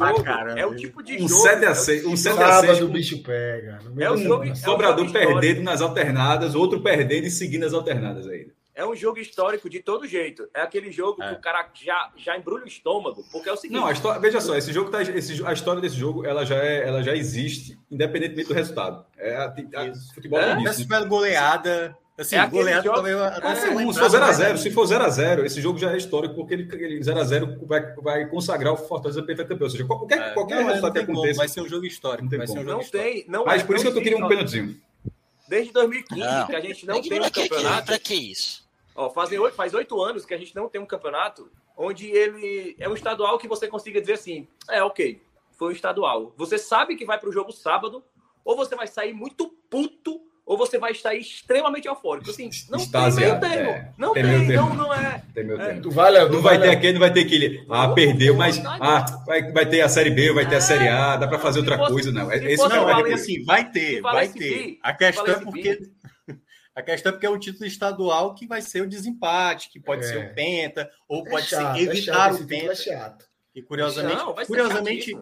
é 0.56 0.66
o 0.66 0.74
tipo 0.74 1.02
de 1.02 1.16
um 1.22 1.28
jogo. 1.28 1.42
7 1.42 1.64
a 1.66 1.74
6, 1.74 2.06
um 2.06 2.16
7 2.16 2.42
a 2.42 2.60
6 2.60 2.82
o 2.82 2.88
bicho 2.88 3.22
pega. 3.22 3.78
É 3.98 4.10
o 4.10 4.16
jogo, 4.16 4.44
um 4.44 4.54
sobrador 4.54 5.06
é 5.08 5.12
perdendo 5.12 5.62
nas 5.62 5.80
alternadas, 5.80 6.54
outro 6.54 6.80
perdendo 6.80 7.26
e 7.26 7.30
seguindo 7.30 7.64
as 7.64 7.74
alternadas 7.74 8.26
aí. 8.26 8.48
É 8.74 8.86
um 8.86 8.96
jogo 8.96 9.18
histórico 9.18 9.68
de 9.68 9.80
todo 9.80 10.06
jeito. 10.06 10.48
É 10.54 10.62
aquele 10.62 10.90
jogo 10.90 11.22
é. 11.22 11.28
que 11.28 11.34
o 11.34 11.40
cara 11.40 11.68
já, 11.74 12.10
já 12.16 12.38
embrulha 12.38 12.64
o 12.64 12.68
estômago, 12.68 13.22
porque 13.30 13.48
é 13.48 13.52
o 13.52 13.56
seguinte. 13.56 13.78
Não, 13.78 13.86
a 13.86 13.92
história, 13.92 14.18
veja 14.18 14.40
só, 14.40 14.56
esse 14.56 14.72
jogo 14.72 14.90
tá, 14.90 15.02
esse, 15.02 15.44
a 15.44 15.52
história 15.52 15.80
desse 15.80 15.96
jogo 15.96 16.24
ela 16.24 16.46
já, 16.46 16.56
é, 16.56 16.88
ela 16.88 17.02
já 17.02 17.14
existe, 17.14 17.78
independentemente 17.90 18.48
do 18.48 18.54
resultado. 18.54 19.04
É 19.18 19.36
a, 19.36 19.44
a, 19.44 19.94
futebol 20.14 20.38
é, 20.38 20.52
é 20.52 20.62
isso. 20.62 20.88
Né? 20.88 21.04
goleada, 21.04 21.94
Assim, 22.18 22.36
é 22.36 22.46
goleado 22.46 22.84
jogo... 22.84 22.96
também. 22.96 23.14
É, 23.14 23.54
se 23.54 23.94
for 23.94 24.10
0x0, 24.10 24.56
se 24.58 24.70
for 24.70 24.84
0x0, 24.86 25.44
esse 25.44 25.60
jogo 25.62 25.78
já 25.78 25.92
é 25.92 25.96
histórico, 25.96 26.34
porque 26.34 26.52
ele 26.52 27.00
0x0 27.00 27.66
vai, 27.66 27.94
vai 27.94 28.26
consagrar 28.26 28.74
o 28.74 28.76
Fortaleza 28.76 29.22
pentacampeão. 29.22 29.66
Ou 29.66 29.70
seja, 29.70 29.84
qualquer, 29.84 30.18
é, 30.18 30.30
qualquer 30.30 30.60
não, 30.60 30.66
resultado 30.66 30.92
que 30.92 30.98
aconteça. 31.10 31.38
Vai 31.38 31.48
ser 31.48 31.62
um 31.62 31.68
jogo 31.68 31.86
histórico. 31.86 32.24
Não 32.24 32.30
tem, 32.30 32.38
vai 32.38 32.46
ser 32.46 32.58
um 32.58 32.64
jogo 32.64 32.82
não 32.82 32.90
tem 32.90 33.24
não 33.28 33.44
Mas 33.44 33.62
por 33.62 33.76
isso 33.76 33.84
que 33.84 33.90
eu 33.90 33.94
tô 33.94 34.02
querendo 34.02 34.24
um 34.24 34.28
pênaltizinho. 34.28 34.76
Desde 35.48 35.72
2015, 35.72 36.20
não. 36.20 36.46
que 36.46 36.56
a 36.56 36.60
gente 36.60 36.86
não 36.86 37.02
tem 37.02 37.20
um 37.20 37.30
campeonato. 37.30 37.86
Pra 37.86 37.98
que 37.98 38.14
isso? 38.14 38.62
Ó, 38.94 39.08
fazem 39.10 39.38
oito, 39.38 39.56
faz 39.56 39.72
oito 39.72 40.02
anos 40.02 40.26
que 40.26 40.34
a 40.34 40.38
gente 40.38 40.54
não 40.54 40.68
tem 40.68 40.80
um 40.80 40.86
campeonato 40.86 41.50
onde 41.76 42.10
ele 42.10 42.76
é 42.78 42.88
um 42.88 42.94
estadual 42.94 43.38
que 43.38 43.48
você 43.48 43.66
consiga 43.66 44.00
dizer 44.00 44.14
assim: 44.14 44.46
é, 44.68 44.82
ok, 44.82 45.22
foi 45.52 45.68
um 45.68 45.72
estadual. 45.72 46.34
Você 46.36 46.58
sabe 46.58 46.94
que 46.94 47.06
vai 47.06 47.18
para 47.18 47.28
o 47.28 47.32
jogo 47.32 47.52
sábado, 47.52 48.04
ou 48.44 48.54
você 48.54 48.76
vai 48.76 48.86
sair 48.86 49.14
muito 49.14 49.48
puto 49.70 50.20
ou 50.44 50.58
você 50.58 50.78
vai 50.78 50.92
estar 50.92 51.14
extremamente 51.14 51.86
eufórico. 51.88 52.30
Assim, 52.30 52.50
não 52.68 52.78
tem 52.78 53.12
meio 53.14 53.40
termo. 53.40 53.70
é. 53.70 53.92
Não 53.96 54.12
Tem 54.12 54.22
tem, 54.22 54.48
não, 54.56 54.74
não 54.74 54.92
é. 54.94 55.22
Tem 55.34 55.44
meu 55.44 55.60
É. 55.60 55.68
tempo. 55.68 55.82
Tu 55.82 55.90
vai, 55.90 56.12
tu 56.26 56.32
Não 56.32 56.42
vai 56.42 56.58
ter 56.58 56.66
Léo. 56.66 56.72
aquele, 56.78 56.92
não 56.94 57.00
vai 57.00 57.12
ter 57.12 57.20
aquele. 57.20 57.66
Ah, 57.70 57.86
Não, 57.88 57.94
perdeu, 57.94 58.36
mas. 58.36 58.58
Ah, 58.64 59.04
vai, 59.26 59.52
vai 59.52 59.66
ter 59.66 59.80
a 59.82 59.88
Série 59.88 60.10
B, 60.10 60.32
vai 60.32 60.46
ter 60.48 60.56
a 60.56 60.58
É, 60.58 60.60
Série 60.60 60.88
A, 60.88 61.16
dá 61.16 61.28
pra 61.28 61.38
fazer 61.38 61.54
se 61.54 61.58
outra 61.60 61.78
fosse- 61.78 61.92
coisa, 61.92 62.12
não. 62.12 62.28
se 62.28 62.36
Esse 62.44 62.68
não 62.68 62.74
é 62.74 62.78
é 62.78 62.84
Valeu. 62.84 63.06
que 63.06 63.12
assim, 63.12 63.44
vai 63.44 63.70
ter, 63.70 64.00
vai 64.00 64.28
ter. 64.28 64.78
A 64.82 64.92
questão 64.92 65.26
é 65.26 65.38
porque. 65.40 65.78
A 66.74 66.80
questão 66.80 67.10
é 67.10 67.12
porque 67.12 67.26
é 67.26 67.30
um 67.30 67.38
título 67.38 67.66
estadual 67.66 68.34
que 68.34 68.46
vai 68.46 68.62
ser 68.62 68.80
o 68.80 68.88
desempate, 68.88 69.68
que 69.70 69.78
pode 69.78 70.04
É. 70.04 70.08
ser 70.08 70.16
o 70.16 70.34
penta, 70.34 70.90
ou 71.06 71.26
É 71.26 71.30
pode 71.30 71.46
chato, 71.46 71.76
ser 71.76 71.80
é 71.80 71.82
evitar 71.82 72.12
chato, 72.14 72.32
o 72.32 72.38
título 72.38 72.48
penta. 72.60 72.72
é 72.72 72.74
chato. 72.74 73.24
E 73.54 73.60
curiosamente, 73.62 74.16
Não, 74.16 74.32
vai 74.34 74.46
curiosamente. 74.46 75.16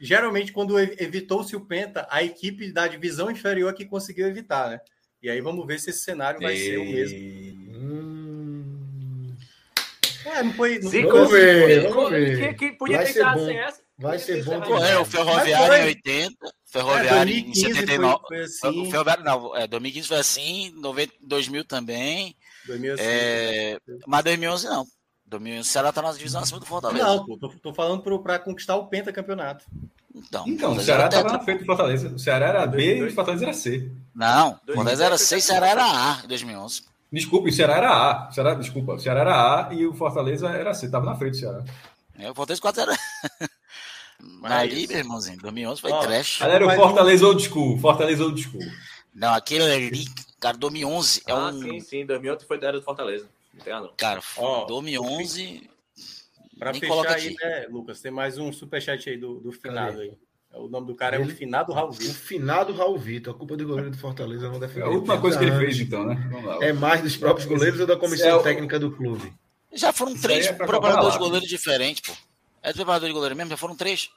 Geralmente 0.00 0.52
quando 0.52 0.78
ev- 0.78 0.96
evitou-se 0.98 1.54
o 1.56 1.60
penta, 1.60 2.06
a 2.10 2.22
equipe 2.22 2.72
da 2.72 2.86
divisão 2.86 3.30
inferior 3.30 3.74
que 3.74 3.84
conseguiu 3.84 4.26
evitar, 4.26 4.70
né? 4.70 4.80
E 5.22 5.30
aí 5.30 5.40
vamos 5.40 5.66
ver 5.66 5.80
se 5.80 5.90
esse 5.90 6.00
cenário 6.00 6.40
vai 6.40 6.56
ser 6.56 6.78
o 6.78 6.84
mesmo. 6.84 7.18
Hum, 7.74 9.34
É, 10.26 10.42
não 10.42 10.52
foi. 10.52 10.78
Não 10.78 10.90
Zico, 10.90 11.08
foi 11.10 11.18
Vamos 11.18 11.30
ver, 11.32 11.80
Zico, 11.82 11.94
vamos 11.94 12.10
ver. 12.10 12.38
Que, 12.38 12.54
que 12.70 12.76
podia 12.76 12.96
Vai 12.98 13.12
ter 13.12 13.18
dado 13.20 13.44
sem 13.44 13.58
essa. 13.58 13.80
Vai 13.98 14.18
ser 14.18 14.44
bom. 14.44 14.84
É, 14.84 14.98
o. 14.98 15.04
Ferroviário 15.04 15.74
em 15.74 15.78
foi. 15.78 15.86
80, 15.86 16.34
É, 16.44 16.50
Ferroviário 16.66 17.32
em 17.32 17.42
2015 17.44 17.62
foi, 17.62 17.74
79. 17.86 18.24
foi 18.28 18.38
O 18.38 18.42
assim, 18.44 18.90
Ferroviário, 18.90 19.24
não, 19.24 19.56
é, 19.56 19.66
2015 19.66 20.08
foi 20.08 20.16
assim, 20.18 20.72
90, 20.76 21.12
2000 21.22 21.64
também. 21.64 22.36
2005. 22.66 23.08
É, 23.08 23.78
mas 24.06 24.24
2011 24.24 24.66
não. 24.66 24.84
2011 25.26 25.68
o 25.68 25.72
Ceará 25.72 25.92
tá 25.92 26.02
na 26.02 26.12
divisão 26.12 26.40
acima 26.42 26.60
do 26.60 26.66
Fortaleza. 26.66 27.04
Não, 27.04 27.24
pô, 27.26 27.36
tô, 27.36 27.48
tô 27.48 27.74
falando 27.74 28.02
para 28.22 28.38
conquistar 28.38 28.76
o 28.76 28.86
pentacampeonato. 28.86 29.64
Então, 30.14 30.44
Então, 30.46 30.72
o 30.72 30.80
Ceará 30.80 31.08
tetra. 31.08 31.32
na 31.32 31.40
frente 31.40 31.60
do 31.60 31.66
Fortaleza. 31.66 32.08
O 32.08 32.18
Ceará 32.18 32.46
era 32.46 32.66
B 32.66 32.98
e 32.98 33.02
o 33.02 33.12
Fortaleza 33.14 33.44
era 33.44 33.52
C. 33.52 33.90
Não, 34.14 34.58
Dois 34.64 34.76
Fortaleza 34.76 35.02
e 35.02 35.06
era 35.06 35.16
dez, 35.16 35.28
6, 35.28 35.44
foi 35.44 35.52
Ceará 35.54 35.68
era 35.68 35.84
A 35.84 36.20
em 36.24 36.28
2011. 36.28 36.82
Desculpa, 37.12 37.48
o 37.48 37.52
Ceará 37.52 37.76
era 37.76 37.90
A. 37.90 38.28
O 38.28 38.32
Ceará, 38.32 38.54
desculpa, 38.54 38.92
o 38.94 38.98
Ceará 38.98 39.20
era 39.20 39.34
A 39.68 39.74
e 39.74 39.86
o 39.86 39.92
Fortaleza 39.94 40.48
era 40.48 40.72
C. 40.74 40.88
Tava 40.88 41.04
na 41.06 41.14
frente 41.16 41.32
do 41.32 41.38
Ceará. 41.38 41.64
É, 42.18 42.30
o 42.30 42.34
Fortaleza 42.34 42.62
4 42.62 42.82
era. 42.82 42.96
Mas 44.40 44.52
ali, 44.52 44.86
meu 44.86 44.98
irmãozinho, 44.98 45.38
2011 45.38 45.80
foi 45.80 45.92
Ó, 45.92 46.00
trash. 46.00 46.38
Galera, 46.40 46.66
o 46.66 46.70
Fortaleza 46.74 47.26
Old 47.26 47.42
School. 47.48 47.78
Fortaleza 47.78 48.24
Old 48.24 48.42
School. 48.42 48.62
Não, 49.14 49.34
aquele 49.34 49.64
ali, 49.70 50.04
cara, 50.40 50.56
2011 50.56 51.22
é 51.26 51.32
Ah, 51.32 51.48
um. 51.48 51.60
sim, 51.62 51.80
sim. 51.80 52.06
2008 52.06 52.46
foi 52.46 52.58
da 52.58 52.68
era 52.68 52.78
do 52.78 52.82
Fortaleza. 52.84 53.26
Não. 53.64 53.92
Cara, 53.96 54.20
Ó, 54.36 54.64
2011. 54.66 55.70
Para 56.58 56.72
Nem 56.72 56.80
fechar 56.80 57.06
aí, 57.14 57.28
aqui. 57.28 57.36
né, 57.44 57.66
Lucas, 57.70 58.00
tem 58.00 58.10
mais 58.10 58.38
um 58.38 58.50
superchat 58.52 59.10
aí 59.10 59.16
do, 59.18 59.40
do 59.40 59.52
finado 59.52 59.98
Cadê? 59.98 60.02
aí. 60.02 60.18
O 60.54 60.68
nome 60.68 60.86
do 60.86 60.94
cara 60.94 61.16
é 61.16 61.18
o 61.18 61.22
Ele? 61.22 61.34
finado 61.34 61.70
Raul 61.74 61.90
O 61.90 61.92
Vitor. 61.92 62.14
finado 62.14 62.72
Raul 62.72 62.96
Vitor, 62.98 63.34
a 63.34 63.36
culpa 63.36 63.56
do 63.58 63.66
goleiro 63.66 63.90
do 63.90 63.98
Fortaleza 63.98 64.48
não 64.48 64.56
É 64.56 64.60
defendeu. 64.60 64.86
a 64.86 64.90
última 64.90 65.20
coisa 65.20 65.38
que 65.38 65.44
ele 65.44 65.58
fez, 65.58 65.78
então, 65.80 66.04
né? 66.06 66.14
Vamos 66.30 66.46
lá. 66.46 66.64
É 66.64 66.72
mais 66.72 67.02
dos 67.02 67.14
próprios 67.16 67.46
goleiros 67.46 67.78
ou 67.78 67.86
da 67.86 67.94
comissão 67.96 68.26
É 68.28 68.34
o- 68.36 68.42
técnica 68.42 68.78
do 68.78 68.90
clube? 68.90 69.34
Já 69.74 69.92
foram 69.92 70.12
Isso 70.14 70.22
três 70.22 70.46
é 70.46 70.52
pra 70.54 70.66
preparadores 70.66 71.12
de 71.12 71.18
falar. 71.18 71.26
goleiro 71.28 71.46
diferentes, 71.46 72.00
pô. 72.00 72.16
É 72.62 72.72
do 72.72 72.76
preparador 72.76 73.06
de 73.08 73.12
goleiro 73.12 73.36
mesmo, 73.36 73.50
já 73.50 73.56
foram 73.58 73.76
três. 73.76 74.08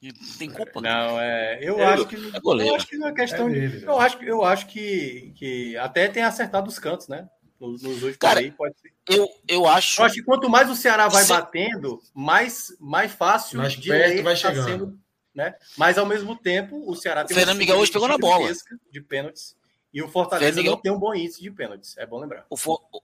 E 0.00 0.10
tem 0.38 0.48
culpa. 0.50 0.80
Não, 0.80 1.20
é, 1.20 1.58
eu 1.62 1.78
É, 1.80 1.84
acho 1.84 2.06
que 2.06 2.16
é 2.16 2.40
goleiro. 2.40 2.70
eu 2.72 2.76
acho 2.76 2.86
que 2.86 2.96
não 2.96 3.08
é 3.08 3.12
questão 3.12 3.48
É 3.48 3.52
de, 3.52 3.60
dele, 3.68 3.84
eu 3.84 4.00
acho 4.00 4.18
que 4.18 4.24
eu 4.26 4.42
acho 4.44 4.66
que, 4.68 5.32
que 5.36 5.76
até 5.76 6.08
tem 6.08 6.22
acertado 6.22 6.68
os 6.68 6.78
cantos, 6.78 7.08
né? 7.08 7.28
Nos, 7.60 7.82
nos 7.82 7.94
últimos 7.94 8.16
Cara, 8.18 8.40
aí 8.40 8.50
pode 8.50 8.78
ser. 8.80 8.92
Eu, 9.08 9.28
eu 9.48 9.66
acho. 9.66 10.00
Eu 10.00 10.04
acho 10.06 10.14
que 10.16 10.22
quanto 10.22 10.48
mais 10.50 10.68
o 10.68 10.74
Ceará 10.76 11.08
vai 11.08 11.24
Se- 11.24 11.28
batendo, 11.32 12.02
mais 12.14 12.74
mais 12.78 13.12
fácil 13.12 13.58
Mais 13.58 13.72
de 13.72 13.88
perto 13.88 14.22
vai 14.22 14.34
tá 14.34 14.36
chegando. 14.48 14.64
sendo, 14.68 15.00
né? 15.34 15.54
Mas 15.76 15.96
ao 15.98 16.04
mesmo 16.06 16.36
tempo, 16.36 16.82
o 16.90 16.94
Ceará 16.94 17.24
tem 17.24 17.34
um 17.34 17.38
Fernando 17.38 17.58
Miguel 17.58 17.78
hoje 17.78 17.90
pegou 17.92 18.08
na 18.08 18.18
bola. 18.18 18.50
de 18.92 19.00
pênaltis 19.00 19.56
e 19.92 20.02
o 20.02 20.08
Fortaleza 20.08 20.46
Fernando 20.46 20.56
Miguel- 20.62 20.74
não 20.74 20.82
tem 20.82 20.92
um 20.92 20.98
bom 20.98 21.14
índice 21.14 21.40
de 21.40 21.50
pênaltis. 21.50 21.96
É 21.96 22.04
bom 22.06 22.18
lembrar. 22.20 22.44
O, 22.50 22.56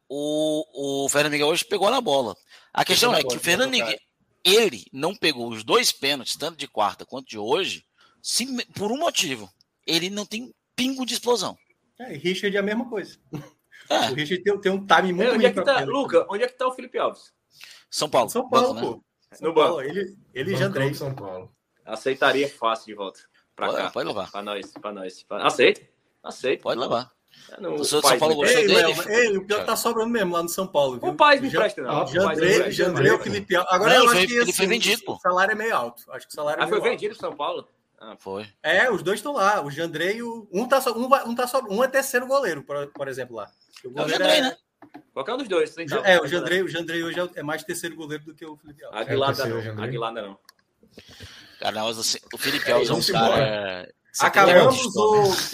o, 0.09 1.05
o 1.05 1.09
Fernando 1.09 1.33
Miguel 1.33 1.49
hoje 1.49 1.65
pegou 1.65 1.91
na 1.91 2.01
bola. 2.01 2.37
A 2.73 2.85
questão 2.85 3.11
é 3.15 3.23
bola, 3.23 3.29
que 3.31 3.37
o 3.37 3.41
Fernando 3.41 3.71
Miguel, 3.71 3.99
ele 4.45 4.85
não 4.93 5.15
pegou 5.15 5.49
os 5.49 5.65
dois 5.65 5.93
pênaltis, 5.93 6.37
tanto 6.37 6.59
de 6.59 6.67
quarta 6.69 7.07
quanto 7.07 7.29
de 7.29 7.39
hoje, 7.39 7.85
sim- 8.21 8.59
por 8.75 8.91
um 8.93 8.99
motivo. 8.99 9.51
Ele 9.87 10.11
não 10.11 10.27
tem 10.27 10.53
pingo 10.77 11.07
de 11.07 11.15
explosão. 11.15 11.57
É, 11.99 12.15
e 12.15 12.19
Richard 12.19 12.57
é 12.57 12.61
a 12.61 12.63
mesma 12.63 12.89
coisa. 12.89 13.17
É, 13.89 14.11
O 14.11 14.15
Richard 14.15 14.43
tem, 14.43 14.61
tem 14.61 14.73
um 14.73 14.87
time 14.87 15.13
muito 15.13 15.31
É, 15.31 15.35
onde 15.35 15.47
é 15.47 15.53
que 15.53 15.63
tá. 15.63 15.81
Luca, 15.85 16.27
onde 16.31 16.45
é 16.45 16.49
que 16.49 16.55
tá 16.55 16.67
o 16.67 16.73
Felipe 16.73 16.99
Alves? 16.99 17.33
São 17.91 18.09
Paulo. 18.09 18.31
São 18.31 18.49
Paulo, 18.49 18.75
banco, 18.75 18.81
né? 18.87 18.93
pô. 18.93 19.05
São 19.37 19.49
No 19.49 19.55
Paulo, 19.55 19.77
banco. 19.77 19.89
ele, 19.89 20.17
ele 20.35 20.53
e 20.53 20.57
Jandrei. 20.57 20.91
de 20.91 20.97
São 20.97 21.15
Paulo. 21.15 21.51
Aceitaria 21.85 22.49
fácil 22.49 22.87
de 22.87 22.95
volta. 22.95 23.21
Pra 23.57 23.67
Pode, 23.67 23.79
cá. 23.83 23.91
pode 23.91 24.09
levar. 24.09 24.31
Pra 24.31 24.43
nós, 24.43 24.73
pra 24.81 24.93
nós. 24.93 25.23
Pra- 25.25 25.47
Aceita? 25.47 25.81
Aceita. 26.23 26.63
Pode 26.63 26.81
levar. 26.81 27.11
Não, 27.59 27.75
O 27.77 27.85
São 27.85 28.01
Paulo 28.03 28.35
gostou 28.37 28.61
Ei, 28.61 28.67
dele? 28.67 28.83
Léo, 28.83 29.09
ei, 29.11 29.37
o 29.39 29.47
pior 29.47 29.61
que 29.61 29.67
tá 29.67 29.75
sobrando 29.77 30.11
mesmo 30.11 30.33
lá 30.35 30.43
no 30.43 30.49
São 30.49 30.67
Paulo. 30.67 30.99
Viu? 31.01 31.11
O 31.11 31.15
pai 31.17 31.41
me 31.41 31.49
empresta, 31.49 31.81
não. 31.83 32.03
Ah, 32.03 32.07
Jandrei. 32.07 32.71
Jandrei, 32.71 33.11
o 33.11 33.19
Felipe 33.19 33.57
Alves. 33.57 33.73
Agora 33.73 33.91
Não, 33.95 34.01
eu 34.05 34.09
foi- 34.11 34.19
acho 34.19 34.27
que 34.27 34.33
ele 34.35 34.43
assim, 34.43 34.53
foi 34.53 34.67
vendido, 34.67 35.03
pô. 35.05 35.15
o 35.15 35.19
salário 35.19 35.53
é 35.53 35.55
meio 35.55 35.75
alto. 35.77 36.03
Acho 36.13 36.27
que 36.27 36.33
o 36.33 36.35
salário 36.37 36.61
é 36.61 36.65
Ah, 36.65 36.69
foi 36.69 36.79
meio 36.79 36.91
alto. 36.91 37.01
vendido 37.01 37.15
pro 37.19 37.29
São 37.29 37.37
Paulo? 37.37 37.69
Foi. 38.19 38.47
É, 38.63 38.91
os 38.91 39.03
dois 39.03 39.19
estão 39.21 39.33
lá. 39.33 39.63
O 39.65 39.71
Jandrei 39.71 40.17
e 40.17 40.23
o. 40.23 40.47
Um 40.53 40.67
tá, 40.67 40.81
só, 40.81 40.93
um, 40.93 41.09
vai- 41.09 41.25
um 41.25 41.35
tá 41.35 41.47
só. 41.47 41.61
Um 41.71 41.83
é 41.85 41.89
terceiro 41.89 42.27
goleiro, 42.27 42.63
por, 42.65 42.87
por 42.89 43.07
exemplo, 43.09 43.37
lá. 43.37 43.49
O 43.85 43.99
É 43.99 44.05
o 44.05 44.09
Jandrei, 44.09 44.41
né? 44.41 44.57
Qualquer 45.13 45.35
um 45.35 45.39
dos 45.39 45.49
dois. 45.49 45.75
É, 46.05 46.21
o 46.21 46.27
Jandrei, 46.27 46.63
o 46.63 46.69
Jandrei 46.69 47.03
hoje 47.03 47.21
é 47.21 47.41
é 47.41 47.43
mais 47.43 47.63
terceiro 47.63 47.95
goleiro 47.97 48.25
do 48.25 48.35
que 48.35 48.45
o 48.45 48.57
Felipe 48.57 48.85
Alves. 48.85 49.01
Aguilar 49.01 49.41
É, 49.41 49.73
não. 49.73 49.85
Aguilar 49.85 50.13
não. 50.13 50.39
Cara, 51.61 51.85
mas 51.85 51.99
assim, 51.99 52.19
o 52.33 52.39
Felipe 52.39 52.71
Alves 52.71 52.91
é 52.91 52.93
um 52.93 53.03
cara. 53.13 53.95
Acabamos 54.21 54.87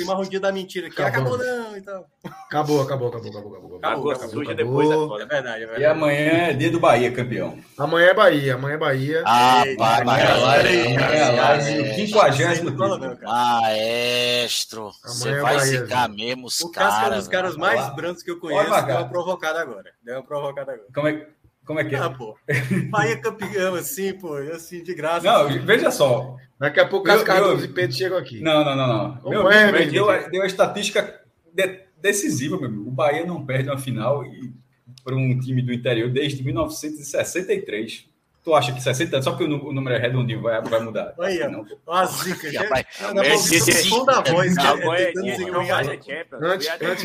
uma 0.00 0.14
rodinha 0.14 0.40
da 0.40 0.50
mentira 0.50 0.88
aqui? 0.88 1.00
Acabamos. 1.00 1.40
Acabou 1.40 1.62
não, 1.62 1.76
então. 1.76 2.04
Acabou, 2.24 2.82
acabou, 2.82 3.08
acabou, 3.08 3.30
acabou, 3.30 3.52
acabou. 3.56 3.76
Acabou, 3.78 4.14
suja 4.16 4.52
acabou. 4.52 4.54
depois 4.54 4.90
é 4.90 5.22
É 5.22 5.26
verdade, 5.26 5.48
é 5.48 5.62
E 5.62 5.66
verdade. 5.66 5.84
amanhã 5.84 6.30
é 6.32 6.52
dia 6.54 6.70
do 6.70 6.80
Bahia, 6.80 7.12
campeão. 7.12 7.58
Amanhã 7.76 8.06
é 8.08 8.14
Bahia, 8.14 8.54
amanhã 8.54 8.74
é 8.74 8.78
Bahia. 8.78 9.22
Ah, 9.24 9.62
vai, 9.64 9.76
vai, 9.76 10.04
vai, 10.04 10.26
vai, 10.26 10.40
vai, 10.40 10.96
Amanhã 10.96 11.18
é 11.18 11.30
live, 11.30 11.90
o 11.92 11.94
50 11.94 12.76
Fala 12.76 12.98
não, 12.98 13.16
cara. 13.16 13.32
Maestro, 13.32 14.90
você 15.04 15.28
Amanhã 15.28 15.42
vai 15.42 15.58
Zé. 15.60 16.08
mesmo 16.08 16.46
os 16.46 16.60
O 16.60 16.70
Cássio 16.70 17.06
é 17.06 17.14
um 17.14 17.18
dos 17.18 17.28
caras 17.28 17.56
mais 17.56 17.94
brancos 17.94 18.22
que 18.22 18.30
eu 18.30 18.40
conheço. 18.40 18.64
Deu 18.86 18.96
uma 18.96 19.08
provocada 19.08 19.60
agora. 19.60 19.92
Deu 20.02 20.16
uma 20.16 20.22
provocada 20.24 20.72
agora. 20.72 20.88
Como 20.92 21.06
é, 21.06 21.28
como 21.68 21.80
é 21.80 21.84
que 21.84 21.94
é? 21.94 21.98
Ah, 21.98 22.08
pô. 22.08 22.34
Bahia 22.90 23.18
campeão, 23.20 23.74
assim, 23.74 24.14
pô. 24.14 24.34
Assim, 24.36 24.82
de 24.82 24.94
graça. 24.94 25.26
Não, 25.30 25.46
assim. 25.48 25.58
veja 25.58 25.90
só. 25.90 26.34
Daqui 26.58 26.80
a 26.80 26.88
pouco 26.88 27.06
Cardoso 27.06 27.62
eu- 27.62 27.64
e 27.66 27.68
Pedro 27.68 27.94
chegam 27.94 28.16
aqui. 28.18 28.40
Não, 28.40 28.64
não, 28.64 28.74
não, 28.74 28.86
não. 28.88 29.16
Como 29.18 29.30
Meu 29.30 29.50
é, 29.52 29.64
amigo, 29.68 29.92
deu, 29.92 30.30
deu 30.30 30.42
a 30.42 30.46
estatística 30.46 31.20
de- 31.52 31.80
decisiva, 32.00 32.56
meu 32.56 32.66
amigo. 32.68 32.88
O 32.88 32.90
Bahia 32.90 33.26
não 33.26 33.44
perde 33.44 33.68
uma 33.68 33.76
final 33.78 34.24
e- 34.24 34.50
para 35.04 35.14
um 35.14 35.38
time 35.38 35.60
do 35.62 35.72
interior 35.72 36.08
desde 36.10 36.42
1963. 36.42 38.06
Tu 38.44 38.54
acha 38.54 38.72
que 38.72 38.80
60 38.82 39.16
anos, 39.16 39.24
só 39.24 39.32
porque 39.32 39.44
o 39.44 39.72
número 39.72 39.94
é 39.94 39.98
redondinho, 39.98 40.40
vai, 40.40 40.62
vai 40.62 40.80
mudar? 40.80 41.12
Aí, 41.20 41.42
ó. 41.42 41.50
Não. 41.50 41.66
Uma 41.86 42.06
zica. 42.06 42.50
já- 42.50 42.62
é 43.22 43.36
som 43.36 44.04
da 44.06 44.22
voz. 44.22 44.54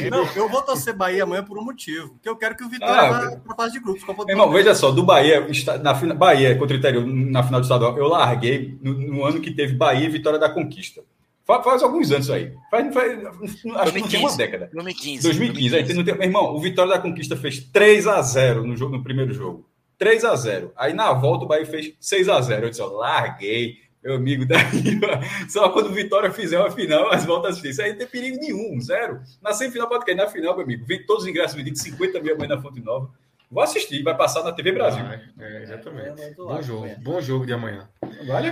Não 0.09 0.27
eu 0.35 0.49
vou 0.49 0.61
torcer 0.61 0.95
Bahia 0.95 1.23
amanhã 1.23 1.43
por 1.43 1.57
um 1.57 1.63
motivo. 1.63 2.09
Porque 2.13 2.29
eu 2.29 2.35
quero 2.35 2.55
que 2.55 2.63
o 2.63 2.69
Vitória 2.69 2.93
Ah, 2.95 3.09
vá 3.11 3.37
para 3.37 3.53
a 3.53 3.55
fase 3.55 3.73
de 3.73 3.79
grupos. 3.79 4.03
Copa 4.03 4.25
irmão, 4.29 4.51
veja 4.51 4.73
só, 4.75 4.91
do 4.91 5.03
Bahia, 5.03 5.45
na 5.81 6.13
Bahia 6.13 6.55
contra 6.57 6.75
o 6.75 6.79
interior, 6.79 7.05
na 7.05 7.43
final 7.43 7.59
do 7.59 7.63
estadual, 7.63 7.97
eu 7.97 8.07
larguei 8.07 8.77
no, 8.81 8.93
no 8.93 9.25
ano 9.25 9.41
que 9.41 9.51
teve 9.51 9.73
Bahia 9.73 10.05
e 10.05 10.09
Vitória 10.09 10.39
da 10.39 10.49
Conquista. 10.49 11.01
Faz, 11.45 11.61
faz 11.63 11.83
alguns 11.83 12.09
anos 12.11 12.25
isso 12.27 12.33
aí. 12.33 12.53
Faz, 12.71 12.93
faz- 12.93 13.25
acho 13.25 13.37
que 13.61 13.67
não 13.67 13.75
tem 13.83 13.91
2015. 13.91 14.17
uma 14.23 14.37
década. 14.37 14.69
2015. 14.73 15.23
2015. 15.23 15.75
Aí, 15.75 15.93
não 15.93 16.03
tem, 16.05 16.13
meu 16.13 16.23
irmão, 16.23 16.55
o 16.55 16.59
Vitória 16.61 16.93
da 16.93 16.99
Conquista 16.99 17.35
fez 17.35 17.59
3 17.59 18.07
a 18.07 18.21
0 18.21 18.65
no, 18.65 18.77
jogo, 18.77 18.95
no 18.95 19.03
primeiro 19.03 19.33
jogo. 19.33 19.65
3 19.97 20.23
a 20.25 20.35
0 20.35 20.71
Aí 20.75 20.93
na 20.93 21.13
volta 21.13 21.45
o 21.45 21.47
Bahia 21.47 21.65
fez 21.65 21.93
6 21.99 22.29
a 22.29 22.41
0 22.41 22.65
Eu 22.65 22.69
disse, 22.69 22.81
ó, 22.81 22.87
larguei, 22.87 23.77
meu 24.03 24.15
amigo. 24.15 24.45
Daí, 24.45 24.59
só 25.49 25.69
quando 25.69 25.87
o 25.87 25.93
Vitória 25.93 26.31
fizer 26.31 26.59
uma 26.59 26.71
final, 26.71 27.11
as 27.11 27.25
voltas 27.25 27.59
fixas. 27.59 27.85
Aí 27.85 27.91
não 27.91 27.97
tem 27.99 28.07
perigo 28.07 28.37
nenhum, 28.37 28.79
zero. 28.81 29.21
Na 29.41 29.53
semifinal 29.53 29.87
pode 29.87 30.05
cair. 30.05 30.15
Na 30.15 30.27
final, 30.27 30.53
meu 30.55 30.63
amigo, 30.63 30.85
vem 30.85 31.05
todos 31.05 31.23
os 31.23 31.29
ingressos 31.29 31.55
vendidos, 31.55 31.81
50 31.81 32.19
mil 32.19 32.35
amanhã 32.35 32.55
na 32.55 32.61
Fonte 32.61 32.81
Nova. 32.81 33.09
Vou 33.49 33.61
assistir, 33.63 34.01
vai 34.03 34.17
passar 34.17 34.43
na 34.43 34.51
TV 34.51 34.71
Brasil. 34.71 35.03
Vai, 35.05 35.21
é, 35.39 35.61
exatamente. 35.63 36.21
Lá, 36.39 36.55
Bom 36.55 36.61
jogo, 36.61 36.79
amanhã. 36.83 36.95
bom 37.03 37.21
jogo 37.21 37.45
de 37.45 37.53
amanhã. 37.53 37.87
Vale. 38.25 38.51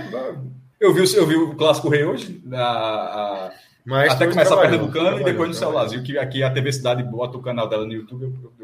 Eu 0.80 0.92
vi, 0.94 1.00
o- 1.00 1.16
eu 1.16 1.26
vi 1.26 1.36
o 1.36 1.54
Clássico 1.56 1.88
Rei 1.88 2.04
hoje, 2.04 2.40
a- 2.52 2.60
a- 2.60 3.52
Mas 3.84 4.12
até 4.12 4.26
começar 4.28 4.50
trabalhou, 4.50 4.70
Pernambucano 4.70 5.04
e 5.06 5.10
trabalhou, 5.10 5.24
depois 5.32 5.60
no. 5.60 5.70
Lazio, 5.72 6.02
que 6.04 6.16
aqui 6.18 6.42
a 6.42 6.50
TV 6.50 6.72
Cidade 6.72 7.02
bota 7.02 7.36
o 7.36 7.42
canal 7.42 7.68
dela 7.68 7.84
no 7.84 7.92
YouTube. 7.92 8.22
Eu, 8.24 8.52
eu. 8.60 8.61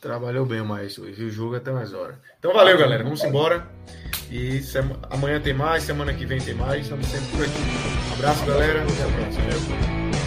Trabalhou 0.00 0.46
bem 0.46 0.60
o 0.60 0.64
Maestro 0.66 1.04
hoje, 1.04 1.24
o 1.24 1.30
jogo 1.30 1.56
até 1.56 1.70
mais 1.70 1.92
horas. 1.92 2.16
Então 2.38 2.52
valeu, 2.52 2.78
galera. 2.78 3.02
Vamos 3.02 3.22
embora. 3.24 3.66
E 4.30 4.60
sema- 4.62 4.98
amanhã 5.10 5.40
tem 5.40 5.54
mais, 5.54 5.82
semana 5.84 6.12
que 6.12 6.26
vem 6.26 6.40
tem 6.40 6.54
mais. 6.54 6.82
Estamos 6.82 7.06
sempre 7.06 7.26
por 7.30 7.42
aqui. 7.44 8.12
Abraço, 8.14 8.44
galera. 8.46 8.82
Até 8.82 9.02
a 9.02 9.06
próxima. 9.06 10.25